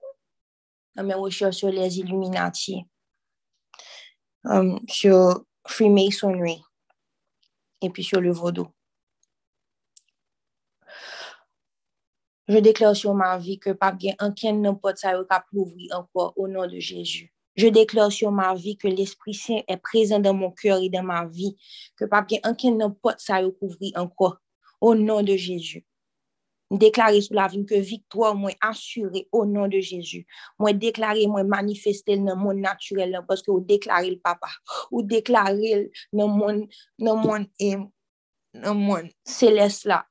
mes 1.03 1.13
recherches 1.13 1.57
sur 1.57 1.69
les 1.69 1.99
Illuminati, 1.99 2.85
euh, 4.45 4.77
sur 4.87 5.43
Freemasonry 5.67 6.61
et 7.81 7.89
puis 7.89 8.03
sur 8.03 8.21
le 8.21 8.31
vaudou. 8.31 8.67
Je 12.47 12.57
déclare 12.57 12.95
sur 12.95 13.13
ma 13.13 13.37
vie 13.37 13.59
que 13.59 13.69
pas 13.69 13.91
bien 13.91 14.15
aucun 14.19 14.53
n'importe 14.53 14.97
ça 14.97 15.13
pas 15.23 15.45
ouvrir 15.53 15.95
encore 15.95 16.33
au 16.35 16.47
nom 16.47 16.65
de 16.65 16.79
Jésus. 16.79 17.31
Je 17.55 17.67
déclare 17.67 18.11
sur 18.11 18.31
ma 18.31 18.55
vie 18.55 18.75
que 18.77 18.87
l'Esprit 18.87 19.33
Saint 19.33 19.61
est 19.67 19.77
présent 19.77 20.19
dans 20.19 20.33
mon 20.33 20.51
cœur 20.51 20.81
et 20.81 20.89
dans 20.89 21.03
ma 21.03 21.25
vie, 21.25 21.57
que 21.95 22.05
pas 22.05 22.21
bien 22.21 22.39
aucun 22.47 22.71
n'importe 22.71 23.19
ça 23.19 23.41
ouvrir 23.61 23.91
encore 23.95 24.37
au 24.81 24.95
nom 24.95 25.21
de 25.21 25.35
Jésus. 25.35 25.85
Déclarer 26.71 27.21
sur 27.21 27.35
la 27.35 27.47
vie 27.47 27.65
que 27.65 27.75
victoire 27.75 28.35
moi 28.35 28.51
assurée 28.61 29.27
au 29.31 29.45
nom 29.45 29.67
de 29.67 29.79
Jésus. 29.79 30.27
Moi 30.59 30.73
déclarer, 30.73 31.25
moi 31.25 31.43
manifester 31.43 32.17
dans 32.17 32.25
le 32.25 32.35
monde 32.35 32.59
naturel 32.59 33.19
parce 33.27 33.41
que 33.41 33.49
vous 33.49 33.59
déclarez 33.59 34.11
le 34.11 34.19
papa, 34.19 34.49
ou 34.91 35.01
déclarer 35.01 35.91
dans 36.13 36.27
monde, 36.27 36.67
monde 36.99 37.47
céleste 39.23 39.85
là. 39.85 40.05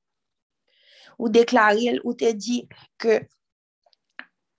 Ou 1.19 1.29
déclarer, 1.29 2.01
ou 2.05 2.15
te 2.15 2.31
dit 2.33 2.69
que 2.97 3.21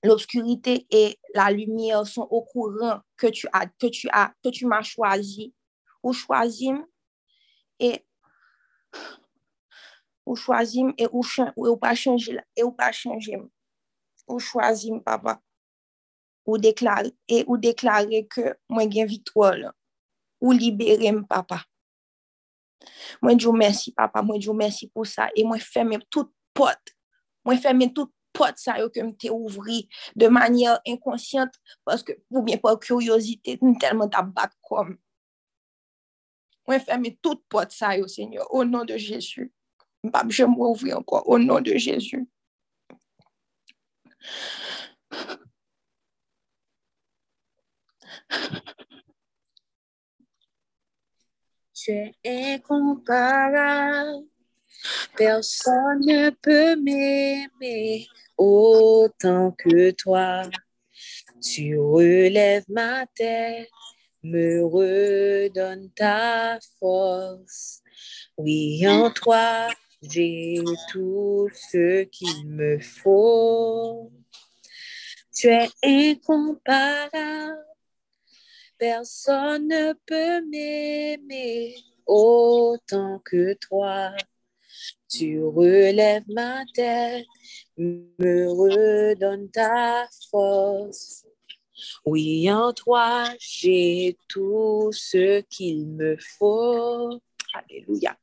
l'obscurité 0.04 0.88
et 0.90 1.18
la 1.34 1.52
lumière 1.52 2.06
sont 2.06 2.28
au 2.30 2.42
courant 2.42 3.00
que 3.18 3.28
tu 3.28 3.48
as, 3.52 3.68
que 3.68 3.88
tu 3.88 4.08
as, 4.12 4.34
que 4.44 4.50
tu 4.50 4.66
m'as 4.66 4.84
choisi, 4.84 5.54
ou 6.04 6.14
choisi 6.14 6.72
et 7.80 8.06
ou 10.30 10.36
choisi 10.36 10.84
et 11.00 11.08
ou, 11.12 11.76
pas 11.78 11.96
changer 11.96 12.40
ou 12.62 12.72
pas 12.72 12.92
changer 12.92 13.42
ou 14.28 14.40
choisi 14.40 14.92
papa. 15.04 15.42
Ou 16.46 16.58
déclarer 16.58 17.12
et 17.28 17.44
ou 17.48 17.58
déclarer 17.58 18.28
que 18.28 18.56
moi 18.70 18.86
gain 18.86 19.06
victoire 19.06 19.74
ou 20.40 20.52
libérer 20.52 21.12
papa. 21.28 21.64
Moi 23.22 23.38
je 23.38 23.50
merci 23.50 23.92
papa. 23.92 24.22
Moi 24.22 24.40
je 24.40 24.52
merci 24.52 24.88
pour 24.88 25.08
ça 25.08 25.30
et 25.36 25.44
moi 25.44 25.58
ferme 25.58 25.98
toute 26.12 26.32
porte 26.54 26.96
moi 27.44 27.58
ferme 27.58 27.92
toute 27.92 28.14
porte 28.32 28.60
ça 28.60 28.76
que 28.90 29.00
me 29.02 29.32
ouvri 29.32 29.90
de 30.16 30.28
manière 30.28 30.80
inconsciente 30.88 31.54
parce 31.84 32.04
que 32.04 32.14
ou 32.30 32.44
bien 32.44 32.58
par 32.58 32.80
curiosité 32.80 33.60
tellement 33.80 34.08
tabac 34.08 34.52
comme 34.62 34.98
moi 36.68 36.80
ferme 36.80 37.10
toute 37.22 37.44
porte 37.50 37.72
ça 37.72 37.92
Seigneur 38.08 38.46
au 38.54 38.64
nom 38.64 38.86
de 38.86 38.98
Jésus 38.98 39.52
je 40.30 40.44
m'ouvrir 40.44 41.00
encore 41.00 41.28
au 41.28 41.40
nom 41.40 41.60
de 41.60 41.78
Jésus. 41.78 42.28
Tu 51.74 51.92
es 51.92 52.56
incomparable. 52.56 54.26
Personne 55.16 56.06
ne 56.06 56.30
peut 56.30 56.76
m'aimer 56.76 58.08
autant 58.38 59.52
que 59.52 59.92
toi. 59.92 60.44
Tu 61.42 61.78
relèves 61.78 62.66
ma 62.70 63.06
tête, 63.08 63.70
me 64.24 64.64
redonnes 64.64 65.90
ta 65.96 66.60
force. 66.80 67.82
Oui, 68.38 68.86
en 68.88 69.12
toi, 69.12 69.68
j'ai 70.02 70.64
tout 70.92 71.50
ce 71.54 72.04
qu'il 72.04 72.48
me 72.48 72.80
faut. 72.80 74.12
Tu 75.34 75.48
es 75.48 75.70
incomparable. 75.84 77.66
Personne 78.78 79.68
ne 79.68 79.94
peut 80.06 80.46
m'aimer 80.48 81.76
autant 82.06 83.20
que 83.26 83.54
toi. 83.56 84.14
Tu 85.10 85.44
relèves 85.44 86.30
ma 86.30 86.64
tête, 86.74 87.26
me 87.78 88.48
redonnes 88.48 89.50
ta 89.52 90.08
force. 90.30 91.26
Oui, 92.06 92.52
en 92.52 92.74
toi, 92.74 93.26
j'ai 93.40 94.18
tout 94.28 94.92
ce 94.92 95.42
qu'il 95.42 95.88
me 95.88 96.18
faut. 96.18 97.20
Alléluia. 97.54 98.16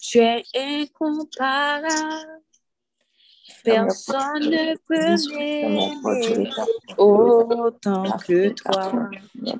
Tu 0.00 0.18
es 0.18 0.42
incomparable. 0.54 2.42
Personne 3.64 4.50
ne 4.50 4.76
peut 4.86 5.16
m'aimer 5.34 5.94
autant 6.96 8.18
que 8.26 8.50
toi. 8.50 9.10
Les 9.42 9.54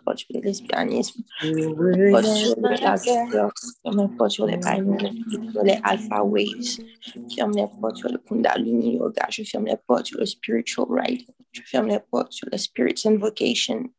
sur 4.29 4.47
les 4.47 5.79
alpha 5.83 6.23
waves. 6.23 6.79
Je 7.01 7.35
ferme 7.35 7.53
les 7.53 7.67
portes 7.81 7.97
sur 7.97 8.09
le 8.09 8.19
kundalini 8.19 8.97
yoga. 8.97 9.27
Je 9.31 9.43
ferme 9.43 9.67
les 9.67 9.77
portes 9.77 10.07
sur 10.07 10.19
le 10.19 10.27
spiritual 10.27 10.87
writing. 10.89 11.35
Je 11.53 11.63
ferme 11.63 11.89
les 11.89 12.01
portes 12.01 12.33
sur 12.33 12.49
le 12.51 12.59
spirit's 12.59 13.05
invocation. 13.07 13.91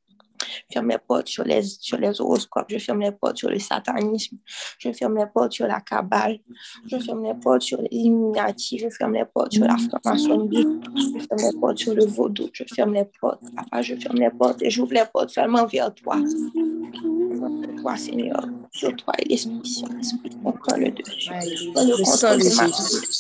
Je 0.42 0.74
ferme 0.74 0.90
les 0.90 0.98
portes 0.98 1.28
sur 1.28 1.44
les, 1.44 1.64
sur 1.64 1.98
les 1.98 2.20
horoscopes, 2.22 2.68
je 2.70 2.78
ferme 2.78 3.02
les 3.02 3.12
portes 3.12 3.38
sur 3.38 3.50
le 3.50 3.60
satanisme, 3.60 4.38
je 4.78 4.92
ferme 4.92 5.18
les 5.18 5.26
portes 5.26 5.54
sur 5.54 5.68
la 5.68 5.82
cabale, 5.82 6.40
je 6.86 6.98
ferme 6.98 7.24
les 7.24 7.34
portes 7.34 7.62
sur 7.62 7.82
les 7.82 7.90
Illuminati, 7.92 8.80
je 8.80 8.90
ferme 8.90 9.14
les 9.14 9.26
portes 9.26 9.54
sur 9.54 9.66
la 9.66 9.78
franc-maçonnerie, 9.78 10.68
je 10.96 11.20
ferme 11.20 11.52
les 11.52 11.60
portes 11.60 11.78
sur 11.78 11.94
le 11.94 12.06
vaudou, 12.06 12.50
je 12.54 12.64
ferme 12.74 12.94
les 12.94 13.06
portes, 13.20 13.42
papa, 13.56 13.82
je 13.82 13.96
ferme 13.96 14.18
les 14.18 14.30
portes 14.30 14.62
et 14.62 14.70
j'ouvre 14.70 14.94
les 14.94 15.06
portes 15.12 15.30
seulement 15.30 15.66
vers 15.66 15.94
toi. 15.94 16.16
Vers 16.16 17.82
toi, 17.82 17.98
Seigneur, 17.98 18.46
sur 18.72 18.96
toi 18.96 19.14
et 19.20 19.30
l'Esprit 19.30 19.70
Saint, 19.70 19.88
l'Esprit, 19.96 20.32
on 20.44 20.52
prend 20.52 20.78
le 20.78 20.92
dessus. 20.92 21.30
Le 21.32 22.04
sang 22.06 22.36
de 22.36 22.42
Jésus, 22.42 22.64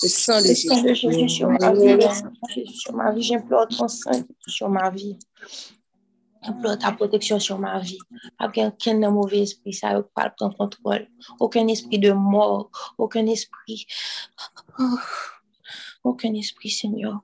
le 0.03 0.07
sang 0.09 0.41
de 0.41 0.93
Jésus 0.93 1.29
sur 1.29 1.49
ma 1.49 1.73
vie, 1.73 1.97
sur 2.73 2.93
ma 2.93 3.11
vie, 3.11 3.21
j'implore 3.21 3.67
ton 3.67 3.87
sang 3.87 4.11
sur 4.47 4.69
ma 4.69 4.89
vie. 4.89 5.17
Implore 6.41 6.77
ta 6.77 6.91
protection 6.91 7.39
sur 7.39 7.59
ma 7.59 7.79
vie. 7.79 7.99
Mauvais 9.11 9.39
esprit, 9.39 9.73
ça 9.73 9.93
ne 9.93 10.01
pas 10.01 10.29
prendre 10.29 10.55
contrôle. 10.57 11.07
Aucun 11.39 11.67
esprit 11.67 11.99
de 11.99 12.11
mort, 12.11 12.69
aucun 12.97 13.25
esprit, 13.25 13.85
oh, 14.79 14.97
aucun 16.03 16.33
esprit, 16.33 16.69
Seigneur. 16.69 17.19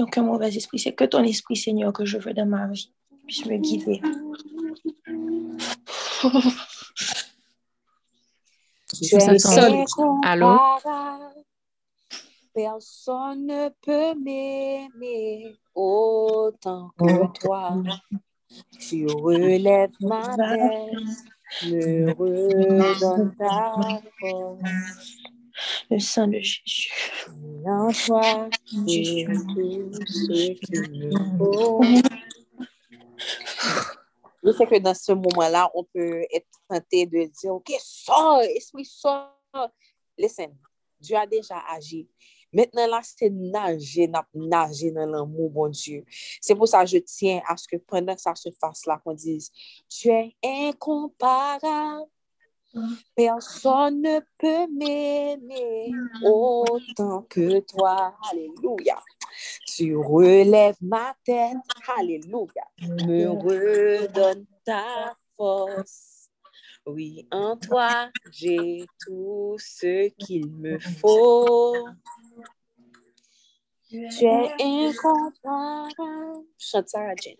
Aucun 0.00 0.22
mauvais 0.22 0.54
esprit. 0.54 0.78
C'est 0.78 0.92
que 0.92 1.04
ton 1.04 1.24
esprit, 1.24 1.56
Seigneur, 1.56 1.92
que 1.92 2.04
je 2.04 2.18
veux 2.18 2.32
dans 2.32 2.46
ma 2.46 2.68
vie. 2.68 2.92
Puisse 3.26 3.46
me 3.46 3.56
guider. 3.56 4.00
Tu 8.92 9.16
es 9.16 9.46
Allô? 10.22 10.58
Personne 12.54 13.46
ne 13.46 13.68
peut 13.82 14.14
m'aimer 14.14 15.56
autant 15.74 16.90
que 16.96 17.40
toi. 17.40 17.74
Tu 18.78 19.06
relèves 19.06 19.90
ma 20.00 20.36
tête, 20.36 20.92
me 21.64 22.12
redonne 22.12 23.34
ta 23.36 23.74
force. 24.20 24.60
Le 25.90 25.98
sang 25.98 26.26
de 26.26 26.38
Jésus. 26.40 26.90
En 27.66 27.92
toi, 27.92 28.48
j'ai 28.86 29.24
tout 29.26 29.90
ce 30.06 30.52
qu'il 30.54 30.90
me 30.90 31.38
faut. 31.38 31.82
Je 34.42 34.52
sais 34.52 34.66
que 34.66 34.78
dans 34.78 34.94
ce 34.94 35.12
moment-là, 35.12 35.70
on 35.74 35.84
peut 35.84 36.22
être 36.32 36.46
tenté 36.68 37.06
de 37.06 37.24
dire, 37.24 37.54
OK, 37.54 37.72
sors, 37.78 38.42
esprit, 38.42 38.84
sors. 38.84 39.30
Listen, 40.18 40.54
Dieu 41.00 41.16
a 41.16 41.26
déjà 41.26 41.58
agi. 41.70 42.08
Maintenant, 42.54 42.86
là, 42.86 43.00
c'est 43.02 43.30
nager, 43.30 44.10
nager 44.32 44.90
dans 44.92 45.06
l'amour, 45.06 45.50
bon 45.50 45.68
Dieu. 45.68 46.04
C'est 46.40 46.54
pour 46.54 46.68
ça 46.68 46.84
que 46.84 46.90
je 46.90 46.98
tiens 46.98 47.42
à 47.48 47.56
ce 47.56 47.66
que 47.66 47.76
pendant 47.76 48.14
que 48.14 48.20
ça 48.20 48.34
se 48.34 48.48
fasse 48.60 48.86
là, 48.86 49.00
qu'on 49.04 49.12
dise, 49.12 49.50
tu 49.88 50.08
es 50.08 50.34
incomparable. 50.44 52.08
Personne 53.14 54.02
ne 54.02 54.20
peut 54.38 54.66
m'aimer 54.72 55.92
autant 56.24 57.22
que 57.28 57.60
toi. 57.60 58.16
Alléluia. 58.30 59.00
Tu 59.66 59.96
relèves 59.96 60.76
ma 60.80 61.14
tête. 61.24 61.56
Alléluia. 61.96 62.64
Me 62.80 63.28
redonne 63.28 64.46
ta 64.64 65.16
force. 65.36 66.13
Oui, 66.86 67.26
en 67.30 67.56
toi, 67.56 68.10
j'ai 68.30 68.84
tout 69.00 69.56
ce 69.58 70.08
qu'il 70.18 70.50
me 70.50 70.78
faut. 71.00 71.88
Tu 73.88 74.04
es 74.04 74.52
incomparable. 74.60 76.46
Chante 76.58 76.88
Sarah 76.88 77.14
Jane. 77.16 77.36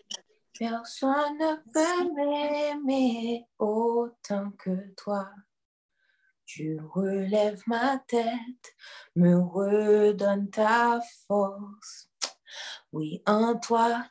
Personne 0.57 1.37
ne 1.37 1.55
peut 1.73 2.13
m'aimer 2.13 3.45
autant 3.59 4.51
que 4.51 4.93
toi. 4.95 5.29
Tu 6.45 6.79
relèves 6.93 7.61
ma 7.67 7.97
tête, 8.07 8.75
me 9.15 9.35
redonnes 9.35 10.49
ta 10.49 11.01
force. 11.27 12.09
Oui, 12.93 13.21
en 13.25 13.57
toi, 13.57 14.05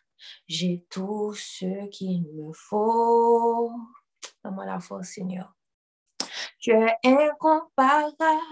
j'ai 0.47 0.85
tout 0.91 1.33
ce 1.35 1.87
qu'il 1.89 2.27
me 2.35 2.53
faut. 2.53 3.73
Donne-moi 4.45 4.67
la 4.67 4.79
force, 4.79 5.09
Seigneur. 5.09 5.55
Tu 6.59 6.73
es 6.73 6.97
incomparable. 7.03 8.43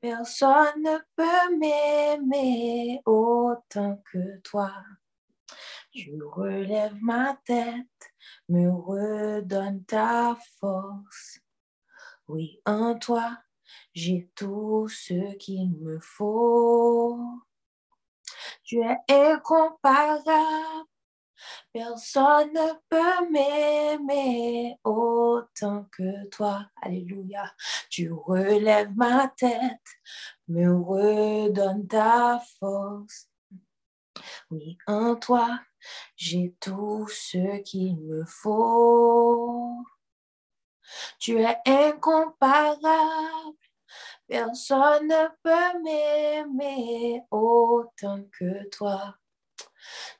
Personne 0.00 0.82
ne 0.82 0.98
peut 1.14 1.56
m'aimer 1.58 3.02
autant 3.04 4.02
que 4.10 4.38
toi. 4.38 4.72
Tu 5.90 6.22
relèves 6.22 6.96
ma 7.00 7.36
tête, 7.44 8.12
me 8.48 8.70
redonnes 8.70 9.84
ta 9.84 10.38
force. 10.60 11.40
Oui, 12.28 12.60
en 12.64 12.98
toi, 12.98 13.38
j'ai 13.94 14.30
tout 14.34 14.88
ce 14.88 15.34
qu'il 15.36 15.76
me 15.78 15.98
faut. 16.00 17.18
Tu 18.62 18.80
es 18.80 18.98
incomparable. 19.08 20.86
Personne 21.72 22.52
ne 22.52 22.72
peut 22.88 23.30
m'aimer 23.30 24.78
autant 24.84 25.84
que 25.92 26.26
toi. 26.26 26.66
Alléluia. 26.82 27.52
Tu 27.90 28.10
relèves 28.12 28.94
ma 28.96 29.28
tête, 29.28 29.80
me 30.48 30.74
redonnes 30.74 31.86
ta 31.86 32.40
force. 32.58 33.28
Oui, 34.50 34.78
en 34.86 35.14
toi, 35.16 35.60
j'ai 36.16 36.54
tout 36.60 37.06
ce 37.08 37.58
qu'il 37.58 38.00
me 38.00 38.24
faut. 38.24 39.84
Tu 41.18 41.38
es 41.40 41.58
incomparable. 41.66 43.56
Personne 44.26 45.08
ne 45.08 45.28
peut 45.42 45.82
m'aimer 45.82 47.22
autant 47.30 48.22
que 48.38 48.68
toi. 48.68 49.16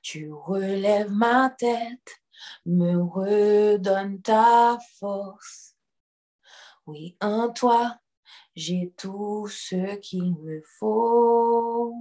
Tu 0.03 0.33
relèves 0.33 1.11
ma 1.11 1.51
tête, 1.51 2.21
me 2.67 2.97
redonnes 3.03 4.21
ta 4.23 4.79
force. 4.99 5.75
Oui, 6.87 7.17
en 7.21 7.51
toi, 7.51 7.99
j'ai 8.57 8.93
tout 8.97 9.47
ce 9.49 9.97
qu'il 9.97 10.35
me 10.37 10.63
faut. 10.79 11.95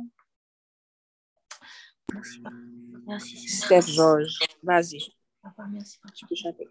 Merci. 2.13 2.43
Merci. 3.05 3.47
Steph 3.47 3.87
Georges, 3.87 4.39
vas-y. 4.63 5.13
Papa, 5.41 5.67
merci, 5.69 5.99
papa. 5.99 6.13
Tu 6.15 6.25
peux 6.25 6.35
chanter. 6.35 6.67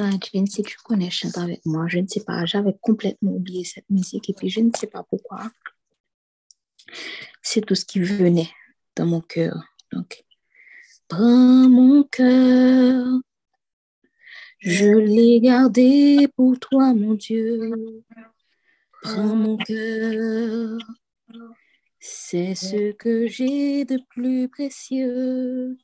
Ah, 0.00 0.10
Jane, 0.32 0.46
si 0.46 0.62
tu 0.62 0.76
connais 0.84 1.10
chante 1.10 1.36
avec 1.38 1.66
moi, 1.66 1.88
je 1.88 1.98
ne 1.98 2.06
sais 2.06 2.22
pas, 2.22 2.46
j'avais 2.46 2.76
complètement 2.80 3.32
oublié 3.32 3.64
cette 3.64 3.90
musique 3.90 4.30
et 4.30 4.32
puis 4.32 4.48
je 4.48 4.60
ne 4.60 4.70
sais 4.78 4.86
pas 4.86 5.02
pourquoi. 5.02 5.50
C'est 7.50 7.62
tout 7.62 7.74
ce 7.74 7.86
qui 7.86 8.00
venait 8.00 8.50
dans 8.94 9.06
mon 9.06 9.22
cœur. 9.22 9.64
Donc, 9.90 10.22
prends 11.08 11.66
mon 11.66 12.04
cœur, 12.04 13.06
je 14.58 14.84
l'ai 14.84 15.40
gardé 15.40 16.28
pour 16.36 16.58
toi, 16.58 16.92
mon 16.92 17.14
Dieu. 17.14 18.04
Prends 19.00 19.34
mon 19.34 19.56
cœur, 19.56 20.78
c'est 21.98 22.54
ce 22.54 22.92
que 22.92 23.26
j'ai 23.26 23.86
de 23.86 23.98
plus 24.10 24.50
précieux. 24.50 25.78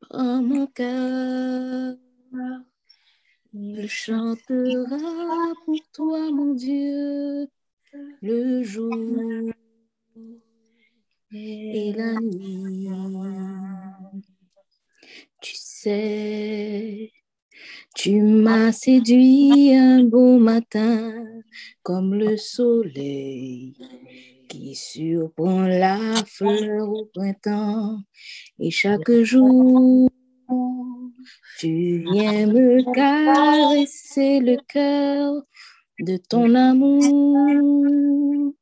Prends 0.00 0.40
mon 0.40 0.66
cœur, 0.66 1.94
il 3.52 3.86
chantera 3.86 5.52
pour 5.66 5.78
toi, 5.92 6.32
mon 6.32 6.54
Dieu, 6.54 7.48
le 8.22 8.62
jour 8.62 9.52
et 11.32 11.92
la 11.96 12.14
nuit. 12.20 12.88
Tu 15.40 15.54
sais, 15.54 17.12
tu 17.94 18.20
m'as 18.20 18.72
séduit 18.72 19.74
un 19.74 20.04
beau 20.04 20.38
matin 20.38 21.12
comme 21.82 22.14
le 22.14 22.36
soleil 22.36 23.74
qui 24.48 24.74
surprend 24.74 25.66
la 25.66 25.98
fleur 26.26 26.88
au 26.88 27.06
printemps 27.06 27.98
et 28.58 28.70
chaque 28.70 29.10
jour 29.22 30.08
tu 31.58 32.04
viens 32.12 32.46
me 32.46 32.82
caresser 32.92 34.40
le 34.40 34.56
cœur 34.68 35.42
de 36.00 36.18
ton 36.18 36.54
amour 36.54 38.52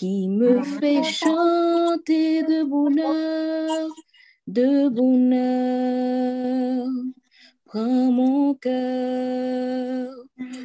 qui 0.00 0.28
me 0.28 0.62
fait 0.62 1.02
chanter 1.02 2.42
de 2.42 2.64
bonheur, 2.64 3.90
de 4.46 4.88
bonheur. 4.88 6.86
Prends 7.66 8.10
mon 8.10 8.54
cœur, 8.54 10.14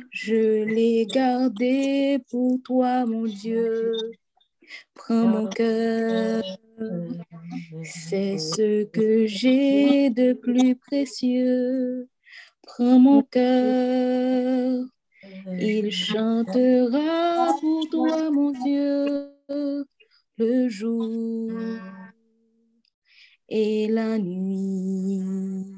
je 0.09 0.63
l'ai 0.63 1.05
gardé 1.05 2.19
pour 2.31 2.61
toi, 2.63 3.05
mon 3.05 3.25
Dieu. 3.25 3.91
Prends 4.93 5.27
mon 5.27 5.47
cœur, 5.47 6.41
c'est 7.83 8.37
ce 8.37 8.85
que 8.85 9.27
j'ai 9.27 10.11
de 10.11 10.31
plus 10.31 10.77
précieux. 10.77 12.07
Prends 12.61 12.99
mon 12.99 13.21
cœur, 13.21 14.85
il 15.59 15.91
chantera 15.91 17.53
pour 17.59 17.89
toi, 17.89 18.31
mon 18.31 18.51
Dieu, 18.51 19.29
le 20.37 20.69
jour 20.69 21.51
et 23.49 23.87
la 23.87 24.17
nuit. 24.17 25.73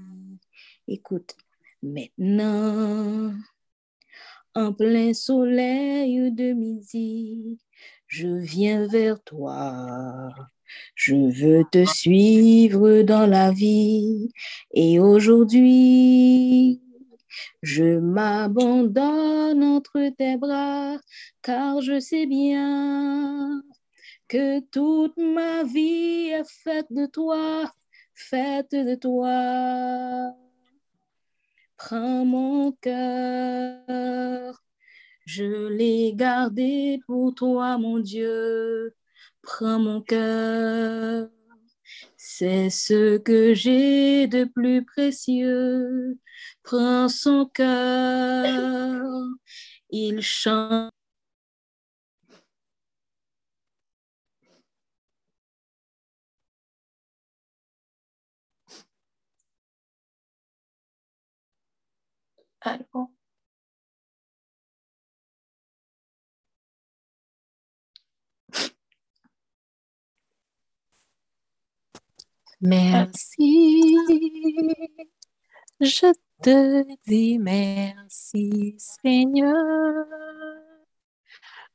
Écoute, 0.87 1.35
maintenant, 1.83 3.33
en 4.55 4.73
plein 4.73 5.13
soleil 5.13 6.31
de 6.31 6.53
midi, 6.53 7.59
je 8.07 8.27
viens 8.27 8.87
vers 8.87 9.21
toi. 9.23 10.29
Je 10.95 11.15
veux 11.15 11.63
te 11.71 11.85
suivre 11.85 13.01
dans 13.01 13.25
la 13.27 13.51
vie 13.51 14.29
et 14.73 14.99
aujourd'hui, 14.99 16.81
je 17.61 17.99
m'abandonne 17.99 19.63
entre 19.63 20.09
tes 20.17 20.37
bras 20.37 20.97
car 21.41 21.81
je 21.81 21.99
sais 21.99 22.25
bien 22.25 23.63
que 24.27 24.59
toute 24.59 25.17
ma 25.17 25.63
vie 25.63 26.29
est 26.29 26.49
faite 26.63 26.87
de 26.89 27.05
toi, 27.05 27.71
faite 28.13 28.71
de 28.71 28.95
toi. 28.95 30.35
Prends 31.77 32.25
mon 32.25 32.71
cœur, 32.73 34.63
je 35.25 35.67
l'ai 35.69 36.13
gardé 36.15 36.99
pour 37.05 37.33
toi, 37.35 37.77
mon 37.77 37.99
Dieu. 37.99 38.95
Prends 39.41 39.79
mon 39.79 40.01
cœur, 40.01 41.29
c'est 42.37 42.69
ce 42.69 43.17
que 43.17 43.55
j'ai 43.55 44.27
de 44.27 44.43
plus 44.43 44.85
précieux. 44.85 46.19
Prends 46.63 47.09
son 47.09 47.47
cœur, 47.47 49.03
il 49.89 50.21
chante. 50.21 50.93
Merci, 72.59 73.95
je 75.79 76.11
te 76.41 76.83
dis 77.05 77.37
merci, 77.37 78.75
Seigneur. 78.79 80.05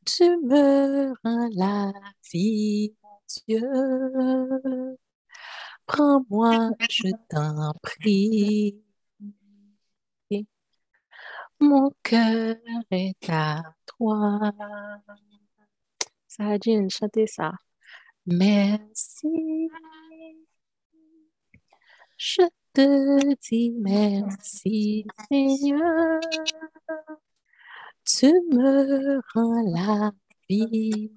Tu 0.05 0.25
me 0.25 1.13
rends 1.23 1.49
la 1.55 1.93
vie, 2.33 2.97
mon 3.01 3.21
Dieu. 3.47 4.97
Prends-moi, 5.87 6.71
je 6.91 7.09
t'en 7.29 7.73
prie. 7.81 8.83
Mon 11.61 11.93
cœur 12.03 12.57
est 12.91 13.29
à 13.29 13.63
toi. 13.87 14.53
Ça, 16.27 16.57
Jean, 16.61 16.89
chantez 16.89 17.29
ça. 17.29 17.53
Merci. 18.27 19.69
Je 22.25 22.43
te 22.73 23.35
dis 23.51 23.73
merci, 23.81 25.05
Seigneur. 25.29 26.21
Tu 28.05 28.27
me 28.27 29.21
rends 29.35 29.63
la 29.75 30.13
vie. 30.49 31.11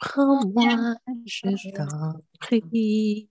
Prends-moi, 0.00 0.96
je 1.24 1.70
t'en 1.70 2.20
prie. 2.40 3.30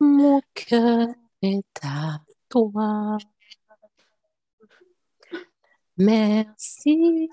Mon 0.00 0.40
cœur 0.52 1.06
est 1.42 1.84
à 1.84 2.18
toi. 2.48 3.18
Merci. 5.96 7.30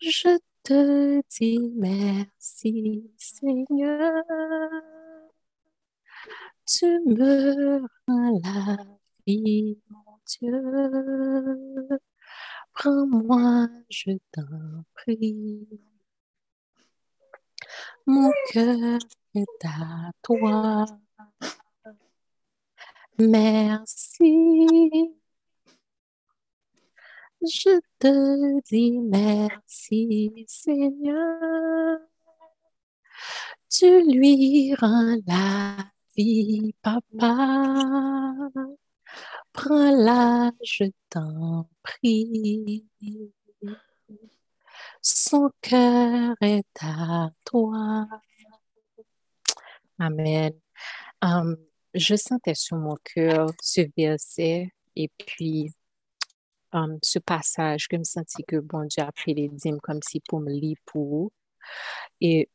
Je 0.00 0.38
te 0.64 1.22
dis 1.30 1.72
merci, 1.76 3.10
Seigneur. 3.18 4.24
Tu 6.66 6.86
me 7.06 7.80
rends 8.08 8.40
la 8.42 8.76
vie, 9.26 9.78
mon 9.90 10.18
Dieu. 10.26 12.00
Prends-moi, 12.72 13.68
je 13.90 14.12
t'en 14.32 14.84
prie. 14.94 15.68
Mon 18.06 18.30
cœur 18.50 18.98
est 19.34 19.64
à 19.64 20.10
toi. 20.22 20.86
Merci. 23.18 25.14
Je 27.46 27.78
te 27.98 28.60
dis 28.70 28.92
merci, 28.92 30.32
Seigneur. 30.46 31.98
Tu 33.68 34.02
lui 34.10 34.74
rends 34.76 35.16
la 35.26 35.76
vie, 36.16 36.74
papa. 36.80 37.76
Prends-la, 39.52 40.52
je 40.62 40.84
t'en 41.10 41.68
prie. 41.82 42.86
Son 45.02 45.50
cœur 45.60 46.36
est 46.40 46.64
à 46.80 47.30
toi. 47.44 48.06
Amen. 49.98 50.52
Um, 51.20 51.56
je 51.92 52.16
sentais 52.16 52.54
sur 52.54 52.78
mon 52.78 52.96
cœur 53.04 53.50
ce 53.60 53.82
verset 53.96 54.72
et 54.96 55.10
puis 55.18 55.72
um, 56.74 56.98
ce 57.02 57.18
passage 57.18 57.88
que 57.88 57.96
je 57.96 58.00
me 58.00 58.04
sentis 58.04 58.44
que 58.44 58.56
bon 58.56 58.84
Dieu 58.86 59.02
a 59.02 59.12
pris 59.12 59.34
les 59.34 59.48
dîmes 59.48 59.80
comme 59.80 60.00
si 60.02 60.20
pour 60.28 60.40
me 60.40 60.50
lire 60.50 60.76
pour 60.84 61.06
vous. 61.06 61.32
Et 62.20 62.50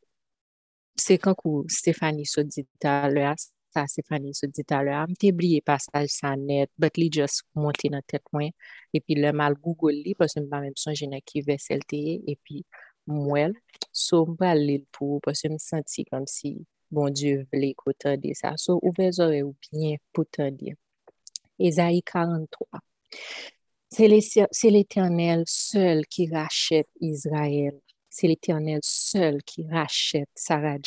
c'est 0.96 1.18
quand 1.18 1.36
Stéphanie 1.68 2.26
se 2.26 2.42
dit 2.42 2.68
à 2.84 3.10
l'heure, 3.10 3.36
ça 3.74 3.88
Stéphanie 3.88 4.34
se 4.36 4.46
dit 4.46 4.66
à 4.70 4.84
l'heure, 4.84 5.08
m'te 5.08 5.32
oublié 5.32 5.62
passage 5.62 6.10
ça 6.10 6.36
net, 6.36 6.70
but 6.78 6.98
li 6.98 7.10
just 7.12 7.44
monté 7.56 7.90
dans 7.90 8.02
tête 8.06 8.24
moi 8.34 8.50
et 8.94 9.00
puis 9.02 9.16
le 9.16 9.32
mal 9.32 9.56
Google 9.56 9.94
li 9.94 10.16
parce 10.16 10.34
que 10.34 10.42
m'a 10.42 10.62
même 10.62 10.76
songé 10.76 11.08
dans 11.08 11.20
qui 11.26 11.42
verset 11.42 11.80
et 11.92 12.38
puis 12.44 12.66
moi 13.08 13.48
so 13.92 14.26
m'pa 14.26 14.56
lire 14.56 14.82
pour 14.92 15.22
parce 15.22 15.42
que 15.42 15.50
me 15.50 15.58
senti 15.58 16.06
comme 16.06 16.28
si 16.28 16.66
bon 16.92 17.10
Dieu 17.10 17.48
voulait 17.52 17.70
écouter 17.70 18.18
de 18.18 18.34
ça. 18.34 18.54
So 18.58 18.80
ouvrez 18.84 19.20
oreilles 19.20 19.44
ou 19.44 19.56
bien 19.72 19.96
pour 20.14 20.26
dire. 20.52 20.76
Ésaïe 21.60 22.02
43. 22.04 22.80
C'est 23.92 24.70
l'Éternel 24.70 25.44
seul 25.48 26.06
qui 26.06 26.30
rachète 26.30 26.90
Israël. 27.02 27.80
C'est 28.10 28.28
l'Éternel 28.28 28.80
seul 28.84 29.42
qui 29.44 29.68
rachète 29.68 30.30
Sarah. 30.36 30.78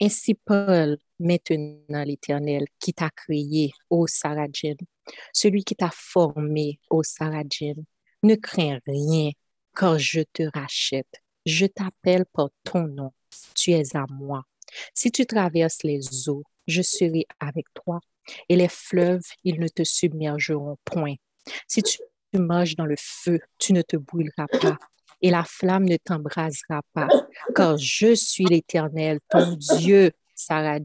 Ainsi 0.00 0.34
parle 0.34 0.96
maintenant 1.18 2.04
l'Éternel 2.04 2.64
qui 2.80 2.92
t'a 2.92 3.10
créé, 3.10 3.70
ô 3.90 4.06
Sarah 4.06 4.46
celui 5.32 5.64
qui 5.64 5.76
t'a 5.76 5.90
formé, 5.92 6.80
ô 6.90 7.02
Sarah. 7.02 7.42
Ne 8.22 8.34
crains 8.36 8.80
rien, 8.86 9.30
car 9.76 9.98
je 9.98 10.22
te 10.32 10.44
rachète. 10.54 11.22
Je 11.44 11.66
t'appelle 11.66 12.24
par 12.32 12.48
ton 12.62 12.86
nom. 12.86 13.12
Tu 13.54 13.72
es 13.72 13.94
à 13.94 14.06
moi. 14.08 14.44
Si 14.94 15.10
tu 15.10 15.26
traverses 15.26 15.82
les 15.82 16.28
eaux, 16.28 16.44
je 16.66 16.80
serai 16.80 17.26
avec 17.38 17.66
toi, 17.74 18.00
et 18.48 18.56
les 18.56 18.68
fleuves, 18.68 19.28
ils 19.44 19.60
ne 19.60 19.68
te 19.68 19.84
submergeront 19.84 20.78
point. 20.84 21.16
Si 21.68 21.82
tu 21.82 21.98
marches 22.34 22.76
dans 22.76 22.86
le 22.86 22.96
feu, 22.98 23.40
tu 23.58 23.72
ne 23.72 23.82
te 23.82 23.96
brûleras 23.96 24.46
pas, 24.60 24.78
et 25.22 25.30
la 25.30 25.44
flamme 25.44 25.84
ne 25.84 25.96
t'embrasera 25.96 26.82
pas, 26.92 27.08
car 27.54 27.78
je 27.78 28.14
suis 28.14 28.44
l'Éternel, 28.44 29.20
ton 29.30 29.56
Dieu, 29.78 30.10
Sarah 30.34 30.78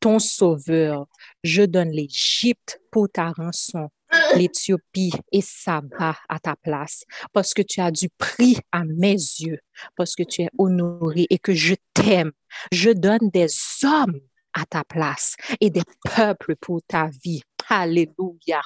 ton 0.00 0.18
sauveur. 0.18 1.06
Je 1.44 1.62
donne 1.62 1.90
l'Égypte 1.90 2.80
pour 2.90 3.08
ta 3.10 3.30
rançon, 3.30 3.88
l'Éthiopie 4.34 5.12
et 5.32 5.42
Saba 5.42 6.16
à 6.28 6.38
ta 6.38 6.56
place, 6.56 7.04
parce 7.32 7.54
que 7.54 7.62
tu 7.62 7.80
as 7.80 7.90
du 7.90 8.08
prix 8.08 8.56
à 8.72 8.84
mes 8.84 9.12
yeux, 9.12 9.58
parce 9.96 10.14
que 10.14 10.22
tu 10.22 10.42
es 10.42 10.48
honoré 10.58 11.26
et 11.30 11.38
que 11.38 11.54
je 11.54 11.74
t'aime. 11.94 12.32
Je 12.72 12.90
donne 12.90 13.30
des 13.30 13.48
hommes 13.84 14.20
à 14.52 14.64
ta 14.64 14.82
place 14.82 15.36
et 15.60 15.70
des 15.70 15.84
peuples 16.16 16.56
pour 16.56 16.80
ta 16.86 17.08
vie. 17.22 17.42
Alléluia. 17.72 18.60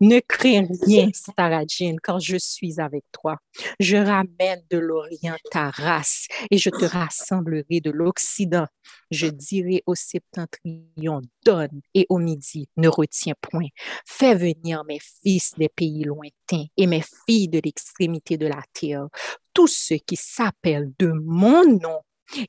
Ne 0.00 0.20
crains 0.20 0.68
rien, 0.86 1.08
Sarah 1.12 1.64
car 2.00 2.20
je 2.20 2.36
suis 2.36 2.80
avec 2.80 3.02
toi. 3.10 3.38
Je 3.80 3.96
ramène 3.96 4.62
de 4.70 4.78
l'Orient 4.78 5.34
ta 5.50 5.70
race 5.70 6.28
et 6.52 6.58
je 6.58 6.70
te 6.70 6.84
rassemblerai 6.84 7.80
de 7.80 7.90
l'Occident. 7.90 8.66
Je 9.10 9.26
dirai 9.26 9.82
au 9.86 9.96
septentrion, 9.96 11.22
donne, 11.44 11.80
et 11.92 12.06
au 12.08 12.18
midi, 12.18 12.68
ne 12.76 12.86
retiens 12.86 13.34
point. 13.40 13.66
Fais 14.06 14.36
venir 14.36 14.84
mes 14.84 15.00
fils 15.00 15.54
des 15.58 15.68
pays 15.68 16.04
lointains 16.04 16.66
et 16.76 16.86
mes 16.86 17.02
filles 17.26 17.48
de 17.48 17.60
l'extrémité 17.64 18.38
de 18.38 18.46
la 18.46 18.62
terre, 18.72 19.08
tous 19.52 19.66
ceux 19.66 19.98
qui 19.98 20.14
s'appellent 20.14 20.92
de 21.00 21.08
mon 21.08 21.64
nom 21.64 22.00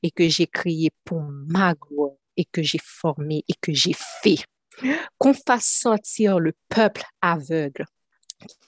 et 0.03 0.11
que 0.11 0.29
j'ai 0.29 0.47
créé 0.47 0.91
pour 1.03 1.23
ma 1.23 1.73
gloire 1.73 2.17
et 2.37 2.45
que 2.45 2.61
j'ai 2.61 2.79
formé 2.83 3.43
et 3.47 3.53
que 3.59 3.73
j'ai 3.73 3.95
fait. 4.21 4.45
Qu'on 5.17 5.33
fasse 5.33 5.65
sortir 5.65 6.39
le 6.39 6.53
peuple 6.69 7.03
aveugle 7.21 7.85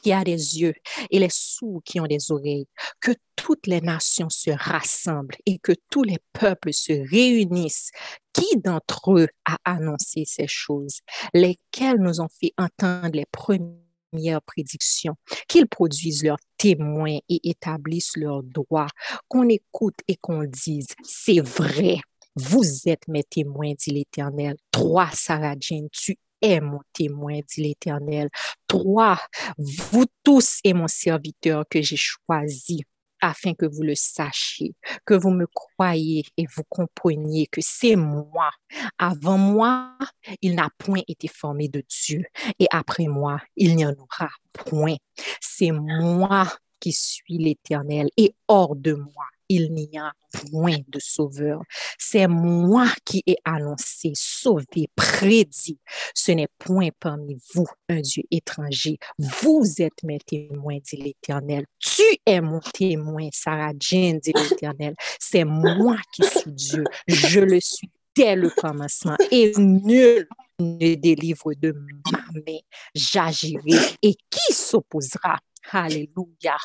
qui 0.01 0.11
a 0.13 0.23
des 0.23 0.59
yeux 0.59 0.73
et 1.11 1.19
les 1.19 1.29
sourds 1.29 1.81
qui 1.83 1.99
ont 1.99 2.07
des 2.07 2.31
oreilles, 2.31 2.67
que 2.99 3.11
toutes 3.35 3.67
les 3.67 3.81
nations 3.81 4.29
se 4.29 4.51
rassemblent 4.51 5.35
et 5.45 5.59
que 5.59 5.73
tous 5.89 6.03
les 6.03 6.19
peuples 6.33 6.73
se 6.73 6.93
réunissent. 7.09 7.91
Qui 8.33 8.57
d'entre 8.57 9.17
eux 9.17 9.27
a 9.45 9.57
annoncé 9.65 10.23
ces 10.25 10.47
choses, 10.47 10.99
lesquelles 11.33 11.97
nous 11.97 12.21
ont 12.21 12.29
fait 12.39 12.53
entendre 12.57 13.09
les 13.13 13.25
premières 13.25 14.41
prédictions, 14.45 15.15
qu'ils 15.47 15.67
produisent 15.67 16.23
leurs 16.23 16.37
témoins 16.57 17.17
et 17.29 17.49
établissent 17.49 18.15
leurs 18.15 18.43
droits, 18.43 18.89
qu'on 19.27 19.49
écoute 19.49 19.97
et 20.07 20.17
qu'on 20.17 20.43
dise, 20.43 20.87
c'est 21.03 21.41
vrai. 21.41 21.99
Vous 22.37 22.87
êtes 22.87 23.07
mes 23.07 23.23
témoins, 23.23 23.73
dit 23.73 23.89
l'Éternel. 23.89 24.57
Toi, 24.71 25.09
Sarah 25.11 25.55
Jane, 25.59 25.89
tu 25.91 26.19
es 26.39 26.59
mon 26.59 26.81
témoin, 26.93 27.39
dit 27.47 27.63
l'Éternel. 27.63 28.29
Toi, 28.67 29.17
vous 29.57 30.05
tous 30.23 30.59
et 30.63 30.73
mon 30.73 30.87
serviteur 30.87 31.65
que 31.67 31.81
j'ai 31.81 31.97
choisi 31.97 32.83
afin 33.21 33.55
que 33.55 33.65
vous 33.65 33.81
le 33.81 33.95
sachiez, 33.95 34.75
que 35.03 35.15
vous 35.15 35.31
me 35.31 35.47
croyez 35.47 36.25
et 36.37 36.45
vous 36.55 36.63
compreniez 36.69 37.47
que 37.47 37.61
c'est 37.63 37.95
moi. 37.95 38.51
Avant 38.99 39.39
moi, 39.39 39.97
il 40.43 40.53
n'a 40.53 40.69
point 40.77 41.01
été 41.07 41.27
formé 41.27 41.67
de 41.67 41.83
Dieu 41.89 42.23
et 42.59 42.67
après 42.69 43.07
moi, 43.07 43.41
il 43.55 43.75
n'y 43.75 43.85
en 43.85 43.93
aura 43.93 44.29
point. 44.53 44.97
C'est 45.41 45.71
moi 45.71 46.47
qui 46.79 46.93
suis 46.93 47.39
l'Éternel 47.39 48.09
et 48.15 48.35
hors 48.47 48.75
de 48.75 48.93
moi, 48.93 49.25
il 49.49 49.73
n'y 49.73 49.97
a 49.97 50.11
point 50.51 50.77
de 50.87 50.99
sauveur. 50.99 51.61
C'est 51.97 52.27
moi 52.27 52.87
qui 53.05 53.23
ai 53.25 53.37
annoncé, 53.45 54.11
sauvé, 54.15 54.89
prédit. 54.95 55.79
Ce 56.13 56.31
n'est 56.31 56.49
point 56.57 56.89
parmi 56.99 57.37
vous 57.53 57.67
un 57.89 58.01
Dieu 58.01 58.23
étranger. 58.31 58.97
Vous 59.17 59.63
êtes 59.79 60.03
mes 60.03 60.19
témoins, 60.19 60.77
dit 60.83 60.97
l'Éternel. 60.97 61.65
Tu 61.79 62.03
es 62.25 62.41
mon 62.41 62.59
témoin, 62.59 63.29
Sarah 63.31 63.73
Jane, 63.79 64.19
dit 64.19 64.33
l'Éternel. 64.33 64.95
C'est 65.19 65.45
moi 65.45 65.97
qui 66.13 66.23
suis 66.23 66.51
Dieu. 66.51 66.83
Je 67.07 67.39
le 67.39 67.59
suis 67.59 67.89
dès 68.15 68.35
le 68.35 68.49
commencement 68.49 69.15
et 69.31 69.53
nul 69.57 70.27
ne 70.59 70.95
délivre 70.95 71.53
de 71.53 71.75
ma 72.11 72.19
main. 72.33 72.59
J'agirai 72.95 73.97
et 74.01 74.15
qui 74.29 74.53
s'opposera? 74.53 75.37
Alléluia. 75.71 76.57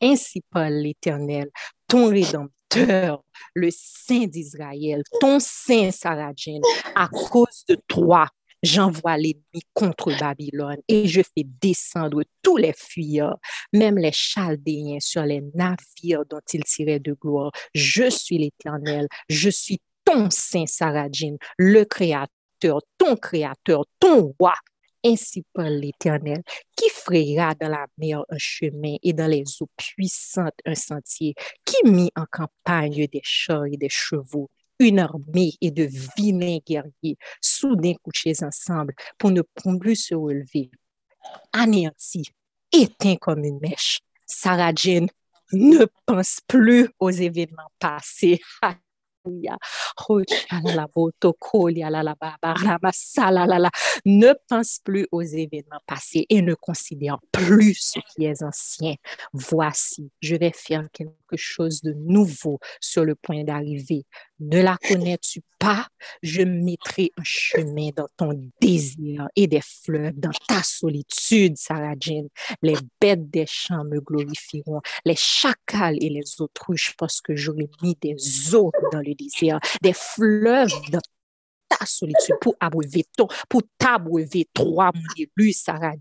Ainsi 0.00 0.42
parle 0.50 0.74
l'Éternel, 0.74 1.50
ton 1.88 2.08
Rédempteur, 2.08 3.22
le 3.54 3.68
Saint 3.70 4.26
d'Israël, 4.26 5.02
ton 5.20 5.38
Saint 5.40 5.90
Sarah 5.90 6.32
Jane. 6.36 6.62
À 6.94 7.08
cause 7.08 7.64
de 7.68 7.76
toi, 7.88 8.26
J'envoie 8.64 9.18
l'ennemi 9.18 9.60
contre 9.74 10.10
Babylone 10.18 10.78
et 10.88 11.06
je 11.06 11.20
fais 11.20 11.44
descendre 11.60 12.22
tous 12.40 12.56
les 12.56 12.72
fuyards, 12.72 13.38
même 13.74 13.98
les 13.98 14.10
Chaldéens 14.10 15.00
sur 15.00 15.22
les 15.22 15.42
navires 15.54 16.24
dont 16.24 16.40
ils 16.50 16.64
tiraient 16.64 16.98
de 16.98 17.12
gloire. 17.12 17.52
Je 17.74 18.08
suis 18.08 18.38
l'Éternel, 18.38 19.06
je 19.28 19.50
suis 19.50 19.82
ton 20.06 20.30
saint 20.30 20.64
Saradjin, 20.64 21.36
le 21.58 21.84
Créateur, 21.84 22.80
ton 22.96 23.16
Créateur, 23.16 23.84
ton 24.00 24.34
roi. 24.40 24.54
Ainsi 25.04 25.44
parle 25.52 25.74
l'Éternel, 25.74 26.42
qui 26.76 26.88
frayera 26.88 27.54
dans 27.54 27.68
la 27.68 27.86
mer 27.98 28.24
un 28.30 28.38
chemin 28.38 28.96
et 29.02 29.12
dans 29.12 29.26
les 29.26 29.44
eaux 29.60 29.68
puissantes 29.76 30.58
un 30.64 30.74
sentier, 30.74 31.34
qui 31.64 31.76
mit 31.88 32.10
en 32.16 32.24
campagne 32.30 33.06
des 33.06 33.20
chars 33.22 33.66
et 33.66 33.76
des 33.76 33.90
chevaux 33.90 34.50
une 34.78 34.98
armée 34.98 35.52
et 35.60 35.70
de 35.70 35.88
vilains 36.16 36.58
guerriers, 36.66 37.16
soudain 37.40 37.94
couchés 38.02 38.34
ensemble 38.42 38.94
pour 39.18 39.30
ne 39.30 39.42
plus 39.78 39.96
se 39.96 40.14
relever. 40.14 40.70
Anéanti, 41.52 42.24
éteint 42.72 43.16
comme 43.16 43.44
une 43.44 43.60
mèche. 43.60 44.00
Sarah 44.26 44.72
Jane 44.74 45.08
ne 45.52 45.86
pense 46.06 46.40
plus 46.46 46.88
aux 46.98 47.10
événements 47.10 47.70
passés. 47.78 48.40
Ne 54.04 54.32
pense 54.48 54.80
plus 54.84 55.06
aux 55.12 55.22
événements 55.22 55.80
passés 55.86 56.26
et 56.28 56.42
ne 56.42 56.54
considère 56.54 57.18
plus 57.32 57.74
ce 57.74 57.98
qui 58.14 58.24
est 58.24 58.42
ancien. 58.42 58.94
Voici, 59.32 60.10
je 60.20 60.36
vais 60.36 60.52
faire 60.54 60.86
quelque 60.92 61.36
chose 61.36 61.80
de 61.82 61.92
nouveau 61.94 62.58
sur 62.80 63.04
le 63.04 63.14
point 63.14 63.44
d'arriver. 63.44 64.04
Ne 64.40 64.62
la 64.62 64.76
connais-tu 64.88 65.42
pas? 65.60 65.86
Je 66.22 66.42
mettrai 66.42 67.10
un 67.16 67.22
chemin 67.24 67.90
dans 67.94 68.08
ton 68.16 68.50
désir 68.60 69.28
et 69.36 69.46
des 69.46 69.60
fleurs 69.62 70.12
dans 70.14 70.32
ta 70.48 70.62
solitude, 70.62 71.56
Sarah 71.56 71.94
Jane. 71.98 72.28
Les 72.60 72.74
bêtes 73.00 73.30
des 73.30 73.46
champs 73.46 73.84
me 73.84 74.00
glorifieront, 74.00 74.80
les 75.04 75.16
chacals 75.16 75.96
et 76.02 76.08
les 76.08 76.40
autruches, 76.40 76.94
parce 76.98 77.20
que 77.20 77.36
j'aurai 77.36 77.68
mis 77.82 77.96
des 78.00 78.54
eaux 78.54 78.72
dans 78.92 79.00
le 79.00 79.14
désert, 79.14 79.60
des 79.82 79.92
fleuves 79.92 80.72
dans 80.90 81.00
solitude 81.84 82.36
pour 82.40 82.54
abreuver 82.60 83.04
ton, 83.16 83.26
pour 83.48 83.62
t'abreuver, 83.78 84.48
toi, 84.52 84.90
mon 84.94 85.02
élu, 85.16 85.52
Sarah. 85.52 85.94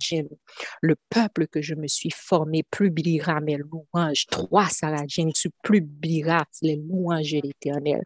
Le 0.82 0.95
peuple 1.10 1.48
que 1.48 1.61
je 1.61 1.76
me 1.76 1.88
suis 1.88 2.11
formé 2.11 2.64
publiera 2.64 3.40
mes 3.42 3.58
louanges. 3.58 4.26
Toi, 4.27 4.68
Sarah 4.69 5.06
Jane, 5.08 5.32
tu 5.34 5.50
publieras 5.64 6.45
les 6.61 6.76
louanges 6.76 7.32
de 7.32 7.42
l'Éternel. 7.43 8.02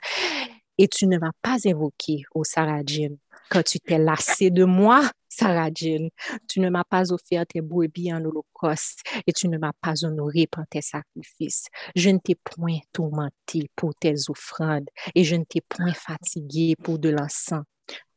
Et 0.78 0.88
tu 0.88 1.08
ne 1.08 1.18
m'as 1.18 1.32
pas 1.42 1.58
invoqué, 1.66 2.24
ô 2.36 2.44
Sarah 2.44 2.82
Jane, 2.86 3.18
quand 3.50 3.64
tu 3.64 3.80
t'es 3.80 3.98
lassé 3.98 4.52
de 4.52 4.64
moi, 4.64 5.10
Sarah 5.30 5.70
Jane. 5.74 6.10
Tu 6.48 6.60
ne 6.60 6.70
m'as 6.70 6.84
pas 6.84 7.12
offert 7.12 7.46
tes 7.46 7.62
brebis 7.62 8.14
en 8.14 8.24
holocauste 8.24 9.02
et 9.26 9.34
tu 9.34 9.48
ne 9.48 9.58
m'as 9.58 9.74
pas 9.82 10.06
honoré 10.06 10.48
par 10.48 10.66
tes 10.68 10.82
sacrifices. 10.82 11.68
Je 11.96 12.10
ne 12.10 12.20
t'ai 12.20 12.36
point 12.36 12.80
tourmenté 12.94 13.70
pour 13.76 13.94
tes 13.96 14.16
offrandes 14.30 14.90
et 15.16 15.24
je 15.24 15.36
ne 15.36 15.44
t'ai 15.44 15.62
point 15.62 15.94
fatigué 15.94 16.76
pour 16.84 17.00
de 17.00 17.10
l'encens. 17.10 17.64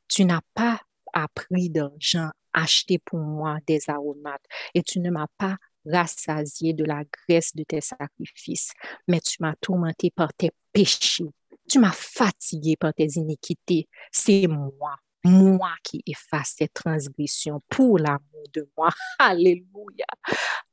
Tu 0.09 0.25
n'as 0.25 0.43
pas 0.55 0.81
appris 1.13 1.71
d'argent 1.71 2.31
acheté 2.53 2.99
pour 2.99 3.21
moi 3.21 3.59
des 3.67 3.89
aromates 3.89 4.45
et 4.75 4.83
tu 4.83 5.01
ne 5.01 5.11
m'as 5.11 5.29
pas 5.39 5.57
rassasié 5.87 6.73
de 6.75 6.85
la 6.85 7.05
graisse 7.05 7.55
de 7.55 7.65
tes 7.65 7.81
sacrifices, 7.81 8.73
mais 9.09 9.21
tu 9.21 9.37
m'as 9.41 9.55
tourmenté 9.61 10.11
par 10.11 10.33
tes 10.35 10.51
péchés. 10.73 11.31
Tu 11.69 11.79
m'as 11.79 11.93
fatigué 11.93 12.77
par 12.77 12.93
tes 12.93 13.07
iniquités. 13.15 13.89
C'est 14.11 14.47
moi, 14.47 14.97
moi 15.25 15.73
qui 15.85 16.03
efface 16.07 16.57
tes 16.57 16.69
transgressions 16.69 17.61
pour 17.69 17.99
l'amour 17.99 18.45
de 18.53 18.69
moi. 18.77 18.91
Alléluia. 19.19 20.07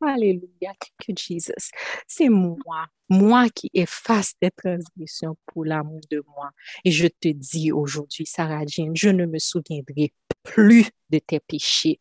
Alléluia. 0.02 0.74
Thank 0.80 1.18
Jesus. 1.18 1.72
C'est 2.08 2.30
moi, 2.30 2.86
moi 3.10 3.50
qui 3.50 3.70
efface 3.74 4.34
tes 4.40 4.52
transgressions 4.52 5.38
pour 5.48 5.66
l'amour 5.66 6.02
de 6.10 6.24
moi. 6.36 6.52
Et 6.86 6.92
je 6.92 7.08
te 7.08 7.30
dis 7.30 7.72
aujourd'hui, 7.72 8.26
Sarah 8.26 8.66
Jean, 8.68 8.94
je 8.96 9.10
ne 9.10 9.26
me 9.26 9.40
souviendrai 9.40 10.14
plus 10.44 10.90
de 11.10 11.20
tes 11.20 11.40
péchés. 11.40 12.00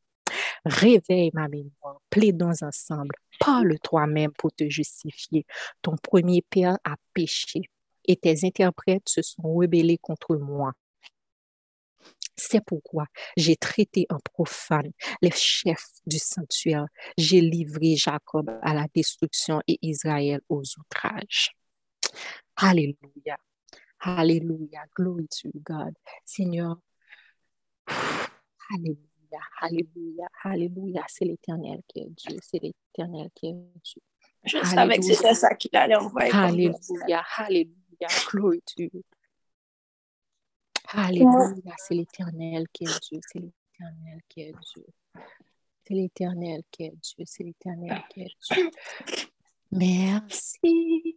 Réveille 0.64 1.30
ma 1.32 1.48
mémoire, 1.48 2.00
plaidons 2.10 2.62
ensemble, 2.62 3.14
parle 3.38 3.78
toi-même 3.80 4.32
pour 4.32 4.52
te 4.52 4.68
justifier. 4.68 5.46
Ton 5.82 5.96
premier 5.96 6.42
père 6.42 6.76
a 6.84 6.96
péché 7.14 7.62
et 8.06 8.16
tes 8.16 8.44
interprètes 8.44 9.08
se 9.08 9.22
sont 9.22 9.42
rebellés 9.42 9.98
contre 9.98 10.36
moi. 10.36 10.72
C'est 12.36 12.64
pourquoi 12.64 13.06
j'ai 13.36 13.56
traité 13.56 14.06
en 14.10 14.18
profane 14.20 14.92
les 15.22 15.30
chefs 15.30 16.00
du 16.06 16.18
sanctuaire. 16.18 16.86
J'ai 17.16 17.40
livré 17.40 17.96
Jacob 17.96 18.50
à 18.62 18.74
la 18.74 18.86
destruction 18.94 19.62
et 19.66 19.78
Israël 19.82 20.40
aux 20.48 20.62
outrages. 20.78 21.56
Alléluia. 22.56 23.38
Alléluia. 24.00 24.84
Glory 24.94 25.26
to 25.28 25.50
God. 25.54 25.94
Seigneur. 26.24 26.76
Alléluia. 28.70 29.40
Alléluia. 29.60 30.26
Alléluia. 30.42 31.04
C'est 31.08 31.24
l'éternel 31.24 31.80
qui 31.88 32.00
est 32.00 32.10
Dieu. 32.10 32.36
C'est 32.42 32.62
l'éternel 32.62 33.30
qui 33.34 33.46
est 33.46 33.54
Dieu. 33.82 34.02
Je 34.44 34.58
savais 34.64 34.98
que 34.98 35.04
c'était 35.04 35.34
ça 35.34 35.54
qu'il 35.54 35.74
allait 35.74 35.96
envoyer. 35.96 36.32
Alléluia. 36.32 37.24
Alléluia. 37.36 38.08
Glory 38.30 38.62
to 38.62 38.82
you. 38.82 39.02
Alléluia, 40.88 41.74
c'est 41.78 41.94
l'éternel 41.94 42.66
qui 42.72 42.84
est 42.84 43.00
Dieu, 43.02 43.20
c'est 43.22 43.40
l'éternel 43.40 44.20
qui 44.28 44.40
est 44.42 44.52
Dieu. 44.52 44.86
C'est 45.84 45.94
l'éternel 45.94 46.62
qui 46.70 46.84
est 46.84 46.94
Dieu, 46.96 47.24
c'est 47.24 47.44
l'éternel 47.44 48.02
qui 48.10 48.22
est 48.22 48.32
Dieu. 48.40 48.70
Merci, 49.72 51.16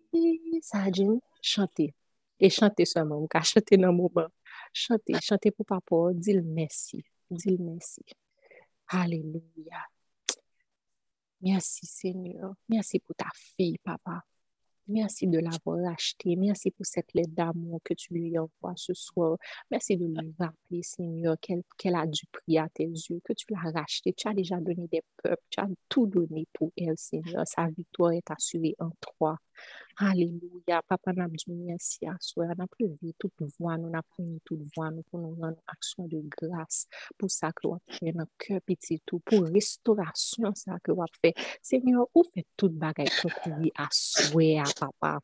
Sadine. 0.62 1.20
Chantez. 1.42 1.94
Et 2.40 2.50
chantez 2.50 2.86
seulement, 2.86 3.26
car 3.28 3.44
chantez 3.46 3.78
dans 3.78 3.92
le 3.92 3.98
moment. 3.98 4.28
Chantez, 4.74 5.14
chantez 5.22 5.52
pour 5.52 5.66
papa, 5.66 5.96
dis-le 6.14 6.42
merci. 6.42 7.04
Dis-le 7.30 7.58
merci. 7.58 8.04
Alléluia. 8.88 9.86
Merci, 11.42 11.86
Seigneur. 11.86 12.54
Merci 12.68 13.00
pour 13.00 13.16
ta 13.16 13.28
fille, 13.34 13.78
papa. 13.84 14.24
Merci 14.92 15.28
de 15.28 15.38
l'avoir 15.38 15.94
acheté. 15.94 16.36
Merci 16.36 16.72
pour 16.72 16.84
cette 16.84 17.14
lettre 17.14 17.30
d'amour 17.32 17.80
que 17.84 17.94
tu 17.94 18.12
lui 18.12 18.36
envoies 18.40 18.74
ce 18.76 18.96
soir. 18.96 19.38
Merci 19.70 19.96
de 19.98 20.06
lui 20.06 20.34
rappeler, 20.40 20.82
Seigneur, 20.82 21.36
qu'elle 21.40 21.96
a 21.96 22.08
du 22.08 22.24
prix 22.32 22.58
à 22.58 22.68
tes 22.74 22.86
yeux, 22.88 23.22
que 23.24 23.34
tu 23.34 23.46
l'as 23.52 23.72
racheté. 23.72 24.14
Tu 24.14 24.28
as 24.28 24.34
déjà 24.34 24.58
donné 24.58 24.88
des 24.92 25.04
peuples. 25.22 25.44
Tu 25.52 25.60
as 25.60 25.68
tout 25.90 26.08
donné 26.08 26.48
pour 26.54 26.72
elle, 26.76 26.98
Seigneur. 26.98 27.48
Sa 27.48 27.68
victoire 27.68 28.14
est 28.14 28.32
assurée 28.32 28.76
en 28.80 28.90
toi. 29.00 29.38
Aleluya, 30.00 30.80
papa 30.88 31.12
nan 31.12 31.34
di 31.36 31.52
mersi 31.52 32.08
aswe, 32.08 32.46
nan 32.56 32.70
plevi 32.72 33.12
tout 33.20 33.36
vwa 33.58 33.74
nou, 33.76 33.92
nan 33.92 34.06
preni 34.14 34.38
tout 34.48 34.62
vwa 34.76 34.88
nou 34.96 35.04
pou 35.12 35.20
nou 35.20 35.36
nan 35.36 35.58
aksyon 35.74 36.08
de 36.08 36.22
grase 36.38 36.88
pou 37.20 37.28
sa 37.28 37.50
ke 37.52 37.68
wap 37.68 37.84
fè 37.98 38.14
nan 38.16 38.30
kè 38.40 38.62
piti 38.64 39.02
tou, 39.04 39.20
pou 39.28 39.44
restorasyon 39.52 40.56
sa 40.56 40.80
ke 40.80 40.96
wap 40.96 41.20
fè. 41.20 41.34
Senyor, 41.68 42.08
ou 42.14 42.24
fè 42.32 42.46
tout 42.56 42.80
bagay 42.80 43.12
pou 43.18 43.36
kouvi 43.42 43.74
aswe 43.88 44.54
a 44.64 44.70
papa. 44.80 45.18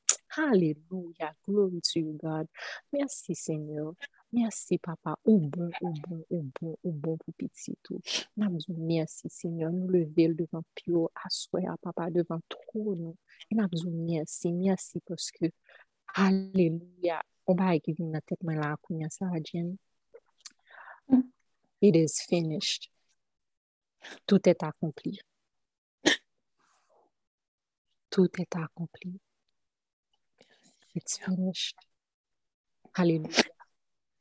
Aleluya, 0.43 1.31
glory 1.47 1.79
to 1.79 2.03
you 2.03 2.19
God. 2.19 2.51
Mersi 2.91 3.31
Senyor. 3.31 3.95
Mersi 4.35 4.77
papa, 4.83 5.13
ou 5.23 5.39
bon, 5.39 5.69
ou 5.81 5.93
bon, 6.03 6.19
ou 6.29 6.41
bon, 6.59 6.73
ou 6.83 6.91
bon 6.91 7.15
pou 7.21 7.31
piti 7.39 7.75
tou. 7.85 8.01
Namzou 8.35 8.75
mersi 8.75 9.29
senyon, 9.31 9.77
nou 9.77 9.93
level 9.95 10.35
devan 10.35 10.65
pyo, 10.75 11.05
aswaya 11.23 11.77
papa 11.83 12.09
devan 12.11 12.43
tro 12.51 12.97
nou. 12.97 13.15
Namzou 13.55 13.93
mersi, 13.95 14.51
mersi 14.51 14.99
poske, 15.07 15.53
haleluya, 16.17 17.21
ou 17.47 17.55
ba 17.55 17.71
ek 17.77 17.93
vin 17.95 18.11
nan 18.17 18.25
tetman 18.27 18.59
la 18.59 18.73
akounyan 18.75 19.13
sa 19.13 19.31
adjen. 19.39 19.77
It 21.81 21.95
is 21.95 22.19
finished. 22.27 22.89
Tout 24.25 24.49
est 24.49 24.63
accompli. 24.63 25.19
Tout 28.09 28.31
est 28.39 28.55
accompli. 28.55 29.19
It's 30.95 31.19
finished. 31.19 31.77
Haleluya. 32.93 33.54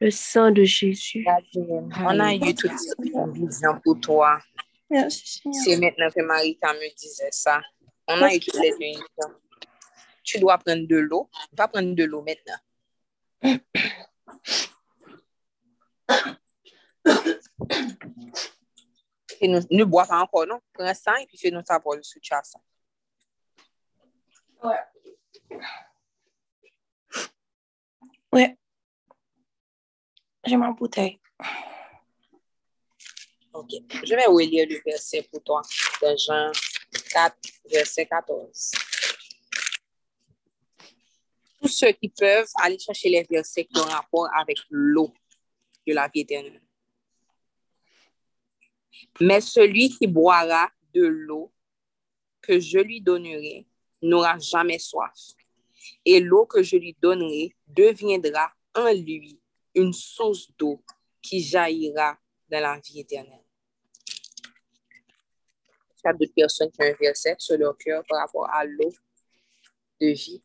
Le 0.01 0.11
sang 0.11 0.51
de 0.51 0.65
Jésus. 0.65 1.27
On 1.57 2.21
a 2.21 2.35
eu 2.35 2.55
toute 2.55 2.73
cette 2.79 2.99
vision 3.33 3.81
pour 3.83 4.01
toi. 4.01 4.39
Merci. 4.91 5.43
C'est 5.65 5.77
maintenant 5.77 6.11
que 6.11 6.21
Marita 6.23 6.73
me 6.75 6.95
disait 6.95 7.31
ça. 7.31 7.61
On 8.07 8.21
a 8.21 8.35
eu 8.35 8.41
toutes 8.41 8.61
les 8.61 8.71
deux 8.73 8.79
visions. 8.79 9.41
Tu 10.23 10.39
dois 10.39 10.59
prendre 10.59 10.87
de 10.87 10.97
l'eau. 10.97 11.31
Va 11.53 11.69
prendre 11.69 11.95
de 11.95 12.05
l'eau 12.05 12.23
maintenant. 12.23 12.59
Et 19.41 19.49
ne, 19.49 19.61
ne 19.71 19.85
bois 19.85 20.07
pas 20.07 20.21
encore, 20.21 20.47
non? 20.47 20.61
Prends 20.73 20.95
ça 20.95 21.21
et 21.21 21.27
puis 21.27 21.37
fais-nous 21.37 21.65
savoir 21.65 21.97
le 21.97 22.03
soutien 22.03 22.43
ça. 22.43 22.59
Ouais. 24.63 24.79
Ouais. 28.33 28.59
J'ai 30.47 30.57
ma 30.57 30.73
bouteille. 30.73 31.19
Ok. 33.53 33.71
Je 34.05 34.15
vais 34.15 34.27
relire 34.27 34.67
le 34.69 34.81
verset 34.85 35.27
pour 35.31 35.43
toi 35.43 35.63
dans 36.03 36.17
Jean 36.17 36.53
4, 37.11 37.37
verset 37.71 38.07
14. 38.07 38.73
Tous 41.61 41.69
ceux 41.69 41.93
qui 41.93 42.11
peuvent 42.11 42.51
aller 42.63 42.79
chercher 42.79 43.09
les 43.09 43.23
versets 43.23 43.65
qui 43.65 43.81
ont 43.81 43.85
rapport 43.85 44.29
avec 44.37 44.59
l'eau 44.69 45.15
de 45.87 45.95
la 45.95 46.09
vie 46.09 46.21
éternelle. 46.21 46.61
Mais 49.21 49.41
celui 49.41 49.89
qui 49.91 50.07
boira 50.07 50.71
de 50.93 51.07
l'eau 51.07 51.53
que 52.43 52.61
je 52.61 52.79
lui 52.79 53.01
donnerai 53.01 53.67
n'aura 54.03 54.39
jamais 54.39 54.79
soif. 54.79 55.33
Et 56.05 56.21
l'eau 56.21 56.45
que 56.45 56.63
je 56.63 56.77
lui 56.77 56.95
donnerai 57.01 57.57
deviendra 57.67 58.53
en 58.75 58.93
lui 58.93 59.41
une 59.75 59.93
source 59.93 60.51
d'eau 60.57 60.83
qui 61.21 61.41
jaillira 61.41 62.19
dans 62.49 62.61
la 62.61 62.79
vie 62.79 63.01
éternelle. 63.01 63.45
Il 65.97 66.09
y 66.09 66.09
a 66.09 66.13
d'autres 66.13 66.35
personnes 66.35 66.71
qui 66.71 66.83
ont 66.83 66.85
un 66.85 66.93
verset 66.93 67.35
sur 67.39 67.57
leur 67.57 67.77
cœur 67.79 68.05
par 68.07 68.21
rapport 68.21 68.49
à 68.51 68.65
l'eau 68.65 68.93
de 70.01 70.09
vie. 70.09 70.43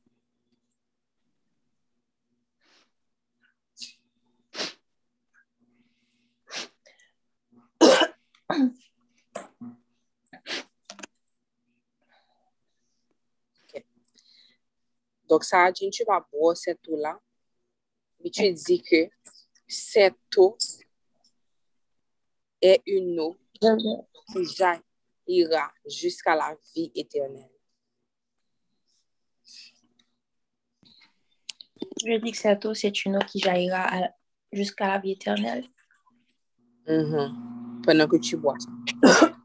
Donc, 15.27 15.43
ça 15.43 15.71
dit, 15.71 15.89
tu 15.91 16.03
vas 16.05 16.25
boire 16.31 16.57
cette 16.57 16.87
eau-là, 16.87 17.19
mais 18.23 18.31
tu 18.31 18.51
dis 18.51 18.81
que 18.81 19.09
cette 19.69 20.15
eau 20.35 20.57
est 22.59 22.81
une 22.87 23.19
eau 23.19 23.37
qui 24.31 24.43
jaillira 24.45 25.71
jusqu'à 25.85 26.35
la 26.35 26.57
vie 26.75 26.91
éternelle. 26.95 27.51
Je 32.03 32.17
dis 32.19 32.31
que 32.31 32.37
cette 32.37 32.65
eau, 32.65 32.73
c'est 32.73 33.05
une 33.05 33.17
eau 33.17 33.25
qui 33.27 33.39
jaillira 33.39 34.09
jusqu'à 34.51 34.87
la 34.87 34.97
vie 34.97 35.11
éternelle? 35.11 35.65
Mhm. 36.87 37.81
Pendant 37.85 38.07
que 38.07 38.17
tu 38.17 38.37
bois 38.37 38.55
ça. 38.59 39.35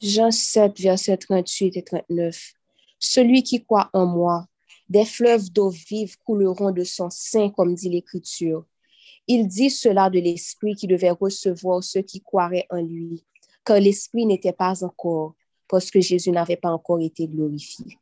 Jean 0.00 0.30
7, 0.30 0.80
versets 0.80 1.16
38 1.18 1.76
et 1.76 1.84
39. 1.84 2.52
Celui 2.98 3.42
qui 3.42 3.62
croit 3.64 3.90
en 3.92 4.06
moi, 4.06 4.46
des 4.88 5.04
fleuves 5.04 5.50
d'eau 5.50 5.70
vive 5.70 6.16
couleront 6.24 6.70
de 6.70 6.84
son 6.84 7.10
sein, 7.10 7.50
comme 7.50 7.74
dit 7.74 7.90
l'Écriture. 7.90 8.64
Il 9.26 9.46
dit 9.46 9.70
cela 9.70 10.08
de 10.08 10.18
l'Esprit 10.18 10.74
qui 10.74 10.86
devait 10.86 11.10
recevoir 11.10 11.84
ceux 11.84 12.02
qui 12.02 12.20
croiraient 12.22 12.66
en 12.70 12.80
lui, 12.80 13.24
car 13.64 13.78
l'Esprit 13.78 14.24
n'était 14.24 14.52
pas 14.52 14.82
encore, 14.84 15.34
parce 15.68 15.90
que 15.90 16.00
Jésus 16.00 16.30
n'avait 16.30 16.56
pas 16.56 16.70
encore 16.70 17.00
été 17.00 17.28
glorifié. 17.28 17.98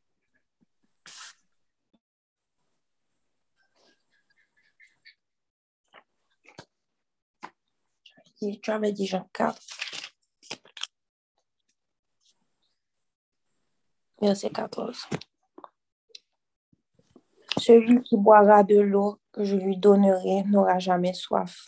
Tu 8.38 8.70
avais 8.70 8.92
dit 8.92 9.06
Jean 9.06 9.28
4. 9.32 9.58
Verset 14.20 14.50
14. 14.50 15.08
Celui 17.66 18.00
qui 18.02 18.16
boira 18.16 18.62
de 18.62 18.78
l'eau 18.78 19.18
que 19.32 19.42
je 19.42 19.56
lui 19.56 19.76
donnerai 19.76 20.44
n'aura 20.44 20.78
jamais 20.78 21.14
soif. 21.14 21.66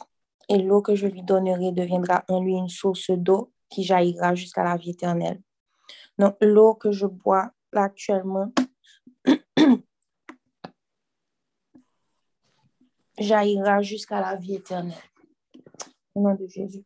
Et 0.48 0.58
l'eau 0.58 0.80
que 0.80 0.94
je 0.94 1.08
lui 1.08 1.24
donnerai 1.24 1.72
deviendra 1.72 2.24
en 2.28 2.40
lui 2.40 2.52
une 2.52 2.68
source 2.68 3.10
d'eau 3.10 3.52
qui 3.68 3.82
jaillira 3.82 4.36
jusqu'à 4.36 4.62
la 4.62 4.76
vie 4.76 4.90
éternelle. 4.90 5.42
Donc, 6.16 6.36
l'eau 6.40 6.74
que 6.74 6.92
je 6.92 7.06
bois 7.06 7.50
actuellement 7.72 8.52
jaillira 13.18 13.82
jusqu'à 13.82 14.20
la 14.20 14.36
vie 14.36 14.54
éternelle. 14.54 14.94
Au 16.14 16.20
nom 16.20 16.36
de 16.36 16.46
Jésus. 16.46 16.84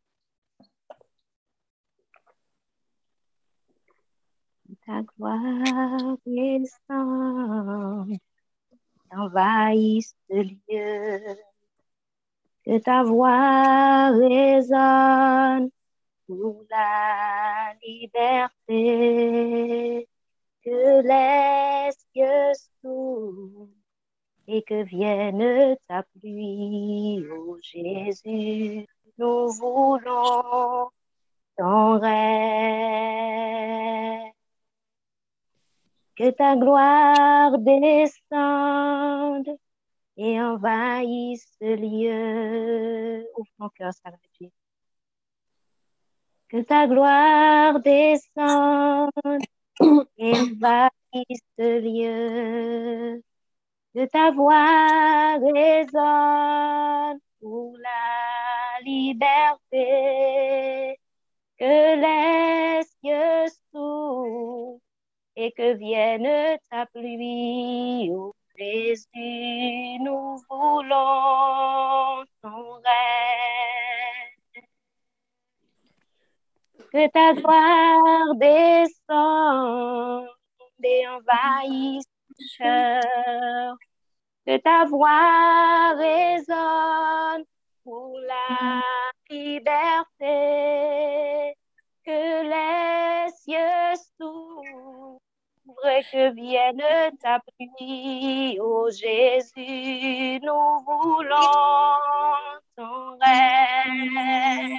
Ta 4.86 5.02
gloire 5.02 6.16
envahisse 9.16 10.14
ce 10.28 10.36
lieu. 10.36 11.36
Que 12.64 12.78
ta 12.78 13.02
voix 13.02 14.10
résonne 14.10 15.70
pour 16.26 16.64
la 16.70 17.74
liberté. 17.82 18.78
Que 20.64 21.02
les 21.02 21.90
cieux 22.12 22.52
s'ouvrent 22.80 23.68
et 24.46 24.62
que 24.62 24.82
vienne 24.84 25.76
ta 25.88 26.02
pluie, 26.02 27.24
ô 27.30 27.58
Jésus. 27.62 28.86
Nous 29.18 29.48
voulons 29.52 30.90
ton 31.56 31.98
règne. 31.98 32.12
Que 36.22 36.30
ta 36.30 36.54
gloire 36.54 37.58
descende 37.58 39.48
et 40.16 40.40
envahisse 40.40 41.48
ce 41.60 41.74
lieu. 41.74 43.26
Ouvre 43.36 43.50
ton 43.58 43.68
cœur, 43.70 43.92
ça. 43.92 44.12
Que 46.48 46.62
ta 46.62 46.86
gloire 46.86 47.80
descende 47.80 49.10
et 50.16 50.32
envahisse 50.38 51.42
ce 51.58 51.80
lieu. 51.80 53.20
Que 53.92 54.06
ta 54.06 54.30
voix 54.30 55.38
résonne 55.38 57.18
pour 57.40 57.76
la 57.78 58.80
liberté. 58.84 59.86
Que 61.58 61.96
les 62.00 62.84
cieux 62.84 63.46
s'ouvrent 63.72 64.81
et 65.36 65.52
que 65.52 65.74
vienne 65.74 66.58
ta 66.70 66.86
pluie, 66.86 68.10
ô 68.12 68.34
Jésus, 68.58 69.98
nous 70.00 70.36
voulons 70.48 72.24
ton 72.42 72.74
règne. 72.84 74.64
Que 76.92 77.08
ta 77.08 77.32
gloire 77.32 78.34
descende 78.34 80.28
et 80.84 81.08
envahisse 81.08 82.04
cœur. 82.58 83.76
Que 84.46 84.58
ta 84.58 84.84
voix 84.84 85.94
résonne 85.96 87.44
pour 87.84 88.18
la 88.20 88.82
liberté. 89.30 90.26
Que 92.04 92.42
les 92.42 93.30
cieux 93.36 93.96
que 95.82 96.30
vienne 96.34 97.16
ta 97.20 97.40
pluie, 97.40 98.58
ô 98.60 98.90
Jésus, 98.90 100.38
nous 100.42 100.78
voulons 100.86 101.98
ton 102.76 103.18
règne. 103.20 104.78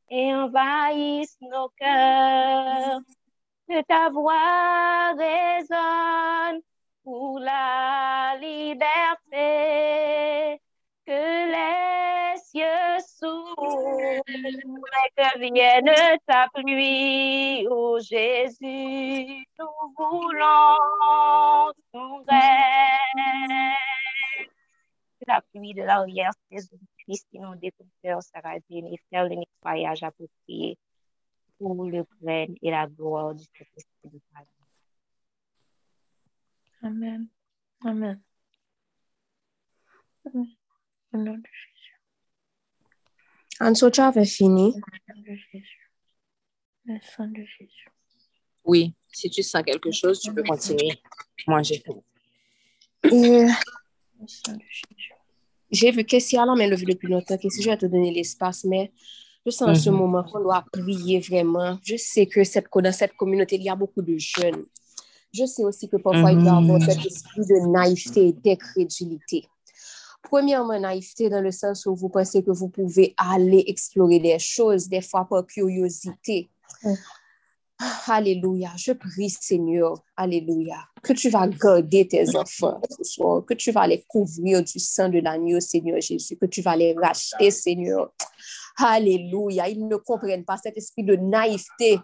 et 0.10 0.34
envahisse 0.36 1.38
nos 1.42 1.70
cœurs. 1.70 3.02
Que 3.68 3.82
ta 3.84 4.10
voix 4.10 5.14
résonne 5.18 6.62
pour 7.04 7.40
la 7.40 8.36
liberté. 8.40 9.42
Que 11.06 11.48
les 11.52 12.07
que 15.16 15.40
vienne 15.40 16.20
ta 16.26 16.50
pluie, 16.54 17.68
ô 17.68 18.00
Jésus, 18.00 19.46
nous 19.60 19.94
voulons 19.98 21.72
ton 21.92 22.24
la 25.28 25.42
pluie 25.42 25.74
de 25.74 25.82
l'arrière 25.84 26.32
Jésus-Christ 26.52 27.28
inonde 27.34 27.60
ton 27.60 27.86
cœur, 28.02 28.24
Sarah 28.24 28.56
et 28.56 28.98
faire 29.10 29.28
le 29.28 29.36
nettoyage 29.36 30.04
approprié 30.04 30.78
pour 31.58 31.84
le 31.86 32.06
règne 32.24 32.56
et 32.62 32.72
la 32.72 32.88
gloire 32.88 33.36
du 33.36 33.44
Saint-Esprit. 33.44 34.22
Amen. 36.82 37.28
Amen. 37.84 38.22
Amen. 41.14 41.44
Tu 43.58 44.02
avais 44.02 44.26
fini. 44.26 44.74
Le 46.86 47.00
sang 47.02 47.28
de 47.28 47.36
Jésus. 47.44 47.88
Oui, 48.64 48.94
si 49.12 49.30
tu 49.30 49.42
sens 49.44 49.64
quelque 49.64 49.92
chose, 49.92 50.20
tu 50.20 50.32
peux 50.34 50.44
continuer. 50.44 50.94
Moi, 51.48 51.64
j'ai 51.64 51.80
fini. 51.80 52.02
J'ai 55.72 55.92
vu 55.92 56.04
que 56.06 56.20
si 56.20 56.38
Allah 56.38 56.56
m'a 56.56 56.68
levé 56.68 56.86
depuis 56.86 57.08
longtemps, 57.10 57.38
que 57.38 57.50
si 57.50 57.62
je 57.62 57.70
vais 57.70 57.78
te 57.78 57.86
donner 57.88 58.12
l'espace, 58.12 58.64
mais 58.64 58.92
je 59.46 59.52
sens 59.52 59.70
en 59.70 59.76
ce 59.76 59.90
Mhm. 59.90 59.96
moment 59.98 60.24
qu'on 60.24 60.40
doit 60.42 60.64
prier 60.72 61.20
vraiment. 61.20 61.78
Je 61.84 61.98
sais 61.98 62.26
que 62.26 62.44
cette, 62.44 62.68
dans 62.74 62.92
cette 62.92 63.14
communauté, 63.16 63.56
il 63.56 63.64
y 63.64 63.70
a 63.70 63.76
beaucoup 63.76 64.02
de 64.02 64.18
jeunes. 64.18 64.66
Je 65.34 65.46
sais 65.46 65.64
aussi 65.64 65.90
que 65.90 65.98
parfois, 65.98 66.32
il 66.32 66.38
peut 66.38 66.46
y 66.46 66.48
avoir 66.48 66.80
Mhm. 66.80 66.82
cet 66.82 67.06
esprit 67.06 67.42
de 67.42 67.72
naïveté 67.72 68.28
et 68.30 68.34
d'incrédulité. 68.34 69.46
Premièrement, 70.22 70.80
naïveté 70.80 71.30
dans 71.30 71.42
le 71.42 71.52
sens 71.52 71.86
où 71.86 71.96
vous 71.96 72.10
pensez 72.10 72.44
que 72.44 72.52
vous 72.52 72.70
pouvez 72.70 73.14
aller 73.18 73.64
explorer 73.68 74.20
des 74.20 74.40
choses, 74.40 74.90
des 74.90 75.02
fois 75.02 75.26
par 75.30 75.46
curiosité. 75.46 76.50
Alléluia. 78.08 78.72
Je 78.76 78.94
prie, 78.94 79.30
Seigneur. 79.30 80.04
Alléluia. 80.16 80.80
Que 81.04 81.14
tu 81.14 81.30
vas 81.30 81.48
garder 81.48 82.08
tes 82.08 82.36
enfants 82.36 82.82
ce 82.90 83.04
soir, 83.04 83.46
que 83.46 83.54
tu 83.54 83.72
vas 83.72 83.88
les 83.88 84.04
couvrir 84.08 84.64
du 84.64 84.80
sang 84.80 85.10
de 85.10 85.20
l'agneau, 85.20 85.60
Seigneur 85.60 86.02
Jésus, 86.02 86.36
que 86.38 86.48
tu 86.48 86.62
vas 86.62 86.76
les 86.76 86.94
racheter, 86.94 87.52
Seigneur. 87.52 88.12
Alléluia. 88.78 89.70
Ils 89.70 89.88
ne 89.88 89.96
comprennent 89.98 90.46
pas 90.46 90.58
cet 90.58 90.76
esprit 90.78 91.04
de 91.04 91.16
naïveté. 91.16 92.00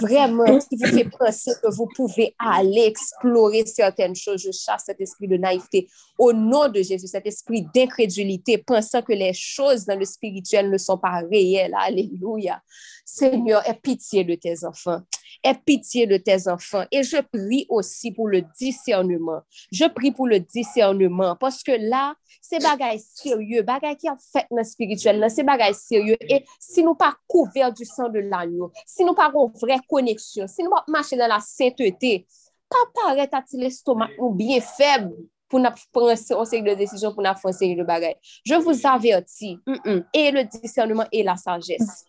Vraiment, 0.00 0.58
qui 0.58 0.76
vous 0.76 0.86
fait 0.86 1.08
penser 1.18 1.52
que 1.62 1.74
vous 1.74 1.88
pouvez 1.94 2.34
aller 2.38 2.82
explorer 2.82 3.66
certaines 3.66 4.14
choses. 4.14 4.42
Je 4.42 4.52
chasse 4.52 4.84
cet 4.86 5.00
esprit 5.00 5.26
de 5.26 5.36
naïveté 5.36 5.88
au 6.18 6.32
nom 6.32 6.68
de 6.68 6.82
Jésus, 6.82 7.08
cet 7.08 7.26
esprit 7.26 7.66
d'incrédulité, 7.74 8.58
pensant 8.58 9.02
que 9.02 9.12
les 9.12 9.32
choses 9.32 9.84
dans 9.84 9.98
le 9.98 10.04
spirituel 10.04 10.70
ne 10.70 10.78
sont 10.78 10.98
pas 10.98 11.22
réelles. 11.30 11.74
Alléluia. 11.78 12.60
Seigneur, 13.04 13.66
aie 13.68 13.74
pitié 13.74 14.24
de 14.24 14.34
tes 14.34 14.64
enfants. 14.64 15.00
Aie 15.42 15.54
pitié 15.54 16.06
de 16.06 16.16
tes 16.18 16.48
enfants. 16.48 16.84
Et 16.92 17.02
je 17.02 17.16
prie 17.20 17.66
aussi 17.68 18.12
pour 18.12 18.28
le 18.28 18.42
discernement. 18.58 19.40
Je 19.72 19.86
prie 19.86 20.12
pour 20.12 20.26
le 20.26 20.40
discernement 20.40 21.36
parce 21.36 21.62
que 21.62 21.72
là, 21.72 22.14
se 22.42 22.60
bagay 22.62 22.98
serye, 23.02 23.62
bagay 23.66 23.96
ki 23.98 24.10
an 24.12 24.18
fèt 24.22 24.52
nan 24.54 24.66
spirituel 24.66 25.20
nan, 25.22 25.32
se 25.32 25.44
bagay 25.46 25.74
serye, 25.76 26.18
e 26.20 26.42
si 26.62 26.84
nou 26.86 26.98
pa 26.98 27.12
kouver 27.30 27.72
du 27.76 27.86
san 27.88 28.12
de 28.14 28.22
lanyo, 28.24 28.70
si 28.86 29.06
nou 29.06 29.18
pa 29.18 29.30
kon 29.34 29.50
vre 29.60 29.80
koneksyon, 29.90 30.50
si 30.50 30.66
nou 30.66 30.76
pa 30.76 30.84
mache 30.92 31.18
nan 31.18 31.32
la 31.32 31.40
sainteté, 31.44 32.22
pa 32.68 32.84
paret 32.96 33.34
ati 33.36 33.60
l'estomak 33.60 34.14
nou 34.18 34.34
biye 34.36 34.60
feb 34.64 35.10
pou 35.48 35.60
na 35.62 35.72
pranse 35.96 36.36
an 36.36 36.48
seri 36.48 36.66
de 36.66 36.76
desisyon, 36.76 37.14
pou 37.16 37.24
na 37.24 37.34
franse 37.38 37.56
an 37.56 37.62
seri 37.64 37.78
de 37.78 37.86
bagay. 37.88 38.14
Je 38.44 38.54
vous 38.54 38.86
averti, 38.86 39.58
mm 39.66 39.80
-mm, 39.84 40.04
et 40.12 40.30
le 40.30 40.44
discernement 40.44 41.08
et 41.10 41.22
la 41.22 41.36
sagesse. 41.36 42.04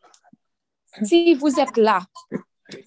Si 1.04 1.36
vous 1.36 1.60
êtes 1.60 1.78
là, 1.78 2.02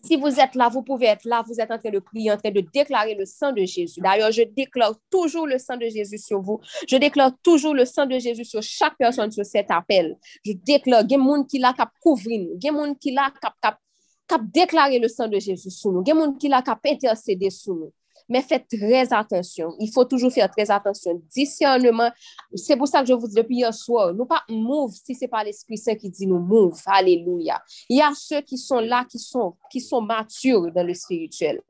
si 0.04 0.16
vous 0.16 0.40
êtes 0.40 0.54
là, 0.54 0.68
vous 0.68 0.82
pouvez 0.82 1.06
être 1.06 1.24
là, 1.24 1.42
vous 1.46 1.60
êtes 1.60 1.70
en 1.70 1.78
train 1.78 1.90
de 1.90 1.98
prier, 1.98 2.30
en 2.30 2.36
train 2.36 2.50
de 2.50 2.60
déclarer 2.60 3.14
le 3.14 3.24
sang 3.24 3.52
de 3.52 3.64
Jésus. 3.64 4.00
D'ailleurs, 4.00 4.32
je 4.32 4.42
déclare 4.42 4.94
toujours 5.10 5.46
le 5.46 5.58
sang 5.58 5.76
de 5.76 5.86
Jésus 5.86 6.18
sur 6.18 6.40
vous. 6.40 6.60
Je 6.88 6.96
déclare 6.96 7.32
toujours 7.42 7.74
le 7.74 7.84
sang 7.84 8.06
de 8.06 8.18
Jésus 8.18 8.44
sur 8.44 8.62
chaque 8.62 8.96
personne 8.96 9.30
sur 9.30 9.44
cet 9.44 9.70
appel. 9.70 10.16
Je 10.44 10.52
déclare, 10.52 11.02
il 11.02 11.12
y 11.12 11.14
a 11.14 11.18
des 11.18 11.24
gens 11.24 11.44
qui 11.44 11.58
là 11.58 11.74
cap 11.76 11.90
nous, 12.04 12.16
il 12.26 12.32
y 12.62 12.68
a 12.68 12.72
des 12.72 12.78
gens 12.78 12.94
qui 12.94 13.12
là 13.12 13.32
cap 13.40 13.56
le 14.34 15.08
sang 15.08 15.28
de 15.28 15.38
Jésus 15.38 15.70
sur 15.70 15.92
nous, 15.92 16.02
il 16.04 16.08
y 16.08 16.12
a 16.12 16.14
des 16.14 16.20
gens 16.20 16.32
qui 16.32 16.48
là 16.48 16.62
cap 16.62 16.80
intercéder 16.86 17.50
sur 17.50 17.74
nous. 17.74 17.92
Mais 18.32 18.40
faites 18.40 18.66
très 18.66 19.12
attention. 19.12 19.74
Il 19.78 19.92
faut 19.92 20.06
toujours 20.06 20.32
faire 20.32 20.50
très 20.50 20.70
attention. 20.70 21.20
Discernement, 21.30 22.10
c'est 22.54 22.78
pour 22.78 22.88
ça 22.88 23.02
que 23.02 23.06
je 23.06 23.12
vous 23.12 23.28
dis 23.28 23.34
depuis 23.34 23.56
hier 23.56 23.74
soir, 23.74 24.14
nous 24.14 24.24
pas 24.24 24.42
move 24.48 24.94
si 25.04 25.14
c'est 25.14 25.28
pas 25.28 25.44
l'Esprit 25.44 25.76
Saint 25.76 25.96
qui 25.96 26.08
dit 26.08 26.26
nous 26.26 26.38
move. 26.38 26.80
Alléluia. 26.86 27.62
Il 27.90 27.98
y 27.98 28.00
a 28.00 28.10
ceux 28.14 28.40
qui 28.40 28.56
sont 28.56 28.80
là, 28.80 29.04
qui 29.04 29.18
sont, 29.18 29.54
qui 29.70 29.82
sont 29.82 30.00
matures 30.00 30.72
dans 30.72 30.82
le 30.82 30.94
spirituel. 30.94 31.60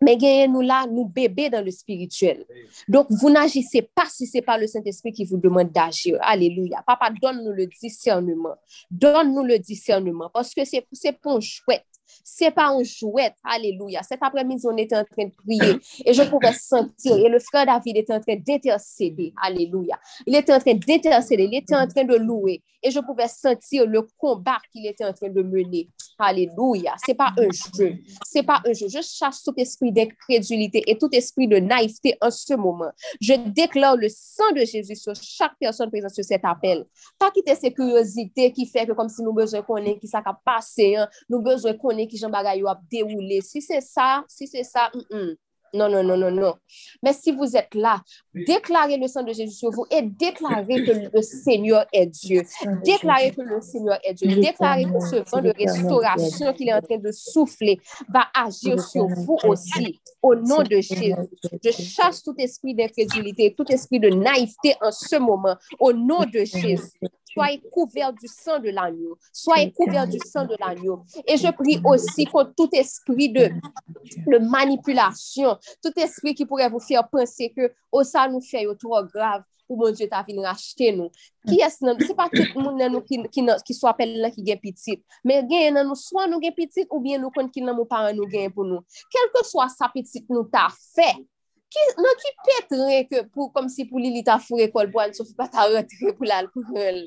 Mais 0.00 0.16
nous 0.46 0.60
là, 0.60 0.86
nous 0.86 1.06
bébés 1.06 1.50
dans 1.50 1.64
le 1.64 1.72
spirituel. 1.72 2.44
Donc, 2.86 3.08
vous 3.10 3.28
n'agissez 3.28 3.82
pas 3.82 4.06
si 4.08 4.28
ce 4.28 4.36
n'est 4.36 4.42
pas 4.42 4.58
le 4.58 4.68
Saint-Esprit 4.68 5.10
qui 5.10 5.24
vous 5.24 5.38
demande 5.38 5.72
d'agir. 5.72 6.18
Alléluia. 6.20 6.84
Papa, 6.86 7.10
donne-nous 7.20 7.50
le 7.50 7.66
discernement. 7.66 8.54
Donne-nous 8.92 9.42
le 9.42 9.58
discernement 9.58 10.30
parce 10.32 10.54
que 10.54 10.64
c'est 10.64 10.86
un 11.24 11.40
chouette. 11.40 11.82
C'est 12.24 12.50
pas 12.50 12.68
un 12.68 12.82
jouet. 12.82 13.32
Alléluia. 13.44 14.02
Cet 14.02 14.22
après-midi, 14.22 14.64
on 14.66 14.76
était 14.76 14.96
en 14.96 15.04
train 15.04 15.26
de 15.26 15.32
prier 15.32 15.78
et 16.04 16.12
je 16.12 16.22
pouvais 16.22 16.52
sentir. 16.52 17.16
Et 17.16 17.28
le 17.28 17.38
frère 17.38 17.66
David 17.66 17.96
était 17.96 18.14
en 18.14 18.20
train 18.20 18.36
d'intercéder. 18.36 19.32
Alléluia. 19.40 19.98
Il 20.26 20.34
était 20.34 20.52
en 20.52 20.60
train 20.60 20.74
d'intercéder. 20.74 21.44
Il 21.44 21.54
était 21.54 21.76
en 21.76 21.86
train 21.86 22.04
de 22.04 22.16
louer. 22.16 22.62
Et 22.82 22.90
je 22.90 23.00
pouvais 23.00 23.26
sentir 23.26 23.86
le 23.86 24.02
combat 24.16 24.58
qu'il 24.72 24.86
était 24.86 25.04
en 25.04 25.12
train 25.12 25.28
de 25.28 25.42
mener. 25.42 25.88
Alléluia. 26.18 26.94
C'est 27.04 27.14
pas 27.14 27.32
un 27.36 27.48
jeu. 27.76 27.96
C'est 28.24 28.44
pas 28.44 28.60
un 28.64 28.72
jeu. 28.72 28.86
Je 28.88 29.00
chasse 29.02 29.42
tout 29.42 29.54
esprit 29.56 29.92
d'incrédulité 29.92 30.82
et 30.86 30.96
tout 30.96 31.08
esprit 31.12 31.48
de 31.48 31.58
naïveté 31.58 32.16
en 32.20 32.30
ce 32.30 32.54
moment. 32.54 32.90
Je 33.20 33.34
déclare 33.34 33.96
le 33.96 34.08
sang 34.08 34.52
de 34.54 34.64
Jésus 34.64 34.96
sur 34.96 35.14
chaque 35.14 35.54
personne 35.58 35.90
présente 35.90 36.12
sur 36.12 36.24
cet 36.24 36.44
appel. 36.44 36.84
Pas 37.18 37.30
quitter 37.30 37.54
ces 37.54 37.72
curiosités 37.72 38.52
qui 38.52 38.66
fait 38.66 38.86
que 38.86 38.92
comme 38.92 39.08
si 39.08 39.22
nous 39.22 39.32
besoin 39.32 39.62
qu'on 39.62 39.76
ait 39.76 39.98
qui 39.98 40.06
ça 40.06 40.22
passé, 40.44 40.96
hein, 40.96 41.08
nous 41.28 41.40
besoin 41.40 41.74
qu'on 41.74 41.96
ait 41.98 42.06
qui 42.06 42.16
Jean 42.16 42.30
Bagay 42.30 42.62
déroulé. 42.90 43.40
Si 43.40 43.60
c'est 43.60 43.80
ça, 43.80 44.24
si 44.28 44.46
c'est 44.46 44.64
ça, 44.64 44.90
mm, 44.94 45.16
mm. 45.16 45.34
non, 45.74 45.88
non, 45.88 46.02
non, 46.02 46.16
non, 46.16 46.30
non. 46.30 46.54
Mais 47.02 47.12
si 47.12 47.32
vous 47.32 47.56
êtes 47.56 47.74
là, 47.74 48.00
déclarez 48.34 48.96
le 48.96 49.06
sang 49.06 49.22
de 49.22 49.32
Jésus 49.32 49.54
sur 49.54 49.70
vous 49.70 49.84
et 49.90 50.02
déclarez 50.02 50.84
que 50.84 51.10
le 51.14 51.22
Seigneur 51.22 51.86
est 51.92 52.06
Dieu. 52.06 52.42
Déclarez 52.84 53.32
que 53.32 53.42
le 53.42 53.60
Seigneur 53.60 53.98
est 54.04 54.14
Dieu. 54.14 54.40
Déclarez 54.40 54.84
que 54.84 55.00
ce 55.00 55.30
vent 55.30 55.42
de 55.42 55.52
restauration 55.56 56.52
qu'il 56.54 56.68
est 56.68 56.74
en 56.74 56.80
train 56.80 56.98
de 56.98 57.12
souffler 57.12 57.80
va 58.08 58.26
agir 58.34 58.80
sur 58.80 59.06
vous 59.06 59.38
aussi. 59.44 60.00
Au 60.22 60.34
nom 60.34 60.62
de 60.62 60.80
Jésus, 60.80 61.14
je 61.64 61.70
chasse 61.70 62.22
tout 62.22 62.34
esprit 62.38 62.74
d'incrédulité, 62.74 63.54
tout 63.56 63.70
esprit 63.70 64.00
de 64.00 64.08
naïveté 64.08 64.74
en 64.80 64.90
ce 64.90 65.16
moment. 65.16 65.56
Au 65.78 65.92
nom 65.92 66.24
de 66.24 66.44
Jésus. 66.44 66.92
soyez 67.32 67.60
couverts 67.72 68.12
du 68.12 68.26
sang 68.26 68.58
de 68.58 68.70
l'agneau. 68.70 69.16
Soyez 69.32 69.72
couverts 69.72 70.08
du 70.08 70.18
sang 70.24 70.44
de 70.44 70.56
l'agneau. 70.58 71.04
Et 71.26 71.36
je 71.36 71.50
prie 71.52 71.80
aussi 71.84 72.24
contre 72.26 72.54
tout 72.56 72.68
esprit 72.72 73.28
de, 73.28 73.48
de 74.26 74.38
manipulation, 74.38 75.56
tout 75.82 75.92
esprit 75.96 76.34
qui 76.34 76.46
pourrait 76.46 76.68
vous 76.68 76.80
faire 76.80 77.08
penser 77.08 77.52
que 77.56 77.72
oh, 77.92 78.02
ça 78.02 78.28
nous 78.28 78.40
fait 78.40 78.66
trop 78.78 79.02
grave. 79.04 79.42
ou 79.68 79.76
bon 79.76 79.92
diyo 79.92 80.08
ta 80.08 80.24
vin 80.26 80.40
rachete 80.42 80.90
nou. 80.96 81.12
Ki 81.46 81.60
es 81.64 81.78
nan, 81.84 82.00
se 82.00 82.16
pa 82.16 82.26
tout 82.32 82.56
moun 82.56 82.78
nan 82.80 82.94
nou 82.96 83.04
ki, 83.04 83.20
ki, 83.34 83.44
ki 83.68 83.76
sou 83.76 83.90
apel 83.90 84.16
nan 84.22 84.32
ki 84.32 84.44
gen 84.46 84.60
pitit, 84.62 85.02
men 85.28 85.46
gen 85.50 85.76
nan 85.76 85.90
nou, 85.90 85.98
swa 85.98 86.26
nou 86.30 86.42
gen 86.42 86.56
pitit 86.56 86.88
ou 86.88 87.02
bien 87.04 87.20
nou 87.20 87.34
kon 87.34 87.50
ki 87.52 87.62
nan 87.64 87.76
mou 87.76 87.88
paran 87.88 88.16
nou 88.16 88.28
gen 88.32 88.48
pou 88.54 88.66
nou. 88.66 88.82
Kelke 89.12 89.44
swa 89.46 89.68
sa 89.72 89.90
pitit 89.92 90.24
nou 90.32 90.48
ta 90.50 90.66
fe, 90.72 91.10
ki, 91.68 91.84
nan 92.00 92.20
ki 92.24 92.34
pet 92.48 92.74
re 92.80 93.02
ke 93.10 93.22
pou, 93.28 93.52
kom 93.52 93.68
si 93.72 93.84
pou 93.88 94.00
li 94.00 94.14
li 94.16 94.24
ta 94.24 94.40
fure 94.42 94.70
kol 94.72 94.88
bo 94.92 95.04
an, 95.04 95.12
sou 95.16 95.28
fi 95.28 95.36
pa 95.38 95.50
ta 95.52 95.68
retre 95.68 96.16
pou 96.16 96.28
lal 96.28 96.48
pou 96.54 96.64
rel. 96.72 97.04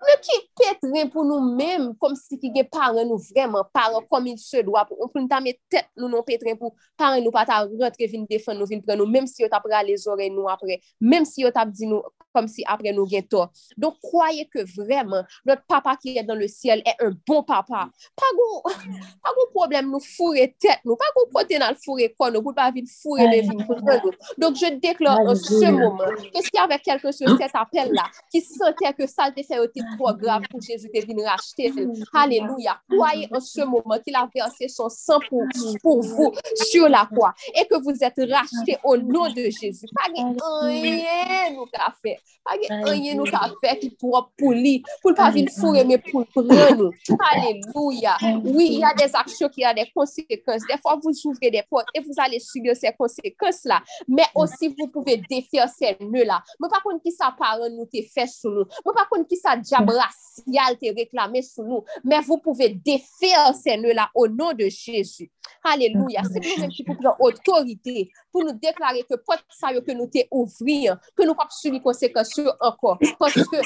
Nou 0.00 0.18
ki 0.24 0.38
petre 0.58 1.04
pou 1.12 1.24
nou 1.26 1.52
menm, 1.58 1.92
kom 2.00 2.14
si 2.18 2.38
ki 2.40 2.52
ge 2.54 2.64
pare 2.72 3.04
nou 3.08 3.20
vreman, 3.30 3.66
pare 3.74 4.00
kom 4.10 4.28
il 4.30 4.38
se 4.40 4.62
doa, 4.64 4.84
pou 4.88 4.98
nou 5.00 5.10
non 5.22 5.28
tame 5.30 5.54
tet 5.72 5.90
nou 5.98 6.10
nou 6.12 6.24
petre 6.26 6.54
pou, 6.58 6.74
pare 6.98 7.20
nou 7.22 7.34
pata 7.34 7.62
rentre 7.66 8.08
vin 8.10 8.26
defen 8.30 8.58
nou, 8.58 8.68
vin 8.70 8.82
pren 8.84 9.00
nou, 9.00 9.10
menm 9.10 9.28
si 9.30 9.44
yo 9.44 9.50
tap 9.52 9.66
ra 9.70 9.82
les 9.86 10.06
ore 10.10 10.30
nou 10.32 10.50
apre, 10.52 10.80
menm 11.02 11.28
si 11.28 11.44
yo 11.44 11.52
tap 11.54 11.72
di 11.74 11.90
nou, 11.90 12.02
kom 12.32 12.48
si 12.48 12.64
apre 12.68 12.94
nou 12.96 13.04
gen 13.08 13.26
to. 13.28 13.44
Don 13.76 13.92
kwaye 14.00 14.46
ke 14.52 14.64
vreman, 14.72 15.26
not 15.48 15.64
papa 15.68 15.94
ki 16.00 16.16
e 16.16 16.24
dan 16.26 16.40
le 16.40 16.48
siel 16.48 16.80
e 16.88 16.94
un 17.04 17.16
bon 17.28 17.42
papa. 17.46 17.84
Pa 18.18 18.30
goun, 18.38 18.78
pa 19.20 19.34
goun 19.36 19.50
problem 19.52 19.90
nou 19.92 20.00
fure 20.02 20.46
tet 20.56 20.80
nou, 20.86 20.96
pa 21.00 21.10
goun 21.16 21.28
poten 21.34 21.64
al 21.66 21.76
fure 21.82 22.08
kon 22.16 22.32
nou, 22.32 22.44
pou 22.44 22.56
pa 22.56 22.70
vin 22.74 22.88
fure 22.88 23.28
le 23.28 23.42
vin 23.50 23.60
pou 23.68 23.76
nou. 23.82 24.14
Donk 24.40 24.56
je 24.60 24.72
deklore 24.82 25.34
en 25.34 25.38
se 25.38 25.72
mouman, 25.76 26.16
ke 26.32 26.44
si 26.48 26.62
avek 26.62 26.86
kelke 26.88 27.12
se 27.14 27.28
set 27.36 27.56
apel 27.60 27.92
la, 27.96 28.08
ki 28.32 28.40
sante 28.46 28.94
ke 28.96 29.08
salte 29.10 29.44
feyote 29.46 29.81
fait 29.82 29.88
été 29.88 29.96
trop 29.96 30.14
grave 30.14 30.42
pour 30.50 30.60
Jésus 30.60 30.90
de 30.92 31.00
venir 31.00 31.26
racheter. 31.26 31.72
Alléluia. 32.12 32.80
Croyez 32.90 33.28
en 33.32 33.40
ce 33.40 33.62
moment 33.62 33.98
qu'il 34.04 34.14
a 34.14 34.28
versé 34.34 34.68
son 34.68 34.88
sang 34.88 35.18
pour, 35.28 35.44
pour 35.82 36.02
vous 36.02 36.32
sur 36.54 36.88
la 36.88 37.08
croix 37.12 37.34
et 37.54 37.66
que 37.66 37.76
vous 37.82 37.92
êtes 38.02 38.30
rachetés 38.30 38.78
au 38.84 38.96
nom 38.96 39.28
de 39.32 39.50
Jésus. 39.50 39.86
Pas 39.94 40.10
rien 40.12 41.50
nous 41.52 41.66
qu'a 41.66 41.94
fait. 42.02 42.18
Pas 42.44 42.56
rien 42.84 43.14
nous 43.14 43.24
qu'a 43.24 43.50
fait 43.62 43.78
qui 43.78 43.94
trop 43.96 44.24
pour 44.36 44.52
lui, 44.52 44.82
pour 45.00 45.14
pas 45.14 45.30
venir 45.30 45.50
fourrer, 45.50 45.84
mais 45.84 45.98
pour 45.98 46.26
prendre. 46.26 46.90
Alléluia. 47.32 48.16
Oui, 48.44 48.68
il 48.72 48.78
y 48.80 48.84
a 48.84 48.94
des 48.94 49.14
actions 49.14 49.48
qui 49.48 49.64
ont 49.64 49.74
des 49.74 49.90
conséquences. 49.94 50.62
Des 50.68 50.78
fois, 50.80 50.98
vous 51.02 51.12
ouvrez 51.24 51.50
des 51.50 51.62
portes 51.68 51.88
et 51.94 52.00
vous 52.00 52.14
allez 52.18 52.38
subir 52.38 52.76
ces 52.76 52.92
conséquences-là. 52.92 53.80
Mais 54.08 54.24
aussi, 54.34 54.74
vous 54.78 54.88
pouvez 54.88 55.16
défaire 55.16 55.68
ces 55.68 55.96
nœuds-là. 56.00 56.42
Mais 56.60 56.68
par 56.68 56.82
contre, 56.82 57.02
qui 57.02 57.12
ça 57.12 57.34
parent 57.38 57.68
nous 57.70 57.86
te 57.86 58.02
fait 58.12 58.26
sur 58.26 58.50
nous? 58.50 58.64
Mais 58.84 58.92
par 58.94 59.08
contre, 59.08 59.28
qui 59.28 59.36
ça 59.36 59.56
diable 59.72 59.92
racial 59.92 60.78
te 60.78 60.94
réclamé 60.94 61.42
sous 61.42 61.64
nous, 61.64 61.84
mais 62.04 62.20
vous 62.20 62.38
pouvez 62.38 62.70
défaire 62.70 63.54
ces 63.54 63.76
nœuds-là 63.76 64.10
au 64.14 64.28
nom 64.28 64.52
de 64.52 64.68
Jésus. 64.68 65.30
Alléluia. 65.64 66.22
C'est 66.24 66.40
nous-mêmes 66.40 66.70
qui 66.70 66.84
pouvons 66.84 66.98
prendre 66.98 67.16
autorité 67.20 68.10
pour 68.30 68.44
nous 68.44 68.52
déclarer 68.52 69.04
que 69.08 69.16
porte 69.16 69.44
ça 69.48 69.72
que 69.72 69.92
nous 69.92 70.06
t'es 70.06 70.28
ouvrir, 70.30 70.98
que 71.16 71.24
nous 71.24 71.34
pas 71.34 71.46
subir 71.50 71.82
conséquences 71.82 72.40
encore. 72.60 72.98
Parce 73.18 73.34
que 73.34 73.56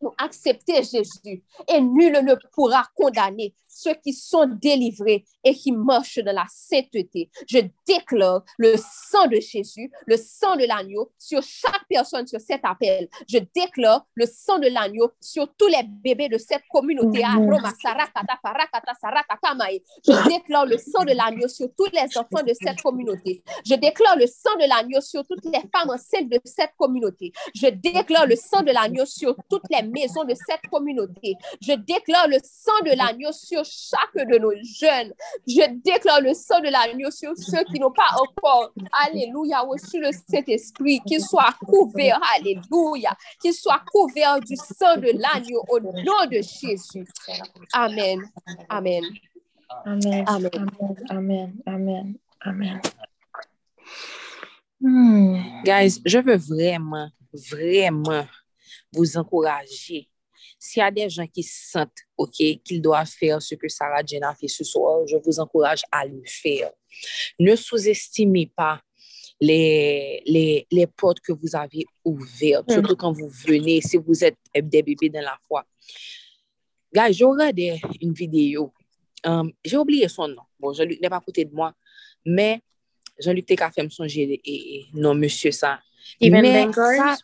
nous 0.00 0.12
accepter 0.18 0.82
Jésus 0.82 1.42
et 1.68 1.80
nul 1.80 2.12
ne 2.24 2.34
pourra 2.52 2.84
condamner 2.94 3.54
ceux 3.70 3.94
qui 3.94 4.12
sont 4.12 4.46
délivrés 4.46 5.24
et 5.44 5.54
qui 5.54 5.72
marchent 5.72 6.18
dans 6.18 6.34
la 6.34 6.46
sainteté. 6.50 7.30
Je 7.48 7.60
déclare 7.86 8.42
le 8.58 8.74
sang 8.76 9.26
de 9.28 9.40
Jésus, 9.40 9.90
le 10.06 10.16
sang 10.16 10.56
de 10.56 10.66
l'agneau 10.66 11.12
sur 11.18 11.42
chaque 11.42 11.86
personne 11.88 12.26
sur 12.26 12.40
cet 12.40 12.60
appel. 12.64 13.08
Je 13.28 13.38
déclare 13.54 14.06
le 14.14 14.26
sang 14.26 14.58
de 14.58 14.68
l'agneau 14.68 15.10
sur 15.20 15.48
tous 15.56 15.68
les 15.68 15.82
bébés 15.84 16.28
de 16.28 16.36
cette 16.38 16.62
communauté. 16.70 17.22
Je 20.04 20.24
déclare 20.28 20.66
le 20.66 20.76
sang 20.76 21.04
de 21.04 21.12
l'agneau 21.12 21.48
sur 21.48 21.68
tous 21.76 21.90
les 21.92 22.18
enfants 22.18 22.44
de 22.46 22.52
cette 22.60 22.82
communauté. 22.82 23.42
Je 23.64 23.74
déclare 23.74 24.16
le 24.16 24.26
sang 24.26 24.54
de 24.56 24.68
l'agneau 24.68 25.00
sur 25.00 25.24
toutes 25.26 25.44
les 25.44 25.60
femmes 25.72 25.90
enceintes 25.90 26.28
de 26.28 26.40
cette 26.44 26.74
communauté. 26.76 27.32
Je 27.54 27.68
déclare 27.68 28.26
le 28.26 28.36
sang 28.36 28.62
de 28.62 28.72
l'agneau 28.72 29.06
sur 29.06 29.36
toutes 29.48 29.68
les 29.70 29.82
maison 29.90 30.24
de 30.24 30.34
cette 30.34 30.66
communauté. 30.70 31.36
Je 31.60 31.72
déclare 31.72 32.28
le 32.28 32.38
sang 32.42 32.80
de 32.84 32.96
l'agneau 32.96 33.32
sur 33.32 33.64
chaque 33.64 34.26
de 34.26 34.38
nos 34.38 34.52
jeunes. 34.52 35.12
Je 35.46 35.68
déclare 35.82 36.20
le 36.20 36.34
sang 36.34 36.60
de 36.60 36.68
l'agneau 36.68 37.10
sur 37.10 37.36
ceux 37.36 37.64
qui 37.64 37.80
n'ont 37.80 37.92
pas 37.92 38.16
encore, 38.20 38.72
alléluia, 39.06 39.60
reçu 39.60 40.00
le 40.00 40.10
Saint-Esprit, 40.12 41.00
qu'ils 41.06 41.22
soient 41.22 41.54
couverts, 41.66 42.20
alléluia, 42.36 43.16
qu'ils 43.40 43.54
soient 43.54 43.82
couverts 43.92 44.40
du 44.40 44.56
sang 44.56 44.96
de 44.96 45.10
l'agneau 45.18 45.64
au 45.68 45.80
nom 45.80 46.26
de 46.30 46.40
Jésus. 46.40 47.06
Amen. 47.72 48.20
Amen. 48.68 49.04
Amen. 49.86 50.24
Amen. 51.10 51.62
Amen. 51.66 52.14
Amen. 52.44 52.80
Hmm. 54.80 55.62
Guys, 55.64 56.00
je 56.04 56.18
veux 56.18 56.36
vraiment, 56.36 57.10
vraiment 57.50 58.24
vous 58.92 59.16
encourager. 59.16 60.08
S'il 60.58 60.80
y 60.80 60.82
a 60.84 60.90
des 60.90 61.08
gens 61.08 61.26
qui 61.26 61.42
sentent, 61.42 61.90
OK, 62.16 62.32
qu'ils 62.64 62.82
doivent 62.82 63.06
faire 63.08 63.40
ce 63.40 63.54
que 63.54 63.68
Sarah 63.68 64.02
Jane 64.04 64.24
a 64.24 64.34
fait 64.34 64.48
ce 64.48 64.64
soir, 64.64 65.06
je 65.06 65.16
vous 65.24 65.38
encourage 65.40 65.82
à 65.90 66.04
le 66.06 66.22
faire. 66.26 66.70
Ne 67.38 67.56
sous-estimez 67.56 68.46
pas 68.54 68.80
les, 69.40 70.22
les, 70.26 70.66
les 70.70 70.86
portes 70.86 71.20
que 71.20 71.32
vous 71.32 71.54
avez 71.56 71.84
ouvertes, 72.04 72.70
surtout 72.70 72.96
quand 72.96 73.12
vous 73.12 73.28
venez, 73.28 73.80
si 73.80 73.96
vous 73.96 74.22
êtes 74.24 74.36
des 74.54 74.82
bébés 74.82 75.08
dans 75.08 75.22
la 75.22 75.38
foi. 75.46 75.64
Guys, 76.92 77.14
j'ai 77.14 77.24
regardé 77.24 77.80
une 78.02 78.12
vidéo. 78.12 78.72
Um, 79.24 79.52
j'ai 79.64 79.76
oublié 79.76 80.08
son 80.08 80.28
nom. 80.28 80.42
Bon, 80.58 80.72
Jean-Luc 80.72 81.00
n'est 81.00 81.08
pas 81.08 81.16
à 81.16 81.20
côté 81.20 81.44
de 81.44 81.54
moi, 81.54 81.74
mais 82.26 82.60
Jean-Luc 83.18 83.46
Teka 83.46 83.70
fait 83.70 83.82
me 83.82 83.88
songer 83.90 84.22
et, 84.22 84.40
et- 84.44 84.86
non, 84.94 85.14
monsieur, 85.14 85.52
ça. 85.52 85.80
Steven 86.16 86.42
Mais 86.42 86.72
ça- 86.72 87.16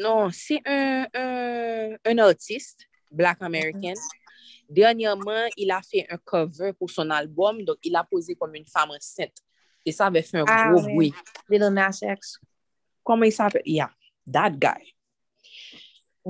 non, 0.00 0.30
c'est 0.32 0.60
un, 0.66 1.06
un, 1.14 1.96
un 2.04 2.18
artiste, 2.18 2.80
Black 3.10 3.38
American. 3.40 3.94
Dernièrement, 4.68 5.46
il 5.56 5.70
a 5.70 5.80
fait 5.82 6.06
un 6.10 6.18
cover 6.18 6.72
pour 6.72 6.90
son 6.90 7.08
album, 7.10 7.62
donc 7.64 7.76
il 7.84 7.94
a 7.94 8.04
posé 8.04 8.34
comme 8.34 8.54
une 8.54 8.66
femme 8.66 8.90
enceinte. 8.90 9.36
Et 9.84 9.92
ça 9.92 10.06
avait 10.06 10.22
fait 10.22 10.38
un 10.38 10.44
Ah 10.48 10.70
gros 10.72 10.82
oui. 10.84 10.92
bruit. 10.92 11.14
Little 11.48 11.68
Nas 11.72 11.98
X. 12.02 12.38
Comment 13.04 13.24
il 13.24 13.32
s'appelle? 13.32 13.62
Yeah, 13.64 13.90
that 14.32 14.50
guy. 14.50 14.94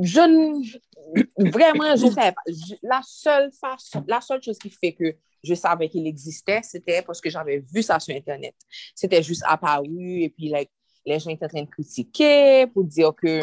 Je 0.02 0.20
ne- 0.20 1.50
vraiment, 1.50 1.96
je 1.96 2.06
savais 2.08 2.32
pas. 2.32 2.42
Je- 2.46 2.74
la 2.82 3.00
seule 3.02 3.50
façon, 3.58 4.04
la 4.06 4.20
seule 4.20 4.42
chose 4.42 4.58
qui 4.58 4.68
fait 4.68 4.92
que 4.92 5.16
je 5.42 5.54
savais 5.54 5.88
qu'il 5.88 6.06
existait, 6.06 6.60
c'était 6.62 7.00
parce 7.00 7.20
que 7.20 7.30
j'avais 7.30 7.60
vu 7.60 7.82
ça 7.82 7.98
sur 7.98 8.14
Internet. 8.14 8.54
C'était 8.94 9.22
juste 9.22 9.42
apparu 9.46 10.20
et 10.22 10.28
puis 10.28 10.48
like, 10.50 10.70
le 11.06 11.18
jen 11.22 11.38
te 11.38 11.48
tren 11.50 11.68
kritike, 11.70 12.66
pou 12.74 12.86
diyo 12.86 13.12
ke 13.16 13.38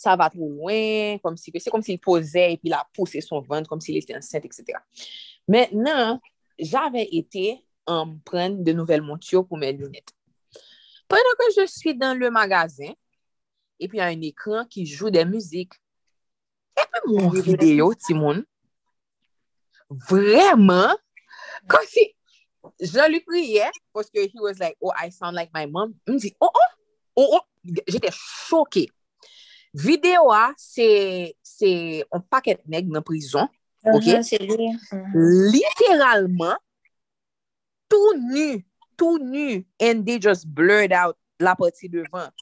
sa 0.00 0.16
va 0.18 0.30
trou 0.32 0.48
loin, 0.48 1.18
kom 1.24 1.36
si 1.38 1.52
ke 1.54 1.60
se 1.62 1.72
kom 1.72 1.84
si 1.84 1.94
il 1.94 2.02
pose, 2.02 2.40
epi 2.56 2.72
la 2.72 2.82
pose 2.96 3.22
son 3.24 3.44
vante, 3.44 3.68
kom 3.70 3.82
si 3.84 3.92
il 3.92 4.00
ete 4.00 4.16
ansente, 4.16 4.48
etc. 4.48 4.80
Mènen, 5.50 6.18
jave 6.58 7.04
ete 7.06 7.60
an 7.90 8.16
pren 8.26 8.58
de 8.64 8.74
nouvel 8.76 9.04
montyo 9.04 9.44
pou 9.46 9.60
men 9.60 9.78
lunet. 9.78 10.14
Pendant 11.10 11.36
ke 11.38 11.50
je 11.56 11.66
suis 11.66 11.94
dans 11.94 12.18
le 12.18 12.30
magasin, 12.30 12.94
epi 13.82 14.00
an 14.00 14.14
un 14.14 14.24
ekran 14.28 14.68
ki 14.70 14.86
jou 14.86 15.12
de 15.12 15.24
muzik, 15.28 15.76
epi 16.78 17.04
moun 17.08 17.34
videyo, 17.42 17.90
ti 17.98 18.16
moun, 18.16 18.44
vreman, 20.08 20.96
kom 21.68 21.84
si 21.90 22.10
Jan 22.80 23.10
li 23.12 23.20
priye, 23.24 23.68
poske 23.94 24.26
he 24.28 24.40
was 24.40 24.58
like, 24.60 24.76
oh, 24.82 24.92
I 24.96 25.10
sound 25.10 25.36
like 25.36 25.50
my 25.52 25.66
mom. 25.66 25.94
M 26.08 26.18
di, 26.18 26.34
oh, 26.40 26.50
oh, 26.52 26.70
oh, 27.16 27.38
oh, 27.38 27.44
jete 27.88 28.12
choke. 28.48 28.88
Videyo 29.76 30.32
a, 30.32 30.50
ah, 30.50 30.54
se, 30.58 31.34
se, 31.42 32.02
on 32.12 32.24
paket 32.26 32.64
neg 32.66 32.88
nan 32.90 33.04
prizon, 33.06 33.46
uh-huh, 33.46 33.96
ok? 33.96 34.06
Mm 34.06 34.24
-hmm, 34.26 34.74
uh-huh. 34.74 35.14
mm. 35.14 35.52
Literalman, 35.54 36.56
tou 37.88 38.14
nu, 38.16 38.64
tou 38.96 39.18
nu, 39.18 39.64
and 39.78 40.04
they 40.04 40.18
just 40.18 40.48
blurred 40.48 40.92
out 40.92 41.16
la 41.38 41.54
pati 41.54 41.88
devan. 41.88 42.32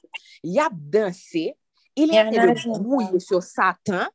Yap 0.43 0.73
danse, 0.73 1.53
il 1.95 2.09
ete 2.11 2.33
de 2.33 2.79
bouye 2.79 3.19
sur 3.19 3.43
satan. 3.43 4.07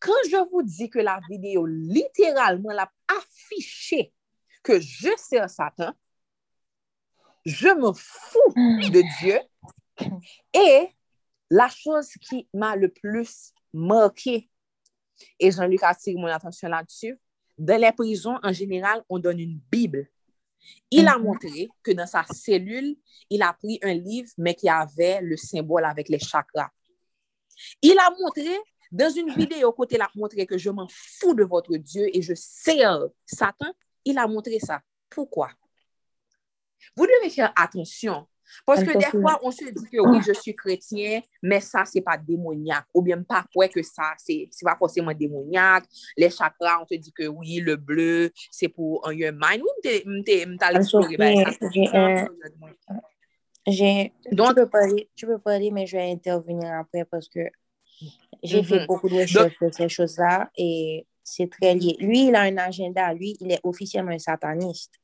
Kan 0.00 0.16
je 0.28 0.40
vous 0.50 0.62
di 0.62 0.88
ke 0.88 1.00
la 1.00 1.20
videyo 1.28 1.66
literalman 1.66 2.74
la 2.76 2.88
afiche 3.08 4.12
que 4.66 4.80
je 4.80 5.10
sers 5.16 5.48
Satan, 5.48 5.92
je 7.44 7.68
me 7.68 7.92
fous 7.92 8.52
de 8.90 9.02
Dieu. 9.20 9.38
Et 10.52 10.88
la 11.48 11.68
chose 11.68 12.10
qui 12.20 12.48
m'a 12.52 12.74
le 12.74 12.88
plus 12.88 13.52
marqué, 13.72 14.50
et 15.38 15.52
Jean-Luc 15.52 15.82
attire 15.84 16.18
mon 16.18 16.26
attention 16.26 16.68
là-dessus, 16.68 17.16
dans 17.56 17.80
les 17.80 17.92
prisons, 17.92 18.38
en 18.42 18.52
général, 18.52 19.04
on 19.08 19.20
donne 19.20 19.38
une 19.38 19.60
Bible. 19.70 20.08
Il 20.90 21.06
a 21.06 21.16
Mhm. 21.16 21.24
montré 21.24 21.68
que 21.84 21.92
dans 21.92 22.06
sa 22.08 22.24
cellule, 22.24 22.96
il 23.30 23.42
a 23.42 23.52
pris 23.52 23.78
un 23.82 23.94
livre, 23.94 24.28
mais 24.36 24.54
qui 24.54 24.68
avait 24.68 25.20
le 25.22 25.36
symbole 25.36 25.84
avec 25.84 26.08
les 26.08 26.18
chakras. 26.18 26.70
Il 27.80 27.96
a 27.98 28.10
montré, 28.20 28.58
dans 28.90 29.10
une 29.10 29.32
vidéo, 29.32 29.72
côté 29.72 29.94
il 29.94 30.02
a 30.02 30.10
montré 30.16 30.44
que 30.44 30.58
je 30.58 30.70
m'en 30.70 30.88
fous 30.90 31.34
de 31.34 31.44
votre 31.44 31.76
Dieu 31.76 32.08
et 32.12 32.20
je 32.20 32.34
sers 32.34 33.06
Satan. 33.24 33.72
il 34.06 34.16
a 34.16 34.26
montré 34.26 34.58
ça. 34.58 34.80
Pourquoi? 35.10 35.50
Vous 36.96 37.06
devez 37.06 37.28
faire 37.28 37.52
attention. 37.56 38.26
Parce 38.64 38.84
que 38.84 38.96
des 38.96 39.20
fois, 39.20 39.40
on 39.42 39.50
se 39.50 39.64
dit 39.64 39.90
que 39.90 40.00
oui, 40.00 40.20
je 40.24 40.32
suis 40.32 40.54
chrétien, 40.54 41.20
mais 41.42 41.60
ça, 41.60 41.84
c'est 41.84 42.00
pas 42.00 42.16
démoniaque. 42.16 42.86
Ou 42.94 43.02
bien 43.02 43.20
pas 43.20 43.44
quoi 43.52 43.66
que 43.68 43.82
ça, 43.82 44.14
c'est 44.18 44.48
pas 44.62 44.76
forcément 44.76 45.12
démoniaque. 45.12 45.84
Les 46.16 46.30
chakras, 46.30 46.80
on 46.80 46.86
te 46.86 46.94
dit 46.94 47.12
que 47.12 47.26
oui, 47.26 47.58
le 47.58 47.74
bleu, 47.74 48.30
c'est 48.52 48.68
pour 48.68 49.06
un 49.06 49.12
your 49.12 49.32
mind. 49.32 49.62
Oui, 49.84 50.44
m'ta 50.46 50.70
l'explorer. 50.70 51.16
J'ai... 53.66 54.12
Tu 54.30 54.36
peux 54.36 54.68
parler, 54.68 55.10
tu 55.16 55.26
peux 55.26 55.40
parler, 55.40 55.72
mais 55.72 55.86
je 55.86 55.96
vais 55.96 56.12
intervenir 56.12 56.72
après 56.72 57.04
parce 57.04 57.28
que 57.28 57.40
j'ai 58.44 58.60
mm-hmm. 58.60 58.64
fait 58.64 58.86
beaucoup 58.86 59.08
de 59.08 59.16
recherches 59.16 59.56
sur 59.56 59.74
ces 59.74 59.88
choses-là 59.88 60.50
et 60.56 61.04
c'est 61.26 61.50
très 61.50 61.74
lié. 61.74 61.96
Lui, 61.98 62.28
il 62.28 62.34
a 62.36 62.42
un 62.42 62.56
agenda. 62.56 63.12
Lui, 63.12 63.36
il 63.40 63.50
est 63.50 63.60
officiellement 63.64 64.12
un 64.12 64.18
sataniste. 64.18 64.94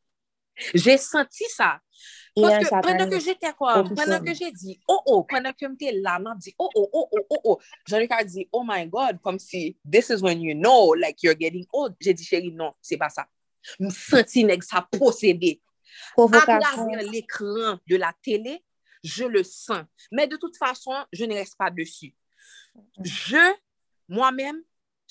J'ai 0.73 0.97
senti 0.97 1.44
ça. 1.49 1.81
Parce 2.34 2.65
que 2.65 2.81
pendant 2.81 3.10
que 3.10 3.18
j'étais 3.18 3.49
officiellement. 3.59 3.94
pendant 3.94 4.25
que 4.25 4.34
j'ai 4.34 4.52
dit, 4.52 4.81
oh 4.86 5.01
oh, 5.07 5.25
pendant 5.25 5.51
que 5.51 5.67
j'étais 5.68 5.92
là, 5.92 6.18
m'a 6.18 6.34
dit, 6.36 6.55
oh 6.59 6.70
oh, 6.75 6.89
oh 6.92 7.09
oh, 7.12 7.26
oh 7.28 7.41
oh, 7.44 7.59
Jean-Luc 7.86 8.10
dit, 8.26 8.49
oh 8.52 8.62
my 8.65 8.86
God, 8.86 9.20
comme 9.20 9.39
si, 9.39 9.76
this 9.91 10.10
is 10.10 10.23
when 10.23 10.41
you 10.41 10.55
know, 10.55 10.94
like 10.94 11.23
you're 11.23 11.34
getting 11.34 11.67
old. 11.73 11.94
J'ai 12.01 12.15
dit, 12.15 12.25
chérie, 12.25 12.52
non, 12.52 12.70
c'est 12.81 12.97
pas 12.97 13.10
ça. 13.10 13.26
Me 13.81 13.91
senti 13.91 14.44
nèg 14.44 14.62
ça 14.62 14.86
possédé. 14.91 15.60
Travers 16.17 17.02
l'écran 17.10 17.78
de 17.86 17.97
la 17.97 18.15
télé, 18.23 18.65
je 19.02 19.25
le 19.25 19.42
sens. 19.42 19.84
Mais 20.12 20.26
de 20.28 20.36
toute 20.36 20.57
façon, 20.57 20.94
je 21.12 21.25
ne 21.25 21.34
reste 21.34 21.57
pas 21.57 21.70
dessus. 21.70 22.15
Je, 23.02 23.55
moi-même, 24.09 24.62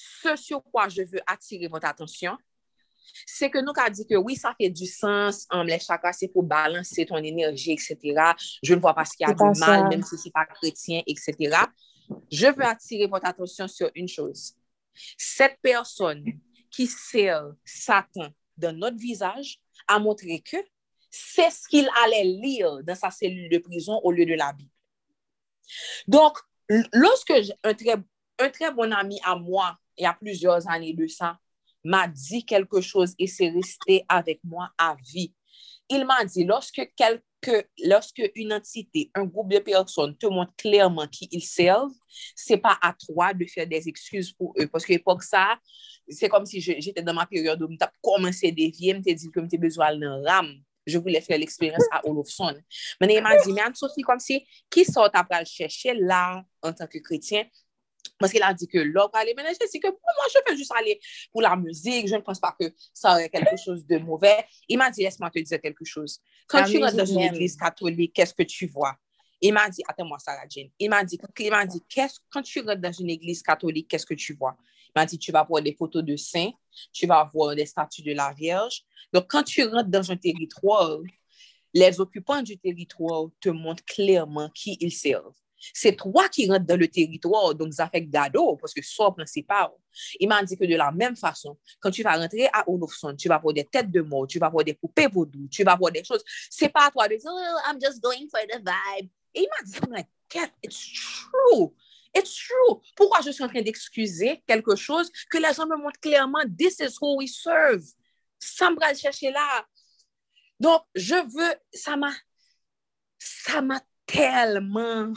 ce 0.02 0.36
sur 0.36 0.64
quoi 0.64 0.90
je 0.90 1.04
veux 1.04 1.20
attirer 1.28 1.68
votre 1.68 1.88
attention, 1.88 2.38
c'est 3.26 3.50
que 3.50 3.60
nous 3.60 3.72
avons 3.76 3.92
dit 3.92 4.08
que 4.08 4.16
oui, 4.16 4.36
ça 4.36 4.56
fait 4.60 4.70
du 4.70 4.86
sens, 4.86 5.46
um, 5.52 5.68
les 5.68 5.80
chakras, 5.80 6.14
c'est 6.14 6.28
pour 6.28 6.44
balancer 6.44 7.06
ton 7.06 7.18
énergie, 7.18 7.74
etc. 7.74 7.98
Je 8.64 8.74
ne 8.74 8.80
vois 8.80 8.94
pas 8.94 9.06
ce 9.06 9.16
qu'il 9.16 9.28
y 9.28 9.30
a 9.30 9.36
C'est 9.38 9.60
de 9.60 9.60
mal, 9.60 9.90
même 9.90 10.04
si 10.04 10.18
ce 10.18 10.26
n'est 10.26 10.32
pas 10.32 10.46
chrétien, 10.46 11.02
etc. 11.06 11.58
Je 12.32 12.48
veux 12.48 12.66
attirer 12.66 13.08
votre 13.08 13.28
attention 13.28 13.68
sur 13.68 13.92
une 13.96 14.08
chose. 14.08 14.54
Cette 15.18 15.58
personne 15.62 16.26
qui 16.70 16.88
sert 16.88 17.52
Satan 17.66 18.30
dans 18.58 18.76
notre 18.76 18.98
visage 18.98 19.60
a 19.88 20.00
montré 20.00 20.42
que 20.42 20.58
c'est 21.10 21.50
ce 21.52 21.68
qu'il 21.68 21.90
allait 22.04 22.24
lire 22.24 22.84
dans 22.84 22.96
sa 22.96 23.12
cellule 23.12 23.50
de 23.50 23.58
prison 23.58 24.00
au 24.04 24.12
lieu 24.12 24.26
de 24.26 24.34
la 24.34 24.54
Bible. 24.54 24.72
Donc, 26.08 26.38
lorsque 26.94 27.34
un 27.64 27.74
très, 27.74 27.96
un 28.40 28.50
très 28.50 28.72
bon 28.72 28.92
ami 28.94 29.20
à 29.24 29.36
moi, 29.36 29.78
il 29.98 30.04
y 30.04 30.06
a 30.06 30.14
plusieurs 30.14 30.68
années 30.70 30.94
de 30.94 31.08
ça, 31.08 31.38
m'a 31.84 32.08
dit 32.08 32.46
quelque 32.46 32.82
chose 32.82 33.14
et 33.18 33.28
c'est 33.28 33.50
resté 33.50 34.06
avec 34.08 34.40
moi 34.44 34.70
à 34.78 34.96
vie. 35.14 35.34
Il 35.90 36.06
m'a 36.06 36.24
dit, 36.24 36.46
lorsque, 36.46 36.82
quelque, 36.96 37.68
lorsque 37.84 38.22
une 38.36 38.54
entité, 38.54 39.12
un 39.14 39.26
groupe 39.26 39.52
de 39.52 39.60
personnes 39.60 40.16
te 40.18 40.28
montre 40.28 40.54
clairement 40.56 41.08
qui 41.08 41.28
ils 41.32 41.44
servent, 41.44 41.92
c'est 42.36 42.58
pas 42.58 42.78
à 42.82 42.94
toi 42.94 43.34
de 43.34 43.46
faire 43.46 43.68
des 43.68 43.90
excuses 43.90 44.32
pour 44.32 44.54
eux. 44.60 44.68
Parce 44.68 44.86
que 44.86 44.98
pour 45.00 45.22
ça, 45.22 45.60
c'est 46.08 46.30
comme 46.30 46.46
si 46.46 46.62
j'étais 46.62 47.02
dans 47.02 47.14
ma 47.14 47.26
période 47.26 47.62
où 47.62 47.70
je 47.70 47.86
commencé 48.02 48.48
à 48.48 48.52
dévier, 48.52 48.94
je 48.94 48.98
me 48.98 49.16
dit 49.16 49.32
que 49.32 49.42
j'ai 49.52 49.58
besoin 49.58 49.98
d'un 49.98 50.24
rame. 50.24 50.62
Je 50.88 50.98
voulais 50.98 51.22
faire 51.22 51.38
l'expérience 51.38 51.86
à 51.92 52.08
Olofson. 52.08 52.56
Mais 53.00 53.14
il 53.14 53.22
m'a 53.22 53.38
dit, 53.38 53.52
mais 53.52 53.62
Anne-Sophie, 53.62 54.02
comme 54.02 54.20
si, 54.20 54.46
qui 54.70 54.84
sort 54.84 55.10
après 55.14 55.40
le 55.40 55.46
chercher 55.46 55.94
là, 55.94 56.44
en 56.62 56.74
tant 56.74 56.88
que 56.88 56.98
chrétien, 56.98 57.44
Parce 58.22 58.32
qu'il 58.32 58.44
a 58.44 58.54
dit 58.54 58.68
que 58.68 58.78
l'homme 58.78 59.10
allait 59.14 59.34
ménager, 59.34 59.58
c'est 59.70 59.80
que 59.80 59.90
pour 59.90 60.00
moi, 60.00 60.26
je 60.34 60.40
fais 60.48 60.56
juste 60.58 60.72
aller 60.78 61.00
pour 61.32 61.42
la 61.42 61.56
musique, 61.56 62.08
je 62.08 62.16
ne 62.16 62.22
pense 62.22 62.40
pas 62.40 62.56
que 62.58 62.74
ça 62.94 63.12
aurait 63.12 63.30
quelque 63.30 63.58
chose 63.58 63.86
de 63.86 63.98
mauvais. 63.98 64.46
Il 64.70 64.78
m'a 64.78 64.90
dit, 64.90 65.02
laisse-moi 65.04 65.30
te 65.30 65.40
dire 65.40 65.60
quelque 65.60 65.84
chose. 65.84 66.20
Quand 66.48 66.60
La 66.60 66.66
tu 66.66 66.78
rentres 66.78 66.96
dans 66.96 67.06
une 67.06 67.22
église 67.22 67.58
catholique, 67.58 68.14
qu'est-ce 68.14 68.34
que 68.34 68.44
tu 68.44 68.68
vois? 68.68 68.96
Il 69.42 69.54
m'a 69.54 69.68
dit, 69.70 69.82
attends-moi, 69.88 70.20
Sarah 70.20 70.46
Jane. 70.48 70.70
Il 70.78 70.90
m'a 70.90 71.04
dit, 71.04 71.20
il 71.40 71.50
m'a 71.50 71.66
dit 71.66 71.84
quand 72.30 72.42
tu 72.44 72.60
rentres 72.62 72.82
dans 72.82 72.92
une 72.92 73.10
église 73.10 73.42
catholique, 73.42 73.88
qu'est-ce 73.90 74.06
que 74.06 74.14
tu 74.14 74.34
vois? 74.34 74.56
Il 74.88 75.00
m'a 75.00 75.06
dit, 75.06 75.18
tu 75.18 75.32
vas 75.32 75.44
voir 75.44 75.64
des 75.64 75.74
photos 75.74 76.04
de 76.04 76.16
saints, 76.16 76.52
tu 76.94 77.08
vas 77.08 77.28
voir 77.34 77.56
des 77.56 77.66
statues 77.66 78.04
de 78.04 78.14
la 78.14 78.34
Vierge. 78.34 78.84
Donc, 79.12 79.26
quand 79.28 79.44
tu 79.44 79.64
rentres 79.64 79.90
dans 79.90 80.12
un 80.12 80.18
territoire, 80.18 81.00
les 81.74 82.00
occupants 82.00 82.42
du 82.42 82.58
territoire 82.58 83.30
te 83.40 83.50
montrent 83.50 83.86
clairement 83.86 84.50
qui 84.50 84.78
ils 84.80 84.92
servent. 84.92 85.34
C'est 85.74 85.96
toi 85.96 86.28
qui 86.30 86.50
rentres 86.50 86.66
dans 86.66 86.80
le 86.80 86.88
territoire, 86.88 87.54
donc 87.56 87.74
ça 87.74 87.90
fait 87.90 88.02
gado, 88.02 88.56
parce 88.58 88.74
que 88.74 88.82
ça, 88.82 89.12
principal. 89.12 89.70
Il 90.20 90.28
m'a 90.28 90.44
dit 90.44 90.58
que 90.58 90.66
de 90.66 90.76
la 90.76 90.92
même 90.92 91.16
façon, 91.16 91.58
quand 91.80 91.92
tu 91.92 92.04
vas 92.04 92.18
rentrer 92.18 92.48
à 92.54 92.68
Olofson, 92.70 93.16
tu 93.16 93.28
vas 93.28 93.38
voir 93.38 93.54
des 93.54 93.66
têtes 93.66 93.92
de 93.92 94.02
mort, 94.02 94.28
tu 94.28 94.40
vas 94.40 94.50
voir 94.50 94.64
des 94.64 94.74
poupées 94.74 95.08
vaudou, 95.08 95.48
tu 95.50 95.64
vas 95.64 95.76
voir 95.76 95.92
des 95.92 96.04
choses. 96.04 96.24
C'est 96.50 96.70
pas 96.70 96.88
à 96.88 96.92
toi 96.92 97.08
de 97.08 97.16
dire, 97.16 97.32
oh, 97.32 97.70
I'm 97.70 97.80
just 97.82 98.02
going 98.02 98.28
for 98.30 98.40
the 98.42 98.58
vibe. 98.58 99.10
Et 99.34 99.42
il 99.42 99.48
m'a 99.48 99.66
dit, 99.66 99.78
I'm 99.78 99.92
like, 99.92 100.08
"God, 100.34 100.50
it's 100.64 100.92
true. 100.94 101.74
It's 102.14 102.36
true. 102.36 102.82
Pourquoi 102.96 103.22
je 103.22 103.32
suis 103.32 103.44
en 103.44 103.48
train 103.48 103.62
d'excuser 103.62 104.44
quelque 104.46 104.76
chose 104.76 105.10
que 105.30 105.38
les 105.38 105.54
gens 105.54 105.66
me 105.66 105.78
montrent 105.78 106.00
clairement, 106.00 106.44
this 106.58 106.80
is 106.80 106.98
who 107.00 107.18
we 107.18 107.28
serve. 107.28 107.84
Ça 108.38 108.70
me 108.70 108.78
chercher 108.96 109.32
là. 109.32 109.66
Donc, 110.60 110.82
je 110.94 111.16
veux, 111.16 111.56
ça 111.74 111.96
m'a, 111.96 112.12
ça 113.18 113.62
m'a 113.62 113.82
tellement 114.06 115.14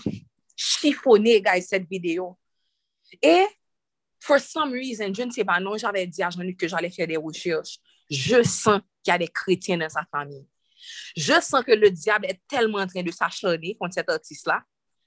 chifone 0.57 1.43
gay 1.43 1.61
set 1.61 1.87
video. 1.89 2.37
E, 3.23 3.47
for 4.21 4.39
some 4.39 4.73
reason, 4.73 5.13
je 5.13 5.23
ne 5.25 5.31
se 5.31 5.45
pa 5.45 5.61
non, 5.61 5.77
j'ave 5.77 6.07
di 6.07 6.23
a 6.23 6.31
Jean-Luc 6.31 6.59
ke 6.59 6.69
j'ale 6.69 6.91
fè 6.91 7.07
de 7.07 7.17
recherche. 7.17 7.79
Je 8.11 8.43
sens 8.43 8.83
ki 9.05 9.13
a 9.13 9.19
de 9.19 9.29
kretien 9.29 9.81
nan 9.81 9.91
sa 9.93 10.05
fami. 10.11 10.41
Je 11.17 11.41
sens 11.41 11.65
ke 11.65 11.77
le 11.77 11.91
diable 11.91 12.27
et 12.29 12.41
telman 12.49 12.89
tren 12.91 13.05
de 13.05 13.13
sa 13.13 13.29
chane 13.29 13.75
kont 13.79 13.93
set 13.93 14.09
artist 14.09 14.49
la. 14.51 14.63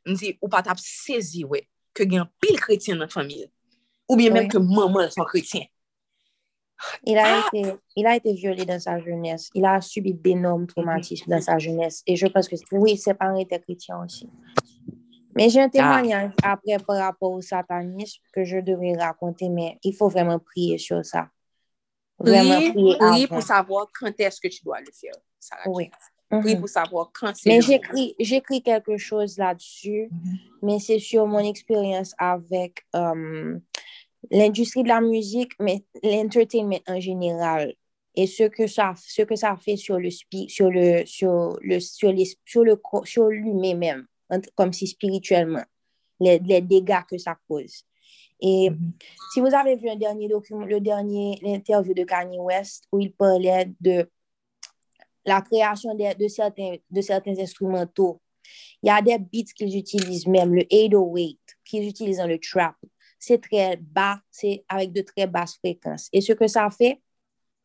Ndi, 0.07 0.37
ou 0.41 0.49
pat 0.49 0.69
ap 0.71 0.79
sezi 0.81 1.43
we, 1.45 1.65
ke 1.97 2.07
gen 2.09 2.29
pil 2.41 2.59
kretien 2.61 3.01
nan 3.01 3.11
fami. 3.11 3.45
Ou 4.07 4.15
bien 4.15 4.31
oui. 4.31 4.39
menm 4.39 4.51
ke 4.51 4.61
maman 4.61 5.09
son 5.11 5.27
kretien. 5.27 5.67
Il 7.03 7.17
a, 7.17 7.39
ah! 7.39 7.49
été, 7.51 7.73
il 7.95 8.05
a 8.05 8.15
été 8.15 8.33
violé 8.33 8.65
dans 8.65 8.79
sa 8.79 8.99
jeunesse. 8.99 9.49
Il 9.55 9.65
a 9.65 9.81
subi 9.81 10.13
d'énormes 10.13 10.63
mm-hmm. 10.63 10.67
traumatismes 10.67 11.31
dans 11.31 11.41
sa 11.41 11.57
jeunesse. 11.57 12.03
Et 12.05 12.15
je 12.15 12.27
pense 12.27 12.47
que 12.47 12.55
oui, 12.71 12.97
ses 12.97 13.15
parents 13.15 13.39
étaient 13.39 13.59
chrétiens 13.59 14.03
aussi. 14.03 14.29
Mais 15.37 15.49
j'ai 15.49 15.61
un 15.61 15.69
témoignage 15.69 16.31
après 16.43 16.77
par 16.85 16.97
rapport 16.97 17.31
au 17.31 17.41
satanisme 17.41 18.21
que 18.33 18.43
je 18.43 18.57
devrais 18.57 18.93
raconter, 18.93 19.49
mais 19.49 19.77
il 19.83 19.93
faut 19.95 20.09
vraiment 20.09 20.39
prier 20.39 20.77
sur 20.77 21.05
ça. 21.05 21.29
Vraiment 22.19 22.55
Prie, 22.59 22.71
prier 22.73 22.95
prie 22.97 23.23
avant. 23.23 23.27
pour 23.35 23.43
savoir 23.43 23.87
quand 23.97 24.19
est-ce 24.19 24.41
que 24.41 24.47
tu 24.47 24.63
dois 24.63 24.79
le 24.79 24.87
faire. 24.91 25.13
Sarah. 25.39 25.61
Oui. 25.69 25.89
Prie 26.29 26.55
Mhm. 26.55 26.59
pour 26.59 26.67
savoir 26.69 27.11
quand 27.13 27.33
c'est 27.35 27.49
Mais 27.49 27.61
j'écris, 27.61 28.15
j'écris 28.19 28.61
quelque 28.61 28.97
chose 28.97 29.37
là-dessus, 29.37 30.09
mais 30.61 30.79
c'est 30.79 30.99
sur 30.99 31.25
mon 31.27 31.39
expérience 31.39 32.13
avec 32.17 32.83
euh, 32.95 33.57
l'industrie 34.31 34.83
de 34.83 34.89
la 34.89 34.99
musique, 34.99 35.53
mais 35.59 35.85
l'entertainment 36.03 36.79
en 36.87 36.99
général. 36.99 37.75
Et 38.15 38.25
ce 38.27 38.43
que 38.45 38.65
ça, 38.67 38.93
ce 38.97 39.21
que 39.21 39.35
ça 39.35 39.55
fait 39.55 39.77
sur 39.77 39.99
le, 39.99 40.09
spi- 40.09 40.49
sur 40.49 40.69
le, 40.71 41.05
sur 41.05 41.57
le, 41.61 41.79
sur 41.79 42.11
les, 42.11 42.25
sur 42.43 42.63
le, 42.63 42.81
sur 43.05 43.27
l'humain 43.27 43.75
même, 43.75 43.99
en- 44.01 44.05
comme 44.55 44.73
si 44.73 44.87
spirituellement, 44.87 45.63
les, 46.19 46.39
les 46.39 46.61
dégâts 46.61 47.05
que 47.09 47.17
ça 47.17 47.37
cause. 47.47 47.83
Et 48.39 48.69
si 49.33 49.39
vous 49.39 49.53
avez 49.53 49.75
vu 49.75 49.89
un 49.89 49.95
dernier 49.95 50.27
document, 50.27 50.65
le 50.65 50.79
dernier, 50.79 51.39
l'interview 51.41 51.93
de 51.93 52.03
Kanye 52.03 52.39
West, 52.39 52.87
où 52.91 52.99
il 52.99 53.11
parlait 53.11 53.71
de 53.81 54.09
la 55.25 55.41
création 55.41 55.93
de, 55.93 56.17
de 56.17 56.27
certains, 56.27 56.75
de 56.89 57.01
certains 57.01 57.37
instrumentaux. 57.39 58.21
Il 58.81 58.87
y 58.87 58.89
a 58.89 59.01
des 59.01 59.17
beats 59.17 59.51
qu'ils 59.55 59.75
utilisent 59.75 60.27
même, 60.27 60.55
le 60.55 60.65
808, 60.71 61.39
qu'ils 61.65 61.87
utilisent 61.87 62.17
dans 62.17 62.27
le 62.27 62.39
trap. 62.39 62.75
C'est 63.19 63.41
très 63.41 63.75
bas, 63.77 64.19
c'est 64.31 64.63
avec 64.69 64.93
de 64.93 65.01
très 65.01 65.27
basses 65.27 65.57
fréquences. 65.57 66.07
Et 66.13 66.21
ce 66.21 66.33
que 66.33 66.47
ça 66.47 66.69
fait, 66.69 67.01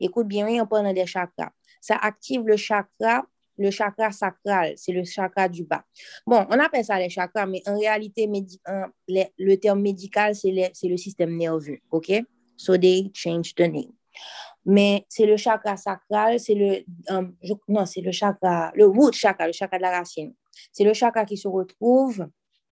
écoute 0.01 0.27
bien, 0.27 0.49
en 0.61 0.67
parlant 0.67 0.93
des 0.93 1.07
chakras, 1.07 1.53
ça 1.81 1.97
active 1.97 2.43
le 2.45 2.57
chakra, 2.57 3.25
le 3.59 3.71
chakra 3.71 4.11
sacral, 4.11 4.75
c'est 4.77 4.93
le 4.93 5.05
chakra 5.05 5.49
du 5.49 5.65
bas. 5.65 5.85
Bon, 6.27 6.47
on 6.51 6.59
appelle 6.59 6.85
ça 6.85 6.99
les 6.99 7.09
chakras, 7.11 7.47
mais 7.47 7.63
en 7.67 7.79
réalité, 7.79 8.29
en- 8.67 8.87
le 9.09 9.55
terme 9.57 9.81
médical, 9.81 10.35
c'est 10.35 10.51
le 10.89 10.97
système 10.97 11.37
nerveux, 11.37 11.79
OK? 11.91 12.13
So 12.57 12.77
they 12.77 13.11
change 13.15 13.55
the 13.55 13.63
name. 13.63 13.93
Mais 14.65 15.05
c'est 15.09 15.27
le 15.27 15.37
chakra 15.37 15.77
sacral, 15.77 16.39
c'est 16.39 16.55
le, 16.55 16.85
euh, 17.11 17.27
je- 17.43 17.53
non, 17.69 17.85
c'est 17.85 18.01
le 18.01 18.13
chakra, 18.13 18.71
le 18.75 18.87
root 18.87 19.13
chakra, 19.13 19.47
le 19.47 19.53
chakra 19.53 19.77
de 19.79 19.83
la 19.83 19.91
racine. 19.99 20.35
C'est 20.73 20.85
le 20.85 20.93
chakra 20.95 21.25
qui 21.25 21.37
se 21.37 21.49
retrouve, 21.49 22.29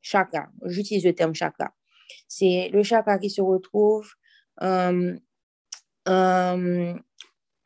chakra, 0.01 0.47
j'utilise 0.65 1.05
le 1.05 1.13
terme 1.13 1.35
chakra. 1.35 1.71
C'est 2.27 2.69
le 2.73 2.81
chakra 2.83 3.19
qui 3.19 3.29
se 3.29 3.41
retrouve 3.41 4.09
euh, 4.63 5.15
euh, 6.07 6.93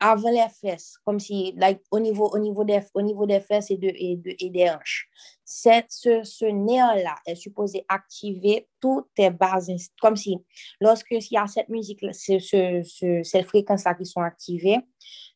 avant 0.00 0.30
les 0.30 0.48
fesses, 0.60 0.96
comme 1.04 1.20
si, 1.20 1.52
like, 1.56 1.82
au 1.90 2.00
niveau, 2.00 2.28
au 2.32 2.38
niveau, 2.38 2.64
des, 2.64 2.80
au 2.94 3.02
niveau 3.02 3.26
des 3.26 3.40
fesses 3.40 3.70
et, 3.70 3.76
de, 3.76 3.92
et, 3.94 4.16
de, 4.16 4.34
et 4.38 4.50
des 4.50 4.70
hanches. 4.70 5.08
Ce, 5.44 6.22
ce 6.24 6.46
nerf-là 6.46 7.16
est 7.26 7.34
supposé 7.34 7.84
activer 7.88 8.66
toutes 8.80 9.08
tes 9.14 9.30
bases, 9.30 9.70
comme 10.00 10.16
si, 10.16 10.38
lorsque 10.80 11.10
il 11.10 11.26
y 11.30 11.36
a 11.36 11.46
cette 11.46 11.68
musique, 11.68 12.00
ce, 12.12 12.38
ce, 12.38 12.82
ce, 12.82 13.22
cette 13.22 13.46
fréquence-là 13.46 13.94
qui 13.94 14.06
sont 14.06 14.22
activées, 14.22 14.78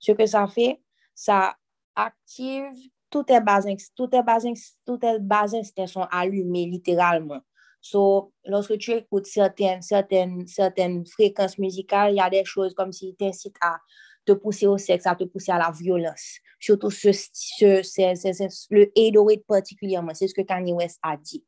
ce 0.00 0.12
que 0.12 0.24
ça 0.24 0.46
fait, 0.46 0.80
ça 1.14 1.54
active 1.94 2.72
toutes 3.10 3.28
tes 3.28 3.40
bases, 3.40 3.66
toutes 3.94 4.10
tes 4.10 4.22
bases, 4.22 4.46
toutes 4.84 5.02
tes 5.02 5.18
bases 5.20 5.54
sont 5.86 6.06
allumées 6.10 6.66
littéralement. 6.66 7.40
So, 7.80 8.32
lorsque 8.46 8.78
tu 8.78 8.92
écoutes 8.92 9.26
certaines, 9.26 9.82
certaines, 9.82 10.46
certaines 10.46 11.04
fréquences 11.06 11.58
musicales, 11.58 12.12
il 12.12 12.16
y 12.16 12.20
a 12.20 12.30
des 12.30 12.44
choses 12.44 12.72
comme 12.72 12.92
s'ils 12.92 13.14
t'incitent 13.14 13.58
à 13.60 13.76
te 14.24 14.32
pousser 14.32 14.66
au 14.66 14.78
sexe, 14.78 15.06
à 15.06 15.14
te 15.14 15.24
pousser 15.24 15.52
à 15.52 15.58
la 15.58 15.70
violence. 15.70 16.38
Surtout 16.58 16.90
ce, 16.90 17.12
ce, 17.12 17.82
ce- 17.82 18.66
le 18.70 18.90
808 18.96 19.44
particulièrement, 19.46 20.12
c'est 20.14 20.28
ce 20.28 20.34
que 20.34 20.42
Kanye 20.42 20.72
West 20.72 20.98
a 21.02 21.16
dit. 21.16 21.44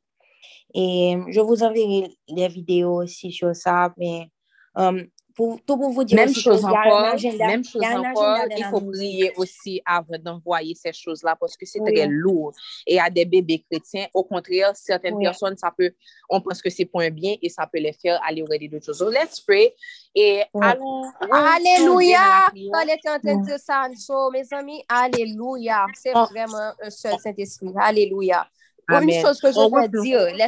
Et 0.75 1.17
je 1.29 1.41
vous 1.41 1.63
enverrai 1.63 2.09
les 2.29 2.49
vidéos 2.49 3.03
aussi 3.03 3.33
sur 3.33 3.55
ça, 3.55 3.93
mais 3.97 4.31
euh, 4.79 5.05
pour, 5.37 5.61
tout 5.67 5.77
pour 5.77 5.91
vous 5.91 6.03
dire 6.03 6.17
Même 6.17 6.31
aussi 6.31 6.41
chose 6.41 6.61
qu'il 6.63 6.71
y 6.71 6.75
a 6.75 6.79
un 6.81 6.87
encore, 6.87 7.05
agenda, 7.13 7.47
même 7.47 7.65
chose 7.65 7.83
il 7.83 7.83
y 7.83 7.87
a 7.87 7.99
un 7.99 8.11
encore, 8.11 8.39
il 8.57 8.65
faut 8.65 8.81
prier 8.81 9.33
aussi 9.37 9.83
avant 9.85 10.19
d'envoyer 10.19 10.75
ces 10.75 10.93
choses-là 10.93 11.37
parce 11.39 11.57
que 11.57 11.67
c'est 11.67 11.81
Oui. 11.81 11.93
très 11.93 12.07
lourd. 12.07 12.53
Et 12.87 12.99
à 12.99 13.11
des 13.11 13.27
bébés 13.27 13.63
chrétiens, 13.71 14.07
au 14.15 14.25
contraire, 14.25 14.73
certaines 14.75 15.15
Oui. 15.15 15.25
personnes, 15.25 15.57
ça 15.57 15.71
peut, 15.77 15.93
on 16.31 16.41
pense 16.41 16.63
que 16.63 16.71
c'est 16.71 16.87
pour 16.87 17.03
un 17.03 17.11
bien 17.11 17.37
et 17.43 17.49
ça 17.51 17.67
peut 17.71 17.79
les 17.79 17.93
faire 17.93 18.19
aller 18.27 18.43
regarder 18.43 18.69
d'autres 18.69 18.87
choses. 18.87 18.99
So 18.99 19.11
let's 19.11 19.41
pray 19.41 19.75
et 20.15 20.43
Oui. 20.55 20.67
allons. 20.67 21.03
Alléluia! 21.31 22.19
Quand 22.73 22.81
elle 22.83 22.91
était 22.91 23.11
en 23.11 23.21
train 23.21 23.37
de 23.37 23.45
dire 23.45 23.59
ça, 23.59 23.87
so, 23.97 24.31
mes 24.31 24.45
amis, 24.53 24.83
Alléluia. 24.89 25.87
C'est 25.95 26.13
Oh. 26.15 26.25
vraiment 26.31 26.73
un 26.83 26.91
seul 26.91 27.19
Saint-Esprit. 27.19 27.69
Alléluia. 27.79 28.17
prière. 28.47 28.51
Une 28.89 28.97
Amen. 29.11 29.21
chose 29.27 29.41
que 29.41 29.51
je 29.53 29.59
veux 29.59 29.89
dire, 30.03 30.27
les, 30.37 30.47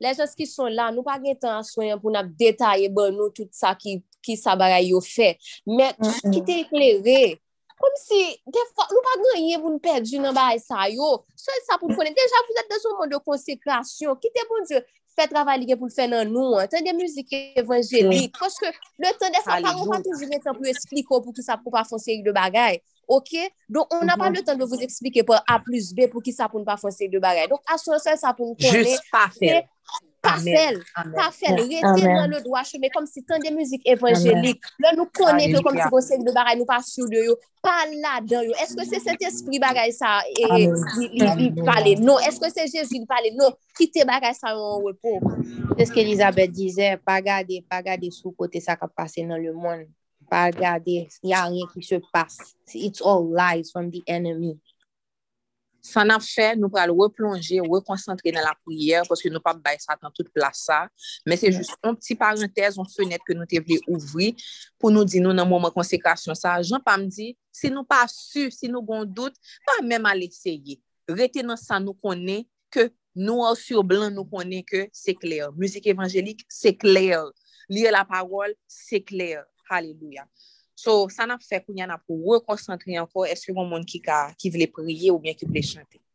les 0.00 0.14
gens 0.14 0.24
qui 0.36 0.44
sont 0.46 0.66
là, 0.66 0.90
nous 0.90 1.04
pas 1.04 1.18
de 1.20 1.38
temps 1.38 1.58
à 1.58 1.62
soigner 1.62 1.94
pour 2.00 2.10
nous 2.10 2.20
détailler 2.36 2.88
bon, 2.88 3.12
nous 3.16 3.30
tout 3.30 3.48
ça 3.52 3.76
qui, 3.76 4.02
ki 4.26 4.38
sa 4.40 4.58
bagay 4.58 4.90
yo 4.90 5.00
fe. 5.04 5.34
Men, 5.64 5.94
bon 5.98 6.10
mm 6.10 6.20
-hmm. 6.20 6.34
ki 6.34 6.46
te 6.46 6.60
eklerè. 6.66 7.20
Kom 7.76 7.96
si, 8.00 8.18
defa, 8.48 8.86
nou 8.88 9.04
pa 9.04 9.14
ganyen 9.20 9.60
pou 9.60 9.68
nou 9.68 9.82
perdi 9.84 10.16
nan 10.20 10.32
bagay 10.36 10.60
sa 10.62 10.86
yo. 10.88 11.10
Sol 11.36 11.64
sa 11.66 11.76
pou 11.76 11.92
konen. 11.92 12.14
Deja, 12.16 12.44
pou 12.46 12.56
zet 12.56 12.70
de 12.72 12.78
sou 12.80 12.96
moun 12.96 13.10
de 13.12 13.18
konsekrasyon. 13.20 14.16
Ki 14.22 14.30
te 14.32 14.44
bon 14.48 14.64
diyo, 14.70 14.80
fè 15.16 15.26
travay 15.28 15.60
liye 15.60 15.76
pou 15.76 15.90
l'fè 15.90 16.06
nan 16.08 16.32
nou. 16.32 16.56
Tan 16.72 16.86
de 16.86 16.94
müzik 16.96 17.34
evanjelik. 17.60 18.30
Mm. 18.32 18.38
Koske, 18.40 18.72
le 19.02 19.12
tan 19.20 19.36
defa, 19.36 19.60
pa 19.60 19.74
ou 19.76 19.90
pa 19.92 20.00
toujou 20.04 20.28
netan 20.30 20.56
pou 20.56 20.68
espliko 20.72 21.20
pou 21.20 21.36
ki 21.36 21.44
sa 21.44 21.58
pou 21.60 21.74
pa 21.74 21.84
fonse 21.88 22.16
yon 22.16 22.36
bagay. 22.36 22.80
Ok? 23.12 23.36
Don, 23.68 23.84
on 23.92 24.08
n'a 24.08 24.16
mm 24.16 24.24
-hmm. 24.24 24.24
pa 24.24 24.32
le 24.32 24.42
tan 24.42 24.56
de 24.56 24.64
vous 24.64 24.80
explique 24.80 25.20
pou 25.28 25.36
A 25.36 25.60
plus 25.60 25.92
B 25.92 26.08
pou 26.08 26.24
ki 26.24 26.32
sa 26.32 26.48
pou 26.48 26.58
nou 26.58 26.68
pa 26.68 26.80
fonse 26.80 27.04
yon 27.04 27.20
bagay. 27.20 27.48
Don, 27.52 27.60
asonsel 27.68 28.16
sa 28.16 28.32
pou 28.32 28.48
nou 28.48 28.56
konen. 28.56 28.88
Jus 28.88 29.04
pa 29.12 29.28
fè. 29.36 29.68
pa 30.26 30.36
fel, 30.42 30.78
pa 31.14 31.26
fel, 31.34 31.60
rete 31.70 32.04
nan 32.04 32.32
le 32.34 32.42
doa 32.44 32.62
chou, 32.66 32.82
kom 32.94 33.06
si 33.08 33.22
tan 33.26 33.42
de 33.42 33.52
müzik 33.54 33.86
evanjelik, 33.88 34.66
lè 34.82 34.92
nou 34.98 35.08
konen 35.14 35.54
ke 35.54 35.62
kom 35.64 35.78
si 35.78 35.90
konsek 35.92 36.24
de 36.26 36.34
bagay 36.34 36.58
nou 36.58 36.68
pa 36.68 36.80
sou 36.84 37.06
de 37.10 37.22
yo, 37.28 37.36
pa 37.64 37.74
la 37.90 38.18
dan 38.24 38.46
yo, 38.46 38.54
eske 38.62 38.86
se 38.88 39.00
sent 39.02 39.22
espri 39.26 39.60
bagay 39.62 39.94
sa, 39.94 40.18
e 40.26 40.66
li 41.38 41.50
pale, 41.62 41.96
non, 42.02 42.20
eske 42.26 42.50
se 42.52 42.66
jesu 42.68 42.98
li 42.98 43.06
pale, 43.08 43.32
non, 43.38 43.54
kite 43.78 44.06
bagay 44.08 44.34
sa 44.36 44.54
yon 44.56 44.84
wepo. 44.86 45.16
Eske 45.78 46.02
Elisabeth 46.04 46.54
dize, 46.56 46.94
pa 47.06 47.20
gade, 47.24 47.62
pa 47.70 47.82
gade 47.84 48.10
sou 48.14 48.34
kote 48.36 48.62
sa 48.64 48.78
ka 48.78 48.90
pase 48.90 49.24
nan 49.26 49.42
le 49.42 49.54
moun, 49.56 49.86
pa 50.30 50.48
gade, 50.54 51.04
ya 51.26 51.46
rien 51.46 51.68
ki 51.72 51.84
se 51.86 52.00
passe, 52.12 52.54
it's 52.74 53.00
all 53.00 53.26
lies 53.30 53.70
from 53.70 53.90
the 53.94 54.02
enemy. 54.06 54.56
San 55.86 56.10
ap 56.10 56.24
fè, 56.24 56.50
nou 56.58 56.72
pral 56.72 56.90
replonge, 56.96 57.60
rekoncentre 57.62 58.32
nan 58.34 58.46
la 58.46 58.54
prière, 58.66 59.04
poske 59.06 59.30
nou 59.30 59.42
pa 59.44 59.54
bay 59.54 59.78
satan 59.78 60.10
tout 60.14 60.28
plasa, 60.34 60.82
men 61.28 61.38
se 61.38 61.52
jist 61.52 61.76
an 61.86 61.94
pti 61.98 62.16
parentez, 62.18 62.78
an 62.80 62.88
fenet 62.90 63.22
ke 63.26 63.36
nou 63.36 63.46
te 63.48 63.60
vle 63.62 63.78
ouvri, 63.84 64.32
pou 64.82 64.90
nou 64.94 65.06
di 65.06 65.22
nou 65.22 65.36
nan 65.36 65.48
mouman 65.48 65.74
konsekrasyon 65.74 66.38
sa. 66.38 66.56
Jan 66.66 66.82
pa 66.84 66.96
m 66.98 67.06
di, 67.12 67.30
se 67.54 67.70
nou 67.72 67.86
pa 67.86 68.02
su, 68.10 68.48
si 68.54 68.70
nou 68.72 68.82
gon 68.86 69.06
dout, 69.06 69.36
pa 69.68 69.78
mèm 69.86 70.10
al 70.10 70.26
eseye. 70.26 70.80
Rete 71.06 71.46
nan 71.46 71.60
sa 71.60 71.78
nou 71.82 71.94
konen, 72.02 72.42
ke 72.74 72.88
nou 73.16 73.46
an 73.46 73.54
sur 73.58 73.86
blan 73.86 74.12
nou 74.14 74.26
konen 74.28 74.66
ke 74.66 74.88
se 74.94 75.14
kler. 75.16 75.54
Muzik 75.56 75.86
evanjelik, 75.92 76.42
se 76.50 76.74
kler. 76.74 77.30
Lire 77.70 77.94
la 77.94 78.04
parol, 78.06 78.52
se 78.66 79.00
kler. 79.02 79.46
Hallelujah. 79.70 80.26
So, 80.76 81.08
sa 81.08 81.24
nap 81.24 81.40
fè 81.40 81.62
koun 81.64 81.80
yan 81.80 81.94
ap 81.94 82.02
pou 82.04 82.34
rekonsantre 82.36 82.98
anko, 83.00 83.24
eske 83.24 83.54
yon 83.54 83.70
moun 83.70 83.86
ki, 83.88 84.02
ka, 84.04 84.18
ki 84.36 84.52
vle 84.52 84.68
priye 84.68 85.10
ou 85.14 85.22
bien 85.22 85.36
ki 85.38 85.48
vle 85.48 85.62
chante. 85.64 86.05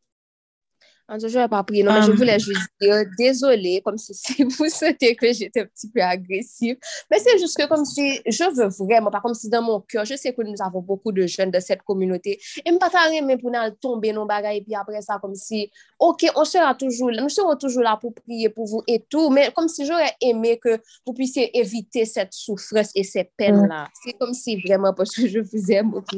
En 1.11 1.17
tout, 1.17 1.27
je 1.27 1.37
vais 1.37 1.47
pas 1.49 1.61
prier. 1.63 1.83
Non, 1.83 1.91
mais 1.93 2.03
je 2.03 2.11
Um, 2.11 2.15
voulais 2.15 2.39
juste 2.39 2.69
dire, 2.79 3.03
désolée, 3.17 3.81
comme 3.83 3.97
si, 3.97 4.13
si 4.13 4.43
vous 4.43 4.69
sentez 4.69 5.13
que 5.13 5.33
j'étais 5.33 5.59
un 5.59 5.65
petit 5.65 5.89
peu 5.89 6.01
agressive. 6.01 6.77
Mais 7.09 7.19
c'est 7.19 7.37
juste 7.37 7.57
que 7.57 7.67
comme 7.67 7.83
si, 7.83 8.21
je 8.25 8.45
veux 8.55 8.69
vraiment, 8.85 9.11
pas 9.11 9.19
comme 9.19 9.33
si 9.33 9.49
dans 9.49 9.61
mon 9.61 9.81
cœur, 9.81 10.05
je 10.05 10.15
sais 10.15 10.33
que 10.33 10.41
nous 10.41 10.55
avons 10.63 10.79
beaucoup 10.79 11.11
de 11.11 11.27
jeunes 11.27 11.51
de 11.51 11.59
cette 11.59 11.81
communauté, 11.81 12.39
et 12.65 12.71
pas 12.77 12.89
mais 13.25 13.37
pour 13.37 13.51
nous 13.51 13.57
tomber 13.81 14.13
nos 14.13 14.25
bagages, 14.25 14.55
et 14.57 14.61
puis 14.61 14.73
après 14.73 15.01
ça, 15.01 15.19
comme 15.21 15.35
si, 15.35 15.69
ok, 15.99 16.31
on 16.35 16.45
sera 16.45 16.73
toujours 16.75 17.11
là, 17.11 17.21
nous 17.21 17.29
serons 17.29 17.57
toujours 17.57 17.83
là 17.83 17.97
pour 17.99 18.13
prier 18.13 18.47
pour 18.47 18.65
vous 18.67 18.81
et 18.87 19.03
tout, 19.09 19.29
mais 19.29 19.51
comme 19.51 19.67
si 19.67 19.85
j'aurais 19.85 20.13
aimé 20.21 20.59
que 20.63 20.79
vous 21.05 21.13
puissiez 21.13 21.57
éviter 21.59 22.05
cette 22.05 22.31
souffrance 22.33 22.91
et 22.95 23.03
ces 23.03 23.25
peines-là. 23.35 23.89
C'est 24.01 24.13
comme 24.13 24.33
si 24.33 24.55
vraiment, 24.61 24.93
parce 24.93 25.13
que 25.13 25.27
je 25.27 25.39
vous 25.39 25.71
aime, 25.71 25.93
ok? 25.93 26.15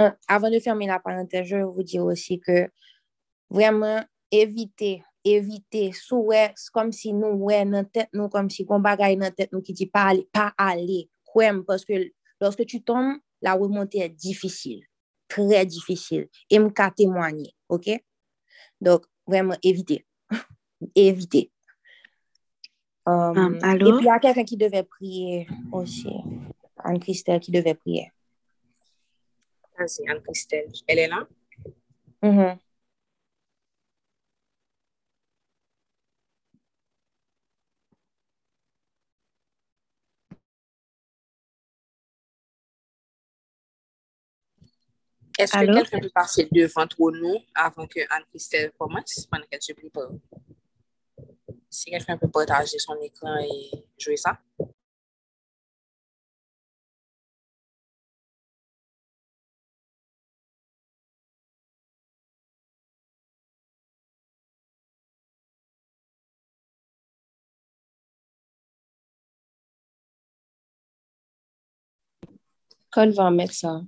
Euh, 0.00 0.10
Avant 0.26 0.50
de 0.50 0.58
fermer 0.58 0.88
la 0.88 0.98
parenthèse, 0.98 1.46
je 1.46 1.56
veux 1.56 1.64
vous 1.64 1.84
dire 1.84 2.04
aussi 2.04 2.40
que 2.40 2.68
vraiment 3.50 4.04
éviter, 4.30 5.02
éviter, 5.24 5.92
sou 5.92 6.30
wè, 6.30 6.52
c'est 6.56 6.72
comme 6.72 6.92
si 6.92 7.12
nou 7.12 7.50
wè 7.50 7.64
nan 7.68 7.88
tèt 7.90 8.08
nou, 8.16 8.30
comme 8.32 8.50
si 8.50 8.64
kon 8.64 8.82
bagay 8.84 9.18
nan 9.20 9.34
tèt 9.36 9.52
nou 9.52 9.64
ki 9.64 9.74
di 9.76 9.90
pa 9.90 10.08
ale, 10.12 10.24
pa 10.32 10.52
ale, 10.56 11.08
parce 11.66 11.84
que 11.84 12.12
lorsque 12.40 12.66
tu 12.66 12.82
tombes, 12.82 13.18
la 13.42 13.54
remontée 13.54 14.00
est 14.00 14.08
difficile, 14.08 14.82
très 15.28 15.64
difficile, 15.64 16.28
et 16.50 16.58
m'ka 16.58 16.90
témoigner, 16.90 17.54
ok? 17.68 18.02
Donc, 18.80 19.06
vraiment, 19.26 19.56
éviter, 19.62 20.06
éviter. 20.94 21.50
Um, 23.06 23.36
Um, 23.36 23.56
et 23.56 23.78
puis, 23.78 23.92
il 24.00 24.04
y 24.04 24.08
a 24.08 24.18
quelqu'un 24.18 24.44
qui 24.44 24.56
devait 24.56 24.82
prier 24.84 25.46
aussi, 25.72 26.12
Anne-Christelle 26.76 27.40
qui 27.40 27.50
devait 27.50 27.74
prier. 27.74 28.12
Vas-y, 29.78 30.08
Anne-Christelle. 30.08 30.70
Elle 30.86 30.98
est 30.98 31.08
là? 31.08 31.26
Mhm. 32.22 32.58
Est-ce 45.40 45.52
que 45.52 45.64
quelqu'un 45.64 46.00
peut 46.00 46.10
passer 46.10 46.48
devant 46.52 46.86
nous 46.98 47.38
avant 47.54 47.86
que 47.86 48.00
Anne-Christelle 48.10 48.72
commence, 48.78 49.26
pendant 49.30 49.46
qu'elle 49.50 49.62
se 49.62 49.72
prépare? 49.72 50.10
Si 51.70 51.90
quelqu'un 51.90 52.18
peut 52.18 52.28
partager 52.28 52.78
son 52.78 53.00
écran 53.00 53.38
et 53.38 53.70
jouer 53.96 54.18
ça. 54.18 54.38
Quand 72.90 73.08
va 73.14 73.30
mettre 73.30 73.54
ça? 73.54 73.80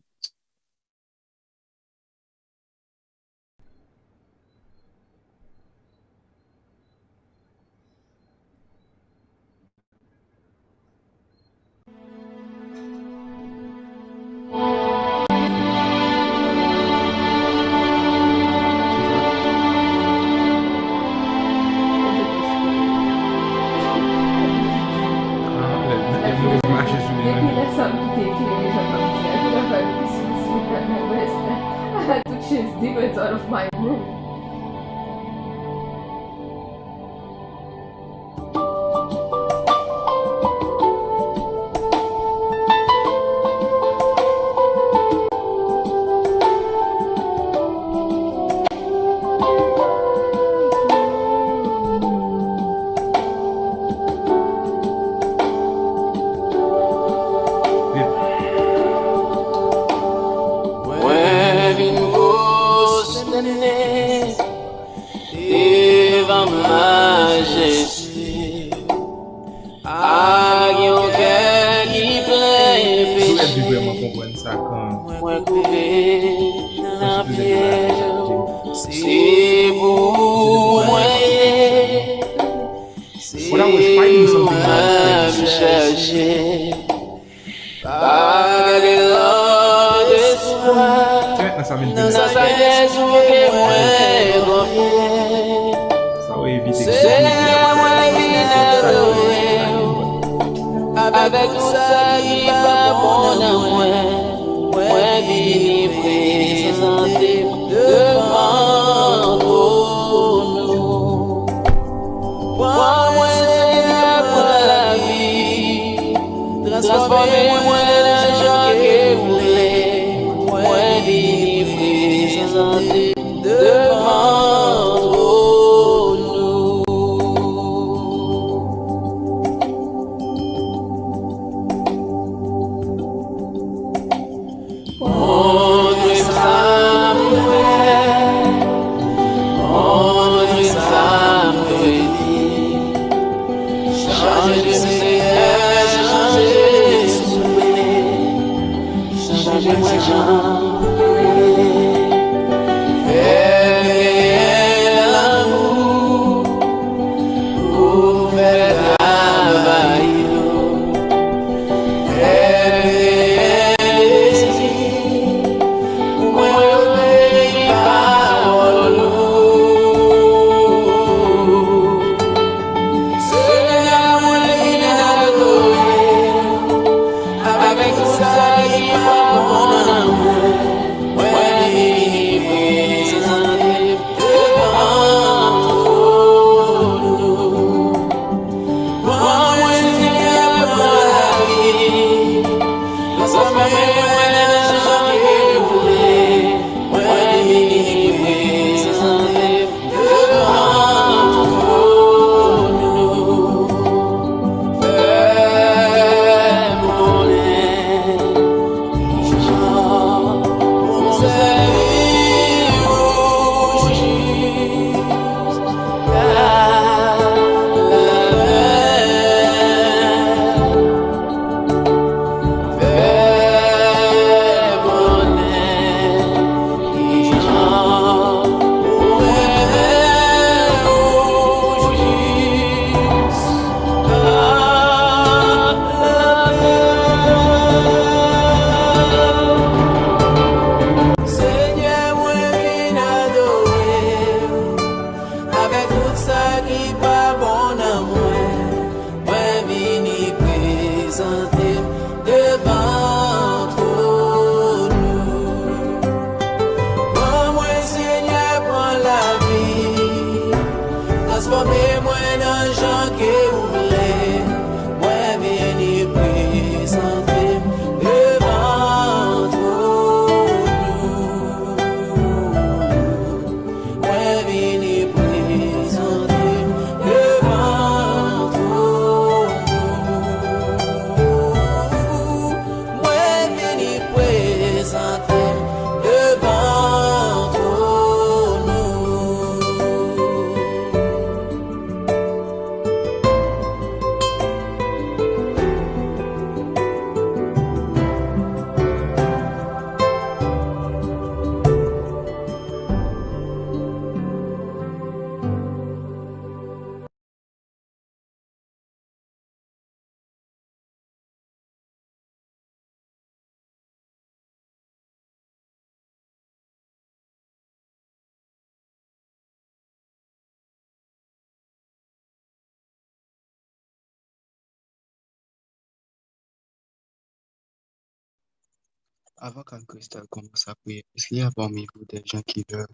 Qu'il 331.32 331.40
y 331.40 331.44
a 331.44 331.50
parmi 331.50 331.86
vous 331.94 332.04
des 332.04 332.22
gens 332.26 332.42
qui 332.42 332.62
veulent 332.68 332.86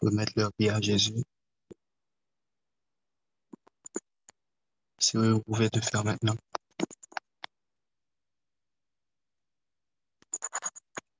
remettre 0.00 0.34
leur 0.36 0.52
vie 0.56 0.68
à 0.68 0.80
Jésus? 0.80 1.24
Si 4.98 5.16
vous 5.16 5.42
pouvez 5.42 5.68
le 5.74 5.80
faire 5.80 6.04
maintenant. 6.04 6.36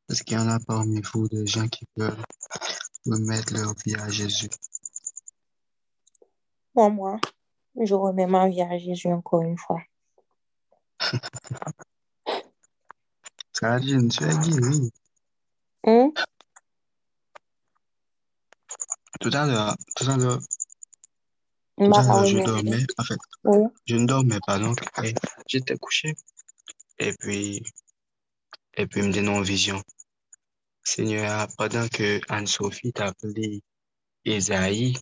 Est-ce 0.09 0.23
qu'il 0.23 0.39
y 0.39 0.41
en 0.41 0.49
a 0.49 0.61
parmi 0.61 1.01
vous 1.01 1.29
des 1.29 1.49
gens 1.49 1.67
qui 1.67 1.85
veulent 1.97 2.23
remettre 3.07 3.53
leur 3.53 3.75
vie 3.85 3.97
à 3.97 4.09
Jésus? 4.09 4.51
Moi, 6.77 6.91
moi, 6.91 7.19
je 7.75 7.95
remets 7.95 8.29
ma 8.29 8.49
vie 8.49 8.63
à 8.63 8.79
Jésus 8.79 9.09
encore 9.09 9.43
une 9.43 9.59
fois. 9.59 9.83
Saladin, 13.53 14.07
tu 14.07 14.23
es 14.23 14.39
guéri. 14.39 14.93
Hum? 15.83 16.13
Tout 19.27 19.37
à 19.37 19.45
l'heure, 19.45 19.77
tout 19.97 20.09
à 20.09 20.17
l'heure, 20.17 20.41
Je 21.79 22.45
dormais. 22.45 22.87
En 22.97 23.03
fait, 23.03 23.19
Oui. 23.43 23.67
je 23.85 23.97
ne 23.97 24.07
dormais 24.07 24.39
pas, 24.47 24.61
donc 24.61 24.79
j'étais 25.49 25.77
couché. 25.77 26.15
Et 27.01 27.13
puis, 27.13 27.61
et 28.75 28.87
puis, 28.87 29.01
il 29.01 29.09
me 29.09 29.13
dit 29.13 29.23
non 29.23 29.41
vision. 29.41 29.83
Seigneur, 30.85 31.49
pendant 31.59 31.89
que 31.89 32.21
Anne-Sophie 32.29 32.93
t'a 32.93 33.07
appelé 33.07 33.65
Esaïe, 34.25 34.97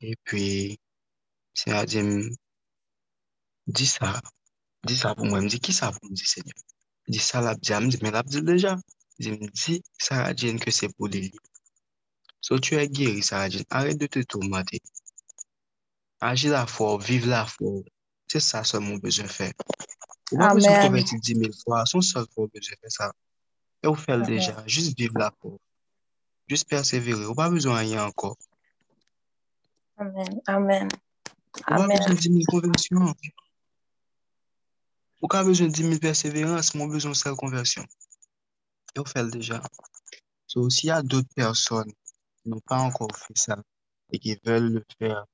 et 0.00 0.16
puis, 0.24 0.80
Seigneur 1.52 1.84
dit, 1.84 2.00
dis 3.66 3.86
ça, 3.86 4.18
dis 4.84 4.96
ça 4.96 5.14
pour 5.14 5.26
moi. 5.26 5.40
Il 5.40 5.44
me 5.44 5.50
dit, 5.50 5.60
qui 5.60 5.74
ça 5.74 5.92
pour 5.92 6.08
me 6.08 6.14
dire, 6.14 6.26
Seigneur? 6.26 6.54
Il 7.06 7.12
dit 7.12 7.18
ça, 7.18 7.42
l'a 7.42 7.54
dit, 7.54 7.70
il 7.70 7.80
me 7.80 7.90
dit, 7.90 7.98
mais 8.00 8.10
l'a 8.10 8.22
dit 8.22 8.40
déjà. 8.40 8.78
Il 9.18 9.32
me 9.32 9.50
dit, 9.50 9.82
Sarah 9.98 10.34
Jane, 10.34 10.58
que 10.58 10.70
c'est 10.70 10.88
pour 10.96 11.08
lui. 11.08 11.30
So, 12.42 12.58
tu 12.58 12.74
es 12.74 12.88
guéri, 12.88 13.22
Sarah 13.22 13.48
Jane. 13.48 13.64
Arrête 13.70 13.98
de 13.98 14.06
te 14.06 14.18
tourmenter. 14.18 14.82
Agis 16.20 16.48
la 16.48 16.66
foi, 16.66 16.98
vive 16.98 17.28
la 17.28 17.46
foi. 17.46 17.82
C'est 18.26 18.40
ça 18.40 18.64
seulement 18.64 18.96
besoin 18.96 19.26
de 19.26 19.30
faire. 19.30 19.52
Ou 20.32 20.38
pas 20.38 20.52
besoin 20.52 20.80
de 20.80 20.86
convertir 20.86 21.20
dix 21.20 21.36
mille 21.36 21.52
fois. 21.62 21.86
Son 21.86 22.00
seul 22.00 22.26
besoin 22.34 22.48
de 22.52 22.60
faire 22.64 22.78
ça. 22.88 23.12
Et 23.84 23.86
vous 23.86 23.94
faites 23.94 24.22
déjà. 24.22 24.64
Juste 24.66 24.98
vivre 24.98 25.18
la 25.18 25.32
foi. 25.40 25.52
Juste 26.48 26.68
persévérer. 26.68 27.26
Ou 27.26 27.34
pas 27.34 27.48
besoin 27.48 27.74
de 27.74 27.78
rien 27.78 28.06
encore. 28.06 28.36
Amen. 29.96 30.40
Amen. 30.46 30.88
Ou 31.58 31.76
pas 31.76 31.86
besoin 31.86 32.08
de 32.08 32.14
10 32.14 32.22
000 32.22 32.42
conversions. 32.48 33.14
Ou 35.20 35.28
pas 35.28 35.44
besoin 35.44 35.68
de 35.68 35.72
10 35.72 35.82
000 35.82 35.98
persévérances. 36.00 36.74
Mon 36.74 36.86
besoin 36.86 37.12
de 37.12 37.16
seule 37.16 37.36
conversion. 37.36 37.84
Et 38.96 38.98
vous 38.98 39.06
faites 39.06 39.30
déjà. 39.30 39.62
So, 40.48 40.68
s'il 40.70 40.88
y 40.88 40.90
a 40.90 41.02
d'autres 41.02 41.32
personnes 41.36 41.92
n'ont 42.44 42.60
pas 42.60 42.78
encore 42.78 43.16
fait 43.16 43.36
ça 43.36 43.56
et 44.12 44.18
qui 44.18 44.38
veulent 44.44 44.72
le 44.72 44.84
faire, 44.98 45.24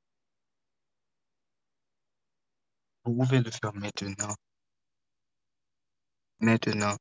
vous 3.04 3.14
pouvez 3.14 3.40
le 3.40 3.50
faire 3.50 3.74
maintenant. 3.74 4.34
Maintenant. 6.40 6.96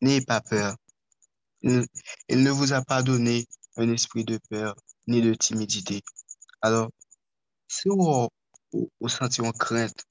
N'ayez 0.00 0.22
pas 0.24 0.40
peur. 0.40 0.76
Il, 1.62 1.86
ne 2.30 2.50
vous 2.50 2.72
a 2.72 2.82
pas 2.82 3.02
donné 3.02 3.46
un 3.76 3.90
esprit 3.90 4.24
de 4.24 4.38
peur 4.50 4.74
ni 5.06 5.22
de 5.22 5.34
timidité. 5.34 6.02
Alors, 6.60 6.90
si 7.68 7.88
vous, 7.88 8.28
vous, 8.72 9.08
sentez 9.08 9.42
en 9.42 9.52
crainte 9.52 10.04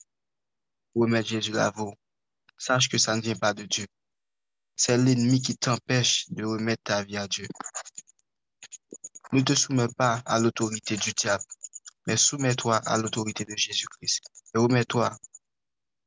pour 0.93 1.07
mettre 1.07 1.29
Jésus 1.29 1.51
là 1.51 1.71
vous, 1.75 1.93
sache 2.57 2.89
que 2.89 2.97
ça 2.97 3.15
ne 3.15 3.21
vient 3.21 3.35
pas 3.35 3.53
de 3.53 3.63
Dieu. 3.63 3.85
c'est 4.75 4.97
l'ennemi 4.97 5.41
qui 5.41 5.55
t'empêche 5.55 6.25
de 6.29 6.43
remettre 6.43 6.83
ta 6.83 7.03
vie 7.03 7.17
à 7.17 7.27
Dieu. 7.27 7.47
Ne 9.31 9.41
te 9.41 9.53
soumets 9.53 9.87
pas 9.97 10.21
à 10.25 10.39
l'autorité 10.39 10.97
du 10.97 11.11
diable, 11.13 11.43
mais 12.05 12.17
soumets-toi 12.17 12.77
à 12.77 12.97
l'autorité 12.97 13.45
de 13.45 13.55
Jésus-Christ 13.55 14.23
et 14.53 14.59
remets-toi 14.59 15.17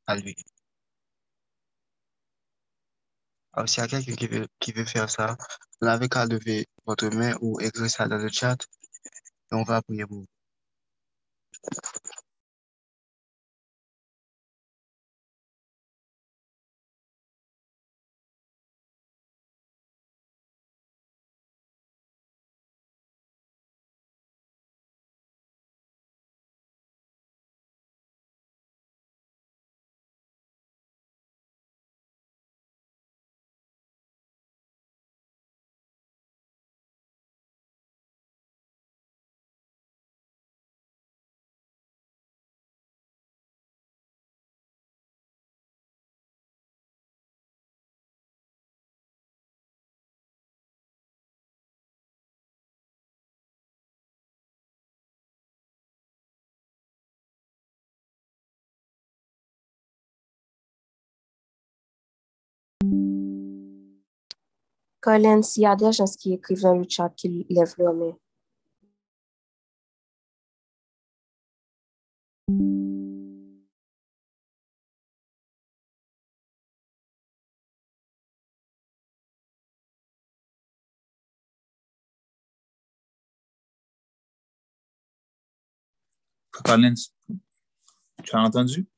à 0.06 0.16
lui. 0.16 0.36
Alors, 3.52 3.68
s'il 3.68 3.80
y 3.80 3.84
a 3.84 3.88
quelqu'un 3.88 4.14
qui 4.14 4.26
veut, 4.26 4.46
qui 4.60 4.72
veut 4.72 4.84
faire 4.84 5.10
ça, 5.10 5.36
vous 5.80 5.86
n'avez 5.86 6.08
qu'à 6.08 6.26
lever 6.26 6.68
votre 6.84 7.08
main 7.08 7.34
ou 7.40 7.58
écrire 7.60 7.90
ça 7.90 8.06
dans 8.06 8.18
le 8.18 8.28
chat 8.28 8.56
et 9.50 9.54
on 9.54 9.62
va 9.64 9.82
prier 9.82 10.06
pour 10.06 10.18
vous. 10.18 10.26
Colin, 65.06 65.40
s'il 65.40 65.62
y 65.62 65.66
a 65.66 65.76
des 65.76 65.92
gens 65.92 66.04
qui 66.04 66.32
écrivent 66.32 66.62
dans 66.62 66.74
le 66.74 66.84
chat 66.88 67.08
qui 67.10 67.46
lèvent 67.48 67.76
leur 67.78 67.94
main. 67.94 68.18
Collins, 86.50 86.94
tu 88.24 88.34
as 88.34 88.40
entendu? 88.40 88.88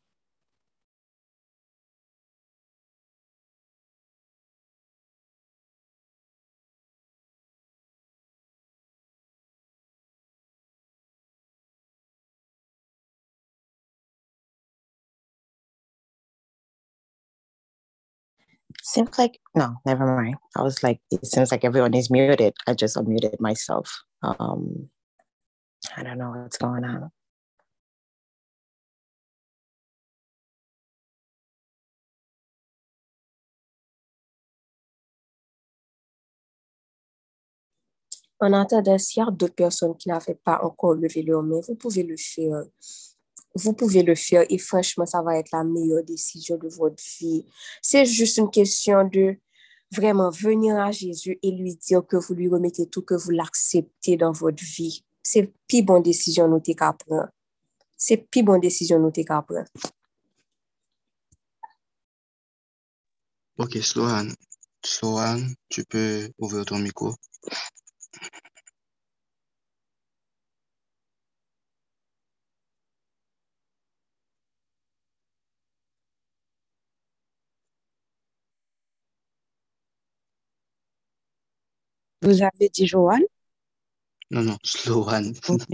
Seems 18.89 19.18
like 19.18 19.39
no, 19.55 19.76
never 19.84 20.07
mind. 20.07 20.36
I 20.57 20.62
was 20.62 20.83
like, 20.83 20.99
it 21.10 21.26
seems 21.26 21.50
like 21.50 21.62
everyone 21.62 21.92
is 21.92 22.10
muted. 22.10 22.55
I 22.67 22.73
just 22.73 22.97
unmuted 22.97 23.39
myself. 23.39 24.02
Um, 24.23 24.89
I 25.94 26.02
don't 26.02 26.17
know 26.17 26.31
what's 26.31 26.57
going 26.57 26.84
on. 26.84 27.10
En 38.41 38.55
attendant, 38.55 38.97
s'il 38.99 39.23
y 39.23 39.26
a 39.26 39.31
d'autres 39.31 39.55
personnes 39.55 39.97
qui 39.97 40.08
n'avaient 40.08 40.41
pas 40.42 40.60
encore 40.62 40.94
levé 40.94 41.23
leur 41.23 41.42
main, 41.42 41.60
vous 41.60 41.75
pouvez 41.75 42.05
le 42.05 42.17
faire. 42.17 42.62
Vous 43.54 43.72
pouvez 43.72 44.02
le 44.02 44.14
faire 44.14 44.44
et 44.48 44.58
franchement, 44.58 45.06
ça 45.06 45.22
va 45.22 45.38
être 45.38 45.50
la 45.52 45.64
meilleure 45.64 46.04
décision 46.04 46.56
de 46.56 46.68
votre 46.68 47.02
vie. 47.20 47.44
C'est 47.82 48.04
juste 48.04 48.36
une 48.38 48.50
question 48.50 49.04
de 49.04 49.36
vraiment 49.90 50.30
venir 50.30 50.76
à 50.76 50.92
Jésus 50.92 51.38
et 51.42 51.50
lui 51.50 51.74
dire 51.76 52.06
que 52.06 52.16
vous 52.16 52.34
lui 52.34 52.48
remettez 52.48 52.88
tout, 52.88 53.02
que 53.02 53.14
vous 53.14 53.30
l'acceptez 53.30 54.16
dans 54.16 54.32
votre 54.32 54.62
vie. 54.62 55.04
C'est 55.22 55.52
plus 55.66 55.82
bonne 55.82 56.02
décision 56.02 56.48
nous 56.48 56.60
qu'à 56.60 56.92
prendre. 56.92 57.28
C'est 57.96 58.18
plus 58.18 58.42
bonne 58.42 58.60
décision 58.60 58.98
nous 58.98 59.10
qu'à 59.10 59.42
prendre. 59.42 59.64
Ok, 63.58 63.76
Sloan. 63.82 64.28
Sloan, 64.84 65.40
tu 65.68 65.84
peux 65.84 66.30
ouvrir 66.38 66.64
ton 66.64 66.78
micro. 66.78 67.14
Vous 82.28 82.42
avez 82.42 82.68
dit 82.68 82.86
Joanne? 82.86 83.23
Non, 84.31 84.44
non, 84.47 84.58
Sloan. 84.65 85.32
Ok. 85.48 85.65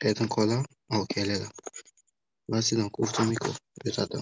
Elle 0.00 0.10
est 0.10 0.20
encore 0.20 0.44
là? 0.44 0.62
Ah, 0.90 0.98
Ok, 1.00 1.16
elle 1.16 1.30
est 1.30 1.38
là. 1.38 1.48
Vas-y, 2.48 2.76
donc, 2.76 2.98
ouvre 2.98 3.12
ton 3.12 3.24
micro. 3.24 3.50
Je 3.84 3.92
t'attends. 3.92 4.20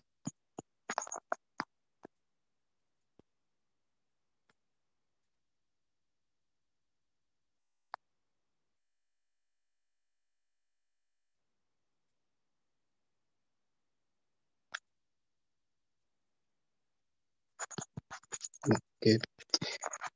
Ok. 19.01 19.09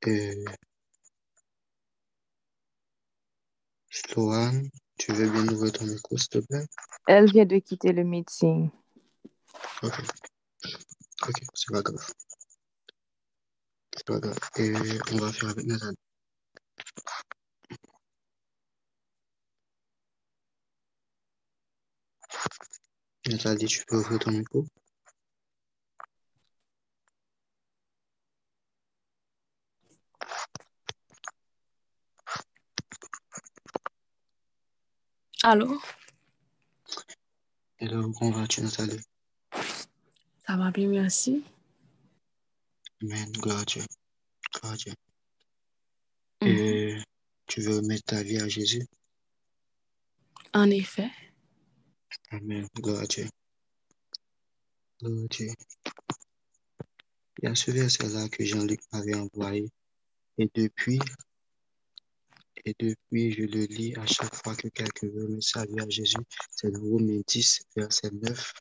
Euh, 0.07 0.45
Sloan, 3.89 4.63
tu 4.97 5.13
veux 5.13 5.29
bien 5.29 5.47
ouvrir 5.53 5.71
ton 5.71 5.85
micro, 5.85 6.17
s'il 6.17 6.29
te 6.29 6.39
plaît? 6.39 6.65
Elle 7.07 7.31
vient 7.31 7.45
de 7.45 7.59
quitter 7.59 7.93
le 7.93 8.03
meeting. 8.03 8.69
Ok. 9.81 9.93
Ok, 11.27 11.41
c'est 11.53 11.71
pas 11.71 11.81
grave. 11.81 12.13
C'est 13.95 14.05
pas 14.05 14.19
grave. 14.19 14.37
Et 14.57 14.73
on 15.11 15.17
va 15.17 15.31
faire 15.31 15.49
avec 15.49 15.65
Nathalie. 15.65 15.97
Nathalie, 23.27 23.65
tu 23.67 23.85
peux 23.85 23.97
ouvrir 23.97 24.19
ton 24.19 24.31
micro? 24.31 24.65
Allô? 35.45 35.77
Hello, 37.77 38.13
comment 38.13 38.31
vas-tu, 38.31 38.61
Nathalie? 38.61 39.01
Ça 40.47 40.55
va 40.55 40.71
bien, 40.71 40.87
merci. 40.87 41.43
Amen, 43.01 43.29
gloire 43.33 43.59
à 43.59 43.65
Dieu. 43.65 43.83
Gloire 44.53 44.73
à 44.73 44.77
Dieu. 44.77 44.93
Mhm. 46.41 46.47
Et 46.47 46.97
tu 47.47 47.59
veux 47.59 47.81
mettre 47.81 48.05
ta 48.05 48.23
vie 48.23 48.37
à 48.37 48.47
Jésus? 48.47 48.87
En 50.53 50.69
effet. 50.69 51.11
Amen, 52.31 52.65
gloire 52.77 53.01
à 53.01 53.05
Dieu. 53.05 53.27
Gloire 55.01 55.25
à 55.25 55.27
Dieu. 55.27 55.51
Il 57.39 57.49
y 57.49 57.51
a 57.51 57.55
ce 57.55 57.69
verset-là 57.69 58.29
que 58.29 58.45
Jean-Luc 58.45 58.79
m'avait 58.93 59.15
envoyé. 59.15 59.69
Et 60.37 60.49
depuis, 60.55 60.99
et 62.65 62.75
depuis, 62.79 63.31
je 63.33 63.43
le 63.43 63.65
lis 63.65 63.93
à 63.97 64.05
chaque 64.05 64.33
fois 64.35 64.55
que 64.55 64.67
quelqu'un 64.69 65.07
veut 65.07 65.27
me 65.27 65.41
saluer 65.41 65.81
à 65.81 65.89
Jésus. 65.89 66.15
C'est 66.51 66.71
dans 66.71 66.81
Romains 66.81 67.21
10, 67.27 67.61
verset 67.75 68.09
9. 68.11 68.53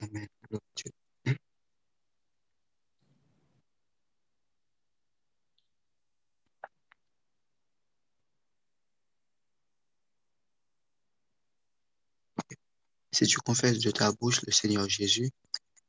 Amen. 0.00 0.26
Si 13.12 13.26
tu 13.26 13.38
confesses 13.38 13.78
de 13.78 13.90
ta 13.90 14.10
bouche 14.12 14.42
le 14.46 14.52
Seigneur 14.52 14.88
Jésus, 14.88 15.30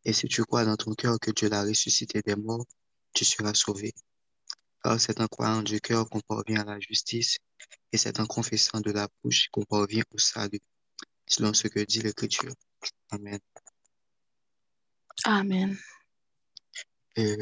et 0.06 0.14
si 0.14 0.28
tu 0.28 0.44
crois 0.44 0.66
dans 0.66 0.76
ton 0.76 0.94
cœur 0.94 1.18
que 1.20 1.32
Dieu 1.32 1.50
l'a 1.50 1.64
ressuscité 1.64 2.22
des 2.22 2.36
morts, 2.36 2.66
tu 3.14 3.26
seras 3.26 3.54
sauvé. 3.54 3.94
Car 4.84 5.00
c'est 5.00 5.22
en 5.22 5.28
croyant 5.28 5.62
du 5.62 5.80
cœur 5.80 6.10
qu'on 6.10 6.20
parvient 6.20 6.62
à 6.62 6.66
la 6.66 6.80
justice, 6.80 7.38
et 7.92 7.98
c'est 7.98 8.20
en 8.20 8.26
confessant 8.26 8.82
de 8.82 8.92
la 8.92 9.08
bouche 9.24 9.48
qu'on 9.50 9.64
parvient 9.64 10.04
au 10.14 10.18
salut, 10.18 10.60
selon 11.26 11.54
ce 11.54 11.68
que 11.70 11.80
dit 11.80 12.02
l'Écriture. 12.02 12.54
Amen. 13.12 13.40
Amen. 15.26 15.78
Et... 17.16 17.38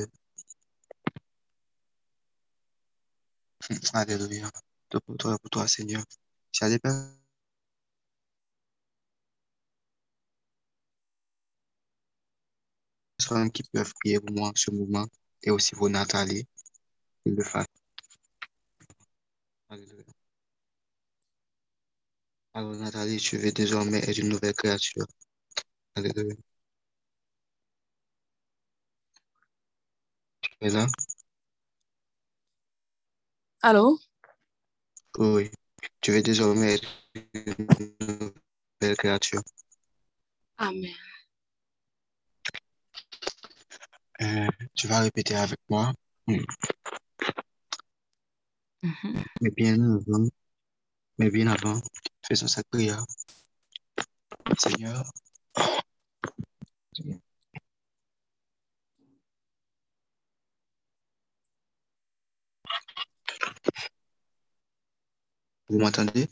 Alléluia. 3.94 4.52
Pour 4.90 5.18
toi, 5.18 5.40
pour 5.40 5.50
toi, 5.50 5.68
Seigneur. 5.68 6.04
A 6.60 6.70
des 6.70 6.78
personnes 6.78 7.12
qui 13.52 13.64
peuvent 13.64 13.94
prier 14.00 14.20
pour 14.20 14.36
moi 14.36 14.50
en 14.50 14.56
ce 14.56 14.70
moment, 14.70 15.08
et 15.42 15.50
aussi 15.50 15.74
pour 15.76 15.90
Nathalie, 15.90 16.46
le. 17.26 17.44
Alléluia. 19.70 20.04
Alors, 22.54 22.76
Nathalie, 22.76 23.18
tu 23.18 23.38
veux 23.38 23.52
désormais 23.52 24.00
être 24.00 24.18
une 24.18 24.30
nouvelle 24.30 24.54
créature. 24.54 25.06
Alléluia. 25.96 26.36
Tu 30.42 30.50
es 30.62 30.70
là? 30.70 30.88
Allô? 33.62 34.00
Oui. 35.18 35.50
Tu 36.02 36.12
veux 36.12 36.22
désormais 36.22 36.76
être 36.76 36.88
une 37.34 37.96
nouvelle 38.00 38.98
créature. 38.98 39.42
Amen. 40.58 40.92
Euh, 44.22 44.48
tu 44.76 44.88
vas 44.88 45.00
répéter 45.00 45.36
avec 45.36 45.60
moi? 45.70 45.92
Mm. 48.84 48.90
Mhm. 49.04 49.24
Mais 49.42 49.52
bien 49.52 49.82
avant, 49.82 50.28
mais 51.18 51.30
bien 51.30 51.48
avant, 51.48 51.82
faisons 52.28 52.48
cette 52.48 52.68
prière. 52.68 53.04
Seigneur, 54.58 55.04
vous 65.70 65.80
m'entendez? 65.80 66.28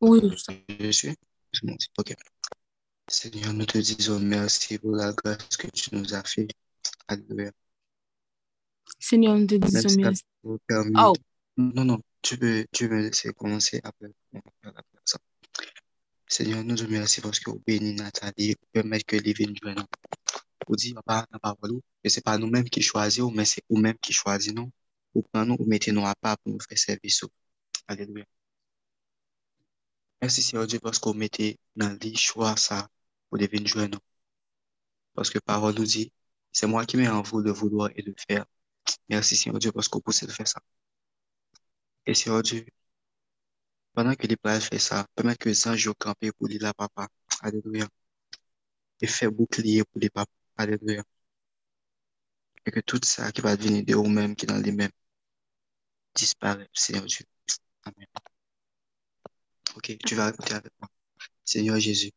Oui. 0.00 0.20
Je 0.68 0.90
suis? 0.90 1.14
Ok. 1.98 2.14
Seigneur, 3.08 3.52
nous 3.52 3.66
te 3.66 3.78
disons 3.78 4.20
merci 4.20 4.78
pour 4.78 4.92
la 4.96 5.12
grâce 5.12 5.56
que 5.56 5.68
tu 5.68 5.94
nous 5.94 6.14
as 6.14 6.22
fait. 6.24 6.48
Seigneur, 8.98 9.36
nous 9.36 9.46
te 9.46 9.54
disons 9.56 10.00
Merci. 10.00 10.24
Oh. 10.44 11.12
Non, 11.56 11.84
non, 11.84 11.98
tu 12.22 12.38
peux, 12.38 12.66
tu 12.72 12.88
peux 12.88 12.96
me 12.96 13.02
laisser 13.02 13.32
commencer 13.32 13.80
après. 13.84 14.08
prière. 14.30 14.74
Seigneur, 16.28 16.64
nous 16.64 16.76
te 16.76 16.82
remercions 16.84 17.22
parce 17.22 17.40
que 17.40 17.50
vous 17.50 17.62
bénissez 17.66 18.02
Nathalie, 18.02 18.52
vous 18.52 18.66
permettez 18.72 19.04
que 19.04 19.16
les 19.16 19.32
vignes 19.34 19.54
joignent. 19.62 19.84
Vous 20.66 20.76
dites, 20.76 20.96
pas 21.04 21.22
dans 21.22 21.26
la 21.34 21.38
parole, 21.38 21.80
que 22.02 22.08
ce 22.08 22.18
n'est 22.18 22.22
pas 22.22 22.38
nous-mêmes 22.38 22.68
qui 22.68 22.80
choisissons, 22.82 23.30
mais 23.30 23.44
c'est 23.44 23.62
vous-mêmes 23.68 23.98
qui 23.98 24.12
choisissons 24.14 24.54
nous. 24.54 24.70
Vous 25.14 25.22
prenez 25.30 25.46
nous, 25.46 25.56
vous 25.58 25.66
mettez 25.66 25.92
nous 25.92 26.06
à 26.06 26.14
part 26.14 26.38
pour 26.38 26.52
nous 26.52 26.60
faire 26.60 26.78
service. 26.78 27.20
Alléluia. 27.86 28.24
Merci 30.22 30.42
Seigneur 30.42 30.66
Dieu 30.66 30.78
parce 30.80 30.98
que 30.98 31.08
vous 31.10 31.14
mettez 31.14 31.58
dans 31.76 31.96
les 32.00 32.14
choix 32.16 32.56
ça 32.56 32.88
pour 33.28 33.38
les 33.38 33.46
vignes 33.46 33.66
joignent. 33.66 33.98
Parce 35.14 35.30
que 35.30 35.38
parole 35.38 35.74
nous 35.74 35.84
dit, 35.84 36.12
c'est 36.50 36.66
moi 36.66 36.86
qui 36.86 36.96
mets 36.96 37.08
en 37.08 37.22
vous 37.22 37.42
de 37.42 37.50
vouloir 37.50 37.90
et 37.96 38.02
de 38.02 38.14
faire. 38.26 38.46
Merci 39.10 39.36
Seigneur 39.36 39.58
Dieu 39.58 39.72
parce 39.72 39.88
que 39.88 39.98
vous 39.98 40.02
poussez 40.02 40.26
de 40.26 40.32
faire 40.32 40.48
ça. 40.48 40.60
Et 42.06 42.14
Seigneur 42.14 42.42
Dieu, 42.42 42.64
pendant 43.94 44.14
que 44.14 44.26
les 44.26 44.36
plages 44.36 44.68
fait 44.68 44.78
ça, 44.78 45.06
permettre 45.14 45.38
que 45.38 45.48
les 45.48 45.68
anges 45.68 45.90
campent 45.98 46.30
pour 46.38 46.48
les 46.48 46.58
la 46.58 46.74
papa. 46.74 47.08
Alléluia. 47.40 47.88
Et 49.00 49.06
faire 49.06 49.30
bouclier 49.32 49.84
pour 49.84 50.00
les 50.00 50.10
papas. 50.10 50.32
Alléluia. 50.56 51.02
Et 52.66 52.70
que 52.70 52.80
tout 52.80 53.00
ça 53.04 53.30
qui 53.32 53.40
va 53.40 53.54
venir 53.56 53.84
de 53.84 53.94
vous-même, 53.94 54.34
qui 54.36 54.46
est 54.46 54.48
dans 54.48 54.58
les 54.58 54.72
mêmes, 54.72 54.90
disparaît, 56.14 56.68
Seigneur 56.72 57.04
Dieu. 57.04 57.24
Amen. 57.84 58.06
Ok, 59.76 59.96
tu 60.06 60.14
vas 60.14 60.26
répéter 60.26 60.54
avec 60.54 60.72
moi. 60.80 60.88
Seigneur 61.44 61.78
Jésus. 61.80 62.12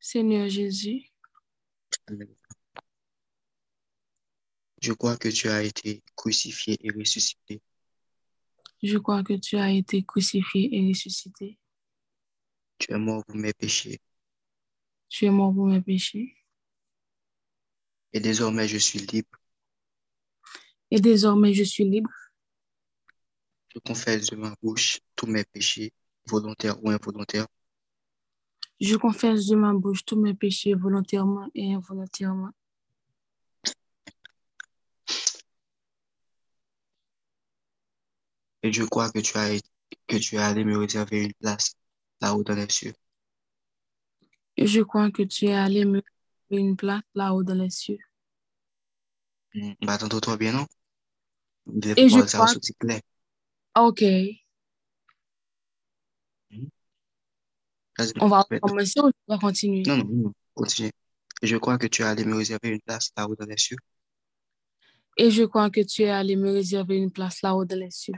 Seigneur 0.00 0.48
Jésus, 0.48 1.12
Amen. 2.08 2.28
Je 4.80 4.92
crois 4.92 5.16
que 5.16 5.28
tu 5.28 5.48
as 5.48 5.62
été 5.62 6.02
crucifié 6.16 6.76
et 6.80 6.90
ressuscité. 6.90 7.62
Je 8.82 8.98
crois 8.98 9.22
que 9.22 9.34
tu 9.34 9.56
as 9.56 9.70
été 9.70 10.02
crucifié 10.02 10.68
et 10.76 10.88
ressuscité. 10.88 11.58
Tu 12.78 12.92
es 12.92 12.98
mort 12.98 13.24
pour 13.24 13.36
mes 13.36 13.52
péchés. 13.52 14.00
Tu 15.08 15.26
es 15.26 15.30
mort 15.30 15.54
pour 15.54 15.66
mes 15.66 15.80
péchés. 15.80 16.34
Et 18.12 18.20
désormais, 18.20 18.66
je 18.68 18.78
suis 18.78 18.98
libre. 18.98 19.38
Et 20.90 21.00
désormais, 21.00 21.54
je 21.54 21.62
suis 21.62 21.84
libre. 21.84 22.10
Je 23.74 23.78
confesse 23.78 24.26
de 24.26 24.36
ma 24.36 24.54
bouche 24.62 25.00
tous 25.16 25.26
mes 25.26 25.44
péchés, 25.44 25.92
volontaires 26.26 26.82
ou 26.84 26.90
involontaires. 26.90 27.46
Je 28.80 28.96
confesse 28.96 29.46
de 29.46 29.54
ma 29.54 29.72
bouche 29.72 30.04
tous 30.04 30.20
mes 30.20 30.34
péchés 30.34 30.74
volontairement 30.74 31.48
et 31.54 31.72
involontairement. 31.72 32.50
Et 38.62 38.72
je 38.72 38.84
crois 38.84 39.10
que 39.10 39.18
tu 39.20 39.36
as, 39.36 39.60
que 40.06 40.16
tu 40.16 40.36
es 40.36 40.38
allé 40.38 40.64
me 40.64 40.78
réserver 40.78 41.24
une 41.24 41.32
place 41.34 41.74
là-haut 42.20 42.44
dans 42.44 42.54
les 42.54 42.68
cieux. 42.70 42.94
Et 44.56 44.66
je 44.66 44.80
crois 44.82 45.10
que 45.10 45.22
tu 45.22 45.46
es 45.46 45.54
allé 45.54 45.84
me 45.84 46.02
donner 46.50 46.62
une 46.62 46.76
place 46.76 47.02
là-haut 47.14 47.42
dans 47.42 47.54
les 47.54 47.70
cieux. 47.70 47.98
Hmm, 49.54 49.72
Bah, 49.82 49.98
toi 49.98 50.36
bien, 50.36 50.52
non? 50.52 50.66
Vous 51.66 51.80
Et 51.96 52.08
je 52.08 52.20
crois- 52.20 52.54
clair. 52.78 53.00
Ok. 53.76 54.02
On 58.20 58.28
va 58.28 58.44
commencer 58.60 59.00
ou 59.00 59.10
on 59.28 59.34
va 59.34 59.38
continuer? 59.38 59.82
Non, 59.86 59.98
non, 59.98 60.04
non, 60.04 60.32
continue. 60.54 60.90
Je 61.42 61.56
crois 61.56 61.78
que 61.78 61.86
tu 61.86 62.02
es 62.02 62.04
allé 62.04 62.24
me 62.24 62.36
réserver 62.36 62.70
une 62.70 62.80
place 62.80 63.12
là-haut 63.16 63.36
dans 63.36 63.46
les 63.46 63.56
cieux. 63.58 63.76
Et 65.16 65.30
je 65.30 65.44
crois 65.44 65.70
que 65.70 65.80
tu 65.80 66.02
es 66.02 66.10
allé 66.10 66.36
me 66.36 66.50
réserver 66.52 66.96
une 66.96 67.10
place 67.10 67.42
là-haut 67.42 67.64
dans 67.64 67.78
les 67.78 67.90
cieux. 67.90 68.14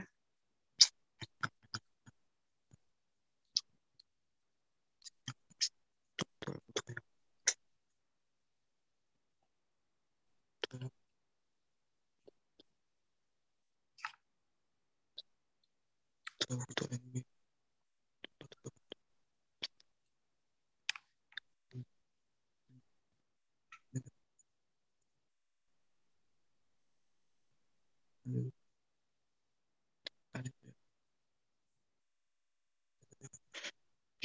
Je 16.47 16.55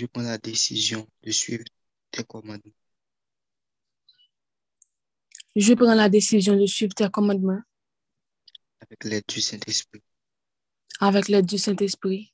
prends 0.07 0.23
la 0.23 0.39
décision 0.39 1.07
de 1.23 1.31
suivre 1.31 1.65
tes 2.10 2.24
commandements. 2.24 2.73
Je 5.57 5.74
prends 5.74 5.94
la 5.94 6.08
décision 6.08 6.57
de 6.57 6.66
suivre 6.66 6.94
tes 6.94 7.10
commandements. 7.10 7.60
Avec 8.81 9.05
l'aide 9.05 9.24
du 9.28 9.40
Saint-Esprit 9.40 10.02
avec 11.00 11.28
l'aide 11.28 11.46
du 11.46 11.58
Saint-Esprit 11.58 12.32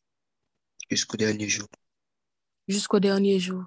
jusqu'au 0.90 1.16
dernier 1.16 1.48
jour. 1.48 1.68
jusqu'au 2.68 3.00
dernier 3.00 3.38
jour. 3.38 3.64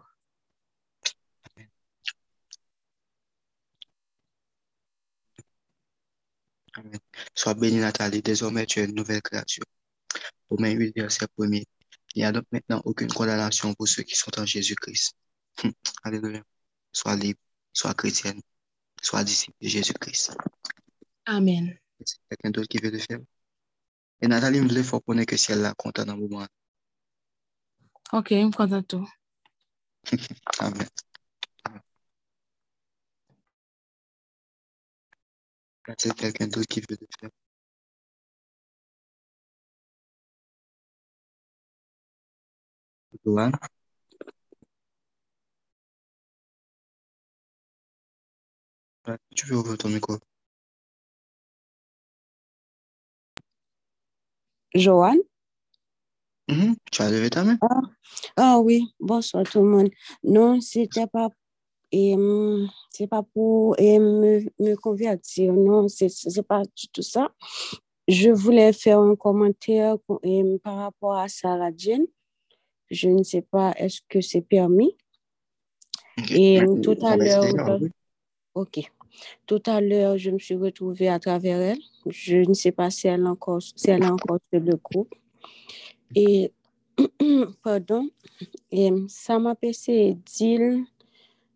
Amen. 6.75 6.99
Sois 7.35 7.53
béni, 7.55 7.77
Nathalie. 7.79 8.21
Désormais, 8.21 8.65
tu 8.65 8.79
es 8.79 8.85
une 8.85 8.95
nouvelle 8.95 9.21
créature. 9.21 9.63
Romains 10.49 10.71
8, 10.71 10.93
verset 10.95 11.25
1 11.37 11.51
Il 11.53 11.63
n'y 12.15 12.23
a 12.23 12.31
donc 12.31 12.45
maintenant 12.51 12.81
aucune 12.85 13.11
condamnation 13.11 13.73
pour 13.73 13.87
ceux 13.87 14.03
qui 14.03 14.15
sont 14.15 14.31
en 14.39 14.45
Jésus-Christ. 14.45 15.13
Hum, 15.63 15.73
Alléluia. 16.03 16.41
Sois 16.91 17.15
libre, 17.15 17.39
sois 17.73 17.93
chrétienne, 17.93 18.41
sois 19.01 19.23
disciple 19.23 19.57
de 19.61 19.67
Jésus-Christ. 19.67 20.35
Amen. 21.25 21.77
Quelqu'un 22.29 22.51
d'autre 22.51 22.67
qui 22.67 22.77
veut 22.77 22.91
le 22.91 22.99
faire? 22.99 23.19
Et 24.21 24.27
Nathalie 24.27 24.59
me 24.61 24.67
voulait 24.67 24.83
faire 24.83 24.99
connaître 25.03 25.31
que 25.31 25.37
si 25.37 25.51
elle 25.51 25.61
l'a 25.61 25.73
dans 26.05 26.15
le 26.15 26.27
moment. 26.27 26.45
Ok, 28.11 28.31
me 28.31 28.51
contente 28.51 28.87
tout. 28.87 29.07
Amen. 30.59 30.87
C'est 35.97 36.13
quelqu'un 36.15 36.47
d'autre 36.47 36.67
qui 36.67 36.81
veut 36.81 36.97
le 36.99 37.07
faire. 37.19 37.29
Tu 49.35 49.45
peux 49.47 49.55
ouvrir 49.55 49.77
ton 49.77 49.89
micro? 49.89 50.19
Joanne? 54.75 55.19
Mhm, 56.47 56.75
Tu 56.91 57.01
as 57.01 57.11
levé 57.11 57.29
ta 57.29 57.43
main? 57.43 57.57
Ah, 57.61 57.81
ah 58.37 58.59
oui, 58.59 58.83
bonsoir 58.99 59.43
tout 59.43 59.59
le 59.59 59.65
monde. 59.65 59.89
Non, 60.23 60.59
c'était 60.61 61.07
pas, 61.07 61.29
et, 61.91 62.15
c'est 62.91 63.07
pas 63.07 63.23
pour 63.23 63.79
et, 63.79 63.99
me, 63.99 64.41
me 64.59 64.75
convertir, 64.75 65.53
non, 65.53 65.87
c'est 65.87 66.47
pas 66.47 66.63
du 66.63 66.87
tout 66.91 67.01
ça. 67.01 67.31
Je 68.07 68.31
voulais 68.31 68.73
faire 68.73 68.99
un 68.99 69.15
commentaire 69.15 69.97
et, 70.23 70.43
par 70.63 70.77
rapport 70.77 71.15
à 71.15 71.27
Sarah 71.27 71.69
Jane. 71.75 72.05
Je 72.89 73.07
ne 73.09 73.21
sais 73.21 73.43
pas, 73.43 73.73
est-ce 73.77 74.01
que 74.09 74.19
c'est 74.21 74.41
permis? 74.41 74.95
Et 76.31 76.59
tout 76.83 76.97
à 77.03 77.17
l'heure, 77.17 77.79
ok. 78.55 78.91
Tout 79.45 79.61
à 79.65 79.81
l'heure, 79.81 80.17
je 80.17 80.31
me 80.31 80.39
suis 80.39 80.55
retrouvée 80.55 81.09
à 81.09 81.19
travers 81.19 81.59
elle. 81.59 81.79
Je 82.05 82.37
ne 82.37 82.53
sais 82.53 82.71
pas 82.71 82.89
si 82.89 83.07
elle, 83.07 83.25
encore, 83.27 83.61
si 83.61 83.89
elle 83.89 84.03
est 84.03 84.09
encore 84.09 84.39
sur 84.51 84.61
le 84.61 84.75
groupe. 84.75 85.13
Et, 86.15 86.51
pardon, 87.63 88.09
et 88.71 88.91
ça 89.07 89.39
m'a 89.39 89.55
passé 89.55 90.17
dire, 90.25 90.83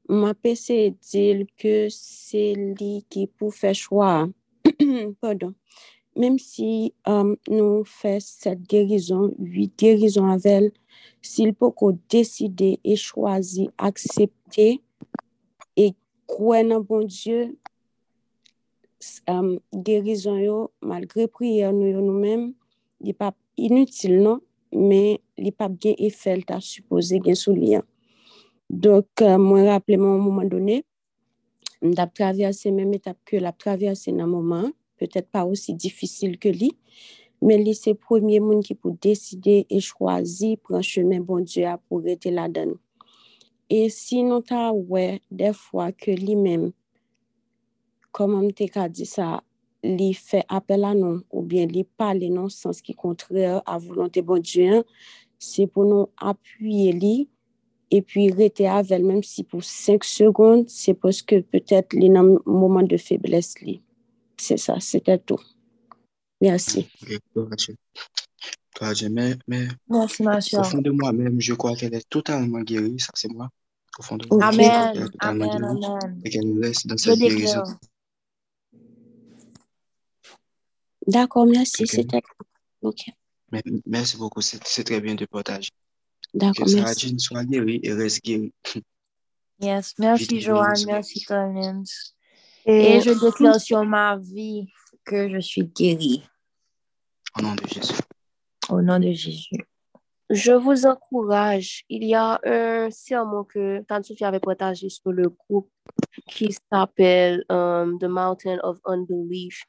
m'a 0.08 0.34
passé 0.34 0.96
dire 1.12 1.46
que 1.58 1.88
c'est 1.90 2.54
lui 2.54 3.06
qui 3.10 3.28
pour 3.28 3.54
faire 3.54 3.76
choix. 3.76 4.28
pardon. 5.22 5.54
Même 6.16 6.38
si 6.38 6.94
euh, 7.08 7.36
nous 7.50 7.84
faisons 7.86 8.20
cette 8.20 8.62
guérison, 8.62 9.34
huit 9.40 9.74
guérisons 9.78 10.30
avec 10.30 10.46
elle, 10.46 10.72
s'il 11.22 11.54
peut 11.54 11.72
décider 12.10 12.80
et 12.84 12.96
choisir, 12.96 13.72
accepter 13.78 14.82
kwen 16.30 16.72
nan 16.72 16.84
bon 16.88 17.06
Diyo, 17.10 17.48
um, 19.32 19.56
gerizon 19.86 20.40
yo, 20.42 20.58
malgre 20.86 21.28
priye 21.32 21.72
nou 21.76 21.90
yo 21.90 22.04
nou 22.04 22.20
men, 22.20 22.52
li 23.04 23.16
pap 23.18 23.36
inutil 23.60 24.20
non, 24.24 24.42
men 24.74 25.20
li 25.40 25.52
pap 25.56 25.76
gen 25.82 25.98
efel 26.02 26.46
ta 26.48 26.60
supose 26.64 27.20
gen 27.24 27.38
sou 27.40 27.56
liyan. 27.58 27.84
Dok, 28.70 29.26
uh, 29.26 29.38
mwen 29.42 29.68
rappele 29.70 30.00
mwen 30.02 30.24
mouman 30.24 30.52
done, 30.52 30.80
mdap 31.84 32.14
travyase 32.16 32.72
menm 32.72 32.96
etap 32.96 33.20
ke 33.28 33.42
lap 33.44 33.60
travyase 33.62 34.14
nan 34.16 34.32
mouman, 34.32 34.72
petet 35.00 35.28
pa 35.34 35.44
osi 35.50 35.76
difisil 35.76 36.38
ke 36.42 36.54
li, 36.56 36.72
men 37.44 37.66
li 37.66 37.74
se 37.76 37.92
premye 38.00 38.40
moun 38.40 38.64
ki 38.64 38.78
pou 38.80 38.96
deside 39.04 39.64
e 39.68 39.84
chwazi 39.84 40.56
pran 40.64 40.86
chemen 40.86 41.26
bon 41.28 41.44
Diyo 41.44 41.74
a 41.74 41.78
pou 41.78 42.00
rete 42.06 42.32
la 42.32 42.48
dan 42.48 42.72
nou. 42.72 42.84
Et 43.76 43.90
sinon 43.90 44.42
ta 44.42 44.72
ouais 44.72 45.20
des 45.32 45.52
fois 45.52 45.92
que 45.92 46.12
lui-même 46.12 46.74
comment 48.12 48.48
te 48.52 48.68
ka 48.70 48.88
di 48.88 49.08
sa, 49.10 49.42
li 49.84 50.14
fait 50.14 50.46
appel 50.48 50.84
à 50.86 50.94
nous, 50.94 51.24
ou 51.32 51.42
bien 51.42 51.66
li 51.66 51.84
parle 51.84 52.30
non 52.30 52.48
sens 52.48 52.82
qui 52.82 52.94
contraire 52.94 53.64
à 53.66 53.80
volonté 53.80 54.22
bon 54.22 54.40
Dieu, 54.40 54.78
hein, 54.78 54.84
c'est 55.40 55.66
pour 55.66 55.86
nous 55.86 56.08
appuyer 56.18 56.94
li, 56.94 57.30
et 57.90 58.02
puis 58.04 58.32
rester 58.32 58.68
avec 58.68 58.92
elle, 58.92 59.04
même 59.04 59.24
si 59.24 59.44
pour 59.44 59.64
5 59.64 60.04
secondes, 60.04 60.70
c'est 60.70 60.94
parce 60.94 61.22
que 61.24 61.42
peut-être 61.42 61.94
li 61.94 62.16
un 62.16 62.38
moment 62.46 62.84
de 62.84 62.98
faiblesse 62.98 63.60
li. 63.60 63.82
C'est 64.38 64.58
ça, 64.58 64.80
c'était 64.80 65.18
tout. 65.18 65.42
Merci. 66.40 66.88
Ok, 67.02 67.20
gloire 67.34 67.48
à 67.52 67.56
Dieu. 67.56 67.76
Gloire 68.76 68.92
à 68.92 68.94
Dieu. 68.94 69.10
Mais, 69.10 69.36
mais 69.48 69.68
Merci, 69.90 70.24
ma 70.24 70.38
au 70.38 70.42
soeur. 70.42 70.66
fond 70.66 70.82
de 70.82 70.92
moi-même, 70.92 71.40
je 71.40 71.54
crois 71.54 71.76
qu'elle 71.76 71.94
est 71.96 72.10
totalement 72.10 72.62
guérie. 72.62 73.00
Ça, 73.00 73.12
c'est 73.16 73.32
moi. 73.32 73.50
Au 74.00 74.02
fond 74.02 74.18
de 74.18 74.26
qu'elle 74.26 74.42
Amen, 74.42 75.10
amen, 75.20 75.52
amen. 75.64 76.22
et 76.24 76.30
qu'elle 76.30 76.48
nous 76.48 76.60
laisse 76.60 76.86
dans 76.86 76.98
Je 76.98 77.04
cette 77.12 77.20
guérison. 77.20 77.62
déclare. 77.62 77.78
D'accord, 81.08 81.46
merci, 81.46 81.84
Ok. 81.84 81.90
c'était 81.90 82.22
Ok, 82.82 83.02
Mais, 83.52 83.62
merci 83.86 84.18
beaucoup. 84.18 84.42
C'est 84.42 84.60
très 84.84 85.00
bien 85.02 85.16
de 85.16 85.26
partager. 85.26 85.70
d'accord, 86.34 86.66
Que 86.66 86.72
Sarah 86.72 86.86
merci. 86.86 87.10
Jean 87.10 87.18
soit 87.20 87.46
guérie 87.46 87.80
et 87.84 87.94
reste 87.94 88.24
guérie. 88.24 88.54
Yes, 89.60 89.94
merci 90.00 90.40
Joanne, 90.42 90.86
merci 90.86 91.24
Collins. 91.24 91.84
Et 92.66 92.96
Et 92.96 93.02
je 93.02 93.12
déclare 93.12 93.60
sur 93.60 93.84
ma 93.86 94.18
vie 94.18 94.68
que 95.06 95.30
je 95.30 95.40
suis 95.40 95.66
guérie 95.66 96.24
Au 97.38 97.42
nom 97.42 97.56
de 97.56 97.68
Jésus. 97.68 97.94
au 98.70 98.82
nom 98.82 99.00
de 99.00 99.12
Jésus. 99.12 99.56
Je 100.34 100.52
vous 100.52 100.86
encourage. 100.86 101.84
Il 101.90 102.04
y 102.04 102.16
a 102.16 102.40
un 102.44 102.90
sermon 102.92 103.44
que 103.44 103.82
Tante-Sophie 103.84 104.26
avait 104.26 104.40
partagé 104.40 104.90
sur 104.90 105.12
le 105.12 105.30
groupe 105.30 105.70
qui 106.28 106.56
s'appelle 106.72 107.44
um, 107.50 107.98
The 108.00 108.06
Mountain 108.06 108.58
of 108.64 108.80
Unbelief. 108.86 109.64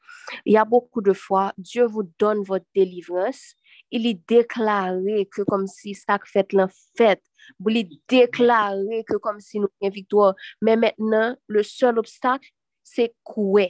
Il 0.44 0.52
y 0.54 0.56
a 0.56 0.64
beaucoup 0.64 1.02
de 1.02 1.12
fois, 1.12 1.52
Dieu 1.58 1.84
vous 1.86 2.04
donne 2.18 2.42
votre 2.42 2.66
délivrance. 2.74 3.54
Il 3.90 4.06
est 4.06 4.20
déclaré 4.28 5.28
que 5.30 5.42
comme 5.42 5.66
si 5.66 5.94
ça 5.94 6.18
fait 6.24 6.52
l'en 6.52 6.68
fait. 6.96 7.20
Vous 7.60 7.68
lui 7.68 8.00
déclaré 8.08 9.04
que 9.06 9.16
comme 9.16 9.40
si 9.40 9.58
nous 9.60 9.68
avons 9.82 9.90
victoire. 9.92 10.34
Mais 10.62 10.76
maintenant, 10.76 11.36
le 11.46 11.62
seul 11.62 11.98
obstacle, 11.98 12.48
c'est 12.82 13.14
quoi? 13.22 13.66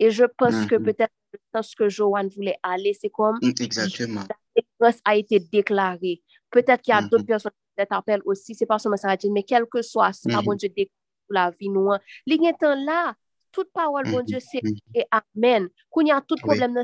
Et 0.00 0.10
je 0.10 0.24
pense 0.24 0.66
que 0.66 0.74
Mhm. 0.74 0.82
peut-être 0.84 1.12
dans 1.52 1.62
ce 1.62 1.76
que 1.76 1.88
Joanne 1.88 2.28
voulait 2.28 2.58
aller, 2.62 2.92
c'est 3.00 3.10
comme 3.10 3.38
Mm, 3.40 3.52
Exactement. 3.60 4.24
A 5.04 5.16
été 5.16 5.40
déclarée. 5.40 6.22
Peut-être 6.50 6.82
qu'il 6.82 6.92
y 6.92 6.96
a 6.96 7.00
Mhm. 7.02 7.08
d'autres 7.08 7.24
personnes 7.26 7.52
qui 7.76 7.84
appellent 7.90 8.22
aussi, 8.24 8.54
c'est 8.54 8.66
pas 8.66 8.78
seulement 8.78 8.96
Jane, 8.96 9.32
mais 9.32 9.42
quel 9.42 9.66
que 9.66 9.82
soit 9.82 10.12
ça, 10.12 10.28
Mhm. 10.38 10.44
bon 10.44 10.54
Dieu 10.54 10.68
déclare 10.68 10.90
pour 11.26 11.34
la 11.34 11.50
vie 11.50 11.68
nous. 11.68 11.90
Tan 12.60 12.74
là, 12.84 13.14
toute 13.50 13.70
parole, 13.72 14.04
bon 14.04 14.18
Mhm. 14.18 14.24
Dieu, 14.24 14.38
c'est 14.40 14.62
et 14.94 15.04
amen. 15.10 15.68
Qu'on 15.90 16.02
y 16.06 16.10
a 16.12 16.20
tout 16.20 16.36
problème 16.36 16.74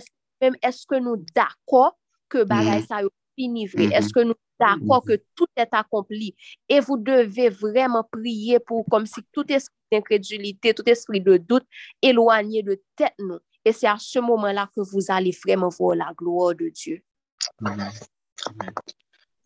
même, 0.40 0.57
est-ce 0.62 0.86
que 0.86 0.97
nous 0.99 1.16
d'accord 1.34 1.99
que 2.28 2.44
bagay 2.44 2.81
Mhm. 2.81 2.86
ça. 2.86 3.00
Est-ce 3.39 4.12
que 4.12 4.20
nous 4.20 4.34
d'accord 4.58 5.02
que 5.05 5.23
tout 5.34 5.47
est 5.57 5.68
accompli? 5.73 6.34
Et 6.68 6.81
vous 6.81 6.97
devez 6.97 7.49
vraiment 7.50 8.05
prier 8.10 8.58
pour, 8.60 8.84
comme 8.90 9.07
si 9.07 9.20
tout 9.32 9.44
esprit 9.50 9.74
d'incrédulité, 9.92 10.74
tout 10.74 10.89
esprit 10.89 11.20
de 11.20 11.36
doute 11.36 11.66
éloigné 12.02 12.62
de 12.62 12.81
tête 12.97 13.15
nous. 13.18 13.39
Et 13.65 13.73
c'est 13.73 13.86
à 13.86 13.97
ce 13.99 14.18
moment-là 14.18 14.70
que 14.74 14.81
vous 14.81 15.07
allez 15.08 15.36
vraiment 15.44 15.68
voir 15.68 15.94
la 15.97 16.12
gloire 16.16 16.55
de 16.55 16.68
Dieu. 16.70 17.02
Amen. 17.64 17.92
Amen. 18.47 18.72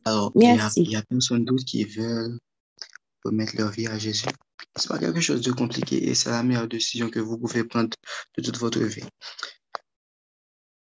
Alors, 0.05 0.33
il 0.35 0.43
y 0.43 0.61
a, 0.61 0.71
il 0.77 0.91
y 0.91 0.97
a 0.97 1.03
personne 1.03 1.45
d'autre 1.45 1.65
qui 1.65 1.85
veut 1.85 2.39
remettre 3.25 3.57
leur 3.57 3.71
vie 3.71 3.87
à 3.87 3.99
Jésus. 3.99 4.27
C'est 4.77 4.89
pas 4.89 4.99
quelque 4.99 5.21
chose 5.21 5.41
de 5.41 5.53
compliqué 5.53 6.09
et 6.09 6.15
c'est 6.15 6.31
la 6.31 6.43
meilleure 6.43 6.69
décision 6.69 7.11
que 7.11 7.21
vous 7.21 7.39
pouvez 7.39 7.65
prendre 7.65 7.91
de 8.37 8.43
toute 8.43 8.59
votre 8.59 8.81
vie. 8.81 9.05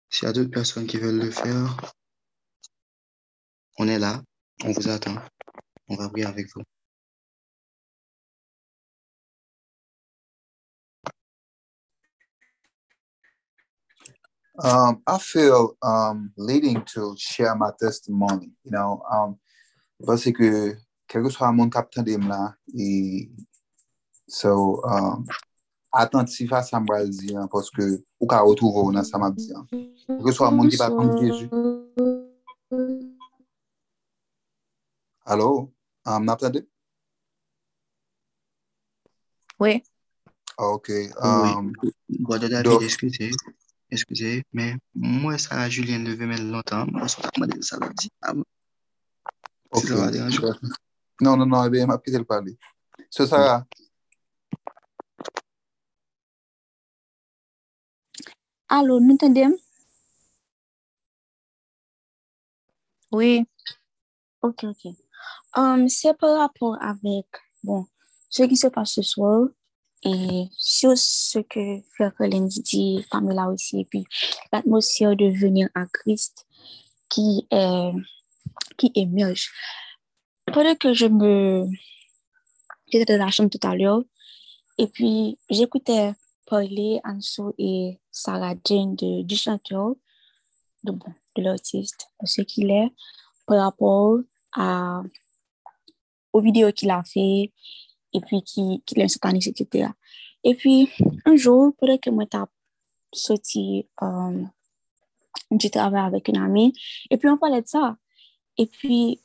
S'il 0.08 0.26
y 0.26 0.28
a 0.28 0.32
d'autres 0.32 0.50
personnes 0.50 0.86
qui 0.86 0.98
veulent 0.98 1.20
le 1.20 1.30
faire, 1.30 1.92
on 3.78 3.88
est 3.88 3.98
là, 3.98 4.22
on 4.64 4.72
vous 4.72 4.88
attend, 4.88 5.16
on 5.88 5.96
va 5.96 6.08
prier 6.08 6.26
avec 6.26 6.46
vous. 6.54 6.62
Um, 14.62 15.02
I 15.06 15.16
feel 15.18 15.76
um, 15.82 16.32
leading 16.36 16.84
to 16.92 17.14
share 17.16 17.54
my 17.54 17.70
testimony, 17.80 18.50
you 18.62 18.70
know, 18.70 19.02
um, 19.10 19.38
vase 20.00 20.32
ke 20.36 20.76
kelke 21.08 21.30
swa 21.32 21.48
moun 21.54 21.70
kap 21.70 21.90
tan 21.90 22.04
dem 22.04 22.28
la, 22.28 22.52
e, 22.68 23.30
so, 24.28 24.82
um, 24.84 25.24
atantif 25.94 26.52
a 26.52 26.62
sa 26.62 26.76
mbral 26.80 27.08
ziyan, 27.08 27.48
poske 27.48 28.04
ou 28.20 28.28
ka 28.28 28.42
otouvo 28.44 28.92
nan 28.92 29.04
sa 29.04 29.16
mbral 29.16 29.32
ziyan. 29.40 29.64
Kelke 30.04 30.34
swa 30.36 30.50
moun 30.52 30.68
ki 30.68 30.76
pa 30.76 30.90
kon 30.92 31.16
Jezu. 31.16 31.48
Alo, 35.24 35.72
um, 36.04 36.24
nap 36.28 36.38
tan 36.44 36.52
de? 36.52 36.66
Oui. 39.58 39.80
Ok. 40.58 40.92
Um, 41.16 41.72
bon, 41.72 41.72
oui, 41.82 42.20
gwa 42.20 42.38
de 42.38 42.52
la 42.52 42.62
vi 42.62 42.78
deskite. 42.84 43.32
Ok. 43.32 43.59
Eskouzeye, 43.90 44.44
men 44.54 44.78
mwen 44.94 45.38
sa 45.42 45.66
Julien 45.68 46.04
leve 46.06 46.26
men 46.30 46.50
lontan, 46.52 46.90
mwen 46.94 47.10
sou 47.10 47.24
takman 47.26 47.50
de 47.50 47.62
sa 47.66 47.78
la 47.82 47.90
di. 47.94 48.10
Ok. 49.70 49.90
Non, 51.20 51.36
non, 51.36 51.46
non, 51.46 51.64
ebe, 51.66 51.82
m 51.84 51.92
ap 51.92 52.04
kite 52.04 52.20
l 52.22 52.26
pali. 52.26 52.54
Se 53.10 53.26
sa 53.28 53.40
la. 53.44 53.56
Alo, 58.70 59.00
nou 59.02 59.18
tendem? 59.18 59.56
Oui. 63.10 63.42
Ok, 64.40 64.64
ok. 64.70 64.94
Um, 65.58 65.88
se 65.88 66.14
par 66.14 66.38
rapport 66.38 66.78
avek, 66.80 67.42
bon, 67.66 67.82
se 68.30 68.46
ki 68.46 68.56
se 68.56 68.70
passe 68.70 69.02
sou, 69.02 69.50
et 70.02 70.48
sur 70.56 70.96
ce 70.96 71.40
que 71.40 71.80
Frère 71.94 72.14
Colin 72.14 72.46
dit, 72.46 73.04
Pamela 73.10 73.48
aussi, 73.48 73.80
et 73.80 73.84
puis 73.84 74.06
l'atmosphère 74.52 75.14
de 75.16 75.26
venir 75.26 75.68
à 75.74 75.86
Christ 75.86 76.46
qui 77.10 77.46
est, 77.50 77.92
qui 78.78 78.92
émerge. 78.94 79.50
Pendant 80.46 80.74
que 80.74 80.94
je 80.94 81.06
me, 81.06 81.66
j'étais 82.90 83.16
dans 83.16 83.24
la 83.24 83.30
chambre 83.30 83.50
tout 83.50 83.66
à 83.66 83.76
l'heure, 83.76 84.02
et 84.78 84.86
puis 84.86 85.38
j'écoutais 85.50 86.14
parler 86.46 87.00
Anso 87.04 87.54
et 87.58 87.98
Sarah 88.10 88.54
Jane 88.64 88.96
de, 88.96 89.22
du 89.22 89.36
chanteur, 89.36 89.94
de, 90.82 90.92
bon, 90.92 91.12
de 91.36 91.42
l'artiste, 91.42 92.08
de 92.20 92.26
ce 92.26 92.42
qu'il 92.42 92.70
est, 92.70 92.90
par 93.46 93.64
rapport 93.64 94.18
à, 94.54 95.02
aux 96.32 96.40
vidéos 96.40 96.72
qu'il 96.72 96.90
a 96.90 97.02
fait, 97.04 97.52
et 98.12 98.20
puis 98.20 98.42
qui, 98.42 98.82
qui 98.86 99.00
est 99.00 99.08
sataniste, 99.08 99.48
etc. 99.48 99.88
Et 100.44 100.54
puis, 100.54 100.88
un 101.26 101.36
jour, 101.36 101.74
pendant 101.78 101.98
que 101.98 102.10
moi, 102.10 102.24
t'as 102.26 102.46
sorti 103.12 103.86
euh, 104.02 104.44
du 105.50 105.70
travail 105.70 106.06
avec 106.06 106.28
une 106.28 106.38
amie, 106.38 106.72
et 107.10 107.16
puis 107.16 107.28
on 107.28 107.36
parlait 107.36 107.62
de 107.62 107.68
ça. 107.68 107.96
Et 108.56 108.66
puis, 108.66 109.20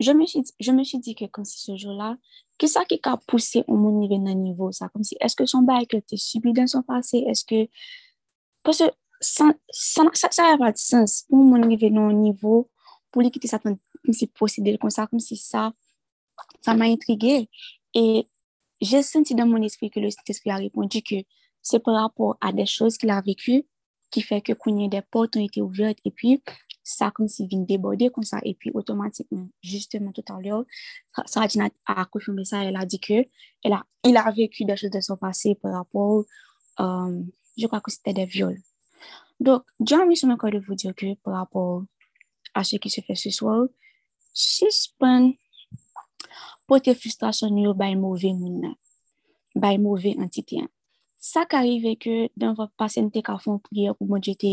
je 0.00 0.12
me 0.12 0.26
suis, 0.26 0.42
je 0.60 0.72
me 0.72 0.84
suis 0.84 0.98
dit 0.98 1.14
que 1.14 1.24
comme 1.26 1.44
si 1.44 1.58
ce 1.58 1.76
jour-là, 1.76 2.16
qu'est-ce 2.58 2.78
qui 2.86 3.00
a 3.02 3.16
poussé 3.16 3.64
au 3.66 3.76
mon 3.76 4.00
niveau 4.00 4.18
d'un 4.18 4.34
niveau, 4.34 4.72
ça? 4.72 4.88
Comme 4.88 5.04
si, 5.04 5.16
est-ce 5.20 5.36
que 5.36 5.46
son 5.46 5.62
bail 5.62 5.86
que 5.86 5.96
tu 5.96 6.16
subi 6.16 6.52
dans 6.52 6.66
son 6.66 6.82
passé, 6.82 7.24
est-ce 7.26 7.44
que, 7.44 7.68
parce 8.62 8.78
que 8.78 8.84
ça, 9.20 9.52
ça, 9.70 10.04
ça, 10.12 10.28
ça 10.30 10.42
n'a 10.50 10.58
pas 10.58 10.72
de 10.72 10.78
sens 10.78 11.24
pour 11.28 11.38
mon 11.38 11.58
niveau 11.58 11.88
d'un 11.88 12.12
niveau, 12.12 12.70
pour 13.10 13.22
lui 13.22 13.30
quitter 13.30 13.48
ça 13.48 13.58
comme 13.58 13.78
si 14.10 14.26
procéder 14.26 14.76
comme 14.78 14.90
ça, 14.90 15.06
comme 15.06 15.20
si 15.20 15.36
ça, 15.36 15.72
ça 16.60 16.74
m'a 16.74 16.86
intrigué. 16.86 17.48
Et 17.94 18.28
j'ai 18.80 19.02
senti 19.02 19.34
dans 19.34 19.46
mon 19.46 19.62
esprit 19.62 19.90
que 19.90 20.00
le 20.00 20.10
Saint-Esprit 20.10 20.50
a 20.50 20.56
répondu 20.56 21.02
que 21.02 21.16
c'est 21.62 21.80
par 21.80 21.94
rapport 21.94 22.36
à 22.40 22.52
des 22.52 22.66
choses 22.66 22.96
qu'il 22.96 23.10
a 23.10 23.20
vécues 23.20 23.66
qui 24.10 24.22
fait 24.22 24.40
que 24.40 24.52
quand 24.52 24.88
des 24.88 25.02
portes 25.02 25.36
ont 25.36 25.44
été 25.44 25.60
ouvertes 25.60 25.98
et 26.04 26.10
puis 26.10 26.42
ça 26.84 27.10
comme 27.10 27.26
s'il 27.26 27.48
vient 27.48 27.60
déborder 27.60 28.10
comme 28.10 28.22
ça 28.22 28.38
et 28.44 28.54
puis 28.54 28.70
automatiquement, 28.72 29.48
justement 29.62 30.12
tout 30.12 30.24
à 30.28 30.40
l'heure, 30.40 30.64
Sarah 31.26 31.48
a 31.86 32.04
confirmé 32.06 32.44
ça, 32.44 32.62
elle 32.62 32.76
a 32.76 32.86
dit 32.86 33.00
que 33.00 33.26
elle 33.64 33.72
a, 33.72 33.84
il 34.04 34.16
a 34.16 34.30
vécu 34.30 34.64
des 34.64 34.76
choses 34.76 34.90
de 34.90 35.00
son 35.00 35.16
passé 35.16 35.56
par 35.56 35.72
rapport, 35.72 36.24
euh, 36.78 37.22
je 37.58 37.66
crois 37.66 37.80
que 37.80 37.90
c'était 37.90 38.12
des 38.12 38.26
viols. 38.26 38.60
Donc, 39.40 39.64
j'ai 39.84 39.96
envie 39.96 40.16
sur 40.16 40.28
mon 40.28 40.36
corps 40.36 40.50
de 40.50 40.60
vous 40.60 40.74
dire 40.74 40.94
que 40.94 41.14
par 41.16 41.34
rapport 41.34 41.82
à 42.54 42.62
ce 42.62 42.76
qui 42.76 42.88
se 42.88 43.00
fait 43.00 43.16
ce 43.16 43.30
soir, 43.30 43.66
suspend 44.32 45.32
pote 46.68 46.94
frustrasyon 46.98 47.58
yo 47.62 47.74
bay 47.74 47.94
mouve 47.98 48.32
moun 48.34 48.60
nan, 48.64 48.74
bay 49.54 49.78
mouve 49.78 50.14
entite 50.18 50.62
an. 50.64 50.70
Sa 51.22 51.46
ka 51.48 51.62
rive 51.64 51.96
ke 51.98 52.28
dan 52.38 52.54
vop 52.54 52.70
pasen 52.78 53.10
te 53.10 53.22
ka 53.24 53.38
fon 53.42 53.58
priye 53.64 53.94
pou 53.96 54.06
bon 54.06 54.22
je 54.22 54.34
te, 54.38 54.52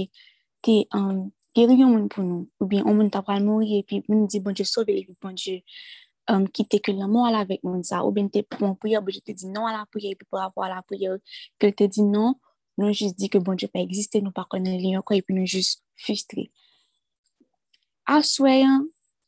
te 0.66 0.84
um, 0.98 1.28
geriyon 1.54 1.92
moun 1.92 2.08
pou 2.10 2.26
nou, 2.26 2.48
ou 2.62 2.70
bien 2.70 2.82
yon 2.82 2.98
moun 2.98 3.12
tapal 3.14 3.44
mouri 3.46 3.82
epi 3.84 4.02
moun 4.08 4.26
di 4.32 4.42
bon 4.42 4.56
je 4.58 4.66
sove 4.66 4.96
epi 4.96 5.14
bon 5.22 5.36
je 5.38 5.60
um, 6.32 6.48
kite 6.48 6.80
ke 6.82 6.96
la 6.96 7.10
moun 7.10 7.30
ala 7.30 7.44
vek 7.50 7.62
moun 7.68 7.84
sa, 7.86 8.02
ou 8.06 8.16
bien 8.16 8.30
te 8.32 8.42
pon 8.42 8.74
priye 8.80 9.02
bon 9.04 9.14
je 9.14 9.22
te 9.22 9.36
di 9.38 9.52
non 9.52 9.70
ala 9.70 9.84
priye 9.92 10.16
epi 10.16 10.26
pou 10.26 10.42
avwa 10.42 10.66
ala 10.70 10.82
priye, 10.88 11.20
ke 11.62 11.70
te 11.76 11.90
di 11.92 12.06
non, 12.08 12.40
nou 12.80 12.94
jist 12.96 13.20
di 13.20 13.30
ke 13.30 13.42
bon 13.44 13.60
je 13.60 13.70
pa 13.70 13.84
egziste, 13.84 14.24
nou 14.24 14.34
pa 14.34 14.48
konen 14.50 14.80
li 14.82 14.96
yon 14.96 15.06
kwa 15.06 15.20
epi 15.20 15.36
nou 15.38 15.46
jist 15.46 15.84
frustre. 16.00 16.48
Aswayan, 18.10 18.88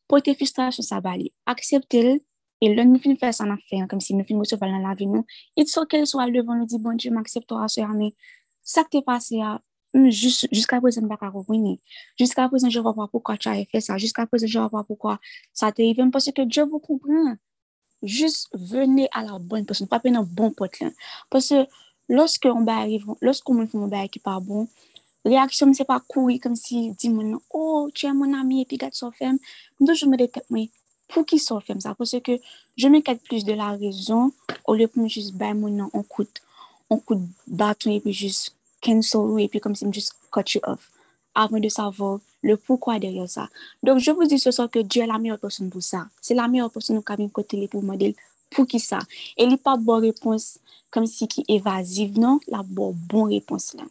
pote 0.09 0.33
frustrasyon 0.35 0.87
sa 0.87 0.97
bali, 1.03 1.29
aksepte 1.45 2.01
l, 2.01 2.17
E 2.63 2.71
lè 2.71 2.85
nou 2.87 3.01
fin 3.03 3.17
fè 3.19 3.31
sa 3.35 3.47
nan 3.49 3.59
fè, 3.69 3.81
kom 3.91 4.01
si 4.03 4.15
nou 4.15 4.27
fin 4.27 4.37
mouseval 4.39 4.71
nan 4.71 4.85
la 4.85 4.95
vi 4.97 5.07
nou, 5.11 5.25
it 5.59 5.71
so 5.71 5.83
kel 5.91 6.05
sou 6.07 6.21
al 6.23 6.31
devan 6.35 6.61
nou 6.61 6.69
di, 6.69 6.79
bon, 6.81 6.99
je 6.99 7.11
m'aksep 7.11 7.47
to 7.49 7.59
a 7.59 7.67
sè 7.71 7.83
a 7.83 7.91
me, 7.93 8.11
sa 8.63 8.85
k 8.85 8.95
te 8.95 9.01
pase 9.05 9.41
a, 9.43 9.57
jiska 9.95 10.79
prezen 10.83 11.07
baka 11.11 11.29
rouvini, 11.31 11.77
jiska 12.19 12.47
prezen 12.51 12.71
je 12.71 12.83
wapwa 12.83 13.07
poukwa 13.11 13.37
cha 13.39 13.55
e 13.59 13.65
fè 13.71 13.81
sa, 13.83 13.99
jiska 13.99 14.25
prezen 14.31 14.51
je 14.51 14.59
wapwa 14.63 14.85
poukwa 14.87 15.17
sa 15.55 15.71
te 15.75 15.83
rivem, 15.83 16.11
pwese 16.15 16.33
ke 16.35 16.47
je 16.47 16.63
wou 16.63 16.79
koubran, 16.83 17.35
jis 18.03 18.45
vene 18.71 19.09
a 19.11 19.23
la 19.27 19.39
bon 19.39 19.67
person, 19.67 19.91
pape 19.91 20.11
nan 20.11 20.27
bon 20.27 20.55
pot 20.55 20.79
lan, 20.81 20.95
pwese 21.31 21.65
loske 22.11 22.51
on 22.51 22.67
ba 22.67 22.81
arrive, 22.83 23.19
loske 23.23 23.51
on 23.51 23.59
moun 23.61 23.71
foun 23.71 23.85
moun 23.85 23.93
ba 23.93 24.07
ki 24.11 24.23
pa 24.23 24.39
bon, 24.39 24.67
Reaksyon 25.25 25.71
mi 25.71 25.73
se 25.73 25.81
pa 25.89 25.97
kouri 26.05 26.35
kom 26.37 26.53
si 26.53 26.91
di 27.01 27.09
moun 27.09 27.31
nan, 27.33 27.39
oh, 27.49 27.89
tu 27.89 28.05
e 28.05 28.11
moun 28.13 28.35
ami 28.37 28.61
epi 28.61 28.77
gat 28.77 28.93
so 28.93 29.09
fem, 29.09 29.39
mdou 29.81 29.97
joun 29.97 30.11
mwen 30.11 30.21
de 30.21 30.27
tep 30.35 30.45
mwen, 30.53 30.67
pou 31.11 31.25
ki 31.27 31.39
sor 31.41 31.63
fem 31.65 31.81
sa. 31.83 31.95
Pwese 31.97 32.21
ke 32.25 32.39
je 32.79 32.91
me 32.91 33.01
kat 33.05 33.21
plus 33.27 33.45
de 33.47 33.55
la 33.57 33.73
rezon, 33.79 34.31
ou 34.65 34.75
le 34.77 34.89
pou 34.89 35.03
mwen 35.03 35.11
jis 35.11 35.31
bay 35.35 35.55
moun 35.57 35.77
nan, 35.79 35.91
on 35.93 36.03
kout, 36.03 36.41
on 36.89 37.01
kout 37.01 37.23
baton, 37.47 37.93
epi 37.95 38.13
jis 38.15 38.49
cancel 38.85 39.23
ou, 39.23 39.39
epi 39.41 39.61
kom 39.63 39.75
si 39.77 39.87
mwen 39.87 39.95
jis 39.95 40.11
cut 40.33 40.55
you 40.55 40.63
off. 40.69 40.91
Avon 41.35 41.59
de 41.59 41.69
savo 41.69 42.21
le 42.43 42.55
poukwa 42.55 42.99
deryo 42.99 43.27
sa. 43.27 43.49
Donk 43.83 43.99
je 43.99 44.11
vous 44.11 44.23
dis 44.23 44.39
se 44.39 44.51
sor 44.55 44.69
ke 44.71 44.83
Diyo 44.83 45.05
la 45.05 45.19
meyo 45.19 45.35
person 45.37 45.67
pou 45.69 45.83
sa. 45.83 46.05
Se 46.23 46.33
la 46.37 46.47
meyo 46.47 46.69
person 46.71 46.95
nou 46.95 47.03
kabin 47.03 47.27
kote 47.27 47.59
li 47.59 47.67
pou 47.67 47.83
model 47.83 48.15
pou 48.53 48.63
ki 48.69 48.79
sa. 48.79 49.01
E 49.35 49.43
li 49.43 49.57
pa 49.59 49.75
bo 49.75 49.97
repons 49.99 50.55
kom 50.95 51.03
si 51.09 51.27
ki 51.27 51.43
evaziv 51.51 52.15
nan, 52.21 52.39
la 52.47 52.63
bo 52.63 52.93
bon 52.95 53.27
repons 53.33 53.73
la. 53.75 53.83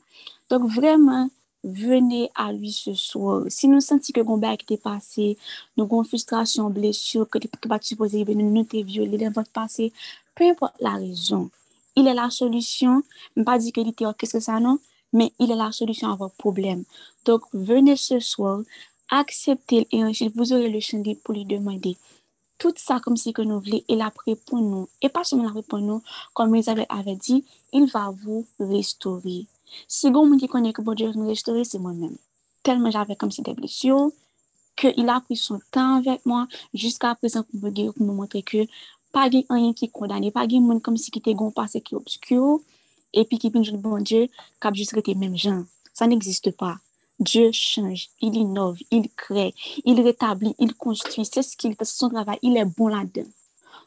Donk 0.48 0.70
vreman, 0.72 1.28
venez 1.64 2.30
à 2.34 2.52
lui 2.52 2.70
ce 2.70 2.94
soir. 2.94 3.44
Si 3.48 3.66
nous 3.66 3.80
sentons 3.80 4.12
que 4.12 4.20
le 4.20 4.36
bail 4.36 4.58
qui 4.58 4.74
est 4.74 4.82
passé, 4.82 5.36
nous 5.76 5.84
avons 5.84 6.04
frustration, 6.04 6.70
blessure, 6.70 7.28
que 7.28 7.38
pas 7.66 7.78
supposé 7.80 8.22
venir 8.22 8.46
nous 8.46 8.64
te 8.64 8.76
violer 8.76 9.18
dans 9.18 9.32
votre 9.32 9.50
passé, 9.50 9.92
peu 10.34 10.44
importe 10.44 10.74
la 10.80 10.92
raison, 10.92 11.50
il 11.96 12.06
est 12.06 12.14
la 12.14 12.30
solution. 12.30 13.02
Je 13.34 13.40
ne 13.40 13.44
pas 13.44 13.58
dire 13.58 13.72
qu'il 13.72 13.88
était 13.88 14.04
qu'est-ce 14.18 14.34
que 14.34 14.40
ça 14.40 14.60
non, 14.60 14.78
mais 15.12 15.32
il 15.38 15.50
est 15.50 15.56
la 15.56 15.72
solution 15.72 16.12
à 16.12 16.16
votre 16.16 16.36
problème. 16.36 16.84
Donc 17.24 17.42
venez 17.52 17.96
ce 17.96 18.20
soir, 18.20 18.60
acceptez 19.10 19.88
et 19.90 20.04
ensuite 20.04 20.36
vous 20.36 20.52
aurez 20.52 20.68
le 20.68 20.80
chantier 20.80 21.14
pour 21.14 21.34
lui 21.34 21.44
demander. 21.44 21.96
Tout 22.58 22.78
sa 22.78 23.00
kom 23.02 23.16
si 23.18 23.32
ke 23.34 23.42
nou 23.44 23.62
vle, 23.64 23.80
el 23.90 24.02
ap 24.06 24.20
repon 24.28 24.62
nou. 24.62 24.88
E 25.02 25.10
pa 25.12 25.24
seman 25.26 25.50
ap 25.50 25.58
repon 25.58 25.82
nou, 25.82 26.02
kom 26.38 26.54
Elisabeth 26.54 26.90
ave 26.92 27.16
di, 27.18 27.40
il 27.74 27.88
va 27.90 28.06
vou 28.08 28.46
restauri. 28.56 29.42
Si 29.88 30.10
goun 30.10 30.30
moun 30.30 30.40
ki 30.40 30.48
konen 30.50 30.74
ke 30.76 30.84
bon 30.84 30.96
Diyo 30.98 31.12
nou 31.14 31.30
rejtore, 31.30 31.64
se 31.68 31.80
mwen 31.82 31.98
men. 32.00 32.14
Telman 32.64 32.94
jave 32.94 33.16
kom 33.20 33.32
si 33.34 33.44
deblisyon, 33.46 34.12
ke 34.78 34.92
il 34.98 35.10
apri 35.12 35.36
son 35.38 35.60
tan 35.74 36.02
vek 36.04 36.24
mwen, 36.28 36.48
jiska 36.74 37.14
apresan 37.14 37.46
pou 37.48 37.62
mwen 37.62 37.76
geyou 37.76 37.96
pou 37.96 38.06
mwen 38.06 38.22
montre 38.22 38.42
ke 38.46 38.66
pa 39.14 39.28
gen 39.30 39.44
anyen 39.54 39.74
ki 39.78 39.90
kondane, 39.94 40.32
pa 40.34 40.46
gen 40.50 40.64
moun 40.66 40.80
kom 40.82 40.96
si 40.98 41.14
ki 41.14 41.22
te 41.22 41.36
goun 41.36 41.54
pase 41.54 41.82
ki 41.84 41.98
obskyo, 41.98 42.58
epi 43.14 43.38
ki 43.42 43.52
pinjou 43.54 43.78
bon 43.82 44.02
Diyo, 44.02 44.26
kap 44.62 44.74
jist 44.78 44.96
rete 44.96 45.14
menm 45.18 45.38
jan. 45.38 45.62
Sa 45.94 46.08
n'existe 46.10 46.50
pa. 46.58 46.80
Dieu 47.20 47.52
change, 47.52 48.08
il 48.20 48.34
innove, 48.34 48.78
il 48.90 49.08
crée, 49.10 49.54
il 49.84 50.00
rétablit, 50.00 50.54
il 50.58 50.74
construit. 50.74 51.24
C'est 51.24 51.42
ce 51.42 51.56
qu'il 51.56 51.76
fait, 51.76 51.84
son 51.84 52.08
travail, 52.08 52.38
il 52.42 52.56
est 52.56 52.64
bon 52.64 52.88
là-dedans. 52.88 53.30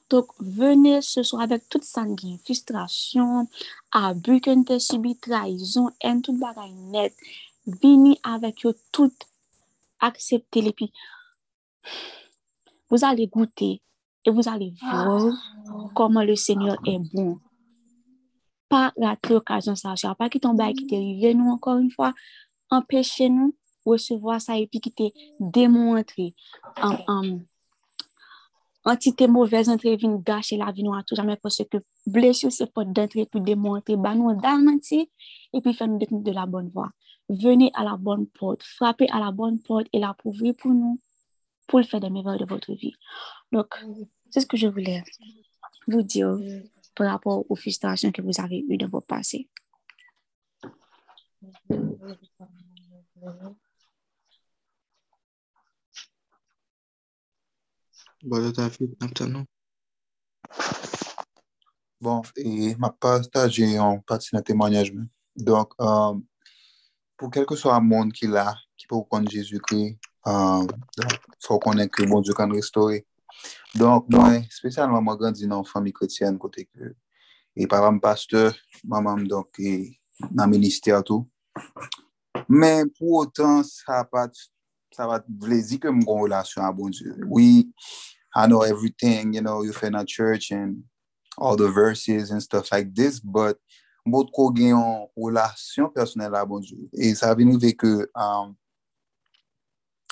Donc, 0.09 0.27
venez 0.39 1.01
ce 1.01 1.21
soir 1.21 1.41
avec 1.41 1.67
toute 1.69 1.83
sanguine, 1.83 2.39
frustration, 2.43 3.47
abus 3.91 4.39
que 4.39 4.51
vous 4.51 4.79
subi, 4.79 5.17
trahison, 5.17 5.89
haine, 6.01 6.21
tout 6.21 6.37
bagaille 6.37 6.73
net. 6.73 7.13
Venez 7.65 8.17
avec 8.23 8.65
eux 8.65 8.75
tout, 8.91 9.11
acceptez-les, 9.99 10.71
puis 10.71 10.93
vous 12.89 13.03
allez 13.03 13.27
goûter 13.27 13.81
et 14.23 14.31
vous 14.31 14.47
allez 14.47 14.73
voir 14.81 15.33
comment 15.93 16.23
le 16.23 16.35
Seigneur 16.35 16.77
est 16.85 16.99
bon. 17.13 17.39
Pas 18.69 18.93
rater 18.97 19.33
l'occasion, 19.33 19.75
ça, 19.75 19.95
pas 20.15 20.29
qu'il 20.29 20.41
tombe 20.41 20.61
qui 20.73 20.87
t'est 20.87 21.33
nous 21.33 21.49
encore 21.49 21.77
une 21.77 21.91
fois, 21.91 22.13
empêchez-nous 22.69 23.55
recevoir 23.85 24.41
ça 24.41 24.57
et 24.57 24.67
puis 24.67 24.79
qui 24.79 24.91
t'est 24.91 25.13
démontré 25.39 26.33
en, 26.81 26.97
en 27.07 27.39
entité 28.87 29.27
mauvaise 29.27 29.69
entre 29.69 29.89
vin 29.89 30.17
gâcher 30.17 30.57
la 30.57 30.71
vie 30.71 30.87
à 30.87 31.03
tout 31.03 31.15
jamais 31.15 31.35
parce 31.35 31.61
que 31.69 31.77
blessure 32.05 32.51
c'est 32.51 32.71
pas 32.71 32.85
d'entrer 32.85 33.25
pour 33.25 33.41
démontrer 33.41 33.97
bah 33.97 34.15
nous 34.15 34.31
et 34.31 35.61
puis 35.61 35.73
faire 35.73 35.87
nous 35.87 35.97
détenir 35.97 36.23
de 36.23 36.31
la 36.31 36.45
bonne 36.45 36.69
voie. 36.69 36.89
Venez 37.29 37.71
à 37.73 37.83
la 37.83 37.97
bonne 37.97 38.27
porte 38.27 38.63
frappez 38.63 39.09
à 39.09 39.19
la 39.19 39.31
bonne 39.31 39.61
porte 39.61 39.87
et 39.91 39.99
la 39.99 40.13
pour 40.13 40.33
pour 40.57 40.71
nous 40.71 40.99
pour 41.67 41.79
le 41.79 41.85
faire 41.85 41.99
des 41.99 42.09
merveilles 42.09 42.39
de 42.39 42.45
votre 42.45 42.73
vie. 42.73 42.95
Donc 43.51 43.75
c'est 44.29 44.39
ce 44.39 44.45
que 44.45 44.57
je 44.57 44.67
voulais 44.67 45.03
vous 45.87 46.01
dire 46.01 46.37
par 46.95 47.11
rapport 47.11 47.45
aux 47.49 47.55
frustrations 47.55 48.11
que 48.11 48.21
vous 48.21 48.39
avez 48.39 48.65
eues 48.69 48.77
dans 48.77 48.87
votre 48.87 49.07
passé 49.07 49.49
Bolo 58.23 58.51
David, 58.51 58.97
naptan 58.97 59.29
nou. 59.29 59.45
Bon, 62.01 62.23
e 62.33 62.73
ma 62.81 62.89
pastaje 62.89 63.67
yon 63.75 63.99
pati 64.09 64.33
nan 64.33 64.45
temanyaj 64.45 64.89
men. 64.89 65.05
Donk, 65.37 65.75
um, 65.77 66.23
pou 67.13 67.29
kelke 67.29 67.53
so 67.53 67.69
a 67.69 67.77
moun 67.77 68.09
ki 68.09 68.29
la, 68.31 68.55
ki 68.73 68.89
pou 68.89 69.05
kon 69.05 69.27
Jezu 69.29 69.61
kri, 69.61 69.93
um, 70.25 70.65
euh, 70.65 71.13
fò 71.45 71.59
konen 71.61 71.93
ki 71.93 72.09
moun 72.09 72.25
Diyo 72.25 72.33
kan 72.37 72.49
restore. 72.57 73.03
Donk, 73.77 74.09
mwen, 74.09 74.41
spesyalman 74.49 75.05
mwen 75.05 75.21
gandzi 75.21 75.49
nan 75.49 75.67
fami 75.69 75.93
kretyen 75.93 76.41
kote 76.41 76.65
ke, 76.65 76.95
e 77.53 77.69
param 77.69 78.01
pasteur, 78.01 78.57
maman 78.81 79.21
mamam 79.21 79.29
donk, 79.29 79.61
e, 79.61 79.93
nan 80.33 80.49
minister 80.49 81.05
tou. 81.05 81.29
Men, 82.49 82.89
pou 82.97 83.21
otan, 83.21 83.61
sa 83.61 84.01
pat 84.09 84.33
sa 84.97 85.07
pat 85.07 85.25
vlezi 85.29 85.77
ke 85.81 85.91
m 85.93 86.01
kon 86.05 86.23
relasyon 86.25 86.65
a 86.65 86.73
bon 86.73 86.89
Dieu. 86.89 87.13
Oui, 87.29 87.69
I 88.35 88.47
know 88.47 88.61
everything, 88.61 89.33
you 89.33 89.41
know, 89.41 89.61
you 89.61 89.73
fè 89.73 89.91
nan 89.93 90.05
church 90.09 90.51
and 90.51 90.83
all 91.37 91.55
the 91.55 91.69
verses 91.69 92.31
and 92.31 92.41
stuff 92.41 92.71
like 92.71 92.93
this, 92.93 93.19
but 93.19 93.61
mbot 94.07 94.31
ko 94.33 94.49
gen 94.55 94.73
yon 94.73 95.05
relasyon 95.13 95.93
personel 95.93 96.33
a 96.35 96.45
bon 96.45 96.65
Dieu. 96.65 96.89
E 96.97 97.13
sa 97.13 97.35
veni 97.37 97.61
ve 97.61 97.75
ke, 97.77 98.07
um, 98.15 98.55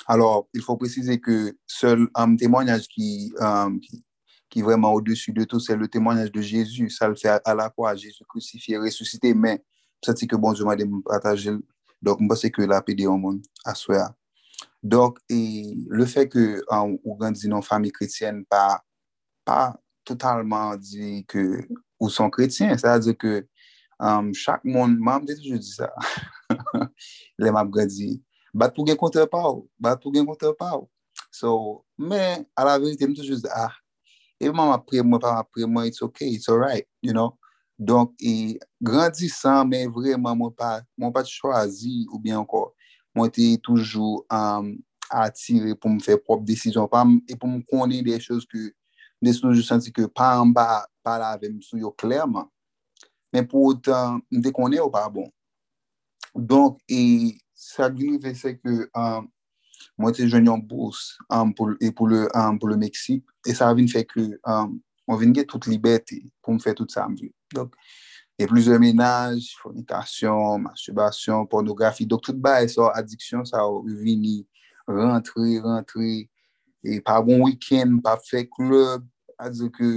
alors, 0.08 0.48
il 0.54 0.62
faut 0.62 0.76
préciser 0.76 1.18
que 1.18 1.56
seul 1.66 2.08
un 2.14 2.36
témoignage 2.36 2.86
qui, 2.86 3.32
um, 3.40 3.80
qui, 3.80 4.04
qui 4.48 4.60
est 4.60 4.62
vraiment 4.62 4.92
au-dessus 4.92 5.32
de 5.32 5.42
tout, 5.42 5.58
c'est 5.58 5.74
le 5.74 5.88
témoignage 5.88 6.30
de 6.30 6.40
Jésus. 6.40 6.88
Ça 6.90 7.08
le 7.08 7.16
fait 7.16 7.28
à, 7.28 7.40
à 7.44 7.54
la 7.54 7.68
croix, 7.70 7.96
Jésus 7.96 8.22
crucifié, 8.28 8.78
ressuscité, 8.78 9.34
mais 9.34 9.64
ça 10.04 10.14
c'est 10.14 10.28
que 10.28 10.36
bon 10.36 10.52
Dieu 10.52 10.64
m'a 10.64 10.76
partager. 11.04 11.50
Donc, 12.00 12.20
moi, 12.20 12.36
c'est 12.36 12.52
que 12.52 12.62
la 12.62 12.82
pédé 12.82 13.06
au 13.06 13.16
monde 13.16 13.42
à 13.64 13.74
soi. 13.74 14.14
Donk, 14.82 15.18
e, 15.30 15.74
le 15.88 16.06
fe 16.06 16.26
ke 16.30 16.44
an, 16.72 16.96
ou 17.02 17.16
gan 17.20 17.34
di 17.34 17.48
nan 17.50 17.64
fami 17.64 17.90
kretyen 17.94 18.42
pa, 18.50 18.78
pa 19.46 19.74
totalman 20.06 20.76
di 20.78 21.22
ke 21.30 21.42
ou 21.98 22.10
son 22.12 22.30
kretyen, 22.30 22.76
sa 22.78 22.98
di 23.02 23.14
ke 23.16 23.40
um, 23.98 24.32
chak 24.36 24.62
moun, 24.64 24.98
mam 25.00 25.24
de 25.26 25.34
toujou 25.38 25.58
di 25.58 25.72
sa, 25.72 25.88
le 27.40 27.52
map 27.56 27.72
gan 27.74 27.88
di, 27.90 28.14
bat 28.54 28.74
pou 28.76 28.86
gen 28.86 28.98
kontre 29.00 29.24
pa 29.30 29.42
ou, 29.48 29.64
bat 29.80 29.98
pou 30.02 30.14
gen 30.14 30.28
kontre 30.28 30.52
pa 30.58 30.74
ou. 30.76 30.86
So, 31.32 31.82
men, 31.98 32.44
a 32.56 32.68
la 32.68 32.76
verite, 32.80 33.08
m 33.08 33.16
toujou 33.16 33.40
di, 33.40 33.50
ah, 33.50 33.74
evman 34.38 34.74
apre 34.76 35.02
mwen, 35.02 35.20
pa 35.22 35.38
apre 35.40 35.66
mwen, 35.66 35.90
it's 35.90 36.04
ok, 36.04 36.22
it's 36.28 36.48
alright, 36.52 36.86
you 37.02 37.16
know. 37.16 37.34
Donk, 37.76 38.14
e 38.22 38.56
grandisan, 38.80 39.66
men 39.68 39.90
vreman 39.92 40.38
mwen 40.38 40.52
pa, 40.56 40.78
mwen 40.96 41.12
pa 41.12 41.24
chwazi 41.28 42.06
ou 42.12 42.20
bien 42.22 42.38
anko, 42.40 42.70
mwen 43.16 43.32
te 43.32 43.46
toujou 43.64 44.22
um, 44.32 44.74
atire 45.10 45.74
pou 45.80 45.92
m 45.92 46.00
fè 46.04 46.18
prop 46.20 46.44
desisyon. 46.46 46.88
Pa 46.92 47.04
e 47.26 47.36
pou 47.36 47.48
m 47.50 47.62
konen 47.70 48.04
de 48.06 48.18
chos 48.22 48.46
ke 48.48 48.68
de 49.22 49.32
sou 49.32 49.54
jou 49.54 49.64
santi 49.64 49.92
ke 49.94 50.06
pa 50.12 50.34
an 50.40 50.52
ba 50.54 50.84
pa 51.06 51.16
la 51.22 51.32
avèm 51.36 51.56
sou 51.64 51.80
yo 51.80 51.92
klerman, 51.96 52.48
men 53.32 53.48
pou 53.48 53.72
otan 53.72 54.20
m 54.32 54.42
de 54.44 54.52
konen 54.54 54.84
ou 54.84 54.92
pa 54.92 55.06
bon. 55.12 55.30
Donk 56.36 56.82
e 56.92 57.36
sa 57.56 57.88
gini 57.92 58.20
ve 58.22 58.34
se 58.36 58.56
ke 58.58 58.76
um, 58.92 59.30
mwen 59.96 60.16
te 60.16 60.26
jwen 60.26 60.50
yon 60.52 60.60
bous 60.60 61.14
um, 61.30 61.54
pou, 61.56 61.72
e 61.80 61.88
pou 61.88 62.10
le, 62.12 62.26
le 62.28 62.78
Meksik. 62.80 63.24
E 63.48 63.56
sa 63.56 63.70
avin 63.72 63.88
fè 63.88 64.04
ke 64.04 64.28
mwen 65.06 65.22
vin 65.22 65.34
gen 65.40 65.48
tout 65.48 65.70
libeti 65.70 66.20
pou 66.42 66.52
mwen 66.52 66.62
fè 66.62 66.76
tout 66.76 66.92
sa 66.92 67.08
mwen. 67.08 67.32
donk 67.54 67.76
E 68.36 68.44
plizè 68.44 68.76
menaj, 68.76 69.54
fonikasyon, 69.62 70.66
masturbasyon, 70.66 71.46
pornografi, 71.48 72.04
dok 72.04 72.26
tout 72.26 72.36
ba 72.36 72.58
e 72.60 72.68
so 72.68 72.90
adiksyon 72.92 73.46
sa 73.48 73.62
ou 73.64 73.80
vini, 73.88 74.42
rentri, 74.84 75.56
rentri, 75.64 76.26
e 76.84 76.98
pa 77.04 77.16
bon 77.24 77.46
wikend, 77.46 78.02
pa 78.04 78.18
fe 78.20 78.42
klub, 78.44 79.06
a 79.40 79.48
di 79.48 79.70
ke, 79.72 79.88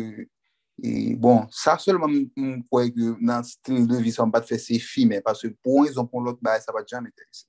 e 0.79 0.93
bon, 1.19 1.49
sa 1.51 1.75
solman 1.83 2.15
mwen 2.31 2.61
kwe 2.71 2.85
ke 2.95 3.09
nan 3.19 3.43
stil 3.43 3.83
de 3.89 3.99
vi 4.05 4.15
sa 4.15 4.23
mwen 4.23 4.37
pat 4.37 4.47
fe 4.47 4.61
se 4.63 4.79
fi, 4.79 5.03
men, 5.09 5.19
parce 5.25 5.51
pou 5.59 5.83
an 5.83 5.91
zon 5.97 6.07
pon 6.07 6.23
lot 6.23 6.39
ba 6.39 6.55
e 6.55 6.63
sa 6.63 6.75
pat 6.75 6.87
jan 6.87 7.03
mwen 7.03 7.11
terese. 7.11 7.43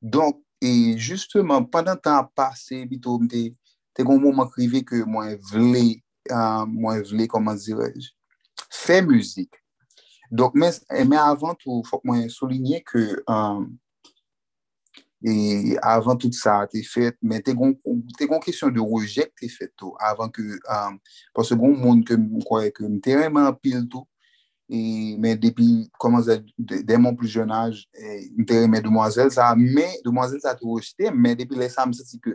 Donk, 0.00 0.40
e 0.64 0.96
justeman, 0.96 1.68
pandan 1.68 2.00
tan 2.00 2.32
pase, 2.32 2.80
bito 2.88 3.18
mwen 3.20 3.28
te, 3.28 3.44
te 3.92 4.08
kon 4.08 4.24
moun 4.24 4.40
mwen 4.40 4.48
krive 4.56 4.80
ke 4.88 5.04
mwen 5.04 5.36
vle, 5.52 5.84
uh, 6.32 6.64
mwen 6.64 7.04
vle, 7.12 7.28
koman 7.28 7.60
zirej, 7.60 8.08
fe 8.72 9.02
müzik, 9.04 9.60
Donk 10.30 10.54
men, 10.54 10.72
men 11.06 11.18
avan 11.20 11.56
tou, 11.60 11.82
fok 11.86 12.02
mwen 12.06 12.26
solinye 12.32 12.80
ke 12.86 13.02
um, 13.30 13.68
e 15.22 15.76
avan 15.86 16.18
tout 16.20 16.34
sa 16.36 16.58
te 16.70 16.82
fet, 16.86 17.16
men 17.22 17.42
te 17.44 17.54
gon, 17.56 17.74
te 18.18 18.26
gon 18.28 18.42
kesyon 18.42 18.74
de 18.74 18.82
rejek 18.82 19.32
te 19.38 19.48
fet 19.52 19.72
tou, 19.78 19.94
avan 20.02 20.32
ke, 20.34 20.44
um, 20.72 20.98
pas 21.36 21.46
se 21.46 21.58
gon 21.58 21.76
moun 21.78 22.02
ke 22.06 22.18
mwen 22.18 22.44
kwaye 22.46 22.74
ke 22.74 22.84
mwen 22.84 23.00
te 23.02 23.16
reman 23.18 23.48
apil 23.52 23.86
tou, 23.92 24.06
e, 24.66 25.14
men 25.22 25.38
depi, 25.40 25.86
koman 26.02 26.24
zè, 26.26 26.40
de, 26.58 26.82
de 26.86 26.98
mon 26.98 27.14
plus 27.16 27.38
jen 27.38 27.54
aj, 27.54 27.84
e, 27.94 28.18
mwen 28.34 28.50
te 28.50 28.84
demwazel 28.88 29.30
sa, 29.34 29.52
men 29.58 29.94
demwazel 30.06 30.42
sa 30.42 30.56
te 30.58 30.66
rejete, 30.66 31.14
men 31.14 31.38
depi 31.38 31.58
lè 31.58 31.70
sa 31.70 31.86
mwen 31.86 31.98
se 31.98 32.08
ti 32.10 32.22
ke, 32.22 32.34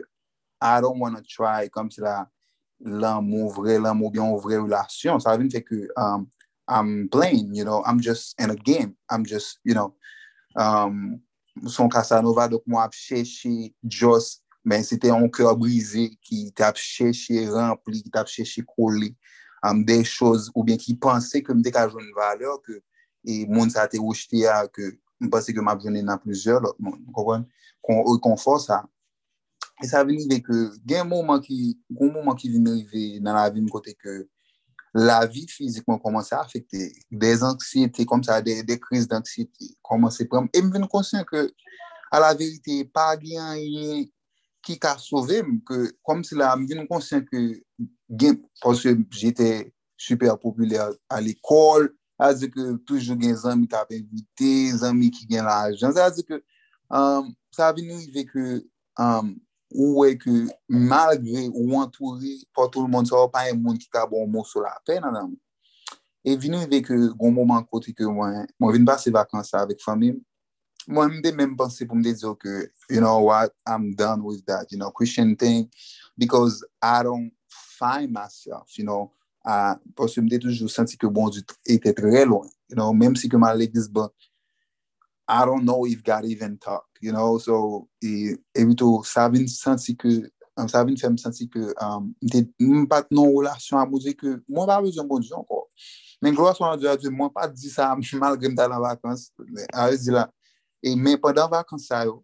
I 0.62 0.80
don't 0.80 1.00
wanna 1.00 1.20
try, 1.26 1.68
kom 1.74 1.90
se 1.90 2.00
la, 2.00 2.22
lan 2.82 3.24
moun 3.26 3.50
vre, 3.54 3.76
lan 3.82 3.96
moun 3.98 4.12
byon 4.14 4.38
vre 4.42 4.60
relasyon, 4.62 5.20
sa 5.22 5.36
vin 5.36 5.50
fe 5.52 5.60
ke, 5.64 5.84
am, 5.98 6.24
um, 6.24 6.30
I'm 6.68 7.08
playing, 7.08 7.54
you 7.54 7.64
know, 7.64 7.82
I'm 7.84 8.00
just 8.00 8.34
in 8.40 8.50
a 8.50 8.56
game. 8.56 8.96
I'm 9.10 9.24
just, 9.24 9.58
you 9.64 9.74
know, 9.74 9.94
um, 10.56 11.20
son 11.66 11.90
Casanova, 11.90 12.48
dok 12.48 12.64
mwen 12.66 12.84
ap 12.84 12.94
chèche 12.96 13.72
Joss, 13.84 14.40
men 14.64 14.84
se 14.86 14.96
te 15.00 15.10
an 15.12 15.28
kèr 15.32 15.52
brisé 15.58 16.08
ki 16.24 16.46
te 16.56 16.64
ap 16.66 16.78
chèche 16.80 17.44
rempli, 17.52 18.02
ki 18.04 18.12
te 18.12 18.20
ap 18.20 18.30
chèche 18.30 18.64
koli, 18.66 19.12
am 19.62 19.80
um, 19.80 19.84
dey 19.86 20.02
chòz 20.06 20.48
ou 20.54 20.64
bien 20.66 20.80
ki 20.80 20.96
panse 21.02 21.42
ke 21.44 21.54
mdek 21.54 21.76
a 21.78 21.84
joun 21.90 22.08
valeur 22.16 22.56
ke 22.64 22.80
e 23.22 23.44
moun 23.50 23.70
sa 23.70 23.84
te 23.90 24.00
wòjte 24.02 24.40
ya 24.42 24.62
ke 24.66 24.94
mpase 25.22 25.54
ke 25.54 25.62
m 25.62 25.70
ap 25.70 25.82
jounen 25.84 26.08
nan 26.08 26.18
plizèr 26.22 26.58
lòt 26.62 26.80
moun, 26.82 26.98
konpon, 27.14 27.44
kon 27.84 28.00
e 28.00 28.06
ou 28.06 28.22
kon 28.22 28.38
fò 28.40 28.56
sa. 28.62 28.82
E 29.82 29.88
sa 29.90 30.02
veni 30.06 30.26
de 30.30 30.40
ke 30.42 30.58
gen 30.86 31.06
mouman 31.10 31.42
ki, 31.42 31.76
kon 31.98 32.10
mouman 32.14 32.38
ki 32.38 32.50
vini 32.54 32.80
rive 32.80 33.22
nan 33.22 33.38
la 33.38 33.48
vi 33.50 33.62
mkote 33.62 33.94
ke 33.98 34.22
la 34.94 35.26
vie 35.26 35.46
physiquement 35.48 35.98
commençait 35.98 36.34
à 36.34 36.40
affecter. 36.40 36.92
Des 37.10 37.42
anxiétés 37.42 38.04
comme 38.04 38.22
ça, 38.22 38.42
des, 38.42 38.62
des 38.62 38.78
crises 38.78 39.08
d'anxiété 39.08 39.76
commençaient 39.82 40.24
à 40.24 40.26
prendre. 40.26 40.48
Et 40.52 40.60
je 40.60 40.64
me 40.64 40.86
conscient 40.86 41.24
que, 41.24 41.52
à 42.10 42.20
la 42.20 42.34
vérité, 42.34 42.84
pas 42.84 43.16
rien 43.16 43.54
qui 44.62 44.78
a 44.82 44.98
sauvé, 44.98 45.42
que, 45.66 45.92
comme 46.02 46.22
si 46.22 46.34
là, 46.34 46.54
je 46.58 46.74
me 46.74 46.86
conscient 46.86 47.22
que, 47.22 47.62
parce 48.60 48.82
que 48.82 48.96
j'étais 49.10 49.72
super 49.96 50.38
populaire 50.38 50.90
à 51.08 51.20
l'école, 51.20 51.94
c'est-à-dire 52.18 52.50
que 52.50 52.76
toujours 52.76 53.16
des 53.16 53.46
amis 53.46 53.66
qui 53.66 53.74
avaient 53.74 53.96
invité, 53.96 54.72
des 54.72 54.84
amis 54.84 55.10
qui 55.10 55.26
gagnent 55.26 55.44
l'argent, 55.44 55.90
c'est-à-dire 55.92 56.24
que 56.26 56.44
um, 56.90 57.34
ça 57.50 57.68
a 57.68 57.72
venu 57.72 57.94
avec 57.94 58.30
que 58.30 58.64
um, 58.98 59.36
ou 59.74 60.04
e 60.06 60.14
ke 60.16 60.30
malgre 60.68 61.48
ou 61.52 61.78
antouri, 61.80 62.40
pa 62.54 62.68
tout 62.68 62.88
moun 62.88 63.06
sa 63.08 63.18
ou 63.20 63.30
pa 63.32 63.46
yon 63.48 63.60
moun 63.62 63.78
ki 63.80 63.88
ka 63.92 64.04
bon 64.08 64.28
moun 64.28 64.46
sou 64.48 64.64
la 64.64 64.74
pen 64.86 65.02
nan 65.04 65.16
nan. 65.16 65.32
E 66.24 66.36
vini 66.36 66.60
ve 66.70 66.82
ke 66.84 66.94
goun 66.94 67.32
euh, 67.32 67.34
mouman 67.34 67.64
kote 67.66 67.94
ke 67.96 68.06
mwen, 68.06 68.46
mwen 68.60 68.76
vin 68.76 68.84
basi 68.86 69.10
vakansa 69.10 69.62
avik 69.64 69.82
famim, 69.82 70.20
mwen 70.86 71.16
mde 71.16 71.32
menm 71.34 71.56
pansi 71.58 71.86
pou 71.88 71.98
mde 71.98 72.12
diyo 72.14 72.36
ke, 72.38 72.68
you 72.90 73.00
know 73.00 73.18
what, 73.26 73.50
I'm 73.66 73.94
done 73.94 74.22
with 74.22 74.44
that, 74.46 74.70
you 74.70 74.78
know, 74.78 74.90
Christian 74.90 75.34
thing, 75.36 75.68
because 76.16 76.64
I 76.80 77.02
don't 77.02 77.32
find 77.48 78.12
myself, 78.12 78.78
you 78.78 78.84
know, 78.84 79.10
uh, 79.44 79.74
posi 79.98 80.22
mde 80.22 80.38
toujou 80.44 80.70
senti 80.70 80.96
ke 80.96 81.10
bon 81.10 81.30
di 81.34 81.42
ete 81.66 81.90
tre 81.96 82.24
loin, 82.24 82.50
you 82.70 82.76
know, 82.78 82.92
menm 82.94 83.18
si 83.18 83.28
ke 83.28 83.40
man 83.40 83.58
l'eglis 83.58 83.90
ban, 83.90 84.12
I 85.32 85.46
don't 85.46 85.64
know 85.64 85.86
if 85.86 86.04
God 86.04 86.26
even 86.26 86.58
talk, 86.58 86.84
you 87.00 87.10
know, 87.10 87.38
so 87.38 87.88
e, 88.04 88.34
e 88.54 88.64
mito 88.64 89.02
sa 89.02 89.28
vin 89.28 89.48
santi 89.48 89.94
ke, 89.94 90.28
sa 90.68 90.84
vin 90.84 90.98
fèm 91.00 91.16
santi 91.18 91.46
ke, 91.48 91.72
um, 91.80 92.10
mwen 92.60 92.84
pat 92.86 93.08
non 93.08 93.30
relasyon 93.38 93.80
a 93.80 93.86
mou 93.88 94.02
di 94.02 94.12
ke, 94.12 94.34
mwen 94.44 94.68
pa 94.68 94.76
bezon 94.84 95.08
bon 95.08 95.24
diyon 95.24 95.46
ko, 95.48 95.62
men 96.20 96.36
gloa 96.36 96.52
son 96.58 96.68
a 96.68 96.76
diyo, 96.76 97.08
mwen 97.16 97.32
pat 97.32 97.54
di 97.56 97.72
sa 97.72 97.88
malgre 98.20 98.52
m 98.52 98.58
la 98.60 98.82
vakans, 98.82 99.30
a 99.72 99.88
yo 99.88 100.02
di 100.04 100.12
la, 100.12 100.26
e 100.84 100.92
men 101.00 101.16
pandan 101.16 101.48
vakans 101.54 101.88
sa 101.88 102.02
yo, 102.04 102.18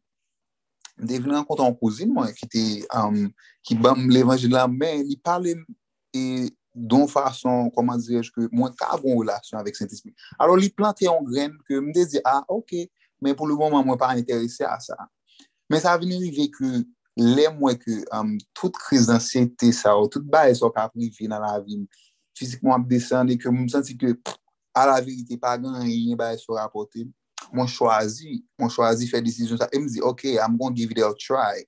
m 1.01 1.09
vin 1.09 1.41
an 1.41 1.49
kontan 1.49 1.73
kouzine 1.81 2.13
mwen, 2.13 2.37
ki 2.37 2.51
te, 2.53 2.67
um, 2.93 3.25
ki 3.65 3.79
bam 3.81 4.05
l'evangil 4.13 4.53
la, 4.53 4.67
men 4.69 5.01
li 5.09 5.17
pale, 5.17 5.57
e 6.13 6.53
don 6.77 7.09
fason, 7.09 7.73
koman 7.73 7.97
direj, 8.05 8.29
ke 8.37 8.53
mwen 8.53 8.77
ka 8.77 9.01
bon 9.01 9.17
relasyon 9.23 9.65
avèk 9.65 9.81
Saint-Esprit. 9.81 10.13
Alors 10.37 10.61
li 10.61 10.69
plante 10.69 11.09
yon 11.09 11.25
gren, 11.25 11.57
ke 11.65 11.81
mde 11.81 12.05
zi, 12.13 12.21
ah, 12.29 12.45
ok, 12.53 12.85
men 13.23 13.37
pou 13.37 13.49
lou 13.49 13.59
bon 13.61 13.73
mouman 13.73 13.87
mwen 13.87 14.01
pa 14.01 14.15
interese 14.19 14.67
a 14.67 14.77
sa. 14.83 14.97
Men 15.69 15.83
sa 15.83 15.97
veni 16.01 16.19
rive 16.23 16.49
ke 16.55 16.83
lè 17.19 17.49
mwen 17.53 17.79
ke 17.81 18.01
um, 18.15 18.37
tout 18.57 18.75
kriz 18.87 19.09
ansyete 19.13 19.73
sa 19.75 19.97
ou, 19.99 20.09
tout 20.13 20.25
baye 20.25 20.55
so 20.57 20.71
ka 20.73 20.87
privi 20.93 21.29
nan 21.31 21.43
la 21.45 21.57
vim, 21.61 21.85
fizikman 22.39 22.79
ap 22.79 22.87
desande 22.89 23.37
ke 23.41 23.51
mwen 23.51 23.69
senti 23.73 23.97
ke 23.99 24.15
a 24.77 24.87
la 24.89 25.01
verite 25.03 25.39
pa 25.41 25.57
gan 25.59 25.83
yon 25.89 26.19
baye 26.19 26.39
so 26.41 26.57
rapote, 26.57 27.05
mwen 27.53 27.69
chwazi, 27.71 28.39
mwen 28.59 28.71
chwazi 28.73 29.09
fè 29.11 29.21
desisyon 29.25 29.61
sa, 29.61 29.69
e 29.73 29.81
mwen 29.81 29.91
zi, 29.93 30.05
ok, 30.05 30.39
I'm 30.39 30.57
gonna 30.57 30.77
give 30.77 30.95
it 30.95 31.03
a 31.03 31.11
try. 31.19 31.65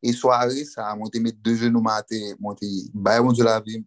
E 0.00 0.14
soare 0.16 0.64
sa, 0.64 0.88
mwen 0.96 1.12
te 1.12 1.20
met 1.20 1.36
de 1.44 1.54
genou 1.60 1.84
mate, 1.84 2.18
mwen 2.40 2.56
te 2.56 2.70
baye 2.94 3.22
mwen 3.22 3.36
de 3.36 3.44
la 3.44 3.58
vim, 3.60 3.84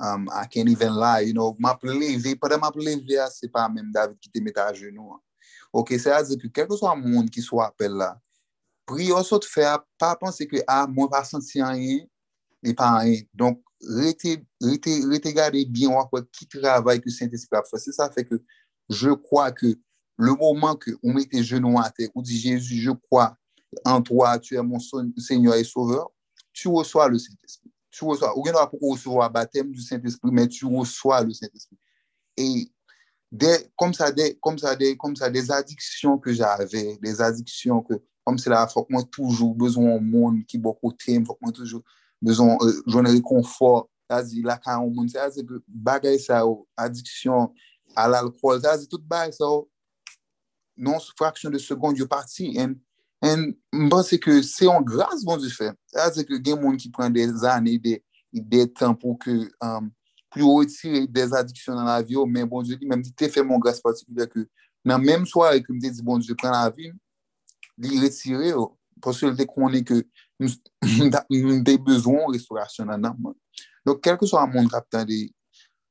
um, 0.00 0.28
I 0.34 0.46
can't 0.50 0.68
even 0.68 0.94
lie, 0.94 1.30
you 1.30 1.32
know, 1.32 1.54
mwen 1.60 1.70
ap 1.72 1.86
leve, 1.86 2.34
padan 2.42 2.60
mwen 2.60 2.74
ap 2.74 2.82
leve 2.82 3.22
a, 3.22 3.30
se 3.30 3.48
pa 3.52 3.68
mèm 3.70 3.92
David 3.94 4.18
ki 4.18 4.34
te 4.34 4.42
met 4.42 4.58
a 4.58 4.68
genou 4.74 5.14
an. 5.14 5.22
Ok, 5.72 5.94
se 6.00 6.12
a 6.12 6.22
zi 6.24 6.38
ki 6.40 6.50
kelke 6.54 6.76
swa 6.78 6.94
moun 6.96 7.28
ki 7.32 7.42
swa 7.44 7.68
apel 7.68 7.98
la, 8.00 8.14
pri 8.88 9.04
priyo 9.04 9.20
sot 9.26 9.44
fè 9.44 9.66
a 9.68 9.76
pa 10.00 10.14
panse 10.20 10.46
ki 10.48 10.62
a 10.64 10.82
ah, 10.82 10.86
moun 10.88 11.10
pa 11.12 11.20
senti 11.28 11.60
an 11.64 11.76
yin, 11.76 12.06
li 12.64 12.72
pa 12.76 12.94
an 13.00 13.10
yin. 13.10 13.26
Donk, 13.36 13.60
rete, 13.98 14.38
rete, 14.64 14.94
rete 15.10 15.34
gade 15.36 15.64
bien 15.68 15.92
wakwa 15.92 16.24
ki 16.32 16.48
travay 16.56 17.02
ki 17.04 17.12
senti 17.12 17.40
se 17.40 17.50
pa 17.52 17.60
fè. 17.66 17.80
Se 17.82 17.92
sa 17.96 18.08
fè 18.14 18.24
ke 18.24 18.40
je 18.88 19.12
kwa 19.28 19.50
ke 19.52 19.74
le 20.18 20.34
mouman 20.34 20.78
ke 20.80 20.96
ou 21.02 21.12
mette 21.14 21.42
genou 21.46 21.78
an 21.78 21.92
te, 21.94 22.08
ou 22.14 22.24
di 22.24 22.38
Jésus, 22.40 22.80
je 22.82 22.96
kwa 23.08 23.30
an 23.84 24.02
toa, 24.02 24.38
tu 24.40 24.56
e 24.56 24.62
moun 24.64 24.80
seigneur 25.18 25.54
et 25.54 25.64
sauveur, 25.64 26.08
tu 26.52 26.68
reçois 26.68 27.08
le 27.08 27.18
Saint-Esprit. 27.18 27.70
Tu 27.90 28.04
reçois. 28.04 28.36
Ou 28.36 28.44
gen 28.44 28.56
wapou 28.56 28.80
ko 28.80 28.94
reçois 28.96 29.28
baptême 29.28 29.70
du 29.70 29.82
Saint-Esprit, 29.82 30.32
men 30.32 30.48
tu 30.48 30.64
reçois 30.66 31.22
le 31.22 31.32
Saint-Esprit. 31.32 31.78
Et 32.36 32.70
des, 33.30 33.70
comme 33.76 33.92
ça, 33.94 34.10
des, 34.10 34.38
comme 34.40 34.58
ça, 34.58 34.74
des, 34.74 34.96
comme 34.96 35.16
ça, 35.16 35.30
des 35.30 35.50
addictions 35.50 36.18
que 36.18 36.32
j'avais, 36.32 36.96
des 37.02 37.20
addictions 37.20 37.82
que, 37.82 37.94
comme 38.24 38.38
c'est 38.38 38.50
là, 38.50 38.66
faut 38.66 38.84
que 38.84 38.92
moi 38.92 39.02
toujours 39.10 39.54
besoin 39.54 39.94
au 39.94 40.00
monde 40.00 40.44
qui 40.46 40.58
boit 40.58 40.76
côté, 40.80 41.22
faut 41.24 41.34
que 41.34 41.40
moi 41.42 41.52
toujours 41.52 41.82
besoin, 42.20 42.56
euh, 42.62 42.82
j'en 42.86 43.04
ai 43.04 43.20
confort, 43.20 43.88
c'est-à-dire, 44.08 44.46
là, 44.46 44.60
quand 44.62 44.78
on 44.80 44.90
monde, 44.90 45.10
c'est-à-dire 45.10 45.44
que 45.46 45.62
bagaille 45.66 46.20
ça, 46.20 46.46
oh, 46.46 46.66
addiction 46.76 47.52
à 47.94 48.08
l'alcool, 48.08 48.60
c'est-à-dire, 48.60 48.88
tout 48.88 49.02
bagaille 49.02 49.32
ça, 49.32 49.46
oh, 49.46 49.68
non, 50.76 50.98
fraction 51.16 51.50
de 51.50 51.58
seconde, 51.58 51.98
yo 51.98 52.06
parti, 52.06 52.54
en, 52.58 52.76
mwen 53.74 54.04
se 54.06 54.18
ke 54.22 54.38
se 54.46 54.66
yon 54.66 54.84
grase 54.86 55.26
bon 55.26 55.40
di 55.42 55.50
fe, 55.50 55.72
se 55.90 55.98
a 55.98 56.08
se 56.14 56.24
ke 56.26 56.38
gen 56.44 56.60
moun 56.62 56.78
ki 56.78 56.90
pren 56.94 57.12
de 57.14 57.24
zan 57.40 57.66
e 57.66 57.74
de, 57.82 57.96
de 58.30 58.64
tan 58.78 58.94
pou 58.98 59.18
ke 59.18 59.34
um, 59.64 59.88
pou 60.30 60.42
yo 60.42 60.54
retire 60.60 61.06
des 61.08 61.34
adiksyon 61.34 61.78
nan 61.78 61.88
la 61.88 62.00
vi 62.02 62.16
yo, 62.16 62.26
men 62.26 62.48
bon 62.48 62.64
diyo 62.64 62.78
li, 62.78 62.88
men 62.88 63.02
di 63.02 63.12
te 63.12 63.28
fe 63.32 63.44
mon 63.44 63.60
grase 63.62 63.82
partikulè 63.84 64.28
ke 64.30 64.44
nan 64.86 65.02
menm 65.04 65.26
soare 65.28 65.62
ke 65.64 65.74
mde 65.74 65.92
di 65.96 66.04
bon 66.04 66.20
diyo 66.22 66.36
pran 66.38 66.54
la 66.56 66.68
vi, 66.72 66.92
li 67.80 68.00
retire 68.02 68.52
yo, 68.52 68.68
pwosye 69.04 69.32
lte 69.32 69.46
konen 69.48 69.84
ke 69.86 70.02
mde 70.40 71.76
bezon 71.86 72.28
restaurasyon 72.34 72.92
nan 72.92 73.08
nan 73.08 73.18
man. 73.22 73.36
Donk 73.86 74.02
kelke 74.04 74.28
so 74.28 74.38
a 74.40 74.46
moun 74.46 74.68
kap 74.70 74.88
tan 74.92 75.06
de, 75.08 75.26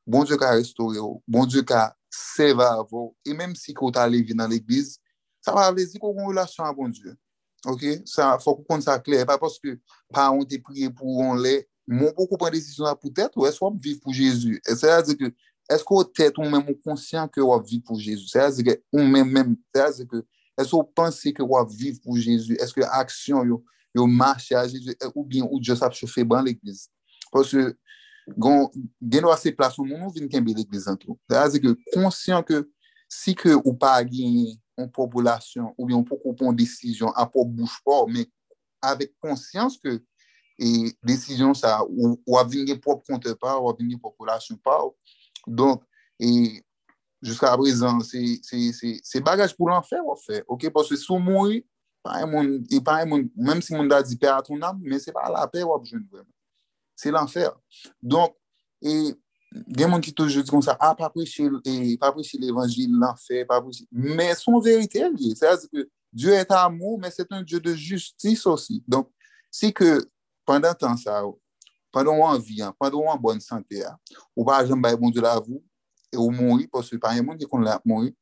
bon 0.08 0.28
diyo 0.28 0.40
ka 0.42 0.54
restore 0.56 1.00
yo, 1.00 1.16
bon 1.28 1.50
diyo 1.50 1.66
ka 1.68 1.90
seva 2.14 2.74
avou, 2.78 3.14
e 3.26 3.34
menm 3.36 3.56
si 3.58 3.76
ko 3.78 3.90
ta 3.94 4.06
alevi 4.08 4.38
nan 4.38 4.52
l'eglize, 4.52 5.00
sa 5.44 5.56
va 5.56 5.68
avlezi 5.72 6.00
ko 6.02 6.14
kon 6.14 6.30
relasyon 6.30 6.68
a 6.68 6.76
bon 6.76 6.94
diyo. 6.94 7.16
Ok, 7.68 7.84
sa 8.06 8.36
fò 8.38 8.54
kou 8.54 8.68
kon 8.70 8.84
sa 8.86 9.00
kler, 9.02 9.26
pa 9.28 9.40
poske 9.42 9.76
pa 10.14 10.28
an 10.30 10.46
te 10.48 10.60
priye 10.62 10.92
pou 10.94 11.26
an 11.26 11.42
lè, 11.42 11.60
moun 11.88 12.14
pou 12.14 12.28
kou 12.28 12.40
pren 12.42 12.52
desisyon 12.54 12.90
apou 12.92 13.14
tèt 13.16 13.36
ou 13.40 13.48
es 13.48 13.58
wap 13.64 13.78
viv 13.82 14.02
pou 14.04 14.16
Jésus. 14.16 14.60
E 14.68 14.76
se 14.76 14.90
a 14.92 15.00
zike, 15.08 15.32
esko 15.72 16.02
tèt 16.06 16.38
ou 16.38 16.48
mèm 16.48 16.68
ou 16.68 16.76
konsyant 16.84 17.32
ke 17.32 17.44
wap 17.44 17.66
viv 17.68 17.86
pou 17.88 18.00
Jésus? 18.00 18.34
Se 18.34 18.42
a 18.44 18.50
zike, 18.52 18.78
ou 18.92 19.06
mèm 19.08 19.32
mèm, 19.32 19.56
se 19.72 19.84
a 19.84 19.90
zike, 20.02 20.22
esko 20.60 20.84
panse 20.98 21.32
ke 21.36 21.46
wap 21.48 21.72
viv 21.72 22.02
pou 22.04 22.20
Jésus? 22.20 22.60
Eske 22.64 22.86
aksyon 23.00 23.48
yo, 23.48 23.62
yo 23.96 24.08
marche 24.08 24.54
a 24.54 24.68
Jésus? 24.68 24.96
Ou 25.16 25.24
bien 25.24 25.48
ou 25.48 25.60
Diyos 25.60 25.82
ap 25.82 25.96
chofe 25.96 26.24
ban 26.28 26.44
l'Eglise? 26.44 26.90
Pwosye, 27.32 27.72
gen 28.36 29.28
wase 29.30 29.54
plas 29.56 29.78
ou 29.80 29.88
moun 29.88 30.04
nou 30.04 30.14
vin 30.14 30.28
kenbe 30.32 30.54
l'Eglise 30.54 30.92
an 30.92 31.00
tou. 31.00 31.18
Se 31.32 31.40
a 31.40 31.48
zike, 31.56 31.74
konsyant 31.96 32.46
ke 32.48 32.64
si 33.08 33.36
ke 33.38 33.56
ou 33.64 33.76
pa 33.80 33.96
genye 34.04 34.58
an 34.78 34.92
populasyon 34.94 35.72
ou 35.78 35.88
bien 35.88 36.04
pou 36.06 36.20
kou 36.22 36.36
pon 36.38 36.56
desisyon 36.56 37.16
apou 37.18 37.48
bouche 37.48 37.80
por, 37.86 38.06
men 38.12 38.28
avek 38.84 39.14
konsyans 39.24 39.80
ke 39.82 39.98
E 40.58 40.92
desisyon 41.06 41.54
sa, 41.54 41.78
ou, 41.86 42.16
ou 42.26 42.38
ap 42.40 42.50
vinge 42.50 42.74
prop 42.82 43.04
konte 43.06 43.34
pa, 43.38 43.56
ou 43.60 43.70
ap 43.70 43.82
vinge 43.82 44.00
prop 44.02 44.16
kolasyon 44.18 44.58
pa. 44.66 44.80
Donk, 45.46 45.84
e, 46.18 46.64
jiska 47.22 47.54
prezan, 47.58 48.02
se 48.02 49.22
bagaj 49.26 49.54
pou 49.58 49.70
lan 49.70 49.86
fe, 49.86 50.00
wap 50.02 50.22
fe. 50.24 50.42
Ok, 50.50 50.68
pwase 50.74 50.98
sou 51.02 51.22
mouri, 51.22 51.62
pa 52.06 52.22
e 52.24 52.30
moun, 52.30 52.58
e 52.74 52.82
pa 52.84 53.02
e 53.04 53.10
moun, 53.10 53.28
menm 53.36 53.62
si 53.62 53.76
moun 53.76 53.90
da 53.90 54.02
di 54.02 54.18
pe 54.20 54.30
aton 54.32 54.60
nam, 54.62 54.82
men 54.82 55.02
se 55.04 55.14
pa 55.14 55.28
la 55.34 55.46
pe 55.52 55.64
wap 55.66 55.86
joun 55.86 56.04
vremen. 56.10 56.34
Se 56.98 57.14
l'anfer. 57.14 57.54
Donk, 58.02 58.34
e, 58.82 59.14
gen 59.78 59.92
moun 59.92 60.02
ki 60.04 60.14
toujou 60.16 60.42
di 60.46 60.52
kon 60.52 60.66
sa, 60.66 60.74
a, 60.78 60.92
ah, 60.92 60.98
pa 60.98 61.12
preche 61.14 61.46
l'evangil 62.42 62.98
l'anfer, 62.98 63.46
pa 63.50 63.62
preche, 63.62 63.86
men 63.92 64.34
son 64.40 64.60
verite 64.64 65.06
el 65.06 65.18
ye. 65.22 65.36
Se 65.38 65.46
a 65.50 65.56
zi 65.58 65.70
ke, 65.70 65.86
Dieu 66.14 66.34
et 66.34 66.52
amour, 66.52 66.98
men 67.00 67.12
se 67.12 67.22
ton 67.22 67.42
Dieu 67.42 67.60
de 67.60 67.76
justice 67.76 68.46
osi. 68.50 68.82
Donk, 68.88 69.10
se 69.54 69.70
ke, 69.76 70.00
Pendan 70.48 70.78
tan 70.80 70.96
sa 70.96 71.20
ou, 71.28 71.36
padon 71.92 72.24
an 72.24 72.40
viyan, 72.40 72.72
padon 72.80 73.10
an 73.12 73.20
bon 73.20 73.40
sante 73.44 73.82
ya, 73.82 73.98
ou 74.32 74.48
pa 74.48 74.62
ajan 74.62 74.80
bay 74.80 74.96
bon 74.96 75.12
di 75.12 75.20
la 75.24 75.36
vou, 75.42 75.60
e 76.08 76.16
ou 76.16 76.32
mounri, 76.32 76.70
pos 76.72 76.88
se 76.88 77.00
panye 77.02 77.22
moun 77.22 77.40
ki 77.40 77.50
kon 77.52 77.66
la 77.66 77.82
mounri. 77.84 78.14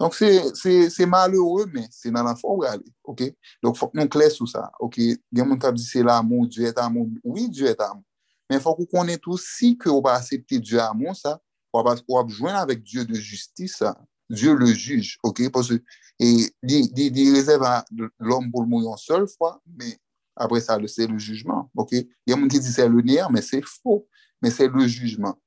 Donk 0.00 0.14
se 0.16 1.06
malheure, 1.08 1.66
men, 1.72 1.88
se 1.92 2.12
nan 2.12 2.24
la 2.24 2.32
fò 2.36 2.54
ou 2.54 2.62
gale, 2.64 2.84
ok? 3.04 3.26
Donk 3.64 3.76
fòk 3.76 3.96
nou 3.96 4.08
kles 4.12 4.38
sou 4.38 4.48
sa, 4.48 4.66
ok? 4.80 4.96
Gen 5.32 5.48
moun 5.48 5.60
kap 5.60 5.76
di 5.76 5.84
se 5.84 6.04
la 6.04 6.18
moun, 6.24 6.48
djè 6.48 6.72
ta 6.76 6.86
moun, 6.92 7.18
oui 7.24 7.48
djè 7.52 7.74
ta 7.76 7.90
moun, 7.92 8.04
men 8.48 8.62
fòk 8.64 8.80
ou 8.84 8.90
konen 8.92 9.20
tou 9.20 9.40
si 9.40 9.74
ke 9.80 9.90
ou 9.92 10.04
pa 10.04 10.18
asepte 10.20 10.60
djè 10.60 10.80
a 10.84 10.90
moun 10.96 11.16
sa, 11.16 11.38
ou 11.72 12.16
ap 12.20 12.32
jwen 12.32 12.56
avèk 12.60 12.80
djè 12.84 13.04
de 13.08 13.16
justis 13.16 13.76
sa, 13.80 13.92
djè 14.32 14.52
le 14.56 14.70
juj, 14.72 15.18
ok? 15.24 15.46
Pos 15.52 15.68
se, 15.72 15.80
e 16.20 16.48
di 16.60 17.28
rezèv 17.32 17.64
a 17.64 17.74
lòm 17.92 18.48
pou 18.52 18.64
l 18.64 18.72
moun 18.72 18.88
yon 18.88 19.00
sol 19.00 19.28
fwa, 19.32 19.58
men, 19.64 19.96
Après 20.40 20.60
ça, 20.60 20.78
c'est 20.86 21.06
le 21.06 21.18
jugement. 21.18 21.70
Ok? 21.76 21.90
Il 21.92 22.06
y 22.26 22.32
a 22.32 22.34
des 22.34 22.40
gens 22.42 22.48
qui 22.48 22.58
disent 22.58 22.74
c'est 22.74 22.88
l'honneur, 22.88 23.30
mais 23.30 23.42
c'est 23.42 23.62
faux. 23.62 24.08
Mais 24.42 24.50
c'est 24.50 24.68
le 24.68 24.86
jugement. 24.86 25.38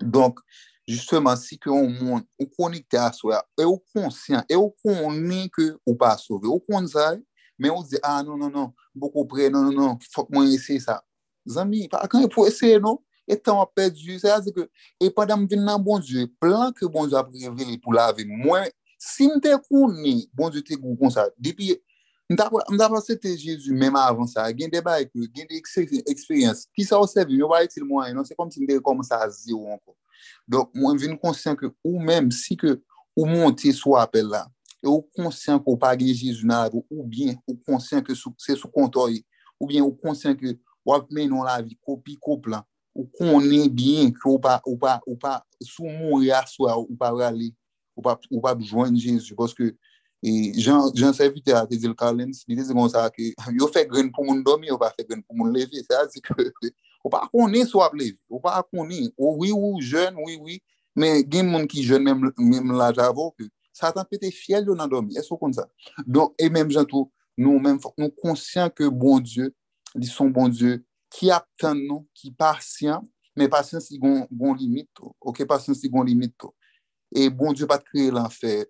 Donc, 0.00 0.40
justement, 0.86 1.36
si 1.36 1.58
que 1.58 1.70
on 1.70 1.88
monde, 1.88 2.24
on 2.38 2.46
connecte 2.46 2.94
à 2.94 3.12
soi, 3.12 3.44
et 3.58 3.64
on 3.64 3.80
conscient, 3.94 4.42
et 4.48 4.56
on 4.56 4.70
connaît 4.84 5.48
que 5.48 5.78
on 5.86 5.94
pas 5.94 6.16
sauvé, 6.16 6.48
on 6.48 6.58
connaît 6.58 7.22
mais 7.60 7.70
on 7.70 7.82
dit, 7.82 7.96
ah 8.02 8.22
non, 8.22 8.36
non, 8.36 8.50
non, 8.50 8.72
beaucoup 8.94 9.24
près, 9.24 9.50
non, 9.50 9.62
non, 9.62 9.72
non, 9.72 9.98
faut 10.12 10.24
que 10.24 10.32
moi 10.32 10.46
essaye 10.46 10.80
ça. 10.80 11.04
Zami, 11.46 11.88
pa 11.88 12.06
il 12.14 12.28
pou 12.28 12.46
ese, 12.46 12.78
non? 12.78 12.98
etan 13.28 13.58
wap 13.60 13.74
perdi, 13.76 14.18
se 14.20 14.30
a 14.32 14.40
zi 14.40 14.52
ke, 14.54 14.64
e 15.00 15.10
padam 15.14 15.44
vin 15.48 15.62
nan 15.64 15.76
bon 15.76 15.98
bonjou, 15.98 16.28
plan 16.40 16.72
ke 16.72 16.86
bon 16.86 17.04
bonjou 17.04 17.20
ap 17.20 17.30
revele 17.32 17.76
pou 17.82 17.94
la 17.96 18.08
ve 18.16 18.24
mwen, 18.28 18.70
sin 18.98 19.36
te 19.44 19.52
kouni, 19.68 20.26
bon 20.32 20.48
bonjou 20.48 20.64
te 20.64 20.78
kou 20.78 20.96
kon 21.00 21.12
sa, 21.12 21.28
depi 21.36 21.74
Mda 22.30 22.88
pa 22.90 23.00
se 23.00 23.14
te 23.16 23.30
Jezu 23.32 23.72
mèm 23.72 23.94
avan 23.96 24.26
sa, 24.28 24.42
gen 24.52 24.68
de 24.68 24.82
ba 24.84 24.98
ekou, 25.00 25.24
gen 25.32 25.46
de 25.48 25.56
eksperyans, 25.56 26.66
ki 26.76 26.84
sa 26.84 26.98
ou 27.00 27.08
sevi, 27.08 27.38
mwen 27.38 27.48
ba 27.48 27.62
etil 27.64 27.86
mwen, 27.88 28.12
non 28.12 28.26
se 28.28 28.36
kom 28.36 28.50
si 28.52 28.60
mde 28.60 28.76
rekom 28.76 29.00
sa 29.06 29.22
a 29.24 29.28
zi 29.32 29.54
ou 29.56 29.70
anko. 29.72 29.94
Dok 30.44 30.74
mwen 30.76 31.00
vin 31.00 31.16
konsyen 31.22 31.56
ke 31.56 31.70
ou 31.80 32.02
mèm 32.04 32.28
si 32.36 32.58
ke 32.60 32.74
ou 33.16 33.24
monte 33.24 33.72
sou 33.72 33.96
apel 33.96 34.28
la, 34.28 34.42
e 34.84 34.90
ou 34.90 35.06
konsyen 35.16 35.56
ke 35.56 35.72
ou 35.72 35.80
pa 35.80 35.94
gen 35.96 36.12
Jezu 36.12 36.44
nan 36.44 36.66
la, 36.68 36.84
ou 36.92 37.08
bien 37.08 37.32
ou 37.48 37.56
konsyen 37.64 38.04
ke 38.04 38.12
sou, 38.12 38.36
se 38.36 38.58
sou 38.60 38.68
kontoy, 38.76 39.22
ou 39.56 39.72
bien 39.72 39.80
ou 39.86 39.96
konsyen 39.96 40.36
ke 40.36 40.52
wap 40.84 41.08
menon 41.08 41.48
la 41.48 41.62
vi 41.64 41.80
kopi 41.80 42.20
kop 42.20 42.52
lan, 42.52 42.68
ou 42.92 43.08
konen 43.16 43.72
bien 43.72 44.12
ke 44.12 44.28
ou 44.28 44.36
pa, 44.36 44.60
ou 44.68 44.76
pa, 44.76 44.98
ou 45.08 45.16
pa 45.16 45.38
sou 45.64 45.88
moun 45.88 46.26
reaswa, 46.26 46.76
ou 46.76 46.92
pa 46.92 47.08
rale, 47.16 47.54
ou 47.96 48.04
pa, 48.04 48.18
ou 48.28 48.44
pa 48.44 48.52
jwenn 48.60 49.00
Jezu, 49.00 49.32
poske 49.38 49.72
E 50.22 50.52
jan 50.58 50.90
jan 50.94 51.12
servite 51.14 51.52
a 51.54 51.62
te 51.66 51.76
Tezil 51.76 51.94
Collins, 51.94 52.42
li 52.48 52.56
dezi 52.58 52.74
kon 52.74 52.90
sa 52.90 53.04
ke, 53.14 53.30
yo 53.54 53.68
fe 53.70 53.84
gren 53.86 54.08
pou 54.10 54.26
moun 54.26 54.40
domi, 54.42 54.66
yo 54.66 54.78
pa 54.80 54.90
fe 54.90 55.04
gren 55.06 55.20
pou 55.22 55.38
moun 55.38 55.52
leve, 55.54 55.78
se 55.84 55.94
a 55.94 56.06
zi 56.10 56.22
ke, 56.24 56.48
ou 57.04 57.10
pa 57.12 57.20
akone 57.28 57.62
sou 57.68 57.84
ap 57.84 57.94
leve, 57.94 58.18
ou 58.26 58.42
pa 58.42 58.56
akone, 58.58 59.04
ou 59.14 59.36
oui 59.44 59.52
ou 59.54 59.78
jen, 59.78 60.16
oui 60.24 60.34
oui, 60.42 60.58
men 60.98 61.22
gen 61.22 61.46
moun 61.46 61.68
ki 61.70 61.84
jen 61.86 62.02
menm 62.02 62.74
la 62.74 62.90
javo, 62.96 63.30
ke, 63.38 63.46
satan 63.70 64.08
pete 64.10 64.32
fiel 64.34 64.66
yo 64.66 64.74
nan 64.74 64.90
domi, 64.90 65.14
e 65.14 65.22
sou 65.22 65.38
kon 65.38 65.54
sa. 65.54 65.68
Don, 66.02 66.32
e 66.34 66.48
menm 66.50 66.72
jantou, 66.74 67.06
nou 67.38 67.62
menm 67.62 67.78
fok, 67.78 67.94
nou 68.02 68.10
konsyen 68.18 68.72
ke 68.74 68.88
bon 68.90 69.22
Diyo, 69.22 69.52
li 69.94 70.10
son 70.10 70.32
bon 70.34 70.50
Diyo, 70.50 70.80
ki 71.14 71.30
ap 71.30 71.46
tan 71.62 71.78
nou, 71.78 72.02
ki 72.18 72.32
pasyen, 72.34 73.06
men 73.38 73.46
pasyen 73.52 73.78
si 73.84 74.00
gon, 74.02 74.24
gon 74.34 74.58
limit 74.58 74.90
ok, 74.98 75.44
pasyen 75.46 75.78
si 75.78 75.86
gon 75.86 76.02
limit 76.10 76.34
to. 76.42 76.50
E 77.14 77.30
bon 77.30 77.54
Diyo 77.54 77.70
pat 77.70 77.86
kreye 77.86 78.10
l'anfer, 78.10 78.66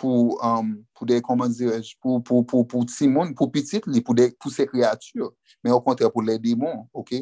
pou, 0.00 0.38
um, 0.44 0.72
pou 0.96 1.08
de, 1.08 1.18
koman 1.24 1.52
direj, 1.52 1.92
pou, 2.00 2.22
pou, 2.24 2.64
pou 2.64 2.88
ti 2.88 3.08
moun, 3.10 3.34
pou 3.36 3.52
pitit 3.52 3.84
li, 3.90 4.00
pou, 4.04 4.16
de, 4.16 4.30
pou 4.40 4.52
se 4.52 4.64
kreatur, 4.68 5.34
men 5.60 5.74
au 5.76 5.82
kontre 5.84 6.08
pou 6.12 6.24
le 6.24 6.38
demon, 6.40 6.86
ok, 6.96 7.18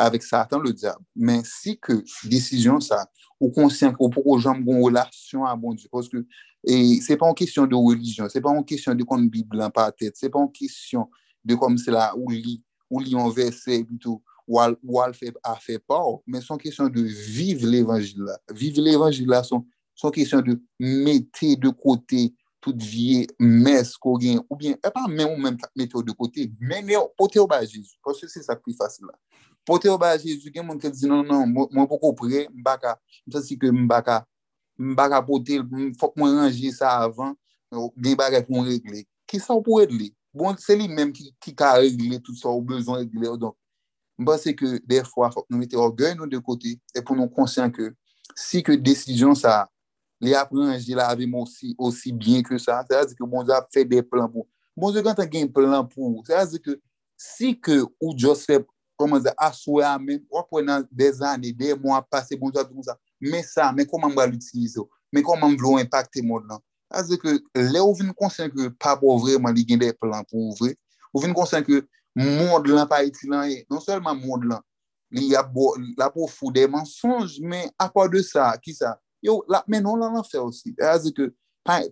avek 0.00 0.24
satan 0.24 0.62
le 0.62 0.72
diab. 0.76 1.00
Men 1.14 1.42
si 1.46 1.74
ke 1.82 1.98
desisyon 2.30 2.80
sa, 2.84 3.02
ou 3.40 3.50
konsyen 3.54 3.94
pou 3.96 4.12
pou 4.12 4.22
ou 4.26 4.38
jom 4.40 4.62
goun 4.64 4.84
relasyon 4.86 5.48
a 5.48 5.56
bon 5.58 5.76
diyo, 5.76 5.90
poske, 5.92 6.22
e 6.62 7.00
se 7.04 7.16
pa 7.18 7.28
an 7.28 7.36
kisyon 7.36 7.68
de 7.70 7.78
religyon, 7.78 8.30
se 8.32 8.42
pa 8.44 8.52
an 8.54 8.64
kisyon 8.66 8.98
de 8.98 9.06
kon 9.08 9.26
biblan 9.32 9.72
pa 9.74 9.88
tet, 9.90 10.18
se 10.20 10.30
pa 10.30 10.42
an 10.42 10.50
kisyon 10.54 11.08
de 11.46 11.56
kom 11.58 11.78
se 11.80 11.92
la 11.94 12.10
ou 12.14 12.30
li, 12.30 12.60
ou 12.90 13.02
li 13.02 13.16
an 13.18 13.32
verse, 13.34 13.82
ou 14.50 14.58
al, 14.62 14.74
ou 14.86 15.02
al 15.02 15.14
fe, 15.14 15.32
a 15.46 15.56
fe 15.62 15.78
pa, 15.78 15.98
men 16.26 16.42
son 16.44 16.60
kisyon 16.60 16.90
de 16.92 17.04
vive 17.06 17.68
l'evangil 17.68 18.24
la. 18.26 18.38
Vive 18.54 18.82
l'evangil 18.82 19.30
la 19.30 19.44
son 19.46 19.64
son 20.00 20.14
kesyon 20.14 20.42
de 20.46 20.56
mette 20.80 21.54
de 21.60 21.70
kote 21.70 22.30
tout 22.60 22.76
vie 22.76 23.26
mes 23.38 23.96
ko 23.96 24.18
gen, 24.20 24.40
ou 24.48 24.56
bien, 24.56 24.76
eh 24.84 24.88
e 24.88 24.92
pa 24.92 25.06
men 25.08 25.26
ou 25.26 25.38
men 25.40 25.56
mette 25.76 25.96
ou 25.96 26.04
de 26.04 26.12
kote, 26.12 26.46
men 26.60 26.88
yo, 26.92 27.06
pote 27.18 27.40
ou 27.40 27.48
ba 27.48 27.62
Jezu, 27.64 27.96
pwese 28.04 28.28
se 28.28 28.44
sa 28.44 28.56
kri 28.58 28.74
fase 28.76 29.02
la. 29.06 29.16
Pote 29.66 29.88
ou 29.88 29.98
ba 30.00 30.12
Jezu, 30.20 30.52
gen 30.52 30.66
moun 30.68 30.80
ke 30.80 30.90
di 30.92 31.08
nan 31.08 31.24
nan, 31.26 31.48
mwen 31.48 31.88
pou 31.88 31.98
kopre, 32.02 32.46
mbaka, 32.52 32.98
msa 33.26 33.42
si 33.46 33.56
ke 33.60 33.72
mbaka, 33.72 34.20
mbaka 34.76 35.22
pote, 35.24 35.62
fok 36.00 36.16
mwen 36.20 36.36
rangi 36.42 36.72
sa 36.76 36.98
avan, 37.06 37.32
gen 37.96 38.20
baret 38.20 38.52
mwen 38.52 38.68
regle. 38.68 39.06
Ki 39.30 39.40
sa 39.40 39.56
ou 39.56 39.64
pou 39.64 39.80
regle? 39.80 40.12
Bon, 40.36 40.54
se 40.60 40.76
li 40.78 40.86
menm 40.88 41.14
ki, 41.16 41.32
ki 41.42 41.56
ka 41.56 41.72
regle 41.80 42.20
tout 42.20 42.36
sa 42.36 42.52
ou 42.52 42.62
bezon 42.62 43.00
regle, 43.00 43.34
donc, 43.40 43.56
mba 44.20 44.36
se 44.36 44.52
ke 44.52 44.76
defwa 44.84 45.30
fok 45.32 45.48
nou 45.48 45.62
mette 45.62 45.78
orgey 45.80 46.12
nou 46.12 46.28
de 46.28 46.38
kote, 46.44 46.76
e 46.76 47.00
pou 47.00 47.16
nou 47.16 47.32
konsen 47.32 47.72
ke, 47.72 47.88
si 48.36 48.60
ke 48.62 48.76
desisyon 48.76 49.32
sa 49.38 49.64
li 50.20 50.34
aprenji 50.36 50.94
la 50.94 51.08
avim 51.08 51.34
osi, 51.40 51.74
osi 51.78 52.12
bien 52.12 52.44
ke 52.44 52.58
sa, 52.60 52.82
se 52.86 52.96
a 52.96 53.04
zi 53.08 53.16
ke 53.16 53.26
bon 53.26 53.44
Diyo 53.46 53.56
ap 53.56 53.70
fè 53.72 53.84
de 53.88 54.02
plan 54.04 54.28
pou. 54.30 54.46
Bon 54.76 54.92
Diyo 54.92 55.04
kanta 55.06 55.24
gen 55.28 55.48
plan 55.52 55.86
pou, 55.88 56.20
se 56.28 56.36
a 56.36 56.44
zi 56.46 56.60
ke 56.62 56.76
si 57.20 57.54
ke 57.56 57.80
ou 58.00 58.12
Joseph 58.16 58.66
koman 59.00 59.22
zi 59.24 59.32
aswe 59.40 59.84
a 59.86 59.94
men, 60.00 60.20
wap 60.32 60.52
wè 60.52 60.64
nan 60.66 60.84
de 60.92 61.08
zane, 61.16 61.54
de 61.56 61.72
mwa 61.80 62.02
pase, 62.04 62.36
bon 62.36 62.52
Diyo 62.52 62.64
ap 62.64 62.68
di 62.68 62.76
kon 62.76 62.88
sa, 62.90 62.98
men 63.24 63.46
sa, 63.46 63.70
men 63.76 63.88
koman 63.88 64.12
mwa 64.12 64.28
l'utilize? 64.28 64.76
Ou, 64.82 64.90
men 65.14 65.24
koman 65.24 65.56
mwa 65.56 65.80
impacte 65.80 66.24
moun 66.26 66.44
nan. 66.48 66.60
Se 66.90 67.00
a 67.00 67.06
zi 67.06 67.20
ke 67.22 67.38
le 67.56 67.80
ou 67.80 67.96
vin 67.96 68.12
konsen 68.18 68.50
ke 68.52 68.68
pa 68.82 68.96
pou 68.98 69.16
vreman 69.22 69.54
li 69.56 69.64
gen 69.64 69.80
de 69.80 69.92
plan 69.96 70.26
pou 70.28 70.52
vre, 70.60 70.74
ou 71.14 71.22
vin 71.24 71.32
konsen 71.36 71.64
ke 71.64 71.80
moun 72.18 72.60
de 72.66 72.74
lan 72.74 72.88
pa 72.90 73.00
iti 73.06 73.30
lan 73.30 73.48
e, 73.48 73.62
non 73.70 73.80
selman 73.80 74.18
moun 74.18 74.42
de 74.42 74.50
lan, 74.52 74.64
li 75.14 75.32
ap 75.38 75.48
bo, 75.54 75.72
la 75.98 76.10
pou 76.12 76.28
fou 76.30 76.52
de 76.54 76.66
mensonj, 76.70 77.38
men 77.40 77.70
apwa 77.80 78.04
de 78.10 78.20
sa, 78.26 78.50
ki 78.60 78.74
sa, 78.76 78.98
yo 79.22 79.40
la 79.48 79.62
menon 79.68 80.00
lan 80.00 80.14
lan 80.16 80.26
fè 80.26 80.40
osi. 80.42 80.74
E 80.76 80.86
azi 80.86 81.12
ke, 81.16 81.30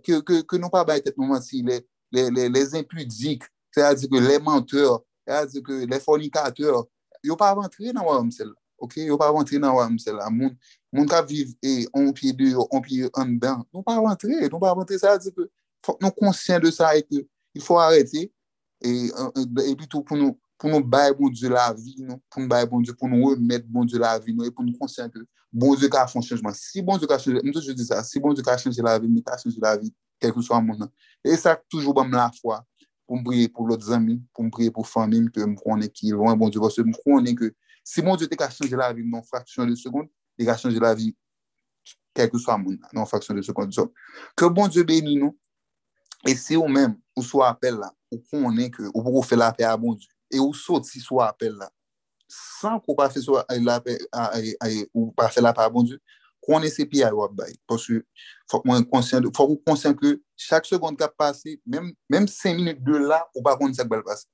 ke, 0.05 0.20
ke, 0.26 0.40
ke 0.48 0.60
nou 0.60 0.73
pa 0.73 0.84
bay 0.89 1.02
tèt 1.05 1.18
nou 1.18 1.36
ansi 1.36 1.62
le, 1.66 1.81
le, 2.15 2.28
le, 2.34 2.48
les 2.55 2.74
impudik, 2.78 3.44
e 3.76 3.84
azi 3.84 4.08
ke 4.10 4.23
le 4.23 4.39
menteur, 4.44 5.02
e 5.28 5.34
azi 5.40 5.62
ke 5.65 5.84
le 5.89 6.00
fornikateur, 6.02 6.82
yo 7.24 7.36
pa 7.39 7.52
avantri 7.55 7.92
nan 7.92 8.07
wè 8.07 8.18
msel 8.26 8.52
la. 8.52 8.58
Ok, 8.78 9.00
yo 9.02 9.18
pa 9.18 9.28
avantri 9.32 9.60
nan 9.62 9.76
wè 9.76 9.86
msel 9.92 10.18
la. 10.18 10.31
Moun, 10.32 10.55
moun 10.94 11.08
ka 11.10 11.23
viv 11.26 11.55
e 11.62 11.84
on 11.92 12.12
pi 12.16 12.32
non 12.32 12.36
non 12.36 12.39
de 12.39 12.50
yo, 12.52 12.66
on 12.73 12.84
pi 12.84 13.05
an 13.12 13.39
dan. 13.42 13.65
Nou 13.73 13.84
pa 13.86 13.98
avantri, 13.98 14.36
nou 14.48 14.62
pa 14.62 14.73
avantri. 14.73 14.98
Sa 15.02 15.16
azi 15.18 15.34
ke 15.34 15.48
nou 15.98 16.12
konsyen 16.16 16.62
de 16.62 16.73
sa 16.74 16.94
e 16.97 17.05
ke 17.07 17.24
il 17.55 17.65
fò 17.65 17.81
arèti 17.82 18.28
e 18.81 19.74
bitou 19.74 20.00
euh, 20.00 20.07
pou 20.07 20.16
nou 20.16 20.36
pou 20.58 20.70
nou 20.70 20.82
bay 20.82 21.12
bon 21.15 21.31
die 21.31 21.48
la 21.50 21.70
vi 21.73 21.94
nou, 22.02 22.18
pou 22.31 22.42
nou 22.42 22.50
bay 22.50 22.66
bon 22.66 22.82
die, 22.82 22.94
pou 22.98 23.10
nou 23.10 23.31
remet 23.31 23.66
bon 23.70 23.86
die 23.86 23.98
la 23.98 24.16
vi 24.18 24.34
nou, 24.34 24.47
e 24.47 24.50
pou 24.50 24.66
nou 24.66 24.74
konsyen 24.81 25.10
ke 25.10 25.23
bon 25.52 25.75
Dieu 25.75 25.89
ka 25.89 26.07
fon 26.07 26.23
chanjman. 26.23 26.55
Si 26.55 26.83
bon 26.83 26.99
Dieu 26.99 27.09
ka 27.09 27.18
chanjman, 27.18 27.43
mwen 27.44 27.55
toujou 27.57 27.77
di 27.77 27.85
sa, 27.86 28.02
si 28.05 28.20
bon 28.20 28.35
Dieu 28.36 28.44
ka 28.44 28.57
chanjman 28.59 28.86
la 28.86 28.99
vi, 28.99 29.09
mwen 29.09 29.25
ka 29.25 29.39
chanjman 29.41 29.65
la 29.65 29.77
vi, 29.81 29.93
tel 30.20 30.35
kou 30.35 30.44
swa 30.44 30.60
moun 30.65 30.78
nan. 30.85 30.91
E 31.25 31.36
sa 31.41 31.57
toujou 31.70 31.94
ban 31.97 32.09
mwen 32.09 32.20
la 32.20 32.28
fwa, 32.36 32.60
pou 33.09 33.20
mbriye 33.20 33.49
pou 33.52 33.68
lot 33.68 33.83
zami, 33.85 34.18
pou 34.36 34.44
mbriye 34.49 34.73
pou 34.75 34.85
fami, 34.85 35.23
mwen 35.25 35.55
mwen 35.55 35.57
konen 35.62 35.93
ki 35.93 36.12
lwen 36.12 36.39
bon 36.39 36.52
Dieu, 36.52 36.62
mwen 36.62 36.99
konen 37.01 37.39
ke, 37.39 37.52
si 37.86 38.05
bon 38.05 38.18
Dieu 38.20 38.28
te 38.28 38.36
ka 38.39 38.51
chanjman 38.52 38.85
la 38.85 38.93
vi, 38.93 39.07
mwen 39.07 39.25
fraksyon 39.31 39.70
de 39.70 39.78
sekonde, 39.81 40.12
te 40.36 40.49
ka 40.49 40.59
chanjman 40.60 40.85
la 40.85 40.94
vi, 40.99 41.15
tel 42.17 42.28
kou 42.33 42.43
swa 42.43 42.59
moun 42.60 42.77
nan, 42.77 42.93
mwen 43.01 43.09
fraksyon 43.09 43.41
de 43.41 43.47
sekonde. 43.47 43.77
So, 43.77 43.89
ke 44.36 44.51
bon 44.52 44.68
Dieu 44.68 44.85
beni 44.89 45.17
nou, 45.17 45.33
e 46.28 46.36
se 46.36 46.59
ou 46.60 46.68
men, 46.68 46.99
ou 47.17 47.25
swa 47.25 47.49
apel 47.55 47.81
la, 47.81 47.89
ou 48.12 48.20
konen 48.28 48.68
ke, 48.75 48.85
ou 48.93 49.01
pou 49.01 49.17
kou 49.17 49.27
fe 49.27 49.39
la 49.39 49.52
pe 49.57 49.65
a 49.65 49.73
bon 49.81 49.97
Dieu, 49.97 50.12
e 50.28 50.43
ou 50.44 50.52
sot 50.52 50.85
si 50.85 51.01
swa 51.01 51.31
apel 51.33 51.57
la, 51.57 51.70
san 52.28 52.78
kou 52.84 52.97
pa 52.98 53.08
fe 53.12 53.23
so 53.24 53.39
ou 53.39 55.10
pa 55.16 55.28
fe 55.32 55.42
la 55.44 55.55
pa 55.57 55.68
bon 55.73 55.86
di, 55.89 55.98
konen 56.44 56.70
se 56.73 56.86
pi 56.89 57.02
a 57.05 57.10
yo 57.12 57.24
ap 57.24 57.34
bay. 57.36 57.52
Porsi, 57.68 58.00
fok 58.50 58.65
mwen 58.68 58.86
konsyen, 58.89 59.26
fok 59.36 59.52
mwen 59.52 59.62
konsyen 59.66 59.97
ke 59.98 60.16
chak 60.39 60.68
sekonde 60.68 61.00
kap 61.00 61.16
pase, 61.18 61.58
menm 61.66 62.26
5 62.28 62.57
minute 62.57 62.84
de 62.84 63.00
la, 63.02 63.23
ou 63.34 63.44
pa 63.44 63.57
konen 63.58 63.76
sak 63.76 63.90
bel 63.90 64.05
pase. 64.07 64.28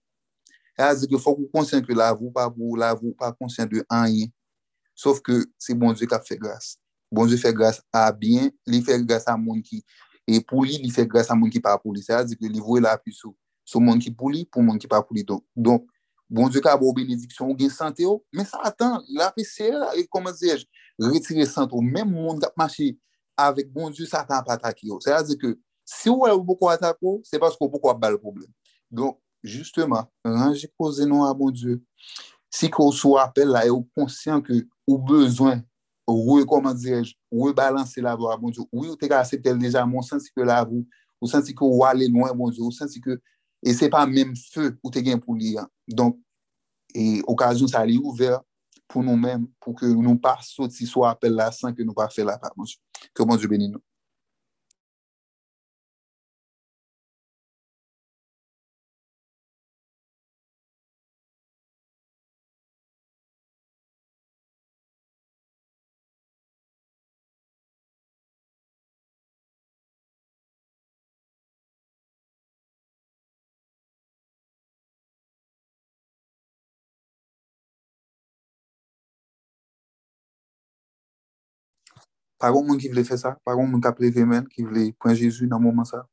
E 0.74 0.82
a 0.82 0.92
zi 0.98 1.08
ke 1.10 1.18
fok 1.20 1.40
mwen 1.40 1.50
konsyen 1.54 1.84
ke 1.86 1.96
la 1.96 2.12
vou, 2.14 2.32
pa 2.34 2.46
vou, 2.50 2.78
la 2.78 2.92
vou, 2.94 3.14
pa 3.18 3.32
konsyen 3.34 3.70
de 3.70 3.84
an 3.88 4.08
yin. 4.12 4.32
Sof 4.94 5.20
ke 5.26 5.40
se 5.58 5.74
bon 5.74 5.94
di 5.94 6.06
kap 6.10 6.26
fe 6.26 6.38
grase. 6.38 6.76
Bon 7.14 7.26
di 7.30 7.38
fe 7.38 7.52
grase 7.54 7.82
a 7.94 8.06
bien, 8.14 8.50
li 8.66 8.80
fe 8.82 8.96
grase 9.02 9.30
a 9.30 9.36
moun 9.38 9.62
ki. 9.62 9.82
E 10.26 10.38
pou 10.40 10.64
li, 10.64 10.78
li 10.80 10.90
fe 10.94 11.04
grase 11.06 11.32
a 11.34 11.36
moun 11.38 11.52
ki 11.52 11.62
pa 11.62 11.74
pou 11.80 11.94
li. 11.94 12.02
Se 12.02 12.14
a 12.14 12.22
zi 12.26 12.38
ke 12.38 12.48
li 12.48 12.62
vou 12.62 12.78
la 12.82 12.94
api 12.94 13.12
sou. 13.12 13.34
Sou 13.66 13.82
moun 13.82 13.98
ki 14.02 14.12
pou 14.14 14.30
li, 14.30 14.44
pou 14.46 14.62
moun 14.62 14.78
ki 14.78 14.90
pa 14.90 15.02
pou 15.02 15.16
li. 15.16 15.24
Donk, 15.26 15.88
bon 16.30 16.48
diyo 16.50 16.62
ka 16.64 16.74
bo 16.80 16.92
benediksyon, 16.96 17.54
gen 17.58 17.72
sante 17.72 18.04
yo, 18.04 18.18
men 18.34 18.46
sa 18.48 18.62
atan, 18.68 19.00
la 19.16 19.30
pe 19.34 19.44
se, 19.46 19.68
e 19.98 20.04
koman 20.10 20.34
se, 20.36 20.56
retire 21.00 21.46
sante 21.48 21.76
yo, 21.76 21.82
men 21.84 22.08
moun 22.08 22.40
kap 22.42 22.56
mache, 22.58 22.92
avek 23.40 23.70
bon 23.72 23.92
diyo 23.92 24.08
sa 24.10 24.22
atan 24.24 24.44
pataki 24.46 24.88
yo. 24.90 25.00
Se 25.04 25.12
la 25.12 25.22
ze 25.26 25.36
ke, 25.40 25.54
si 25.84 26.10
ou 26.12 26.28
el 26.28 26.40
pou 26.40 26.58
kwa 26.60 26.74
atak 26.78 27.00
yo, 27.04 27.18
se 27.26 27.40
pas 27.40 27.56
kwa 27.58 27.68
pou 27.68 27.82
kwa 27.82 27.94
bal 27.98 28.18
problem. 28.20 28.48
Don, 28.90 29.14
justeman, 29.44 30.08
range 30.24 30.70
koze 30.80 31.06
nou 31.08 31.26
a 31.28 31.32
bon 31.36 31.52
diyo, 31.54 31.78
si 32.54 32.70
kwa 32.72 32.88
ou 32.88 32.96
sou 32.96 33.18
apel 33.20 33.52
la, 33.52 33.66
e 33.66 33.72
ou 33.74 33.84
konsyen 33.96 34.42
ke 34.44 34.62
ou 34.88 34.98
bezwen, 35.10 35.62
ou 36.08 36.38
e 36.40 36.48
koman 36.48 36.76
direj, 36.76 37.14
ou 37.32 37.48
e 37.50 37.54
balanse 37.56 38.00
la 38.04 38.16
bo 38.16 38.30
a 38.32 38.36
bon 38.40 38.52
diyo, 38.52 38.66
ou 38.72 38.84
yo 38.88 38.96
te 38.98 39.08
ka 39.10 39.20
aseptel 39.24 39.58
deja, 39.60 39.84
moun 39.88 40.04
sensi 40.06 40.32
ke 40.32 40.46
la 40.46 40.62
vou, 40.64 40.84
ou 41.20 41.30
sensi 41.30 41.54
ke 41.56 41.64
ou 41.64 41.84
ale 41.86 42.08
loin 42.08 42.34
bon 42.36 42.52
diyo, 42.52 42.68
ou 42.68 42.74
sensi 42.74 43.00
ke 43.00 43.16
E 43.64 43.72
se 43.72 43.88
pa 43.88 44.04
menm 44.06 44.34
fe 44.36 44.68
ou 44.82 44.92
te 44.92 45.00
gen 45.04 45.20
pou 45.22 45.38
li 45.38 45.54
an. 45.60 45.70
Donk, 45.88 46.18
e 46.92 47.22
okasyon 47.30 47.70
sa 47.72 47.80
li 47.88 47.96
ouver 47.96 48.36
pou 48.90 49.00
nou 49.02 49.16
menm, 49.16 49.46
pou 49.62 49.72
ke 49.78 49.88
nou 49.88 50.20
pa 50.20 50.36
soti 50.44 50.84
sou 50.86 51.06
apel 51.08 51.32
la 51.38 51.48
san 51.54 51.72
ke 51.74 51.86
nou 51.86 51.96
pa 51.96 52.10
fe 52.12 52.26
la 52.26 52.36
pa, 52.40 52.52
monsye. 52.58 52.76
Ke 53.16 53.24
monsye 53.26 53.48
beni 53.48 53.70
nou. 53.72 53.80
Pas 82.38 82.50
grand 82.52 82.62
monde 82.64 82.78
qui 82.78 82.88
voulait 82.88 83.02
faire 83.04 83.18
ça, 83.18 83.38
pas 83.44 83.54
grand 83.54 83.66
monde 83.66 83.82
qui 83.82 83.88
a 83.88 83.94
levé 83.98 84.24
main, 84.24 84.44
qui 84.44 84.62
voulait 84.62 84.92
prendre 84.92 85.16
Jésus 85.16 85.48
dans 85.48 85.58
le 85.58 85.64
moment 85.64 85.84
ça. 85.84 86.06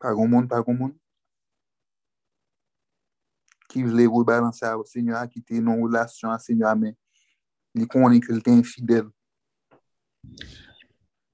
Pas 0.00 0.12
grand 0.12 0.26
monde, 0.28 0.48
pas 0.48 0.60
grand 0.62 0.74
monde. 0.74 0.92
Qui 3.70 3.82
voulait 3.84 4.06
rebalancer 4.06 4.66
au 4.72 4.84
Seigneur, 4.84 5.28
qui 5.28 5.38
était 5.38 5.60
dans 5.60 5.74
une 5.74 5.84
relation 5.84 6.28
avec 6.28 6.40
le 6.40 6.44
Seigneur, 6.44 6.76
mais 6.76 6.96
il 7.74 7.86
connaît 7.86 8.20
que 8.20 8.32
était 8.32 8.50
infidèle. 8.50 9.08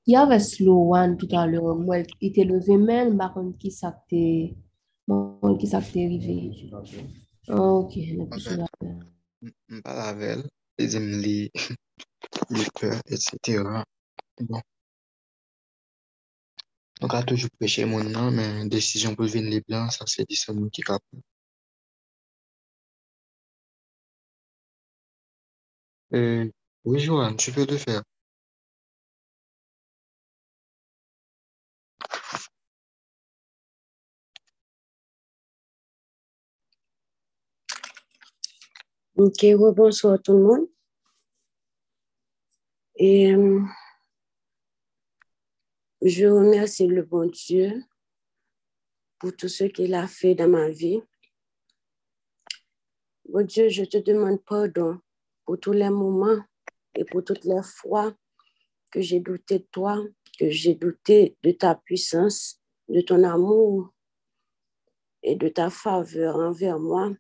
Il 0.07 0.13
y 0.13 0.17
avait 0.17 0.39
slow 0.39 0.95
one 0.95 1.17
tout 1.17 1.29
à 1.33 1.47
l'heure. 1.47 1.75
Moi, 1.75 2.01
il 2.21 2.29
était 2.29 2.45
levé 2.45 2.77
même, 2.77 3.17
par 3.17 3.33
contre, 3.33 3.59
qui 3.59 3.73
s'était, 3.73 4.55
bon, 5.09 5.57
qui 5.59 5.67
s'était 5.67 6.05
arrivé. 6.05 6.53
Ok, 7.49 7.95
le 7.97 8.29
plus 8.29 8.41
sur 8.41 8.57
la 8.57 8.67
M 9.71 9.81
pa 9.83 9.93
lavel, 9.95 10.41
e 10.81 10.87
di 10.91 10.99
m 10.99 11.09
li, 11.23 11.39
li 12.57 12.65
peur, 12.79 12.99
etc. 13.15 13.63
Bon. 14.49 14.63
Nou 17.01 17.11
ka 17.13 17.21
toujou 17.29 17.53
preche 17.61 17.85
moun 17.91 18.09
nan, 18.15 18.35
men 18.39 18.71
desisyon 18.73 19.17
pou 19.19 19.31
vin 19.35 19.47
li 19.53 19.61
blan, 19.67 19.91
sa 19.97 20.09
se 20.13 20.25
di 20.29 20.39
sa 20.43 20.55
moun 20.57 20.73
ki 20.75 20.83
kap. 20.89 21.03
Euh, 26.15 26.49
oui, 26.85 27.01
Joanne, 27.01 27.37
tu 27.37 27.53
peux 27.53 27.67
le 27.67 27.77
faire. 27.77 28.03
Ok, 39.17 39.47
bonsoir 39.75 40.21
tout 40.23 40.33
le 40.35 40.43
monde. 40.43 40.69
Et 42.97 43.35
euh, 43.35 43.63
je 46.03 46.27
remercie 46.27 46.87
le 46.87 47.03
bon 47.03 47.29
Dieu 47.29 47.83
pour 49.19 49.35
tout 49.35 49.49
ce 49.49 49.65
qu'il 49.65 49.95
a 49.95 50.07
fait 50.07 50.35
dans 50.35 50.49
ma 50.49 50.69
vie. 50.69 51.03
Bon 53.29 53.45
Dieu, 53.45 53.69
je 53.69 53.85
te 53.85 53.99
demande 53.99 54.43
pardon 54.45 55.01
pour 55.47 55.59
tous 55.61 55.73
les 55.73 55.91
moments 55.91 56.43
et 56.95 57.05
pour 57.05 57.25
toutes 57.25 57.45
les 57.45 57.63
fois 57.63 58.13
que 58.91 59.01
j'ai 59.01 59.21
douté 59.21 59.61
de 59.61 59.67
toi, 59.71 60.03
que 60.39 60.51
j'ai 60.51 60.75
douté 60.75 61.37
de 61.43 61.53
ta 61.53 61.77
puissance, 61.77 62.61
de 62.89 63.01
ton 63.01 63.23
amour 63.23 63.93
et 65.23 65.37
de 65.37 65.49
ta 65.49 65.71
faveur 65.71 66.37
envers 66.37 66.79
moi. 66.79 67.11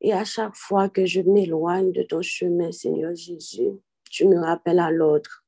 Et 0.00 0.12
à 0.12 0.24
chaque 0.24 0.54
fois 0.54 0.88
que 0.88 1.04
je 1.04 1.20
m'éloigne 1.20 1.92
de 1.92 2.02
ton 2.02 2.22
chemin, 2.22 2.70
Seigneur 2.70 3.14
Jésus, 3.14 3.70
tu 4.10 4.26
me 4.26 4.38
rappelles 4.38 4.78
à 4.78 4.90
l'ordre. 4.90 5.44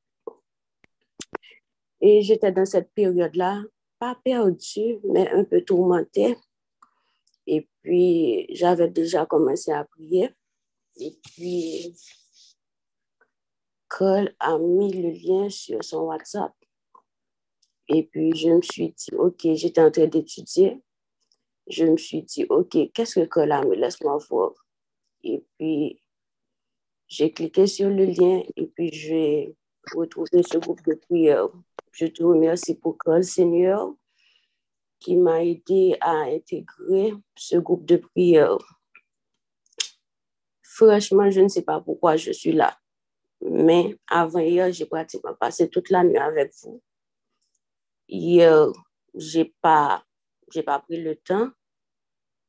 Et 2.01 2.23
j'étais 2.23 2.51
dans 2.51 2.65
cette 2.65 2.93
période-là, 2.93 3.63
pas 3.99 4.19
perdue, 4.25 4.99
mais 5.05 5.29
un 5.31 5.45
peu 5.45 5.63
tourmentée, 5.63 6.37
Et 7.47 7.69
puis, 7.83 8.47
j'avais 8.51 8.89
déjà 8.89 9.27
commencé 9.27 9.73
à 9.73 9.85
prier. 9.85 10.31
Et 11.01 11.19
puis, 11.23 11.97
Cole 13.89 14.35
a 14.39 14.59
mis 14.59 14.93
le 14.93 15.11
lien 15.11 15.49
sur 15.49 15.83
son 15.83 16.03
WhatsApp. 16.03 16.53
Et 17.89 18.05
puis, 18.05 18.37
je 18.37 18.51
me 18.51 18.63
suis 18.63 18.93
dit, 18.93 19.15
OK, 19.17 19.49
j'étais 19.55 19.81
en 19.81 19.91
train 19.91 20.07
d'étudier. 20.07 20.83
Je 21.67 21.85
me 21.85 21.97
suis 21.97 22.23
dit, 22.23 22.47
OK, 22.49 22.77
qu'est-ce 22.93 23.21
que 23.21 23.27
Cole 23.27 23.53
a 23.53 23.65
mis? 23.65 23.77
Laisse-moi 23.77 24.19
voir. 24.29 24.53
Et 25.23 25.45
puis, 25.59 26.01
j'ai 27.09 27.33
cliqué 27.33 27.67
sur 27.67 27.91
le 27.91 28.05
lien 28.05 28.43
et 28.57 28.67
puis 28.67 28.93
j'ai 28.93 29.57
retrouvé 29.95 30.43
ce 30.43 30.59
groupe 30.59 30.83
de 30.87 30.95
prière. 30.95 31.49
Je 31.93 32.07
te 32.07 32.23
remercie 32.23 32.77
pour 32.77 32.97
Cole, 32.99 33.25
Seigneur, 33.25 33.93
qui 35.01 35.17
m'a 35.17 35.45
aidé 35.45 35.97
à 36.01 36.13
intégrer 36.21 37.13
ce 37.37 37.57
groupe 37.57 37.85
de 37.85 37.97
prière. 37.97 38.80
Franchement, 40.81 41.31
je 41.31 41.43
ne 41.43 41.49
sais 41.49 41.61
pas 41.61 41.79
pourquoi 41.79 42.17
je 42.17 42.33
suis 42.33 42.53
là. 42.53 42.75
Mais 43.43 43.99
avant 44.09 44.39
hier, 44.39 44.73
j'ai 44.73 44.87
pratiquement 44.87 45.35
passé 45.35 45.69
toute 45.69 45.91
la 45.91 46.03
nuit 46.03 46.17
avec 46.17 46.55
vous. 46.63 46.83
Hier, 48.09 48.67
je 49.15 49.41
n'ai 49.41 49.55
pas, 49.61 50.03
j'ai 50.51 50.63
pas 50.63 50.79
pris 50.79 51.03
le 51.03 51.17
temps. 51.17 51.51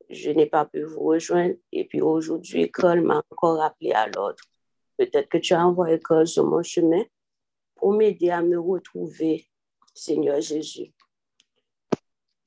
Je 0.09 0.31
n'ai 0.31 0.45
pas 0.45 0.63
pu 0.63 0.81
vous 0.83 1.03
rejoindre. 1.03 1.55
Et 1.73 1.85
puis 1.85 1.99
aujourd'hui, 1.99 2.71
Cole 2.71 3.01
m'a 3.01 3.21
encore 3.31 3.61
appelé 3.61 3.91
à 3.91 4.07
l'ordre. 4.07 4.41
Peut-être 4.97 5.27
que 5.27 5.37
tu 5.37 5.53
as 5.53 5.67
envoyé 5.67 5.99
Cole 5.99 6.25
sur 6.25 6.45
mon 6.45 6.63
chemin 6.63 7.03
pour 7.75 7.91
m'aider 7.91 8.29
à 8.29 8.41
me 8.41 8.57
retrouver, 8.57 9.45
Seigneur 9.93 10.39
Jésus. 10.39 10.93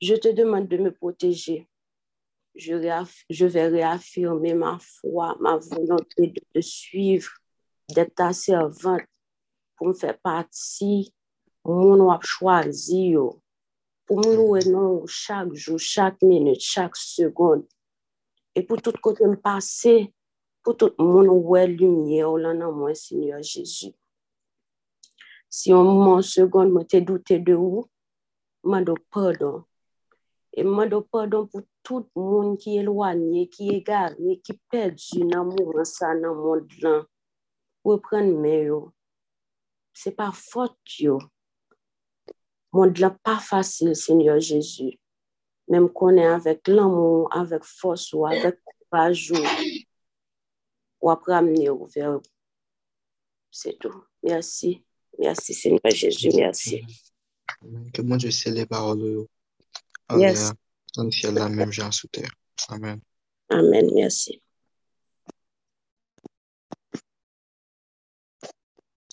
Je 0.00 0.14
te 0.14 0.28
demande 0.28 0.66
de 0.66 0.78
me 0.78 0.92
protéger. 0.92 1.68
je, 2.54 2.74
réaff, 2.74 3.24
je 3.30 3.46
vais 3.46 3.68
réaffirmer 3.68 4.54
ma 4.54 4.78
foi, 4.78 5.36
ma 5.40 5.56
volonté 5.56 6.28
de 6.28 6.40
te 6.52 6.60
suivre, 6.60 7.30
d'être 7.88 8.14
ta 8.14 8.32
servante 8.32 9.02
pour 9.76 9.88
me 9.88 9.94
faire 9.94 10.18
partie, 10.18 11.14
mon 11.64 12.10
a 12.10 12.18
choisi, 12.22 13.14
pour 14.06 14.18
me 14.18 14.36
louer 14.36 14.60
mm-hmm. 14.60 14.72
non 14.72 15.06
chaque 15.06 15.52
jour, 15.54 15.78
chaque 15.78 16.22
minute, 16.22 16.60
chaque 16.60 16.96
seconde. 16.96 17.66
Et 18.54 18.62
pour 18.62 18.80
tout 18.80 18.92
côté 19.02 19.26
me 19.26 19.36
passer, 19.36 20.12
pour 20.62 20.76
tout 20.76 20.92
mon 20.98 21.26
ouais 21.28 21.66
lumière 21.66 22.30
oh 22.30 22.36
là 22.36 22.54
dans 22.54 22.72
moi 22.72 22.94
Seigneur 22.94 23.42
Jésus. 23.42 23.92
Si 25.48 25.72
un 25.72 25.82
moment 25.82 26.22
seconde 26.22 26.72
me 26.72 26.82
t'ai 26.82 27.00
douté 27.00 27.38
de 27.38 27.54
vous, 27.54 27.88
m'a 28.64 28.82
pardon 29.10 29.64
Et 30.56 30.62
m'a 30.62 30.88
pardon 31.10 31.48
pour 31.48 31.62
tout 31.82 32.08
le 32.14 32.22
monde 32.22 32.58
qui 32.58 32.76
est 32.76 32.80
éloigné, 32.80 33.48
qui 33.48 33.70
est 33.70 33.78
égaré, 33.78 34.40
qui 34.40 34.52
le 34.72 35.36
moment 35.36 35.84
ça, 35.84 36.14
dans 36.14 36.32
le 36.32 36.34
monde 36.34 36.72
là. 36.80 37.04
Reprendre 37.82 38.38
mes 38.38 38.64
yo. 38.64 38.92
C'est 39.92 40.12
pas 40.12 40.30
faute 40.32 40.78
yo. 40.98 41.18
Monde 42.72 42.98
là 42.98 43.10
pas 43.10 43.38
facile, 43.38 43.96
Seigneur 43.96 44.38
Jésus. 44.38 44.98
Même 45.68 45.88
qu'on 45.90 46.16
est 46.16 46.24
avec 46.24 46.68
l'amour, 46.68 47.28
avec 47.32 47.64
force 47.64 48.12
ou 48.12 48.24
avec 48.24 48.60
courage 48.90 49.32
ou, 51.00 51.10
après 51.10 51.34
amener 51.34 51.68
vers. 51.94 52.20
C'est 53.50 53.76
tout. 53.78 54.04
Merci. 54.22 54.84
Merci, 55.18 55.52
Seigneur 55.52 55.90
Jésus. 55.90 56.30
Merci. 56.32 56.84
Que 57.92 58.02
mon 58.02 58.16
Dieu 58.16 58.30
scelle 58.30 58.54
les 58.54 58.66
paroles. 58.66 59.26
Yes. 60.12 60.52
Dans 60.96 61.04
le 61.04 61.10
ciel, 61.10 61.34
la 61.34 61.48
même 61.48 61.72
gens 61.72 61.90
sous 61.90 62.08
terre. 62.08 62.30
Amen. 62.68 63.00
Amen. 63.48 63.90
Merci. 63.94 64.40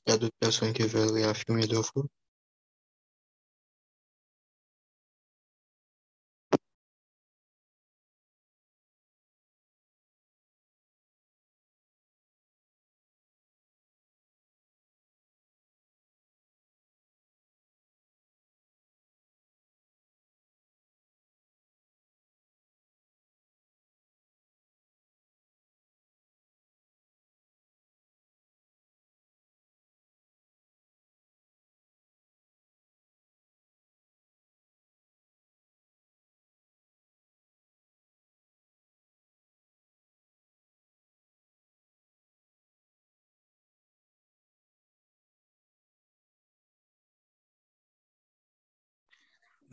Il 0.05 0.11
y 0.11 0.11
a 0.11 0.17
d'autres 0.17 0.35
personnes 0.39 0.73
qui 0.73 0.83
veulent 0.83 1.11
réaffirmer 1.11 1.67
leur 1.67 1.85
foi? 1.85 2.03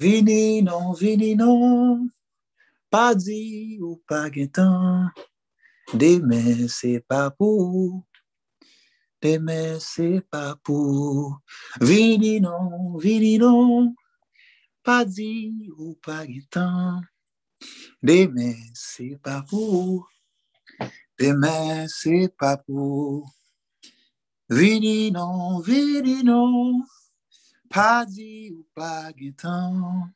Vini 0.00 0.62
non, 0.62 0.94
vini 0.94 1.34
non, 1.34 2.08
pa 2.88 3.14
di 3.14 3.80
ou 3.82 3.98
pa 4.06 4.30
gen 4.30 4.46
tan, 4.54 5.10
demen 5.90 6.68
se 6.70 7.00
pa 7.02 7.34
pou, 7.34 8.04
demen 9.18 9.80
se 9.82 10.22
pa 10.30 10.54
pou. 10.62 11.34
Vini 11.82 12.38
non, 12.38 12.94
vini 13.02 13.42
non, 13.42 13.90
pa 14.86 15.02
di 15.02 15.66
ou 15.74 15.96
pa 15.98 16.22
gen 16.30 16.46
tan, 16.46 17.02
demen 17.98 18.54
se 18.78 19.18
pa 19.18 19.42
pou, 19.50 20.06
demen 21.18 21.90
se 21.90 22.28
pa 22.38 22.54
pou. 22.54 23.26
Vini 24.46 25.10
non, 25.10 25.58
vini 25.58 26.22
non, 26.22 26.86
pa 27.68 28.04
di 28.04 28.50
ou 28.52 28.64
pa 28.74 29.12
gen 29.16 29.34
tan, 29.34 30.12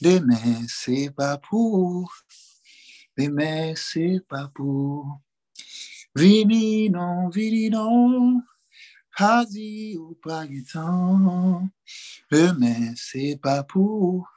Demain 0.00 0.66
c'est 0.68 1.10
pas 1.10 1.38
pour, 1.38 2.12
demain 3.16 3.74
c'est 3.74 4.20
pas 4.28 4.50
pour. 4.54 5.20
Vini 6.14 6.90
non, 6.90 7.30
vini 7.30 7.70
non, 7.70 8.42
pas 9.16 9.44
di 9.46 9.96
ou 9.96 10.14
pas 10.22 10.46
gen 10.46 10.64
tan, 10.64 11.68
demain 12.30 12.92
c'est 12.96 13.38
pas 13.40 13.62
pour, 13.62 14.28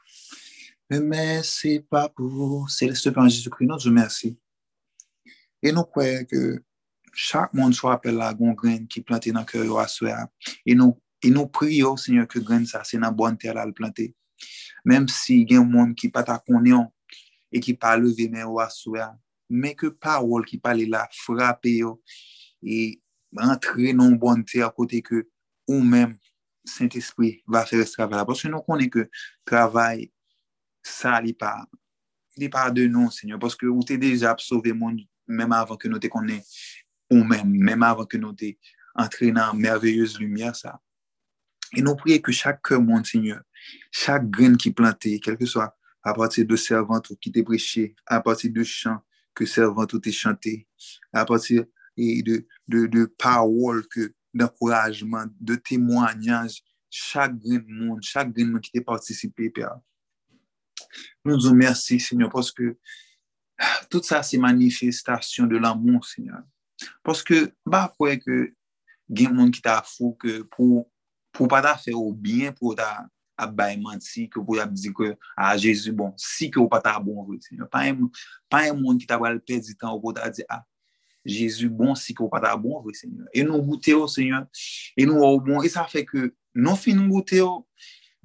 demain 0.89 1.41
c'est 1.43 1.85
pas 1.89 2.07
pour. 2.09 2.69
Céleste 2.69 3.11
Père 3.11 3.27
Jésus-Christ, 3.27 3.67
nous 3.67 3.77
te 3.77 3.89
merci. 3.89 4.38
Et 5.61 5.73
nous 5.73 5.83
croyons 5.83 6.23
que 6.23 6.64
chaque 7.14 7.53
monde 7.53 7.73
soit 7.73 7.93
appelé 7.93 8.15
la 8.15 8.33
gon 8.33 8.53
graine 8.53 8.88
qui 8.88 9.01
planté 9.01 9.31
dans 9.31 9.41
le 9.41 9.45
cœur 9.45 9.80
à. 9.80 10.30
Et 10.65 10.73
nous, 10.73 10.98
E 11.23 11.31
nou 11.33 11.49
priyo, 11.51 11.95
Senyor, 11.99 12.27
ke 12.31 12.39
gren 12.43 12.65
sa 12.67 12.85
se 12.88 12.99
nan 12.99 13.15
bon 13.15 13.35
ter 13.39 13.56
la 13.57 13.65
l 13.67 13.73
plante. 13.75 14.09
Mem 14.88 15.07
si 15.11 15.41
gen 15.48 15.67
moun 15.67 15.91
ki 15.98 16.11
pata 16.14 16.38
konyon 16.39 16.88
e 17.51 17.59
ki 17.64 17.75
pa 17.80 17.95
leve 17.99 18.30
men 18.31 18.48
waswe 18.56 19.01
a, 19.03 19.11
men 19.49 19.75
ke 19.75 19.89
parol 19.91 20.45
ki 20.48 20.59
pale 20.64 20.85
la 20.88 21.03
frape 21.25 21.73
yo 21.81 21.98
e 22.64 22.99
rentre 23.35 23.91
nan 23.98 24.15
bon 24.22 24.45
ter 24.48 24.69
kote 24.77 25.01
ke 25.03 25.25
ou 25.69 25.83
men 25.83 26.15
Saint-Esprit 26.69 27.41
va 27.48 27.65
fere 27.65 27.85
se 27.88 27.98
travay 27.98 28.19
la. 28.19 28.27
Paske 28.27 28.49
nou 28.51 28.64
konen 28.65 28.91
ke 28.93 29.07
travay 29.48 30.07
sa 30.85 31.17
li 31.23 31.33
pa, 31.35 31.56
li 32.39 32.48
pa 32.51 32.69
de 32.72 32.85
nou, 32.88 33.11
Senyor, 33.11 33.41
paske 33.41 33.67
ou 33.67 33.83
te 33.85 33.98
deja 33.99 34.31
apsove 34.31 34.72
moun 34.75 35.01
menm 35.30 35.53
avan 35.53 35.77
ke 35.80 35.89
nou 35.91 36.01
te 36.01 36.09
konen 36.11 36.41
ou 37.11 37.25
menm, 37.25 37.51
menm 37.51 37.83
avan 37.85 38.07
ke 38.09 38.22
nou 38.22 38.38
te 38.38 38.56
entre 38.99 39.33
nan 39.35 39.57
merveyez 39.59 40.17
lumiye 40.22 40.53
sa. 40.57 40.77
Et 41.73 41.81
nous 41.81 41.95
prions 41.95 42.19
que 42.19 42.31
chaque 42.31 42.61
cœur, 42.61 42.81
mon 42.81 43.03
Seigneur, 43.03 43.41
chaque 43.91 44.30
graine 44.30 44.57
qui 44.57 44.69
est 44.69 44.73
plantée, 44.73 45.19
quel 45.19 45.38
que 45.38 45.45
soit 45.45 45.77
à 46.03 46.14
partir 46.14 46.45
de 46.45 46.56
servante 46.56 47.11
qui 47.19 47.31
t'est 47.31 47.43
prêché, 47.43 47.95
à 48.06 48.22
partir 48.22 48.51
de 48.51 48.64
chants 48.64 48.99
que 49.35 49.45
servante 49.45 50.01
t'est 50.01 50.11
chanté, 50.11 50.67
à 51.14 51.25
partir 51.25 51.65
de, 51.98 52.48
de, 52.67 52.85
de 52.88 53.06
paroles 53.06 53.85
d'encouragement, 54.33 55.25
de 55.39 55.56
témoignages, 55.56 56.64
chaque 56.89 57.38
grain 57.38 57.57
de 57.57 57.67
monde, 57.67 57.99
chaque 58.01 58.31
grain 58.31 58.45
de 58.45 58.51
monde 58.51 58.61
qui 58.61 58.72
t'est 58.72 58.81
participé, 58.81 59.49
Père. 59.49 59.77
Nous 61.25 61.38
nous 61.38 61.53
merci, 61.53 61.99
Seigneur, 61.99 62.30
parce 62.30 62.51
que 62.51 62.77
tout 63.89 64.01
ça, 64.01 64.23
c'est 64.23 64.38
manifestation 64.38 65.45
de 65.45 65.57
l'amour, 65.57 66.06
Seigneur. 66.06 66.41
Parce 67.03 67.23
que, 67.23 67.51
bah, 67.65 67.93
quoi 67.98 68.15
que, 68.17 68.53
il 69.09 69.22
y 69.22 69.25
a 69.25 69.30
des 69.30 69.35
gens 69.35 69.51
qui 69.51 69.61
t'a 69.61 69.83
fou 69.85 70.14
que 70.14 70.43
pour, 70.43 70.89
pou 71.35 71.49
pa 71.51 71.61
ta 71.66 71.75
fe 71.80 71.93
ou 71.95 72.14
bien 72.14 72.53
pou 72.56 72.75
ta 72.77 73.08
ap 73.40 73.53
bay 73.56 73.77
manti, 73.80 74.27
ke 74.27 74.41
pou 74.41 74.59
ap 74.59 74.72
di 74.75 74.91
ke 74.95 75.14
a 75.38 75.53
Jezu 75.58 75.93
bon, 75.95 76.11
si 76.19 76.49
ke 76.51 76.59
ou 76.59 76.69
pa 76.72 76.82
ta 76.83 76.98
bon 76.99 77.24
vwe. 77.24 77.40
Pa 78.51 78.66
yon 78.67 78.82
moun 78.82 78.99
ki 78.99 79.08
ta 79.08 79.19
wale 79.22 79.40
pedi 79.40 79.77
tan 79.80 79.93
ou 79.93 80.03
pou 80.03 80.16
ta 80.16 80.27
di 80.33 80.43
a, 80.51 80.59
Jezu 81.27 81.69
bon 81.69 81.95
si 81.99 82.16
ke 82.16 82.24
ou 82.24 82.32
pa 82.32 82.41
ta 82.43 82.56
bon 82.59 82.82
vwe, 82.83 82.95
Seigneur. 82.98 83.30
E 83.33 83.45
nou 83.48 83.64
goute 83.64 83.95
yo, 83.95 84.08
Seigneur. 84.11 84.45
E 84.98 85.08
nou 85.08 85.24
ou 85.24 85.40
bon. 85.43 85.64
E 85.64 85.72
sa 85.72 85.88
fe 85.88 86.03
ke 86.08 86.30
nou 86.56 86.75
fin 86.80 86.99
nou 86.99 87.19
goute 87.19 87.40
yo, 87.40 87.64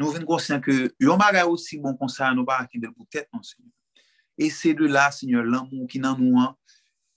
nou 0.00 0.10
ven 0.14 0.26
konsen 0.26 0.62
ke 0.64 0.90
yon 1.02 1.20
bagay 1.20 1.46
osi 1.46 1.78
bon 1.82 1.94
konsen 1.98 2.34
nou 2.34 2.46
ba 2.48 2.62
akibel 2.64 2.90
pou 2.94 3.06
tèt 3.06 3.30
non, 3.30 3.42
Seigneur. 3.46 3.70
E 4.34 4.50
se 4.50 4.74
de 4.74 4.88
la, 4.90 5.10
Seigneur, 5.14 5.46
lan 5.46 5.68
moun 5.70 5.86
ki 5.90 6.00
nan 6.02 6.18
nou 6.18 6.42
an, 6.42 6.54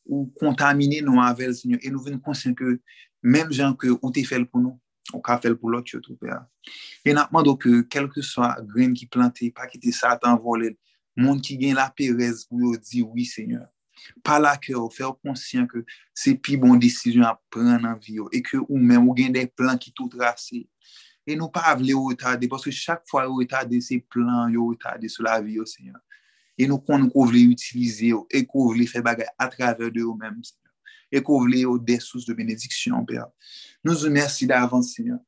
ou 0.08 0.28
kontamine 0.40 1.02
nou 1.02 1.22
anvel, 1.24 1.56
Seigneur. 1.58 1.82
E 1.82 1.90
nou 1.94 2.04
ven 2.06 2.20
konsen 2.22 2.54
ke, 2.58 2.78
menm 3.26 3.50
jan 3.54 3.74
ke 3.78 3.90
ou 3.98 4.14
te 4.14 4.22
fel 4.28 4.46
pou 4.46 4.62
nou, 4.62 4.78
On 5.16 5.24
ka 5.24 5.38
fel 5.40 5.56
pou 5.56 5.72
lot 5.72 5.88
yo 5.94 6.02
tou 6.04 6.18
pe 6.20 6.32
a. 6.34 6.42
E 7.08 7.14
napman 7.16 7.46
do 7.46 7.56
ke, 7.60 7.80
kelke 7.92 8.24
sa 8.26 8.56
gren 8.60 8.96
ki 8.98 9.08
plante, 9.12 9.48
pa 9.56 9.68
ki 9.72 9.80
te 9.80 9.94
satan 9.96 10.36
vole, 10.44 10.74
moun 11.18 11.40
ki 11.44 11.56
gen 11.62 11.78
la 11.80 11.88
perez 11.96 12.44
pou 12.48 12.60
yo 12.66 12.74
di, 12.76 13.04
oui, 13.06 13.26
seigneur. 13.26 13.68
Pa 14.26 14.38
la 14.42 14.54
ke 14.60 14.76
ou, 14.76 14.92
fe 14.94 15.06
ou 15.08 15.16
konsyen 15.24 15.66
ke 15.70 15.82
se 16.16 16.36
pi 16.36 16.58
bon 16.60 16.80
desisyon 16.82 17.26
a 17.28 17.34
pren 17.54 17.80
nan 17.86 17.98
vi 18.04 18.20
yo, 18.20 18.28
e 18.36 18.44
ke 18.44 18.60
ou 18.60 18.78
men 18.78 19.00
ou 19.00 19.16
gen 19.18 19.34
de 19.36 19.46
plan 19.58 19.80
ki 19.80 19.94
tou 19.96 20.12
trase. 20.12 20.66
E 21.28 21.36
nou 21.36 21.52
pa 21.52 21.66
avle 21.72 21.96
ou 21.96 22.12
etade, 22.14 22.48
paske 22.52 22.72
chak 22.76 23.08
fwa 23.10 23.26
ou 23.28 23.42
etade 23.44 23.80
se 23.84 24.00
plan 24.12 24.52
yo 24.54 24.70
etade 24.76 25.10
sou 25.12 25.26
la 25.28 25.40
vi 25.44 25.58
yo, 25.58 25.66
seigneur. 25.68 26.00
E 26.58 26.68
nou 26.68 26.82
kon 26.84 27.04
nou 27.04 27.14
kou 27.14 27.28
vle 27.32 27.48
utilize 27.48 28.12
yo, 28.12 28.26
e 28.28 28.44
kou 28.48 28.74
vle 28.76 28.88
fe 28.90 29.04
bagay 29.06 29.28
a 29.40 29.50
traver 29.52 29.92
de 29.94 30.04
yo 30.04 30.16
menm, 30.20 30.44
seigneur. 30.44 30.67
et 31.12 31.22
couvrir 31.22 31.78
des 31.80 32.00
sources 32.00 32.26
de 32.26 32.34
bénédiction, 32.34 33.04
Père. 33.06 33.28
Nous 33.84 33.94
vous 33.94 34.06
remercions 34.06 34.48
d'avance, 34.48 34.94
Seigneur, 34.94 35.20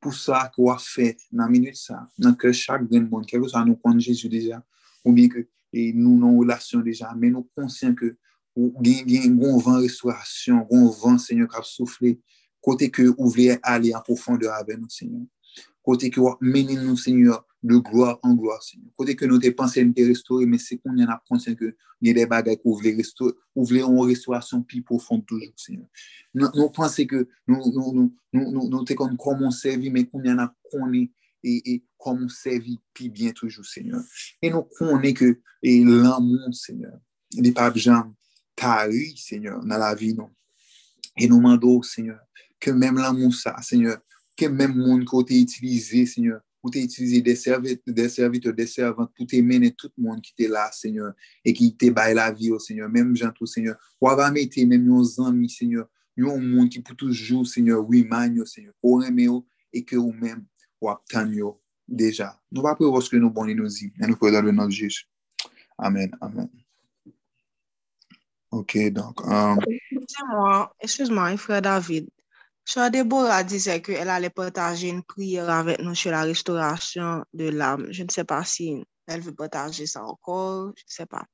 pour 0.00 0.14
ça 0.14 0.50
qu'on 0.54 0.70
a 0.70 0.78
fait 0.78 1.16
dans 1.32 1.44
la 1.44 1.50
minute 1.50 1.76
ça, 1.76 2.08
dans 2.18 2.34
que 2.34 2.52
chaque 2.52 2.86
grand 2.88 3.08
monde, 3.08 3.26
quel 3.26 3.40
que 3.40 3.48
soit 3.48 3.64
nous 3.64 3.76
compte 3.76 4.00
Jésus 4.00 4.28
déjà, 4.28 4.64
ou 5.04 5.12
bien 5.12 5.28
que 5.28 5.46
et 5.72 5.92
nous 5.92 6.16
nos 6.16 6.38
relations 6.38 6.80
déjà, 6.80 7.12
mais 7.16 7.30
nous 7.30 7.48
conscients 7.54 7.94
que 7.94 8.16
ou 8.56 8.72
gen 8.82 9.36
goun 9.36 9.60
van 9.60 9.80
restauration, 9.80 10.66
goun 10.70 10.90
van, 11.02 11.18
Seigneur, 11.18 11.48
kap 11.52 11.66
souffle, 11.68 12.14
kote 12.64 12.88
ke 12.90 13.10
ou 13.12 13.28
vle 13.30 13.58
ale 13.60 13.92
an 13.94 14.04
profonde 14.06 14.48
avè 14.48 14.78
nou, 14.78 14.88
Seigneur. 14.90 15.26
Kote 15.84 16.08
ke 16.10 16.22
wap 16.24 16.40
meni 16.40 16.78
nou, 16.80 16.96
Seigneur, 16.96 17.42
de 17.66 17.80
gloa 17.82 18.14
an 18.22 18.36
gloa, 18.38 18.56
Seigneur. 18.62 18.92
Kote 18.98 19.16
ke 19.18 19.28
nou 19.28 19.42
te 19.42 19.50
panse 19.56 19.82
nou 19.82 19.96
te 19.96 20.04
restore, 20.06 20.46
men 20.48 20.60
se 20.62 20.78
kon 20.78 20.96
yon 20.98 21.10
ap 21.12 21.24
konsyen 21.28 21.56
ke 21.58 21.72
nye 22.04 22.14
de 22.16 22.26
bagay 22.30 22.58
kou 22.60 22.76
vle 22.78 22.94
restore, 22.96 23.34
ou 23.56 23.66
vle 23.68 23.82
an 23.84 23.98
restaurasyon 24.08 24.62
pi 24.68 24.82
profond 24.86 25.24
toujou, 25.26 25.52
Seigneur. 25.60 25.88
Nou 26.36 26.70
panse 26.74 27.06
ke 27.08 27.24
nou 27.50 28.84
te 28.88 28.96
kon 28.98 29.16
kon 29.20 29.40
moun 29.42 29.54
servi, 29.54 29.92
men 29.92 30.08
kon 30.10 30.24
yon 30.26 30.44
ap 30.44 30.54
konen 30.72 31.08
e 31.46 31.80
kon 32.00 32.20
moun 32.20 32.32
servi 32.32 32.76
pi 32.96 33.10
bien 33.12 33.34
toujou, 33.36 33.66
Seigneur. 33.66 34.04
E 34.42 34.52
nou 34.52 34.68
konen 34.78 35.16
ke 35.16 35.34
lan 35.64 36.22
moun, 36.22 36.54
Seigneur, 36.56 36.96
li 37.42 37.52
pap 37.56 37.76
jan 37.80 38.14
tari, 38.58 39.10
Seigneur, 39.20 39.62
nan 39.64 39.82
la 39.82 39.92
vi 39.98 40.14
nou. 40.16 40.30
E 41.16 41.26
nou 41.28 41.40
mando, 41.40 41.80
Seigneur, 41.82 42.20
menm 42.76 42.98
lan 43.00 43.16
moun 43.16 43.32
sa, 43.32 43.54
Seigneur, 43.62 44.00
menm 44.52 44.74
moun 44.76 45.04
ko 45.08 45.22
te 45.24 45.36
itilize, 45.38 46.04
Seigneur, 46.12 46.42
pou 46.66 46.72
te 46.74 46.82
itilize 46.82 47.22
de 47.22 47.34
servite, 47.36 47.86
de 47.86 48.66
servante, 48.66 49.12
pou 49.14 49.24
te 49.30 49.38
mene 49.38 49.70
tout 49.70 49.92
moun 49.94 50.18
ki 50.18 50.32
te 50.34 50.48
la, 50.50 50.64
Seigneur, 50.74 51.12
e 51.46 51.52
ki 51.54 51.70
te 51.78 51.92
bay 51.94 52.16
la 52.18 52.32
vi, 52.34 52.50
Seigneur, 52.58 52.90
menm 52.90 53.14
jantou, 53.14 53.46
Seigneur, 53.46 53.78
wava 54.02 54.26
mette 54.34 54.64
menm 54.66 54.88
yon 54.90 55.04
zanmi, 55.06 55.46
Seigneur, 55.48 55.86
yon 56.18 56.42
moun 56.42 56.66
ki 56.72 56.82
pou 56.82 56.98
toujou, 56.98 57.44
Seigneur, 57.46 57.86
wiman 57.86 58.34
yo, 58.34 58.48
Seigneur, 58.50 58.74
ou 58.82 58.98
reme 58.98 59.28
yo, 59.28 59.44
e 59.70 59.84
ke 59.86 59.94
ou 59.94 60.10
menm 60.10 60.42
wap 60.82 61.04
tan 61.06 61.30
yo, 61.30 61.54
deja. 61.86 62.32
Nou 62.50 62.66
va 62.66 62.74
pou 62.74 62.90
woske 62.90 63.20
nou 63.22 63.30
boni 63.30 63.54
nou 63.54 63.70
zi, 63.70 63.92
en 64.02 64.10
nou 64.10 64.18
pou 64.18 64.26
edan 64.26 64.50
nou 64.50 64.66
jish. 64.74 65.04
Amen, 65.78 66.10
amen. 66.18 66.50
Ok, 68.50 68.90
donk. 68.90 69.22
Excuse-moi, 70.82 71.36
frère 71.36 71.62
David, 71.62 72.10
Soeur 72.68 72.90
Deborah 72.90 73.44
disait 73.44 73.80
qu'elle 73.80 74.08
allait 74.08 74.28
partager 74.28 74.88
une 74.88 75.04
prière 75.04 75.48
avec 75.48 75.80
nous 75.80 75.94
sur 75.94 76.10
la 76.10 76.22
restauration 76.22 77.24
de 77.32 77.48
l'âme. 77.48 77.86
Je 77.92 78.02
ne 78.02 78.10
sais 78.10 78.24
pas 78.24 78.42
si 78.42 78.84
elle 79.06 79.20
veut 79.20 79.34
partager 79.34 79.86
ça 79.86 80.02
encore, 80.02 80.72
je 80.76 80.82
ne 80.82 80.88
sais 80.88 81.06
pas. 81.06 81.24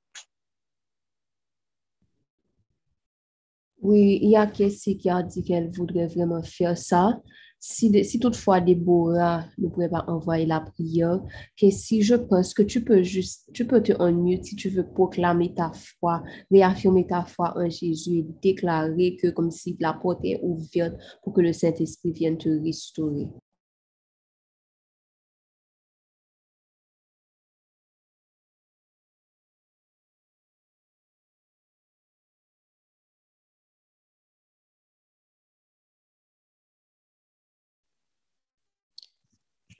Oui, 3.81 4.19
il 4.20 4.31
y 4.31 4.36
a 4.36 4.47
Kessie 4.47 4.99
qui 4.99 5.09
a 5.09 5.23
dit 5.23 5.43
qu'elle 5.43 5.70
voudrait 5.70 6.07
vraiment 6.07 6.43
faire 6.43 6.77
ça. 6.77 7.19
Si, 7.65 8.05
si 8.05 8.18
toutefois 8.18 8.60
Déborah 8.60 9.44
ne 9.57 9.68
pourrait 9.68 9.89
pas 9.89 10.05
envoyer 10.08 10.47
la 10.47 10.58
prière, 10.58 11.20
Kessie, 11.55 12.02
je 12.02 12.16
pense 12.16 12.55
que 12.55 12.62
tu 12.65 12.82
peux 12.82 13.05
juste, 13.05 13.49
tu 13.52 13.68
peux 13.68 13.81
te 13.81 13.92
unmute 14.02 14.44
si 14.44 14.57
tu 14.57 14.68
veux 14.68 14.84
proclamer 14.84 15.55
ta 15.55 15.70
foi, 15.73 16.24
réaffirmer 16.50 17.07
ta 17.07 17.24
foi 17.24 17.57
en 17.57 17.70
Jésus 17.70 18.16
et 18.16 18.26
déclarer 18.42 19.15
que 19.15 19.28
comme 19.28 19.52
si 19.52 19.76
la 19.78 19.92
porte 19.92 20.24
est 20.24 20.41
ouverte 20.42 20.97
pour 21.23 21.34
que 21.34 21.41
le 21.41 21.52
Saint-Esprit 21.52 22.10
vienne 22.10 22.36
te 22.36 22.49
restaurer. 22.49 23.28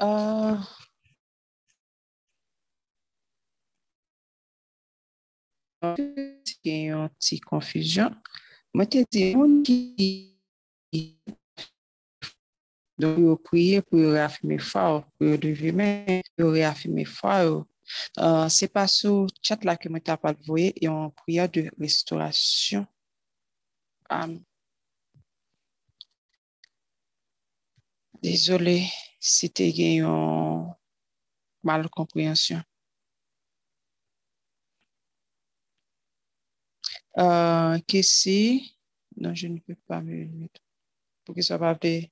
Uh, 0.03 0.59
yon 6.67 7.11
ti 7.23 7.39
konfijyon. 7.47 8.17
Mwen 8.75 8.89
te 8.91 9.05
di, 9.07 9.29
moun 9.37 9.61
ki 9.67 9.77
don 12.99 13.19
yo 13.23 13.37
priye 13.47 13.83
pou 13.87 14.01
yo 14.03 14.11
reafime 14.17 14.59
fwa 14.59 14.87
ou, 14.97 15.05
pou 15.15 15.31
yo 15.31 15.39
devime, 15.45 15.87
pou 16.33 16.49
yo 16.49 16.57
reafime 16.57 17.07
fwa 17.07 17.37
ou. 17.47 17.63
Uh, 18.17 18.49
se 18.51 18.67
pa 18.73 18.89
sou 18.91 19.29
chat 19.45 19.63
la 19.69 19.77
ke 19.79 19.91
mwen 19.93 20.03
ta 20.03 20.19
pal 20.19 20.35
voye, 20.49 20.73
yon 20.83 21.13
priye 21.23 21.47
de 21.55 21.69
restaurasyon. 21.79 22.89
Um, 24.11 24.41
Désolé. 28.23 28.87
Si 29.23 29.49
te 29.55 29.69
gen 29.77 29.95
yon 30.03 30.73
mal 31.63 31.89
komprehensyon. 31.95 32.63
Euh, 37.19 37.79
non, 39.17 39.35
je 39.35 39.47
ne 39.49 39.59
peux 39.59 39.77
pas 39.87 40.01
me 40.01 40.25
mettre. 40.27 40.61
Pour 41.25 41.35
que 41.35 41.43
ça 41.43 41.59
va 41.59 41.71
appeler. 41.71 42.11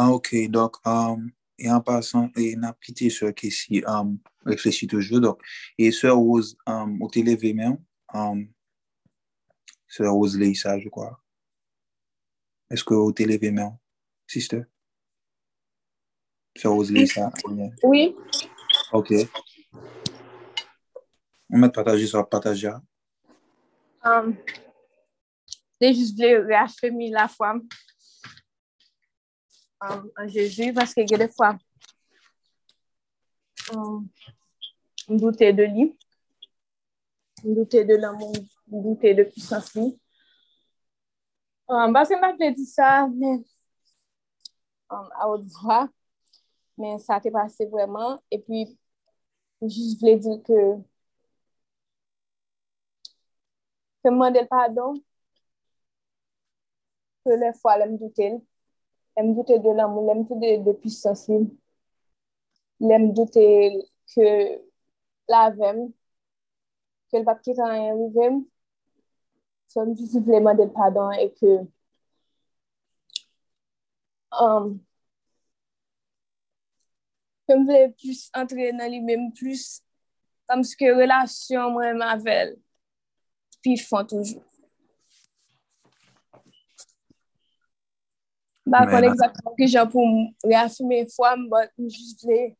Ah, 0.00 0.12
ok, 0.12 0.48
donc, 0.48 0.76
um, 0.86 1.28
et 1.58 1.68
en 1.68 1.80
passant, 1.80 2.30
et 2.36 2.54
n'a 2.54 2.72
quitté 2.80 3.10
sur 3.10 3.34
Kessie, 3.34 3.82
um, 3.84 4.16
réfléchit 4.46 4.86
toujours, 4.86 5.20
donc, 5.20 5.42
et 5.76 5.90
Sœur 5.90 6.18
Rose, 6.18 6.56
um, 6.66 7.02
au 7.02 7.08
télévé 7.08 7.52
même, 7.52 7.78
um, 8.14 8.48
Sœur 9.88 10.12
Rose 10.12 10.38
Leïsa, 10.38 10.78
je 10.78 10.88
crois. 10.88 11.20
Est-ce 12.70 12.84
que 12.84 12.94
au 12.94 13.10
télévé 13.10 13.50
même, 13.50 13.76
sister? 14.24 14.62
Sœur 16.56 16.74
Rose 16.74 16.92
Leïsa, 16.92 17.32
yeah. 17.48 17.70
Oui. 17.82 18.14
ok. 18.92 19.12
On 21.50 21.60
va 21.60 21.70
partager 21.70 22.06
ça, 22.06 22.22
partager. 22.22 22.70
Um, 24.04 24.36
c'est 25.80 25.92
juste 25.92 26.16
de 26.16 26.46
réaffirmer 26.46 27.10
la 27.10 27.26
foi 27.26 27.60
um, 29.80 30.10
en 30.16 30.28
Jésus 30.28 30.72
parce 30.72 30.94
que 30.94 31.00
a 31.00 31.18
des 31.18 31.28
fois, 31.28 31.56
um, 33.72 34.08
doutait 35.08 35.52
de 35.52 35.64
lui, 35.64 35.98
doutait 37.44 37.84
de 37.84 37.94
l'amour, 37.96 38.32
doutait 38.66 39.14
de 39.14 39.24
puissance 39.24 39.74
lui. 39.74 39.98
Um, 41.68 41.92
parce 41.92 42.08
que 42.08 42.14
je 42.14 42.54
dit 42.54 42.66
ça, 42.66 43.08
mais 43.08 43.44
à 44.88 45.28
haute 45.28 45.46
voix, 45.62 45.88
mais 46.78 46.98
ça 46.98 47.20
t'est 47.20 47.30
passé 47.30 47.66
vraiment. 47.66 48.22
Et 48.30 48.38
puis, 48.38 48.78
Je 49.62 49.68
juste 49.68 50.00
voulais 50.00 50.16
dire 50.18 50.40
que 50.44 50.76
me 54.04 54.10
demander 54.10 54.46
pardon 54.46 54.94
que 57.24 57.30
les 57.30 57.52
fois 57.60 57.78
l'aime 57.78 57.98
douter 57.98 58.38
lèm 59.18 59.32
doutè 59.34 59.58
de 59.58 59.70
l'amou, 59.74 60.06
lèm 60.06 60.22
doutè 60.28 60.50
de 60.62 60.72
pwisans 60.78 61.24
li, 61.30 61.38
lèm 62.86 63.08
doutè 63.16 63.46
ke 64.14 64.26
la 65.32 65.40
avèm, 65.50 65.80
ke 67.10 67.22
l'pap 67.22 67.40
ki 67.42 67.56
tan 67.58 67.74
yon 67.80 67.98
rivèm, 68.04 68.36
son 69.74 69.90
jisif 69.98 70.28
lèman 70.30 70.56
del 70.60 70.70
padan 70.76 71.16
e 71.18 71.26
ke 71.34 71.56
um, 74.44 74.70
kem 77.50 77.66
vle 77.66 77.82
plus 77.98 78.28
entre 78.38 78.70
nan 78.78 78.94
li 78.94 79.02
mèm 79.02 79.28
plus 79.40 79.66
kamske 80.48 80.94
relasyon 81.00 81.74
mwen 81.74 81.98
mavel 82.04 82.54
pi 83.64 83.74
fon 83.82 84.06
toujou. 84.06 84.46
Mais 88.68 89.06
exactement 89.06 89.54
que 89.58 89.66
j'ai 89.66 89.84
pour 89.90 90.04
m- 90.04 90.28
réaffirmer 90.44 91.06
foi, 91.14 91.36
mais 91.36 91.68
je 91.78 91.88
juste 91.88 92.22
voulais 92.22 92.56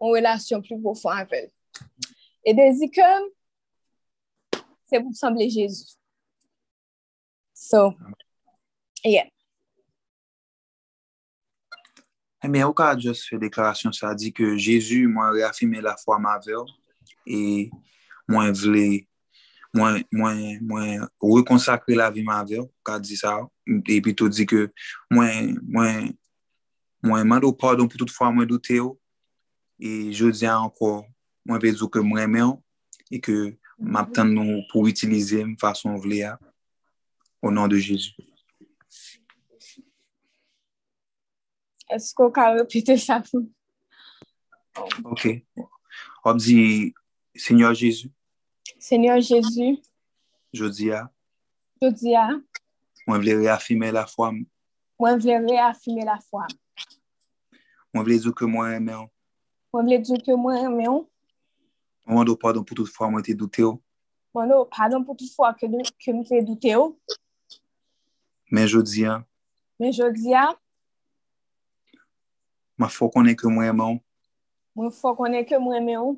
une 0.00 0.08
relation 0.10 0.60
plus 0.60 0.80
profonde 0.80 1.12
avec 1.12 1.32
elle. 1.32 1.50
Et 2.44 2.54
désir 2.54 2.88
que 2.90 4.60
c'est 4.86 5.00
pour 5.00 5.14
sembler 5.14 5.48
Jésus. 5.48 5.94
So, 7.54 7.94
yeah. 9.04 9.26
Eh 12.42 12.48
bien, 12.48 12.66
au 12.68 12.74
cas 12.74 12.98
juste 12.98 13.24
fait 13.24 13.38
déclaration, 13.38 13.90
ça 13.90 14.14
dit 14.14 14.32
que 14.32 14.56
Jésus, 14.58 15.06
moi, 15.06 15.30
réaffirmé 15.30 15.80
la 15.80 15.96
foi 15.96 16.18
ma 16.18 16.38
veille 16.38 16.56
et 17.26 17.70
moi, 18.28 18.52
voulais, 18.52 19.08
mwen, 19.74 20.04
mwen, 20.12 20.58
mwen 20.62 21.06
rekonsakre 21.20 21.96
la 21.98 22.10
vi 22.10 22.22
ma 22.26 22.42
ver, 22.46 22.64
ka 22.86 22.98
di 23.02 23.18
sa, 23.18 23.40
epi 23.66 24.14
to 24.16 24.28
di 24.30 24.46
ke 24.46 24.68
mwen, 25.12 25.56
mwen, 25.62 26.12
mwen 27.04 27.28
mando 27.28 27.50
pardon 27.52 27.90
pou 27.90 28.00
tout 28.00 28.12
fwa 28.14 28.30
mwen 28.32 28.48
dote 28.48 28.78
yo, 28.78 28.94
e 29.78 30.12
je 30.14 30.30
di 30.30 30.46
anko, 30.50 31.02
mwen 31.44 31.62
pe 31.62 31.74
zo 31.74 31.90
ke 31.90 32.02
mwen 32.04 32.30
men, 32.30 32.54
e 33.10 33.18
ke 33.22 33.34
map 33.78 34.14
tan 34.14 34.30
nou 34.30 34.62
pou 34.70 34.86
itilize 34.90 35.42
m 35.42 35.56
fason 35.60 35.98
vle 36.02 36.22
ya, 36.22 36.36
o 37.42 37.50
nan 37.50 37.68
de 37.68 37.82
Jezu. 37.82 38.14
Esko 41.92 42.30
ka 42.32 42.52
repite 42.54 42.96
sa 42.98 43.18
pou? 43.22 43.44
Ok. 45.04 45.42
Ob 46.24 46.38
di, 46.40 46.94
Senyor 47.36 47.74
Jezu, 47.76 48.08
Seigneur 48.78 49.20
Jezu, 49.20 49.78
Jodia, 50.52 51.08
Jodia, 51.82 52.40
mwen 53.06 53.20
vle 53.20 53.34
reafime 53.42 53.90
la 53.92 54.06
fwa 54.06 54.30
m. 54.32 54.44
Mwen 55.00 55.20
vle 55.20 55.38
reafime 55.46 56.04
la 56.04 56.18
fwa 56.20 56.46
m. 56.50 56.56
Mwen 57.94 58.06
vle 58.06 58.18
djou 58.18 58.34
ke 58.36 58.48
mwen 58.48 58.78
eme 58.78 58.96
an. 58.96 59.08
Mwen 59.72 59.88
vle 59.88 60.00
djou 60.02 60.22
ke 60.24 60.36
mwen 60.36 60.68
eme 60.70 60.88
an. 60.90 61.04
Mwen 62.08 62.28
do 62.28 62.36
pardon 62.36 62.64
pou 62.64 62.78
tout 62.78 62.90
fwa 62.90 63.10
mwen 63.12 63.24
te 63.24 63.36
doute 63.36 63.64
yo. 63.64 63.76
Mwen 64.34 64.50
do 64.52 64.64
pardon 64.72 65.04
pou 65.04 65.16
tout 65.18 65.30
fwa 65.36 65.52
ke, 65.56 65.68
ke 66.00 66.12
mwen 66.12 66.26
te 66.28 66.42
doute 66.44 66.74
yo. 66.74 66.90
Men 68.52 68.68
Jodia, 68.68 69.22
Men 69.80 69.92
Jodia, 69.92 70.52
Mwen 72.78 72.90
fwa 72.90 73.06
konen 73.14 73.36
ke 73.38 73.46
mwen 73.46 73.68
eme 73.70 73.84
an. 73.84 73.98
Mwen 74.74 74.90
fwa 74.90 75.12
konen 75.14 75.44
ke 75.46 75.58
mwen 75.62 75.78
eme 75.78 75.94
an. 75.94 76.16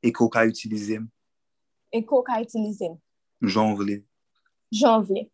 E 0.00 0.12
ko 0.12 0.28
ka 0.32 0.46
utilize 0.48 0.96
m. 0.96 1.10
e 1.92 2.02
kou 2.02 2.24
ka 2.26 2.40
itilize 2.42 2.88
m? 2.88 2.96
Jan 3.42 3.76
vle. 3.76 4.00
Jan 4.72 5.04
vle. 5.04 5.26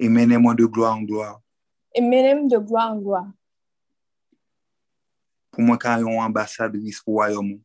E 0.00 0.08
menem 0.08 0.46
an 0.48 0.56
de 0.56 0.66
gloa 0.66 0.94
an 0.96 1.04
gloa. 1.06 1.34
E 1.94 2.00
menem 2.00 2.46
de 2.48 2.58
gloa 2.58 2.86
an 2.94 3.02
gloa. 3.02 3.22
Pou 5.50 5.66
mwen 5.66 5.78
ka 5.82 5.98
yon 6.00 6.22
ambasadris 6.22 7.02
pou 7.04 7.18
wayomou. 7.20 7.60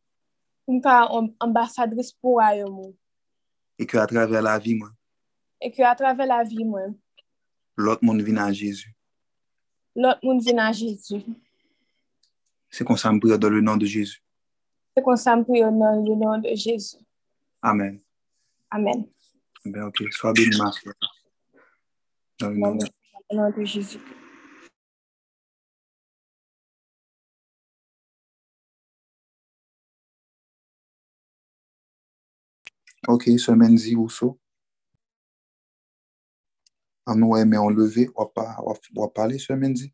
Pou 0.66 0.74
mwen 0.74 0.84
ka 0.84 0.98
ambasadris 1.40 2.12
pou 2.12 2.36
wayomou. 2.42 2.92
E 3.78 3.86
ke 3.88 4.00
atrave 4.02 4.42
la 4.42 4.58
vi 4.58 4.74
mwen. 4.76 4.92
E 5.62 5.70
ke 5.72 5.86
atrave 5.86 6.26
la 6.28 6.42
vi 6.44 6.66
mwen. 6.66 6.92
Lot 7.78 8.02
moun 8.02 8.20
vin 8.26 8.42
an 8.42 8.52
Jezu. 8.52 8.90
Lot 9.96 10.20
moun 10.24 10.42
vin 10.44 10.60
an 10.60 10.74
Jezu. 10.74 11.22
Se 12.68 12.84
kon 12.84 12.98
sa 13.00 13.14
m 13.14 13.22
priyo 13.22 13.38
do 13.40 13.48
le 13.54 13.62
nan 13.64 13.78
de 13.80 13.88
Jezu. 13.88 14.18
Se 14.92 15.04
kon 15.04 15.16
sa 15.16 15.38
m 15.38 15.46
priyo 15.46 15.70
do 15.70 15.94
le 16.04 16.20
nan 16.20 16.42
de 16.44 16.52
Jezu. 16.52 17.05
Amen. 17.62 18.00
Amen. 18.70 19.06
Ben, 19.64 19.82
ok. 19.84 20.02
Sois 20.12 20.32
béni, 20.32 20.56
ma 20.58 20.70
soeur. 20.72 20.94
Dans 22.38 22.50
le 22.50 22.56
nom 22.56 22.74
de 22.76 22.84
Au 23.30 23.34
nom 23.36 23.50
de 23.50 23.64
Jésus. 23.64 24.00
Ok, 33.08 33.24
semaine 33.38 33.76
zi 33.78 33.94
Rousseau. 33.94 34.38
En 37.06 37.14
nous 37.14 37.36
aimer 37.36 37.58
on 37.58 37.68
lever, 37.70 38.10
on 38.16 38.24
va 38.24 38.28
pas, 38.30 38.56
on 38.64 38.72
va- 38.72 38.78
on 38.96 39.02
va 39.02 39.08
parler 39.08 39.38
semaine 39.38 39.76
zi. 39.76 39.92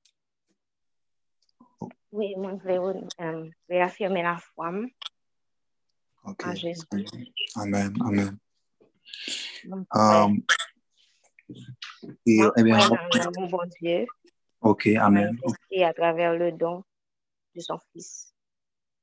Oui, 2.11 2.35
voulais 2.37 2.79
euh, 3.21 3.49
réaffirmer 3.69 4.23
la 4.23 4.39
foi 4.39 4.73
Ok. 6.25 6.45
en 6.47 6.55
Jésus. 6.55 6.83
Amen, 7.57 7.93
amen. 8.01 8.39
Um, 9.65 10.43
et, 12.27 12.41
eh 12.57 12.63
bien, 12.63 12.91
on- 12.91 13.49
bon 13.49 13.69
Dieu, 13.81 14.07
ok, 14.61 14.87
amen. 14.99 15.39
et 15.71 15.85
à 15.85 15.93
travers 15.93 16.35
le 16.35 16.53
don 16.53 16.85
de 17.55 17.61
son 17.61 17.79
Fils, 17.93 18.35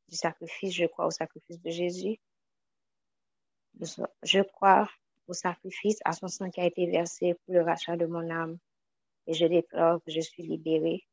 du 0.07 0.15
sacrifice, 0.15 0.73
je 0.73 0.85
crois 0.85 1.05
au 1.07 1.11
sacrifice 1.11 1.61
de 1.61 1.69
Jésus. 1.69 2.19
Je 4.23 4.41
crois 4.41 4.89
au 5.27 5.33
sacrifice, 5.33 5.99
à 6.03 6.13
son 6.13 6.27
sang 6.27 6.49
qui 6.49 6.59
a 6.59 6.65
été 6.65 6.87
versé 6.87 7.35
pour 7.45 7.53
le 7.53 7.61
rachat 7.61 7.95
de 7.95 8.05
mon 8.05 8.29
âme. 8.29 8.57
Et 9.27 9.33
je 9.33 9.45
déclare 9.45 9.99
que 10.03 10.11
je 10.11 10.21
suis 10.21 10.43
libérée 10.43 11.05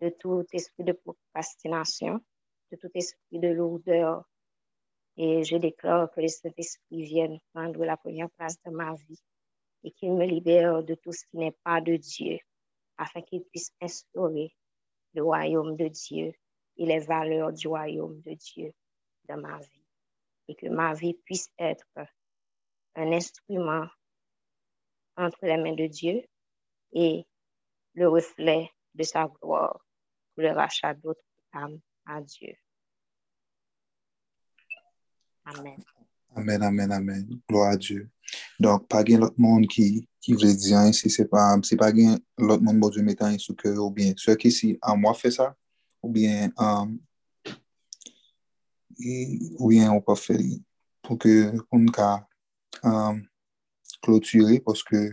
de 0.00 0.10
tout 0.10 0.44
esprit 0.52 0.84
de 0.84 0.92
procrastination, 0.92 2.20
de 2.70 2.76
tout 2.76 2.90
esprit 2.94 3.38
de 3.38 3.48
lourdeur. 3.48 4.29
Et 5.16 5.44
je 5.44 5.56
déclare 5.56 6.10
que 6.10 6.20
le 6.20 6.28
Saint-Esprit 6.28 7.02
vienne 7.02 7.38
prendre 7.52 7.84
la 7.84 7.96
première 7.96 8.30
place 8.30 8.60
de 8.64 8.70
ma 8.70 8.94
vie 8.94 9.20
et 9.82 9.90
qu'il 9.92 10.12
me 10.12 10.24
libère 10.24 10.82
de 10.82 10.94
tout 10.94 11.12
ce 11.12 11.24
qui 11.26 11.38
n'est 11.38 11.56
pas 11.64 11.80
de 11.80 11.96
Dieu, 11.96 12.38
afin 12.96 13.22
qu'il 13.22 13.42
puisse 13.44 13.72
instaurer 13.80 14.54
le 15.14 15.22
royaume 15.22 15.76
de 15.76 15.88
Dieu 15.88 16.32
et 16.76 16.86
les 16.86 17.00
valeurs 17.00 17.52
du 17.52 17.68
royaume 17.68 18.20
de 18.22 18.34
Dieu 18.34 18.72
dans 19.28 19.38
ma 19.38 19.58
vie. 19.58 19.86
Et 20.48 20.54
que 20.54 20.66
ma 20.68 20.94
vie 20.94 21.14
puisse 21.14 21.50
être 21.58 21.86
un 22.94 23.12
instrument 23.12 23.86
entre 25.16 25.38
les 25.42 25.56
mains 25.56 25.74
de 25.74 25.86
Dieu 25.86 26.22
et 26.92 27.26
le 27.94 28.08
reflet 28.08 28.70
de 28.94 29.02
sa 29.02 29.26
gloire 29.26 29.84
pour 30.34 30.42
le 30.42 30.50
rachat 30.50 30.94
d'autres 30.94 31.20
âmes 31.52 31.80
à 32.06 32.20
Dieu. 32.20 32.54
Amen. 35.44 35.82
Amen, 36.36 36.62
amen, 36.62 36.92
amen. 36.92 37.28
Gloire 37.48 37.72
à 37.72 37.76
Dieu. 37.76 38.08
Donc, 38.58 38.86
pas 38.88 39.04
gen 39.04 39.18
l'autre 39.20 39.34
monde 39.38 39.66
qui, 39.66 40.06
qui 40.20 40.34
veut 40.34 40.54
dire, 40.54 40.78
hein, 40.78 40.92
si 40.92 41.10
c'est 41.10 41.26
pas, 41.26 41.56
c'est 41.62 41.76
pas 41.76 41.92
gen 41.94 42.18
l'autre 42.38 42.62
monde, 42.62 42.78
bon 42.78 42.88
Dieu, 42.88 43.02
mettant 43.02 43.36
sous 43.38 43.54
cœur, 43.54 43.84
ou 43.84 43.90
bien, 43.90 44.12
ceux 44.16 44.36
qui, 44.36 44.52
si, 44.52 44.78
en 44.82 44.96
moi 44.96 45.14
fait 45.14 45.30
ça, 45.32 45.56
ou 46.02 46.08
bien, 46.10 46.52
um, 46.56 46.98
et- 49.00 49.40
ou 49.58 49.68
bien, 49.68 49.90
on 49.92 50.00
peut 50.00 50.14
faire, 50.14 50.38
pour 51.02 51.18
que, 51.18 51.52
on 51.72 51.86
ka, 51.86 52.28
um, 52.84 53.26
clôturer, 54.02 54.60
parce 54.60 54.82
que 54.84 55.12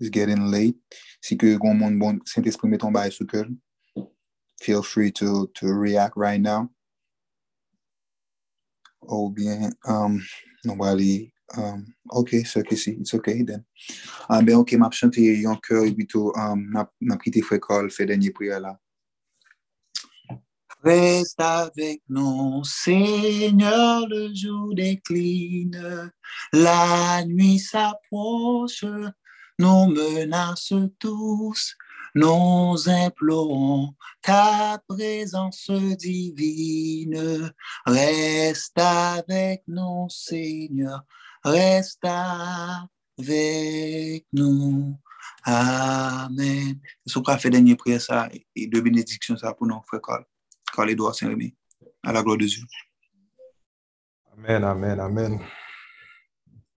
it's 0.00 0.10
getting 0.10 0.50
late. 0.50 0.76
Si 1.20 1.36
que, 1.36 1.56
gon 1.56 1.74
monde, 1.74 1.98
bon, 1.98 2.18
Saint-Esprit 2.24 2.68
met 2.68 2.78
ton 2.78 2.90
bail 2.90 3.12
sous 3.12 3.26
cœur, 3.26 3.46
feel 4.60 4.82
free 4.82 5.12
to, 5.12 5.46
to 5.54 5.68
react 5.72 6.14
right 6.16 6.40
now. 6.40 6.68
ou 9.02 9.30
bien 9.30 9.70
um, 9.86 10.18
nou 10.64 10.76
bali, 10.76 11.30
um, 11.56 11.84
ok, 12.20 12.34
se 12.46 12.62
ke 12.66 12.76
si, 12.76 12.96
it's 13.00 13.14
ok 13.14 13.30
den. 13.46 13.64
A 14.26 14.38
ah, 14.38 14.42
ben 14.42 14.58
ok, 14.58 14.76
map 14.80 14.96
chante 14.96 15.22
yon 15.22 15.58
kèr, 15.64 15.88
bitou 15.96 16.32
um, 16.36 16.66
nap 16.74 17.22
kite 17.24 17.44
frekol 17.46 17.92
fe 17.94 18.08
denye 18.10 18.34
priya 18.34 18.60
la. 18.62 18.74
Reste 20.84 21.40
avec 21.40 22.02
nous, 22.08 22.62
Seigneur, 22.62 24.06
le 24.06 24.32
jour 24.32 24.72
décline, 24.76 26.12
la 26.52 27.24
nuit 27.26 27.58
s'approche, 27.58 28.84
nous 29.58 29.86
menace 29.86 30.72
tous. 31.00 31.74
Nous 32.18 32.88
implorons 32.88 33.94
ta 34.22 34.82
présence 34.88 35.70
divine. 35.70 37.52
Reste 37.86 38.78
avec 38.78 39.62
nous, 39.68 40.08
Seigneur, 40.08 41.04
reste 41.44 42.04
avec 42.04 44.26
nous. 44.32 44.98
Amen. 45.44 46.80
Ce 47.06 47.18
qu'on 47.18 47.38
fait 47.38 47.50
dernier 47.50 47.76
prière 47.76 48.00
ça 48.00 48.28
et 48.54 48.66
deux 48.66 48.80
bénédictions 48.80 49.36
ça 49.36 49.54
pour 49.54 49.66
nous, 49.66 49.80
frère 49.86 50.02
Carl? 50.02 50.24
Carl 50.74 50.90
Edouard 50.90 51.14
Saint-Rémy. 51.14 51.54
À 52.02 52.12
la 52.12 52.22
gloire 52.22 52.38
de 52.38 52.46
Dieu. 52.46 52.62
Amen, 54.32 54.64
amen, 54.64 55.00
amen. 55.00 55.40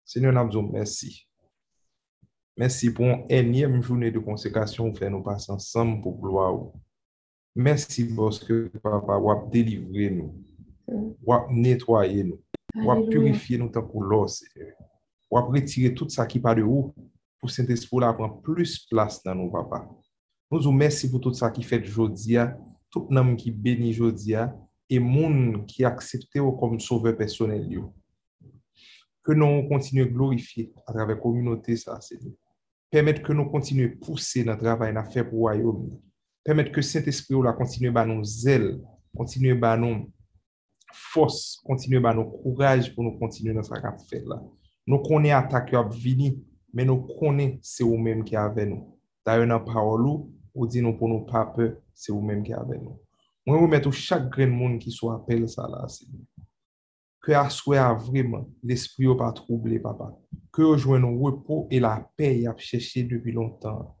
Seigneur, 0.05 0.33
nous 0.33 0.71
merci. 0.71 1.27
Merci 2.61 2.93
pour 2.93 3.07
une 3.07 3.25
énième 3.27 3.81
journée 3.81 4.11
de 4.11 4.19
consécration 4.19 4.93
fait 4.93 5.09
nous 5.09 5.23
passer 5.23 5.51
ensemble 5.51 5.99
pour 5.99 6.21
gloire. 6.21 6.61
Merci 7.55 8.05
parce 8.15 8.37
que 8.37 8.67
papa 8.83 9.17
va 9.17 9.47
délivrer 9.51 10.11
nous, 10.11 10.45
va 11.25 11.47
hmm. 11.49 11.59
nettoyer 11.59 12.23
nous, 12.23 12.39
va 12.85 13.01
purifier 13.09 13.57
nous 13.57 13.69
tant 13.69 13.81
pour 13.81 14.03
l'or, 14.03 14.29
va 15.31 15.41
retirer 15.41 15.95
tout 15.95 16.07
ça 16.07 16.27
qui 16.27 16.39
part 16.39 16.55
de 16.55 16.61
haut 16.61 16.93
pour 17.39 17.49
Saint-Esprit 17.49 17.99
là 17.99 18.13
prendre 18.13 18.39
plus 18.43 18.85
place 18.85 19.23
dans 19.23 19.33
nos 19.33 19.49
papa. 19.49 19.89
Nous 20.51 20.61
vous 20.61 20.71
merci 20.71 21.09
pour 21.09 21.19
tout 21.19 21.33
ça 21.33 21.49
qui 21.49 21.63
fait 21.63 21.83
jodia, 21.83 22.55
tout 22.91 23.07
nom 23.09 23.35
qui 23.35 23.49
bénit 23.49 23.89
aujourd'hui 23.89 24.35
et 24.87 24.99
monde 24.99 25.65
qui 25.65 25.83
accepté 25.83 26.39
comme 26.59 26.79
sauveur 26.79 27.17
personnel. 27.17 27.67
Que 29.23 29.31
nous 29.31 29.67
continuions 29.67 30.05
à 30.05 30.09
glorifier 30.09 30.71
à 30.85 30.93
travers 30.93 31.15
la 31.15 31.21
communauté, 31.23 31.75
ça, 31.75 31.99
Seigneur. 31.99 32.33
Permet 32.91 33.21
ke 33.23 33.31
nou 33.31 33.47
kontinue 33.47 33.93
pousse 34.03 34.41
nan 34.43 34.57
travay 34.59 34.91
nan 34.91 35.07
fe 35.13 35.23
pou 35.23 35.45
wayoum. 35.45 35.85
Permet 36.43 36.71
ke 36.75 36.83
set 36.83 37.05
espri 37.07 37.37
ou 37.37 37.45
la 37.45 37.53
kontinue 37.55 37.93
ba 37.95 38.03
nou 38.07 38.25
zel, 38.27 38.73
kontinue 39.15 39.55
ba 39.59 39.77
nou 39.79 40.09
fos, 41.13 41.61
kontinue 41.63 42.01
ba 42.03 42.11
nou 42.17 42.41
kouraj 42.41 42.89
pou 42.91 43.05
nou 43.05 43.15
kontinue 43.21 43.55
nan 43.55 43.63
sa 43.63 43.79
kap 43.79 44.01
fet 44.09 44.25
la. 44.27 44.41
Nou 44.83 44.99
konen 45.05 45.37
atak 45.37 45.71
yo 45.71 45.79
ap 45.79 45.93
vini, 45.95 46.33
men 46.75 46.89
nou 46.91 47.15
konen 47.19 47.55
se 47.63 47.85
ou 47.87 47.95
menm 47.95 48.25
ki 48.27 48.35
ave 48.35 48.67
nou. 48.67 48.97
Daryo 49.23 49.47
nan 49.47 49.63
parolou, 49.63 50.27
ou 50.51 50.67
di 50.67 50.83
nou 50.83 50.97
pou 50.99 51.07
nou 51.07 51.23
pape, 51.29 51.69
se 51.95 52.11
ou 52.11 52.19
menm 52.19 52.43
ki 52.43 52.57
ave 52.57 52.75
nou. 52.75 52.97
Mwen 53.47 53.61
mwen 53.61 53.71
metou 53.77 53.95
chak 53.95 54.27
gren 54.33 54.51
moun 54.51 54.75
ki 54.81 54.91
sou 54.91 55.13
apel 55.15 55.47
sa 55.49 55.69
la 55.71 55.85
se 55.87 56.09
nou. 56.09 56.25
Que 57.21 57.31
à 57.31 57.93
vraiment 57.93 58.49
l'esprit 58.63 59.07
n'est 59.07 59.15
pas 59.15 59.31
troublé, 59.31 59.79
papa. 59.79 60.17
Que 60.51 60.63
vous 60.63 60.77
jouez 60.77 60.99
le 60.99 61.05
repos 61.05 61.67
et 61.69 61.79
la 61.79 62.09
paix 62.17 62.45
à 62.47 62.55
chercher 62.57 63.03
depuis 63.03 63.31
longtemps. 63.31 63.95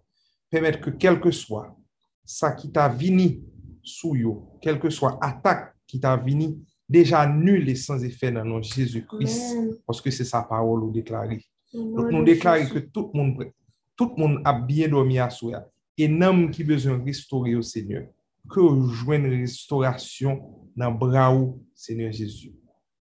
Permettre 0.49 0.81
que 0.81 0.89
quel 0.89 1.19
que 1.19 1.31
soit 1.31 1.77
ça 2.25 2.51
qui 2.51 2.71
t'a 2.71 2.87
venu 2.87 3.41
sous 3.83 4.15
yo, 4.15 4.57
quelle 4.61 4.79
que 4.79 4.89
soit 4.89 5.17
attaque 5.21 5.73
qui 5.87 5.99
t'a 5.99 6.15
venu, 6.15 6.57
déjà 6.87 7.27
nul 7.27 7.67
et 7.69 7.75
sans 7.75 8.03
effet 8.03 8.31
dans 8.31 8.43
le 8.43 8.49
nom 8.49 8.59
de 8.59 8.63
Jésus-Christ, 8.63 9.55
parce 9.85 10.01
que 10.01 10.11
c'est 10.11 10.25
sa 10.25 10.43
parole 10.43 10.81
nous 10.81 10.91
déclarée. 10.91 11.43
Au 11.73 12.01
Donc, 12.01 12.11
nous 12.11 12.23
déclarons 12.23 12.67
que 12.67 12.79
tout 12.79 13.11
le 13.13 13.17
monde, 13.17 13.51
tout 13.95 14.13
le 14.15 14.21
monde 14.21 14.41
a 14.43 14.53
bien 14.53 14.87
dormi 14.87 15.19
à 15.19 15.29
soi. 15.29 15.63
Et 15.97 16.07
n'homme 16.07 16.51
qui 16.51 16.63
besoin 16.63 16.97
de 16.97 17.03
restaurer 17.03 17.55
au 17.55 17.61
Seigneur, 17.61 18.07
que 18.49 18.59
une 18.59 19.41
restauration 19.41 20.69
dans 20.75 20.91
le 20.91 20.97
bras 20.97 21.37
Seigneur 21.73 22.11
Jésus. 22.11 22.53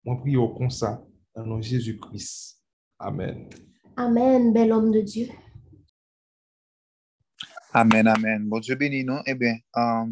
Moi, 0.09 0.19
prie 0.20 0.39
au 0.39 0.49
comme 0.49 0.70
ça, 0.70 1.05
dans 1.37 1.45
nom 1.45 1.59
de 1.59 1.62
Jésus-Christ. 1.62 2.65
Amen. 2.99 3.47
Amen, 3.95 4.55
bel 4.55 4.73
homme 4.73 4.91
de 4.91 5.03
Dieu. 5.03 5.27
Amen, 7.75 8.09
amen. 8.09 8.49
Bon 8.49 8.59
Dieu 8.59 8.75
béni 8.75 9.05
nous. 9.05 9.19
Eh 9.27 9.35
bien, 9.35 9.59
euh, 9.77 10.07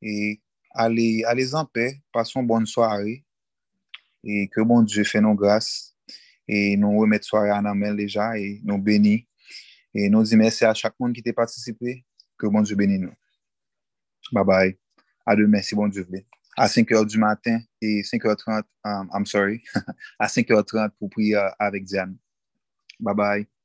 et 0.00 0.40
allez, 0.70 1.24
allez 1.26 1.52
en 1.56 1.64
paix, 1.64 2.00
passons 2.12 2.44
bonne 2.44 2.66
soirée. 2.66 3.24
Et 4.22 4.46
que 4.46 4.60
bon 4.60 4.82
Dieu 4.82 5.02
fait 5.02 5.20
nos 5.20 5.34
grâces. 5.34 5.96
Et 6.46 6.76
nous 6.76 6.96
remettre 6.96 7.26
soirée 7.26 7.50
en 7.50 7.64
amel 7.64 7.96
déjà 7.96 8.38
et 8.38 8.60
nous 8.62 8.78
bénit. 8.78 9.26
Et 9.92 10.08
nous 10.08 10.22
dit 10.22 10.36
merci 10.36 10.64
à 10.64 10.72
chaque 10.72 10.94
monde 11.00 11.14
qui 11.14 11.22
t'a 11.24 11.32
participé. 11.32 12.04
Que 12.38 12.46
bon 12.46 12.60
Dieu 12.60 12.76
bénisse 12.76 13.00
nous. 13.00 13.14
Bye 14.30 14.44
bye. 14.44 14.78
À 15.26 15.34
demain, 15.34 15.48
merci 15.48 15.74
bon 15.74 15.88
Dieu. 15.88 16.06
À 16.60 16.68
5 16.68 16.90
h 16.90 17.06
du 17.06 17.16
matin 17.16 17.58
et 17.80 18.02
5h30, 18.02 18.64
um, 18.84 19.08
I'm 19.14 19.24
sorry, 19.24 19.62
à 20.18 20.26
5h30 20.26 20.90
pour 20.98 21.08
prier 21.08 21.40
avec 21.58 21.84
Diane. 21.84 22.18
Bye 23.00 23.14
bye. 23.14 23.59